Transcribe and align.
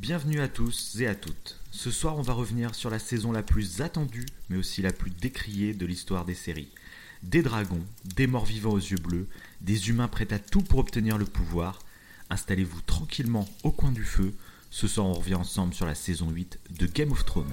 Bienvenue 0.00 0.40
à 0.40 0.48
tous 0.48 0.96
et 0.98 1.06
à 1.06 1.14
toutes. 1.14 1.60
Ce 1.72 1.90
soir, 1.90 2.16
on 2.16 2.22
va 2.22 2.32
revenir 2.32 2.74
sur 2.74 2.88
la 2.88 2.98
saison 2.98 3.32
la 3.32 3.42
plus 3.42 3.82
attendue, 3.82 4.24
mais 4.48 4.56
aussi 4.56 4.80
la 4.80 4.94
plus 4.94 5.10
décriée 5.10 5.74
de 5.74 5.84
l'histoire 5.84 6.24
des 6.24 6.34
séries. 6.34 6.70
Des 7.22 7.42
dragons, 7.42 7.84
des 8.16 8.26
morts 8.26 8.46
vivants 8.46 8.72
aux 8.72 8.78
yeux 8.78 8.96
bleus, 8.96 9.28
des 9.60 9.90
humains 9.90 10.08
prêts 10.08 10.32
à 10.32 10.38
tout 10.38 10.62
pour 10.62 10.78
obtenir 10.78 11.18
le 11.18 11.26
pouvoir. 11.26 11.80
Installez-vous 12.30 12.80
tranquillement 12.80 13.46
au 13.62 13.72
coin 13.72 13.92
du 13.92 14.04
feu. 14.04 14.32
Ce 14.70 14.88
soir, 14.88 15.06
on 15.06 15.12
revient 15.12 15.34
ensemble 15.34 15.74
sur 15.74 15.84
la 15.84 15.94
saison 15.94 16.30
8 16.30 16.58
de 16.70 16.86
Game 16.86 17.12
of 17.12 17.26
Thrones. 17.26 17.52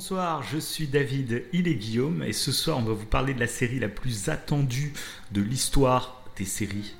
Bonsoir, 0.00 0.42
je 0.42 0.56
suis 0.56 0.86
David, 0.86 1.44
il 1.52 1.68
est 1.68 1.74
Guillaume, 1.74 2.22
et 2.22 2.32
ce 2.32 2.52
soir 2.52 2.78
on 2.78 2.82
va 2.82 2.94
vous 2.94 3.04
parler 3.04 3.34
de 3.34 3.38
la 3.38 3.46
série 3.46 3.78
la 3.78 3.90
plus 3.90 4.30
attendue 4.30 4.94
de 5.30 5.42
l'histoire 5.42 6.24
des 6.38 6.46
séries. 6.46 6.94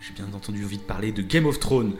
J'ai 0.00 0.12
bien 0.12 0.26
entendu 0.34 0.64
envie 0.64 0.78
de 0.78 0.82
parler 0.82 1.12
de 1.12 1.22
Game 1.22 1.46
of 1.46 1.60
Thrones. 1.60 1.94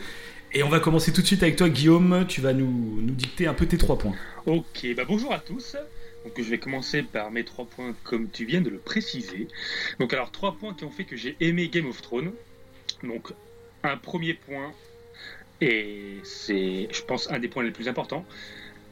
Et 0.53 0.65
on 0.65 0.69
va 0.69 0.81
commencer 0.81 1.13
tout 1.13 1.23
de 1.23 1.29
suite 1.29 1.45
avec 1.45 1.55
toi 1.55 1.69
Guillaume, 1.69 2.27
tu 2.27 2.41
vas 2.41 2.55
nous, 2.55 3.01
nous 3.01 3.15
dicter 3.15 3.47
un 3.47 3.55
peu 3.55 3.67
tes 3.67 3.79
trois 3.79 3.97
points. 3.97 4.17
Ok, 4.45 4.85
bah 4.97 5.05
bonjour 5.07 5.33
à 5.33 5.39
tous. 5.39 5.77
Donc 6.25 6.33
je 6.37 6.51
vais 6.51 6.59
commencer 6.59 7.05
par 7.05 7.31
mes 7.31 7.45
trois 7.45 7.67
points 7.67 7.95
comme 8.03 8.29
tu 8.29 8.45
viens 8.45 8.63
de 8.63 8.71
le 8.71 8.79
préciser. 8.79 9.47
Donc 10.01 10.13
alors 10.13 10.33
trois 10.33 10.57
points 10.57 10.75
qui 10.75 10.83
ont 10.83 10.91
fait 10.91 11.05
que 11.05 11.17
j'ai 11.17 11.37
aimé 11.39 11.69
Game 11.69 11.87
of 11.87 12.03
Thrones. 12.03 12.33
Donc 13.05 13.33
un 13.85 13.97
premier 13.97 14.35
point, 14.35 14.73
et 15.61 16.19
c'est 16.25 16.89
je 16.91 17.03
pense 17.05 17.31
un 17.31 17.39
des 17.39 17.47
points 17.47 17.63
les 17.63 17.71
plus 17.71 17.87
importants, 17.87 18.27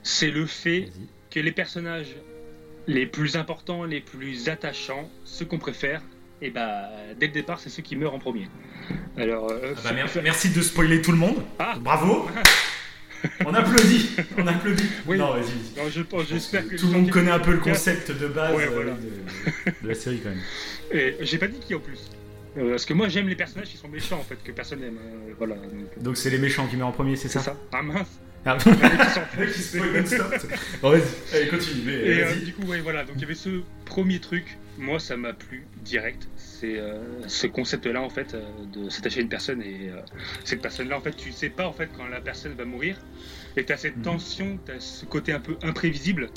c'est 0.05 0.31
le 0.31 0.47
fait 0.47 0.83
Vas-y. 0.83 1.09
Que 1.31 1.41
les 1.41 1.53
personnages 1.53 2.15
les 2.87 3.07
plus 3.07 3.37
importants, 3.37 3.85
les 3.85 4.01
plus 4.01 4.49
attachants, 4.49 5.09
ceux 5.25 5.45
qu'on 5.45 5.59
préfère, 5.59 6.03
et 6.43 6.51
bah 6.51 6.89
dès 7.19 7.27
le 7.27 7.33
départ 7.33 7.61
c'est 7.61 7.69
ceux 7.71 7.83
qui 7.83 7.95
meurent 7.97 8.15
en 8.15 8.19
premier. 8.19 8.49
Alors 9.17 9.51
euh, 9.51 9.75
Ah 9.77 9.81
bah, 9.85 9.91
merci, 9.95 10.19
merci 10.23 10.51
de 10.51 10.61
spoiler 10.63 11.01
tout 11.03 11.13
le 11.13 11.19
monde. 11.19 11.37
Ah. 11.59 11.77
Bravo. 11.81 12.29
On 13.45 13.53
applaudit. 13.53 14.11
On 14.39 14.47
applaudit. 14.47 14.83
Oui. 15.07 15.19
Non, 15.19 15.35
vas-y. 15.35 15.91
je 15.91 16.01
pense, 16.01 16.27
j'espère 16.27 16.67
que 16.67 16.75
Tout 16.77 16.87
le 16.87 16.93
monde 16.93 17.11
connaît 17.11 17.31
un 17.31 17.39
peu 17.39 17.53
le 17.53 17.59
concept 17.59 18.11
de 18.11 18.27
base 18.29 18.57
Ouais, 18.57 18.65
euh, 18.65 18.71
voilà. 18.71 18.93
de, 18.93 19.71
de 19.83 19.89
la 19.89 19.95
série 19.95 20.21
quand 20.21 20.31
même. 20.31 20.41
Et 20.93 21.17
j'ai 21.21 21.37
pas 21.37 21.47
dit 21.49 21.59
qui 21.61 21.75
en 21.75 21.81
plus. 21.81 21.99
Euh, 22.57 22.71
parce 22.71 22.87
que 22.87 22.95
moi 22.95 23.09
j'aime 23.11 23.29
les 23.29 23.37
personnages 23.37 23.69
qui 23.69 23.77
sont 23.77 23.89
méchants 23.89 24.19
en 24.19 24.23
fait, 24.25 24.43
que 24.43 24.53
personne 24.53 24.81
n'aime. 24.81 24.97
euh, 24.99 25.35
voilà. 25.37 25.55
donc, 26.01 26.17
c'est 26.17 26.31
les 26.31 26.39
méchants 26.39 26.67
qui 26.67 26.77
meurent 26.77 26.89
en 26.89 26.93
premier, 26.93 27.15
c'est 27.15 27.29
C'est 27.29 27.39
ça 27.41 27.45
ça. 27.45 27.57
Ah 27.75 27.83
mince. 27.83 28.09
Ah. 28.47 28.57
Qui 28.59 28.71
allez, 31.35 31.49
continue. 31.49 31.83
mais, 31.85 31.93
Et 31.93 32.25
euh, 32.25 32.35
du 32.45 32.53
coup, 32.55 32.63
ouais, 32.67 32.81
voilà. 32.81 33.05
Donc 33.05 33.15
il 33.17 33.23
y 33.23 33.25
avait 33.25 33.35
ce 33.35 33.63
premier 33.85 34.19
truc. 34.19 34.57
Moi, 34.79 34.99
ça 34.99 35.17
m'a 35.17 35.33
plu 35.35 35.67
direct. 35.85 36.27
C'est 36.37 36.79
euh, 36.79 36.99
ce 37.27 37.47
concept-là 37.47 38.01
en 38.03 38.09
fait 38.11 38.35
euh, 38.35 38.43
de 38.73 38.89
s'attacher 38.89 39.19
à 39.19 39.23
une 39.23 39.29
personne 39.29 39.63
et 39.63 39.91
cette 40.45 40.63
personne-là 40.63 40.97
en 40.97 41.01
fait, 41.01 41.13
tu 41.17 41.33
sais 41.33 41.51
pas 41.51 41.67
en 41.67 41.73
fait 41.73 41.89
quand 41.97 42.07
la 42.09 42.21
personne 42.21 42.55
va 42.55 42.65
mourir. 42.65 42.97
Et 43.57 43.65
t'as 43.65 43.77
cette 43.77 43.97
Mhm. 43.99 44.03
tension, 44.05 44.59
t'as 44.65 44.79
ce 44.81 45.05
côté 45.05 45.33
un 45.33 45.41
peu 45.41 45.57
imprévisible 45.63 46.29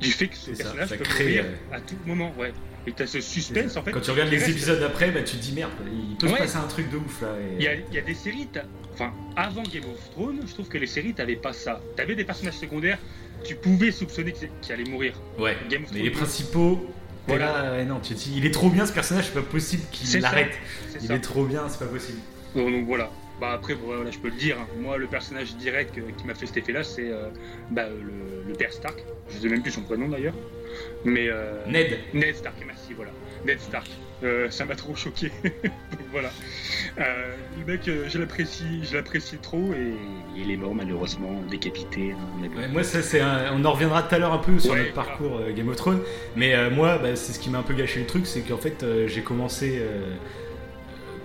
du 0.00 0.10
fait 0.10 0.28
que 0.28 0.36
ce 0.36 0.54
ça, 0.54 0.64
personnage 0.64 0.88
ça 0.88 0.96
peut 0.96 1.04
crée, 1.04 1.24
mourir 1.24 1.44
à 1.72 1.80
tout 1.80 1.96
moment. 2.06 2.34
Ouais. 2.38 2.52
Et 2.88 2.92
t'as 2.92 3.06
ce 3.06 3.20
suspense 3.20 3.76
en 3.76 3.82
fait. 3.82 3.90
Quand 3.92 4.00
tu 4.00 4.10
regardes 4.12 4.30
les 4.30 4.38
reste. 4.38 4.50
épisodes 4.50 4.82
après, 4.82 5.10
bah, 5.10 5.22
tu 5.22 5.36
te 5.36 5.42
dis 5.42 5.52
merde, 5.52 5.72
il 6.10 6.16
peut 6.16 6.28
se 6.28 6.34
passer 6.34 6.56
un 6.56 6.66
truc 6.68 6.88
de 6.90 6.96
ouf 6.96 7.20
là. 7.22 7.34
et- 7.40 7.54
Il 7.56 7.62
y, 7.92 7.94
y 7.94 7.98
a 7.98 8.02
des 8.02 8.14
séries, 8.14 8.48
t'as- 8.52 8.62
enfin, 8.96 9.12
avant 9.36 9.62
Game 9.62 9.84
of 9.84 10.10
Thrones, 10.10 10.40
je 10.46 10.52
trouve 10.52 10.68
que 10.68 10.78
les 10.78 10.86
séries, 10.86 11.14
t'avais 11.14 11.36
pas 11.36 11.52
ça. 11.52 11.80
T'avais 11.96 12.14
des 12.16 12.24
personnages 12.24 12.54
secondaires, 12.58 12.98
tu 13.44 13.54
pouvais 13.54 13.90
soupçonner 13.92 14.32
qu'ils 14.32 14.72
allaient 14.72 14.84
mourir. 14.90 15.14
Ouais, 15.38 15.56
Game 15.70 15.84
of 15.84 15.90
mais 15.92 15.98
Thrones, 15.98 16.02
les 16.04 16.10
principaux. 16.10 16.86
Voilà. 17.28 17.76
Là, 17.76 17.84
non, 17.84 17.98
tu 18.00 18.14
te 18.14 18.18
dis, 18.20 18.34
il 18.36 18.46
est 18.46 18.52
trop 18.52 18.70
bien 18.70 18.86
ce 18.86 18.92
personnage, 18.92 19.26
c'est 19.26 19.34
pas 19.34 19.42
possible 19.42 19.82
qu'il 19.90 20.20
l'arrête. 20.20 20.52
Il 21.00 21.08
ça. 21.08 21.14
est 21.14 21.20
trop 21.20 21.44
bien, 21.44 21.68
c'est 21.68 21.78
pas 21.80 21.86
possible. 21.86 22.18
Donc, 22.54 22.70
donc 22.70 22.86
voilà. 22.86 23.10
Bah 23.40 23.50
après, 23.52 23.74
voilà, 23.74 24.10
je 24.10 24.18
peux 24.18 24.28
le 24.28 24.36
dire. 24.36 24.56
hein. 24.60 24.66
Moi, 24.80 24.96
le 24.96 25.06
personnage 25.08 25.56
direct 25.56 25.94
que- 25.94 26.00
qui 26.00 26.24
m'a 26.26 26.34
fait 26.34 26.46
cet 26.46 26.56
effet-là, 26.58 26.82
c'est 26.84 27.10
euh, 27.10 27.28
bah, 27.70 27.86
le, 27.88 28.44
le 28.48 28.52
père 28.54 28.72
Stark. 28.72 29.04
Je 29.28 29.38
sais 29.38 29.48
même 29.48 29.60
plus 29.60 29.72
son 29.72 29.82
prénom 29.82 30.08
d'ailleurs. 30.08 30.32
Mais 31.04 31.28
euh, 31.28 31.52
Ned, 31.66 31.98
Ned 32.14 32.34
Stark, 32.34 32.56
merci, 32.66 32.94
voilà. 32.94 33.10
Ned 33.44 33.60
Stark. 33.60 33.88
Euh, 34.24 34.48
ça 34.50 34.64
m'a 34.64 34.74
trop 34.76 34.94
choqué. 34.96 35.30
Donc 35.44 36.00
voilà. 36.10 36.30
Euh, 36.98 37.34
le 37.58 37.64
mec, 37.70 37.86
euh, 37.88 38.06
je 38.08 38.18
l'apprécie, 38.18 38.82
je 38.90 38.96
l'apprécie 38.96 39.36
trop 39.36 39.72
et 39.74 39.92
il 40.36 40.50
est 40.50 40.56
mort 40.56 40.74
malheureusement, 40.74 41.42
décapité. 41.50 42.12
hein. 42.12 42.48
Ouais, 42.56 42.68
moi, 42.68 42.82
ça, 42.82 43.02
c'est 43.02 43.20
un- 43.20 43.52
on 43.52 43.64
en 43.64 43.72
reviendra 43.72 44.02
tout 44.02 44.14
à 44.14 44.18
l'heure 44.18 44.32
un 44.32 44.38
peu 44.38 44.58
sur 44.58 44.72
Ouais, 44.72 44.78
notre 44.80 44.94
parcours 44.94 45.40
Game 45.54 45.68
of 45.68 45.76
Thrones. 45.76 46.00
Mais 46.34 46.70
moi, 46.70 46.96
bah, 46.98 47.14
c'est 47.14 47.32
ce 47.34 47.38
qui 47.38 47.50
m'a 47.50 47.58
un 47.58 47.62
peu 47.62 47.74
gâché 47.74 48.00
le 48.00 48.06
truc, 48.06 48.26
c'est 48.26 48.40
qu'en 48.40 48.56
fait, 48.56 48.84
j'ai 49.06 49.20
commencé. 49.22 49.82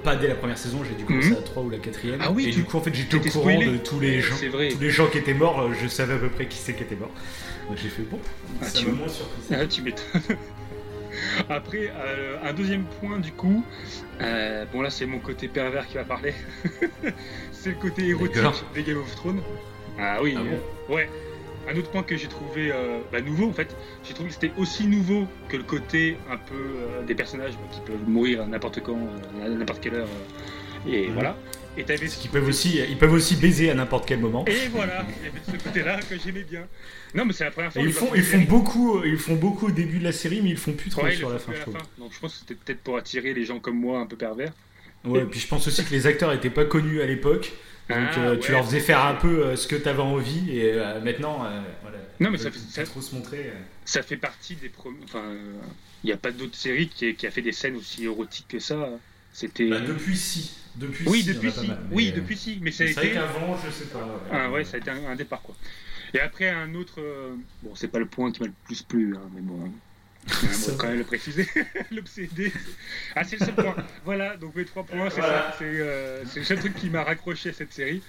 pas 0.03 0.15
dès 0.15 0.27
la 0.27 0.33
première 0.35 0.57
saison, 0.57 0.79
j'ai 0.83 0.95
dû 0.95 1.05
commencer 1.05 1.29
Mhm. 1.29 1.37
à 1.37 1.41
3 1.43 1.61
ou 1.61 1.69
la 1.69 1.77
quatrième. 1.77 2.19
Ah 2.23 2.31
oui, 2.31 2.47
et 2.47 2.49
tu- 2.49 2.61
du 2.61 2.63
coup, 2.65 2.75
en 2.77 2.81
fait, 2.81 2.91
j'étais 2.93 3.17
au 3.17 3.19
courant 3.19 3.51
spoilé. 3.51 3.67
de 3.67 3.77
tous 3.77 3.99
les 3.99 4.19
gens. 4.19 4.33
Vrai. 4.51 4.69
Tous 4.69 4.79
les 4.79 4.89
gens 4.89 5.05
qui 5.05 5.19
étaient 5.19 5.35
morts, 5.35 5.69
je 5.79 5.87
savais 5.87 6.15
à 6.15 6.17
peu 6.17 6.29
près 6.29 6.47
qui 6.47 6.57
c'est 6.57 6.73
qui 6.73 6.81
était 6.81 6.95
mort. 6.95 7.11
J'ai 7.75 7.87
fait 7.89 8.01
bon, 8.01 8.19
Ah, 8.61 8.65
ça 8.65 8.79
tu 8.79 8.87
m'a 8.87 8.93
moins 8.93 9.07
surpris. 9.07 9.41
Ah, 9.53 9.65
tu 9.67 9.81
m'étonnes. 9.83 10.21
Après, 11.49 11.91
euh, 11.95 12.37
un 12.43 12.53
deuxième 12.53 12.83
point 12.99 13.19
du 13.19 13.31
coup, 13.31 13.63
euh, 14.21 14.65
bon 14.71 14.81
là 14.81 14.89
c'est 14.89 15.05
mon 15.05 15.19
côté 15.19 15.47
pervers 15.47 15.87
qui 15.87 15.95
va 15.95 16.03
parler, 16.03 16.33
c'est 17.51 17.69
le 17.69 17.75
côté 17.75 18.07
érotique 18.07 18.41
des 18.73 18.83
Game 18.83 18.97
of 18.97 19.15
Thrones. 19.15 19.41
Ah 19.99 20.19
oui, 20.21 20.35
Ah 20.37 20.41
euh, 20.41 20.93
ouais. 20.93 21.09
Un 21.69 21.77
autre 21.77 21.91
point 21.91 22.01
que 22.01 22.17
j'ai 22.17 22.27
trouvé 22.27 22.71
euh, 22.71 22.99
bah, 23.11 23.21
nouveau 23.21 23.47
en 23.47 23.53
fait, 23.53 23.75
j'ai 24.03 24.13
trouvé 24.15 24.29
que 24.29 24.33
c'était 24.33 24.51
aussi 24.57 24.87
nouveau 24.87 25.27
que 25.47 25.57
le 25.57 25.63
côté 25.63 26.17
un 26.29 26.37
peu 26.37 27.05
des 27.05 27.13
personnages 27.13 27.53
qui 27.71 27.81
peuvent 27.81 28.07
mourir 28.07 28.41
à 28.41 28.45
n'importe 28.47 28.81
quand, 28.81 28.97
à 29.43 29.47
n'importe 29.47 29.79
quelle 29.81 29.95
heure. 29.95 30.07
et 30.87 31.07
Mhm. 31.07 31.13
voilà. 31.13 31.35
Et 31.77 31.83
t'avais 31.85 31.99
Parce 31.99 32.15
qu'ils 32.17 32.29
peuvent 32.31 32.47
aussi, 32.47 32.79
ils 32.89 32.97
peuvent 32.97 33.13
aussi 33.13 33.35
baiser 33.37 33.69
à 33.71 33.73
n'importe 33.73 34.05
quel 34.07 34.19
moment. 34.19 34.43
Et 34.45 34.67
voilà, 34.69 35.05
il 35.21 35.25
y 35.25 35.29
avait 35.29 35.39
ce 35.59 35.63
côté-là 35.63 35.99
que 36.01 36.15
j'aimais 36.19 36.43
bien. 36.43 36.67
Non 37.13 37.23
mais 37.25 37.33
c'est 37.33 37.45
la 37.45 37.51
première 37.51 37.69
Et 37.69 37.73
fois. 37.73 37.81
ils 37.83 37.93
font, 37.93 38.09
ils 38.15 38.23
font 38.23 38.41
beaucoup, 38.41 39.03
ils 39.05 39.17
font 39.17 39.35
beaucoup 39.35 39.67
au 39.67 39.71
début 39.71 39.99
de 39.99 40.03
la 40.03 40.11
série, 40.11 40.41
mais 40.41 40.49
ils 40.49 40.57
font 40.57 40.73
plus 40.73 40.89
trop 40.89 41.03
Ouais, 41.03 41.15
sur 41.15 41.29
la 41.29 41.39
fin, 41.39 41.53
je 41.53 41.57
à 41.57 41.61
trouve. 41.61 41.73
fin. 41.77 41.83
Donc 41.97 42.11
je 42.13 42.19
pense 42.19 42.33
que 42.33 42.39
c'était 42.39 42.55
peut-être 42.55 42.81
pour 42.81 42.97
attirer 42.97 43.33
les 43.33 43.45
gens 43.45 43.59
comme 43.59 43.77
moi 43.79 43.99
un 43.99 44.05
peu 44.05 44.15
pervers. 44.17 44.51
Ouais, 45.05 45.23
puis 45.25 45.39
je 45.39 45.47
pense 45.47 45.65
aussi 45.67 45.83
que 45.83 45.91
les 45.91 46.07
acteurs 46.07 46.31
étaient 46.33 46.49
pas 46.51 46.65
connus 46.65 47.01
à 47.01 47.05
l'époque, 47.07 47.53
donc 47.89 47.97
Ah, 48.15 48.19
euh, 48.19 48.37
tu 48.37 48.47
ouais. 48.47 48.51
leur 48.57 48.65
faisais 48.65 48.79
faire 48.81 49.03
un 49.05 49.15
peu 49.15 49.45
euh, 49.45 49.55
ce 49.55 49.67
que 49.67 49.75
t'avais 49.75 50.01
envie, 50.01 50.51
et 50.57 50.73
euh, 50.73 50.99
maintenant, 51.01 51.37
voilà. 51.81 51.97
Non, 52.19 52.29
mais 52.29 52.37
ça 52.37 52.51
fait- 52.51 52.59
ça- 52.69 52.83
trop 52.83 53.01
se 53.01 53.15
montrer. 53.15 53.51
Ça 53.85 54.03
fait 54.03 54.17
partie 54.17 54.55
des 54.55 54.69
premiers. 54.69 54.97
Enfin, 55.05 55.23
il 56.03 56.07
n'y 56.07 56.11
a 56.13 56.17
pas 56.17 56.31
d'autre 56.31 56.55
série 56.55 56.87
qui, 56.87 57.15
qui 57.15 57.25
a 57.25 57.31
fait 57.31 57.41
des 57.41 57.51
scènes 57.51 57.75
aussi 57.77 58.03
érotiques 58.03 58.47
que 58.49 58.59
ça. 58.59 58.89
C'était. 59.33 59.69
Bah, 59.69 59.79
depuis 59.79 60.15
si, 60.17 60.51
depuis 60.75 61.07
oui, 61.07 61.21
si, 61.21 61.33
depuis 61.33 61.51
si. 61.51 61.67
mal, 61.67 61.77
oui, 61.91 62.09
euh, 62.11 62.15
depuis 62.15 62.37
si. 62.37 62.59
Mais 62.61 62.71
ça 62.71 62.83
a 62.83 62.87
vrai 62.87 63.05
été. 63.07 63.13
qu'avant, 63.15 63.57
je 63.65 63.71
sais 63.71 63.85
pas. 63.85 64.07
Ah, 64.31 64.49
ouais, 64.51 64.63
ça 64.63 64.77
a 64.77 64.79
été 64.79 64.89
un, 64.91 65.05
un 65.05 65.15
départ 65.15 65.41
quoi. 65.41 65.55
Et 66.13 66.19
après 66.19 66.49
un 66.49 66.73
autre. 66.75 66.99
euh, 66.99 67.35
Bon, 67.63 67.75
c'est 67.75 67.87
pas 67.87 67.99
le 67.99 68.05
point 68.05 68.31
qui 68.31 68.41
m'a 68.41 68.47
le 68.47 68.53
plus 68.65 68.81
plu, 68.83 69.15
hein, 69.15 69.21
mais 69.33 69.41
bon. 69.41 69.65
hein. 69.65 69.71
On 70.27 70.47
va 70.47 70.53
Ça 70.53 70.71
quand 70.77 70.87
même 70.87 70.99
le 70.99 71.03
préciser. 71.03 71.47
L'obsédé. 71.91 72.51
Ah, 73.15 73.23
c'est 73.23 73.39
le 73.39 73.45
seul 73.45 73.55
point. 73.55 73.75
Voilà, 74.05 74.37
donc 74.37 74.55
mes 74.55 74.65
trois 74.65 74.83
points, 74.83 75.09
c'est 75.09 75.19
Voilà. 75.21 75.51
ça. 75.51 75.55
C'est 75.57 75.65
euh, 75.65 76.23
c'est 76.25 76.39
le 76.39 76.45
seul 76.45 76.59
truc 76.59 76.75
qui 76.75 76.89
m'a 76.89 77.03
raccroché 77.03 77.49
à 77.49 77.53
cette 77.53 77.73
série. 77.73 78.01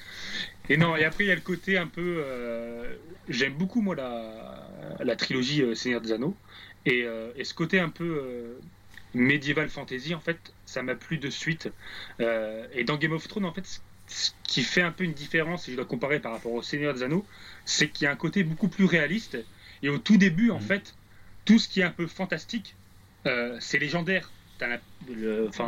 Et 0.69 0.77
non, 0.77 0.95
et 0.97 1.05
après, 1.05 1.25
il 1.25 1.29
y 1.29 1.33
a 1.33 1.35
le 1.35 1.41
côté 1.41 1.79
un 1.79 1.87
peu. 1.87 2.23
euh, 2.25 2.95
J'aime 3.29 3.55
beaucoup, 3.55 3.81
moi, 3.81 3.95
la, 3.95 4.69
la 5.03 5.17
trilogie 5.17 5.65
Seigneur 5.75 6.01
des 6.01 6.13
Anneaux. 6.13 6.37
Et, 6.85 7.07
et 7.37 7.45
ce 7.45 7.55
côté 7.55 7.79
un 7.81 7.89
peu. 7.89 8.59
médiéval 9.15 9.69
fantasy 9.69 10.15
en 10.15 10.21
fait 10.21 10.39
ça 10.73 10.83
m'a 10.83 10.95
plu 10.95 11.19
de 11.19 11.31
suite 11.31 11.69
Euh, 12.21 12.67
et 12.73 12.85
dans 12.85 12.97
Game 12.97 13.13
of 13.13 13.27
Thrones 13.29 13.45
en 13.45 13.53
fait 13.53 13.67
ce- 14.09 14.31
qui 14.45 14.63
fait 14.63 14.83
un 14.83 14.91
peu 14.93 15.05
une 15.05 15.13
différence 15.15 15.65
si 15.65 15.71
je 15.71 15.77
dois 15.77 15.85
comparer 15.87 16.19
par 16.21 16.33
rapport 16.33 16.53
au 16.53 16.63
Seigneur 16.63 16.93
des 16.95 17.03
Anneaux 17.03 17.25
c'est 17.65 17.89
qu'il 17.89 18.05
y 18.05 18.09
a 18.09 18.11
un 18.13 18.17
côté 18.17 18.43
beaucoup 18.45 18.69
plus 18.69 18.85
réaliste 18.85 19.39
et 19.83 19.89
au 19.89 19.99
tout 19.99 20.17
début 20.17 20.51
en 20.51 20.59
Mhm. 20.61 20.67
fait 20.67 20.95
tout 21.45 21.59
ce 21.59 21.69
qui 21.69 21.81
est 21.81 21.85
un 21.85 21.91
peu 21.91 22.07
fantastique 22.07 22.75
euh, 23.27 23.57
c'est 23.61 23.79
légendaire 23.79 24.31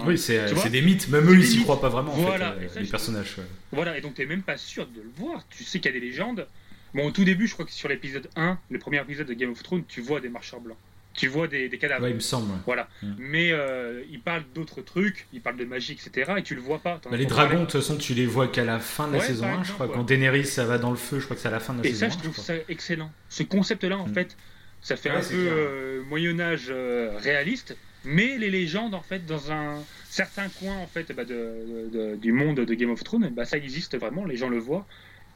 oui, 0.06 0.18
c'est 0.18 0.70
des 0.70 0.82
mythes, 0.82 1.08
même 1.08 1.28
eux 1.28 1.36
ils 1.38 1.44
s'y 1.46 1.62
croient 1.62 1.80
pas 1.80 1.88
vraiment, 1.88 2.12
voilà, 2.12 2.50
en 2.56 2.68
fait, 2.68 2.80
les 2.80 2.86
personnages. 2.86 3.36
Voilà, 3.72 3.98
et 3.98 4.00
donc 4.00 4.14
t'es 4.14 4.26
même 4.26 4.42
pas 4.42 4.56
sûr 4.56 4.86
de 4.86 5.00
le 5.00 5.10
voir, 5.16 5.44
tu 5.48 5.64
sais 5.64 5.80
qu'il 5.80 5.92
y 5.92 5.96
a 5.96 6.00
des 6.00 6.06
légendes. 6.06 6.46
Bon, 6.94 7.06
au 7.06 7.10
tout 7.10 7.24
début, 7.24 7.48
je 7.48 7.54
crois 7.54 7.64
que 7.64 7.72
sur 7.72 7.88
l'épisode 7.88 8.28
1, 8.36 8.56
le 8.70 8.78
premier 8.78 9.00
épisode 9.00 9.26
de 9.26 9.34
Game 9.34 9.50
of 9.50 9.60
Thrones, 9.64 9.84
tu 9.88 10.00
vois 10.00 10.20
des 10.20 10.28
marcheurs 10.28 10.60
blancs. 10.60 10.78
Tu 11.14 11.28
vois 11.28 11.46
des, 11.46 11.70
cadavres. 11.70 12.02
Ouais, 12.02 12.10
il 12.10 12.16
me 12.16 12.20
semble. 12.20 12.52
Voilà. 12.66 12.88
Mm. 13.02 13.14
Mais 13.18 13.52
euh, 13.52 14.02
il 14.10 14.20
parle 14.20 14.42
d'autres 14.54 14.82
trucs, 14.82 15.26
il 15.32 15.40
parle 15.40 15.56
de 15.56 15.64
magie, 15.64 15.92
etc. 15.92 16.34
Et 16.38 16.42
tu 16.42 16.54
le 16.54 16.60
vois 16.60 16.80
pas. 16.80 17.00
Bah, 17.08 17.16
les 17.16 17.26
dragons, 17.26 17.60
de 17.60 17.64
toute 17.64 17.80
façon, 17.80 17.96
tu 17.96 18.14
les 18.14 18.26
vois 18.26 18.48
qu'à 18.48 18.64
la 18.64 18.80
fin 18.80 19.08
de 19.08 19.14
la 19.14 19.20
saison 19.20 19.46
1, 19.46 19.62
je 19.64 19.72
crois. 19.72 19.88
Quand 19.88 20.02
Daenerys, 20.02 20.46
ça 20.46 20.64
va 20.64 20.78
dans 20.78 20.90
le 20.90 20.96
feu, 20.96 21.20
je 21.20 21.24
crois 21.24 21.36
que 21.36 21.42
c'est 21.42 21.48
à 21.48 21.52
la 21.52 21.60
fin 21.60 21.72
de 21.72 21.78
la 21.78 21.84
saison 21.84 22.04
1. 22.04 22.08
Et 22.08 22.10
ça, 22.10 22.16
je 22.16 22.22
trouve 22.22 22.36
ça 22.36 22.54
excellent. 22.68 23.12
Ce 23.28 23.42
concept-là, 23.44 23.96
en 23.96 24.08
mm. 24.08 24.14
fait, 24.14 24.36
ça 24.80 24.96
fait 24.96 25.10
un 25.10 25.20
peu 25.20 25.48
euh, 25.50 26.02
Moyen-Âge 26.04 26.66
euh, 26.68 27.16
réaliste, 27.18 27.76
mais 28.04 28.36
les 28.36 28.50
légendes, 28.50 28.94
en 28.94 29.02
fait, 29.02 29.24
dans 29.24 29.52
un 29.52 29.82
certain 30.10 30.48
coin, 30.48 30.76
en 30.78 30.86
fait, 30.86 31.12
bah, 31.12 31.24
de, 31.24 32.16
du 32.16 32.32
monde 32.32 32.60
de 32.60 32.74
Game 32.74 32.90
of 32.90 33.04
Thrones, 33.04 33.30
bah, 33.30 33.44
ça 33.44 33.56
existe 33.56 33.96
vraiment, 33.96 34.24
les 34.24 34.36
gens 34.36 34.48
le 34.48 34.58
voient. 34.58 34.86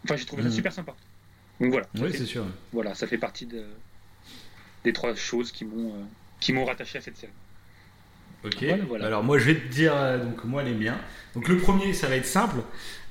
Enfin, 0.05 0.17
j'ai 0.17 0.27
trouvé 0.27 0.43
ça 0.43 0.49
mm. 0.49 0.53
super 0.53 0.73
sympa. 0.73 0.97
Donc 1.61 1.71
voilà. 1.71 1.87
Oui, 1.95 2.11
c'est 2.13 2.27
sûr. 2.27 2.47
Voilà, 2.73 2.95
ça 2.95 3.07
fait 3.07 3.19
partie 3.19 3.47
de, 3.47 3.65
des 4.89 4.93
trois 4.95 5.15
choses 5.15 5.53
qui 5.53 5.65
m'ont 5.65 5.91
euh, 5.91 6.05
qui 6.41 6.53
m'ont 6.53 6.65
rattaché 6.65 6.99
à 6.99 7.01
cette 7.01 7.17
série. 7.17 7.33
Ok. 8.45 8.65
Alors 9.03 9.23
moi 9.23 9.39
je 9.39 9.45
vais 9.47 9.57
te 9.57 9.69
dire 9.69 9.93
euh, 9.95 10.19
donc 10.19 10.45
moi 10.45 10.63
les 10.63 10.73
miens. 10.73 10.99
Donc 11.35 11.49
le 11.49 11.59
premier 11.59 11.93
ça 11.93 12.09
va 12.09 12.17
être 12.17 12.27
simple 12.27 12.61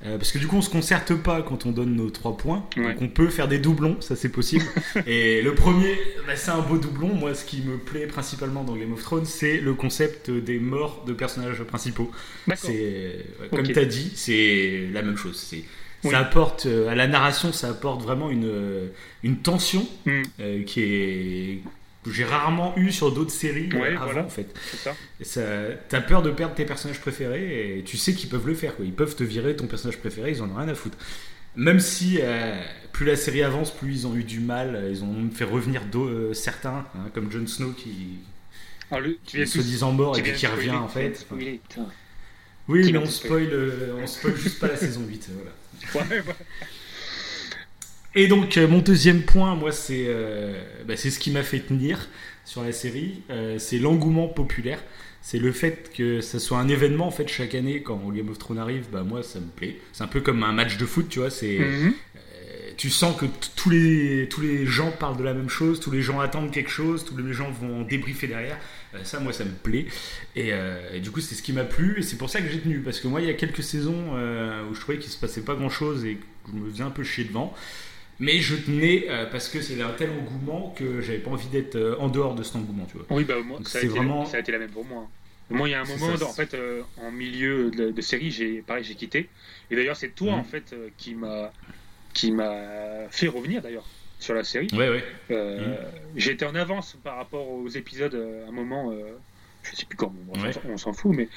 euh, 0.05 0.17
parce 0.17 0.31
que 0.31 0.39
du 0.39 0.47
coup 0.47 0.55
on 0.55 0.61
se 0.61 0.69
concerte 0.69 1.13
pas 1.13 1.41
quand 1.43 1.65
on 1.65 1.71
donne 1.71 1.95
nos 1.95 2.09
trois 2.09 2.35
points. 2.35 2.65
Donc 2.75 3.01
on 3.01 3.09
peut 3.09 3.29
faire 3.29 3.47
des 3.47 3.59
doublons, 3.59 4.01
ça 4.01 4.15
c'est 4.15 4.29
possible. 4.29 4.65
Et 5.05 5.41
le 5.41 5.53
premier 5.53 5.95
bah, 6.25 6.35
c'est 6.35 6.51
un 6.51 6.61
beau 6.61 6.77
doublon. 6.77 7.13
Moi 7.13 7.35
ce 7.35 7.45
qui 7.45 7.61
me 7.61 7.77
plaît 7.77 8.07
principalement 8.07 8.63
dans 8.63 8.75
Game 8.75 8.93
of 8.93 9.03
Thrones 9.03 9.25
c'est 9.25 9.57
le 9.57 9.75
concept 9.75 10.31
des 10.31 10.59
morts 10.59 11.03
de 11.05 11.13
personnages 11.13 11.61
principaux. 11.63 12.11
C'est 12.55 13.25
comme 13.51 13.67
tu 13.67 13.77
as 13.77 13.85
dit 13.85 14.13
c'est 14.15 14.89
la 14.91 15.03
même 15.03 15.17
chose. 15.17 15.37
C'est 15.37 15.63
ça 16.11 16.19
apporte 16.19 16.65
euh, 16.65 16.89
à 16.89 16.95
la 16.95 17.07
narration, 17.07 17.51
ça 17.53 17.69
apporte 17.69 18.01
vraiment 18.01 18.29
une, 18.29 18.45
euh, 18.45 18.87
une 19.23 19.37
tension 19.37 19.87
mm. 20.05 20.21
euh, 20.39 20.63
qui 20.63 20.81
est 20.81 21.61
que 22.03 22.11
j'ai 22.11 22.23
rarement 22.23 22.73
eu 22.77 22.91
sur 22.91 23.11
d'autres 23.11 23.31
séries 23.31 23.69
avant 23.99 24.21
en 24.21 24.29
fait. 24.29 24.55
Ça. 25.21 25.41
T'as 25.89 26.01
peur 26.01 26.21
de 26.21 26.31
perdre 26.31 26.55
tes 26.55 26.63
personnages 26.63 27.01
préférés 27.01 27.79
et 27.79 27.83
tu 27.83 27.97
sais 27.97 28.13
qu'ils 28.13 28.29
peuvent 28.29 28.47
le 28.47 28.53
faire. 28.53 28.77
Quoi. 28.77 28.85
Ils 28.85 28.93
peuvent 28.93 29.15
te 29.15 29.23
virer 29.23 29.57
ton 29.57 29.67
personnage 29.67 29.97
préféré, 29.97 30.31
ils 30.31 30.41
en 30.41 30.49
ont 30.49 30.55
rien 30.55 30.69
à 30.69 30.75
foutre. 30.75 30.97
Même 31.57 31.81
si 31.81 32.19
plus 32.93 33.05
la 33.05 33.17
série 33.17 33.43
avance, 33.43 33.71
plus 33.71 33.91
ils 33.91 34.07
ont 34.07 34.15
eu 34.15 34.23
du 34.23 34.39
mal. 34.39 34.87
Ils 34.89 35.03
ont 35.03 35.29
fait 35.33 35.43
revenir 35.43 35.81
certains, 36.31 36.85
hein, 36.95 37.09
comme 37.13 37.29
Jon 37.29 37.45
Snow 37.45 37.71
qui, 37.73 38.19
le, 38.91 39.17
qui 39.25 39.45
se 39.45 39.59
disant 39.59 39.91
mort 39.91 40.17
et 40.17 40.23
qui 40.23 40.47
revient 40.47 40.69
en 40.69 40.87
fait. 40.87 41.27
Oui, 42.69 42.89
mais 42.91 42.99
on 42.99 43.05
spoil, 43.05 43.49
on 44.01 44.07
spoil 44.07 44.35
juste 44.37 44.59
pas 44.59 44.67
la 44.67 44.77
saison 44.77 45.01
8. 45.05 45.29
Voilà. 45.35 45.51
Et 48.17 48.27
donc, 48.27 48.57
euh, 48.57 48.67
mon 48.67 48.79
deuxième 48.79 49.21
point, 49.21 49.53
moi, 49.53 49.71
c'est 49.71 50.05
euh, 50.07 50.59
bah, 50.87 50.97
c'est 50.97 51.11
ce 51.11 51.19
qui 51.19 51.29
m'a 51.29 51.43
fait 51.43 51.59
tenir 51.59 52.09
sur 52.45 52.63
la 52.63 52.71
série. 52.71 53.21
Euh, 53.29 53.59
c'est 53.59 53.77
l'engouement 53.77 54.27
populaire. 54.27 54.83
C'est 55.21 55.37
le 55.37 55.51
fait 55.51 55.91
que 55.93 56.19
ça 56.21 56.39
soit 56.39 56.57
un 56.57 56.67
événement, 56.67 57.05
en 57.05 57.11
fait, 57.11 57.27
chaque 57.27 57.53
année, 57.53 57.83
quand 57.83 57.97
Game 58.09 58.29
of 58.29 58.39
Thrones 58.39 58.57
arrive, 58.57 58.85
bah, 58.91 59.03
moi, 59.03 59.21
ça 59.21 59.39
me 59.39 59.45
plaît. 59.45 59.77
C'est 59.93 60.03
un 60.03 60.07
peu 60.07 60.21
comme 60.21 60.43
un 60.43 60.51
match 60.51 60.77
de 60.77 60.85
foot, 60.87 61.09
tu 61.09 61.19
vois. 61.19 61.29
C'est. 61.29 61.59
Mhm. 61.59 61.93
tu 62.75 62.89
sens 62.89 63.15
que 63.15 63.25
tous 63.55 63.69
les, 63.69 64.27
tous 64.29 64.41
les 64.41 64.65
gens 64.65 64.91
parlent 64.91 65.17
de 65.17 65.23
la 65.23 65.35
même 65.35 65.49
chose, 65.49 65.79
tous 65.79 65.91
les 65.91 66.01
gens 66.01 66.19
attendent 66.19 66.51
quelque 66.51 66.71
chose, 66.71 67.05
tous 67.05 67.17
les 67.17 67.33
gens 67.33 67.51
vont 67.51 67.83
débriefer 67.83 68.25
derrière. 68.25 68.57
Euh, 68.93 69.03
ça, 69.03 69.19
moi, 69.19 69.33
ça 69.33 69.45
me 69.45 69.51
plaît. 69.51 69.85
Euh, 70.37 70.93
et, 70.93 70.99
du 70.99 71.11
coup, 71.11 71.19
c'est 71.19 71.35
ce 71.35 71.41
qui 71.41 71.53
m'a 71.53 71.63
plu. 71.63 71.99
Et 71.99 72.01
c'est 72.01 72.17
pour 72.17 72.29
ça 72.29 72.41
que 72.41 72.49
j'ai 72.49 72.59
tenu. 72.59 72.79
Parce 72.79 72.99
que 72.99 73.07
moi, 73.07 73.21
il 73.21 73.27
y 73.27 73.29
a 73.29 73.33
quelques 73.33 73.63
saisons 73.63 74.11
euh, 74.13 74.67
où 74.69 74.73
je 74.73 74.81
trouvais 74.81 74.99
qu'il 74.99 75.11
se 75.11 75.19
passait 75.19 75.41
pas 75.41 75.55
grand 75.55 75.69
chose 75.69 76.05
et 76.05 76.15
que 76.15 76.25
je 76.51 76.53
me 76.53 76.69
faisais 76.71 76.83
un 76.83 76.91
peu 76.91 77.03
chier 77.03 77.25
devant. 77.25 77.53
Mais 78.19 78.39
je 78.39 78.55
tenais 78.55 79.05
parce 79.31 79.47
que 79.47 79.61
c'est 79.61 79.79
un 79.79 79.91
tel 79.91 80.09
engouement 80.09 80.73
que 80.75 81.01
j'avais 81.01 81.19
pas 81.19 81.29
envie 81.29 81.49
d'être 81.49 81.97
en 81.99 82.07
dehors 82.07 82.33
de 82.33 82.41
cet 82.41 82.55
engouement, 82.55 82.87
tu 82.89 82.97
vois. 82.97 83.05
Oui, 83.11 83.23
bah, 83.23 83.35
moi, 83.45 83.59
ça, 83.63 83.77
a 83.77 83.81
été, 83.83 83.89
vraiment... 83.89 84.25
ça 84.25 84.37
a 84.37 84.39
été 84.39 84.51
la 84.51 84.57
même 84.57 84.71
pour 84.71 84.85
moi. 84.85 85.07
Moi, 85.51 85.69
il 85.69 85.73
y 85.73 85.75
a 85.75 85.81
un 85.81 85.85
moment, 85.85 86.13
en 86.13 86.33
fait, 86.33 86.57
en 86.99 87.11
milieu 87.11 87.69
de, 87.69 88.01
série, 88.01 88.31
j'ai 88.31 88.63
pareil, 88.63 88.83
j'ai 88.83 88.95
quitté. 88.95 89.29
Et 89.69 89.75
d'ailleurs, 89.75 89.95
c'est 89.95 90.15
toi, 90.15 90.31
mhm. 90.31 90.39
en 90.39 90.43
fait, 90.43 90.75
qui 90.97 91.13
m'a 91.13 91.51
qui 92.15 92.31
m'a 92.31 93.07
fait 93.11 93.27
revenir, 93.27 93.61
d'ailleurs 93.61 93.85
sur 94.19 94.33
la 94.33 94.43
série. 94.43 94.67
Ouais, 94.73 94.89
ouais. 94.89 95.03
Euh, 95.31 95.67
mm. 95.67 95.77
J'ai 96.15 96.31
été 96.31 96.45
en 96.45 96.55
avance 96.55 96.97
par 97.03 97.17
rapport 97.17 97.49
aux 97.49 97.67
épisodes 97.69 98.15
euh, 98.15 98.45
à 98.45 98.49
un 98.49 98.51
moment, 98.51 98.91
euh, 98.91 99.17
je 99.63 99.75
sais 99.75 99.85
plus 99.85 99.97
quand, 99.97 100.13
on 100.67 100.77
s'en 100.77 100.93
fout, 100.93 101.15
mais. 101.15 101.29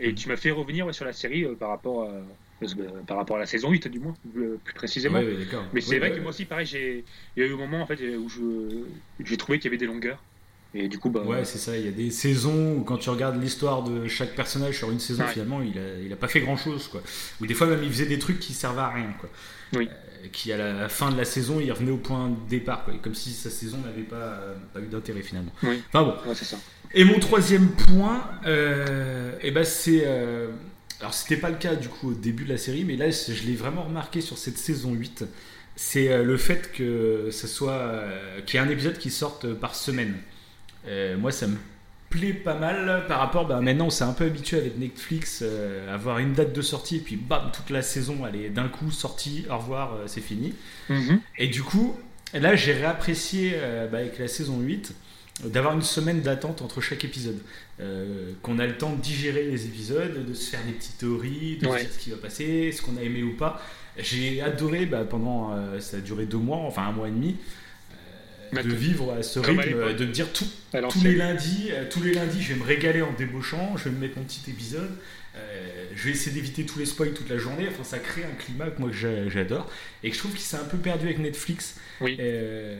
et 0.00 0.12
mm. 0.12 0.14
tu 0.14 0.28
m'as 0.28 0.36
fait 0.36 0.50
revenir 0.50 0.92
sur 0.94 1.04
la 1.04 1.12
série 1.12 1.44
par 1.58 1.70
rapport 1.70 2.04
à. 2.04 2.12
Par 3.06 3.18
rapport 3.18 3.36
à 3.36 3.40
la 3.40 3.46
saison 3.46 3.70
8, 3.70 3.88
du 3.88 3.98
moins, 3.98 4.14
plus 4.32 4.74
précisément. 4.74 5.20
mais 5.74 5.80
c'est 5.82 5.98
vrai 5.98 6.12
que 6.12 6.20
moi 6.20 6.30
aussi, 6.30 6.46
pareil, 6.46 6.64
j'ai, 6.64 7.04
il 7.36 7.42
y 7.42 7.46
a 7.46 7.48
eu 7.48 7.52
un 7.52 7.58
moment 7.58 7.82
en 7.82 7.86
fait, 7.86 7.98
où 8.16 8.30
j'ai 9.22 9.36
trouvé 9.36 9.58
qu'il 9.58 9.70
y 9.70 9.74
avait 9.74 9.76
des 9.76 9.86
longueurs. 9.86 10.22
Et 10.74 10.88
du 10.88 10.98
coup, 10.98 11.08
bah. 11.08 11.22
Ouais, 11.22 11.44
c'est 11.44 11.58
ça. 11.58 11.76
Il 11.76 11.84
y 11.84 11.88
a 11.88 11.92
des 11.92 12.10
saisons 12.10 12.76
où, 12.76 12.84
quand 12.84 12.96
tu 12.96 13.08
regardes 13.08 13.40
l'histoire 13.40 13.82
de 13.82 14.08
chaque 14.08 14.34
personnage 14.34 14.78
sur 14.78 14.90
une 14.90 14.98
saison, 14.98 15.24
finalement, 15.26 15.60
il 15.62 15.78
a, 15.78 16.00
il 16.04 16.12
a 16.12 16.16
pas 16.16 16.26
fait 16.26 16.40
grand 16.40 16.56
chose, 16.56 16.88
quoi. 16.88 17.02
Ou 17.40 17.46
des 17.46 17.54
fois, 17.54 17.66
même, 17.66 17.82
il 17.82 17.90
faisait 17.90 18.06
des 18.06 18.18
trucs 18.18 18.40
qui 18.40 18.54
servaient 18.54 18.80
à 18.80 18.88
rien, 18.88 19.12
quoi. 19.20 19.28
Oui 19.72 19.88
qui 20.32 20.52
à 20.52 20.56
la 20.56 20.88
fin 20.88 21.10
de 21.10 21.16
la 21.16 21.24
saison 21.24 21.60
il 21.60 21.70
revenait 21.70 21.90
au 21.90 21.98
point 21.98 22.28
de 22.28 22.48
départ 22.48 22.84
quoi, 22.84 22.94
comme 23.02 23.14
si 23.14 23.30
sa 23.30 23.50
saison 23.50 23.78
n'avait 23.84 24.02
pas, 24.02 24.40
pas, 24.72 24.80
eu 24.80 24.86
d'intérêt 24.86 25.22
finalement. 25.22 25.52
Oui. 25.62 25.82
Enfin 25.88 26.02
bon. 26.02 26.14
Ouais, 26.28 26.34
ça. 26.34 26.56
Et 26.94 27.04
mon 27.04 27.18
troisième 27.18 27.68
point, 27.70 28.24
euh, 28.46 29.32
et 29.40 29.48
eh 29.48 29.50
ben 29.50 29.64
c'est 29.64 30.02
euh, 30.04 30.48
alors 31.00 31.12
c'était 31.12 31.36
pas 31.36 31.50
le 31.50 31.56
cas 31.56 31.74
du 31.74 31.88
coup 31.88 32.10
au 32.10 32.14
début 32.14 32.44
de 32.44 32.50
la 32.50 32.58
série, 32.58 32.84
mais 32.84 32.96
là 32.96 33.10
je 33.10 33.46
l'ai 33.46 33.56
vraiment 33.56 33.82
remarqué 33.82 34.20
sur 34.20 34.38
cette 34.38 34.58
saison 34.58 34.92
8, 34.92 35.24
c'est 35.76 36.12
euh, 36.12 36.22
le 36.22 36.36
fait 36.36 36.70
que 36.72 37.30
ce 37.32 37.46
soit 37.46 37.72
euh, 37.72 38.40
qu'il 38.42 38.60
y 38.60 38.62
ait 38.62 38.66
un 38.66 38.70
épisode 38.70 38.98
qui 38.98 39.10
sorte 39.10 39.52
par 39.54 39.74
semaine. 39.74 40.14
moi 41.18 41.32
ça 41.32 41.48
me 41.48 41.56
plaît 42.14 42.32
pas 42.32 42.54
mal 42.54 43.04
par 43.08 43.18
rapport. 43.18 43.46
Bah, 43.46 43.60
maintenant, 43.60 43.86
on 43.86 43.90
s'est 43.90 44.04
un 44.04 44.12
peu 44.12 44.24
habitué 44.24 44.58
avec 44.58 44.78
Netflix 44.78 45.40
euh, 45.42 45.92
avoir 45.92 46.18
une 46.18 46.32
date 46.32 46.52
de 46.52 46.62
sortie 46.62 46.96
et 46.96 47.00
puis 47.00 47.16
bam, 47.16 47.50
toute 47.52 47.70
la 47.70 47.82
saison, 47.82 48.18
elle 48.26 48.40
est 48.40 48.50
d'un 48.50 48.68
coup 48.68 48.90
sortie. 48.90 49.44
Au 49.50 49.58
revoir, 49.58 49.94
euh, 49.94 50.04
c'est 50.06 50.20
fini. 50.20 50.54
Mhm. 50.88 51.20
Et 51.38 51.48
du 51.48 51.62
coup, 51.62 51.96
là, 52.32 52.54
j'ai 52.56 52.72
réapprécié 52.72 53.52
euh, 53.54 53.88
bah, 53.88 53.98
avec 53.98 54.18
la 54.18 54.28
saison 54.28 54.60
8 54.60 54.94
d'avoir 55.46 55.74
une 55.74 55.82
semaine 55.82 56.20
d'attente 56.20 56.62
entre 56.62 56.80
chaque 56.80 57.04
épisode. 57.04 57.40
qu'on 58.42 58.58
a 58.60 58.66
le 58.68 58.78
temps 58.78 58.92
de 58.92 59.00
digérer 59.00 59.42
les 59.42 59.66
épisodes, 59.66 60.24
de 60.24 60.32
se 60.32 60.50
faire 60.50 60.64
des 60.64 60.72
petites 60.72 60.98
théories, 60.98 61.56
de 61.56 61.66
dire 61.66 61.90
ce 61.92 61.98
qui 61.98 62.10
va 62.10 62.16
passer, 62.18 62.70
ce 62.70 62.80
qu'on 62.80 62.96
a 62.96 63.02
aimé 63.02 63.24
ou 63.24 63.34
pas. 63.34 63.60
J'ai 63.98 64.40
adoré 64.40 64.86
bah, 64.86 65.04
pendant. 65.04 65.50
ça 65.80 65.96
a 65.96 66.00
duré 66.00 66.26
deux 66.26 66.38
mois, 66.38 66.58
enfin 66.58 66.82
un 66.82 66.92
mois 66.92 67.08
et 67.08 67.10
demi 67.10 67.34
de 68.62 68.74
vivre 68.74 69.12
à 69.12 69.22
ce 69.22 69.38
rythme, 69.38 69.94
de 69.94 70.04
me 70.06 70.12
dire 70.12 70.32
tout, 70.32 70.46
tous 70.90 71.02
les 71.02 71.14
lundis, 71.14 71.68
euh, 71.70 71.84
tous 71.90 72.02
les 72.02 72.12
lundis, 72.12 72.42
je 72.42 72.54
vais 72.54 72.60
me 72.60 72.64
régaler 72.64 73.02
en 73.02 73.12
débauchant, 73.12 73.76
je 73.76 73.84
vais 73.84 73.90
me 73.90 74.00
mettre 74.00 74.18
mon 74.18 74.24
petit 74.24 74.42
épisode, 74.48 74.90
euh, 75.36 75.86
je 75.94 76.04
vais 76.04 76.10
essayer 76.10 76.32
d'éviter 76.32 76.64
tous 76.64 76.78
les 76.78 76.86
spoils 76.86 77.12
toute 77.12 77.28
la 77.28 77.38
journée. 77.38 77.66
Enfin, 77.68 77.84
ça 77.84 77.98
crée 77.98 78.24
un 78.24 78.34
climat 78.36 78.70
que 78.70 78.80
moi 78.80 78.90
j'adore 78.92 79.70
et 80.02 80.10
que 80.10 80.14
je 80.14 80.20
trouve 80.20 80.32
qu'il 80.32 80.40
s'est 80.40 80.56
un 80.56 80.64
peu 80.64 80.78
perdu 80.78 81.06
avec 81.06 81.18
Netflix. 81.18 81.76
Oui. 82.00 82.16
Euh, 82.20 82.78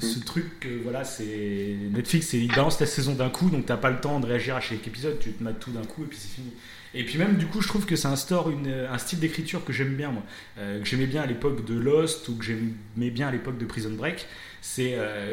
ce 0.00 0.20
truc, 0.20 0.68
voilà, 0.84 1.02
c'est 1.02 1.76
Netflix, 1.92 2.32
il 2.32 2.46
balance 2.46 2.78
la 2.78 2.86
saison 2.86 3.14
d'un 3.14 3.30
coup, 3.30 3.50
donc 3.50 3.66
t'as 3.66 3.76
pas 3.76 3.90
le 3.90 4.00
temps 4.00 4.20
de 4.20 4.26
réagir 4.26 4.54
à 4.54 4.60
chaque 4.60 4.86
épisode, 4.86 5.18
tu 5.18 5.32
te 5.32 5.42
mates 5.42 5.58
tout 5.58 5.72
d'un 5.72 5.84
coup 5.84 6.04
et 6.04 6.06
puis 6.06 6.16
c'est 6.16 6.32
fini. 6.32 6.52
Et 6.94 7.04
puis 7.04 7.18
même 7.18 7.36
du 7.36 7.46
coup, 7.46 7.60
je 7.60 7.68
trouve 7.68 7.86
que 7.86 7.96
ça 7.96 8.10
instaure 8.10 8.50
une, 8.50 8.72
un 8.90 8.98
style 8.98 9.20
d'écriture 9.20 9.64
que 9.64 9.72
j'aime 9.72 9.94
bien 9.94 10.10
moi, 10.10 10.22
que 10.56 10.84
j'aimais 10.84 11.06
bien 11.06 11.22
à 11.22 11.26
l'époque 11.26 11.64
de 11.64 11.78
Lost 11.78 12.28
ou 12.28 12.36
que 12.36 12.44
j'aimais 12.44 13.10
bien 13.10 13.28
à 13.28 13.30
l'époque 13.30 13.58
de 13.58 13.66
Prison 13.66 13.90
Break 13.90 14.26
c'est 14.60 14.94
euh, 14.94 15.32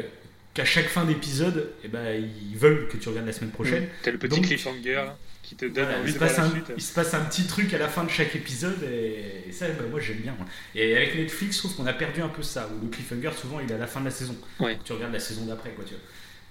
qu'à 0.54 0.64
chaque 0.64 0.88
fin 0.88 1.04
d'épisode, 1.04 1.72
eh 1.84 1.88
ben, 1.88 2.22
ils 2.50 2.56
veulent 2.56 2.88
que 2.88 2.96
tu 2.96 3.08
regardes 3.08 3.26
la 3.26 3.32
semaine 3.32 3.50
prochaine. 3.50 3.84
Mmh. 3.84 4.02
T'as 4.02 4.10
le 4.10 4.18
petit 4.18 4.40
cliffhanger 4.40 5.04
qui 5.42 5.54
te 5.54 5.66
donne 5.66 5.88
envie 6.00 6.12
de 6.12 6.18
voir 6.18 6.30
la 6.30 6.50
suite. 6.50 6.72
Il 6.76 6.82
se 6.82 6.92
passe 6.92 7.14
un 7.14 7.24
petit 7.24 7.46
truc 7.46 7.72
à 7.72 7.78
la 7.78 7.88
fin 7.88 8.04
de 8.04 8.10
chaque 8.10 8.34
épisode 8.34 8.82
et, 8.82 9.52
ça, 9.52 9.68
bah, 9.68 9.84
moi 9.90 10.00
j'aime 10.00 10.18
bien. 10.18 10.36
Et 10.74 10.96
avec 10.96 11.16
Netflix, 11.16 11.56
je 11.56 11.60
trouve 11.60 11.76
qu'on 11.76 11.86
a 11.86 11.92
perdu 11.92 12.22
un 12.22 12.28
peu 12.28 12.42
ça, 12.42 12.68
où 12.68 12.84
le 12.84 12.90
cliffhanger 12.90 13.30
souvent 13.40 13.60
il 13.60 13.70
est 13.70 13.74
à 13.74 13.78
la 13.78 13.86
fin 13.86 14.00
de 14.00 14.06
la 14.06 14.10
saison. 14.10 14.36
Tu 14.84 14.92
regardes 14.92 15.12
la 15.12 15.20
saison 15.20 15.46
d'après, 15.46 15.70
quoi. 15.70 15.84
Tu 15.84 15.94
vois. 15.94 16.02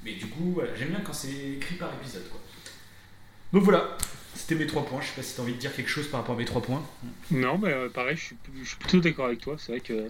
Mais 0.03 0.13
du 0.13 0.27
coup, 0.27 0.61
j'aime 0.77 0.89
bien 0.89 1.01
quand 1.03 1.13
c'est 1.13 1.55
écrit 1.57 1.75
par 1.75 1.91
épisode, 2.01 2.29
quoi. 2.29 2.39
Donc 3.53 3.63
voilà, 3.63 3.97
c'était 4.35 4.55
mes 4.55 4.67
trois 4.67 4.85
points. 4.85 5.01
Je 5.01 5.07
sais 5.07 5.15
pas 5.15 5.23
si 5.23 5.33
tu 5.33 5.39
as 5.39 5.43
envie 5.43 5.53
de 5.53 5.57
dire 5.57 5.73
quelque 5.73 5.89
chose 5.89 6.07
par 6.07 6.19
rapport 6.19 6.35
à 6.35 6.37
mes 6.37 6.45
trois 6.45 6.61
points. 6.61 6.85
Non, 7.31 7.57
mais 7.57 7.69
euh, 7.69 7.89
pareil, 7.89 8.17
je 8.17 8.21
suis, 8.21 8.35
je 8.61 8.67
suis, 8.67 8.77
plutôt 8.77 8.99
d'accord 8.99 9.25
avec 9.27 9.39
toi. 9.39 9.55
C'est 9.57 9.71
vrai 9.71 9.81
que 9.81 10.07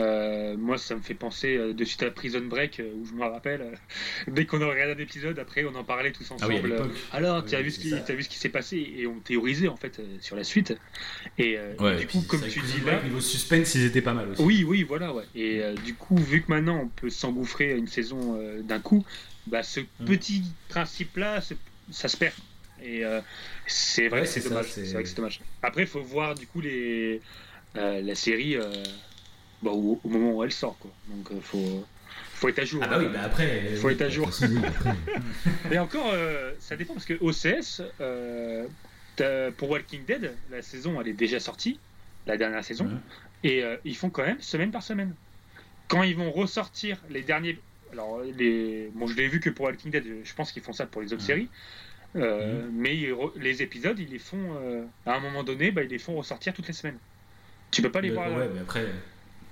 euh, 0.00 0.56
moi, 0.56 0.76
ça 0.76 0.96
me 0.96 1.00
fait 1.00 1.14
penser 1.14 1.56
euh, 1.56 1.72
de 1.72 1.84
suite 1.84 2.02
à 2.02 2.10
Prison 2.10 2.42
Break, 2.42 2.82
où 2.96 3.06
je 3.06 3.12
me 3.12 3.24
rappelle, 3.24 3.78
dès 4.28 4.44
qu'on 4.44 4.60
a 4.60 4.66
regardé 4.66 4.94
un 5.00 5.04
épisode, 5.04 5.38
après, 5.38 5.64
on 5.64 5.74
en 5.76 5.84
parlait 5.84 6.10
tous 6.10 6.26
ah 6.30 6.34
ensemble. 6.34 6.90
Alors, 7.12 7.44
tu 7.44 7.54
as, 7.54 7.62
vu 7.62 7.70
ce 7.70 7.78
qui, 7.78 7.94
as 7.94 8.14
vu 8.14 8.24
ce 8.24 8.28
qui 8.28 8.38
s'est 8.38 8.48
passé 8.48 8.92
et 8.98 9.06
on 9.06 9.20
théorisait 9.20 9.68
en 9.68 9.76
fait 9.76 10.00
sur 10.20 10.36
la 10.36 10.44
suite. 10.44 10.76
Et 11.38 11.56
du 11.98 12.06
coup, 12.06 12.22
comme 12.22 12.42
tu 12.42 12.60
dis 12.60 12.80
là. 12.84 13.00
Niveau 13.02 13.20
suspense, 13.20 13.74
ils 13.76 13.84
étaient 13.84 14.02
pas 14.02 14.14
mal 14.14 14.30
aussi. 14.30 14.42
Oui, 14.42 14.64
oui, 14.64 14.82
voilà. 14.82 15.14
Ouais. 15.14 15.24
Et 15.34 15.62
du 15.84 15.94
coup, 15.94 16.16
vu 16.16 16.42
que 16.42 16.50
maintenant 16.50 16.80
on 16.82 16.88
peut 16.88 17.10
s'engouffrer 17.10 17.72
à 17.72 17.76
une 17.76 17.88
saison 17.88 18.38
d'un 18.62 18.80
coup, 18.80 19.04
bah, 19.46 19.62
ce 19.62 19.80
mm. 19.80 20.04
petit 20.06 20.42
principe-là, 20.68 21.40
ça 21.90 22.08
se 22.08 22.16
perd. 22.16 22.34
Et 22.82 23.04
euh, 23.04 23.20
c'est 23.66 24.08
vrai, 24.08 24.20
Ouais, 24.20 24.26
c'est 24.26 24.40
dommage. 24.48 24.70
c'est- 24.72 24.84
C'est 24.84 24.92
vrai 24.94 25.02
que 25.02 25.08
c'est 25.08 25.16
dommage. 25.16 25.40
Après, 25.62 25.82
il 25.82 25.86
faut 25.88 26.02
voir 26.02 26.34
du 26.34 26.46
coup 26.46 26.60
les, 26.60 27.20
euh, 27.76 28.00
la 28.02 28.14
série 28.14 28.56
euh, 28.56 28.70
bah, 29.62 29.70
au, 29.70 30.00
au 30.02 30.08
moment 30.08 30.32
où 30.32 30.44
elle 30.44 30.52
sort. 30.52 30.78
Quoi. 30.78 30.90
Donc, 31.08 31.28
il 31.32 31.40
faut, 31.42 31.84
faut 32.34 32.48
être 32.48 32.58
à 32.60 32.64
jour. 32.64 32.82
Ah 32.84 32.88
bah 32.88 32.98
oui, 32.98 33.06
bah 33.12 33.22
après. 33.24 33.74
Faut 33.76 33.88
oui, 33.88 33.94
être 33.94 34.02
à 34.02 34.08
jour. 34.08 34.26
toute 34.30 34.34
façon, 34.36 34.52
oui, 34.54 34.62
après. 34.66 34.94
Et 35.74 35.78
encore, 35.78 36.14
ça 36.58 36.76
dépend 36.76 36.94
parce 36.94 37.06
que 37.06 37.14
OCS, 37.20 37.82
pour 39.58 39.70
Walking 39.70 40.04
Dead, 40.06 40.32
la 40.50 40.62
saison 40.62 41.00
elle 41.00 41.08
est 41.08 41.12
déjà 41.12 41.40
sortie, 41.40 41.78
la 42.26 42.36
dernière 42.36 42.64
saison, 42.64 42.88
et 43.44 43.62
ils 43.84 43.96
font 43.96 44.10
quand 44.10 44.24
même 44.24 44.40
semaine 44.40 44.70
par 44.70 44.82
semaine. 44.82 45.14
Quand 45.88 46.02
ils 46.04 46.16
vont 46.16 46.30
ressortir 46.30 46.98
les 47.10 47.22
derniers. 47.22 47.58
Alors, 47.92 48.20
les... 48.38 48.88
bon, 48.94 49.08
je 49.08 49.16
l'ai 49.16 49.26
vu 49.26 49.40
que 49.40 49.50
pour 49.50 49.64
Walking 49.66 49.90
Dead, 49.90 50.04
je 50.22 50.34
pense 50.34 50.52
qu'ils 50.52 50.62
font 50.62 50.72
ça 50.72 50.86
pour 50.86 51.02
les 51.02 51.12
autres 51.12 51.22
séries. 51.24 51.48
Euh, 52.16 52.68
Mais 52.72 52.96
ils 52.96 53.10
re- 53.12 53.32
les 53.38 53.62
épisodes, 53.62 53.98
ils 53.98 54.08
les 54.10 54.18
font 54.18 54.56
euh, 54.62 54.84
à 55.06 55.14
un 55.16 55.20
moment 55.20 55.44
donné, 55.44 55.70
bah, 55.70 55.82
ils 55.82 55.90
les 55.90 55.98
font 55.98 56.16
ressortir 56.16 56.52
toutes 56.52 56.66
les 56.66 56.72
semaines. 56.72 56.98
Tu 57.70 57.82
peux 57.82 57.90
pas 57.90 58.00
les 58.00 58.08
Mais- 58.08 58.14
voir. 58.16 58.32
ouais, 58.36 58.48
mais 58.52 58.60
après, 58.60 58.86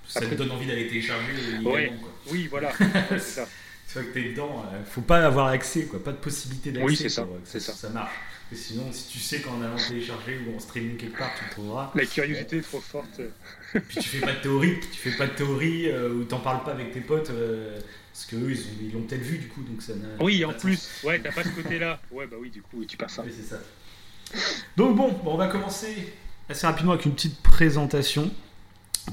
ça 0.07 0.19
Après- 0.19 0.31
te 0.31 0.35
donne 0.35 0.51
envie 0.51 0.67
d'aller 0.67 0.87
télécharger 0.87 1.31
illégalement, 1.33 1.71
Ouais. 1.71 1.93
quoi. 2.01 2.09
Oui, 2.31 2.47
voilà. 2.49 2.69
Ouais, 2.79 3.19
c'est 3.19 3.45
fois 3.87 4.03
que 4.03 4.13
t'es 4.13 4.29
dedans, 4.31 4.65
euh, 4.71 4.83
faut 4.85 5.01
pas 5.01 5.25
avoir 5.25 5.47
accès, 5.47 5.85
quoi, 5.85 6.03
pas 6.03 6.11
de 6.11 6.17
possibilité 6.17 6.71
d'accès. 6.71 6.85
Oui, 6.85 6.95
c'est 6.95 7.09
ça, 7.09 7.25
ça. 7.59 7.71
Ça 7.73 7.89
marche. 7.89 8.11
Et 8.51 8.55
sinon, 8.55 8.91
si 8.91 9.07
tu 9.11 9.19
sais 9.19 9.41
qu'en 9.41 9.61
allant 9.61 9.75
télécharger 9.77 10.39
ou 10.47 10.55
en 10.55 10.59
streaming 10.59 10.97
quelque 10.97 11.17
part, 11.19 11.31
tu 11.37 11.45
le 11.45 11.51
trouveras. 11.51 11.91
La 11.93 12.05
curiosité 12.05 12.57
est 12.57 12.61
trop 12.61 12.79
forte. 12.81 13.21
Puis 13.87 13.99
tu 14.01 14.09
fais 14.09 14.19
pas 14.21 14.33
de 14.33 14.41
théorie, 14.41 14.79
tu 14.91 14.97
fais 14.99 15.15
pas 15.17 15.27
de 15.27 15.33
théorie 15.33 15.87
euh, 15.87 16.13
ou 16.13 16.23
t'en 16.23 16.39
parles 16.39 16.63
pas 16.63 16.71
avec 16.71 16.91
tes 16.91 17.01
potes 17.01 17.29
euh, 17.29 17.79
parce 18.11 18.25
que 18.25 18.35
eux 18.37 18.49
ils 18.51 18.57
ont- 18.59 18.77
ils 18.81 18.91
l'ont 18.93 19.01
peut-être 19.03 19.21
vu 19.21 19.37
du 19.37 19.47
coup 19.49 19.61
donc 19.61 19.81
ça. 19.83 19.93
Oui, 20.19 20.43
en 20.43 20.51
sens. 20.53 20.61
plus. 20.61 20.89
Ouais, 21.03 21.19
t'as 21.19 21.31
pas 21.31 21.43
ce 21.43 21.49
côté-là. 21.49 22.01
Ouais, 22.11 22.25
bah 22.25 22.37
oui, 22.39 22.49
du 22.49 22.63
coup, 22.63 22.83
tu 22.85 22.97
perds 22.97 23.11
ça. 23.11 23.23
Oui, 23.23 23.31
c'est 23.35 23.47
ça. 23.47 23.59
Donc 24.77 24.95
bon, 24.95 25.09
bon, 25.23 25.33
on 25.33 25.37
va 25.37 25.47
commencer 25.47 26.11
assez 26.49 26.65
rapidement 26.65 26.93
avec 26.93 27.05
une 27.05 27.13
petite 27.13 27.39
présentation. 27.43 28.31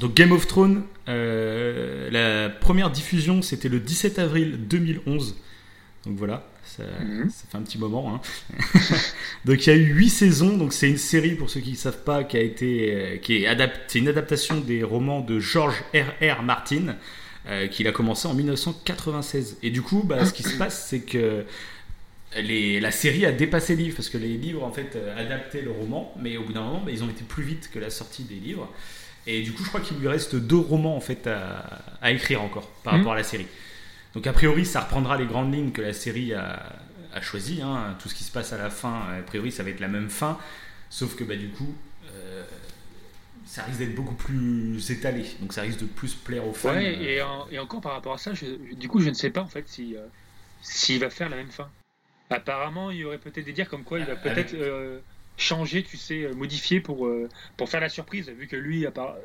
Donc 0.00 0.14
Game 0.14 0.32
of 0.32 0.46
Thrones, 0.46 0.82
euh, 1.08 2.08
la 2.10 2.48
première 2.50 2.90
diffusion 2.90 3.42
c'était 3.42 3.68
le 3.68 3.80
17 3.80 4.18
avril 4.18 4.66
2011. 4.66 5.36
Donc 6.06 6.16
voilà, 6.16 6.46
ça, 6.64 6.84
Mhm. 7.02 7.28
ça 7.30 7.44
fait 7.50 7.58
un 7.58 7.62
petit 7.62 7.78
moment. 7.78 8.14
hein. 8.14 8.20
donc 9.44 9.66
il 9.66 9.70
y 9.70 9.72
a 9.72 9.76
eu 9.76 9.92
8 9.92 10.08
saisons, 10.10 10.56
donc 10.56 10.72
c'est 10.72 10.88
une 10.88 10.96
série 10.98 11.34
pour 11.34 11.50
ceux 11.50 11.60
qui 11.60 11.72
ne 11.72 11.76
savent 11.76 12.02
pas 12.04 12.22
qui 12.24 12.36
a 12.36 12.40
été, 12.40 12.94
euh, 12.94 13.16
qui 13.18 13.44
est 13.44 13.58
c'est 13.88 13.98
une 13.98 14.08
adaptation 14.08 14.60
des 14.60 14.82
romans 14.84 15.20
de 15.20 15.38
George 15.40 15.82
R. 15.94 16.12
R. 16.38 16.42
Martin. 16.42 16.96
euh, 17.48 17.68
qu'il 17.68 17.86
a 17.86 17.92
commencé 17.92 18.26
en 18.26 18.34
1996. 18.34 19.58
Et 19.62 19.70
du 19.70 19.80
coup, 19.80 20.02
bah, 20.04 20.26
ce 20.26 20.32
qui 20.32 20.42
se 20.42 20.56
passe, 20.58 20.86
c'est 20.90 21.02
que 21.02 21.44
les- 22.36 22.80
la 22.80 22.90
série 22.90 23.24
a 23.24 23.30
dépassé 23.30 23.76
les 23.76 23.84
livres 23.84 23.96
parce 23.96 24.08
que 24.08 24.18
les 24.18 24.36
livres 24.36 24.64
en 24.64 24.72
fait 24.72 24.96
euh, 24.96 25.16
adaptaient 25.16 25.62
le 25.62 25.70
roman, 25.70 26.12
mais 26.20 26.36
au 26.36 26.42
bout 26.42 26.52
d'un 26.52 26.62
moment, 26.62 26.82
bah, 26.84 26.90
ils 26.92 27.04
ont 27.04 27.08
été 27.08 27.22
plus 27.22 27.44
vite 27.44 27.70
que 27.72 27.78
la 27.78 27.90
sortie 27.90 28.24
des 28.24 28.34
livres. 28.34 28.68
Et 29.28 29.42
du 29.42 29.52
coup, 29.52 29.62
je 29.62 29.68
crois 29.68 29.80
qu'il 29.80 29.96
lui 29.98 30.08
reste 30.08 30.34
deux 30.34 30.56
romans 30.58 30.96
en 30.96 31.00
fait 31.00 31.26
à, 31.28 31.84
à 32.02 32.10
écrire 32.10 32.42
encore 32.42 32.68
par 32.82 32.94
Mhm. 32.94 32.98
rapport 33.00 33.12
à 33.12 33.16
la 33.16 33.22
série. 33.24 33.46
Donc 34.16 34.26
a 34.26 34.32
priori, 34.32 34.64
ça 34.64 34.80
reprendra 34.80 35.16
les 35.18 35.26
grandes 35.26 35.52
lignes 35.54 35.70
que 35.72 35.82
la 35.82 35.92
série 35.92 36.32
a, 36.32 36.72
a 37.14 37.20
choisies. 37.20 37.60
hein. 37.62 37.94
Tout 38.00 38.08
ce 38.08 38.14
qui 38.14 38.24
se 38.24 38.32
passe 38.32 38.52
à 38.52 38.56
la 38.58 38.70
fin, 38.70 39.02
a 39.18 39.22
priori, 39.22 39.52
ça 39.52 39.62
va 39.62 39.68
être 39.70 39.78
la 39.80 39.88
même 39.88 40.08
fin, 40.08 40.38
sauf 40.90 41.14
que 41.16 41.22
bah, 41.22 41.36
du 41.36 41.50
coup, 41.50 41.74
euh, 42.14 42.42
ça 43.44 43.62
risque 43.64 43.78
d'être 43.78 43.94
beaucoup 43.94 44.14
plus 44.14 44.90
étalé. 44.90 45.24
Donc 45.40 45.52
ça 45.52 45.60
risque 45.62 45.80
de 45.80 45.84
plus 45.84 46.14
plaire 46.14 46.46
aux 46.46 46.54
fans. 46.54 46.70
Ouais, 46.70 46.96
Euh, 46.96 47.02
et, 47.02 47.22
en- 47.22 47.46
et 47.50 47.58
encore 47.58 47.82
par 47.82 47.92
rapport 47.92 48.14
à 48.14 48.18
ça, 48.18 48.32
je- 48.34 48.74
du 48.74 48.88
coup, 48.88 49.00
je 49.00 49.10
ne 49.10 49.14
sais 49.14 49.28
pas 49.30 49.42
en 49.42 49.46
fait 49.48 49.68
si 49.68 49.94
euh, 49.96 50.06
s'il 50.62 50.98
va 51.00 51.10
faire 51.10 51.28
la 51.28 51.36
même 51.36 51.50
fin. 51.50 51.68
Apparemment, 52.30 52.90
il 52.90 52.96
y 52.98 53.04
aurait 53.04 53.18
peut-être 53.18 53.44
des 53.44 53.52
dires 53.52 53.68
comme 53.68 53.84
quoi 53.84 53.98
il 54.00 54.06
va 54.06 54.12
Avec- 54.12 54.22
peut-être 54.22 54.54
euh, 54.54 54.98
changer, 55.36 55.82
tu 55.82 55.96
sais, 55.96 56.22
euh, 56.24 56.34
modifier 56.34 56.80
pour, 56.80 57.06
euh, 57.06 57.28
pour 57.56 57.68
faire 57.68 57.80
la 57.80 57.88
surprise, 57.88 58.28
vu 58.30 58.46
que 58.46 58.56
lui, 58.56 58.86
part- 58.94 59.16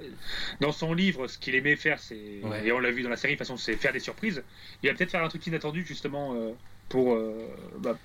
dans 0.60 0.72
son 0.72 0.94
livre, 0.94 1.28
ce 1.28 1.38
qu'il 1.38 1.56
aimait 1.56 1.76
faire, 1.76 2.00
c'est, 2.00 2.42
Ouais. 2.44 2.66
et 2.68 2.72
on 2.72 2.80
l'a 2.80 2.92
vu 2.92 3.02
dans 3.04 3.10
la 3.10 3.16
série, 3.18 3.34
de 3.34 3.38
toute 3.38 3.48
façon, 3.48 3.58
c'est 3.58 3.76
faire 3.78 3.94
des 3.94 4.00
surprises. 4.00 4.44
Il 4.84 4.90
va 4.90 4.96
peut-être 4.96 5.12
faire 5.12 5.24
un 5.24 5.30
truc 5.30 5.46
inattendu, 5.48 5.86
justement, 5.88 6.34
euh, 6.36 6.52
pour, 6.90 7.14
euh, 7.14 7.48
bah, 7.80 7.98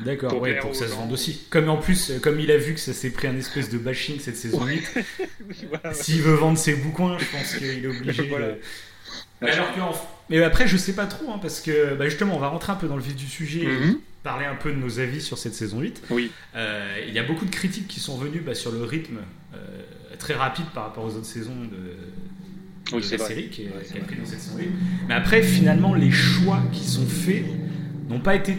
D'accord, 0.00 0.30
pour 0.30 0.40
ouais, 0.40 0.58
pour 0.58 0.70
que 0.70 0.76
ça 0.76 0.88
se 0.88 0.94
vende 0.94 1.12
aussi. 1.12 1.46
Comme 1.50 1.68
en 1.68 1.76
plus, 1.76 2.10
euh, 2.10 2.18
comme 2.18 2.40
il 2.40 2.50
a 2.50 2.56
vu 2.56 2.72
que 2.72 2.80
ça 2.80 2.94
s'est 2.94 3.10
pris 3.10 3.26
un 3.28 3.36
espèce 3.36 3.68
de 3.68 3.76
bashing 3.76 4.18
cette 4.18 4.36
saison 4.38 4.64
8, 4.64 4.82
oui, 5.48 5.56
voilà, 5.68 5.90
ouais. 5.90 5.94
s'il 5.94 6.22
veut 6.22 6.32
vendre 6.34 6.56
ses 6.56 6.74
bouquins, 6.74 7.18
je 7.18 7.24
pense 7.30 7.54
qu'il 7.56 7.84
est 7.84 7.86
obligé. 7.86 8.22
Voilà. 8.28 8.52
de- 8.52 8.60
Mais 9.42 9.50
alors 9.50 9.74
que 9.74 9.80
en- 9.80 9.92
Mais 10.30 10.42
après, 10.42 10.66
je 10.66 10.78
sais 10.78 10.94
pas 10.94 11.04
trop, 11.06 11.30
hein, 11.30 11.38
parce 11.42 11.60
que 11.60 11.94
bah, 11.94 12.06
justement, 12.08 12.34
on 12.36 12.38
va 12.40 12.48
rentrer 12.48 12.72
un 12.72 12.76
peu 12.76 12.88
dans 12.88 12.96
le 12.96 13.02
vif 13.02 13.14
du 13.14 13.26
sujet 13.26 13.60
et 13.64 13.66
Mhm. 13.66 14.00
Parler 14.22 14.46
un 14.46 14.54
peu 14.54 14.70
de 14.70 14.76
nos 14.76 15.00
avis 15.00 15.20
sur 15.20 15.38
cette 15.38 15.54
saison 15.54 15.80
8. 15.80 16.02
Oui, 16.10 16.30
Euh, 16.54 17.04
il 17.06 17.12
y 17.14 17.18
a 17.18 17.22
beaucoup 17.24 17.44
de 17.44 17.50
critiques 17.50 17.88
qui 17.88 18.00
sont 18.00 18.16
venues 18.18 18.40
bah, 18.40 18.54
sur 18.54 18.70
le 18.72 18.82
rythme 18.84 19.18
euh, 19.54 19.58
très 20.18 20.34
rapide 20.34 20.66
par 20.74 20.84
rapport 20.84 21.04
aux 21.04 21.14
autres 21.16 21.26
saisons 21.26 21.54
de, 21.64 21.76
de 21.76 22.96
Oui, 22.96 23.02
c'est 23.02 23.16
la 23.16 23.24
vrai. 23.24 23.34
série 23.34 23.48
qui 23.48 23.62
est, 23.62 23.66
Ouais, 23.66 23.82
qui 23.84 23.96
est 23.96 24.00
vrai. 24.00 24.06
pris 24.06 24.16
dans 24.16 24.26
cette 24.26 24.40
saison 24.40 24.58
8. 24.58 24.68
Mais 25.08 25.14
après, 25.14 25.42
finalement, 25.42 25.94
les 25.94 26.10
choix 26.12 26.62
qui 26.72 26.84
sont 26.84 27.06
faits 27.06 27.44
n'ont 28.08 28.20
pas 28.20 28.34
été. 28.36 28.56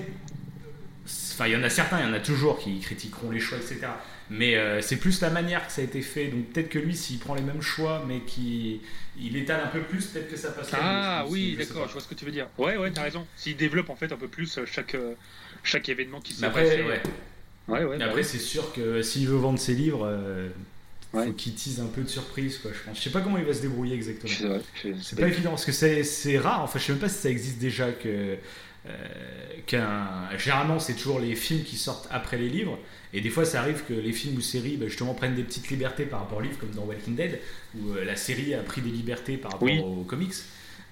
Enfin, 1.34 1.48
il 1.48 1.54
y 1.54 1.56
en 1.56 1.64
a 1.64 1.70
certains, 1.70 2.00
il 2.00 2.06
y 2.06 2.10
en 2.10 2.14
a 2.14 2.20
toujours 2.20 2.60
qui 2.60 2.80
critiqueront 2.80 3.32
les 3.32 3.40
choix, 3.40 3.58
etc. 3.58 3.88
Mais 4.30 4.56
euh, 4.56 4.82
c'est 4.82 4.98
plus 4.98 5.20
la 5.22 5.30
manière 5.30 5.66
que 5.66 5.72
ça 5.74 5.82
a 5.82 5.84
été 5.84 6.02
fait. 6.02 6.28
Donc 6.28 6.46
peut-être 6.52 6.70
que 6.70 6.80
lui, 6.80 6.96
s'il 6.96 7.18
prend 7.20 7.34
les 7.36 7.42
mêmes 7.42 7.62
choix, 7.62 8.04
mais 8.08 8.22
qu'il 8.22 8.80
il 9.20 9.36
étale 9.36 9.62
un 9.64 9.68
peu 9.68 9.82
plus, 9.82 10.06
peut-être 10.08 10.30
que 10.30 10.38
ça 10.38 10.52
passerait. 10.52 10.78
Ah 10.82 11.26
oui, 11.28 11.56
d'accord, 11.58 11.88
je 11.88 11.94
vois 11.94 12.02
ce 12.02 12.08
que 12.08 12.14
tu 12.16 12.24
veux 12.26 12.32
dire. 12.32 12.48
Ouais, 12.58 12.78
ouais, 12.78 12.92
t'as 12.92 13.02
raison. 13.04 13.26
S'il 13.36 13.58
développe 13.58 13.90
en 13.90 13.96
fait 13.96 14.12
un 14.12 14.16
peu 14.18 14.28
plus 14.28 14.60
chaque, 14.66 14.96
euh, 14.96 15.14
chaque 15.64 15.90
événement 15.90 16.22
qui 16.22 16.34
s'est 16.34 16.46
après, 16.46 16.64
passé. 16.66 16.84
ouais. 16.84 17.02
Ouais, 17.70 17.84
ouais, 17.86 17.92
Mais 17.98 18.00
bah 18.00 18.06
après, 18.08 18.22
oui. 18.22 18.28
c'est 18.30 18.40
sûr 18.40 18.74
que 18.74 19.02
s'il 19.02 19.28
veut 19.28 19.38
vendre 19.38 19.58
ses 19.58 19.74
livres, 19.74 20.06
euh, 20.06 20.50
faut 21.14 21.32
qu'il 21.34 21.54
tease 21.54 21.80
un 21.80 21.86
peu 21.86 22.02
de 22.02 22.10
surprise, 22.10 22.58
quoi. 22.58 22.72
Je 22.74 22.80
pense. 22.90 22.98
Je 22.98 23.04
sais 23.04 23.10
pas 23.10 23.22
comment 23.22 23.38
il 23.38 23.46
va 23.46 23.54
se 23.54 23.62
débrouiller 23.62 23.96
exactement. 23.96 24.58
C'est 25.02 25.20
pas 25.20 25.28
évident 25.28 25.52
parce 25.52 25.66
que 25.66 25.72
c'est 25.72 26.04
c'est 26.04 26.38
rare. 26.38 26.62
Enfin, 26.64 26.80
je 26.80 26.84
sais 26.86 26.92
même 26.92 27.02
pas 27.02 27.10
si 27.10 27.20
ça 27.22 27.30
existe 27.30 27.60
déjà 27.60 27.92
que 27.92 28.36
euh, 28.86 28.90
qu'un. 29.66 30.30
Généralement, 30.38 30.80
c'est 30.80 30.94
toujours 30.96 31.20
les 31.20 31.36
films 31.36 31.64
qui 31.64 31.78
sortent 31.78 32.08
après 32.12 32.38
les 32.38 32.50
livres. 32.50 32.78
Et 33.14 33.22
des 33.22 33.30
fois, 33.30 33.46
ça 33.46 33.62
arrive 33.62 33.84
que 33.88 33.94
les 33.94 34.12
films 34.12 34.38
ou 34.38 34.42
séries, 34.42 34.76
bah, 34.76 34.88
justement, 34.88 35.14
prennent 35.14 35.36
des 35.36 35.44
petites 35.44 35.70
libertés 35.70 36.06
par 36.06 36.22
rapport 36.22 36.40
aux 36.40 36.42
livres, 36.42 36.58
comme 36.60 36.72
dans 36.72 36.84
Walking 36.84 37.16
Dead, 37.16 37.40
où 37.80 37.92
euh, 37.94 38.04
la 38.04 38.16
série 38.16 38.54
a 38.56 38.60
pris 38.64 38.82
des 38.82 38.90
libertés 38.90 39.38
par 39.38 39.52
rapport 39.52 39.68
Oui. 39.68 39.80
aux 39.80 40.04
comics. 40.04 40.34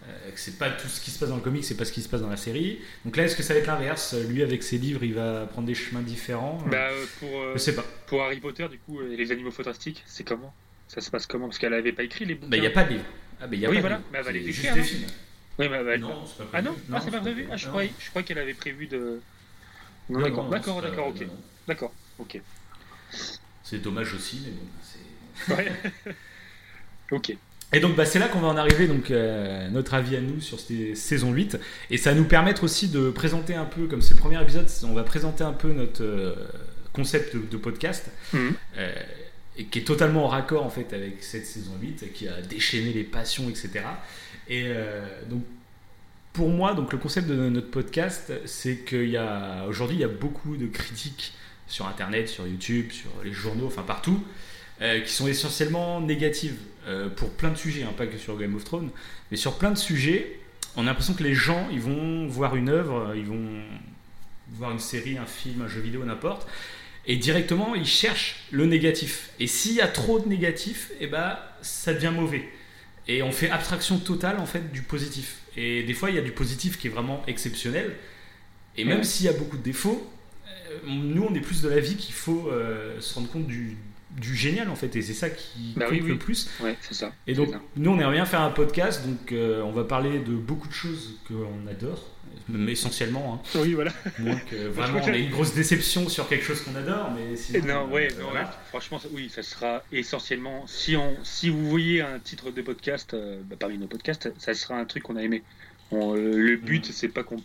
Euh, 0.07 0.31
que 0.31 0.39
c'est 0.39 0.57
pas 0.57 0.71
tout 0.71 0.87
ce 0.87 0.99
qui 0.99 1.11
se 1.11 1.19
passe 1.19 1.29
dans 1.29 1.35
le 1.35 1.41
comic, 1.43 1.63
c'est 1.63 1.77
pas 1.77 1.85
ce 1.85 1.91
qui 1.91 2.01
se 2.01 2.09
passe 2.09 2.21
dans 2.21 2.29
la 2.29 2.37
série. 2.37 2.79
Donc 3.05 3.15
là, 3.17 3.23
est-ce 3.23 3.35
que 3.35 3.43
ça 3.43 3.53
va 3.53 3.59
être 3.59 3.67
l'inverse? 3.67 4.15
Lui, 4.15 4.41
avec 4.41 4.63
ses 4.63 4.79
livres, 4.79 5.03
il 5.03 5.13
va 5.13 5.45
prendre 5.45 5.67
des 5.67 5.75
chemins 5.75 6.01
différents 6.01 6.57
Bah, 6.71 6.89
euh, 6.89 7.05
pour, 7.19 7.29
euh, 7.39 7.53
Je 7.53 7.59
sais 7.59 7.75
pas. 7.75 7.85
pour 8.07 8.23
Harry 8.23 8.39
Potter, 8.39 8.67
du 8.67 8.79
coup, 8.79 8.99
euh, 8.99 9.15
les 9.15 9.31
animaux 9.31 9.51
fantastiques, 9.51 10.03
c'est 10.07 10.23
comment? 10.23 10.53
Ça 10.87 11.01
se 11.01 11.11
passe 11.11 11.27
comment? 11.27 11.47
Parce 11.47 11.59
qu'elle 11.59 11.73
avait 11.75 11.93
pas 11.93 12.03
écrit 12.03 12.25
les 12.25 12.33
bouquins. 12.33 12.49
Bah, 12.49 12.57
il 12.57 12.61
n'y 12.61 12.67
a 12.67 12.71
pas 12.71 12.83
de 12.83 12.93
livre. 12.93 13.05
Ah, 13.39 13.45
bah, 13.47 13.55
y 13.55 13.65
a 13.65 13.69
Oui, 13.69 13.75
pas 13.75 13.81
voilà. 13.81 14.01
Mais 14.11 14.17
elle 14.17 14.23
va 14.25 14.31
les 14.31 14.43
juste 14.43 14.59
écrire, 14.59 14.73
des 14.73 14.79
non 14.81 14.85
films. 14.87 15.07
Oui, 15.59 15.67
bah, 15.69 15.83
bah, 15.83 15.97
Non, 15.99 16.25
c'est 16.25 16.37
pas 16.45 16.49
Ah 16.53 16.61
non, 16.63 16.71
prévu. 16.73 16.85
ah, 16.93 17.01
c'est 17.01 17.11
pas 17.11 17.19
prévu? 17.21 17.47
Ah, 17.51 17.57
je 17.57 17.65
Non. 17.65 17.69
croyais, 17.71 17.91
je 17.99 18.09
croyais 18.09 18.25
qu'elle 18.25 18.37
avait 18.39 18.53
prévu 18.55 18.87
de. 18.87 19.21
Non, 20.09 20.19
Non, 20.19 20.25
d'accord, 20.25 20.43
non, 20.45 20.49
d'accord, 20.49 20.81
d'accord, 20.81 21.07
ok, 21.09 21.21
non, 21.21 21.27
non. 21.27 21.37
d'accord, 21.67 21.93
ok. 22.17 22.41
C'est 23.63 23.79
dommage 23.81 24.13
aussi, 24.15 24.41
mais 24.45 24.51
bon. 24.51 24.65
c'est- 24.81 25.53
Ouais. 25.55 25.71
ok. 27.11 27.33
Et 27.73 27.79
donc 27.79 27.95
bah, 27.95 28.03
c'est 28.05 28.19
là 28.19 28.27
qu'on 28.27 28.39
va 28.41 28.49
en 28.49 28.57
arriver, 28.57 28.87
donc 28.87 29.11
euh, 29.11 29.69
notre 29.69 29.93
avis 29.93 30.17
à 30.17 30.21
nous 30.21 30.41
sur 30.41 30.59
cette 30.59 30.97
saison 30.97 31.31
8. 31.31 31.57
Et 31.89 31.97
ça 31.97 32.11
va 32.11 32.17
nous 32.17 32.25
permettre 32.25 32.63
aussi 32.63 32.89
de 32.89 33.09
présenter 33.11 33.55
un 33.55 33.65
peu, 33.65 33.87
comme 33.87 34.01
c'est 34.01 34.13
le 34.13 34.19
premier 34.19 34.41
épisode, 34.41 34.67
on 34.83 34.93
va 34.93 35.03
présenter 35.03 35.43
un 35.43 35.53
peu 35.53 35.71
notre 35.71 36.03
euh, 36.03 36.35
concept 36.93 37.35
de, 37.35 37.41
de 37.49 37.57
podcast, 37.57 38.09
Mhm. 38.33 38.53
euh, 38.77 38.93
et 39.57 39.65
qui 39.65 39.79
est 39.79 39.83
totalement 39.83 40.25
en 40.25 40.27
raccord 40.27 40.65
en 40.65 40.69
fait 40.69 40.91
avec 40.93 41.23
cette 41.23 41.45
saison 41.45 41.71
8, 41.81 42.11
qui 42.13 42.27
a 42.27 42.41
déchaîné 42.41 42.93
les 42.93 43.03
passions, 43.03 43.49
etc. 43.49 43.69
Et 44.49 44.65
donc 45.29 45.43
pour 46.33 46.47
moi, 46.49 46.73
donc 46.73 46.93
le 46.93 46.97
concept 46.97 47.27
de 47.27 47.35
notre 47.49 47.69
podcast, 47.69 48.31
c'est 48.45 48.77
qu'il 48.77 49.09
y 49.09 49.17
a 49.17 49.65
aujourd'hui 49.67 49.97
il 49.97 49.99
y 50.01 50.05
a 50.05 50.07
beaucoup 50.07 50.55
de 50.55 50.67
critiques 50.67 51.33
sur 51.67 51.85
Internet, 51.85 52.29
sur 52.29 52.47
YouTube, 52.47 52.91
sur 52.91 53.11
les 53.25 53.33
journaux, 53.33 53.67
enfin 53.67 53.83
partout, 53.83 54.23
qui 54.79 55.11
sont 55.11 55.27
essentiellement 55.27 55.99
négatives 55.99 56.55
euh, 56.87 57.09
pour 57.09 57.31
plein 57.31 57.49
de 57.49 57.57
sujets, 57.57 57.83
hein, 57.83 57.93
pas 57.95 58.07
que 58.07 58.17
sur 58.17 58.37
Game 58.37 58.55
of 58.55 58.63
Thrones, 58.63 58.89
mais 59.29 59.37
sur 59.37 59.57
plein 59.57 59.71
de 59.71 59.77
sujets. 59.77 60.39
On 60.75 60.83
a 60.83 60.85
l'impression 60.85 61.13
que 61.13 61.23
les 61.23 61.33
gens, 61.33 61.67
ils 61.71 61.81
vont 61.81 62.27
voir 62.27 62.55
une 62.55 62.69
œuvre, 62.69 63.13
ils 63.15 63.25
vont 63.25 63.61
voir 64.53 64.71
une 64.71 64.79
série, 64.79 65.17
un 65.17 65.25
film, 65.25 65.61
un 65.61 65.67
jeu 65.67 65.81
vidéo, 65.81 66.03
n'importe, 66.05 66.47
et 67.05 67.17
directement 67.17 67.75
ils 67.75 67.85
cherchent 67.85 68.43
le 68.51 68.65
négatif. 68.65 69.31
Et 69.39 69.47
s'il 69.47 69.73
y 69.73 69.81
a 69.81 69.87
trop 69.87 70.19
de 70.19 70.27
négatif, 70.27 70.91
eh 70.99 71.07
ben 71.07 71.37
ça 71.61 71.93
devient 71.93 72.11
mauvais. 72.13 72.47
Et 73.07 73.23
on 73.23 73.31
fait 73.31 73.49
abstraction 73.49 73.97
totale 73.97 74.39
en 74.39 74.45
fait 74.45 74.71
du 74.71 74.81
positif. 74.81 75.39
Et 75.57 75.83
des 75.83 75.93
fois, 75.93 76.09
il 76.09 76.15
y 76.15 76.19
a 76.19 76.21
du 76.21 76.31
positif 76.31 76.77
qui 76.77 76.87
est 76.87 76.91
vraiment 76.91 77.23
exceptionnel. 77.27 77.95
Et 78.77 78.85
même 78.85 79.03
s'il 79.03 79.25
y 79.25 79.29
a 79.29 79.33
beaucoup 79.33 79.57
de 79.57 79.63
défauts, 79.63 80.09
euh, 80.47 80.77
nous, 80.85 81.23
on 81.23 81.33
est 81.35 81.41
plus 81.41 81.61
de 81.61 81.67
l'avis 81.67 81.95
qu'il 81.97 82.13
faut 82.13 82.47
euh, 82.49 83.01
se 83.01 83.15
rendre 83.15 83.29
compte 83.29 83.47
du, 83.47 83.75
du 84.19 84.35
génial 84.35 84.69
en 84.69 84.75
fait 84.75 84.95
et 84.95 85.01
c'est 85.01 85.13
ça 85.13 85.29
qui 85.29 85.73
Bah 85.75 85.85
compte 85.85 85.93
oui, 85.93 86.01
oui. 86.03 86.09
le 86.09 86.17
plus 86.17 86.49
Ouais, 86.61 86.75
c'est 86.81 86.93
ça. 86.93 87.11
et 87.27 87.33
donc 87.33 87.49
ça. 87.51 87.61
nous 87.77 87.91
on 87.91 87.99
aimerait 87.99 88.15
bien 88.15 88.25
faire 88.25 88.41
un 88.41 88.49
podcast 88.51 89.05
donc 89.05 89.31
euh, 89.31 89.61
on 89.61 89.71
va 89.71 89.83
parler 89.83 90.19
de 90.19 90.33
beaucoup 90.33 90.67
de 90.67 90.73
choses 90.73 91.17
qu'on 91.27 91.67
adore 91.69 92.09
mais 92.49 92.73
essentiellement 92.73 93.35
hein. 93.45 93.59
Oui, 93.59 93.73
voilà. 93.73 93.91
moins 94.19 94.35
que 94.49 94.67
vraiment 94.67 94.99
on 95.03 95.07
a 95.07 95.15
une 95.17 95.29
grosse 95.29 95.53
déception 95.53 96.09
sur 96.09 96.27
quelque 96.27 96.43
chose 96.43 96.61
qu'on 96.61 96.75
adore 96.75 97.11
mais 97.15 97.35
sinon, 97.37 97.65
non, 97.85 97.91
ouais, 97.93 98.09
euh, 98.11 98.19
non, 98.19 98.25
voilà. 98.31 98.41
ouais, 98.41 98.47
franchement, 98.69 98.99
oui, 99.13 99.29
ça 99.33 99.43
sera 99.43 99.83
essentiellement. 99.91 100.65
Si, 100.67 100.95
on, 100.97 101.15
si 101.23 101.49
vous 101.49 101.69
voyez 101.69 102.01
un 102.01 102.19
titre 102.19 102.51
de 102.51 102.61
podcast 102.61 103.13
euh, 103.13 103.39
bah, 103.45 103.55
parmi 103.59 103.77
nos 103.77 103.87
podcasts, 103.87 104.33
ça 104.39 104.53
sera 104.53 104.75
un 104.75 104.85
truc 104.85 105.03
qu'on 105.03 105.15
a 105.17 105.21
aimé. 105.23 105.43
On- 105.91 106.15
euh, 106.15 106.35
le 106.35 106.55
but, 106.57 106.85
Mhm. 106.87 106.91
c'est 106.93 107.07
pas 107.09 107.23
qu'on 107.23 107.37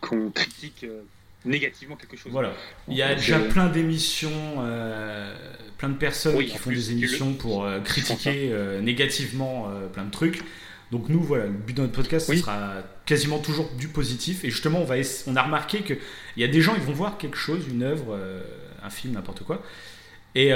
qu'on 0.00 0.30
critique 0.30 0.84
euh, 0.84 1.02
négativement 1.44 1.96
quelque 1.96 2.16
chose. 2.16 2.32
Voilà. 2.32 2.52
Il 2.88 2.96
y 2.96 3.02
a 3.02 3.10
Donc, 3.10 3.18
déjà 3.18 3.36
euh, 3.38 3.48
plein 3.48 3.68
d'émissions, 3.68 4.30
euh, 4.58 5.34
plein 5.82 5.88
de 5.88 5.98
personnes 5.98 6.36
Oui, 6.36 6.46
qui 6.46 6.58
font 6.58 6.70
des 6.70 6.92
émissions 6.92 7.34
pour 7.34 7.64
euh, 7.64 7.80
critiquer 7.80 8.50
euh, 8.52 8.80
négativement 8.80 9.66
euh, 9.68 9.88
plein 9.88 10.04
de 10.04 10.12
trucs. 10.12 10.44
Donc 10.92 11.08
nous, 11.08 11.20
voilà, 11.20 11.46
le 11.46 11.52
but 11.52 11.76
de 11.76 11.82
notre 11.82 11.94
podcast, 11.94 12.28
ce 12.28 12.36
sera 12.36 12.74
quasiment 13.04 13.38
toujours 13.38 13.68
du 13.76 13.88
positif. 13.88 14.44
Et 14.44 14.50
justement, 14.50 14.78
on, 14.78 14.84
va 14.84 14.94
on 15.26 15.34
a 15.34 15.42
remarqué 15.42 15.80
qu'il 15.80 15.98
y 16.36 16.44
a 16.44 16.48
des 16.48 16.60
gens, 16.60 16.74
ils 16.76 16.82
vont 16.82 16.92
voir 16.92 17.18
quelque 17.18 17.36
chose, 17.36 17.66
une 17.68 17.82
œuvre, 17.82 18.16
un 18.84 18.90
film, 18.90 19.14
n'importe 19.14 19.42
quoi. 19.42 19.62
Et, 20.34 20.52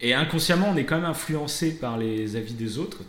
et 0.00 0.14
inconsciemment, 0.14 0.70
on 0.70 0.76
est 0.78 0.84
quand 0.84 0.96
même 0.96 1.04
influencé 1.04 1.76
par 1.76 1.98
les 1.98 2.34
avis 2.36 2.54
des 2.54 2.78
autres. 2.78 3.02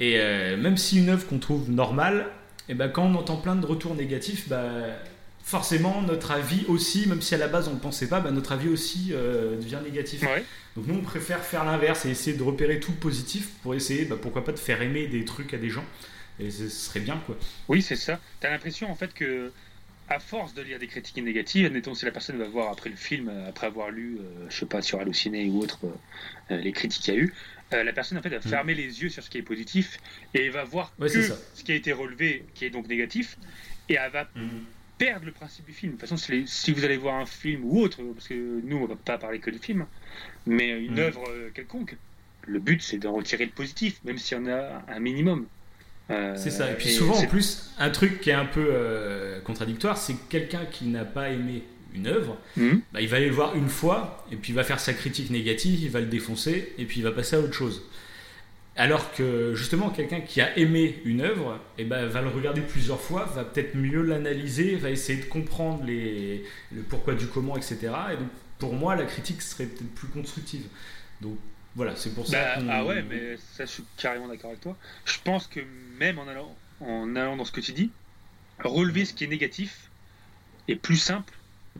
Et 0.00 0.16
même 0.56 0.78
si 0.78 0.96
une 0.96 1.10
œuvre 1.10 1.26
qu'on 1.26 1.38
trouve 1.38 1.70
normale, 1.70 2.28
et 2.70 2.72
ben 2.72 2.88
quand 2.88 3.04
on 3.04 3.14
entend 3.16 3.36
plein 3.36 3.54
de 3.54 3.66
retours 3.66 3.94
négatifs, 3.94 4.48
bah, 4.48 4.64
forcément 5.44 6.00
notre 6.02 6.30
avis 6.30 6.64
aussi, 6.68 7.06
même 7.06 7.20
si 7.20 7.34
à 7.34 7.38
la 7.38 7.48
base 7.48 7.68
on 7.68 7.74
ne 7.74 7.78
pensait 7.78 8.08
pas, 8.08 8.20
bah, 8.20 8.30
notre 8.30 8.52
avis 8.52 8.68
aussi 8.68 9.10
euh, 9.12 9.56
devient 9.56 9.80
négatif. 9.84 10.22
Ouais. 10.22 10.44
Donc 10.74 10.86
nous 10.86 10.94
on 10.94 11.02
préfère 11.02 11.44
faire 11.44 11.64
l'inverse 11.64 12.06
et 12.06 12.10
essayer 12.10 12.36
de 12.36 12.42
repérer 12.42 12.80
tout 12.80 12.92
le 12.92 12.96
positif 12.96 13.50
pour 13.62 13.74
essayer, 13.74 14.06
bah, 14.06 14.16
pourquoi 14.20 14.42
pas, 14.44 14.52
de 14.52 14.58
faire 14.58 14.80
aimer 14.82 15.06
des 15.06 15.24
trucs 15.24 15.52
à 15.54 15.58
des 15.58 15.70
gens. 15.70 15.84
Et 16.40 16.50
ce 16.50 16.68
serait 16.68 17.00
bien 17.00 17.22
quoi. 17.26 17.36
Oui, 17.68 17.82
c'est 17.82 17.94
ça. 17.94 18.18
T'as 18.40 18.50
l'impression 18.50 18.90
en 18.90 18.96
fait 18.96 19.12
que, 19.14 19.52
à 20.08 20.18
force 20.18 20.52
de 20.54 20.62
lire 20.62 20.78
des 20.78 20.88
critiques 20.88 21.22
négatives, 21.22 21.66
admettons 21.66 21.94
si 21.94 22.04
la 22.04 22.10
personne 22.10 22.38
va 22.38 22.48
voir 22.48 22.72
après 22.72 22.90
le 22.90 22.96
film, 22.96 23.28
euh, 23.28 23.48
après 23.48 23.66
avoir 23.66 23.90
lu, 23.90 24.18
euh, 24.18 24.46
je 24.48 24.58
sais 24.58 24.66
pas, 24.66 24.82
sur 24.82 24.98
Allociné 24.98 25.46
ou 25.48 25.60
autre, 25.60 25.78
euh, 26.50 26.56
les 26.56 26.72
critiques 26.72 27.02
qu'il 27.02 27.14
y 27.14 27.16
a 27.18 27.20
eu, 27.20 27.34
euh, 27.72 27.84
la 27.84 27.92
personne 27.92 28.18
en 28.18 28.22
fait 28.22 28.30
va 28.30 28.40
fermer 28.40 28.74
les 28.74 29.02
yeux 29.02 29.08
sur 29.10 29.22
ce 29.22 29.30
qui 29.30 29.38
est 29.38 29.42
positif 29.42 29.98
et 30.34 30.48
va 30.48 30.64
voir 30.64 30.92
Mm. 30.98 31.02
Ouais, 31.02 31.10
que 31.10 31.22
ce 31.54 31.62
qui 31.64 31.72
a 31.72 31.74
été 31.74 31.92
relevé, 31.92 32.44
qui 32.54 32.64
est 32.64 32.70
donc 32.70 32.88
négatif, 32.88 33.38
et 33.88 33.94
elle 33.94 34.10
va 34.10 34.28
perdre 34.98 35.26
le 35.26 35.32
principe 35.32 35.66
du 35.66 35.72
film. 35.72 35.92
De 35.92 35.96
toute 35.98 36.08
façon, 36.08 36.16
si, 36.46 36.72
vous 36.72 36.84
allez 36.84 36.96
voir 36.96 37.16
un 37.16 37.26
film 37.26 37.64
ou 37.64 37.80
autre, 37.80 37.98
parce 38.14 38.28
que 38.28 38.60
nous 38.64 38.76
on 38.76 38.86
va 38.86 38.96
pas 38.96 39.18
parler 39.18 39.38
que 39.40 39.50
de 39.50 39.58
films, 39.58 39.86
mais 40.46 40.68
une 40.70 40.94
Mm. 40.94 40.98
œuvre 40.98 41.24
euh, 41.30 41.50
quelconque, 41.54 41.96
le 42.46 42.58
but 42.60 42.82
c'est 42.82 42.98
d'en 42.98 43.12
retirer 43.12 43.44
le 43.46 43.50
positif, 43.52 44.00
même 44.04 44.18
s'il 44.18 44.38
y 44.38 44.40
en 44.40 44.46
a 44.46 44.82
un 44.88 45.00
minimum. 45.00 45.46
Euh, 46.10 46.34
C'est 46.36 46.50
ça. 46.50 46.70
Et 46.70 46.74
puis 46.74 46.90
souvent, 46.90 47.16
en 47.16 47.26
plus, 47.26 47.72
un 47.78 47.88
truc 47.90 48.20
qui 48.20 48.28
est 48.30 48.34
un 48.34 48.44
peu 48.44 48.66
euh, 48.70 49.40
contradictoire, 49.40 49.96
c'est 49.96 50.12
que 50.14 50.28
quelqu'un 50.28 50.66
qui 50.66 50.86
n'a 50.86 51.04
pas 51.04 51.30
aimé 51.30 51.62
une 51.94 52.06
œuvre, 52.08 52.36
Mhm. 52.56 52.82
bah, 52.92 53.00
il 53.00 53.08
va 53.08 53.16
aller 53.18 53.28
le 53.28 53.34
voir 53.34 53.54
une 53.56 53.68
fois, 53.68 54.26
et 54.30 54.36
puis 54.36 54.52
il 54.52 54.54
va 54.54 54.64
faire 54.64 54.80
sa 54.80 54.92
critique 54.92 55.30
négative, 55.30 55.80
il 55.82 55.90
va 55.90 56.00
le 56.00 56.06
défoncer, 56.06 56.72
et 56.76 56.84
puis 56.84 57.00
il 57.00 57.02
va 57.04 57.12
passer 57.12 57.36
à 57.36 57.40
autre 57.40 57.54
chose. 57.54 57.82
Alors 58.76 59.12
que 59.12 59.54
justement, 59.54 59.90
quelqu'un 59.90 60.20
qui 60.20 60.40
a 60.40 60.56
aimé 60.58 61.00
une 61.04 61.20
œuvre, 61.20 61.60
eh 61.78 61.84
ben, 61.84 62.06
va 62.06 62.22
le 62.22 62.28
regarder 62.28 62.60
plusieurs 62.60 63.00
fois, 63.00 63.24
va 63.26 63.44
peut-être 63.44 63.76
mieux 63.76 64.02
l'analyser, 64.02 64.74
va 64.76 64.90
essayer 64.90 65.20
de 65.22 65.26
comprendre 65.26 65.84
les, 65.84 66.44
le 66.72 66.82
pourquoi 66.82 67.14
du 67.14 67.26
comment, 67.28 67.56
etc. 67.56 67.76
Et 68.12 68.16
donc, 68.16 68.28
pour 68.58 68.74
moi, 68.74 68.96
la 68.96 69.04
critique 69.04 69.42
serait 69.42 69.66
peut-être 69.66 69.94
plus 69.94 70.08
constructive. 70.08 70.64
Donc, 71.20 71.38
voilà, 71.76 71.94
c'est 71.94 72.14
pour 72.14 72.26
ça. 72.26 72.56
Bah, 72.56 72.64
ah 72.68 72.84
ouais, 72.84 73.02
mais 73.08 73.36
ça, 73.52 73.64
je 73.64 73.70
suis 73.70 73.84
carrément 73.96 74.26
d'accord 74.26 74.50
avec 74.50 74.60
toi. 74.60 74.76
Je 75.04 75.18
pense 75.22 75.46
que 75.46 75.60
même 75.98 76.18
en 76.18 76.26
allant, 76.26 76.56
en 76.80 77.14
allant 77.14 77.36
dans 77.36 77.44
ce 77.44 77.52
que 77.52 77.60
tu 77.60 77.72
dis, 77.72 77.90
relever 78.62 79.04
ce 79.04 79.14
qui 79.14 79.24
est 79.24 79.28
négatif 79.28 79.88
est 80.66 80.76
plus 80.76 80.96
simple 80.96 81.32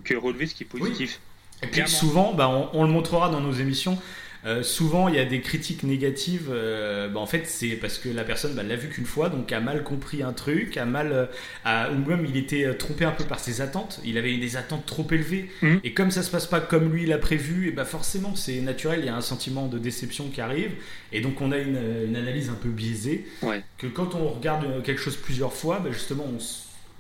que 0.05 0.15
relever 0.15 0.47
ce 0.47 0.55
qui 0.55 0.63
est 0.63 0.67
positif. 0.67 1.21
Et 1.63 1.67
puis 1.67 1.75
Clairement. 1.77 1.93
souvent, 1.93 2.35
bah, 2.35 2.49
on, 2.49 2.71
on 2.73 2.85
le 2.85 2.91
montrera 2.91 3.31
dans 3.31 3.41
nos 3.41 3.53
émissions. 3.53 3.99
Euh, 4.47 4.63
souvent, 4.63 5.09
il 5.09 5.15
y 5.15 5.19
a 5.19 5.25
des 5.25 5.41
critiques 5.41 5.83
négatives. 5.85 6.49
euh, 6.51 7.09
bah, 7.09 7.21
en 7.21 7.27
fait, 7.27 7.47
c'est 7.47 7.77
parce 7.77 7.99
que 7.99 8.09
la 8.09 8.25
personne 8.25 8.55
bah, 8.55 8.63
l'a 8.63 8.77
vu 8.77 8.89
qu'une 8.89 9.07
fois, 9.07 9.29
donc 9.31 9.51
a 9.53 9.61
mal 9.61 9.83
compris 9.83 10.23
un 10.23 10.33
truc, 10.33 10.77
a 10.77 10.85
mal, 10.85 11.13
euh, 11.13 11.27
a- 11.65 11.91
ou 11.91 11.97
même 12.09 12.27
il 12.29 12.37
était 12.37 12.75
trompé 12.77 13.05
un 13.05 13.11
peu 13.13 13.25
par 13.25 13.41
ses 13.41 13.61
attentes. 13.61 14.01
Il 14.05 14.19
avait 14.19 14.37
des 14.37 14.57
attentes 14.57 14.85
trop 14.87 15.07
élevées, 15.11 15.49
Mhm. 15.63 15.81
et 15.85 15.95
comme 15.95 16.11
ça 16.11 16.23
se 16.23 16.31
passe 16.31 16.47
pas 16.47 16.61
comme 16.61 16.93
lui 16.93 17.07
l'a 17.07 17.19
prévu, 17.19 17.69
et 17.69 17.71
bah 17.71 17.85
forcément, 17.85 18.35
c'est 18.37 18.61
naturel. 18.61 19.01
Il 19.01 19.07
y 19.07 19.09
a 19.09 19.17
un 19.17 19.21
sentiment 19.21 19.67
de 19.67 19.79
déception 19.79 20.29
qui 20.29 20.41
arrive, 20.41 20.73
et 21.13 21.21
donc 21.21 21.41
on 21.41 21.51
a 21.53 21.59
une, 21.59 21.79
une 22.09 22.17
analyse 22.17 22.51
un 22.51 22.55
peu 22.61 22.69
biaisée. 22.69 23.27
Ouais. 23.43 23.63
Que 23.79 23.87
quand 23.87 24.15
on 24.15 24.29
regarde 24.29 24.83
quelque 24.83 25.01
chose 25.01 25.17
plusieurs 25.17 25.53
fois, 25.53 25.81
bah, 25.83 25.91
justement, 25.93 26.25
on, 26.27 26.39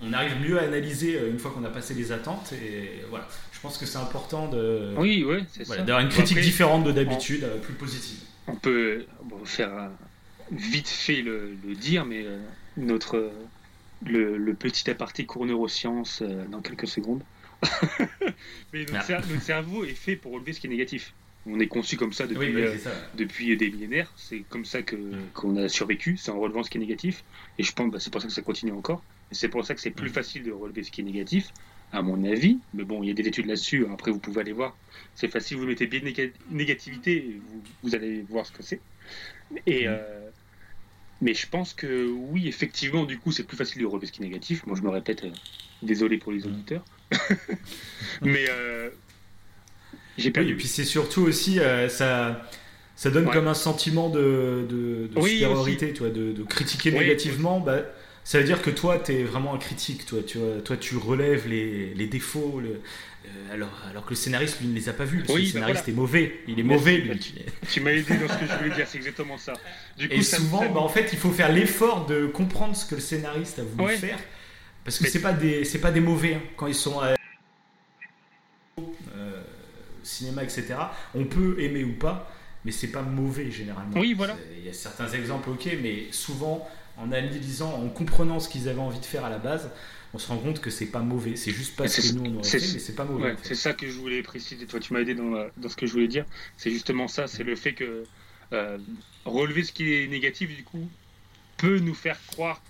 on 0.07 0.12
arrive 0.12 0.33
mieux 0.46 0.59
à 0.59 0.62
analyser 0.62 1.18
une 1.30 1.38
fois 1.38 1.50
qu'on 1.50 1.64
a 1.64 1.70
passé 1.70 1.94
les 1.94 2.11
attentes. 2.12 2.52
Et 2.52 3.02
voilà, 3.11 3.28
pense 3.64 3.79
que 3.79 3.87
c'est 3.87 3.98
important 3.98 4.48
de 4.48 4.94
Oui, 4.96 5.24
ouais, 5.24 5.42
c'est 5.53 5.64
voilà, 5.64 5.83
ça. 5.83 5.87
d'avoir 5.87 6.05
une 6.05 6.11
critique 6.11 6.37
après, 6.37 6.44
différente 6.46 6.85
de 6.85 6.92
d'habitude, 6.92 7.42
euh, 7.44 7.59
plus 7.59 7.74
positive. 7.74 8.18
On 8.46 8.55
peut 8.57 9.07
bon, 9.24 9.44
faire 9.44 9.90
vite 10.53 10.88
fait 10.88 11.22
le, 11.22 11.57
le 11.66 11.74
dire, 11.74 12.05
mais 12.05 12.24
euh, 12.24 12.38
notre 12.77 13.16
euh, 13.16 13.31
le, 14.07 14.37
le 14.37 14.55
petit 14.55 14.88
aparté 14.90 15.24
cours 15.27 15.46
neurosciences 15.46 16.20
euh, 16.22 16.44
dans 16.50 16.61
quelques 16.61 16.87
secondes. 16.87 17.22
mais 18.72 18.81
notre, 18.81 18.94
Ah. 18.96 19.00
cer- 19.03 19.29
notre 19.29 19.42
cerveau 19.42 19.85
est 19.85 19.94
fait 19.94 20.16
pour 20.16 20.33
relever 20.33 20.53
ce 20.53 20.61
qui 20.61 20.66
est 20.66 20.70
négatif. 20.70 21.12
On 21.46 21.61
est 21.61 21.66
conçu 21.66 21.96
comme 21.98 22.12
ça 22.12 22.27
depuis, 22.27 22.55
ça. 22.79 22.90
depuis 23.16 23.55
des 23.57 23.70
millénaires. 23.70 24.11
C'est 24.16 24.40
comme 24.48 24.64
ça 24.64 24.83
que 24.83 24.96
qu'on 25.35 25.57
a 25.57 25.68
survécu, 25.68 26.16
c'est 26.16 26.31
en 26.31 26.38
relevant 26.40 26.62
ce 26.62 26.70
qui 26.70 26.79
est 26.79 26.81
négatif. 26.81 27.22
Et 27.59 27.62
je 27.62 27.72
pense 27.72 27.92
que 27.92 27.98
c'est 27.98 28.11
pour 28.11 28.20
ça 28.22 28.29
que 28.29 28.33
ça 28.33 28.40
continue 28.42 28.72
encore. 28.72 29.03
Et 29.31 29.35
c'est 29.35 29.48
pour 29.48 29.64
ça 29.64 29.74
que 29.74 29.81
c'est 29.81 29.90
plus 29.90 30.09
Mm. 30.11 30.14
facile 30.14 30.42
de 30.44 30.53
relever 30.53 30.83
ce 30.83 30.90
qui 30.90 31.03
est 31.03 31.05
négatif, 31.05 31.48
à 31.94 32.02
mon 32.02 32.22
avis. 32.24 32.59
Mais 32.74 32.85
bon, 32.85 33.02
il 33.02 33.09
y 33.09 33.11
a 33.11 33.14
des 33.14 33.26
études 33.26 33.46
là-dessus. 33.46 33.87
Après, 33.92 34.11
vous 34.11 34.18
pouvez 34.18 34.40
aller 34.40 34.52
voir. 34.52 34.76
C'est 35.14 35.28
facile. 35.28 35.57
Vous 35.59 35.66
mettez 35.66 35.87
bien 35.87 36.00
néga- 36.00 36.30
négativité, 36.50 37.40
vous, 37.48 37.62
vous 37.83 37.94
allez 37.94 38.22
voir 38.28 38.44
ce 38.46 38.52
que 38.52 38.62
c'est. 38.62 38.80
Et 39.66 39.85
Mm. 39.87 39.90
euh, 39.90 40.30
mais 41.20 41.33
je 41.35 41.46
pense 41.48 41.72
que 41.74 42.07
oui, 42.11 42.48
effectivement, 42.48 43.04
du 43.04 43.18
coup, 43.18 43.30
c'est 43.33 43.44
plus 43.44 43.57
facile 43.57 43.80
de 43.83 43.87
relever 43.87 44.07
ce 44.07 44.12
qui 44.12 44.22
est 44.22 44.26
négatif. 44.26 44.66
Moi, 44.66 44.76
je 44.76 44.83
me 44.83 44.90
répète. 44.90 45.24
euh, 45.24 45.30
désolé 45.83 46.16
pour 46.18 46.33
les 46.33 46.40
Mm. 46.40 46.46
auditeurs. 46.46 46.85
mais 48.22 48.46
euh, 48.48 48.90
j'ai 50.16 50.28
Oui, 50.28 50.33
perdu. 50.33 50.52
et 50.52 50.57
puis 50.57 50.66
c'est 50.68 50.85
surtout 50.85 51.22
aussi, 51.22 51.61
euh, 51.61 51.88
ça, 51.88 52.48
ça 52.96 53.11
donne 53.11 53.26
Ouais. 53.26 53.33
comme 53.33 53.48
un 53.48 53.54
sentiment 53.54 54.09
de, 54.09 54.64
de, 54.68 55.09
de 55.09 55.18
Oui, 55.20 55.33
supériorité, 55.33 55.92
tu 55.92 56.00
vois, 56.00 56.11
de, 56.11 56.33
de 56.33 56.42
critiquer 56.42 56.90
Oui, 56.90 56.98
négativement. 57.00 57.61
Bah, 57.61 57.83
ça 58.24 58.38
veut 58.38 58.44
dire 58.44 58.62
que 58.62 58.70
toi, 58.70 58.98
tu 58.98 59.12
es 59.12 59.22
vraiment 59.22 59.54
un 59.54 59.58
critique. 59.58 60.06
Toi, 60.06 60.20
tu, 60.26 60.38
vois, 60.38 60.60
toi, 60.62 60.76
tu 60.76 60.96
relèves 60.96 61.46
les, 61.48 61.94
les 61.94 62.06
défauts. 62.06 62.60
le- 62.60 62.80
euh, 63.26 63.54
alors, 63.54 63.70
alors 63.90 64.04
que 64.04 64.10
le 64.10 64.16
scénariste, 64.16 64.60
lui, 64.60 64.66
ne 64.68 64.74
les 64.74 64.88
a 64.88 64.92
pas 64.92 65.04
vus. 65.04 65.20
Parce 65.20 65.34
Oui, 65.34 65.42
que 65.42 65.46
le 65.46 65.52
bah 65.60 65.66
scénariste 65.66 65.84
voilà. 65.84 65.92
est 65.92 66.00
mauvais. 66.00 66.40
Il 66.48 66.60
est 66.60 66.62
Merci, 66.62 66.78
mauvais, 66.78 66.96
lui. 66.98 67.20
Tu 67.70 67.80
m'as 67.80 67.90
aidé 67.92 68.16
dans 68.18 68.28
ce 68.28 68.38
que 68.38 68.46
je 68.46 68.52
voulais 68.58 68.74
dire, 68.74 68.87
c'est 68.87 68.98
exactement 68.98 69.38
ça. 69.38 69.52
Du 69.96 70.06
Et 70.10 70.22
ça- 70.22 70.37
souvent, 70.38 70.68
bah, 70.70 70.80
en 70.80 70.88
fait, 70.88 71.08
il 71.12 71.18
faut 71.18 71.30
faire 71.30 71.50
l'effort 71.52 72.06
de 72.06 72.26
comprendre 72.26 72.74
ce 72.76 72.84
que 72.87 72.94
le 72.96 73.00
scénariste 73.00 73.58
a 73.60 73.62
voulu 73.62 73.84
Ouais. 73.84 73.96
faire. 73.96 74.18
Parce 74.84 74.98
que 74.98 75.04
Mais- 75.04 75.10
c'est 75.10 75.20
pas 75.22 75.32
des 75.32 75.64
c'est 75.64 75.78
pas 75.80 75.90
des 75.90 76.00
mauvais 76.00 76.34
hein. 76.34 76.42
quand 76.58 76.66
ils 76.66 76.74
sont 76.74 77.02
euh, 77.02 77.14
euh, 79.16 79.42
cinéma 80.02 80.42
etc. 80.44 80.74
On 81.14 81.24
peut 81.24 81.56
aimer 81.60 81.84
ou 81.84 81.94
pas, 81.94 82.30
mais 82.64 82.72
c'est 82.72 82.88
pas 82.88 83.02
mauvais 83.02 83.50
généralement. 83.50 83.98
Oui, 83.98 84.12
voilà. 84.14 84.37
Il 84.58 84.64
y 84.64 84.68
a 84.68 84.72
certains 84.74 85.08
exemples, 85.08 85.50
ok, 85.50 85.68
mais 85.82 86.08
souvent 86.10 86.68
en 86.96 87.12
analysant, 87.12 87.72
en 87.74 87.88
comprenant 87.88 88.40
ce 88.40 88.48
qu'ils 88.48 88.68
avaient 88.68 88.80
envie 88.80 89.00
de 89.00 89.04
faire 89.04 89.24
à 89.24 89.30
la 89.30 89.38
base, 89.38 89.70
on 90.12 90.18
se 90.18 90.28
rend 90.28 90.38
compte 90.38 90.61
que 90.61 90.70
c'est 90.70 90.87
pas 90.87 91.00
mauvais. 91.00 91.37
C'est 91.37 91.50
juste 91.50 91.74
pas 91.76 91.88
ce 91.88 92.00
que 92.00 92.14
nous 92.14 92.30
on 92.30 92.35
aurait 92.38 92.48
fait, 92.48 92.59
mais 92.59 92.78
c'est 92.78 92.94
pas 92.94 93.04
mauvais. 93.04 93.24
Ouais, 93.24 93.33
en 93.33 93.37
fait. 93.37 93.48
c'est 93.48 93.54
ça 93.57 93.72
que 93.72 93.87
je 93.88 93.98
voulais 93.98 94.22
préciser. 94.22 94.64
Toi, 94.66 94.78
tu 94.80 94.92
m'as 94.92 95.00
aidé 95.00 95.14
dans, 95.14 95.30
la- 95.30 95.50
dans 95.57 95.68
ce 95.68 95.76
que 95.76 95.87
je 95.87 95.92
voulais 95.92 96.09
dire. 96.09 96.24
C'est 96.57 96.70
justement 96.70 97.09
ça. 97.09 97.26
C'est 97.26 97.42
le 97.42 97.57
fait 97.57 97.72
que 97.72 98.04
euh, 98.52 98.78
relever 99.24 99.64
ce 99.64 99.72
qui 99.72 99.92
est 99.92 100.07
négatif, 100.07 100.54
du 100.54 100.62
coup, 100.62 100.88
peut 101.57 101.78
nous 101.80 101.94
faire 101.94 102.18
croire 102.28 102.62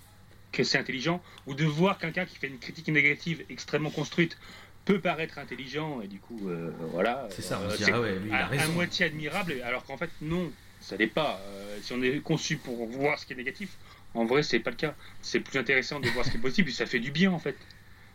que 0.51 0.63
c'est 0.63 0.77
intelligent, 0.77 1.21
ou 1.47 1.53
de 1.53 1.65
voir 1.65 1.97
quelqu'un 1.99 2.25
qui 2.25 2.37
fait 2.37 2.47
une 2.47 2.59
critique 2.59 2.87
négative 2.87 3.43
extrêmement 3.49 3.89
construite 3.91 4.37
peut 4.85 4.99
paraître 4.99 5.37
intelligent, 5.37 5.99
et 6.01 6.07
du 6.07 6.19
coup, 6.19 6.47
euh, 6.47 6.71
voilà. 6.93 7.27
C'est 7.29 7.41
ça, 7.41 7.59
on 7.61 7.69
Euh, 7.69 7.75
ah 7.91 8.01
ouais, 8.01 8.15
lui 8.19 8.29
il 8.29 8.33
a 8.33 8.61
à, 8.61 8.67
moitié 8.69 9.05
admirable, 9.07 9.55
alors 9.65 9.83
qu'en 9.83 9.97
fait, 9.97 10.11
non, 10.21 10.51
ça 10.79 10.95
l'est 10.95 11.07
pas. 11.07 11.41
Si 11.81 11.91
on 11.91 12.01
est 12.01 12.19
conçu 12.21 12.57
pour 12.57 12.87
voir 12.87 13.19
ce 13.19 13.25
qui 13.25 13.33
est 13.33 13.35
négatif, 13.35 13.69
en 14.15 14.25
vrai, 14.25 14.43
c'est 14.43 14.59
pas 14.59 14.71
le 14.71 14.75
cas. 14.75 14.95
C'est 15.21 15.39
plus 15.39 15.59
intéressant 15.59 15.99
de 15.99 16.07
voir 16.09 16.25
ce 16.25 16.31
qui 16.31 16.37
est 16.37 16.41
positif, 16.41 16.67
et 16.67 16.71
ça 16.71 16.85
fait 16.85 16.99
du 16.99 17.11
bien, 17.11 17.31
en 17.31 17.39
fait. 17.39 17.55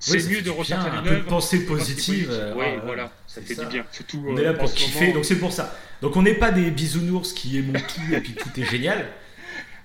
C'est 0.00 0.30
mieux 0.30 0.40
de 0.40 0.50
un 0.50 1.02
une 1.02 1.08
œuvre. 1.08 1.26
pensée 1.26 1.66
positive, 1.66 2.28
euh, 2.30 2.54
Oui, 2.56 2.64
ah, 2.66 2.82
voilà, 2.84 3.12
ça 3.26 3.42
fait 3.42 3.54
ça. 3.54 3.66
du 3.66 3.68
bien. 3.68 3.84
On 4.14 4.34
euh, 4.34 4.40
est 4.40 4.44
là 4.44 4.52
en 4.52 4.54
pour 4.54 4.72
kiffer, 4.72 5.00
moment. 5.00 5.14
donc 5.16 5.24
c'est 5.26 5.38
pour 5.38 5.52
ça. 5.52 5.76
Donc 6.00 6.16
on 6.16 6.22
n'est 6.22 6.34
pas 6.34 6.50
des 6.50 6.70
bisounours 6.70 7.34
qui 7.34 7.58
aimons 7.58 7.74
tout 7.94 8.14
et 8.14 8.20
puis 8.20 8.32
tout 8.32 8.48
est 8.58 8.64
génial. 8.64 9.06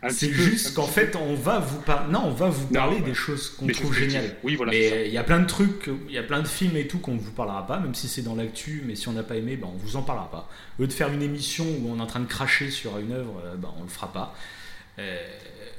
C'est 0.07 0.31
juste 0.31 0.75
qu'en 0.75 0.85
fait, 0.85 1.15
on 1.15 1.33
va 1.33 1.57
vous 1.59 1.81
par... 1.81 2.07
non, 2.09 2.21
on 2.25 2.31
va 2.31 2.47
vous 2.47 2.67
parler 2.67 2.99
des 3.01 3.15
choses 3.15 3.49
qu'on 3.49 3.65
trouve 3.67 3.93
géniales. 3.93 4.35
Oui, 4.43 4.55
voilà. 4.55 4.71
Mais 4.71 5.07
il 5.07 5.11
y 5.11 5.17
a 5.17 5.23
plein 5.23 5.39
de 5.39 5.47
trucs, 5.47 5.89
il 6.07 6.13
y 6.13 6.19
a 6.19 6.23
plein 6.23 6.41
de 6.41 6.47
films 6.47 6.77
et 6.77 6.87
tout 6.87 6.99
qu'on 6.99 7.15
ne 7.15 7.19
vous 7.19 7.31
parlera 7.31 7.65
pas, 7.65 7.79
même 7.79 7.95
si 7.95 8.07
c'est 8.07 8.21
dans 8.21 8.35
l'actu. 8.35 8.83
Mais 8.85 8.95
si 8.95 9.07
on 9.07 9.13
n'a 9.13 9.23
pas 9.23 9.35
aimé, 9.35 9.57
ben, 9.57 9.67
on 9.73 9.77
vous 9.77 9.95
en 9.95 10.03
parlera 10.03 10.29
pas. 10.29 10.47
Au 10.77 10.83
lieu 10.83 10.87
de 10.87 10.93
faire 10.93 11.11
une 11.11 11.23
émission 11.23 11.65
où 11.65 11.89
on 11.91 11.97
est 11.97 12.01
en 12.01 12.05
train 12.05 12.19
de 12.19 12.27
cracher 12.27 12.69
sur 12.69 12.99
une 12.99 13.13
œuvre, 13.13 13.41
ben, 13.57 13.69
on 13.79 13.83
le 13.83 13.89
fera 13.89 14.13
pas. 14.13 14.35
Euh, 14.99 15.17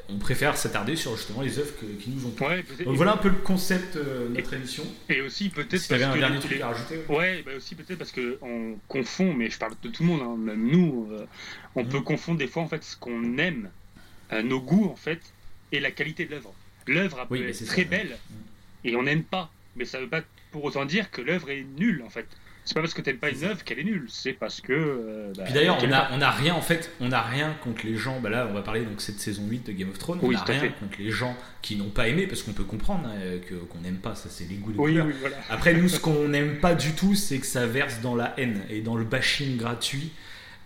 on 0.09 0.19
préfère 0.19 0.57
s'attarder 0.57 0.97
sur 0.97 1.17
justement 1.17 1.43
les 1.43 1.59
œuvres 1.59 1.73
qui 2.01 2.11
nous 2.11 2.27
ont 2.27 2.31
plu. 2.31 2.85
Donc 2.85 2.97
voilà 2.97 3.15
un 3.15 3.17
peu 3.17 3.29
le 3.29 3.37
concept 3.37 3.97
euh, 3.97 4.29
de 4.29 4.35
notre 4.35 4.55
émission. 4.55 4.85
Et 5.09 5.21
aussi 5.21 5.49
peut-être 5.49 5.79
si 5.79 5.89
parce 5.89 6.03
un 6.03 6.17
dernier 6.17 6.39
truc 6.39 6.61
à 6.61 6.69
rajouter. 6.69 7.01
Ouais, 7.09 7.43
bah 7.45 7.53
aussi 7.57 7.75
peut-être 7.75 7.99
parce 7.99 8.13
que 8.13 8.39
on 8.43 8.77
confond, 8.89 9.33
mais 9.33 9.51
je 9.51 9.59
parle 9.59 9.75
de 9.83 9.89
tout 9.89 10.03
le 10.03 10.09
monde, 10.09 10.23
hein, 10.23 10.37
même 10.37 10.67
nous, 10.67 11.09
euh, 11.13 11.27
on 11.75 11.83
mhm. 11.83 11.89
peut 11.89 12.01
confondre 12.01 12.39
des 12.39 12.47
fois 12.47 12.63
en 12.63 12.69
fait 12.69 12.85
ce 12.85 12.97
qu'on 12.97 13.39
aime, 13.39 13.71
euh, 14.33 14.43
nos 14.43 14.61
goûts 14.61 14.89
en 14.91 14.97
fait, 14.97 15.21
et 15.73 15.81
la 15.81 15.91
qualité 15.91 16.27
de 16.27 16.33
l'œuvre. 16.33 16.55
L'œuvre 16.87 17.27
peut 17.29 17.49
être 17.49 17.65
très 17.67 17.85
belle 17.85 18.17
et 18.85 18.95
on 18.95 19.03
n'aime 19.03 19.25
pas, 19.25 19.51
mais 19.75 19.85
ça 19.85 19.99
ne 19.99 20.05
veut 20.05 20.11
pas 20.11 20.23
pour 20.53 20.65
autant 20.65 20.85
dire 20.85 21.11
que 21.11 21.21
l'œuvre 21.21 21.51
est 21.51 21.67
nulle 21.79 22.03
en 22.07 22.11
fait. 22.11 22.27
C'est 22.67 22.75
pas 22.75 22.81
parce 22.81 22.95
que 22.95 23.01
t'aimes 23.01 23.19
pas 23.19 23.31
une 23.31 23.45
œuvre 23.45 23.63
qu'elle 23.63 23.79
est 23.79 23.85
nulle, 23.85 24.07
c'est 24.09 24.33
parce 24.33 24.61
que. 24.61 24.73
Euh, 24.73 25.33
bah, 25.37 25.45
Puis 25.45 25.55
d'ailleurs, 25.55 25.79
on 25.81 25.93
a, 25.93 26.11
on 26.13 26.21
a 26.21 26.31
rien 26.33 26.53
en 26.53 26.61
fait, 26.61 26.91
on 27.01 27.13
a 27.13 27.23
rien 27.23 27.55
contre 27.63 27.87
les 27.87 27.97
gens. 27.97 28.19
Bah 28.19 28.29
là, 28.29 28.49
on 28.51 28.55
va 28.55 28.63
parler 28.63 28.81
donc 28.83 29.01
cette 29.01 29.21
saison 29.21 29.47
8 29.49 29.69
de 29.69 29.73
Game 29.73 29.89
of 29.89 29.99
Thrones. 29.99 30.19
on 30.21 30.35
a 30.35 30.43
rien 30.43 30.69
contre 30.71 30.97
les 30.99 31.13
gens 31.13 31.37
qui 31.63 31.77
n'ont 31.77 31.91
pas 31.91 32.09
aimé 32.09 32.27
parce 32.27 32.43
qu'on 32.43 32.53
peut 32.53 32.65
comprendre 32.65 33.09
hein, 33.09 33.39
que 33.49 33.55
qu'on 33.55 33.79
n'aime 33.79 33.99
pas, 33.99 34.17
ça 34.17 34.29
c'est 34.29 34.49
les 34.49 34.57
goûts 34.57 34.73
de 34.73 34.79
oui, 34.79 34.99
oui, 34.99 35.13
voilà. 35.21 35.37
Après, 35.49 35.75
nous, 35.75 35.89
ce 35.89 36.01
qu'on 36.01 36.29
n'aime 36.29 36.59
pas 36.59 36.75
du 36.75 36.93
tout, 36.93 37.15
c'est 37.15 37.39
que 37.39 37.47
ça 37.47 37.67
verse 37.67 38.01
dans 38.01 38.17
la 38.17 38.35
haine 38.37 38.61
et 38.69 38.81
dans 38.81 38.97
le 38.97 39.05
bashing 39.05 39.57
gratuit. 39.57 40.11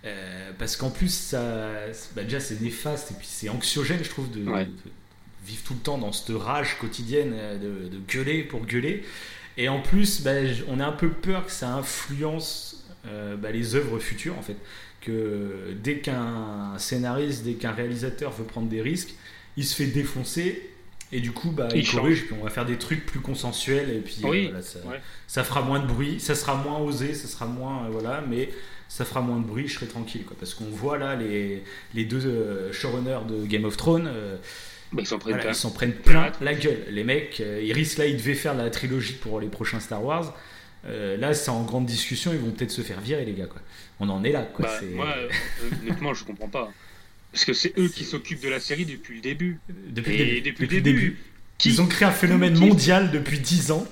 Euh, 0.06 0.52
parce 0.58 0.76
qu'en 0.76 0.88
plus, 0.88 1.12
ça, 1.12 1.70
bah, 2.16 2.22
déjà 2.22 2.40
c'est 2.40 2.62
néfaste 2.62 3.10
et 3.10 3.14
puis 3.14 3.26
c'est 3.28 3.50
anxiogène, 3.50 4.02
je 4.02 4.08
trouve, 4.08 4.30
de, 4.30 4.40
vivre 5.44 5.62
tout 5.64 5.74
le 5.74 5.80
temps 5.80 5.98
dans 5.98 6.12
cette 6.12 6.34
rage 6.34 6.78
quotidienne 6.78 7.32
euh, 7.34 7.58
de, 7.58 7.88
de 7.88 7.98
gueuler 8.08 8.42
pour 8.42 8.64
gueuler. 8.64 9.04
Et 9.56 9.68
en 9.68 9.80
plus, 9.80 10.22
bah, 10.22 10.32
on 10.68 10.80
a 10.80 10.86
un 10.86 10.92
peu 10.92 11.10
peur 11.10 11.46
que 11.46 11.52
ça 11.52 11.72
influence 11.74 12.84
euh, 13.06 13.36
bah, 13.36 13.50
les 13.50 13.74
œuvres 13.74 13.98
futures, 13.98 14.38
en 14.38 14.42
fait. 14.42 14.56
Que 15.00 15.74
dès 15.82 15.98
qu'un 15.98 16.74
scénariste, 16.78 17.44
dès 17.44 17.54
qu'un 17.54 17.72
réalisateur 17.72 18.32
veut 18.32 18.44
prendre 18.44 18.68
des 18.68 18.82
risques, 18.82 19.14
il 19.56 19.64
se 19.64 19.74
fait 19.74 19.86
défoncer 19.86 20.70
et 21.12 21.20
du 21.20 21.32
coup, 21.32 21.50
bah, 21.50 21.68
il, 21.74 21.88
corrige, 21.88 22.26
puis 22.26 22.36
on 22.38 22.44
va 22.44 22.50
faire 22.50 22.66
des 22.66 22.76
trucs 22.76 23.04
plus 23.04 23.18
consensuels, 23.18 23.90
et 23.90 23.98
puis 23.98 24.22
euh, 24.24 24.60
ça, 25.26 25.42
fera 25.42 25.60
moins 25.62 25.80
de 25.80 25.86
bruit, 25.86 26.20
ça 26.20 26.36
sera 26.36 26.54
moins 26.54 26.78
osé, 26.78 27.14
ça 27.14 27.26
sera 27.26 27.46
moins. 27.46 27.86
Euh, 27.86 27.88
voilà, 27.90 28.22
mais 28.28 28.50
ça 28.88 29.04
fera 29.04 29.20
moins 29.20 29.38
de 29.38 29.44
bruit, 29.44 29.66
je 29.66 29.74
serai 29.74 29.86
tranquille. 29.86 30.24
Quoi, 30.24 30.36
parce 30.38 30.54
qu'on 30.54 30.66
voit 30.66 30.98
là 30.98 31.16
les, 31.16 31.64
les 31.94 32.04
deux 32.04 32.70
showrunners 32.72 33.26
de 33.28 33.44
Game 33.46 33.64
of 33.64 33.76
Thrones. 33.76 34.08
Bah, 34.92 35.02
ils 35.02 35.06
s'en 35.54 35.70
prennent, 35.70 35.92
plein 35.92 36.32
la 36.40 36.54
gueule. 36.54 36.84
Les 36.90 37.04
mecs, 37.04 37.40
euh, 37.40 37.62
ils 37.62 37.72
risquent 37.72 37.98
là, 37.98 38.06
ils 38.06 38.16
devaient 38.16 38.34
faire 38.34 38.54
la 38.54 38.70
trilogie 38.70 39.12
pour 39.12 39.40
les 39.40 39.48
prochains 39.48 39.78
Star 39.78 40.04
Wars. 40.04 40.36
Euh, 40.86 41.16
là, 41.16 41.32
c'est 41.34 41.50
en 41.50 41.62
grande 41.62 41.86
discussion, 41.86 42.32
ils 42.32 42.38
vont 42.38 42.50
peut-être 42.50 42.70
se 42.70 42.82
faire 42.82 43.00
virer, 43.00 43.24
les 43.24 43.34
gars. 43.34 43.46
Quoi. 43.46 43.60
On 44.00 44.08
en 44.08 44.24
est 44.24 44.32
là. 44.32 44.42
Quoi. 44.42 44.66
Bah, 44.66 44.80
moi, 44.94 45.14
euh, 45.16 45.28
honnêtement, 45.82 46.12
je 46.14 46.24
comprends 46.24 46.48
pas. 46.48 46.72
Parce 47.32 47.44
que 47.44 47.52
c'est 47.52 47.78
eux 47.78 47.88
qui 47.88 48.04
s'occupent 48.04 48.42
de 48.42 48.48
la 48.48 48.58
série 48.58 48.84
depuis 48.84 49.16
le 49.16 49.20
début. 49.20 49.60
Depuis, 49.68 50.18
le, 50.18 50.40
début. 50.40 50.50
depuis 50.50 50.76
le 50.76 50.82
début. 50.82 51.18
Ils 51.64 51.80
ont 51.80 51.86
créé 51.86 52.08
un 52.08 52.12
phénomène 52.12 52.58
mondial 52.58 53.12
depuis 53.12 53.38
10 53.38 53.70
ans. 53.70 53.86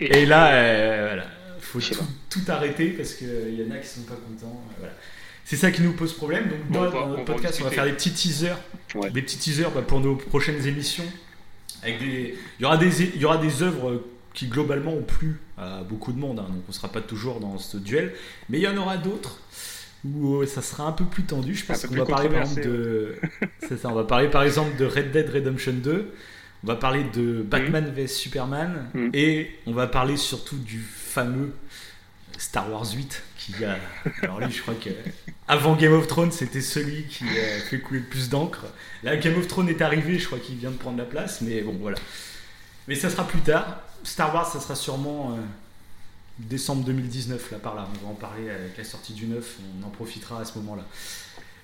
Et, 0.00 0.24
là, 0.24 1.06
voilà, 1.06 1.26
faut 1.60 1.80
tout, 1.80 1.96
tout, 2.30 2.40
arrêter 2.48 2.88
parce 2.88 3.14
qu'il 3.14 3.60
y 3.60 3.62
en 3.62 3.70
a 3.70 3.78
qui 3.78 3.88
sont 3.88 4.02
pas 4.02 4.14
contents. 4.14 4.64
Voilà. 4.78 4.94
C'est 5.44 5.56
ça 5.56 5.70
qui 5.70 5.82
nous 5.82 5.92
pose 5.92 6.12
problème. 6.12 6.48
Donc, 6.70 6.92
dans, 6.92 7.08
notre 7.08 7.24
podcast, 7.24 7.58
on 7.60 7.64
va 7.64 7.70
faire 7.70 7.84
des 7.84 7.92
petits 7.92 8.12
teasers, 8.12 8.58
des 9.12 9.22
petits 9.22 9.38
teasers 9.38 9.70
bah, 9.70 9.82
pour 9.82 10.00
nos 10.00 10.16
prochaines 10.16 10.66
émissions. 10.66 11.04
Avec 11.82 11.98
des... 11.98 12.36
il, 12.58 12.62
y 12.62 12.64
aura 12.64 12.76
des, 12.76 13.02
il 13.02 13.20
y 13.20 13.24
aura 13.24 13.38
des 13.38 13.62
œuvres 13.62 14.02
qui 14.34 14.46
globalement 14.46 14.92
ont 14.92 15.02
plu 15.02 15.40
à 15.58 15.82
beaucoup 15.82 16.12
de 16.12 16.18
monde, 16.18 16.38
hein. 16.38 16.46
donc 16.48 16.62
on 16.66 16.70
ne 16.70 16.74
sera 16.74 16.88
pas 16.88 17.00
toujours 17.00 17.40
dans 17.40 17.58
ce 17.58 17.76
duel. 17.76 18.14
Mais 18.48 18.58
il 18.58 18.62
y 18.62 18.68
en 18.68 18.76
aura 18.76 18.96
d'autres 18.96 19.40
où 20.04 20.36
euh, 20.36 20.46
ça 20.46 20.62
sera 20.62 20.84
un 20.84 20.92
peu 20.92 21.04
plus 21.04 21.24
tendu. 21.24 21.54
Je 21.54 21.64
pense 21.64 21.86
qu'on 21.86 21.94
va 21.94 22.04
parler 22.04 22.28
par 22.28 22.42
exemple 22.42 22.62
de. 22.62 23.16
C'est 23.68 23.78
ça, 23.78 23.88
on 23.88 23.94
va 23.94 24.04
parler 24.04 24.28
par 24.28 24.42
exemple 24.42 24.76
de 24.76 24.84
Red 24.84 25.12
Dead 25.12 25.28
Redemption 25.28 25.72
2. 25.72 26.12
On 26.64 26.66
va 26.66 26.76
parler 26.76 27.04
de 27.12 27.42
Batman 27.42 27.92
vs 27.94 28.06
Superman 28.06 28.86
mm. 28.94 29.08
et 29.14 29.50
on 29.66 29.72
va 29.72 29.88
parler 29.88 30.16
surtout 30.16 30.56
du 30.56 30.78
fameux 30.78 31.52
Star 32.38 32.70
Wars 32.70 32.86
8 32.94 33.22
qui 33.36 33.64
a. 33.64 33.76
Alors 34.22 34.40
lui, 34.40 34.52
je 34.52 34.62
crois 34.62 34.74
que 34.74 34.90
avant 35.52 35.76
Game 35.76 35.92
of 35.92 36.06
Thrones, 36.06 36.32
c'était 36.32 36.62
celui 36.62 37.04
qui 37.04 37.24
a 37.24 37.60
fait 37.60 37.78
couler 37.78 38.00
le 38.00 38.06
plus 38.06 38.30
d'encre. 38.30 38.64
Là, 39.02 39.16
Game 39.18 39.38
of 39.38 39.46
Thrones 39.46 39.68
est 39.68 39.82
arrivé, 39.82 40.18
je 40.18 40.26
crois 40.26 40.38
qu'il 40.38 40.56
vient 40.56 40.70
de 40.70 40.76
prendre 40.76 40.96
la 40.96 41.04
place, 41.04 41.42
mais 41.42 41.60
bon, 41.60 41.76
voilà. 41.78 41.98
Mais 42.88 42.94
ça 42.94 43.10
sera 43.10 43.28
plus 43.28 43.40
tard. 43.40 43.82
Star 44.02 44.34
Wars, 44.34 44.50
ça 44.50 44.60
sera 44.60 44.74
sûrement 44.74 45.32
euh, 45.32 45.40
décembre 46.38 46.84
2019, 46.84 47.50
là 47.50 47.58
par 47.58 47.74
là. 47.74 47.86
On 48.02 48.06
va 48.06 48.12
en 48.12 48.14
parler 48.14 48.48
avec 48.48 48.78
la 48.78 48.84
sortie 48.84 49.12
du 49.12 49.26
9, 49.26 49.58
on 49.78 49.86
en 49.86 49.90
profitera 49.90 50.40
à 50.40 50.46
ce 50.46 50.56
moment-là. 50.58 50.86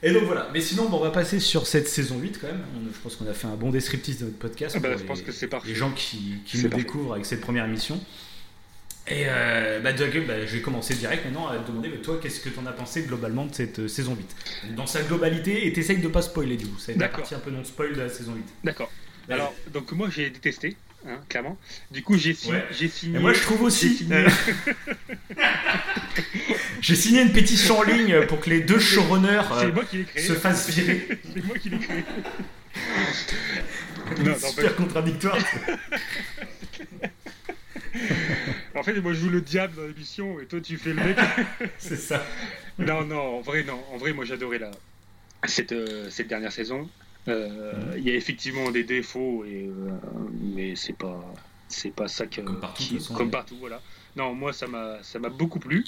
Et 0.02 0.12
donc 0.12 0.24
voilà. 0.24 0.50
Mais 0.52 0.60
sinon, 0.60 0.86
on 0.92 1.00
va 1.00 1.10
passer 1.10 1.40
sur 1.40 1.66
cette 1.66 1.88
saison 1.88 2.18
8 2.18 2.38
quand 2.40 2.46
même. 2.46 2.62
je 2.92 2.98
pense 3.00 3.16
qu'on 3.16 3.26
a 3.26 3.32
fait 3.32 3.46
un 3.46 3.56
bon 3.56 3.70
descriptif 3.70 4.18
de 4.20 4.26
notre 4.26 4.38
podcast. 4.38 4.76
Ah 4.76 4.80
bah, 4.80 4.96
je 4.98 5.04
pense 5.04 5.22
que 5.22 5.32
c'est 5.32 5.48
parfait. 5.48 5.68
Les 5.68 5.74
gens 5.74 5.92
qui, 5.92 6.34
qui 6.44 6.62
nous 6.62 6.68
découvrent 6.68 7.14
avec 7.14 7.24
cette 7.24 7.40
première 7.40 7.64
émission. 7.64 7.98
Et 9.10 9.24
euh, 9.26 9.80
bah, 9.80 9.92
bah, 9.92 10.46
je 10.46 10.56
vais 10.56 10.60
commencer 10.60 10.94
direct 10.94 11.24
maintenant 11.24 11.48
à 11.48 11.56
te 11.56 11.66
demander, 11.68 11.88
mais 11.88 11.98
toi, 11.98 12.18
qu'est-ce 12.22 12.40
que 12.40 12.50
tu 12.50 12.58
en 12.58 12.66
as 12.66 12.72
pensé 12.72 13.02
globalement 13.02 13.46
de 13.46 13.54
cette 13.54 13.78
euh, 13.78 13.88
saison 13.88 14.14
8 14.14 14.74
Dans 14.74 14.86
sa 14.86 15.02
globalité, 15.02 15.66
et 15.66 15.72
t'essayes 15.72 15.98
de 15.98 16.08
pas 16.08 16.22
spoiler 16.22 16.56
du 16.56 16.66
coup. 16.66 16.78
C'est 16.78 16.96
la 16.96 17.08
partie 17.08 17.34
un 17.34 17.38
peu 17.38 17.50
non 17.50 17.64
spoil 17.64 17.94
de 17.94 18.02
la 18.02 18.08
saison 18.10 18.34
8. 18.34 18.44
D'accord. 18.64 18.90
Alors, 19.30 19.54
donc 19.72 19.92
moi 19.92 20.08
j'ai 20.10 20.30
détesté, 20.30 20.76
hein, 21.06 21.20
clairement. 21.28 21.58
Du 21.90 22.02
coup, 22.02 22.16
j'ai 22.18 22.34
signé. 22.34 22.58
Et 23.14 23.18
moi 23.18 23.32
je 23.32 23.40
trouve 23.40 23.62
aussi. 23.62 24.06
J'ai 26.80 26.94
signé... 26.94 27.22
une 27.22 27.32
pétition 27.32 27.78
en 27.78 27.82
ligne 27.82 28.26
pour 28.26 28.40
que 28.40 28.50
les 28.50 28.60
deux 28.60 28.78
showrunners 28.78 29.42
euh, 29.52 29.72
se 30.16 30.34
fassent 30.34 30.70
virer. 30.70 31.08
C'est 31.34 31.44
moi 31.44 31.58
qui 31.58 31.70
l'ai 31.70 31.78
créé. 31.78 32.04
super 34.38 34.76
contradictoire. 34.76 35.38
en 38.78 38.82
fait, 38.82 39.00
moi 39.00 39.12
je 39.12 39.20
joue 39.20 39.30
le 39.30 39.40
diable 39.40 39.74
dans 39.76 39.86
l'émission 39.86 40.40
et 40.40 40.46
toi 40.46 40.60
tu 40.60 40.76
fais 40.76 40.92
le 40.92 41.02
mec. 41.02 41.18
c'est 41.78 41.96
ça. 41.96 42.24
Non, 42.78 43.04
non, 43.04 43.38
en 43.38 43.40
vrai, 43.40 43.64
non. 43.64 43.82
En 43.92 43.96
vrai, 43.96 44.12
moi 44.12 44.24
j'adorais 44.24 44.58
la... 44.58 44.70
cette, 45.46 45.72
euh, 45.72 46.08
cette 46.10 46.28
dernière 46.28 46.52
saison. 46.52 46.88
Euh. 47.28 47.94
Il 47.96 48.04
y 48.04 48.10
a 48.10 48.14
effectivement 48.14 48.70
des 48.70 48.84
défauts, 48.84 49.44
et, 49.44 49.66
euh, 49.66 49.90
mais 50.54 50.76
c'est 50.76 50.96
pas, 50.96 51.20
c'est 51.68 51.90
pas 51.90 52.08
ça 52.08 52.26
que. 52.26 52.40
Comme 52.40 52.60
partout, 52.60 52.98
comme 53.14 53.30
partout 53.30 53.56
voilà. 53.58 53.82
Non, 54.16 54.34
moi 54.34 54.52
ça 54.52 54.66
m'a, 54.66 55.02
ça 55.02 55.18
m'a 55.18 55.28
beaucoup 55.28 55.58
plu 55.58 55.84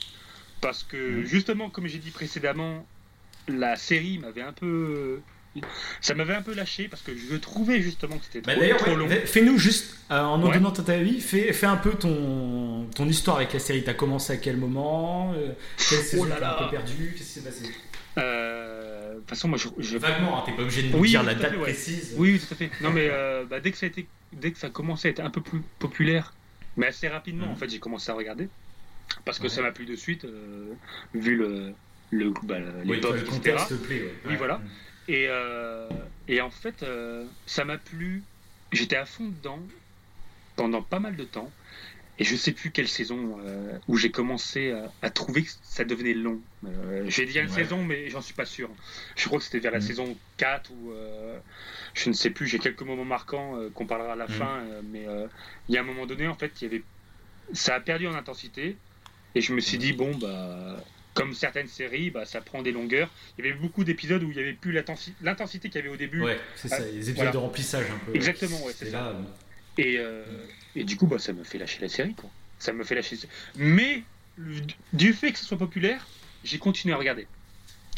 parce 0.60 0.82
que 0.82 1.22
justement, 1.22 1.70
comme 1.70 1.86
j'ai 1.86 1.98
dit 1.98 2.10
précédemment, 2.10 2.86
la 3.48 3.76
série 3.76 4.18
m'avait 4.18 4.42
un 4.42 4.52
peu 4.52 5.20
ça 6.00 6.14
m'avait 6.14 6.34
un 6.34 6.42
peu 6.42 6.54
lâché 6.54 6.88
parce 6.88 7.02
que 7.02 7.12
je 7.16 7.36
trouvais 7.36 7.80
justement 7.82 8.18
que 8.18 8.24
c'était 8.24 8.40
bah, 8.40 8.54
trop, 8.76 8.94
long. 8.94 9.08
Fais-nous 9.08 9.58
juste, 9.58 9.96
euh, 10.10 10.20
en 10.20 10.38
nous 10.38 10.50
donnant 10.50 10.70
ta 10.70 10.92
avis, 10.92 11.20
fais, 11.20 11.52
fais, 11.52 11.66
un 11.66 11.76
peu 11.76 11.90
ton, 11.90 12.86
ton 12.94 13.08
histoire 13.08 13.38
avec 13.38 13.52
la 13.52 13.58
série. 13.58 13.82
T'as 13.82 13.94
commencé 13.94 14.32
à 14.32 14.36
quel 14.36 14.56
moment 14.56 15.32
euh, 15.34 15.52
Quelle 15.76 15.98
oh 16.00 16.02
saison 16.02 16.26
t'as 16.28 16.54
un 16.56 16.64
peu 16.64 16.70
perdu 16.70 17.14
Qu'est-ce 17.16 17.34
qui 17.34 17.40
s'est 17.40 17.48
passé? 17.48 17.64
Euh, 18.18 19.14
De 19.14 19.18
toute 19.20 19.28
façon, 19.28 19.48
moi 19.48 19.58
je. 19.58 19.98
Vaguement, 19.98 20.38
hein, 20.38 20.42
t'es 20.46 20.52
pas 20.52 20.62
obligé 20.62 20.84
de 20.84 20.96
nous 20.96 21.04
dire 21.04 21.22
la 21.22 21.34
date 21.34 21.58
précise. 21.58 22.14
Oui, 22.16 22.38
tout 22.38 22.54
à 22.54 22.56
fait. 22.56 22.70
Non, 22.80 22.90
mais 22.90 23.10
bah, 23.48 23.60
dès, 23.60 23.72
que 23.72 23.76
ça 23.76 23.86
a 23.86 23.88
été, 23.88 24.06
dès 24.32 24.52
que 24.52 24.58
ça 24.58 24.68
a 24.68 24.70
commencé 24.70 25.08
à 25.08 25.10
être 25.10 25.20
un 25.20 25.30
peu 25.30 25.40
plus 25.40 25.62
populaire, 25.78 26.32
mais 26.76 26.86
assez 26.86 27.08
rapidement, 27.08 27.46
mhm. 27.46 27.52
en 27.52 27.56
fait, 27.56 27.68
j'ai 27.68 27.80
commencé 27.80 28.10
à 28.10 28.14
regarder. 28.14 28.48
Parce 29.24 29.40
que 29.40 29.48
ça 29.48 29.60
m'a 29.60 29.72
plu 29.72 29.86
de 29.86 29.96
suite, 29.96 30.24
vu 31.14 31.36
le, 31.36 31.72
le, 32.12 32.32
bah, 32.44 32.58
l'époque, 32.84 33.16
oui, 33.16 33.36
etc. 33.36 33.64
Oui, 34.28 34.36
voilà. 34.36 34.60
Et, 35.10 35.26
euh, 35.28 35.88
et 36.28 36.40
en 36.40 36.50
fait, 36.50 36.84
euh, 36.84 37.26
ça 37.44 37.64
m'a 37.64 37.78
plu. 37.78 38.22
J'étais 38.70 38.94
à 38.94 39.04
fond 39.04 39.26
dedans 39.26 39.60
pendant 40.54 40.82
pas 40.82 41.00
mal 41.00 41.16
de 41.16 41.24
temps. 41.24 41.50
Et 42.20 42.24
je 42.24 42.36
sais 42.36 42.52
plus 42.52 42.70
quelle 42.70 42.86
saison 42.86 43.40
euh, 43.44 43.76
où 43.88 43.96
j'ai 43.96 44.12
commencé 44.12 44.72
à, 45.02 45.10
trouver 45.10 45.42
que 45.42 45.50
ça 45.62 45.84
devenait 45.84 46.14
long. 46.14 46.38
j'ai 47.08 47.24
dit 47.24 47.40
une 47.40 47.48
saison, 47.48 47.82
mais 47.82 48.08
j'en 48.08 48.20
suis 48.20 48.34
pas 48.34 48.44
sûr. 48.44 48.70
Je 49.16 49.26
crois 49.26 49.38
que 49.38 49.44
c'était 49.44 49.58
vers 49.58 49.72
la 49.72 49.78
mhm. 49.78 49.86
saison 49.86 50.16
4 50.36 50.70
ou 50.70 50.92
je 51.94 52.08
ne 52.08 52.14
sais 52.14 52.30
plus. 52.30 52.46
J'ai 52.46 52.60
quelques 52.60 52.82
moments 52.82 53.06
marquants 53.06 53.58
qu'on 53.74 53.86
parlera 53.86 54.12
à 54.12 54.16
la 54.16 54.28
mhm. 54.28 54.34
fin, 54.34 54.62
mais 54.92 55.06
il 55.68 55.74
y 55.74 55.78
a 55.78 55.80
un 55.80 55.84
moment 55.84 56.06
donné, 56.06 56.28
en 56.28 56.34
fait, 56.34 56.52
il 56.60 56.64
y 56.64 56.66
avait, 56.66 56.82
ça 57.52 57.74
a 57.74 57.80
perdu 57.80 58.06
en 58.06 58.14
intensité. 58.14 58.76
Et 59.34 59.40
je 59.40 59.54
me 59.54 59.60
suis 59.60 59.78
dit 59.78 59.92
bon 59.92 60.14
bah 60.18 60.76
comme 61.14 61.34
certaines 61.34 61.68
séries, 61.68 62.10
bah, 62.10 62.24
ça 62.24 62.40
prend 62.40 62.62
des 62.62 62.72
longueurs. 62.72 63.10
Il 63.38 63.44
y 63.44 63.48
avait 63.48 63.58
beaucoup 63.58 63.84
d'épisodes 63.84 64.22
où 64.22 64.30
il 64.30 64.36
n'y 64.36 64.42
avait 64.42 64.52
plus 64.52 64.72
l'intensité 64.72 65.68
qu'il 65.68 65.76
y 65.76 65.82
avait 65.82 65.92
au 65.92 65.96
début. 65.96 66.22
Ouais, 66.22 66.38
c'est 66.56 66.68
ça, 66.68 66.78
ah, 66.80 66.84
les 66.92 67.10
épisodes 67.10 67.32
de 67.32 67.38
remplissage 67.38 67.86
un 67.90 67.98
peu. 67.98 68.14
Exactement, 68.14 68.62
ouais, 68.64 68.72
c'est 68.74 68.90
ça. 68.90 69.14
Et, 69.78 69.96
euh, 69.98 70.24
et, 70.76 70.84
du 70.84 70.96
coup, 70.96 71.06
bah, 71.06 71.18
ça 71.18 71.32
me 71.32 71.44
fait 71.44 71.58
lâcher 71.58 71.80
la 71.80 71.88
série, 71.88 72.14
quoi. 72.14 72.30
Ça 72.58 72.72
me 72.72 72.84
fait 72.84 72.94
lâcher. 72.94 73.16
Mais 73.56 74.02
du 74.92 75.12
fait 75.12 75.32
que 75.32 75.38
ce 75.38 75.44
soit 75.44 75.58
populaire, 75.58 76.06
j'ai 76.44 76.58
continué 76.58 76.94
à 76.94 76.98
regarder. 76.98 77.26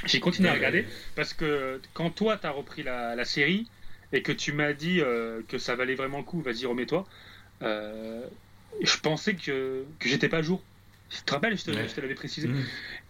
J'ai 0.05 0.21
continué 0.21 0.49
à 0.49 0.55
regarder 0.55 0.81
ouais. 0.81 0.89
parce 1.15 1.33
que 1.33 1.81
quand 1.95 2.11
toi, 2.11 2.37
tu 2.37 2.47
as 2.47 2.51
repris 2.51 2.83
la, 2.83 3.15
la 3.15 3.25
série 3.25 3.69
et 4.13 4.23
que 4.23 4.33
tu 4.33 4.53
m'as 4.53 4.73
dit 4.73 5.01
euh, 5.01 5.43
que 5.49 5.59
ça 5.59 5.75
valait 5.75 5.95
vraiment 5.95 6.19
le 6.19 6.25
coup, 6.25 6.41
vas-y, 6.41 6.67
remets-toi, 6.67 7.07
euh, 7.63 8.27
je 8.83 8.97
pensais 8.99 9.35
que, 9.35 9.85
que 9.99 10.09
j'étais 10.09 10.29
pas 10.29 10.39
à 10.39 10.43
jour. 10.43 10.63
Tu 11.15 11.23
te 11.25 11.33
rappelles, 11.33 11.59
je 11.59 11.65
te, 11.65 11.71
Ouais. 11.71 11.87
l'avais 12.01 12.15
précisé. 12.15 12.49
Mhm. 12.49 12.65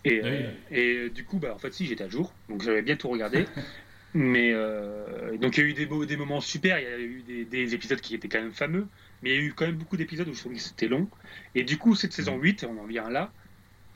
Et, 0.04 0.20
Oui. 0.22 0.28
euh, 0.28 0.50
et 0.70 1.10
du 1.10 1.24
coup, 1.24 1.38
bah, 1.38 1.54
en 1.54 1.58
fait, 1.58 1.72
si, 1.72 1.86
j'étais 1.86 2.04
à 2.04 2.08
jour. 2.08 2.34
Donc, 2.48 2.62
j'avais 2.62 2.82
bien 2.82 2.96
tout 2.96 3.08
regardé. 3.08 3.46
mais 4.14 4.52
euh, 4.52 5.36
donc, 5.38 5.56
il 5.56 5.60
y 5.64 5.66
a 5.66 5.70
eu 5.70 5.74
des, 5.74 5.86
beaux- 5.86 6.04
des 6.06 6.16
moments 6.16 6.40
super. 6.40 6.78
Il 6.80 6.84
y 6.84 6.86
a 6.86 6.98
eu 6.98 7.22
des, 7.22 7.44
des 7.44 7.74
épisodes 7.74 8.00
qui 8.00 8.14
étaient 8.14 8.28
quand 8.28 8.40
même 8.42 8.52
fameux. 8.52 8.90
Mais 9.22 9.30
il 9.30 9.36
y 9.36 9.38
a 9.38 9.42
eu 9.42 9.54
quand 9.54 9.66
même 9.66 9.76
beaucoup 9.78 9.96
d'épisodes 9.96 10.28
où 10.28 10.34
je 10.34 10.40
trouvais 10.40 10.56
que 10.56 10.62
c'était 10.62 10.88
long. 10.88 11.10
Et 11.54 11.64
du 11.64 11.78
coup, 11.78 11.94
cette 11.94 12.12
saison 12.12 12.38
8, 12.38 12.64
on 12.64 12.76
en 12.78 12.86
vient 12.86 13.08
là. 13.08 13.32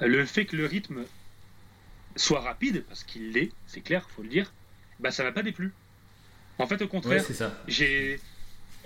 euh, 0.03 0.07
Le 0.09 0.25
fait 0.27 0.47
que 0.47 0.57
le 0.57 0.67
rythme 0.67 1.09
soit 2.17 2.41
rapide, 2.41 2.85
parce 2.87 3.05
qu'il 3.05 3.33
l'est, 3.33 3.57
c'est 3.67 3.83
clair, 3.83 4.11
faut 4.11 4.23
le 4.23 4.29
dire, 4.29 4.55
bah, 4.99 5.11
ça 5.11 5.23
m'a 5.25 5.33
pas 5.33 5.43
déplu. 5.43 5.79
En 6.59 6.67
fait, 6.69 6.83
au 6.83 6.85
Ouais, 6.85 6.89
contraire, 6.89 7.25
j'ai 7.67 8.21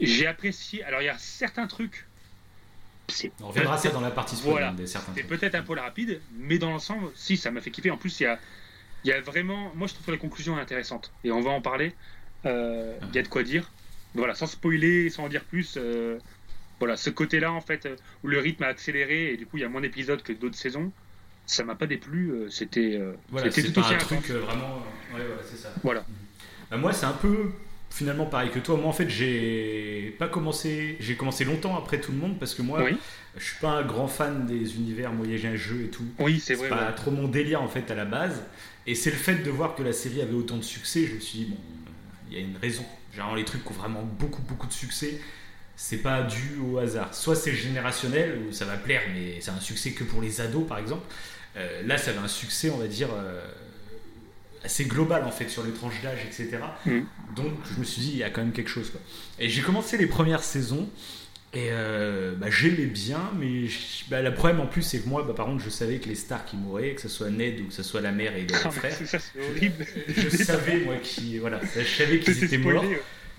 j'ai 0.00 0.26
apprécié. 0.26 0.82
Alors, 0.84 1.02
il 1.02 1.06
y 1.06 1.08
a 1.10 1.18
certains 1.18 1.66
trucs. 1.68 2.09
On 3.40 3.48
reviendra 3.48 3.74
à 3.74 3.78
ça 3.78 3.90
dans 3.90 4.00
la 4.00 4.10
partie 4.10 4.36
spoiler 4.36 4.58
Voilà. 4.58 4.72
des 4.72 4.86
certains 4.86 5.12
c'est 5.14 5.22
peut-être 5.24 5.54
un 5.54 5.62
peu 5.62 5.74
rapide, 5.78 6.20
mais 6.36 6.58
dans 6.58 6.70
l'ensemble, 6.70 7.08
si, 7.14 7.36
ça 7.36 7.50
m'a 7.50 7.60
fait 7.60 7.70
kiffer. 7.70 7.90
En 7.90 7.96
plus, 7.96 8.20
il 8.20 8.24
y 8.24 8.26
a, 8.26 8.38
y 9.04 9.12
a 9.12 9.20
vraiment. 9.20 9.72
Moi, 9.74 9.86
je 9.86 9.94
trouve 9.94 10.06
que 10.06 10.10
la 10.12 10.16
conclusion 10.18 10.58
est 10.58 10.60
intéressante. 10.62 11.12
Et 11.24 11.30
on 11.30 11.40
va 11.40 11.50
en 11.50 11.60
parler. 11.60 11.94
Euh, 12.46 12.96
Il 13.10 13.14
y 13.14 13.18
a 13.18 13.22
de 13.22 13.28
quoi 13.28 13.42
dire. 13.42 13.70
Voilà, 14.14 14.34
sans 14.34 14.46
spoiler, 14.46 15.08
sans 15.10 15.24
en 15.24 15.28
dire 15.28 15.44
plus. 15.44 15.74
euh, 15.76 16.18
voilà, 16.78 16.96
ce 16.96 17.10
côté-là, 17.10 17.52
en 17.52 17.60
fait, 17.60 17.84
euh, 17.86 17.96
où 18.24 18.28
le 18.28 18.38
rythme 18.38 18.62
a 18.64 18.68
accéléré 18.68 19.32
et 19.32 19.36
du 19.36 19.44
coup, 19.46 19.58
il 19.58 19.60
y 19.60 19.64
a 19.64 19.68
moins 19.68 19.82
d'épisodes 19.82 20.22
que 20.22 20.32
d'autres 20.32 20.56
saisons, 20.56 20.90
ça 21.46 21.62
m'a 21.62 21.74
pas 21.74 21.86
déplu. 21.86 22.32
C'était 22.50 22.96
euh, 22.98 23.12
Voilà, 23.28 23.50
c'était 23.50 23.68
c'est 23.68 23.72
tout 23.74 23.80
aussi 23.80 23.94
un 23.94 23.98
truc 23.98 24.30
vraiment. 24.30 24.76
Ouais, 25.14 25.20
voilà, 25.26 25.42
c'est 25.44 25.56
ça. 25.58 25.68
Voilà. 25.82 26.04
Bah, 26.70 26.76
moi, 26.78 26.92
c'est 26.92 27.04
un 27.06 27.12
peu 27.12 27.52
finalement 27.90 28.26
pareil 28.26 28.50
que 28.50 28.58
toi. 28.58 28.76
Moi, 28.76 28.86
en 28.86 28.92
fait, 28.92 29.08
j'ai 29.08 30.14
pas 30.18 30.28
commencé. 30.28 30.96
J'ai 31.00 31.16
commencé 31.16 31.44
longtemps 31.44 31.76
après 31.76 32.00
tout 32.00 32.12
le 32.12 32.18
monde 32.18 32.38
parce 32.38 32.54
que 32.54 32.62
moi, 32.62 32.82
Oui, 32.84 32.96
je 33.36 33.44
suis 33.44 33.58
pas 33.60 33.70
un 33.70 33.82
grand 33.82 34.08
fan 34.08 34.46
des 34.46 34.76
univers 34.76 35.12
moyen-jeu 35.12 35.82
et 35.84 35.88
tout. 35.88 36.04
oui 36.18 36.40
c'est 36.40 36.54
C'est 36.54 36.54
vrai. 36.54 36.68
pas 36.68 36.86
ouais. 36.88 36.94
trop 36.94 37.10
mon 37.10 37.28
délire 37.28 37.62
en 37.62 37.68
fait 37.68 37.90
à 37.90 37.94
la 37.94 38.04
base. 38.04 38.42
Et 38.86 38.94
c'est 38.94 39.10
le 39.10 39.16
fait 39.16 39.36
de 39.36 39.50
voir 39.50 39.74
que 39.74 39.82
la 39.82 39.92
série 39.92 40.22
avait 40.22 40.34
autant 40.34 40.56
de 40.56 40.62
succès, 40.62 41.06
je 41.06 41.14
me 41.14 41.20
suis 41.20 41.38
dit, 41.40 41.44
bon, 41.46 41.56
il 42.30 42.38
y 42.38 42.40
a 42.40 42.44
une 42.44 42.56
raison. 42.56 42.84
Genre 43.14 43.36
les 43.36 43.44
trucs 43.44 43.62
qui 43.64 43.70
ont 43.70 43.74
vraiment 43.74 44.02
beaucoup 44.02 44.42
beaucoup 44.42 44.66
de 44.66 44.72
succès, 44.72 45.20
c'est 45.76 45.98
pas 45.98 46.22
dû 46.22 46.58
au 46.60 46.78
hasard. 46.78 47.14
Soit 47.14 47.34
c'est 47.36 47.52
générationnel, 47.54 48.38
où 48.48 48.52
ça 48.52 48.64
va 48.64 48.76
plaire, 48.76 49.02
mais 49.14 49.40
c'est 49.40 49.50
un 49.50 49.60
succès 49.60 49.92
que 49.92 50.04
pour 50.04 50.22
les 50.22 50.40
ados 50.40 50.66
par 50.66 50.78
exemple. 50.78 51.02
Euh, 51.56 51.82
là, 51.84 51.98
ça 51.98 52.10
avait 52.12 52.20
un 52.20 52.28
succès, 52.28 52.70
on 52.70 52.78
va 52.78 52.86
dire, 52.86 53.08
euh, 53.12 53.42
assez 54.64 54.84
global 54.84 55.24
en 55.24 55.30
fait 55.30 55.48
sur 55.48 55.64
les 55.64 55.72
tranches 55.72 56.00
d'âge, 56.02 56.20
etc. 56.26 56.58
Mhm. 56.86 57.06
Donc 57.36 57.52
je 57.74 57.78
me 57.80 57.84
suis 57.84 58.02
dit, 58.02 58.10
il 58.12 58.18
y 58.18 58.24
a 58.24 58.30
quand 58.30 58.42
même 58.42 58.52
quelque 58.52 58.70
chose. 58.70 58.90
Quoi. 58.90 59.00
Et 59.38 59.48
j'ai 59.48 59.62
commencé 59.62 59.96
les 59.96 60.06
premières 60.06 60.42
saisons. 60.44 60.88
Et 61.52 61.70
euh, 61.72 62.36
bah, 62.36 62.46
j'aimais 62.48 62.86
bien, 62.86 63.18
mais 63.36 63.66
je- 63.66 64.04
bah, 64.08 64.22
le 64.22 64.32
problème 64.32 64.60
en 64.60 64.66
plus, 64.68 64.82
c'est 64.82 65.00
que 65.00 65.08
moi, 65.08 65.24
bah, 65.24 65.34
par 65.34 65.46
contre, 65.46 65.64
je 65.64 65.68
savais 65.70 65.98
que 65.98 66.08
les 66.08 66.14
stars 66.14 66.44
qui 66.44 66.56
mouraient, 66.56 66.94
que 66.94 67.00
ce 67.00 67.08
soit 67.08 67.28
Ned 67.28 67.58
ou 67.60 67.64
que 67.66 67.72
ce 67.72 67.82
soit 67.82 68.00
la 68.00 68.12
mère 68.12 68.36
et 68.36 68.42
le 68.42 68.54
Ah, 68.54 68.60
mais 68.66 68.70
frère, 68.70 68.94
c'est 68.96 69.06
ça, 69.06 69.18
c'est 69.18 69.40
horrible. 69.50 69.84
je 70.16 70.28
savais, 70.28 70.78
moi, 70.84 70.94
qui, 71.02 71.38
voilà, 71.38 71.60
je 71.76 71.82
savais 71.82 72.20
qu'ils 72.20 72.34
C'était 72.34 72.46
étaient 72.54 72.58
morts. 72.58 72.84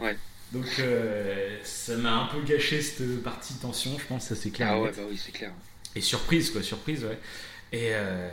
ouais. 0.01 0.17
Donc 0.51 0.65
euh, 0.79 1.57
ça 1.63 1.95
m'a 1.95 2.23
un 2.23 2.25
peu 2.25 2.41
gâché 2.45 2.81
cette 2.81 3.23
partie 3.23 3.53
tension, 3.53 3.97
je 3.97 4.03
pense, 4.05 4.25
ça 4.27 4.35
c'est 4.35 4.49
clair. 4.49 4.67
Ah 4.71 4.81
ouais, 4.81 4.91
bah 4.91 5.03
oui, 5.09 5.17
c'est 5.17 5.31
clair. 5.31 5.53
Et 5.95 6.01
surprise, 6.01 6.51
quoi, 6.51 6.61
surprise, 6.61 7.05
ouais. 7.05 7.17
Et 7.71 7.89
euh, 7.93 8.29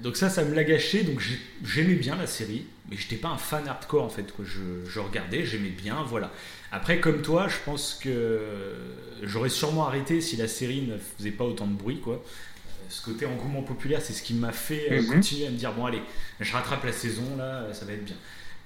donc 0.00 0.16
ça, 0.16 0.28
ça 0.30 0.44
me 0.44 0.54
l'a 0.54 0.64
gâché. 0.64 1.02
Donc 1.02 1.20
j'ai- 1.20 1.38
j'aimais 1.64 1.94
bien 1.94 2.16
la 2.16 2.26
série, 2.26 2.66
mais 2.90 2.96
j'étais 2.96 3.16
pas 3.16 3.28
un 3.28 3.38
fan 3.38 3.66
hardcore 3.66 4.04
en 4.04 4.08
fait. 4.08 4.30
Quoi. 4.32 4.44
Je, 4.44 4.88
je 4.88 5.00
regardais, 5.00 5.44
j'aimais 5.44 5.70
bien, 5.70 6.02
voilà. 6.04 6.30
Après, 6.72 7.00
comme 7.00 7.22
toi, 7.22 7.48
je 7.48 7.56
pense 7.64 7.98
que 8.02 8.40
j'aurais 9.22 9.48
sûrement 9.48 9.86
arrêté 9.86 10.20
si 10.20 10.36
la 10.36 10.48
série 10.48 10.82
ne 10.82 10.96
faisait 10.98 11.30
pas 11.30 11.44
autant 11.44 11.66
de 11.66 11.74
bruit, 11.74 12.00
quoi. 12.00 12.14
Euh, 12.14 12.84
Ce 12.88 13.02
côté 13.02 13.26
engouement 13.26 13.62
populaire, 13.62 14.00
c'est 14.02 14.12
ce 14.12 14.22
qui 14.22 14.34
m'a 14.34 14.52
fait 14.52 15.00
Mhm. 15.00 15.06
continuer 15.06 15.46
à 15.46 15.50
me 15.50 15.56
dire 15.56 15.72
bon 15.72 15.86
allez, 15.86 16.02
je 16.40 16.52
rattrape 16.52 16.84
la 16.84 16.92
saison 16.92 17.36
là, 17.36 17.72
ça 17.72 17.84
va 17.86 17.92
être 17.92 18.04
bien. 18.04 18.16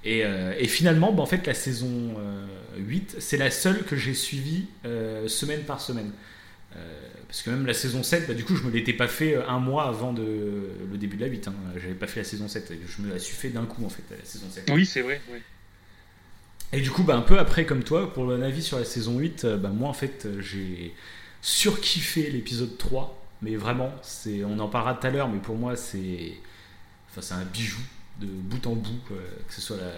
Et, 0.05 0.25
euh, 0.25 0.55
et 0.59 0.67
finalement, 0.67 1.13
bah, 1.13 1.23
en 1.23 1.27
fait, 1.27 1.47
la 1.47 1.55
saison 1.55 2.15
euh, 2.19 2.47
8, 2.79 3.17
c'est 3.21 3.37
la 3.37 3.51
seule 3.51 3.85
que 3.85 3.97
j'ai 3.97 4.15
suivie 4.15 4.67
semaine 5.27 5.63
par 5.63 5.81
semaine. 5.81 6.13
Euh, 6.77 7.10
parce 7.31 7.43
que 7.43 7.51
même 7.51 7.65
la 7.65 7.75
saison 7.75 8.03
7, 8.03 8.27
bah, 8.27 8.35
du 8.35 8.45
coup, 8.45 8.57
je 8.57 8.65
me 8.65 8.71
l'étais 8.73 8.93
pas 8.93 9.07
fait 9.07 9.37
euh, 9.37 9.47
un 9.49 9.61
mois 9.61 9.85
avant 9.89 10.13
de, 10.13 10.23
le 10.91 10.99
début 10.99 11.17
de 11.17 11.23
la 11.23 11.29
8. 11.29 11.47
Hein. 11.47 11.55
J'avais 11.77 11.95
pas 11.95 12.09
fait 12.09 12.21
la 12.21 12.25
saison 12.25 12.49
7. 12.49 12.73
Je 12.89 13.03
me 13.03 13.13
la 13.13 13.21
suis 13.21 13.37
fait 13.37 13.51
d'un 13.51 13.67
coup, 13.67 13.85
en 13.85 13.89
fait, 13.89 14.03
la 14.11 14.25
saison 14.25 14.47
7. 14.51 14.69
Oui, 14.73 14.85
c'est 14.85 15.03
vrai. 15.03 15.21
ouais. 15.33 15.41
Et 16.73 16.81
du 16.81 16.91
coup, 16.91 17.05
bah, 17.05 17.17
un 17.17 17.23
peu 17.23 17.39
après, 17.39 17.67
comme 17.67 17.85
toi, 17.85 18.13
pour 18.13 18.31
un 18.33 18.43
avis 18.43 18.63
sur 18.63 18.79
la 18.79 18.85
saison 18.85 19.19
8, 19.19 19.45
euh, 19.45 19.57
bah, 19.57 19.69
moi, 19.71 19.89
en 19.89 19.93
fait, 19.93 20.27
euh, 20.27 20.41
j'ai 20.41 20.93
surkiffé 21.41 22.31
l'épisode 22.31 22.77
3. 22.79 23.17
Mais 23.43 23.57
vraiment, 23.57 23.91
c'est, 24.03 24.45
on 24.45 24.59
en 24.59 24.69
parlera 24.69 24.95
tout 24.95 25.07
à 25.07 25.11
l'heure, 25.11 25.29
mais 25.29 25.39
pour 25.39 25.57
moi, 25.57 25.75
c'est, 25.77 26.33
enfin, 27.11 27.23
c'est 27.23 27.35
un 27.35 27.45
bijou 27.45 27.81
de 28.21 28.27
bout 28.27 28.67
en 28.67 28.75
bout, 28.75 28.91
euh, 29.13 29.17
que 29.49 29.55
ce 29.55 29.61
soit 29.63 29.79
la, 29.79 29.93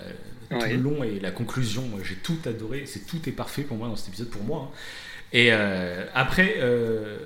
tout 0.59 0.65
Ouais. 0.65 0.75
le 0.75 0.81
long 0.83 1.03
et 1.03 1.19
la 1.19 1.31
conclusion. 1.33 1.83
J'ai 2.05 2.15
tout 2.17 2.39
adoré. 2.47 2.85
C'est 2.87 3.07
tout 3.07 3.27
est 3.29 3.33
parfait 3.33 3.63
pour 3.63 3.77
moi 3.79 3.89
dans 3.89 3.97
cet 3.97 4.09
épisode, 4.09 4.29
pour 4.29 4.45
moi. 4.45 4.71
hein. 4.71 4.77
Et 5.33 5.49
euh, 5.53 6.05
après, 6.15 6.57
euh, 6.59 7.17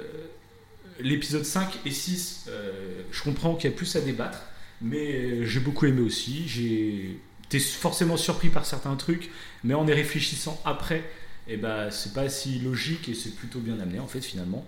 l'épisode 1.00 1.44
5 1.44 1.80
et 1.84 1.90
6, 1.90 2.46
euh, 2.48 3.02
je 3.10 3.22
comprends 3.22 3.54
qu'il 3.54 3.70
y 3.70 3.72
a 3.72 3.76
plus 3.76 3.96
à 3.96 4.00
débattre, 4.00 4.42
mais 4.80 5.44
j'ai 5.44 5.60
beaucoup 5.60 5.86
aimé 5.86 6.00
aussi. 6.00 6.44
J'ai 6.46 7.18
été 7.44 7.58
forcément 7.58 8.16
surpris 8.16 8.48
par 8.48 8.64
certains 8.64 8.94
trucs, 8.96 9.30
mais 9.64 9.74
en 9.74 9.86
y 9.86 9.92
réfléchissant 9.92 10.60
après, 10.64 11.02
et 11.48 11.56
ben 11.56 11.90
c'est 11.90 12.12
pas 12.12 12.28
si 12.28 12.58
logique 12.58 13.08
et 13.08 13.14
c'est 13.14 13.34
plutôt 13.34 13.60
bien 13.60 13.78
amené 13.78 14.00
en 14.00 14.08
fait 14.08 14.20
finalement. 14.20 14.66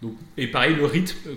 Donc, 0.00 0.14
et 0.36 0.46
pareil, 0.46 0.74
le 0.74 0.84
rythme 0.84 1.30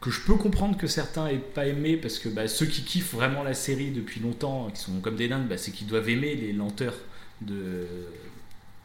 que 0.00 0.10
je 0.10 0.20
peux 0.20 0.34
comprendre 0.34 0.76
que 0.76 0.86
certains 0.86 1.28
aient 1.28 1.38
pas 1.38 1.66
aimé 1.66 1.96
parce 1.96 2.18
que 2.18 2.28
bah, 2.28 2.48
ceux 2.48 2.66
qui 2.66 2.82
kiffent 2.82 3.14
vraiment 3.14 3.42
la 3.42 3.54
série 3.54 3.90
depuis 3.90 4.20
longtemps, 4.20 4.70
qui 4.70 4.80
sont 4.80 5.00
comme 5.00 5.16
des 5.16 5.28
dingues, 5.28 5.48
bah, 5.48 5.58
c'est 5.58 5.70
qu'ils 5.70 5.86
doivent 5.86 6.08
aimer 6.08 6.34
les 6.34 6.52
lenteurs 6.52 6.96
de, 7.40 7.86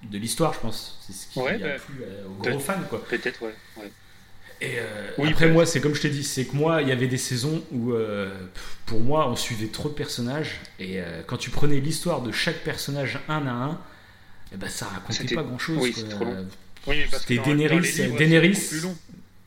de 0.09 0.17
l'histoire, 0.17 0.53
je 0.53 0.59
pense. 0.59 0.99
C'est 1.05 1.13
ce 1.13 1.27
qui 1.27 1.39
Ouais, 1.39 1.53
a 1.55 1.57
bah, 1.57 1.75
plu 1.85 2.03
euh, 2.03 2.25
aux 2.27 2.41
gros 2.43 2.59
fans 2.59 2.81
quoi. 2.89 3.03
Peut-être, 3.05 3.41
ouais. 3.43 3.53
ouais. 3.77 3.91
Et 4.61 4.79
euh, 4.79 5.09
Oui, 5.17 5.29
après, 5.29 5.49
moi, 5.49 5.65
c'est 5.65 5.81
comme 5.81 5.93
je 5.95 6.01
t'ai 6.01 6.09
dit, 6.09 6.23
c'est 6.23 6.45
que 6.45 6.55
moi, 6.55 6.81
il 6.81 6.87
y 6.87 6.91
avait 6.91 7.07
des 7.07 7.17
saisons 7.17 7.63
où, 7.71 7.91
euh, 7.93 8.29
pour 8.85 9.01
moi, 9.01 9.27
on 9.29 9.35
suivait 9.35 9.67
trop 9.67 9.89
de 9.89 9.93
personnages. 9.93 10.61
Et 10.79 11.01
euh, 11.01 11.21
quand 11.27 11.37
tu 11.37 11.49
prenais 11.49 11.79
l'histoire 11.79 12.21
de 12.21 12.31
chaque 12.31 12.59
personnage 12.63 13.19
un 13.27 13.45
à 13.47 13.51
un, 13.51 13.81
eh 14.53 14.57
ben, 14.57 14.69
ça 14.69 14.85
racontait 14.85 15.13
C'était- 15.23 15.35
pas 15.35 15.43
grand-chose. 15.43 15.77
oui, 15.81 15.91
quoi. 15.91 16.03
c'est 16.03 16.09
trop 16.09 16.25
long. 16.25 16.47
Oui, 16.87 17.03
C'était 17.11 17.37
Daenerys-. 17.39 17.83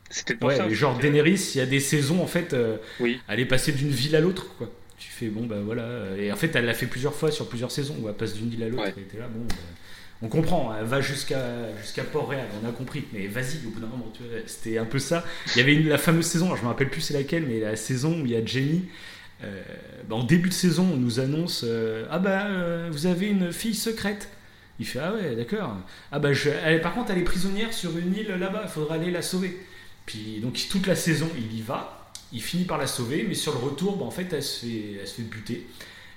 C'était 0.09 0.43
Ouais, 0.43 0.73
genre 0.73 0.95
c'était- 0.95 1.09
Daenerys, 1.11 1.51
il 1.55 1.57
y 1.57 1.61
a 1.61 1.65
des 1.65 1.79
saisons, 1.79 2.21
en 2.21 2.27
fait, 2.27 2.55
Oui. 2.99 3.19
elle 3.27 3.39
est 3.39 3.45
passée 3.45 3.71
d'une 3.71 3.89
ville 3.89 4.15
à 4.15 4.19
l'autre, 4.21 4.55
quoi. 4.57 4.69
Tu 4.97 5.09
fais, 5.09 5.27
bon, 5.27 5.45
bah 5.45 5.57
voilà. 5.63 6.15
Et 6.17 6.31
en 6.31 6.35
fait, 6.35 6.55
elle 6.55 6.65
l'a 6.65 6.73
fait 6.73 6.87
plusieurs 6.87 7.13
fois 7.13 7.29
sur 7.31 7.47
plusieurs 7.49 7.71
saisons, 7.71 7.95
où 8.01 8.07
elle 8.09 8.15
passe 8.15 8.33
d'une 8.33 8.49
ville 8.49 8.63
à 8.63 8.69
l'autre. 8.69 8.83
Ouais. 8.83 8.93
Et 8.97 9.01
t'es 9.03 9.17
là, 9.19 9.27
bon, 9.27 9.45
bah, 9.47 9.55
on 10.21 10.29
comprend, 10.29 10.73
elle 10.77 10.85
va 10.85 10.99
jusqu'à 11.01 11.37
Port-Réal, 12.11 12.47
on 12.63 12.67
a 12.67 12.71
compris. 12.71 13.05
Mais 13.13 13.27
vas-y, 13.27 13.65
au 13.67 13.69
bout 13.69 13.79
d'un 13.79 13.87
moment, 13.87 14.11
c'était 14.47 14.77
un 14.77 14.85
peu 14.85 14.99
ça. 14.99 15.23
Il 15.55 15.59
y 15.59 15.61
avait 15.61 15.75
une, 15.75 15.87
la 15.89 15.97
fameuse 15.97 16.25
saison, 16.25 16.45
alors 16.47 16.57
je 16.57 16.63
me 16.63 16.67
rappelle 16.67 16.89
plus 16.89 17.01
c'est 17.01 17.13
laquelle, 17.13 17.45
mais 17.47 17.59
la 17.59 17.75
saison 17.75 18.21
où 18.21 18.25
il 18.25 18.31
y 18.31 18.35
a 18.35 18.43
Jenny. 18.45 18.85
euh, 19.43 19.61
bah, 20.09 20.15
en 20.15 20.23
début 20.23 20.49
de 20.49 20.53
saison, 20.53 20.87
on 20.93 20.97
nous 20.97 21.19
annonce 21.19 21.63
euh, 21.65 22.05
Ah 22.09 22.19
bah, 22.19 22.47
euh, 22.47 22.89
vous 22.91 23.05
avez 23.05 23.27
une 23.27 23.51
fille 23.51 23.75
secrète. 23.75 24.29
Il 24.79 24.85
fait 24.87 24.99
Ah 24.99 25.13
ouais, 25.13 25.35
d'accord. 25.35 25.75
Ah 26.11 26.19
bah, 26.19 26.33
je, 26.33 26.49
par 26.81 26.93
contre, 26.93 27.11
elle 27.11 27.19
est 27.19 27.23
prisonnière 27.23 27.73
sur 27.73 27.97
une 27.97 28.15
île 28.15 28.29
là-bas, 28.29 28.61
il 28.65 28.69
faudra 28.69 28.95
aller 28.95 29.11
la 29.11 29.21
sauver. 29.21 29.57
Puis 30.05 30.39
donc, 30.41 30.59
toute 30.69 30.87
la 30.87 30.95
saison, 30.95 31.29
il 31.37 31.57
y 31.57 31.61
va, 31.61 32.11
il 32.31 32.41
finit 32.41 32.65
par 32.65 32.77
la 32.77 32.87
sauver, 32.87 33.25
mais 33.27 33.33
sur 33.35 33.53
le 33.53 33.59
retour, 33.59 33.97
bah, 33.97 34.05
en 34.05 34.11
fait, 34.11 34.31
elle 34.33 34.43
se 34.43 34.65
fait, 34.65 34.97
elle 35.01 35.07
se 35.07 35.15
fait 35.15 35.23
buter. 35.23 35.67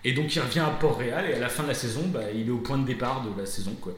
Et 0.05 0.13
donc, 0.13 0.35
il 0.35 0.41
revient 0.41 0.61
à 0.61 0.71
Port-Réal, 0.71 1.29
et 1.31 1.35
à 1.35 1.39
la 1.39 1.49
fin 1.49 1.63
de 1.63 1.69
la 1.69 1.75
saison, 1.75 2.07
bah, 2.09 2.23
il 2.35 2.49
est 2.49 2.51
au 2.51 2.59
point 2.59 2.79
de 2.79 2.87
départ 2.87 3.23
de 3.23 3.39
la 3.39 3.47
saison. 3.47 3.75
Quoi. 3.81 3.97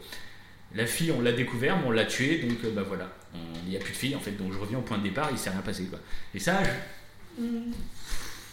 La 0.75 0.87
fille, 0.87 1.13
on 1.13 1.21
l'a 1.21 1.33
découvert, 1.33 1.77
mais 1.79 1.87
on 1.87 1.91
l'a 1.91 2.07
tuée, 2.07 2.39
donc 2.39 2.59
euh, 2.65 2.71
bah 2.73 2.83
voilà. 2.83 3.13
Il 3.65 3.71
n'y 3.71 3.77
a 3.77 3.81
plus 3.81 3.93
de 3.93 3.97
fille, 3.99 4.15
en 4.17 4.21
fait, 4.21 4.33
donc 4.33 4.53
je 4.53 4.59
reviens 4.59 4.79
au 4.79 4.83
point 4.83 4.99
de 4.99 5.03
départ, 5.05 5.29
il 5.31 5.39
s'est 5.39 5.51
rien 5.51 5.61
passé. 5.61 5.85
Quoi. 5.85 5.99
Et 6.35 6.39
ça, 6.39 6.61
je- 6.65 7.41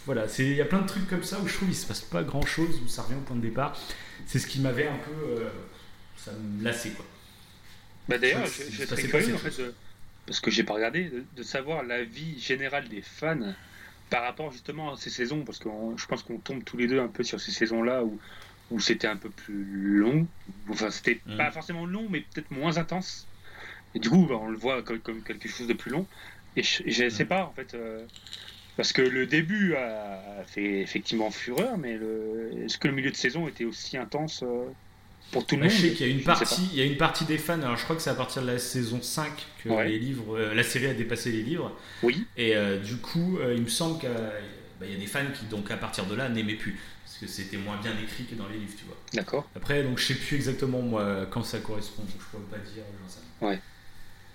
voilà, 0.06 0.24
il 0.38 0.54
y 0.54 0.60
a 0.60 0.64
plein 0.64 0.80
de 0.80 0.86
trucs 0.86 1.08
comme 1.08 1.22
ça 1.22 1.38
où 1.40 1.46
je 1.46 1.54
trouve 1.54 1.68
qu'il 1.68 1.76
se 1.76 1.86
passe 1.86 2.00
pas 2.00 2.22
grand 2.22 2.44
chose, 2.44 2.80
où 2.84 2.88
ça 2.88 3.02
revient 3.02 3.16
au 3.16 3.22
point 3.22 3.36
de 3.36 3.42
départ. 3.42 3.76
C'est 4.26 4.38
ce 4.38 4.46
qui 4.46 4.60
m'avait 4.60 4.86
un 4.88 4.96
peu. 4.96 5.40
euh, 5.42 5.48
ça 6.16 6.32
me 6.32 6.62
lassait, 6.64 6.90
quoi. 6.90 7.04
Bah 8.08 8.18
d'ailleurs, 8.18 8.46
Je- 8.46 8.62
je, 8.64 8.68
il 8.68 8.72
je 8.74 8.76
se 8.82 8.86
serais 8.86 8.96
passait 8.96 9.08
pas 9.08 9.18
curieux 9.18 9.34
en 9.34 9.38
fait, 9.38 9.58
de- 9.62 9.74
parce 10.26 10.40
que 10.40 10.50
j'ai 10.50 10.62
pas 10.64 10.74
regardé, 10.74 11.04
de, 11.04 11.24
de 11.36 11.42
savoir 11.42 11.82
l'avis 11.82 12.38
général 12.40 12.88
des 12.88 13.02
fans 13.02 13.54
par 14.10 14.22
rapport 14.24 14.52
justement 14.52 14.92
à 14.92 14.96
ces 14.96 15.10
saisons, 15.10 15.44
parce 15.44 15.58
que 15.60 15.68
on- 15.68 15.96
je 15.96 16.06
pense 16.06 16.22
qu'on 16.24 16.40
tombe 16.40 16.64
tous 16.64 16.76
les 16.78 16.88
deux 16.88 17.00
un 17.00 17.08
peu 17.08 17.22
sur 17.24 17.40
ces 17.40 17.52
saisons-là 17.52 18.04
où, 18.04 18.20
où 18.70 18.80
c'était 18.80 19.08
un 19.08 19.16
peu 19.18 19.30
plus 19.32 19.98
long. 19.98 20.28
Enfin, 20.70 20.90
c'était 20.90 21.24
Mhm. 21.26 21.36
pas 21.36 21.52
forcément 21.52 21.86
long, 21.86 22.08
mais 22.10 22.22
peut-être 22.22 22.50
moins 22.52 22.78
intense. 22.78 23.30
Et 23.94 24.00
du 24.00 24.10
coup, 24.10 24.26
bah, 24.26 24.36
on 24.40 24.48
le 24.48 24.58
voit 24.58 24.82
comme, 24.84 25.00
comme 25.02 25.24
quelque 25.24 25.48
chose 25.48 25.68
de 25.68 25.74
plus 25.74 25.90
long. 25.92 26.08
Et 26.56 26.62
je, 26.64 26.82
je 26.86 27.08
sais 27.10 27.26
pas, 27.26 27.46
en 27.46 27.54
fait, 27.54 27.74
euh, 27.74 28.08
Parce 28.76 28.92
que 28.92 29.02
le 29.02 29.26
début 29.26 29.74
a 29.76 30.44
fait 30.46 30.80
effectivement 30.80 31.30
fureur, 31.30 31.76
mais 31.78 31.92
est-ce 32.64 32.78
que 32.78 32.88
le 32.88 32.94
milieu 32.94 33.10
de 33.10 33.16
saison 33.16 33.48
était 33.48 33.64
aussi 33.64 33.96
intense 33.98 34.42
euh, 34.42 34.70
pour 35.32 35.46
tout 35.46 35.54
le 35.56 35.62
Bah, 35.62 35.66
monde 35.68 35.76
je 35.76 35.80
sais 35.82 35.92
qu'il 35.92 36.06
y 36.06 36.10
a 36.10 36.12
une 36.12 36.22
partie, 36.22 36.68
il 36.72 36.78
y 36.78 36.82
a 36.82 36.84
une 36.84 36.96
partie 36.96 37.24
des 37.24 37.38
fans. 37.38 37.60
Alors 37.60 37.76
je 37.76 37.84
crois 37.84 37.96
que 37.96 38.02
c'est 38.02 38.10
à 38.10 38.14
partir 38.14 38.42
de 38.42 38.46
la 38.48 38.58
saison 38.58 39.00
5 39.02 39.30
que 39.62 39.68
Ouais. 39.68 39.88
les 39.88 39.98
livres, 39.98 40.36
euh, 40.36 40.54
la 40.54 40.62
série 40.62 40.86
a 40.86 40.94
dépassé 40.94 41.30
les 41.32 41.42
livres. 41.42 41.76
Oui, 42.02 42.26
Et 42.36 42.56
euh, 42.56 42.78
du 42.78 42.96
coup, 42.96 43.38
euh, 43.38 43.54
il 43.56 43.62
me 43.62 43.68
semble 43.68 43.98
qu'il 44.00 44.08
y 44.88 44.94
a 44.94 44.98
des 44.98 45.06
fans 45.06 45.20
qui 45.38 45.44
donc 45.46 45.70
à 45.70 45.76
partir 45.76 46.06
de 46.06 46.14
là 46.14 46.28
n'aimaient 46.28 46.54
plus 46.54 46.78
parce 47.04 47.18
que 47.18 47.26
c'était 47.26 47.56
moins 47.58 47.76
bien 47.82 47.92
écrit 48.02 48.24
que 48.24 48.34
dans 48.34 48.48
les 48.48 48.58
livres, 48.58 48.74
tu 48.78 48.84
vois. 48.86 48.96
d'accord. 49.12 49.48
Après, 49.56 49.82
donc 49.82 49.98
je 49.98 50.06
sais 50.06 50.14
plus 50.14 50.36
exactement 50.36 50.80
moi 50.80 51.26
quand 51.30 51.42
ça 51.42 51.58
correspond, 51.58 52.02
donc 52.02 52.12
je 52.18 52.24
pourrais 52.30 52.58
pas 52.58 52.64
dire. 52.70 52.82
rien. 53.42 53.58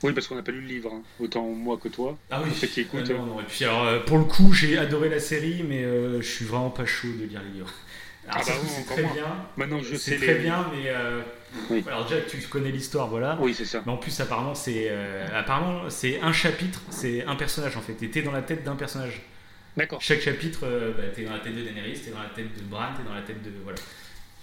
Oui, 0.04 0.12
parce 0.14 0.28
qu'on 0.28 0.36
n'a 0.36 0.44
pas 0.44 0.52
lu 0.52 0.62
le 0.62 0.68
livre, 0.68 0.92
hein. 0.94 1.02
autant 1.20 1.44
moi 1.50 1.78
que 1.82 1.88
toi. 1.88 2.18
Ah 2.30 2.42
oui. 2.44 2.52
Qui 2.68 2.82
écoutent, 2.82 3.06
Ah 3.10 3.14
non, 3.14 3.26
non. 3.26 3.40
Et 3.42 3.46
puis 3.46 3.64
alors, 3.66 4.04
pour 4.06 4.18
le 4.20 4.26
coup, 4.26 4.54
j'ai 4.54 4.78
adoré 4.78 5.10
la 5.10 5.20
série, 5.20 5.64
mais 5.68 5.82
je 5.84 6.22
suis 6.22 6.46
vraiment 6.46 6.70
pas 6.70 6.86
chaud 6.86 7.08
de 7.20 7.26
lire 7.26 7.42
les 7.42 7.54
livres. 7.60 7.72
Alors, 8.28 8.40
Ah 8.42 8.44
ça, 8.44 8.54
bah 8.54 8.60
oui, 8.64 8.70
c'est 8.76 8.86
très 8.94 9.02
moins. 9.04 9.14
bien. 9.14 9.46
Maintenant 9.58 9.80
que 9.80 9.86
je 9.86 9.96
sais 9.96 10.12
C'est 10.12 10.18
les. 10.18 10.26
très 10.28 10.36
bien, 10.36 10.68
mais 10.74 10.90
euh, 10.90 11.22
Oui. 11.70 11.84
alors 11.88 12.06
déjà 12.08 12.22
tu 12.22 12.38
connais 12.48 12.72
l'histoire, 12.72 13.08
voilà. 13.08 13.38
Oui, 13.40 13.54
c'est 13.54 13.66
ça. 13.66 13.84
Mais 13.86 13.92
en 13.92 13.98
plus, 13.98 14.20
apparemment, 14.20 14.56
c'est 14.56 14.88
euh, 14.90 15.26
apparemment 15.34 15.90
c'est 15.90 16.20
un 16.22 16.34
chapitre, 16.34 16.82
c'est 16.90 17.24
un 17.26 17.36
personnage 17.36 17.78
en 17.78 17.82
fait. 17.82 18.02
Et 18.04 18.10
t'es 18.10 18.22
dans 18.24 18.32
la 18.32 18.42
tête 18.42 18.64
d'un 18.64 18.76
personnage. 18.76 19.22
D'accord. 19.78 20.02
Chaque 20.02 20.22
chapitre, 20.22 20.62
euh, 20.64 20.94
bah, 20.94 21.04
t'es 21.14 21.24
dans 21.26 21.34
la 21.34 21.40
tête 21.40 21.56
de 21.56 21.62
Daenerys, 21.62 22.00
t'es 22.00 22.12
dans 22.12 22.24
la 22.24 22.30
tête 22.30 22.56
de 22.58 22.62
Bran, 22.64 22.88
t'es 22.98 23.04
dans 23.08 23.14
la 23.16 23.22
tête 23.22 23.44
de 23.44 23.52
voilà. 23.64 23.78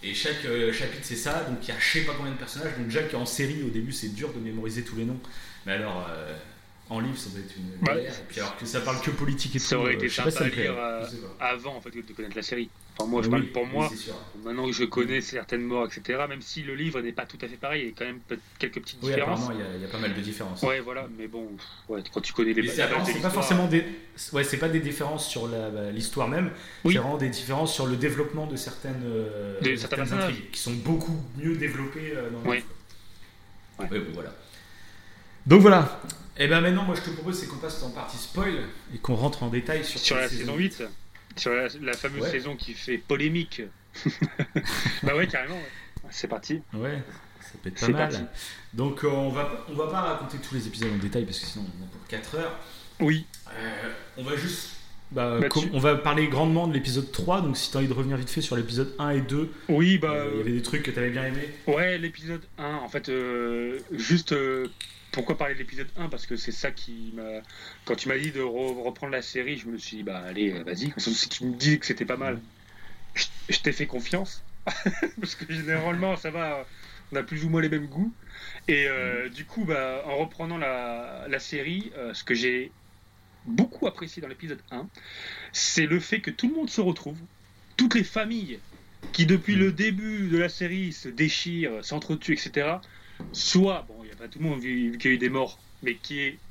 Et 0.05 0.14
chaque 0.14 0.45
euh, 0.47 0.73
chapitre 0.73 1.03
c'est 1.05 1.16
ça, 1.16 1.45
donc 1.45 1.59
il 1.62 1.68
y 1.68 1.73
a 1.73 1.79
je 1.79 1.99
sais 1.99 2.05
pas 2.05 2.12
combien 2.16 2.33
de 2.33 2.37
personnages. 2.37 2.77
Donc 2.77 2.87
déjà 2.87 3.03
qu'en 3.05 3.25
série 3.27 3.62
au 3.62 3.68
début 3.71 3.92
c'est 3.92 4.14
dur 4.14 4.33
de 4.33 4.40
mémoriser 4.40 4.83
tous 4.83 4.97
les 4.97 5.05
noms, 5.05 5.18
mais 5.64 5.73
alors 5.73 6.07
euh, 6.11 6.35
en 6.90 6.99
livre 7.01 7.16
ça 7.16 7.31
doit 7.31 7.38
être 7.40 7.55
une 7.57 7.87
galère. 7.87 8.12
Et 8.12 8.25
puis 8.29 8.40
alors 8.40 8.57
que 8.57 8.66
ça 8.66 8.81
parle 8.81 9.01
que 9.01 9.11
politique 9.12 9.55
et 9.57 9.59
Ça 9.61 9.77
tout. 9.77 9.83
aurait 9.83 9.92
euh, 9.92 9.97
été 9.99 10.09
sympa 10.09 10.31
ça 10.33 10.45
à 10.45 10.49
lire, 10.49 10.75
euh. 10.77 11.07
Avant 11.40 11.77
en 11.77 11.81
fait 11.81 11.90
de 11.90 12.12
connaître 12.12 12.37
la 12.37 12.42
série. 12.42 12.68
Enfin, 12.98 13.09
moi, 13.09 13.22
je 13.22 13.28
Oui, 13.28 13.31
parle 13.31 13.46
pour 13.46 13.66
moi. 13.66 13.90
Maintenant 14.44 14.66
que 14.66 14.72
je 14.72 14.85
connais 14.85 15.22
certaines 15.22 15.62
morts, 15.62 15.87
etc., 15.87 16.20
même 16.28 16.42
si 16.42 16.62
le 16.62 16.74
livre 16.74 17.00
n'est 17.00 17.12
pas 17.12 17.24
tout 17.24 17.38
à 17.40 17.48
fait 17.48 17.57
pareil, 17.57 17.83
il 17.83 17.88
y 17.88 17.90
a 17.90 17.94
quand 17.96 18.05
même 18.05 18.20
quelques 18.59 18.81
petites 18.81 18.98
Oui, 19.02 19.09
différences. 19.09 19.40
apparemment 19.44 19.59
il 19.59 19.64
y, 19.66 19.74
a- 19.74 19.76
il 19.76 19.83
y 19.83 19.85
a 19.85 19.88
pas 19.88 19.98
mal 19.98 20.14
de 20.14 20.20
différences. 20.20 20.61
Ouais, 20.62 20.81
voilà, 20.81 21.09
mais 21.18 21.26
bon, 21.26 21.48
ouais, 21.88 22.02
quand 22.12 22.20
tu 22.20 22.35
connais 22.35 22.52
les 22.52 22.62
bases 22.62 22.74
c'est 23.07 23.20
pas 23.22 23.31
forcément 23.31 23.66
des, 23.66 23.85
ouais, 24.35 24.44
c'est 24.44 24.59
pas 24.59 24.68
des 24.68 24.81
différences 24.81 25.26
sur 25.26 25.48
bah, 25.48 25.90
l'histoire 25.90 26.28
même. 26.28 26.50
Oui. 26.85 26.92
C'est 26.92 26.98
vraiment 26.98 27.16
des 27.16 27.31
différences 27.31 27.72
sur 27.72 27.87
le 27.87 27.96
développement 27.96 28.46
de 28.46 28.57
certaines, 28.57 29.02
euh, 29.07 29.59
De 29.62 29.74
certaines 29.74 30.12
intrigues 30.12 30.50
qui 30.50 30.61
sont 30.61 30.74
beaucoup 30.74 31.16
mieux 31.38 31.57
développées 31.57 32.12
euh, 32.14 32.28
dans 32.31 32.42
le 32.42 32.48
Oui. 32.50 32.57
livre. 32.57 32.66
Ouais. 33.78 33.88
Ouais, 33.90 33.98
bon, 34.00 34.11
voilà. 34.12 34.35
Donc 35.46 35.62
voilà. 35.62 36.00
Et 36.37 36.46
ben 36.46 36.61
maintenant, 36.61 36.85
moi, 36.85 36.94
je 36.94 37.00
te 37.02 37.11
propose, 37.11 37.38
c'est 37.38 37.46
qu'on 37.46 37.57
passe 37.57 37.83
en 37.83 37.90
partie 37.90 38.16
spoil 38.18 38.55
et 38.94 38.98
qu'on 38.98 39.14
rentre 39.14 39.42
en 39.42 39.48
détail 39.48 39.85
sur, 39.85 39.98
Sur 40.00 40.16
la 40.16 40.28
saison 40.28 40.57
8, 40.57 40.83
sur 41.40 41.53
la, 41.53 41.68
la 41.81 41.92
fameuse 41.95 42.23
Ouais. 42.23 42.31
saison 42.31 42.57
qui 42.57 42.75
fait 42.75 42.99
polémique. 42.99 43.62
bah 45.03 45.14
ouais, 45.16 45.27
carrément, 45.27 45.57
ouais. 45.57 45.71
C'est 46.11 46.29
parti. 46.29 46.61
Ouais, 46.75 47.03
ça 47.40 47.53
peut 47.62 47.68
être 47.68 47.75
pas 47.81 47.87
C'est 47.87 47.92
mal. 47.92 48.11
parti. 48.11 48.25
Donc 48.75 49.05
euh, 49.05 49.09
on 49.09 49.29
va 49.31 49.64
on 49.68 49.75
va 49.75 49.87
pas 49.88 50.01
raconter 50.01 50.38
tous 50.38 50.55
les 50.55 50.66
épisodes 50.66 50.90
en 50.92 50.99
détail 50.99 51.25
parce 51.25 51.38
que 51.38 51.47
sinon 51.47 51.64
on 51.66 51.83
en 51.83 51.87
a 51.87 51.90
pour 51.90 52.07
4 52.09 52.35
heures. 52.37 52.59
Oui, 53.01 53.27
Euh, 53.49 53.92
on 54.16 54.23
va 54.23 54.37
juste. 54.37 54.77
Bah, 55.11 55.38
Bah, 55.40 55.49
tu- 55.51 55.68
On 55.75 55.79
va 55.79 55.97
parler 55.97 56.29
grandement 56.29 56.66
de 56.66 56.73
l'épisode 56.73 57.11
3, 57.12 57.42
donc 57.42 57.57
si 57.59 57.71
tu 57.71 57.77
as 57.77 57.81
envie 57.81 57.88
de 57.88 57.92
revenir 57.92 58.16
vite 58.16 58.31
fait 58.31 58.40
sur 58.40 58.57
l'épisode 58.57 58.95
1 58.99 59.11
et 59.11 59.21
2, 59.21 59.53
oui, 59.68 59.99
bah. 59.99 60.09
euh, 60.11 60.31
il 60.33 60.38
y 60.38 60.40
avait 60.40 60.53
des 60.53 60.62
trucs 60.62 60.83
que 60.83 60.90
tu 60.90 60.99
avais 60.99 61.11
bien 61.11 61.27
aimé. 61.27 61.49
Ouais, 61.66 61.99
l'épisode 61.99 62.40
1, 62.59 62.77
en 62.77 62.88
fait, 62.88 63.09
euh, 63.11 63.79
juste 63.92 64.33
euh, 64.33 64.68
pourquoi 65.12 65.38
parler 65.38 65.55
de 65.55 65.59
l'épisode 65.61 65.88
1 65.96 66.09
Parce 66.09 66.27
que 66.27 66.37
c'est 66.37 66.53
ça 66.53 66.70
qui 66.72 67.12
m'a. 67.14 67.42
Quand 67.85 67.94
tu 67.96 68.09
m'as 68.09 68.18
dit 68.18 68.33
de 68.33 68.40
re- 68.40 68.83
reprendre 68.83 69.12
la 69.12 69.22
série, 69.22 69.59
je 69.59 69.68
me 69.68 69.79
suis 69.79 69.98
dit, 69.98 70.03
bah 70.03 70.18
allez, 70.27 70.53
euh, 70.53 70.62
vas-y. 70.64 70.92
Si 70.98 71.29
tu 71.29 71.44
me 71.44 71.55
dis 71.57 71.79
que 71.79 71.87
c'était 71.87 72.05
pas 72.07 72.16
mal, 72.16 72.40
je, 73.14 73.27
je 73.51 73.61
t'ai 73.61 73.72
fait 73.72 73.87
confiance. 73.87 74.42
Parce 75.20 75.35
que 75.35 75.53
généralement, 75.53 76.16
ça 76.16 76.31
va, 76.31 76.66
on 77.12 77.16
a 77.16 77.22
plus 77.22 77.44
ou 77.44 77.51
moins 77.51 77.61
les 77.61 77.68
mêmes 77.68 77.87
goûts. 77.87 78.12
Et 78.68 78.87
euh, 78.88 79.29
du 79.29 79.44
coup, 79.44 79.64
bah, 79.64 80.03
en 80.07 80.16
reprenant 80.16 80.59
la, 80.59 81.27
la 81.29 81.38
série, 81.38 81.92
euh, 81.96 82.14
ce 82.14 82.25
que 82.25 82.35
j'ai 82.35 82.72
beaucoup 83.44 83.87
apprécié 83.87 84.22
dans 84.22 84.29
l'épisode 84.29 84.62
1, 84.70 84.88
c'est 85.53 85.87
le 85.87 86.01
fait 86.01 86.20
que 86.20 86.31
tout 86.31 86.48
le 86.48 86.55
monde 86.55 86.70
se 86.70 86.81
retrouve, 86.81 87.18
toutes 87.77 87.94
les 87.94 88.05
familles 88.05 88.61
qui 89.12 89.27
depuis 89.27 89.57
le 89.57 89.72
début 89.72 90.29
de 90.29 90.38
la 90.38 90.48
série 90.48 90.92
se 90.92 91.09
déchirent, 91.09 91.85
s'entretuent, 91.85 92.33
etc. 92.33 92.77
Soit, 93.33 93.85
bon, 93.88 94.01
a 94.24 94.28
pas 94.28 94.28
tout 94.28 94.38
le 94.38 94.44
monde 94.46 94.61
vu, 94.61 94.92
vu 94.92 94.98
qu'il 94.98 95.11
y 95.11 95.14
a 95.14 95.16
eu 95.16 95.18
des 95.18 95.28
morts, 95.30 95.66
mais 95.82 96.00
qui 96.00 96.20
est 96.20 96.42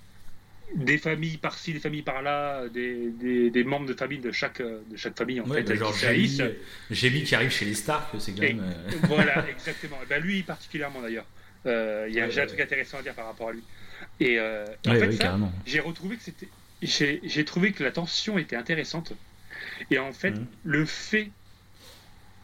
des 0.76 0.98
familles 1.00 1.38
par-ci, 1.40 1.74
des 1.74 1.80
familles 1.82 2.04
par-là, 2.04 2.70
des, 2.70 3.12
des, 3.12 3.52
des 3.52 3.64
membres 3.66 3.88
de 3.88 3.94
famille 3.96 4.20
de 4.22 4.32
chaque, 4.32 4.62
euh, 4.62 4.84
de 4.86 4.98
chaque 4.98 5.18
famille 5.18 5.42
en 5.42 5.48
Ouais, 5.48 5.64
fait, 5.64 5.64
bah, 5.64 5.76
genre 5.76 5.98
haïssent. 6.04 6.42
Jamie, 6.92 7.24
qui 7.24 7.34
arrive 7.36 7.50
chez 7.50 7.66
les 7.66 7.74
Stark, 7.74 8.16
c'est 8.20 8.34
quand 8.36 8.44
même. 8.44 8.60
euh, 8.60 8.92
voilà, 8.92 9.48
exactement. 9.50 10.02
Et 10.02 10.06
ben, 10.06 10.22
lui 10.22 10.44
particulièrement 10.44 11.02
d'ailleurs. 11.02 11.32
Euh, 11.68 12.06
Il 12.10 12.14
y 12.16 12.20
a 12.20 12.26
Ouais, 12.26 12.26
un 12.26 12.46
ouais, 12.46 12.46
truc 12.46 12.60
intéressant 12.60 12.98
à 13.00 13.04
dire 13.04 13.16
par 13.16 13.26
rapport 13.26 13.50
à 13.50 13.52
lui. 13.54 13.66
Et 14.20 14.40
euh, 14.40 14.76
en 14.88 14.96
fait, 14.96 15.14
ça, 15.14 15.42
j'ai 15.66 15.80
retrouvé 15.80 16.18
que 16.18 16.24
c'était 16.24 16.54
j'ai 16.82 17.22
j'ai 17.24 17.46
trouvé 17.46 17.74
que 17.74 17.84
la 17.84 17.92
tension 17.94 18.38
était 18.40 18.56
intéressante 18.58 19.14
et 19.92 20.00
en 20.00 20.14
fait 20.14 20.42
Mhm. 20.42 20.62
le 20.64 20.86
fait 20.86 21.36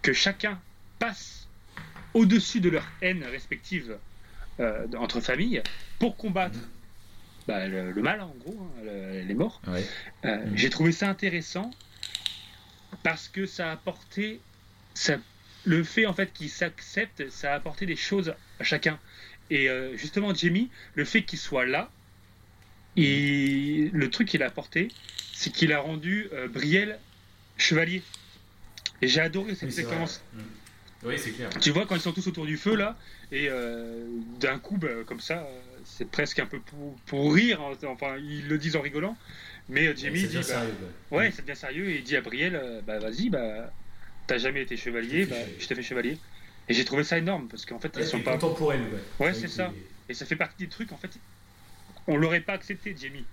que 0.01 0.13
chacun 0.13 0.63
passe 0.99 1.51
au-dessus 2.13 2.61
de 2.61 2.69
leur 2.69 2.95
haine 3.01 3.23
respective 3.25 4.01
euh, 4.59 4.87
entre 4.97 5.19
familles 5.21 5.61
pour 5.99 6.17
combattre 6.17 6.59
bah, 7.47 7.67
le, 7.67 7.91
le 7.91 8.01
mal 8.01 8.21
en 8.21 8.33
gros 8.35 8.57
hein, 8.61 8.81
le- 8.83 9.21
les 9.21 9.33
morts 9.33 9.61
Ouais. 9.67 9.83
euh, 10.25 10.45
Mhm. 10.47 10.57
j'ai 10.57 10.69
trouvé 10.69 10.91
ça 10.91 11.09
intéressant 11.09 11.71
parce 13.03 13.27
que 13.27 13.45
ça 13.45 13.69
a 13.69 13.73
apporté 13.73 14.39
ça, 14.93 15.17
le 15.65 15.83
fait 15.83 16.05
en 16.05 16.13
fait 16.13 16.33
qu'il 16.33 16.49
s'accepte 16.49 17.29
ça 17.29 17.51
a 17.53 17.55
apporté 17.55 17.85
des 17.85 17.95
choses 17.95 18.33
à 18.59 18.63
chacun 18.63 18.99
et 19.49 19.69
euh, 19.69 19.95
justement 19.95 20.33
Jamie 20.33 20.69
le 20.95 21.05
fait 21.05 21.23
qu'il 21.23 21.39
soit 21.39 21.65
là 21.65 21.89
et 22.95 23.89
le 23.93 24.09
truc 24.09 24.27
qu'il 24.27 24.41
a 24.43 24.47
apporté 24.47 24.87
c'est 25.33 25.51
qu'il 25.51 25.71
a 25.71 25.79
rendu 25.79 26.27
Brielle 26.51 26.99
chevalier 27.57 28.01
et 29.01 29.07
j'ai 29.07 29.21
adoré 29.21 29.53
cette 29.55 29.69
Oui, 29.69 29.75
séquence 29.75 30.21
Mm. 30.33 30.39
Oui, 31.03 31.17
c'est 31.17 31.31
clair. 31.31 31.49
tu 31.61 31.71
vois 31.71 31.85
quand 31.85 31.95
ils 31.95 32.01
sont 32.01 32.11
tous 32.11 32.27
autour 32.27 32.45
du 32.45 32.57
feu 32.57 32.75
là 32.75 32.97
et 33.31 33.47
euh, 33.49 34.05
d'un 34.39 34.57
coup 34.57 34.77
bah, 34.77 34.87
comme 35.05 35.19
ça 35.19 35.47
c'est 35.85 36.09
presque 36.09 36.39
un 36.39 36.47
peu 36.47 36.59
pour, 36.59 36.95
pour 37.05 37.33
rire 37.33 37.61
hein, 37.61 37.77
enfin 37.87 38.17
ils 38.17 38.47
le 38.47 38.57
disent 38.57 38.75
en 38.75 38.81
rigolant 38.81 39.15
mais 39.69 39.87
euh, 39.87 39.95
Jamie 39.95 40.21
C'est 40.21 40.27
dit 40.27 40.31
bien 40.33 40.41
bah, 40.41 40.47
sérieux. 40.47 40.73
ouais. 41.11 41.17
Ouais, 41.17 41.31
c'est 41.35 41.45
bien 41.45 41.55
sérieux. 41.55 41.89
Et 41.89 41.97
il 41.97 42.03
dit 42.03 42.15
à 42.15 42.21
Brielle, 42.21 42.55
euh, 42.55 42.79
bah 42.87 42.99
vas-y, 42.99 43.29
bah 43.29 43.69
t'as 44.25 44.37
jamais 44.37 44.61
été 44.61 44.77
chevalier, 44.77 45.23
Je 45.23 45.29
t'ai 45.29 45.35
bah 45.35 45.45
je 45.59 45.67
t'ai 45.67 45.75
fait 45.75 45.83
chevalier. 45.83 46.17
Et 46.69 46.73
j'ai 46.73 46.85
trouvé 46.85 47.03
ça 47.03 47.17
énorme 47.17 47.49
parce 47.49 47.65
qu'en 47.65 47.77
fait, 47.77 47.93
Ouais, 47.97 48.03
ils 48.03 48.07
sont 48.07 48.21
pas. 48.21 48.31
contemporaine, 48.33 48.83
ouais. 48.83 48.87
Ouais, 48.93 48.99
vrai 49.19 49.33
c'est 49.33 49.41
qu'il 49.41 49.49
ça. 49.49 49.73
Et 50.07 50.13
ça 50.13 50.25
fait 50.25 50.37
partie 50.37 50.63
des 50.63 50.69
trucs, 50.69 50.93
en 50.93 50.97
fait, 50.97 51.11
on 52.07 52.15
l'aurait 52.15 52.39
pas 52.39 52.53
accepté, 52.53 52.95
Jamie. 52.97 53.25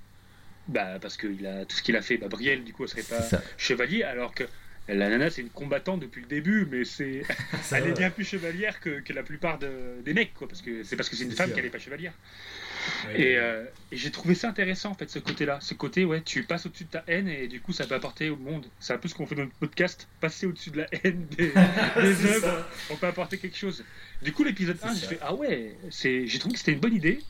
Bah 0.66 0.98
parce 1.00 1.16
que 1.16 1.28
il 1.28 1.46
a 1.46 1.64
tout 1.66 1.76
ce 1.76 1.82
qu'il 1.84 1.94
a 1.94 2.02
fait. 2.02 2.16
Bah 2.18 2.26
Brielle, 2.28 2.64
du 2.64 2.72
coup, 2.72 2.82
elle 2.82 2.88
serait 2.88 3.02
pas 3.02 3.24
chevalier, 3.56 4.02
alors 4.02 4.34
que 4.34 4.42
la 4.88 5.08
nana, 5.08 5.30
c'est 5.30 5.40
une 5.42 5.50
combattante 5.50 6.00
depuis 6.00 6.20
le 6.20 6.26
début, 6.28 6.66
mais 6.70 6.84
c'est, 6.84 7.22
elle 7.72 7.86
est 7.88 7.92
bien 7.96 8.10
plus 8.10 8.24
chevalière 8.24 8.80
que, 8.80 9.00
que 9.00 9.12
la 9.12 9.22
plupart 9.22 9.58
de- 9.58 10.02
des 10.04 10.12
mecs, 10.14 10.34
quoi, 10.34 10.46
parce 10.46 10.60
que 10.62 10.82
c'est 10.84 10.96
parce 10.96 11.08
que 11.08 11.16
c'est 11.16 11.24
une 11.24 11.32
femme 11.32 11.52
qu'elle 11.52 11.64
est 11.64 11.70
pas 11.70 11.78
chevalière. 11.78 12.12
Ouais, 13.06 13.14
Et, 13.18 13.22
ouais. 13.24 13.36
euh, 13.38 13.64
et 13.92 13.96
j'ai 13.96 14.10
trouvé 14.10 14.34
ça 14.34 14.46
intéressant 14.50 14.90
en 14.90 14.94
fait 14.94 15.08
ce 15.08 15.18
côté-là, 15.18 15.58
ce 15.62 15.72
côté 15.72 16.04
ouais 16.04 16.20
tu 16.20 16.42
passes 16.42 16.66
au-dessus 16.66 16.84
de 16.84 16.90
ta 16.90 17.02
haine 17.06 17.28
et 17.28 17.48
du 17.48 17.58
coup 17.62 17.72
ça 17.72 17.86
peut 17.86 17.94
apporter 17.94 18.28
au 18.28 18.36
monde. 18.36 18.66
C'est 18.78 18.92
un 18.92 18.98
peu 18.98 19.08
ce 19.08 19.14
qu'on 19.14 19.24
fait 19.24 19.34
dans 19.36 19.44
notre 19.44 19.54
podcast, 19.56 20.06
passer 20.20 20.44
au-dessus 20.44 20.68
de 20.70 20.76
la 20.78 20.86
haine 21.02 21.24
des, 21.28 21.50
œuvres, 21.96 22.68
on 22.90 22.96
peut 22.96 23.06
apporter 23.06 23.38
quelque 23.38 23.56
chose. 23.56 23.82
Du 24.20 24.32
coup 24.32 24.44
l'épisode 24.44 24.76
C'est 24.78 24.86
1 24.88 24.94
j'ai 24.96 25.06
fait 25.06 25.18
ah 25.22 25.34
ouais, 25.34 25.74
c'est 25.90 26.26
j'ai 26.26 26.38
trouvé 26.38 26.52
que 26.52 26.58
c'était 26.58 26.72
une 26.72 26.80
bonne 26.80 26.94
idée 26.94 27.20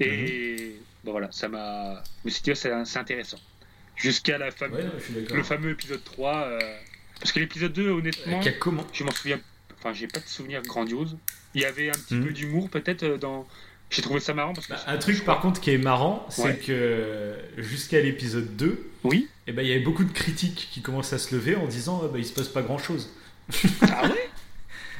et 0.00 0.76
Mhm. 0.78 0.84
bon 1.04 1.10
voilà 1.12 1.30
ça 1.30 1.48
m'a, 1.48 2.02
je 2.22 2.28
me 2.28 2.30
suis 2.30 2.42
dit 2.42 2.52
c'est 2.54 2.72
intéressant. 2.96 3.38
Jusqu'à 4.00 4.38
la 4.38 4.50
fame- 4.50 4.72
Ouais, 4.72 4.84
le 5.34 5.42
fameux 5.42 5.70
épisode 5.70 6.02
3 6.04 6.36
euh, 6.36 6.58
parce 7.20 7.32
que 7.32 7.38
l'épisode 7.40 7.72
2 7.72 7.90
honnêtement 7.90 8.40
Euh, 8.44 8.50
comment 8.58 8.86
je 8.92 9.04
m'en 9.04 9.10
souviens, 9.10 9.38
enfin 9.78 9.92
j'ai 9.92 10.06
pas 10.06 10.20
de 10.20 10.26
souvenir 10.28 10.62
grandiose. 10.62 11.16
Il 11.54 11.60
y 11.62 11.64
avait 11.64 11.88
un 11.88 11.92
petit 11.92 12.14
Mhm. 12.14 12.24
peu 12.26 12.32
d'humour 12.32 12.70
peut-être 12.70 13.02
euh, 13.02 13.16
dans, 13.18 13.46
j'ai 13.90 14.02
trouvé 14.02 14.20
ça 14.20 14.32
marrant 14.34 14.52
parce 14.54 14.66
que 14.68 14.72
Bah, 14.72 14.80
un 14.86 14.96
truc 14.98 15.24
par 15.24 15.40
contre 15.40 15.60
qui 15.60 15.70
est 15.70 15.78
marrant, 15.78 16.24
c'est 16.30 16.42
Ouais. 16.42 16.56
que 16.56 17.34
jusqu'à 17.58 18.00
l'épisode 18.00 18.56
2, 18.56 18.88
oui. 19.04 19.28
eh 19.46 19.52
ben, 19.52 19.62
il 19.62 19.68
y 19.68 19.72
avait 19.72 19.80
beaucoup 19.82 20.04
de 20.04 20.12
critiques 20.12 20.68
qui 20.72 20.80
commencent 20.80 21.12
à 21.12 21.18
se 21.18 21.34
lever 21.34 21.56
en 21.56 21.66
disant 21.66 21.98
bah, 22.04 22.18
il 22.18 22.24
se 22.24 22.32
passe 22.32 22.48
pas 22.48 22.62
grand 22.62 22.78
chose. 22.78 23.10
Ah 23.82 24.04
ouais? 24.04 24.28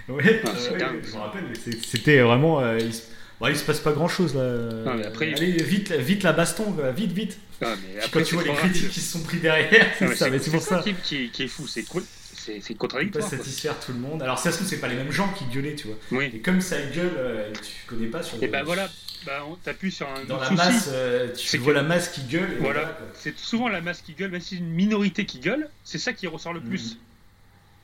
Ouais, 0.08 0.42
Ah, 0.44 0.48
ouais, 0.50 1.00
je 1.04 1.14
me 1.14 1.18
rappelle, 1.20 1.44
c'était 1.86 2.20
vraiment. 2.20 2.58
euh, 2.60 2.78
il, 2.80 2.92
se... 2.92 3.02
bon, 3.38 3.46
il 3.46 3.54
se 3.56 3.62
passe 3.64 3.78
pas 3.78 3.92
grand 3.92 4.08
chose 4.08 4.34
là. 4.34 4.42
Non, 4.84 4.94
mais 4.94 5.06
après- 5.06 5.32
Allez, 5.34 5.52
vite, 5.62 5.92
vite 5.92 6.24
la 6.24 6.32
baston, 6.32 6.74
vite, 6.96 7.12
vite. 7.12 7.38
Ah, 7.62 7.74
mais 7.82 7.98
après, 8.02 8.20
quand 8.20 8.26
tu 8.26 8.34
vois 8.34 8.42
c'est 8.44 8.48
les 8.50 8.54
critiques 8.56 8.90
qui 8.90 9.00
se 9.00 9.12
sont 9.12 9.22
pris 9.22 9.38
derrière, 9.38 9.86
Ah, 9.90 9.94
c'est 9.98 10.08
mais 10.08 10.14
ça, 10.16 10.30
mais 10.30 10.38
c'est 10.38 10.50
pour 10.50 10.62
ça. 10.62 10.80
Qui, 10.82 10.94
qui- 10.94 11.30
qui 11.30 11.42
est 11.44 11.48
fou, 11.48 11.66
c'est 11.66 11.82
cool. 11.84 12.04
C'est 12.32 12.58
Pas 12.68 12.74
contradictoire. 12.74 13.28
quoi. 13.28 13.38
satisfaire 13.38 13.78
tout 13.78 13.92
le 13.92 13.98
monde. 13.98 14.22
Alors, 14.22 14.38
ça 14.38 14.50
se 14.50 14.56
trouve, 14.56 14.66
c'est 14.68 14.78
pas 14.80 14.88
les 14.88 14.96
mêmes 14.96 15.12
gens 15.12 15.30
qui 15.34 15.44
gueulaient, 15.44 15.74
tu 15.74 15.88
vois. 15.88 15.96
Oui. 16.10 16.30
Et 16.34 16.38
comme 16.40 16.60
ça 16.62 16.80
gueule, 16.80 17.12
euh, 17.18 17.52
tu 17.52 17.86
connais 17.86 18.06
pas 18.06 18.22
sur 18.22 18.42
Et 18.42 18.48
ben 18.48 18.62
voilà, 18.64 18.88
bah, 19.26 19.44
on 19.46 19.56
t'appuies 19.56 19.92
sur 19.92 20.08
un 20.08 20.24
Dans 20.24 20.38
la 20.38 20.44
souci. 20.46 20.56
masse, 20.56 20.88
euh, 20.90 21.34
tu 21.34 21.58
vois 21.58 21.72
que- 21.74 21.76
la 21.78 21.82
masse 21.82 22.08
qui 22.08 22.22
gueule. 22.22 22.52
et 22.54 22.56
Voilà, 22.60 22.98
c'est 23.14 23.38
souvent 23.38 23.68
la 23.68 23.82
masse 23.82 24.00
qui 24.00 24.14
gueule, 24.14 24.30
même 24.30 24.40
si 24.40 24.50
c'est 24.50 24.56
une 24.56 24.70
minorité 24.70 25.26
qui 25.26 25.38
gueule, 25.38 25.68
c'est 25.84 25.98
ça 25.98 26.14
qui 26.14 26.26
ressort 26.26 26.54
le 26.54 26.60
plus. 26.62 26.96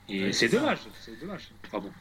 Et 0.09 0.21
Mm. 0.21 0.25
Ouais, 0.25 0.33
c'est 0.33 0.49
dommage, 0.49 0.79
c'est 1.05 1.21
dommage. 1.21 1.43
Enfin 1.67 1.79
bon. 1.81 1.93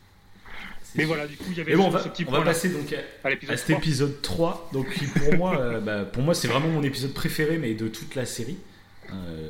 Mais 0.97 1.03
voilà, 1.05 1.27
du 1.27 1.37
coup, 1.37 1.45
il 1.51 1.57
y 1.57 1.61
avait 1.61 1.75
bon, 1.75 1.85
on 1.85 1.89
ce, 1.89 1.93
va, 1.93 2.03
ce 2.03 2.09
petit 2.09 2.25
on 2.27 2.31
va 2.31 2.41
passer 2.41 2.69
donc 2.69 2.91
à, 2.93 3.27
à 3.27 3.29
l'épisode 3.29 3.53
à 3.53 3.57
cet 3.57 3.67
3. 3.67 3.77
épisode 3.77 4.21
3. 4.21 4.69
Donc, 4.73 4.93
qui 4.93 5.05
pour 5.05 5.33
moi, 5.35 5.59
euh, 5.59 5.79
bah, 5.79 6.03
pour 6.05 6.23
moi, 6.23 6.33
c'est 6.33 6.47
vraiment 6.47 6.69
mon 6.69 6.83
épisode 6.83 7.13
préféré, 7.13 7.57
mais 7.57 7.73
de 7.73 7.87
toute 7.87 8.15
la 8.15 8.25
série. 8.25 8.57
Euh, 9.11 9.49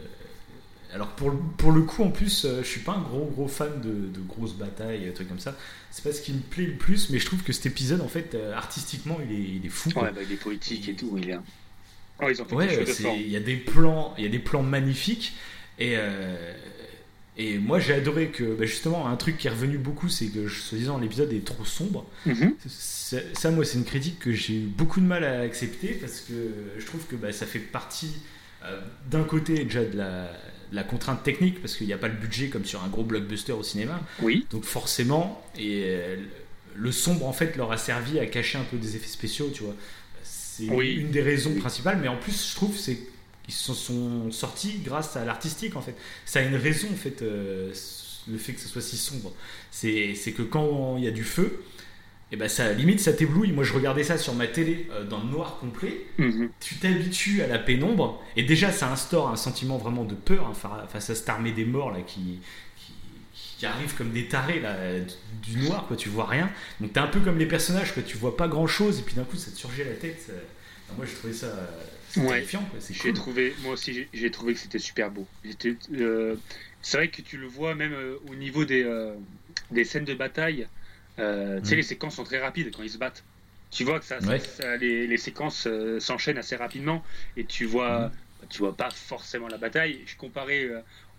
alors 0.93 1.09
pour, 1.09 1.29
le- 1.29 1.37
pour 1.57 1.71
le 1.71 1.81
coup, 1.81 2.03
en 2.03 2.09
plus, 2.09 2.45
euh, 2.45 2.61
je 2.63 2.67
suis 2.67 2.79
pas 2.79 2.93
un 2.93 3.01
gros 3.01 3.25
gros 3.25 3.47
fan 3.47 3.81
de, 3.81 3.89
de 3.89 4.19
grosses 4.25 4.53
batailles, 4.55 5.11
trucs 5.13 5.27
comme 5.27 5.39
ça. 5.39 5.55
C'est 5.91 6.03
pas 6.03 6.13
ce 6.13 6.21
qui 6.21 6.31
me 6.33 6.39
plaît 6.39 6.65
le 6.65 6.75
plus, 6.75 7.09
mais 7.09 7.19
je 7.19 7.25
trouve 7.25 7.43
que 7.43 7.51
cet 7.53 7.65
épisode, 7.65 8.01
en 8.01 8.07
fait, 8.07 8.33
euh, 8.35 8.53
artistiquement, 8.53 9.19
il 9.29 9.35
est, 9.35 9.41
il 9.57 9.65
est 9.65 9.69
fou. 9.69 9.89
Ouais, 9.89 10.11
bah, 10.11 10.21
il 10.25 10.31
est 10.31 10.37
politique 10.37 10.87
et 10.89 10.93
tout, 10.93 11.17
il 11.21 11.29
est. 11.29 11.37
Oh, 12.21 12.27
ils 12.29 12.41
ont 12.41 12.45
fait 12.45 12.55
Ouais, 12.55 12.85
il 13.17 13.29
y 13.29 13.35
a 13.35 13.41
des 13.41 13.57
plans, 13.57 14.13
il 14.17 14.23
y 14.23 14.27
a 14.27 14.29
des 14.29 14.39
plans 14.39 14.63
magnifiques 14.63 15.33
et 15.79 15.95
euh, 15.97 16.53
et 17.38 17.57
moi 17.57 17.79
j'ai 17.79 17.93
adoré 17.93 18.27
que 18.29 18.43
bah, 18.55 18.65
justement 18.65 19.07
un 19.07 19.15
truc 19.17 19.38
qui 19.38 19.47
est 19.47 19.49
revenu 19.49 19.77
beaucoup, 19.77 20.07
c'est 20.09 20.27
que 20.27 20.47
soi-disant 20.47 20.97
l'épisode 20.99 21.31
est 21.33 21.43
trop 21.45 21.65
sombre. 21.65 22.05
Mhm. 22.25 22.55
Ça, 22.67 23.51
moi, 23.51 23.63
c'est 23.63 23.77
une 23.77 23.86
critique 23.86 24.17
que 24.19 24.31
j'ai 24.31 24.55
eu 24.55 24.65
beaucoup 24.65 24.99
de 24.99 25.05
mal 25.05 25.23
à 25.23 25.41
accepter 25.41 25.89
parce 26.01 26.21
que 26.21 26.33
je 26.79 26.86
trouve 26.86 27.05
que 27.05 27.15
bah, 27.15 27.31
ça 27.31 27.45
fait 27.45 27.59
partie 27.59 28.13
euh, 28.65 28.81
d'un 29.11 29.23
côté 29.23 29.63
déjà 29.63 29.86
de 29.86 29.95
la, 29.95 30.31
de 30.71 30.75
la 30.75 30.83
contrainte 30.83 31.21
technique 31.23 31.61
parce 31.61 31.75
qu'il 31.75 31.86
n'y 31.86 31.93
a 31.93 31.99
pas 31.99 32.07
le 32.07 32.15
budget 32.15 32.47
comme 32.49 32.65
sur 32.65 32.83
un 32.83 32.88
gros 32.88 33.03
blockbuster 33.03 33.51
au 33.53 33.61
cinéma. 33.63 34.01
Oui, 34.23 34.47
Donc 34.49 34.63
forcément, 34.63 35.45
et 35.57 35.83
euh, 35.86 36.15
le 36.75 36.91
sombre 36.91 37.27
en 37.27 37.33
fait 37.33 37.55
leur 37.57 37.71
a 37.71 37.77
servi 37.77 38.17
à 38.19 38.25
cacher 38.25 38.57
un 38.57 38.63
peu 38.63 38.77
des 38.77 38.95
effets 38.95 39.07
spéciaux, 39.07 39.51
tu 39.53 39.63
vois. 39.63 39.75
C'est 40.23 40.67
Oui. 40.71 40.95
une 40.95 41.11
des 41.11 41.21
raisons 41.21 41.51
Oui. 41.53 41.59
principales, 41.59 41.99
mais 42.01 42.07
en 42.07 42.17
plus 42.17 42.49
je 42.49 42.55
trouve 42.55 42.75
c'est 42.75 42.97
qu'ils 43.45 43.53
se 43.53 43.73
sont 43.73 44.31
sortis 44.31 44.79
grâce 44.83 45.15
à 45.15 45.23
l'artistique 45.25 45.75
en 45.75 45.81
fait. 45.81 45.95
Ça 46.25 46.39
a 46.39 46.41
une 46.43 46.55
raison 46.55 46.87
en 46.91 46.95
fait, 46.97 47.21
euh, 47.21 47.71
le 48.27 48.37
fait 48.37 48.53
que 48.53 48.59
ce 48.61 48.67
soit 48.67 48.81
si 48.81 48.97
sombre. 48.97 49.31
C'est 49.71 50.13
que 50.35 50.41
quand 50.41 50.97
il 50.97 51.03
y 51.03 51.07
a 51.07 51.11
du 51.11 51.23
feu, 51.23 51.63
et 52.31 52.37
ben 52.37 52.49
ça 52.49 52.73
limite 52.73 52.99
ça 52.99 53.13
t'éblouit. 53.13 53.51
Moi 53.51 53.63
je 53.63 53.71
regardais 53.73 54.03
ça 54.03 54.17
sur 54.17 54.33
ma 54.33 54.47
télé 54.47 54.87
euh, 54.91 55.03
dans 55.05 55.19
le 55.23 55.29
noir 55.29 55.57
complet 55.59 56.05
Mhm. 56.17 56.49
tu 56.59 56.75
t'habitues 56.75 57.43
à 57.43 57.47
la 57.47 57.59
pénombre 57.59 58.19
et 58.35 58.41
déjà 58.43 58.71
ça 58.71 58.91
instaure 58.91 59.29
un 59.29 59.35
sentiment 59.35 59.77
vraiment 59.77 60.03
de 60.05 60.15
peur 60.15 60.47
hein, 60.47 60.53
fa- 60.55 60.87
face 60.91 61.11
à 61.11 61.15
cette 61.15 61.29
armée 61.29 61.51
des 61.51 61.65
morts 61.65 61.91
là 61.91 62.01
qui, 62.01 62.39
qui, 62.77 62.93
qui 63.59 63.65
arrive 63.67 63.93
comme 63.95 64.09
des 64.11 64.27
tarés 64.27 64.59
là 64.59 64.75
du 65.43 65.57
noir 65.59 65.85
quoi 65.87 65.95
tu 65.95 66.09
vois 66.09 66.25
rien 66.25 66.49
donc 66.81 66.93
t'es 66.93 66.99
un 66.99 67.05
peu 67.07 67.19
comme 67.19 67.37
les 67.37 67.45
personnages 67.45 67.93
quoi 67.93 68.01
tu 68.01 68.17
vois 68.17 68.35
pas 68.35 68.47
grand 68.47 68.65
chose 68.67 68.97
et 68.99 69.01
puis 69.03 69.13
d'un 69.13 69.23
coup 69.23 69.37
ça 69.37 69.51
te 69.51 69.57
surgit 69.57 69.83
à 69.83 69.85
la 69.85 69.93
tête 69.95 70.19
ça- 70.25 70.33
moi 70.97 71.05
j'ai 71.05 71.13
trouvé 71.13 71.33
ça 71.33 71.45
euh, 71.47 71.67
Ouais. 72.18 72.45
j'ai 72.89 72.95
cool 72.99 73.13
trouvé, 73.13 73.53
moi 73.61 73.74
aussi, 73.74 74.07
j'ai- 74.13 74.32
trouvé 74.32 74.53
que 74.53 74.59
c'était 74.59 74.80
super 74.80 75.11
beau. 75.11 75.28
Euh, 75.93 76.36
c'est 76.82 76.97
vrai 76.97 77.09
que 77.09 77.22
tu 77.22 77.38
le 77.38 77.47
vois 77.47 77.76
même 77.76 77.93
euh, 77.93 78.18
au 78.30 78.36
niveau 78.36 78.66
des, 78.66 78.84
euh, 78.84 79.16
des 79.72 79.84
scènes 79.84 80.05
de 80.05 80.13
bataille. 80.13 80.68
Tu 81.18 81.22
sais, 81.22 81.59
Mhm. 81.61 81.76
les 81.76 81.84
séquences 81.84 82.16
sont 82.16 82.24
très 82.24 82.39
rapides 82.39 82.72
quand 82.76 82.84
ils 82.84 82.89
se 82.89 82.97
battent. 82.97 83.24
Tu 83.72 83.84
vois 83.84 83.99
que 83.99 84.05
ça, 84.05 84.20
ça- 84.22 84.28
Ouais. 84.28 84.39
ça- 84.39 84.78
les, 84.78 85.07
les 85.07 85.18
séquences 85.18 85.68
s'enchaînent 85.99 86.38
assez 86.38 86.55
rapidement 86.55 87.03
et 87.38 87.45
tu 87.45 87.66
vois, 87.66 88.09
Mhm. 88.09 88.47
tu 88.49 88.57
vois 88.59 88.76
pas 88.76 88.89
forcément 88.91 89.47
la 89.47 89.57
bataille. 89.57 90.01
Je 90.05 90.16
comparais 90.16 90.70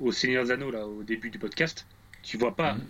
au 0.00 0.12
Seigneur 0.12 0.50
Anneaux 0.50 0.70
là 0.70 0.86
au 0.86 1.02
début 1.02 1.30
du 1.30 1.38
podcast. 1.38 1.86
Tu 2.22 2.36
vois 2.36 2.54
pas 2.56 2.74
Mhm. 2.74 2.86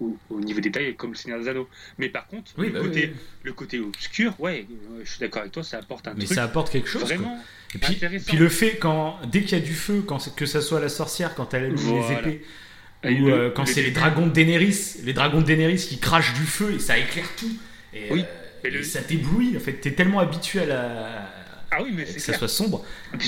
Au, 0.00 0.16
au 0.30 0.40
niveau 0.40 0.60
détail 0.60 0.94
comme 0.96 1.10
le 1.10 1.16
Seigneur 1.16 1.40
des 1.40 1.48
Anneaux. 1.48 1.68
Mais 1.98 2.08
par 2.08 2.26
contre, 2.26 2.52
oui, 2.58 2.66
le, 2.68 2.72
bah, 2.72 2.80
côté, 2.80 3.10
oui, 3.12 3.20
le 3.44 3.52
côté 3.52 3.80
obscur, 3.80 4.34
ouais, 4.40 4.66
euh, 4.70 5.00
je 5.04 5.10
suis 5.10 5.20
d'accord 5.20 5.40
avec 5.42 5.52
toi, 5.52 5.62
ça 5.62 5.78
apporte 5.78 6.06
un 6.08 6.14
mais 6.14 6.24
truc 6.24 6.34
ça 6.34 6.44
apporte 6.44 6.70
quelque 6.70 6.88
chose 6.88 7.02
quoi. 7.12 7.32
et 7.74 7.78
puis, 7.78 8.36
le 8.36 8.48
fait 8.48 8.76
quand 8.78 9.18
dès 9.30 9.42
qu'il 9.42 9.58
y 9.58 9.60
a 9.60 9.64
du 9.64 9.74
feu 9.74 10.02
quand 10.06 10.34
que 10.34 10.46
ça 10.46 10.60
soit 10.60 10.80
la 10.80 10.88
sorcière 10.88 11.34
quand 11.34 11.52
elle 11.54 11.64
allume 11.64 11.76
Voilà. 11.76 12.08
les 12.22 12.30
épées 12.30 12.44
Et 13.04 13.20
ou 13.20 13.26
le- 13.26 13.32
euh, 13.32 13.50
quand 13.50 13.66
c'est 13.66 13.82
les 13.82 13.90
dragons 13.90 14.26
de 14.26 14.32
Daenerys, 14.32 14.96
les 15.04 15.12
dragons 15.12 15.40
de 15.40 15.46
Daenerys 15.46 15.76
qui 15.76 15.98
crachent 15.98 16.34
du 16.34 16.42
feu 16.46 16.74
et 16.74 16.78
ça 16.78 16.96
éclaire 16.98 17.28
tout. 17.36 17.50
Et, 17.94 18.10
Oui, 18.12 18.22
euh, 18.22 18.66
et 18.66 18.70
le- 18.70 18.80
et 18.80 18.84
ça 18.84 19.00
t'éblouit. 19.02 19.56
En 19.56 19.60
fait, 19.60 19.74
t'es 19.74 19.92
tellement 19.92 20.18
habitué 20.20 20.60
à 20.60 20.66
la 20.66 21.30
Ah 21.70 21.82
oui, 21.82 21.90
mais 21.92 22.04
que 22.04 22.10
c'est 22.12 22.18
ça 22.20 22.26
clair. 22.32 22.38
soit 22.38 22.48
sombre. 22.48 22.84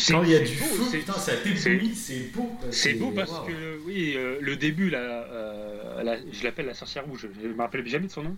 Quand 0.09 0.22
il 0.22 0.30
y 0.30 0.34
a 0.34 0.38
du 0.41 0.55
beau, 0.57 0.64
feu, 0.64 0.84
c'est- 0.91 0.99
putain, 0.99 1.12
ça 1.18 1.36
t'éblouit, 1.36 1.95
c'est 1.95 2.32
beau. 2.34 2.51
C'est 2.70 2.95
beau 2.95 3.11
parce 3.11 3.30
que, 3.47 3.78
oui, 3.86 4.14
euh, 4.16 4.38
le 4.41 4.57
début, 4.57 4.88
là, 4.91 4.99
euh, 4.99 6.03
la- 6.03 6.16
je 6.32 6.43
l'appelle 6.45 6.66
la 6.66 6.74
sorcière 6.74 7.05
rouge, 7.05 7.26
je 7.43 7.49
me 7.49 7.59
rappelle 7.59 7.86
jamais 7.86 8.07
de 8.07 8.12
son 8.12 8.22
nom. 8.22 8.36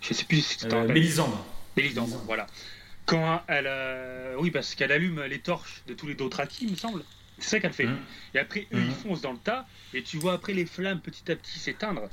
Je 0.00 0.14
sais 0.14 0.24
plus 0.24 0.40
si 0.44 0.58
tu 0.58 0.66
t'en 0.68 0.84
Euh. 0.84 0.88
Mélisandre, 0.88 1.44
Mélisandre. 1.76 2.22
voilà. 2.26 2.46
Quand 3.06 3.42
elle, 3.48 3.66
euh, 3.68 4.34
oui, 4.38 4.50
parce 4.50 4.74
qu'elle 4.74 4.92
allume 4.92 5.22
les 5.24 5.38
torches 5.38 5.82
de 5.86 5.94
tous 5.94 6.06
les 6.06 6.14
Dothraki, 6.14 6.64
il 6.66 6.70
me 6.72 6.76
semble. 6.76 7.02
C'est 7.38 7.50
ça 7.50 7.60
qu'elle 7.60 7.72
fait. 7.72 7.84
Mhm. 7.86 7.98
Et 8.34 8.38
après, 8.38 8.66
eux, 8.74 8.78
Mhm. 8.78 8.86
ils 8.88 8.94
foncent 8.94 9.20
dans 9.20 9.32
le 9.32 9.38
tas, 9.38 9.66
et 9.94 10.02
tu 10.02 10.16
vois 10.18 10.34
après 10.34 10.52
les 10.54 10.66
flammes 10.66 11.00
petit 11.00 11.30
à 11.30 11.36
petit 11.36 11.58
s'éteindre. 11.58 12.08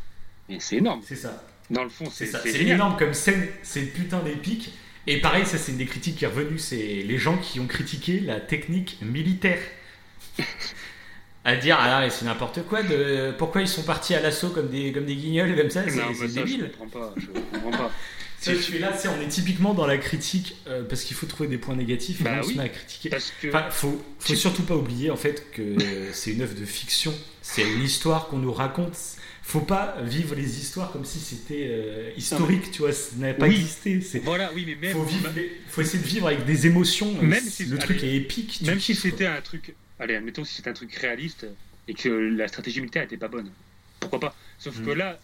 Mais 0.49 0.59
c'est 0.59 0.78
énorme. 0.78 1.01
C'est 1.05 1.15
ça. 1.15 1.43
Dans 1.70 1.84
le 1.84 1.89
fond, 1.89 2.05
C'est 2.11 2.26
c'est 2.28 2.32
ça. 2.32 2.39
c'est 2.43 2.61
énorme 2.63 2.95
comme 2.97 3.13
scène. 3.13 3.47
C'est 3.63 3.82
putain 3.88 4.20
d'épique. 4.20 4.72
Et 5.08 5.22
pareil, 5.22 5.45
ça 5.45 5.58
c'est 5.58 5.72
une 5.72 5.78
des 5.78 5.86
critiques 5.86 6.18
qui 6.18 6.26
est 6.26 6.28
revenue, 6.28 6.60
c'est 6.60 6.76
les 6.76 7.18
gens 7.18 7.38
qui 7.38 7.60
ont 7.60 7.68
critiqué 7.68 8.20
la 8.20 8.39
technique 8.39 8.97
militaire. 9.01 9.60
à 11.45 11.55
dire, 11.55 11.78
ah 11.80 12.01
là, 12.01 12.10
c'est 12.10 12.26
n'importe 12.26 12.64
quoi, 12.64 12.84
de, 12.84 13.34
pourquoi 13.38 13.62
ils 13.62 13.70
sont 13.70 13.84
partis 13.84 14.14
à 14.14 14.20
l'assaut 14.20 14.49
comme 14.49 14.70
des, 14.70 14.91
comme 14.91 15.05
des 15.05 15.16
guignols 15.16 15.55
comme 15.55 15.70
ça, 15.70 15.84
c'est 15.86 15.91
ça, 15.95 16.03
je 16.14 16.26
débile. 16.28 16.72
comprends 16.78 16.99
pas. 16.99 17.14
Je 17.18 17.28
comprends 17.28 17.72
pas. 17.72 17.91
Ça, 18.39 18.53
je 18.53 18.60
suis 18.60 18.78
là, 18.78 18.93
on 19.18 19.20
est 19.20 19.28
typiquement 19.30 19.74
dans 19.74 19.88
la 19.88 19.97
critique 19.97 20.58
euh, 20.68 20.84
parce 20.88 21.01
qu'il 21.03 21.18
faut 21.18 21.26
trouver 21.26 21.49
des 21.49 21.58
points 21.58 21.76
négatifs 21.76 22.22
Bah 22.22 22.34
là, 22.34 22.38
on 22.41 22.43
se 22.43 22.49
oui. 22.49 22.55
met 22.58 22.66
à 22.66 22.70
critiquer. 22.70 23.10
Que. 23.41 23.47
Enfin, 23.47 23.66
faut, 23.72 23.99
faut 24.20 24.36
surtout 24.36 24.62
pas 24.62 24.76
oublier 24.76 25.10
en 25.10 25.16
fait 25.16 25.49
que 25.51 25.76
c'est 26.14 26.34
une 26.34 26.43
œuvre 26.43 26.53
de 26.53 26.64
fiction, 26.64 27.12
c'est 27.41 27.64
une 27.64 27.82
histoire 27.82 28.28
qu'on 28.28 28.38
nous 28.38 28.53
raconte. 28.53 28.95
Faut 29.48 29.62
pas 29.62 29.95
vivre 30.04 30.36
les 30.36 30.60
histoires 30.60 30.91
comme 30.91 31.06
si 31.06 31.20
c'était 31.20 31.68
euh, 31.70 32.12
historique, 32.18 32.70
tu 32.70 32.80
vois, 32.80 32.91
ça 32.91 33.16
n'a 33.16 33.34
pas 33.34 33.48
Oui. 33.48 33.56
existé. 33.56 34.20
Voilà, 34.20 34.52
oui, 34.54 34.66
mais 34.68 34.76
même. 34.76 34.91
faut, 34.91 35.04
vivre 35.04 35.30
les- 35.34 35.54
faut 35.70 35.80
essayer 35.80 36.04
de 36.04 36.08
vivre 36.08 36.28
avec 36.28 36.43
des 36.43 36.68
émotions. 36.68 37.14
Même 37.22 37.39
C'est- 37.41 37.64
si- 37.64 37.66
le 37.66 37.78
truc 37.78 38.00
allez, 38.00 38.10
est 38.10 38.16
épique. 38.18 38.58
tu 38.60 38.66
Même 38.66 38.82
si 38.82 38.93
c'était 38.93 39.26
un 39.26 39.39
truc. 39.39 39.74
Allez, 40.00 40.16
admettons 40.16 40.43
si 40.43 40.54
c'était 40.56 40.70
un 40.70 40.74
truc 40.74 40.93
réaliste 40.95 41.48
et 41.88 41.93
que 41.93 42.10
la 42.10 42.50
stratégie 42.50 42.82
militaire 42.82 43.04
était 43.04 43.16
pas 43.16 43.30
bonne. 43.30 43.50
Pourquoi 44.02 44.20
pas? 44.20 44.36
Sauf 44.60 44.80
Mm. 44.80 44.86
que 44.86 44.89
là, 44.91 45.18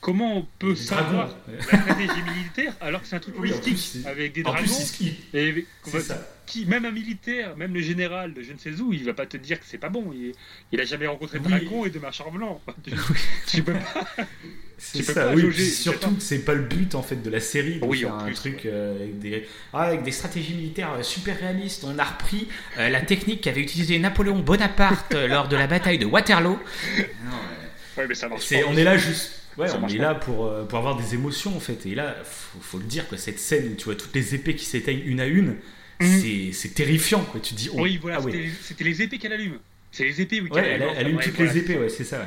comment 0.00 0.36
on 0.38 0.46
peut 0.58 0.74
savoir 0.74 1.28
la 1.48 1.62
stratégie 1.62 2.22
militaire 2.34 2.74
alors 2.80 3.02
que 3.02 3.06
c'est 3.06 3.16
un 3.16 3.20
truc 3.20 3.34
Oui, 3.38 3.52
plus, 3.62 3.98
avec 4.06 4.32
des 4.32 4.40
En 4.42 4.52
dragons 4.52 4.66
plus, 4.66 5.14
et 5.34 5.66
c'est 5.84 6.00
ça. 6.00 6.26
qui, 6.46 6.66
même 6.66 6.84
un 6.84 6.90
militaire, 6.90 7.56
même 7.56 7.74
le 7.74 7.80
général 7.82 8.32
de 8.34 8.42
je 8.42 8.52
ne 8.52 8.58
sais 8.58 8.70
où, 8.80 8.92
il 8.92 9.04
va 9.04 9.14
pas 9.14 9.26
te 9.26 9.36
dire 9.36 9.58
que 9.60 9.66
c'est 9.66 9.78
pas 9.78 9.88
bon. 9.90 10.10
Il, 10.14 10.32
il 10.72 10.80
a 10.80 10.84
jamais 10.84 11.06
rencontré 11.06 11.38
de 11.38 11.44
Oui. 11.44 11.50
dragon 11.50 11.84
et 11.84 11.90
de 11.90 11.98
marcheurs 11.98 12.30
blancs. 12.30 12.60
Tu, 13.46 13.62
peux 13.62 13.72
pas. 13.74 14.06
C'est 14.78 15.02
ça, 15.02 15.26
pas 15.26 15.34
oui. 15.34 15.52
surtout 15.54 16.12
que 16.14 16.22
c'est 16.22 16.38
pas 16.42 16.54
le 16.54 16.62
but 16.62 16.94
en 16.94 17.02
fait 17.02 17.16
de 17.22 17.28
la 17.28 17.40
série 17.40 17.80
de 17.80 17.84
Oui, 17.84 18.00
faire 18.00 18.14
un 18.14 18.24
plus, 18.24 18.34
truc 18.34 18.64
euh, 18.64 18.96
avec, 18.96 19.18
des, 19.18 19.46
ah, 19.74 19.82
avec 19.82 20.02
des 20.04 20.10
stratégies 20.10 20.54
militaires 20.54 20.92
euh, 20.94 21.02
super 21.02 21.38
réalistes. 21.38 21.84
On 21.84 21.98
a 21.98 22.04
repris 22.04 22.48
euh, 22.78 22.88
la 22.88 23.02
technique 23.02 23.42
qu'avait 23.42 23.60
utilisée 23.60 23.98
Napoléon 23.98 24.38
Bonaparte 24.38 25.12
lors 25.12 25.48
de 25.48 25.56
la 25.56 25.66
bataille 25.66 25.98
de 25.98 26.06
Waterloo. 26.06 26.52
Non, 26.52 26.58
euh, 26.98 27.02
Ouais, 27.98 28.06
mais 28.08 28.14
ça 28.14 28.28
marche 28.28 28.44
c'est, 28.46 28.60
pas. 28.62 28.68
on 28.68 28.76
est 28.76 28.84
là 28.84 28.96
juste. 28.96 29.39
Ouais, 29.60 29.68
on 29.82 29.88
est 29.88 29.96
là 29.98 30.14
pour, 30.14 30.46
euh, 30.46 30.64
pour 30.64 30.78
avoir 30.78 30.96
des 30.96 31.14
émotions 31.14 31.56
en 31.56 31.60
fait. 31.60 31.84
Et 31.86 31.94
là, 31.94 32.16
faut, 32.24 32.58
faut 32.60 32.78
le 32.78 32.84
dire, 32.84 33.06
quoi, 33.08 33.18
cette 33.18 33.38
scène 33.38 33.72
où 33.72 33.74
tu 33.76 33.84
vois 33.84 33.94
toutes 33.94 34.14
les 34.14 34.34
épées 34.34 34.54
qui 34.54 34.64
s'éteignent 34.64 35.02
une 35.04 35.20
à 35.20 35.26
une, 35.26 35.56
Mhm. 36.00 36.52
c'est, 36.52 36.68
terrifiant. 36.74 37.22
Quoi. 37.24 37.40
Tu 37.40 37.54
te 37.54 37.58
dis, 37.58 37.68
oh, 37.72 37.82
Oui, 37.82 37.98
voilà, 38.00 38.16
ah 38.18 38.24
ouais. 38.24 38.50
c'était 38.62 38.84
les- 38.84 39.02
épées 39.02 39.18
qu'elle 39.18 39.32
allume. 39.34 39.58
C'est 39.92 40.04
les 40.04 40.20
épées, 40.22 40.40
oui, 40.40 40.48
Ouais, 40.50 40.62
elle, 40.64 40.82
allume. 40.82 40.94
elle 40.96 41.06
allume 41.06 41.18
Enfin, 41.18 41.30
toutes 41.30 41.38
les 41.40 41.58
épées, 41.58 41.76
ouais, 41.78 41.88
c'est 41.90 42.04
ça. 42.04 42.26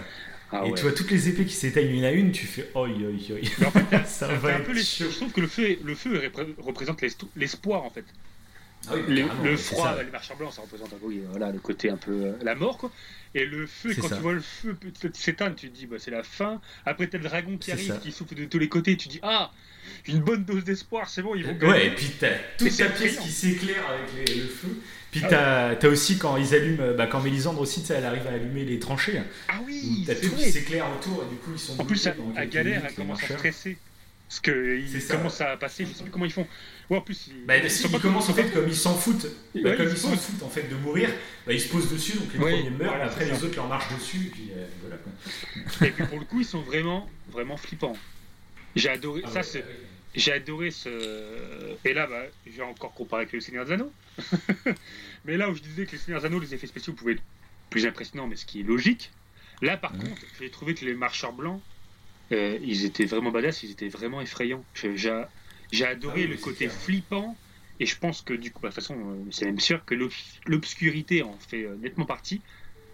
Ah 0.52 0.64
et 0.68 0.74
tu 0.76 0.84
vois 0.84 0.92
toutes 0.92 1.10
les 1.10 1.30
épées 1.30 1.46
qui 1.46 1.56
s'éteignent 1.56 1.96
une 1.96 2.04
à 2.04 2.12
une, 2.12 2.32
tu 2.32 2.46
fais 2.46 2.70
oi 2.76 2.82
oi 2.88 2.90
oi. 2.90 3.38
Mais 3.60 3.66
en 3.66 3.72
fait, 3.72 3.84
t'as- 3.90 4.04
Ça 4.06 4.28
t'as 4.28 4.36
va 4.36 4.50
un 4.56 4.58
être 4.60 4.66
peu 4.66 4.74
les- 4.74 4.84
chaud. 4.84 5.06
Je 5.10 5.16
trouve 5.16 5.32
que 5.32 5.42
le 5.42 5.48
feu, 5.48 5.80
le 5.84 5.96
feu 5.96 6.20
repré- 6.20 6.54
représente 6.60 7.04
l'espoir 7.36 7.84
en 7.84 7.90
fait. 7.90 8.06
Ah 8.90 8.94
oui, 9.08 9.24
Le, 9.44 9.56
froid, 9.58 9.96
ça. 9.96 10.04
les 10.04 10.12
marcheurs 10.12 10.38
blancs, 10.38 10.54
ça 10.54 10.62
représente 10.62 10.94
oui, 11.02 11.22
voilà, 11.30 11.52
le 11.52 11.60
côté 11.60 11.90
un 11.90 11.98
peu 11.98 12.12
euh, 12.12 12.32
la 12.44 12.54
mort 12.56 12.78
quoi. 12.78 12.92
Et 13.36 13.46
le 13.46 13.66
feu, 13.66 13.94
quand 14.00 14.08
ça. 14.10 14.16
tu 14.18 14.22
vois 14.22 14.34
le 14.34 14.42
feu 14.42 14.76
s'éteindre, 15.14 15.56
tu 15.56 15.70
te 15.70 15.76
dis 15.76 15.86
bah, 15.88 15.96
c'est 16.00 16.12
la 16.12 16.24
fin. 16.24 16.60
Après 16.86 17.08
t'as 17.08 17.18
le 17.18 17.24
dragon 17.24 17.58
qui 17.58 17.72
arrive, 17.72 17.88
ça. 17.94 17.98
qui 17.98 18.12
souffle 18.12 18.36
de 18.36 18.46
tous 18.46 18.60
les 18.60 18.70
côtés, 18.70 18.96
tu 18.98 19.08
dis 19.08 19.20
ah 19.24 19.52
une 20.08 20.20
bonne 20.20 20.44
dose 20.46 20.64
d'espoir, 20.64 21.10
c'est 21.10 21.22
bon, 21.22 21.34
ils 21.36 21.46
vont 21.46 21.54
gagner. 21.54 21.74
Ouais, 21.74 21.88
et 21.88 21.92
puis 21.92 22.12
t'as 22.20 22.32
toute 22.58 22.76
ta 22.76 22.90
pièce 22.90 23.18
qui 23.20 23.30
s'éclaire 23.32 23.84
avec 23.90 24.28
les- 24.28 24.36
le 24.36 24.48
feu. 24.48 24.78
Puis 25.12 25.22
Ah 25.32 25.76
t'as 25.80 25.88
aussi 25.90 26.18
quand 26.18 26.38
ils 26.38 26.54
allument, 26.56 26.94
bah, 26.98 27.06
quand 27.08 27.22
Mélisandre 27.22 27.62
aussi, 27.62 27.84
elle 27.90 28.04
arrive 28.06 28.26
à 28.28 28.32
allumer 28.32 28.66
les 28.66 28.80
tranchées. 28.80 29.22
Ah 29.48 29.60
oui, 29.66 30.04
T'as 30.08 30.16
c'est 30.16 30.22
tout 30.30 30.36
qui 30.36 30.52
s'éclaire 30.52 30.86
autour 30.98 31.24
et 31.24 31.30
du 31.30 31.36
coup 31.40 31.52
ils 31.54 31.60
sont. 31.60 31.80
En 31.80 31.86
plus, 31.86 32.06
à, 32.08 32.16
à 32.36 32.46
galère, 32.46 32.84
elle 32.88 32.96
commence 32.96 33.24
à 33.24 33.28
stresser. 33.36 33.78
Parce 34.42 34.56
qu'ils 34.58 35.08
commencent 35.08 35.42
à 35.42 35.58
passer, 35.58 35.86
je 35.86 35.94
sais 35.94 36.02
plus 36.04 36.12
comment 36.12 36.26
ils 36.26 36.32
font. 36.32 36.48
Ouais, 36.90 36.98
en 36.98 37.02
plus, 37.02 37.28
ils, 37.28 37.46
Bah, 37.46 37.58
ils 37.58 37.70
si, 37.70 37.84
sont 37.84 37.90
ils 37.90 37.92
pas 37.92 38.00
commencent 38.00 38.30
en 38.30 38.34
comme- 38.34 38.46
fait 38.46 38.52
comme 38.52 38.68
ils 38.68 38.76
s'en 38.76 38.96
foutent. 38.96 39.26
Ouais, 39.54 39.62
Bah, 39.62 39.76
comme 39.76 39.86
ils 39.86 39.92
ils 39.92 39.96
se 39.96 40.02
s'en 40.02 40.18
foutent 40.18 40.44
en 40.44 40.50
fait 40.50 40.64
de 40.64 40.76
mourir, 40.76 41.10
bah, 41.46 41.54
ils 41.54 41.62
se 41.62 41.68
posent 41.70 41.92
dessus 41.92 42.18
donc 42.18 42.34
les 42.34 42.40
Oui, 42.40 42.52
premiers 42.64 42.70
meurent, 42.72 42.90
voilà, 42.90 43.06
et 43.06 43.08
après 43.10 43.26
les 43.26 43.36
ça. 43.36 43.44
autres 43.46 43.56
leur 43.56 43.68
marchent 43.68 43.94
dessus 43.94 44.26
et 44.26 44.30
puis 44.30 44.50
euh, 44.56 44.66
voilà 44.82 44.98
quoi. 44.98 45.88
Et 45.88 45.92
puis 45.92 46.04
pour 46.06 46.20
le 46.20 46.26
coup, 46.26 46.40
ils 46.40 46.46
sont 46.46 46.62
vraiment, 46.64 47.08
vraiment 47.32 47.58
flippants. 47.58 47.96
J'ai 48.76 48.90
adoré. 48.90 49.22
Ah 49.24 49.30
ça, 49.30 49.42
ouais, 49.42 49.64
ouais. 49.64 49.76
j'ai 50.16 50.32
adoré 50.34 50.72
ce. 50.72 50.90
Et 51.86 51.94
là, 51.94 52.10
j'ai 52.48 52.62
encore 52.64 52.94
comparé 52.96 53.22
avec 53.24 53.34
le 53.34 53.40
Seigneur 53.42 53.66
des 53.66 53.74
Anneaux. 53.74 53.92
mais 55.26 55.38
là 55.38 55.50
où 55.50 55.56
je 55.56 55.62
disais 55.62 55.86
que 55.86 55.92
les 55.92 55.98
Seigneur 56.00 56.22
des 56.22 56.26
Anneaux, 56.28 56.40
les 56.40 56.54
effets 56.56 56.68
spéciaux 56.68 56.94
pouvaient 56.94 57.14
être 57.14 57.24
plus 57.70 57.86
impressionnants, 57.86 58.28
mais 58.28 58.36
ce 58.36 58.46
qui 58.48 58.62
est 58.62 58.64
logique. 58.64 59.12
Là, 59.62 59.78
par 59.78 59.92
contre, 59.92 60.22
j'ai 60.40 60.50
trouvé 60.50 60.74
que 60.74 60.84
les 60.86 60.94
marcheurs 60.96 61.34
blancs, 61.34 61.62
euh, 62.34 62.58
ils 62.62 62.86
étaient 62.86 63.06
vraiment 63.06 63.32
badass, 63.32 63.64
ils 63.64 63.72
étaient 63.72 63.88
vraiment 63.90 64.22
effrayants. 64.22 64.64
J'ai 64.74 65.86
adoré 65.86 66.22
Ah 66.24 66.26
oui, 66.26 66.28
le 66.28 66.38
côté 66.38 66.68
flippant. 66.70 67.36
Et 67.80 67.86
je 67.88 67.98
pense 67.98 68.22
que 68.22 68.34
du 68.34 68.52
coup, 68.52 68.60
bah, 68.62 68.70
de 68.70 68.76
toute 68.76 68.84
façon, 68.84 68.96
euh, 68.96 69.16
c'est 69.32 69.46
même 69.46 69.60
sûr 69.60 69.84
que 69.86 69.96
l'obs- 69.96 70.40
l'obscurité 70.46 71.24
en 71.24 71.36
fait 71.50 71.64
euh, 71.64 71.76
nettement 71.82 72.06
partie. 72.06 72.42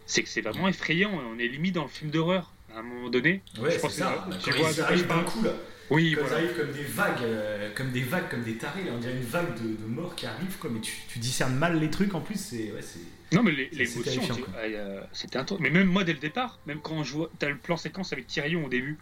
C'est 0.06 0.24
que 0.24 0.30
c'est 0.30 0.42
vraiment 0.42 0.68
effrayant. 0.70 1.12
On 1.12 1.38
est 1.38 1.48
limite 1.48 1.76
dans 1.76 1.84
le 1.84 1.90
film 1.90 2.10
d'horreur 2.12 2.54
à 2.74 2.80
un 2.80 2.82
moment 2.84 3.10
donné. 3.10 3.42
Ouais, 3.60 3.72
Je 3.72 3.80
pense 3.80 3.92
que 3.94 4.00
ça. 4.00 4.24
Bah, 4.30 4.38
tu 4.42 4.50
quand 4.52 4.58
vois 4.58 4.72
ils 4.72 4.82
arrivent 4.82 5.08
d'un 5.08 5.24
coup 5.24 5.44
là. 5.44 5.54
Oui, 5.90 6.12
Quand 6.14 6.22
ils 6.22 6.28
voilà. 6.28 6.36
arrivent 6.38 6.56
comme 6.56 6.72
des 6.72 6.84
vagues, 6.84 7.24
euh, 7.24 7.72
comme 7.76 7.92
des 7.92 8.02
vagues, 8.02 8.30
comme 8.30 8.44
des 8.44 8.54
tarés, 8.56 8.84
là, 8.84 8.92
on 8.96 9.00
dirait 9.00 9.16
une 9.18 9.24
vague 9.24 9.56
de, 9.62 9.76
de 9.76 9.86
morts 9.86 10.16
qui 10.16 10.28
arrivent, 10.28 10.58
quoi, 10.60 10.70
mais 10.72 10.80
tu, 10.82 10.94
tu 11.12 11.18
discernes 11.20 11.56
mal 11.56 11.80
les 11.80 11.90
trucs 11.90 12.14
en 12.14 12.22
plus, 12.22 12.40
c'est. 12.40 12.72
Ouais. 12.72 12.80
Non, 13.34 13.42
mais 13.44 13.52
l'émotion, 13.52 14.22
tu- 14.36 14.44
euh, 14.56 15.02
c'était 15.14 15.38
un 15.38 15.46
truc. 15.46 15.60
Mais 15.62 15.70
même 15.72 15.88
moi, 15.88 16.04
dès 16.04 16.14
le 16.14 16.20
départ, 16.20 16.60
même 16.68 16.80
quand 16.80 17.04
je 17.04 17.14
vois, 17.14 17.30
t'as 17.40 17.50
le 17.50 17.58
plan 17.58 17.76
séquence 17.76 18.14
avec 18.14 18.28
Tyrion 18.28 18.66
au 18.66 18.70
début, 18.70 18.98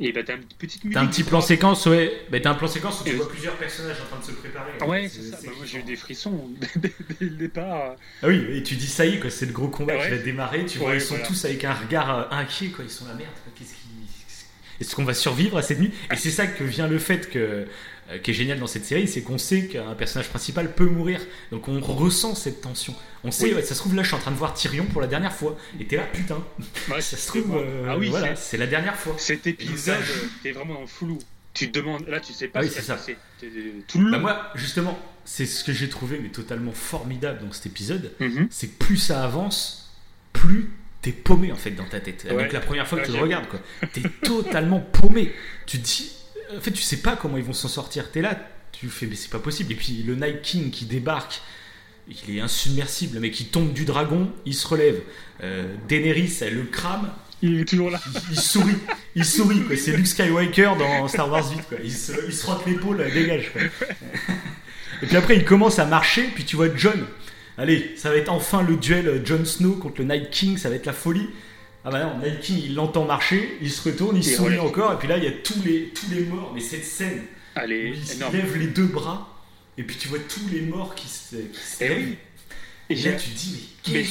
et 0.00 0.12
bah 0.12 0.20
t'as 0.24 0.34
une 0.36 0.44
petite 0.58 0.84
musique. 0.84 0.94
T'as 0.94 1.02
un 1.02 1.06
petit 1.06 1.22
plan 1.22 1.40
séquence, 1.40 1.86
ouais. 1.86 2.12
Bah, 2.30 2.40
t'as 2.40 2.50
un 2.50 2.54
plan 2.54 2.66
séquence 2.68 3.00
où 3.00 3.04
tu 3.04 3.10
Et- 3.10 3.14
vois 3.14 3.28
plusieurs 3.28 3.56
personnages 3.56 3.96
en 4.00 4.06
train 4.06 4.18
de 4.20 4.24
se 4.24 4.32
préparer. 4.32 4.72
Ouais, 4.86 5.08
c'est 5.08 5.22
ça. 5.22 5.38
Bah, 5.44 5.52
moi, 5.56 5.66
j'ai 5.66 5.78
eu 5.78 5.82
des 5.82 5.96
frissons 5.96 6.48
dès, 6.76 6.88
dès 7.20 7.26
le 7.26 7.30
départ. 7.30 7.96
Ah 8.22 8.26
oui, 8.28 8.44
et 8.52 8.62
tu 8.62 8.74
dis 8.76 8.86
ça 8.86 9.04
y 9.06 9.14
est, 9.14 9.20
quoi, 9.20 9.30
c'est 9.30 9.46
le 9.46 9.52
gros 9.52 9.68
combat 9.68 9.94
Ouais. 9.96 10.04
qui 10.04 10.10
va 10.10 10.18
démarrer. 10.22 10.64
Tu 10.66 10.78
vois, 10.78 10.90
Ouais, 10.90 10.96
ils 10.96 11.00
sont 11.00 11.14
voilà. 11.14 11.26
tous 11.26 11.44
avec 11.44 11.64
un 11.64 11.74
regard 11.74 12.18
euh, 12.18 12.24
inquiet, 12.30 12.68
quoi. 12.68 12.84
Ils 12.84 12.90
sont 12.90 13.06
la 13.06 13.14
merde, 13.14 13.30
qu'est-ce 13.56 13.74
qui. 13.74 13.80
Est-ce 14.80 14.96
qu'on 14.96 15.04
va 15.04 15.14
survivre 15.14 15.56
à 15.56 15.62
cette 15.62 15.78
nuit? 15.78 15.92
Et 16.12 16.16
c'est 16.16 16.30
ça 16.32 16.48
que 16.48 16.64
vient 16.64 16.88
le 16.88 16.98
fait 16.98 17.30
que, 17.30 17.66
euh, 18.10 18.18
qui 18.18 18.30
est 18.30 18.34
génial 18.34 18.58
dans 18.58 18.66
cette 18.66 18.84
série, 18.84 19.08
c'est 19.08 19.22
qu'on 19.22 19.38
sait 19.38 19.66
qu'un 19.66 19.94
personnage 19.94 20.28
principal 20.28 20.74
peut 20.74 20.86
mourir. 20.86 21.20
Donc 21.50 21.68
on 21.68 21.80
ressent 21.80 22.34
cette 22.34 22.60
tension. 22.60 22.94
On 23.24 23.30
sait, 23.30 23.46
Oui. 23.46 23.54
ouais, 23.54 23.62
ça 23.62 23.74
se 23.74 23.80
trouve 23.80 23.94
là, 23.94 24.02
je 24.02 24.08
suis 24.08 24.16
en 24.16 24.20
train 24.20 24.30
de 24.32 24.36
voir 24.36 24.52
Tyrion 24.54 24.84
pour 24.86 25.00
la 25.00 25.06
dernière 25.06 25.32
fois. 25.32 25.56
Et 25.80 25.86
t'es 25.86 25.96
là, 25.96 26.04
putain. 26.12 26.42
Ouais, 26.90 27.00
Ça 27.00 27.16
se 27.16 27.26
trouve, 27.28 27.56
euh, 27.56 27.86
ah 27.88 27.96
oui, 27.96 28.08
voilà, 28.10 28.36
c'est- 28.36 28.56
la 28.58 28.66
dernière 28.66 28.96
fois. 28.96 29.14
cet 29.18 29.46
épisode, 29.46 29.96
t'es 30.42 30.52
vraiment 30.52 30.80
le 30.82 30.86
flou. 30.86 31.18
Tu 31.54 31.70
te 31.70 31.78
demandes, 31.78 32.06
là, 32.08 32.18
tu 32.20 32.32
sais 32.32 32.48
pas 32.48 32.58
Ah 32.58 32.62
oui, 32.64 32.68
ce 32.68 32.80
qui 32.80 32.84
ça. 32.84 32.96
T'es- 32.96 33.16
Tout 33.88 34.00
le. 34.00 34.10
Bah 34.10 34.18
moi, 34.18 34.42
justement, 34.56 34.98
c'est 35.24 35.46
ce 35.46 35.62
que 35.64 35.72
j'ai 35.72 35.88
trouvé 35.88 36.18
mais 36.22 36.28
totalement 36.28 36.72
formidable 36.72 37.46
dans 37.46 37.52
cet 37.52 37.66
épisode. 37.66 38.12
Mhm. 38.20 38.48
c'est 38.50 38.66
que 38.68 38.84
plus 38.84 38.96
ça 38.98 39.22
avance, 39.24 39.92
plus 40.32 40.70
t'es 41.00 41.12
paumé 41.12 41.52
en 41.52 41.56
fait 41.56 41.70
dans 41.70 41.84
ta 41.84 42.00
tête. 42.00 42.26
Ouais. 42.30 42.42
Donc 42.44 42.52
la 42.52 42.60
première 42.60 42.86
fois 42.88 42.98
que 42.98 43.02
Ouais, 43.02 43.06
tu 43.06 43.12
le 43.12 43.18
j'avoue. 43.18 43.26
regardes, 43.26 43.48
quoi, 43.48 43.60
t'es 43.92 44.02
totalement 44.22 44.80
paumé. 44.80 45.32
Tu 45.66 45.78
te 45.78 45.84
dis, 45.84 46.12
en 46.56 46.60
fait, 46.60 46.70
tu 46.72 46.82
sais 46.82 46.98
pas 46.98 47.16
comment 47.16 47.36
ils 47.36 47.44
vont 47.44 47.52
s'en 47.52 47.68
sortir. 47.68 48.10
T'es 48.10 48.20
là, 48.20 48.38
tu 48.72 48.88
fais, 48.88 49.06
mais 49.06 49.16
c'est 49.16 49.30
pas 49.30 49.38
possible. 49.38 49.72
Et 49.72 49.76
puis 49.76 50.02
le 50.06 50.14
Night 50.14 50.42
King 50.42 50.70
qui 50.70 50.84
débarque, 50.84 51.40
il 52.08 52.36
est 52.36 52.40
insubmersible, 52.40 53.18
mais 53.20 53.30
qui 53.30 53.46
tombe 53.46 53.72
du 53.72 53.84
dragon, 53.84 54.30
il 54.46 54.54
se 54.54 54.66
relève. 54.66 55.00
Euh, 55.42 55.74
Daenerys, 55.88 56.32
elle 56.42 56.54
le 56.54 56.64
crame, 56.64 57.10
Il 57.42 57.60
est 57.60 57.64
toujours 57.64 57.90
là. 57.90 58.00
il, 58.06 58.32
il 58.32 58.38
sourit, 58.40 58.76
il 59.14 59.24
sourit. 59.24 59.62
quoi. 59.62 59.76
C'est 59.76 59.92
Luke 59.92 60.06
Skywalker 60.06 60.72
dans 60.78 61.08
Star 61.08 61.30
Wars 61.30 61.50
8. 61.50 61.62
Quoi. 61.68 61.78
Il, 61.82 61.92
se, 61.92 62.12
il 62.26 62.32
se 62.32 62.42
frotte 62.42 62.64
l'épaule, 62.66 62.98
dégage. 63.12 63.52
quoi. 63.52 63.62
Et 65.02 65.06
puis 65.06 65.16
après, 65.16 65.36
il 65.36 65.44
commence 65.44 65.78
à 65.78 65.84
marcher, 65.86 66.24
puis 66.34 66.44
tu 66.44 66.56
vois 66.56 66.68
John. 66.74 67.04
Allez, 67.58 67.92
ça 67.96 68.10
va 68.10 68.16
être 68.16 68.30
enfin 68.32 68.62
le 68.62 68.76
duel 68.76 69.22
Jon 69.24 69.44
Snow 69.44 69.74
contre 69.76 70.00
le 70.00 70.06
Night 70.08 70.30
King, 70.30 70.56
ça 70.58 70.68
va 70.70 70.76
être 70.76 70.86
la 70.86 70.92
folie. 70.92 71.28
Ah 71.84 71.90
bah 71.90 72.02
non, 72.04 72.18
Night 72.18 72.40
King, 72.40 72.60
il 72.64 72.74
l'entend 72.74 73.04
marcher, 73.04 73.58
il 73.60 73.70
se 73.70 73.86
retourne, 73.88 74.16
il 74.16 74.24
Il 74.26 74.34
sourit 74.34 74.58
encore, 74.58 74.94
et 74.94 74.98
puis 74.98 75.06
là, 75.08 75.18
il 75.18 75.24
y 75.24 75.26
a 75.26 75.32
tous 75.32 75.62
les, 75.64 75.88
tous 75.90 76.10
les 76.10 76.24
morts. 76.24 76.52
Mais 76.54 76.60
cette 76.60 76.84
scène, 76.84 77.24
où 77.56 77.60
il 77.70 78.06
se 78.06 78.32
lève 78.32 78.56
les 78.56 78.68
deux 78.68 78.86
bras, 78.86 79.28
et 79.76 79.82
puis 79.82 79.96
tu 79.96 80.08
vois 80.08 80.18
tous 80.20 80.48
les 80.50 80.62
morts 80.62 80.94
qui 80.94 81.08
se, 81.08 81.36
qui 81.36 81.60
se 81.60 81.84
Eh 81.84 81.88
lèvent. 81.88 81.98
oui. 82.08 82.18
Et 82.90 82.92
Et 82.92 82.96
là, 83.02 83.12
tu 83.14 83.30
te 83.30 83.36
dis, 83.36 83.68
mais 83.92 84.04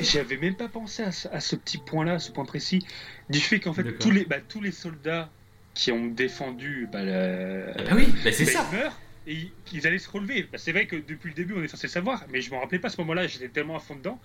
J'avais 0.00 0.36
même 0.36 0.56
pas 0.56 0.68
pensé 0.68 1.02
à 1.04 1.12
ce, 1.12 1.28
à 1.28 1.40
ce 1.40 1.54
petit 1.56 1.78
point-là, 1.78 2.14
à 2.14 2.18
ce 2.18 2.30
point 2.32 2.44
précis, 2.44 2.84
du 3.30 3.38
fait 3.40 3.60
qu'en 3.60 3.72
fait 3.72 3.96
tous 3.98 4.10
les, 4.10 4.24
bah, 4.24 4.38
tous 4.40 4.60
les 4.60 4.72
soldats 4.72 5.30
qui 5.74 5.92
ont 5.92 6.06
défendu 6.06 6.88
bah, 6.92 7.04
le- 7.04 7.66
Ah 7.76 7.82
bah 7.84 7.90
oui, 7.94 8.08
bah 8.24 8.32
c'est 8.32 8.44
ça. 8.44 8.68
meurent 8.72 8.98
et 9.28 9.52
ils, 9.72 9.86
allaient 9.86 9.98
se 9.98 10.10
relever. 10.10 10.48
Bah, 10.50 10.58
c'est 10.58 10.72
vrai 10.72 10.86
que 10.86 10.96
depuis 10.96 11.28
le 11.28 11.34
début 11.34 11.54
on 11.56 11.62
est 11.62 11.68
censé 11.68 11.86
le 11.86 11.92
savoir, 11.92 12.24
mais 12.32 12.40
je 12.40 12.50
m'en 12.50 12.58
rappelais 12.60 12.78
pas 12.80 12.88
à 12.88 12.90
ce 12.90 13.00
moment-là, 13.02 13.26
j'étais 13.28 13.48
tellement 13.48 13.76
à 13.76 13.80
fond 13.80 13.94
dedans. 13.94 14.20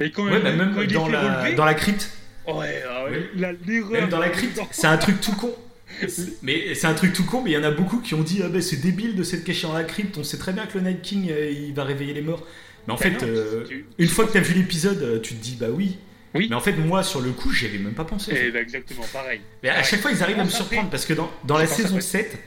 Et 0.00 0.10
quand, 0.10 0.24
Ouais, 0.24 0.36
il- 0.38 0.42
bah 0.42 0.52
même 0.52 0.72
quand 0.74 0.82
est 0.82 0.86
dans 0.86 1.08
la, 1.08 1.38
relever, 1.40 1.54
dans 1.56 1.64
la 1.64 1.74
crypte. 1.74 2.10
ouais, 2.46 2.82
ah 2.88 3.04
ouais, 3.04 3.30
la-. 3.36 3.52
Même 3.90 4.08
dans 4.08 4.18
la 4.18 4.28
crypte, 4.30 4.60
c'est 4.70 4.86
un 4.86 4.96
truc 4.98 5.20
tout 5.20 5.34
con. 5.34 5.54
Mais 6.42 6.74
c'est 6.74 6.86
un 6.86 6.94
truc 6.94 7.12
tout 7.14 7.24
con, 7.24 7.40
mais 7.42 7.50
il 7.50 7.54
y 7.54 7.56
en 7.56 7.64
a 7.64 7.70
beaucoup 7.70 7.98
qui 8.00 8.14
ont 8.14 8.22
dit 8.22 8.40
ah 8.44 8.48
ben 8.48 8.60
c'est 8.60 8.76
débile 8.76 9.16
de 9.16 9.22
s'être 9.22 9.42
caché 9.42 9.66
dans 9.66 9.72
la 9.72 9.84
crypte. 9.84 10.16
On 10.18 10.22
sait 10.22 10.36
très 10.38 10.52
bien 10.52 10.66
que 10.66 10.76
le 10.78 10.84
Night 10.84 11.00
King 11.02 11.28
euh, 11.30 11.50
il 11.50 11.72
va 11.74 11.82
réveiller 11.84 12.12
les 12.12 12.20
morts. 12.20 12.46
Mais 12.86 12.92
en 12.92 12.96
Bah 12.96 13.02
fait, 13.02 13.10
non, 13.12 13.18
euh, 13.22 13.64
tu- 13.66 13.86
une 13.98 14.08
fois 14.08 14.26
que 14.26 14.32
t'as 14.32 14.40
vu 14.40 14.54
l'épisode, 14.54 15.02
euh, 15.02 15.18
tu 15.20 15.34
te 15.34 15.42
dis 15.42 15.56
bah 15.58 15.66
oui. 15.70 15.96
Oui. 16.34 16.46
Mais 16.50 16.54
en 16.56 16.60
fait, 16.60 16.72
moi 16.74 17.02
sur 17.02 17.20
le 17.22 17.30
coup, 17.30 17.50
j'y 17.52 17.64
avais 17.66 17.78
même 17.78 17.94
pas 17.94 18.04
pensé. 18.04 18.32
en 18.32 18.34
fait. 18.34 18.48
Eh 18.48 18.50
bah, 18.50 18.60
exactement 18.60 19.04
pareil. 19.12 19.40
Mais 19.62 19.70
à 19.70 19.82
chaque 19.82 20.00
fois, 20.00 20.10
ils 20.12 20.22
arrivent 20.22 20.38
à 20.38 20.44
me 20.44 20.50
surprendre 20.50 20.90
parce 20.90 21.06
que 21.06 21.14
dans, 21.14 21.30
dans 21.44 21.56
la 21.58 21.66
saison 21.66 21.88
après. 21.96 22.00
7, 22.02 22.38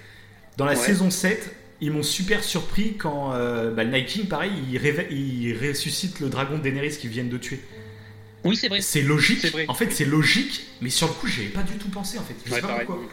dans 0.57 0.65
la 0.65 0.71
Ouais. 0.73 0.77
saison 0.77 1.09
7, 1.09 1.53
ils 1.81 1.91
m'ont 1.91 2.03
super 2.03 2.43
surpris 2.43 2.95
quand 2.97 3.33
euh, 3.33 3.71
bah, 3.71 3.83
le 3.83 3.91
Night 3.91 4.07
King, 4.07 4.27
pareil, 4.27 4.51
il, 4.71 4.77
réve- 4.77 5.07
il 5.11 5.57
ressuscite 5.57 6.19
le 6.19 6.29
dragon 6.29 6.57
de 6.57 6.63
Daenerys 6.63 6.97
qu'ils 6.97 7.09
viennent 7.09 7.29
de 7.29 7.37
tuer. 7.37 7.59
Oui, 8.43 8.55
c'est 8.55 8.69
vrai. 8.69 8.81
C'est 8.81 9.01
logique. 9.01 9.39
C'est 9.41 9.49
vrai. 9.49 9.65
En 9.67 9.73
fait, 9.73 9.91
c'est 9.91 10.05
logique, 10.05 10.63
mais 10.81 10.89
sur 10.89 11.07
le 11.07 11.13
coup, 11.13 11.27
j'y 11.27 11.41
avais 11.41 11.49
pas 11.49 11.63
du 11.63 11.73
tout 11.77 11.89
pensé 11.89 12.17
en 12.17 12.23
fait. 12.23 12.35
Je 12.45 12.51
sais 12.51 12.61
pas 12.61 12.67
pareil. 12.69 12.85
pourquoi. 12.87 13.05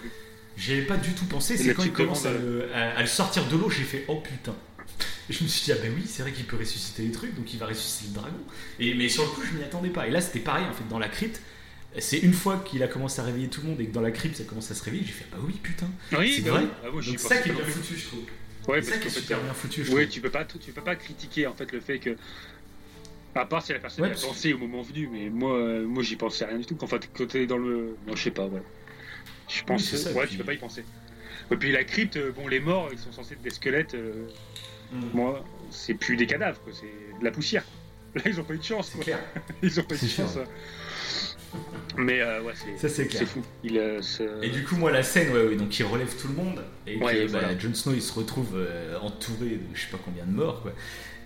J'y 0.56 0.72
avais 0.72 0.82
pas 0.82 0.96
du 0.96 1.12
tout 1.12 1.26
pensé. 1.26 1.56
C'est 1.56 1.74
quand 1.74 1.84
il 1.84 1.92
commence 1.92 2.26
à 2.26 2.32
le, 2.32 2.68
à- 2.74 2.96
à 2.98 3.00
le 3.00 3.06
sortir 3.08 3.46
de 3.46 3.56
l'eau, 3.56 3.70
j'ai 3.70 3.84
fait 3.84 4.04
oh 4.08 4.16
putain. 4.16 4.54
Et 5.30 5.32
je 5.34 5.44
me 5.44 5.48
suis 5.48 5.64
dit, 5.64 5.72
ah 5.72 5.76
ben 5.82 5.92
oui, 5.94 6.04
c'est 6.06 6.22
vrai 6.22 6.32
qu'il 6.32 6.46
peut 6.46 6.56
ressusciter 6.56 7.02
les 7.02 7.12
trucs, 7.12 7.34
donc 7.36 7.52
il 7.52 7.58
va 7.58 7.66
ressusciter 7.66 8.08
le 8.08 8.14
dragon. 8.14 8.38
Et, 8.80 8.94
mais 8.94 9.08
sur 9.08 9.22
le 9.24 9.28
coup, 9.30 9.42
je 9.44 9.56
m'y 9.56 9.62
attendais 9.62 9.90
pas. 9.90 10.06
Et 10.08 10.10
là, 10.10 10.20
c'était 10.20 10.40
pareil 10.40 10.64
en 10.68 10.72
fait, 10.72 10.88
dans 10.88 10.98
la 10.98 11.08
crypte. 11.08 11.40
C'est 11.98 12.18
une 12.18 12.34
fois 12.34 12.62
qu'il 12.66 12.82
a 12.82 12.88
commencé 12.88 13.20
à 13.20 13.24
réveiller 13.24 13.48
tout 13.48 13.62
le 13.62 13.68
monde 13.68 13.80
et 13.80 13.86
que 13.86 13.92
dans 13.92 14.02
la 14.02 14.10
crypte 14.10 14.36
ça 14.36 14.44
commence 14.44 14.70
à 14.70 14.74
se 14.74 14.84
réveiller, 14.84 15.04
j'ai 15.06 15.12
fait 15.12 15.24
bah 15.32 15.38
oui 15.42 15.54
putain. 15.62 15.88
Oui, 16.12 16.34
C'est 16.36 16.42
bah 16.42 16.50
vrai. 16.50 16.62
oui. 16.62 16.68
Ah, 16.84 16.90
Donc 16.90 17.18
pensais 17.18 17.18
ça 17.18 17.36
qui 17.38 17.48
est 17.48 17.52
bien 17.52 17.64
foutu, 17.64 17.96
je 17.96 18.06
trouve. 18.06 18.20
Ouais, 18.68 18.80
parce 18.82 18.90
qu'en 18.90 19.00
fait, 19.00 19.08
super 19.20 19.40
bien 19.40 19.54
foutu, 19.54 19.84
je 19.84 19.92
Oui, 19.92 20.08
tu 20.08 20.20
peux 20.20 20.30
pas, 20.30 20.44
tu 20.44 20.72
peux 20.72 20.82
pas 20.82 20.94
critiquer 20.96 21.46
en 21.46 21.54
fait 21.54 21.72
le 21.72 21.80
fait 21.80 21.98
que, 21.98 22.16
à 23.34 23.46
part 23.46 23.62
si 23.64 23.72
la 23.72 23.78
personne 23.78 24.04
Ouais, 24.04 24.10
a 24.10 24.14
que- 24.14 24.20
pensé 24.20 24.52
au 24.52 24.58
moment 24.58 24.82
venu, 24.82 25.08
mais 25.10 25.30
moi, 25.30 25.56
euh, 25.56 25.86
moi 25.86 26.02
j'y 26.02 26.16
pensais 26.16 26.44
rien 26.44 26.58
du 26.58 26.66
tout. 26.66 26.76
Enfin, 26.82 26.98
quand 27.16 27.26
t'es 27.26 27.46
dans 27.46 27.56
le, 27.58 27.96
moi 28.06 28.14
je 28.16 28.22
sais 28.24 28.30
pas, 28.30 28.46
ouais. 28.46 28.62
Je 29.48 29.62
pense, 29.64 29.84
ça, 29.84 30.12
ouais, 30.12 30.22
puis- 30.22 30.32
tu 30.32 30.36
peux 30.38 30.44
pas 30.44 30.52
y 30.54 30.58
penser. 30.58 30.84
Et 31.50 31.56
puis 31.56 31.72
la 31.72 31.82
crypte, 31.84 32.16
euh, 32.18 32.30
bon, 32.32 32.46
les 32.46 32.60
morts, 32.60 32.90
ils 32.92 32.98
sont 32.98 33.10
censés 33.12 33.34
être 33.34 33.42
des 33.42 33.50
squelettes. 33.50 33.94
euh, 33.94 34.26
Mm. 34.90 35.00
Moi, 35.12 35.44
c'est 35.70 35.92
plus 35.92 36.16
des 36.16 36.26
cadavres, 36.26 36.58
c'est 36.72 37.18
de 37.20 37.22
la 37.24 37.30
poussière. 37.30 37.62
Là, 38.14 38.22
ils 38.24 38.40
ont 38.40 38.44
pas 38.44 38.54
eu 38.54 38.58
de 38.58 38.62
chance, 38.64 38.88
quoi. 38.88 39.04
clair. 39.04 39.18
Ils 39.62 39.78
ont 39.78 39.82
pas 39.82 39.94
eu 39.96 39.98
de 39.98 40.06
chance. 40.06 40.38
Mais 41.96 42.20
euh, 42.20 42.42
ouais, 42.42 42.52
c'est, 42.54 42.78
Ça 42.88 42.94
c'est 42.94 43.06
clair. 43.06 43.20
c'est 43.22 43.26
fou. 43.26 43.42
Il, 43.64 43.78
euh, 43.78 44.00
Et 44.42 44.50
du 44.50 44.64
coup, 44.64 44.76
moi, 44.76 44.90
la 44.92 45.02
scène, 45.02 45.32
ouais, 45.32 45.46
ouais, 45.48 45.56
donc 45.56 45.78
il 45.78 45.84
relève 45.84 46.14
tout 46.20 46.28
le 46.28 46.34
monde. 46.34 46.62
Et 46.86 46.96
Ouais, 46.96 47.26
que 47.26 47.32
bah, 47.32 47.38
voilà. 47.40 47.58
Jon 47.58 47.74
Snow, 47.74 47.94
il 47.94 48.02
se 48.02 48.12
retrouve 48.12 48.50
euh, 48.56 48.98
entouré 49.00 49.46
de 49.50 49.60
je 49.74 49.80
sais 49.82 49.90
pas 49.90 49.98
combien 50.04 50.24
de 50.24 50.30
morts, 50.32 50.62
quoi. 50.62 50.72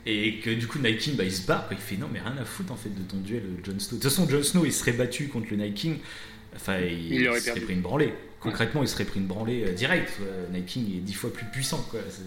Et 0.07 0.39
que 0.41 0.51
du 0.51 0.67
coup, 0.67 0.79
Night 0.79 0.99
King, 0.99 1.17
bah, 1.17 1.25
il 1.25 1.33
se 1.33 1.47
barre, 1.47 1.67
quoi. 1.69 1.77
Il 1.79 1.83
fait 1.83 1.97
non, 2.01 2.09
mais 2.13 2.21
rien 2.21 2.37
à 2.41 2.45
foutre 2.45 2.73
en 2.73 2.77
fait 2.77 2.89
de 2.91 3.03
ton 3.03 3.19
duel, 3.19 3.43
Jon 3.65 3.79
Snow. 3.79 3.97
De 3.99 4.03
toute 4.03 4.11
façon, 4.11 4.29
Jon 4.29 4.43
Snow, 4.43 4.65
il 4.65 4.73
serait 4.73 4.93
battu 4.93 5.29
contre 5.29 5.49
le 5.51 5.57
Night 5.59 5.75
King. 5.75 5.99
Enfin, 6.57 6.79
il, 6.79 7.13
Il 7.15 7.29
aurait 7.29 7.39
serait 7.41 7.53
perdu. 7.53 7.67
pris 7.67 7.75
une 7.75 7.81
branlée. 7.83 8.13
Concrètement, 8.41 8.83
il 8.83 8.89
serait 8.89 9.05
pris 9.05 9.21
une 9.21 9.27
branlée 9.27 9.65
euh, 9.69 9.73
direct. 9.73 10.13
Night 10.53 10.67
King 10.67 10.97
est 10.97 11.01
dix 11.01 11.15
fois 11.15 11.33
plus 11.33 11.47
puissant, 11.47 11.85
quoi. 11.91 12.01
C'est- 12.09 12.23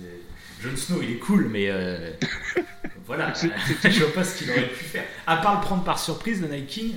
Jon 0.64 0.76
Snow, 0.78 1.02
il 1.04 1.12
est 1.12 1.20
cool, 1.20 1.50
mais 1.52 1.70
euh, 1.70 2.12
voilà, 3.06 3.34
je 3.84 4.00
vois 4.04 4.14
pas 4.14 4.24
ce 4.24 4.38
qu'il 4.38 4.50
aurait 4.50 4.70
pu 4.70 4.84
faire. 4.86 5.04
À 5.28 5.38
part 5.38 5.56
le 5.56 5.62
prendre 5.62 5.84
par 5.84 6.00
surprise, 6.00 6.42
le 6.42 6.48
Night 6.48 6.68
King, 6.68 6.94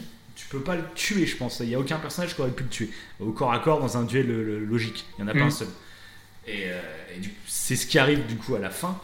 peux 0.50 0.60
pas 0.60 0.76
le 0.76 0.84
tuer, 0.94 1.26
je 1.26 1.36
pense. 1.36 1.60
Il 1.60 1.68
y 1.68 1.74
a 1.74 1.78
aucun 1.80 1.98
personnage 1.98 2.34
qui 2.34 2.40
aurait 2.40 2.50
pu 2.50 2.62
le 2.64 2.68
tuer 2.68 2.90
au 3.20 3.32
corps 3.32 3.52
à 3.52 3.58
corps 3.60 3.80
dans 3.80 3.96
un 3.96 4.04
duel 4.04 4.30
euh, 4.30 4.58
logique. 4.64 5.06
Il 5.18 5.22
y 5.22 5.24
en 5.24 5.28
a 5.28 5.32
pas 5.34 5.40
Mm. 5.40 5.42
un 5.42 5.50
seul. 5.50 5.68
Et, 6.46 6.64
euh, 6.66 6.80
et 7.16 7.20
c'est 7.46 7.76
ce 7.76 7.86
qui 7.86 7.98
arrive 7.98 8.26
du 8.26 8.36
coup 8.36 8.54
à 8.54 8.58
la 8.58 8.70
fin, 8.70 8.98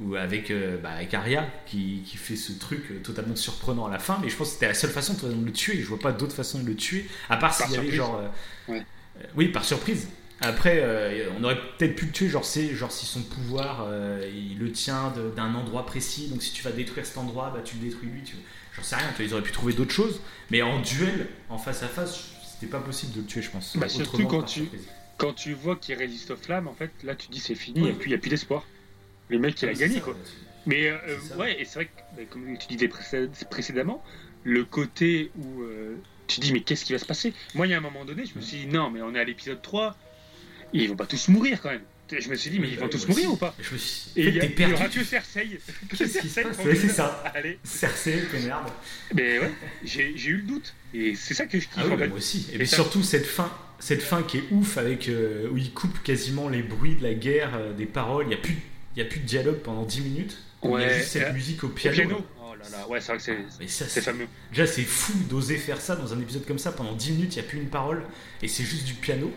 ou 0.00 0.14
avec, 0.16 0.50
euh, 0.50 0.76
bah, 0.80 0.90
avec 0.90 1.12
Arya 1.14 1.48
qui, 1.66 2.02
qui 2.06 2.16
fait 2.16 2.36
ce 2.36 2.52
truc 2.52 2.82
euh, 2.90 3.00
totalement 3.02 3.36
surprenant 3.36 3.86
à 3.86 3.90
la 3.90 3.98
fin. 3.98 4.18
Mais 4.22 4.28
je 4.28 4.36
pense 4.36 4.48
que 4.48 4.54
c'était 4.54 4.68
la 4.68 4.74
seule 4.74 4.90
façon 4.90 5.14
de 5.14 5.44
le 5.44 5.52
tuer. 5.52 5.80
Je 5.80 5.86
vois 5.86 5.98
pas 5.98 6.12
d'autre 6.12 6.34
façon 6.34 6.58
de 6.60 6.66
le 6.66 6.76
tuer, 6.76 7.06
à 7.28 7.36
part 7.36 7.54
s'il 7.54 7.70
y 7.72 7.76
avait 7.76 7.90
genre. 7.90 8.16
euh, 8.20 8.72
Ouais. 8.72 8.82
euh, 9.20 9.24
oui, 9.36 9.48
par 9.48 9.64
surprise. 9.64 10.08
Après, 10.40 10.80
euh, 10.82 11.30
on 11.38 11.44
aurait 11.44 11.58
peut-être 11.78 11.94
pu 11.96 12.06
le 12.06 12.12
tuer, 12.12 12.28
genre, 12.28 12.44
c'est, 12.44 12.74
genre 12.74 12.90
si 12.92 13.06
son 13.06 13.22
pouvoir, 13.22 13.86
euh, 13.88 14.28
il 14.34 14.58
le 14.58 14.72
tient 14.72 15.12
d'un 15.36 15.54
endroit 15.54 15.86
précis, 15.86 16.28
donc 16.28 16.42
si 16.42 16.52
tu 16.52 16.62
vas 16.62 16.72
détruire 16.72 17.06
cet 17.06 17.18
endroit, 17.18 17.50
bah, 17.54 17.62
tu 17.64 17.76
le 17.76 17.82
détruis 17.82 18.08
lui. 18.08 18.22
Tu... 18.24 18.34
J'en 18.76 18.82
sais 18.82 18.96
rien, 18.96 19.06
ils 19.20 19.32
auraient 19.32 19.42
pu 19.42 19.52
trouver 19.52 19.72
d'autres 19.72 19.92
choses, 19.92 20.20
mais 20.50 20.60
en 20.62 20.80
duel, 20.80 21.28
en 21.48 21.58
face 21.58 21.82
à 21.84 21.88
face, 21.88 22.24
c'était 22.44 22.70
pas 22.70 22.80
possible 22.80 23.12
de 23.12 23.20
le 23.20 23.26
tuer, 23.26 23.42
je 23.42 23.50
pense. 23.50 23.76
Bah, 23.76 23.88
surtout 23.88 24.26
quand 24.26 24.42
tu- 24.42 24.60
surprise. 24.60 24.86
Quand 25.16 25.32
tu 25.32 25.52
vois 25.54 25.76
qu'il 25.76 25.94
résiste 25.94 26.32
aux 26.32 26.36
flammes, 26.36 26.66
en 26.66 26.74
fait, 26.74 26.90
là 27.04 27.14
tu 27.14 27.28
dis 27.30 27.38
c'est 27.38 27.54
fini, 27.54 27.82
Oui. 27.82 27.90
et 27.90 27.92
puis 27.92 28.10
il 28.10 28.14
n'y 28.14 28.18
a 28.18 28.20
plus 28.20 28.30
d'espoir. 28.30 28.66
Le 29.28 29.38
mec, 29.38 29.62
il 29.62 29.68
a 29.68 29.72
Ouais, 29.72 29.78
gagné, 29.78 29.94
ça, 29.94 30.00
quoi. 30.00 30.16
Mais 30.66 30.88
euh, 30.88 30.98
ouais, 31.38 31.60
et 31.60 31.64
c'est 31.64 31.74
vrai 31.76 31.86
que, 31.86 31.90
bah, 32.16 32.22
comme 32.28 32.58
tu 32.58 32.66
disais 32.66 32.88
précé- 32.88 33.28
précédemment, 33.48 34.02
le 34.42 34.64
côté 34.64 35.30
où 35.38 35.62
tu 36.26 36.40
dis 36.40 36.52
mais 36.52 36.60
qu'est-ce 36.60 36.84
qui 36.84 36.92
va 36.92 36.98
se 36.98 37.04
passer? 37.06 37.32
Moi, 37.54 37.66
il 37.68 37.70
y 37.70 37.74
a 37.74 37.78
un 37.78 37.80
moment 37.80 38.04
donné, 38.04 38.26
je 38.26 38.34
me 38.34 38.40
suis 38.40 38.58
dit 38.58 38.66
non, 38.66 38.90
mais 38.90 39.00
on 39.02 39.14
est 39.14 39.20
à 39.20 39.24
l'épisode 39.24 39.62
3, 39.62 39.96
ils 40.82 40.88
vont 40.88 40.96
pas 40.96 41.06
tous 41.06 41.28
mourir 41.28 41.60
quand 41.62 41.70
même. 41.70 41.82
Je 42.20 42.28
me 42.28 42.34
suis 42.34 42.50
dit, 42.50 42.58
mais 42.60 42.68
ils 42.68 42.78
vont 42.78 42.88
tous 42.88 43.08
mourir 43.08 43.32
ou 43.32 43.36
pas 43.36 43.54
Je 43.60 43.72
me 43.72 43.78
suis 43.78 44.10
Et 44.16 44.28
il 44.28 44.34
y, 44.34 44.38
a- 44.38 44.40
t'es 44.42 44.46
il 44.46 44.52
y 44.52 44.54
perdu. 44.54 44.74
aura 44.74 44.88
que 44.88 45.02
Cersei. 45.02 45.58
Que 45.88 45.96
Qu'est-ce 45.96 46.18
qui 46.18 46.28
se 46.28 46.40
passe 46.42 46.58
Ouais, 46.58 46.74
c'est 46.74 46.88
ça. 46.88 47.24
Allez. 47.34 47.58
Cersei, 47.64 48.22
merde. 48.44 48.68
Mais 49.14 49.38
ouais, 49.38 49.50
j'ai 49.84 50.10
eu 50.12 50.36
le 50.36 50.42
doute. 50.42 50.74
Et 50.92 51.14
c'est 51.16 51.34
ça 51.34 51.46
que 51.46 51.58
je 51.58 51.64
kiffe 51.64 51.74
Ah 51.78 51.84
oui, 51.86 51.94
en 51.94 51.98
fait. 51.98 52.08
moi 52.08 52.18
aussi. 52.18 52.46
Et 52.52 52.64
ça- 52.66 52.76
surtout 52.76 53.02
cette 53.02 53.26
fin, 53.26 53.50
cette 53.78 54.02
fin 54.02 54.22
qui 54.22 54.36
est 54.38 54.44
ouf 54.50 54.76
avec 54.78 55.08
euh, 55.08 55.48
où 55.50 55.56
il 55.56 55.72
coupe 55.72 56.02
quasiment 56.02 56.48
les 56.48 56.62
bruits 56.62 56.94
de 56.96 57.02
la 57.02 57.14
guerre, 57.14 57.54
euh, 57.56 57.72
des 57.72 57.86
paroles. 57.86 58.26
Il 58.28 58.32
y 58.32 58.34
a 58.34 58.38
plus, 58.38 58.56
y 58.96 59.00
a 59.00 59.04
plus 59.06 59.20
de 59.20 59.26
dialogue 59.26 59.58
pendant 59.60 59.84
10 59.84 60.02
minutes. 60.02 60.36
il 60.62 60.66
y 60.66 60.72
a 60.72 60.74
Ouais, 60.76 60.94
juste 60.98 61.08
cette 61.08 61.28
euh, 61.28 61.32
musique 61.32 61.64
au 61.64 61.68
Au 61.68 61.70
piano. 61.70 61.96
piano. 61.96 62.24
Oh 62.38 62.54
là 62.54 62.68
là, 62.78 62.88
ouais, 62.88 63.00
c'est 63.00 63.08
vrai 63.08 63.16
que 63.16 63.22
c'est 63.24 63.38
Mais 63.60 63.66
ça, 63.68 63.86
c'est 63.88 64.00
fameux. 64.02 64.26
déjà 64.50 64.66
c'est 64.66 64.82
fou 64.84 65.12
d'oser 65.28 65.56
faire 65.56 65.80
ça 65.80 65.96
dans 65.96 66.12
un 66.14 66.20
épisode 66.20 66.44
comme 66.46 66.58
ça 66.58 66.70
pendant 66.70 66.92
10 66.94 67.12
minutes. 67.12 67.34
Il 67.34 67.38
y 67.38 67.40
a 67.40 67.48
plus 67.48 67.58
une 67.58 67.68
parole 67.70 68.02
et 68.42 68.48
c'est 68.48 68.62
juste 68.64 68.84
du 68.84 68.94
piano. 68.94 69.32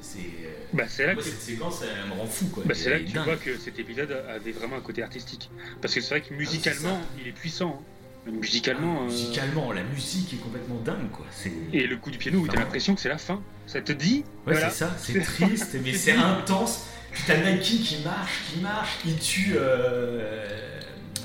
C'est, 0.00 0.18
euh, 0.18 0.50
Bah, 0.72 0.84
c'est 0.88 1.06
là 1.06 1.14
moi, 1.14 1.22
que, 1.22 1.28
cette 1.28 1.40
séquence, 1.40 1.82
elle 1.82 2.08
me 2.10 2.14
rend 2.20 2.26
fou 2.26 2.46
quoi. 2.46 2.62
bah, 2.66 2.74
c'est 2.74 2.90
là 2.90 2.98
que 2.98 3.04
tu 3.04 3.12
dingue. 3.12 3.24
vois 3.24 3.36
que 3.36 3.56
cet 3.58 3.78
épisode 3.78 4.10
avait 4.28 4.52
vraiment 4.52 4.76
un 4.76 4.80
côté 4.80 5.02
artistique. 5.02 5.50
Parce 5.80 5.94
que 5.94 6.00
c'est 6.00 6.10
vrai 6.10 6.20
que 6.22 6.34
musicalement, 6.34 7.00
il 7.20 7.28
est 7.28 7.32
puissant. 7.32 7.80
hein. 8.26 8.30
Musicalement. 8.30 9.02
euh, 9.02 9.06
Musicalement, 9.06 9.72
la 9.72 9.82
musique 9.82 10.32
est 10.32 10.36
complètement 10.36 10.76
dingue 10.84 11.10
quoi. 11.10 11.26
Et 11.72 11.86
le 11.88 11.96
coup 11.96 12.10
du 12.12 12.18
piano 12.18 12.38
où 12.38 12.46
t'as 12.46 12.60
l'impression 12.60 12.94
que 12.94 13.00
c'est 13.00 13.08
la 13.08 13.18
fin. 13.18 13.42
Ça 13.66 13.80
te 13.80 13.90
dit 13.92 14.24
Ouais, 14.46 14.52
voilà. 14.52 14.70
c'est 14.70 14.78
ça, 14.84 14.96
c'est 14.98 15.20
triste, 15.20 15.76
mais 15.84 15.92
c'est 15.94 16.12
intense. 16.12 16.84
Puis 17.12 17.24
t'as 17.26 17.36
Nike 17.38 17.82
qui 17.82 17.98
marche, 18.04 18.42
qui 18.52 18.60
marche, 18.60 18.98
qui 19.02 19.14
tue. 19.16 19.52
Euh, 19.56 20.78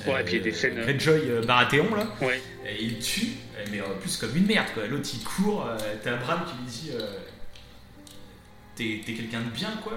Ouais, 0.06 0.20
et 0.22 0.24
puis 0.24 0.34
il 0.34 0.38
y 0.38 0.40
a 0.40 0.44
des 0.44 0.52
scènes- 0.52 0.80
Greyjoy 0.80 1.20
euh, 1.28 1.42
Baratheon 1.44 1.94
là, 1.94 2.06
Ouais. 2.22 2.40
et 2.66 2.82
il 2.82 2.98
tue, 2.98 3.28
mais 3.70 3.80
en 3.80 3.90
plus 4.00 4.16
comme 4.16 4.34
une 4.36 4.46
merde 4.46 4.68
quoi. 4.72 4.86
L'autre 4.86 5.08
il 5.12 5.22
court, 5.22 5.66
euh, 5.66 5.76
t'as 6.02 6.16
Bram 6.16 6.40
qui 6.46 6.54
lui 6.56 6.70
dit 6.70 6.90
euh, 6.94 7.10
T'es 8.78 9.12
quelqu'un 9.12 9.40
de 9.40 9.50
bien 9.50 9.70
quoi. 9.82 9.94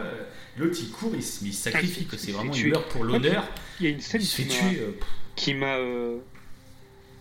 L'autre 0.58 0.78
il 0.82 0.90
court, 0.92 1.12
il, 1.16 1.24
se- 1.24 1.46
sacrifie 1.52 2.08
C'est 2.18 2.32
vraiment 2.32 2.54
il 2.54 2.68
meurt 2.70 2.90
pour 2.90 3.04
l'honneur, 3.04 3.48
Il 3.80 3.86
y 3.86 3.90
a 3.90 3.92
une 3.92 4.02
scène 4.02 4.22
qui 4.22 4.46
m'a- 4.46 4.54
euh, 4.74 4.92
qui 5.36 5.54
m'a 5.54 5.76
euh, 5.78 6.18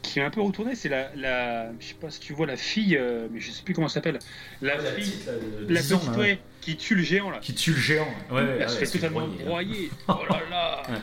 qui 0.02 0.18
m'a 0.18 0.26
un 0.26 0.30
peu 0.30 0.40
retourné, 0.40 0.74
c'est 0.74 0.88
la, 0.88 1.14
la 1.14 1.70
je 1.78 1.86
sais 1.86 1.94
pas 1.94 2.10
si 2.10 2.20
tu 2.20 2.32
vois 2.32 2.46
la 2.46 2.56
fille, 2.56 2.96
euh, 2.96 3.28
mais 3.30 3.38
je 3.38 3.50
sais 3.50 3.62
plus 3.62 3.74
comment 3.74 3.86
elle 3.86 3.92
s'appelle, 3.92 4.18
la, 4.62 4.78
fille, 4.78 5.10
petite, 5.10 5.28
la 5.68 5.80
10 5.82 5.92
ans, 5.92 5.98
petite 5.98 6.16
ouais, 6.16 6.38
qui 6.62 6.76
tue 6.76 6.94
le 6.94 7.02
géant 7.02 7.30
là. 7.30 7.38
qui 7.40 7.54
tue 7.54 7.72
le 7.72 7.78
géant. 7.78 8.08
Ouais, 8.30 8.40
elle 8.42 8.60
ouais, 8.62 8.68
se 8.68 8.78
elle 8.80 8.86
fait 8.86 8.92
totalement 8.98 9.28
broyer. 9.28 9.90
Oh 10.08 10.14
là 10.28 10.40
là. 10.50 10.82
Ouais. 10.88 10.96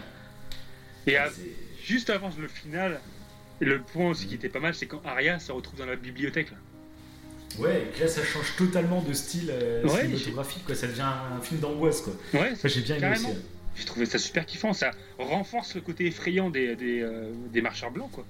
Et 1.14 1.16
à- 1.18 1.30
juste 1.84 2.10
avant 2.10 2.32
le 2.38 2.48
final, 2.48 3.00
le 3.60 3.80
point 3.82 4.10
aussi 4.10 4.28
qui 4.28 4.34
était 4.36 4.50
pas 4.50 4.60
mal, 4.60 4.74
c'est 4.76 4.88
quand 4.88 5.02
Arya 5.06 5.40
se 5.40 5.52
retrouve 5.52 5.78
dans 5.80 5.86
la 5.86 5.96
bibliothèque. 5.96 6.52
Là. 6.52 6.58
Ouais, 7.60 7.88
et 7.96 8.00
là 8.02 8.08
ça 8.08 8.24
change 8.24 8.56
totalement 8.58 9.02
de 9.02 9.14
style 9.14 9.50
euh, 9.52 9.84
Ouais, 9.84 10.02
cinématographique 10.04 10.66
quoi. 10.66 10.76
Ça 10.76 10.88
devient 10.88 11.02
un 11.02 11.42
film 11.42 11.60
d'angoisse 11.60 12.02
quoi. 12.02 12.14
Ouais, 12.34 12.56
Ça 12.56 12.68
j'ai 12.68 12.82
bien 12.82 12.98
aimé 12.98 13.12
aussi. 13.12 13.24
Carrément. 13.24 13.40
j'ai 13.76 13.86
trouvé 13.86 14.06
ça 14.06 14.18
super 14.20 14.46
kiffant. 14.46 14.74
Ça 14.74 14.92
renforce 15.18 15.76
le 15.76 15.82
côté 15.82 16.06
effrayant 16.06 16.50
des, 16.50 16.76
des, 16.76 17.02
euh, 17.02 17.32
des 17.52 17.62
marcheurs 17.62 17.92
blancs 17.92 18.12
quoi. 18.12 18.26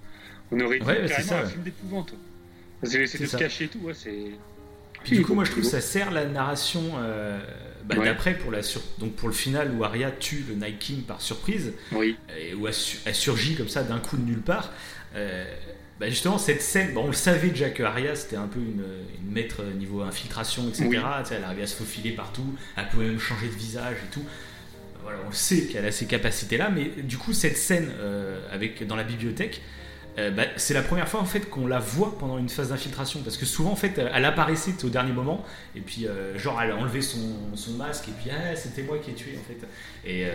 On 0.51 0.59
aurait 0.61 0.79
dit 0.79 0.85
Ouais, 0.85 1.05
carrément 1.07 1.27
ça, 1.29 1.39
un 1.41 1.45
film 1.45 1.63
d'épouvante. 1.63 2.13
C'est 2.83 2.89
c'est 3.07 3.17
C'est 3.17 3.23
de 3.23 3.29
se 3.29 3.37
cacher 3.37 3.63
et 3.65 3.67
tout, 3.67 3.79
ouais, 3.79 3.93
c'est. 3.93 4.31
Puis 5.03 5.17
du 5.17 5.23
coup, 5.25 5.33
moi 5.35 5.43
je 5.45 5.51
trouve 5.51 5.63
que 5.63 5.69
ça 5.69 5.81
sert 5.81 6.11
la 6.11 6.25
narration 6.25 6.81
euh, 6.97 7.39
bah, 7.85 7.95
Ouais. 7.97 8.05
d'après 8.05 8.33
pour, 8.37 8.51
la 8.51 8.61
sur- 8.63 8.81
donc 8.99 9.13
pour 9.13 9.27
le 9.29 9.33
final 9.33 9.71
où 9.77 9.83
Arya 9.83 10.11
tue 10.11 10.43
le 10.47 10.55
Night 10.55 10.79
King 10.79 11.01
par 11.03 11.21
surprise, 11.21 11.73
Oui. 11.91 12.17
et 12.39 12.53
où 12.55 12.67
elle, 12.67 12.73
su- 12.73 12.97
elle 13.05 13.15
surgit 13.15 13.55
comme 13.55 13.69
ça 13.69 13.83
d'un 13.83 13.99
coup 13.99 14.17
de 14.17 14.23
nulle 14.23 14.41
part. 14.41 14.71
euh, 15.15 15.45
bah, 15.99 16.09
justement, 16.09 16.37
cette 16.37 16.61
scène, 16.61 16.93
bon, 16.93 17.03
on 17.05 17.07
le 17.07 17.13
savait 17.13 17.49
déjà 17.49 17.69
que 17.69 17.81
Arya 17.83 18.15
c'était 18.15 18.35
un 18.35 18.47
peu 18.47 18.59
une, 18.59 18.83
une 19.23 19.31
maître 19.31 19.63
niveau 19.63 20.01
infiltration, 20.01 20.67
etc. 20.69 20.85
Oui. 20.89 20.97
Tu 20.97 21.29
sais, 21.29 21.35
elle 21.35 21.43
arrivait 21.43 21.63
à 21.63 21.67
se 21.67 21.75
faufiler 21.75 22.11
partout, 22.11 22.55
elle 22.75 22.87
pouvait 22.89 23.05
même 23.07 23.19
changer 23.19 23.47
de 23.47 23.53
visage 23.53 23.95
et 24.07 24.11
tout. 24.13 24.23
Voilà, 25.03 25.19
on 25.25 25.29
le 25.29 25.35
sait 25.35 25.67
qu'elle 25.67 25.85
a 25.85 25.91
ces 25.91 26.05
capacités-là, 26.05 26.69
mais 26.69 26.85
du 27.01 27.17
coup, 27.17 27.31
cette 27.33 27.55
scène 27.57 27.89
euh, 27.99 28.39
avec, 28.51 28.85
dans 28.85 28.95
la 28.97 29.03
bibliothèque, 29.03 29.61
euh, 30.19 30.31
bah, 30.31 30.43
c'est 30.57 30.73
la 30.73 30.81
première 30.81 31.07
fois 31.07 31.19
en 31.21 31.25
fait 31.25 31.41
qu'on 31.49 31.67
la 31.67 31.77
voit 31.79 32.17
pendant 32.17 32.37
une 32.39 32.49
phase 32.49 32.69
d'infiltration 32.69 33.21
parce 33.21 33.37
que 33.37 33.45
souvent 33.45 33.69
en 33.71 33.75
fait 33.75 33.99
elle 33.99 34.25
apparaissait 34.25 34.73
au 34.83 34.89
dernier 34.89 35.11
moment 35.11 35.45
et 35.75 35.79
puis 35.79 36.07
euh, 36.07 36.35
genre 36.39 36.59
elle 36.59 36.71
a 36.71 36.75
enlevé 36.75 37.03
son, 37.03 37.19
son 37.53 37.73
masque 37.73 38.07
et 38.07 38.11
puis 38.19 38.31
ah, 38.31 38.55
c'était 38.55 38.81
moi 38.81 38.97
qui 38.97 39.11
ai 39.11 39.13
tué 39.13 39.37
en 39.39 39.43
fait 39.47 39.59
et 40.09 40.25
euh, 40.25 40.31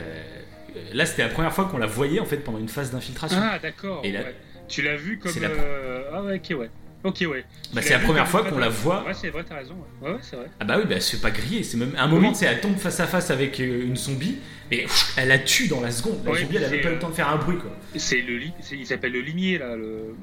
là 0.93 1.05
c'était 1.05 1.23
la 1.25 1.31
première 1.31 1.53
fois 1.53 1.65
qu'on 1.65 1.79
la 1.79 1.87
voyait 1.87 2.21
en 2.21 2.25
fait 2.25 2.37
pendant 2.37 2.59
une 2.59 2.69
phase 2.69 2.93
d'infiltration 2.93 3.41
Ah 3.43 3.59
d'accord. 3.59 4.03
Et 4.05 4.13
là- 4.13 4.21
ouais. 4.21 4.37
Tu 4.73 4.83
l'as 4.83 4.97
vu 4.97 5.19
comme. 5.19 5.31
C'est 5.31 5.41
la- 5.41 5.49
euh, 5.51 6.03
Ah 6.15 6.23
ouais, 6.23 6.37
ok, 6.43 6.59
ouais. 6.59 6.71
Ok, 7.05 7.25
ouais. 7.29 7.45
bah, 7.75 7.83
c'est 7.83 7.95
la 7.95 7.99
première 7.99 8.29
fois 8.29 8.45
qu'on 8.45 8.59
la 8.59 8.69
voit 8.69 9.05
Ouais, 9.05 9.13
c'est 9.13 9.29
vrai, 9.31 9.45
t'as 9.47 9.57
raison. 9.57 9.75
Ouais, 10.01 10.09
ouais, 10.09 10.15
ouais, 10.15 10.21
c'est 10.23 10.37
vrai. 10.37 10.47
ah 10.61 10.65
bah 10.65 10.77
oui 10.79 10.85
bah 10.85 10.95
elle 10.95 11.03
se 11.03 11.17
fait 11.17 11.21
pas 11.23 11.33
griller 11.33 11.65
c'est 11.65 11.77
même 11.77 11.93
à 11.97 12.05
un 12.05 12.07
moment 12.07 12.29
Oui. 12.29 12.33
tu 12.35 12.39
sais, 12.41 12.47
elle 12.47 12.61
tombe 12.61 12.77
face 12.79 13.01
à 13.01 13.09
face 13.09 13.31
avec 13.33 13.59
euh, 13.59 13.83
une 13.87 13.97
zombie 13.97 14.39
et 14.71 14.83
pff, 14.83 15.15
elle 15.17 15.27
la 15.29 15.41
tue 15.41 15.67
dans 15.67 15.81
la 15.81 15.91
seconde 15.91 16.21
la 16.25 16.33
zombie 16.39 16.57
elle 16.59 16.65
avait 16.65 16.77
c'est, 16.77 16.83
pas 16.83 16.91
le 16.91 16.99
temps 17.01 17.09
de 17.11 17.15
faire 17.15 17.29
un 17.29 17.39
bruit 17.39 17.57
quoi 17.59 17.73
C'est 17.97 18.21
le 18.21 18.41
c'est- 18.61 18.77
il 18.77 18.87
s'appelle 18.87 19.11
le 19.11 19.21
limier 19.21 19.59
là, 19.59 19.75
le, 19.75 20.15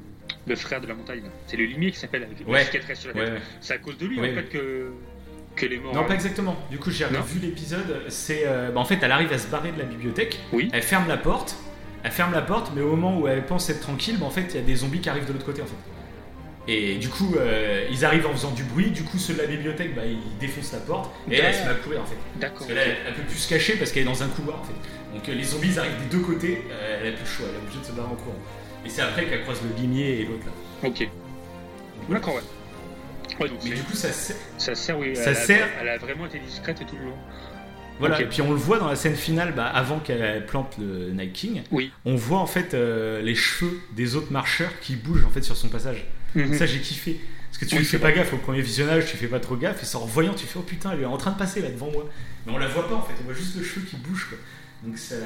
le 0.46 0.56
frère 0.56 0.80
de 0.80 0.86
la 0.86 0.94
montagne. 0.94 1.20
C'est 1.46 1.58
le 1.58 1.64
limier 1.66 1.90
qui 1.90 1.98
s'appelle 1.98 2.26
la 2.48 2.64
cicatrice 2.64 2.98
sur 3.00 3.12
la 3.14 3.26
tête. 3.26 3.42
C'est 3.60 3.74
à 3.74 3.78
cause 3.78 3.98
de 3.98 4.06
lui 4.06 4.18
Ouais, 4.18 4.32
en 4.32 4.34
fait 4.36 4.44
que 4.48 4.90
que 5.56 5.66
les 5.66 5.78
morts. 5.78 5.94
Non, 5.94 6.04
pas 6.04 6.14
exactement. 6.14 6.56
Du 6.70 6.78
coup, 6.78 6.90
j'ai 6.90 7.04
revu 7.04 7.40
l'épisode. 7.40 8.04
C'est, 8.08 8.44
euh, 8.46 8.70
bah, 8.70 8.80
en 8.80 8.84
fait, 8.84 8.98
elle 9.02 9.10
arrive 9.12 9.32
à 9.32 9.38
se 9.38 9.48
barrer 9.48 9.72
de 9.72 9.78
la 9.78 9.84
bibliothèque. 9.84 10.38
Oui. 10.52 10.70
Elle 10.72 10.82
ferme 10.82 11.08
la 11.08 11.16
porte. 11.16 11.56
Elle 12.02 12.10
ferme 12.12 12.32
la 12.32 12.42
porte, 12.42 12.72
mais 12.74 12.80
au 12.82 12.96
moment 12.96 13.18
où 13.18 13.28
elle 13.28 13.44
pense 13.44 13.68
être 13.70 13.80
tranquille, 13.80 14.16
bah, 14.18 14.26
en 14.26 14.30
fait, 14.30 14.46
il 14.50 14.54
y 14.56 14.58
a 14.58 14.62
des 14.62 14.76
zombies 14.76 15.00
qui 15.00 15.08
arrivent 15.10 15.26
de 15.26 15.32
l'autre 15.32 15.44
côté, 15.44 15.60
en 15.62 15.66
fait. 15.66 15.72
Et 16.72 16.96
du 16.96 17.08
coup, 17.08 17.34
euh, 17.36 17.86
ils 17.90 18.04
arrivent 18.04 18.26
en 18.26 18.32
faisant 18.32 18.52
du 18.52 18.62
bruit. 18.64 18.90
Du 18.90 19.02
coup, 19.02 19.18
ceux 19.18 19.34
de 19.34 19.38
la 19.40 19.46
bibliothèque, 19.46 19.94
bah, 19.94 20.02
ils 20.06 20.38
défoncent 20.38 20.72
la 20.72 20.78
porte. 20.78 21.10
Et 21.30 21.36
elle, 21.36 21.46
elle 21.46 21.54
se 21.54 21.62
met 21.64 21.70
à 21.70 21.74
courir, 21.74 22.00
en 22.02 22.04
fait. 22.06 22.16
D'accord. 22.36 22.58
Parce 22.58 22.70
que 22.70 22.74
là, 22.74 22.82
elle, 23.06 23.14
peut 23.14 23.22
plus 23.22 23.38
se 23.38 23.48
cacher 23.48 23.74
parce 23.76 23.90
qu'elle 23.92 24.02
est 24.02 24.06
dans 24.06 24.22
un 24.22 24.28
couloir, 24.28 24.60
en 24.60 24.64
fait. 24.64 24.72
Donc, 25.14 25.28
euh, 25.28 25.34
les 25.34 25.44
zombies 25.44 25.78
arrivent 25.78 25.98
des 25.98 26.16
deux 26.16 26.22
côtés. 26.24 26.64
euh, 26.70 26.98
elle 27.02 27.08
a 27.08 27.16
plus 27.16 27.22
le 27.24 27.26
choix. 27.28 27.46
Elle 27.50 27.56
est 27.56 27.62
obligée 27.62 27.80
de 27.80 27.84
se 27.86 27.92
barrer 27.92 28.08
en 28.12 28.14
courant. 28.16 28.36
Et 28.86 28.88
c'est 28.88 29.02
après 29.02 29.24
qu'elle 29.26 29.42
croise 29.42 29.60
le 29.62 29.74
limier 29.82 30.20
et 30.20 30.24
l'autre, 30.24 30.44
là. 30.46 30.88
Ok. 30.88 31.08
D'accord, 32.08 32.34
ouais. 32.36 32.40
Ouais, 33.40 33.48
donc 33.48 33.58
Mais 33.64 33.70
du 33.70 33.82
coup, 33.82 33.94
ça, 33.94 34.10
sert- 34.12 34.36
ça 34.58 34.74
sert, 34.74 34.98
oui. 34.98 35.16
ça 35.16 35.30
elle, 35.30 35.36
sert- 35.36 35.64
A, 35.64 35.82
elle 35.82 35.88
a 35.88 35.98
vraiment 35.98 36.26
été 36.26 36.38
discrète 36.40 36.78
tout 36.86 36.96
le 36.96 37.06
long. 37.06 37.16
Voilà, 38.00 38.20
et 38.20 38.26
puis 38.26 38.42
on 38.42 38.50
le 38.50 38.56
voit 38.56 38.78
dans 38.78 38.88
la 38.88 38.96
scène 38.96 39.14
finale, 39.14 39.52
bah, 39.54 39.66
avant 39.66 39.98
qu'elle 40.00 40.44
plante 40.46 40.76
le 40.78 41.10
Night 41.12 41.32
King, 41.32 41.62
Oui. 41.70 41.92
on 42.04 42.16
voit 42.16 42.38
en 42.40 42.46
fait 42.46 42.74
euh, 42.74 43.22
les 43.22 43.34
cheveux 43.34 43.78
des 43.94 44.16
autres 44.16 44.32
marcheurs 44.32 44.72
qui 44.80 44.96
bougent 44.96 45.24
en 45.24 45.30
fait 45.30 45.42
sur 45.42 45.56
son 45.56 45.68
passage. 45.68 46.04
Mhm. 46.34 46.54
Ça 46.58 46.66
j'ai 46.66 46.80
kiffé. 46.80 47.20
Parce 47.50 47.58
que 47.58 47.64
tu 47.64 47.74
Oui, 47.74 47.80
ne 47.80 47.84
c'est 47.84 47.96
fais 47.98 48.02
pas 48.02 48.12
gaffe 48.12 48.32
au 48.32 48.36
premier 48.38 48.60
visionnage, 48.62 49.06
tu 49.06 49.16
fais 49.16 49.26
pas 49.26 49.40
trop 49.40 49.56
gaffe, 49.56 49.82
et 49.82 49.86
c'est 49.86 49.96
en 49.96 50.00
revoyant, 50.00 50.34
tu 50.34 50.46
fais 50.46 50.58
oh 50.58 50.62
putain, 50.62 50.92
elle 50.92 51.02
est 51.02 51.04
en 51.04 51.16
train 51.16 51.32
de 51.32 51.38
passer 51.38 51.60
là 51.60 51.68
devant 51.70 51.90
moi. 51.90 52.08
Mais 52.46 52.52
on 52.52 52.58
la 52.58 52.68
voit 52.68 52.88
pas 52.88 52.94
en 52.94 53.02
fait, 53.02 53.14
on 53.20 53.24
voit 53.24 53.34
juste 53.34 53.56
le 53.56 53.62
cheveu 53.64 53.84
qui 53.86 53.96
bouge 53.96 54.26
quoi. 54.28 54.38
Donc 54.84 54.96
ça, 54.96 55.16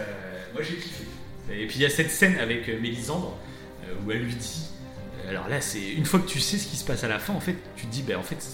moi 0.53 0.63
j'ai 0.63 0.75
kiffé. 0.77 1.05
Et 1.53 1.67
puis 1.67 1.77
il 1.77 1.83
y 1.83 1.87
a 1.87 1.91
cette 1.91 2.11
scène 2.11 2.39
avec 2.39 2.69
euh, 2.69 2.81
Mélisandre 2.81 3.37
euh, 3.85 3.93
où 4.05 4.11
elle 4.11 4.23
lui 4.25 4.35
dit. 4.35 4.65
Alors 5.29 5.49
là, 5.49 5.61
c'est 5.61 5.93
une 5.93 6.05
fois 6.07 6.21
que 6.21 6.27
tu 6.29 6.41
sais 6.41 6.59
ce 6.59 6.67
qui 6.67 6.77
se 6.77 6.85
passe 6.85 7.05
à 7.05 7.09
la 7.09 7.19
fin, 7.19 7.33
en 7.35 7.41
fait, 7.41 7.57
tu 7.77 7.87
te 7.87 7.93
dis, 7.93 8.03
bah 8.03 8.19
en 8.19 8.23
fait, 8.23 8.45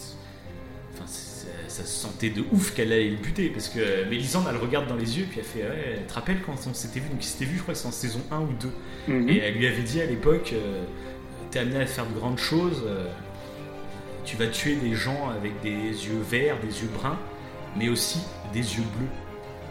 ça 1.70 1.84
se 1.84 2.00
sentait 2.02 2.30
de 2.30 2.42
ouf 2.52 2.74
qu'elle 2.74 2.92
allait 2.92 3.10
le 3.10 3.16
buter 3.16 3.48
parce 3.48 3.68
que 3.68 4.04
Mélisandre 4.08 4.48
elle 4.50 4.56
le 4.56 4.60
regarde 4.60 4.86
dans 4.88 4.96
les 4.96 5.18
yeux 5.18 5.26
puis 5.30 5.38
elle 5.40 5.44
fait 5.46 5.62
ouais, 5.68 5.96
tu 6.00 6.04
te 6.06 6.12
rappelles 6.14 6.42
quand 6.44 6.54
on 6.68 6.74
s'était 6.74 7.00
vu 7.00 7.08
donc 7.08 7.18
il 7.22 7.26
s'était 7.26 7.44
vu 7.44 7.56
je 7.56 7.62
crois 7.62 7.74
que 7.74 7.80
c'est 7.80 7.88
en 7.88 7.92
saison 7.92 8.20
1 8.30 8.40
ou 8.40 8.52
2 8.60 8.68
Mhm. 9.08 9.28
et 9.30 9.38
elle 9.38 9.54
lui 9.54 9.66
avait 9.66 9.82
dit 9.82 10.00
à 10.00 10.06
l'époque 10.06 10.52
euh, 10.52 10.84
t'es 11.50 11.60
amené 11.60 11.80
à 11.80 11.86
faire 11.86 12.06
de 12.06 12.12
grandes 12.12 12.38
choses 12.38 12.82
euh, 12.86 13.06
tu 14.24 14.36
vas 14.36 14.46
tuer 14.48 14.76
des 14.76 14.94
gens 14.94 15.30
avec 15.30 15.52
des 15.62 15.70
yeux 15.70 16.20
verts 16.30 16.58
des 16.60 16.82
yeux 16.82 16.88
bruns 16.94 17.18
mais 17.76 17.88
aussi 17.88 18.18
des 18.52 18.58
yeux 18.60 18.84
bleus. 18.98 19.06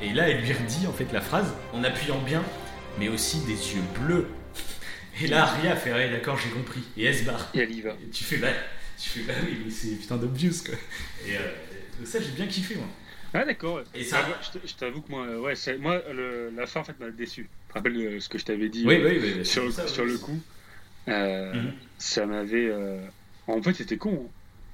Et 0.02 0.14
là 0.14 0.30
elle 0.30 0.42
lui 0.42 0.54
redit 0.54 0.88
en 0.88 0.94
fait 0.94 1.12
la 1.14 1.22
phrase 1.22 1.54
en 1.74 1.84
appuyant 1.84 2.20
bien 2.22 2.44
mais 2.98 3.10
aussi 3.10 3.40
des 3.42 3.54
yeux 3.54 3.84
bleus. 4.02 4.28
Et 5.22 5.28
là 5.28 5.44
Arya 5.44 5.76
fait 5.76 5.92
ouais 5.94 6.10
d'accord 6.10 6.38
j'ai 6.38 6.50
compris. 6.50 6.82
Et 6.98 7.04
elle 7.06 7.16
se 7.16 7.24
barre. 7.24 7.50
Et 7.54 7.60
elle 7.60 7.72
y 7.72 7.82
va. 7.82 7.92
et 7.92 8.10
tu 8.10 8.24
fais 8.24 8.38
bah, 8.38 8.48
tu 8.98 9.10
fais 9.10 9.22
bah 9.22 9.34
oui 9.46 9.60
mais 9.66 9.72
c'est 9.72 9.90
putain 10.00 10.16
d'obvious 10.18 10.64
quoi. 10.66 10.76
Et 11.28 11.36
euh, 11.36 11.40
ça 12.06 12.20
j'ai 12.22 12.32
bien 12.32 12.48
kiffé 12.48 12.76
moi 12.76 12.88
Ah 13.34 13.46
d'accord. 13.46 13.82
Et 13.94 14.04
ça- 14.04 14.26
Ah, 14.28 14.40
je 14.42 14.68
je 14.68 14.74
t'avoue 14.76 15.02
que 15.02 15.12
moi, 15.12 15.26
euh, 15.28 15.40
ouais, 15.40 15.54
moi 15.80 16.02
le- 16.12 16.50
la 16.56 16.66
fin 16.66 16.80
en 16.82 16.84
fait 16.84 17.00
m'a 17.00 17.10
déçu. 17.12 17.44
Tu 17.44 17.68
te 17.70 17.74
rappelles 17.74 17.98
euh, 17.98 18.20
ce 18.20 18.30
que 18.30 18.38
je 18.38 18.46
t'avais 18.46 18.70
dit 18.70 18.86
oui 18.88 18.96
euh, 18.96 19.10
oui 19.10 19.34
oui 19.38 19.46
sur, 19.46 19.66
le, 19.66 19.72
ça, 19.72 19.88
sur 19.88 20.04
oui. 20.04 20.12
le 20.14 20.18
coup? 20.18 20.40
Euh, 21.08 21.54
Mhm. 21.54 21.74
Ça 21.98 22.26
m'avait. 22.26 22.68
euh, 22.70 23.02
En 23.48 23.62
fait, 23.62 23.74
c'était 23.74 23.98
con. 23.98 24.26
hein. 24.28 24.32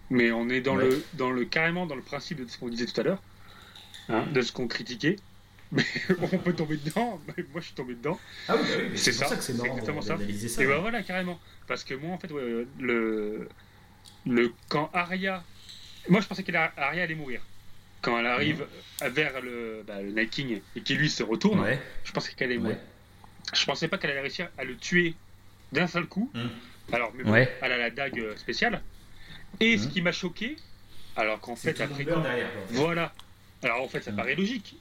Mais 0.10 0.32
on 0.32 0.50
est 0.50 0.62
dans 0.62 0.76
Ouais. 0.76 0.86
le 0.90 1.04
dans 1.14 1.32
le 1.32 1.46
carrément 1.46 1.86
dans 1.86 1.96
le 1.96 2.02
principe 2.04 2.44
de 2.44 2.50
ce 2.50 2.58
qu'on 2.58 2.70
disait 2.70 2.86
tout 2.86 3.00
à 3.02 3.04
l'heure, 3.04 3.24
hein, 4.10 4.26
de 4.32 4.42
ce 4.42 4.52
qu'on 4.52 4.68
critiquait. 4.68 5.18
Mais 5.72 5.84
on 6.22 6.38
peut 6.38 6.54
tomber 6.54 6.78
dedans. 6.78 7.20
Mais 7.28 7.44
moi, 7.52 7.60
je 7.62 7.66
suis 7.68 7.76
tombé 7.76 7.96
dedans. 7.96 8.20
ah 8.48 8.56
oui, 8.56 8.98
C'est 8.98 9.12
ça, 9.12 9.28
c'est 9.42 9.54
exactement 9.54 10.02
ça. 10.02 10.18
Et 10.62 10.66
bah 10.68 10.78
voilà, 10.80 11.02
carrément. 11.04 11.40
Parce 11.68 11.84
que 11.84 11.96
moi, 11.96 12.12
en 12.14 12.20
fait, 12.20 12.32
ouais, 12.32 12.68
le, 12.80 13.50
le 14.26 14.54
quand 14.70 14.90
Arya, 14.94 15.44
moi, 16.10 16.22
je 16.22 16.28
pensais 16.28 16.44
qu'Arya 16.44 17.04
allait 17.04 17.16
mourir. 17.16 17.48
Quand 18.02 18.20
elle 18.20 18.28
arrive 18.28 18.68
vers 19.02 19.42
le, 19.42 19.84
bah, 19.86 20.02
le 20.02 20.12
Night 20.12 20.30
King 20.32 20.62
et 20.76 20.84
qu'il 20.84 20.98
lui 21.00 21.10
se 21.10 21.24
retourne, 21.24 21.60
ouais 21.62 21.80
je 22.04 22.12
pensais 22.12 22.34
qu'elle 22.34 22.52
allait 22.52 22.60
mourir. 22.60 22.78
ouais 22.78 22.84
Je 23.54 23.66
pensais 23.66 23.88
pas 23.88 23.98
qu'elle 23.98 24.12
allait 24.12 24.22
réussir 24.22 24.52
à 24.58 24.64
le 24.64 24.78
tuer 24.78 25.20
d'un 25.72 25.88
seul 25.88 26.08
coup. 26.08 26.32
Mhm. 26.36 26.52
Alors, 26.92 27.14
mais 27.16 27.24
bon, 27.24 27.32
Ouais. 27.32 27.58
elle 27.62 27.72
a 27.72 27.78
la 27.78 27.90
dague 27.92 28.20
euh, 28.20 28.38
spéciale. 28.38 28.84
Et 29.60 29.78
ce 29.78 29.88
Mhm. 29.88 29.94
qui 29.94 30.02
m'a 30.02 30.12
choqué, 30.12 30.58
alors 31.16 31.42
qu'en 31.42 31.56
fait, 31.56 31.82
après, 31.82 32.06
voilà, 32.70 33.16
Alors 33.64 33.82
en 33.84 33.88
fait, 33.90 34.02
ça 34.02 34.12
paraît 34.14 34.36
logique. 34.36 34.78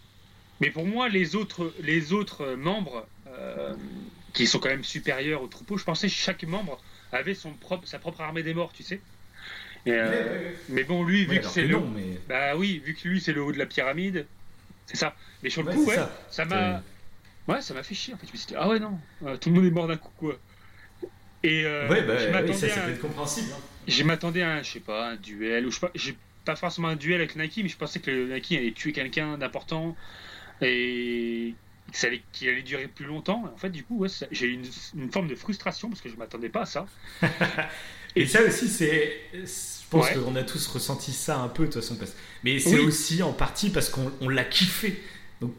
Mais 0.60 0.70
pour 0.70 0.86
moi, 0.86 1.08
les 1.08 1.36
autres, 1.36 1.74
les 1.80 2.12
autres 2.12 2.54
membres, 2.54 3.10
euh, 3.26 3.76
qui 4.34 4.46
sont 4.46 4.60
quand 4.60 4.68
même 4.68 4.84
supérieurs 4.84 5.42
au 5.42 5.48
troupeau, 5.48 5.76
je 5.78 5.84
pensais 5.84 6.08
que 6.08 6.12
chaque 6.14 6.44
membre 6.44 6.82
avait 7.12 7.34
son 7.34 7.56
propre, 7.56 7.86
sa 7.88 7.98
propre 7.98 8.20
armée 8.22 8.42
des 8.42 8.54
morts, 8.54 8.72
tu 8.72 8.82
sais. 8.82 9.04
Euh. 9.86 10.52
Mais 10.70 10.84
bon, 10.84 11.04
lui, 11.04 11.24
vu 11.24 11.30
Ouais, 11.32 11.40
que 11.40 11.46
c'est 11.46 11.66
le, 11.66 11.76
non, 11.76 11.86
mais. 11.94 12.18
bah 12.28 12.56
oui, 12.56 12.80
vu 12.84 12.94
que 12.94 13.06
lui 13.08 13.20
c'est 13.20 13.32
le 13.32 13.42
haut 13.42 13.52
de 13.52 13.58
la 13.58 13.66
pyramide, 13.66 14.26
c'est 14.86 14.96
ça. 14.96 15.14
Mais 15.42 15.50
sur 15.50 15.62
le 15.62 15.68
Ouais, 15.68 15.74
coup, 15.74 15.84
ouais, 15.86 15.96
ça. 16.30 16.44
m'a, 16.46 16.82
ouais, 17.48 17.60
ça 17.60 17.74
m'a 17.74 17.82
fait 17.82 17.94
chier. 17.94 18.14
En 18.14 18.16
fait, 18.16 18.26
je 18.26 18.32
me 18.32 18.36
suis 18.38 18.46
dit, 18.48 18.54
ah 18.56 18.68
ouais 18.68 18.78
non, 18.78 18.98
euh, 19.26 19.36
tout 19.36 19.50
le 19.50 19.56
monde 19.56 19.64
est 19.66 19.70
mort 19.70 19.86
d'un 19.88 19.96
coup 19.98 20.12
quoi. 20.18 20.38
Et 21.42 21.64
euh, 21.66 21.88
ouais, 21.90 22.02
bah, 22.02 22.16
je 22.18 22.26
oui, 22.26 22.32
m'attendais 22.32 22.54
ça, 22.54 22.68
ça 22.70 22.82
à- 22.82 22.86
peut 22.86 22.92
être 22.92 23.00
compréhensible. 23.00 23.48
hein. 23.52 23.60
je 23.86 24.02
m'attendais 24.04 24.42
à 24.42 24.52
un, 24.52 24.62
je 24.62 24.70
sais 24.72 24.80
pas, 24.80 25.10
un 25.10 25.16
duel 25.16 25.66
ou 25.66 25.70
je 25.70 25.74
sais 25.74 25.80
pas, 25.86 25.92
j'ai 25.94 26.16
pas 26.46 26.56
forcément 26.56 26.88
un 26.88 26.96
duel 26.96 27.20
avec 27.20 27.36
Nike, 27.36 27.60
mais 27.62 27.68
je 27.68 27.76
pensais 27.76 28.00
que 28.00 28.10
le 28.10 28.32
Nike 28.34 28.52
allait 28.52 28.72
tuer 28.72 28.92
quelqu'un 28.92 29.36
d'important 29.36 29.94
et 30.62 31.54
ça 31.92 32.06
allait- 32.06 32.22
qu'il 32.32 32.48
allait 32.48 32.62
durer 32.62 32.88
plus 32.88 33.04
longtemps. 33.04 33.44
En 33.54 33.58
fait, 33.58 33.68
du 33.70 33.84
coup, 33.84 33.98
ouais, 33.98 34.08
j'ai 34.30 34.46
eu 34.46 34.52
une, 34.54 34.64
une 35.02 35.12
forme 35.12 35.28
de 35.28 35.34
frustration 35.34 35.88
parce 35.90 36.00
que 36.00 36.08
je 36.08 36.16
m'attendais 36.16 36.48
pas 36.48 36.62
à 36.62 36.66
ça. 36.66 36.86
Et 38.16 38.26
ça 38.26 38.42
aussi, 38.42 38.68
c'est. 38.68 39.20
Pense 39.94 40.06
Ouais. 40.10 40.14
qu'on 40.16 40.36
a 40.36 40.42
tous 40.42 40.66
ressenti 40.66 41.12
ça 41.12 41.38
un 41.40 41.48
peu, 41.48 41.66
de 41.66 41.72
toute 41.72 41.82
façon. 41.82 41.96
Mais 42.42 42.58
c'est 42.58 42.78
Oui. 42.78 42.84
aussi 42.86 43.22
en 43.22 43.32
partie 43.32 43.70
parce 43.70 43.88
qu'on 43.88 44.10
on 44.20 44.28
l'a 44.28 44.44
kiffé. 44.44 45.00
Donc... 45.40 45.52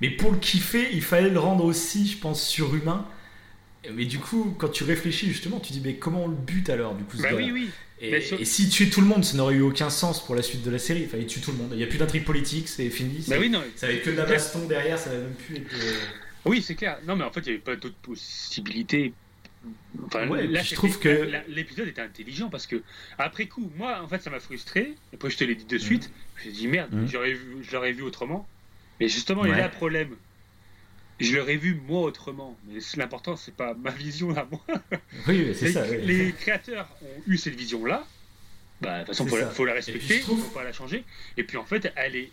Mais 0.00 0.10
pour 0.10 0.32
le 0.32 0.38
kiffer, 0.38 0.88
il 0.92 1.02
fallait 1.02 1.30
le 1.30 1.38
rendre 1.38 1.64
aussi, 1.64 2.06
je 2.06 2.18
pense, 2.18 2.46
surhumain. 2.46 3.06
Mais 3.92 4.06
du 4.06 4.18
coup, 4.18 4.54
quand 4.58 4.68
tu 4.68 4.84
réfléchis, 4.84 5.26
justement, 5.28 5.60
tu 5.60 5.72
dis, 5.72 5.80
mais 5.84 5.94
comment 5.96 6.24
on 6.24 6.28
le 6.28 6.34
bute 6.36 6.70
alors, 6.70 6.94
du 6.94 7.04
coup, 7.04 7.16
ce 7.18 7.22
Bah 7.22 7.28
oui, 7.36 7.50
oui. 7.52 7.68
Et, 8.00 8.20
sur- 8.20 8.40
et 8.40 8.44
si 8.44 8.68
tuer 8.68 8.88
tout 8.90 9.00
le 9.00 9.06
monde, 9.06 9.24
ça 9.24 9.36
n'aurait 9.36 9.54
eu 9.54 9.60
aucun 9.62 9.88
sens 9.90 10.24
pour 10.24 10.34
la 10.34 10.42
suite 10.42 10.62
de 10.62 10.70
la 10.70 10.78
série. 10.78 11.02
Il 11.02 11.08
fallait 11.08 11.26
tuer 11.26 11.40
tout 11.40 11.52
le 11.52 11.58
monde. 11.58 11.68
Il 11.72 11.76
n'y 11.78 11.84
a 11.84 11.86
plus 11.86 11.98
d'intrigue 11.98 12.24
politique, 12.24 12.68
c'est 12.68 12.88
fini. 12.90 13.24
Bah 13.28 13.36
oui, 13.38 13.48
non. 13.50 13.62
Ça 13.76 13.86
va 13.86 13.92
être 13.92 14.02
que 14.02 14.10
de 14.10 14.16
la 14.16 14.24
baston 14.26 14.66
derrière, 14.66 14.98
ça 14.98 15.10
va 15.10 15.16
même 15.18 15.34
plus 15.34 15.56
être. 15.56 15.72
euh, 15.74 15.94
Oui, 16.46 16.60
c'est 16.62 16.74
clair. 16.74 16.98
Non, 17.06 17.14
mais 17.16 17.24
en 17.24 17.30
fait, 17.30 17.40
il 17.40 17.44
n'y 17.50 17.54
avait 17.54 17.58
pas 17.62 17.76
d'autres 17.76 17.94
possibilités. 18.02 19.12
Enfin, 20.06 20.28
Ouais, 20.28 20.46
là, 20.46 20.62
je 20.62 20.74
trouve 20.74 20.98
que- 20.98 21.30
l'épisode 21.48 21.88
était 21.88 22.02
intelligent 22.02 22.50
parce 22.50 22.66
que 22.66 22.82
après 23.18 23.46
coup, 23.46 23.70
moi, 23.76 24.00
en 24.02 24.08
fait, 24.08 24.20
ça 24.22 24.30
m'a 24.30 24.40
frustré. 24.40 24.94
Après, 25.12 25.30
je 25.30 25.36
te 25.36 25.44
l'ai 25.44 25.54
dit 25.54 25.64
de 25.64 25.78
suite. 25.78 26.10
Je 26.36 26.48
me 26.48 26.52
suis 26.54 26.62
dit 26.62 26.68
merde, 26.68 26.92
Mhm. 26.92 27.06
j'aurais 27.08 27.32
vu, 27.32 27.56
je 27.62 27.72
l'aurais 27.72 27.92
vu 27.92 28.02
autrement. 28.02 28.48
Mais 29.00 29.08
justement, 29.08 29.44
il 29.44 29.50
y 29.50 29.60
a 29.60 29.64
un 29.66 29.68
problème. 29.68 30.14
Je 31.20 31.36
l'aurais 31.36 31.56
vu 31.56 31.74
moi 31.86 32.02
autrement. 32.02 32.58
Mais 32.68 32.80
l'important, 32.96 33.36
c'est 33.36 33.54
pas 33.54 33.74
ma 33.74 33.90
vision 33.90 34.36
à 34.36 34.44
moi. 34.50 34.60
Oui, 35.28 35.52
c'est 35.54 35.66
les, 35.66 35.72
ça. 35.72 35.84
oui. 35.88 35.98
les 36.04 36.32
créateurs 36.32 36.88
ont 37.02 37.22
eu 37.26 37.36
cette 37.38 37.54
vision-là. 37.54 38.06
Bah, 38.80 38.94
de 38.94 38.98
toute 39.06 39.08
façon, 39.14 39.26
faut 39.26 39.36
la, 39.36 39.48
faut 39.50 39.64
la 39.64 39.72
respecter, 39.74 40.20
trouve- 40.20 40.40
faut 40.42 40.50
pas 40.50 40.64
la 40.64 40.72
changer. 40.72 41.04
Et 41.36 41.44
puis 41.44 41.56
en 41.56 41.64
fait, 41.64 41.92
elle 41.96 42.16
est 42.16 42.30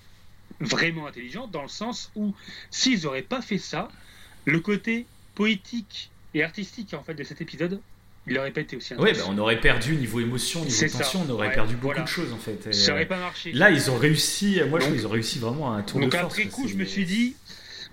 vraiment 0.59 1.07
intelligente 1.07 1.51
dans 1.51 1.61
le 1.61 1.67
sens 1.69 2.11
où 2.15 2.36
s'ils 2.71 3.07
auraient 3.07 3.21
pas 3.21 3.41
fait 3.41 3.57
ça, 3.59 3.88
le 4.45 4.59
côté 4.59 5.05
poétique 5.36 6.11
et 6.34 6.43
artistique 6.43 6.93
en 6.93 7.03
fait 7.03 7.13
de 7.13 7.23
cet 7.23 7.41
épisode, 7.41 7.79
il 8.27 8.38
aurait 8.38 8.51
pas 8.51 8.61
été 8.61 8.75
aussi 8.77 8.93
Ouais, 8.93 9.11
intense. 9.11 9.25
bah, 9.25 9.29
on 9.34 9.38
aurait 9.39 9.59
perdu 9.59 9.95
niveau 9.95 10.19
émotion, 10.19 10.59
niveau 10.63 10.88
ça. 10.88 10.89
tension, 10.99 11.25
on 11.27 11.29
aurait 11.32 11.47
Ouais, 11.47 11.53
perdu 11.53 11.73
beaucoup 11.75 11.88
voilà. 11.88 12.01
de 12.03 12.07
choses 12.07 12.32
en 12.34 12.38
fait. 12.38 12.67
Et, 12.67 12.73
ça 12.73 12.91
euh, 12.91 12.95
aurait 12.95 13.07
pas 13.07 13.17
marché. 13.17 13.51
Là, 13.51 13.71
ils 13.71 13.89
ont 13.89 13.95
réussi. 13.97 14.55
Moi, 14.57 14.63
je 14.65 14.69
Donc- 14.69 14.79
trouve 14.82 14.93
qu'ils 14.95 15.07
ont 15.07 15.11
réussi 15.11 15.39
vraiment 15.39 15.73
à 15.73 15.77
un 15.77 15.82
tour 15.82 15.99
Donc 15.99 16.11
de 16.11 16.17
force. 16.17 16.32
après 16.34 16.43
quoi. 16.49 16.51
coup, 16.63 16.67
je 16.67 16.75
me 16.75 16.86
suis 16.86 17.05
dit, 17.05 17.36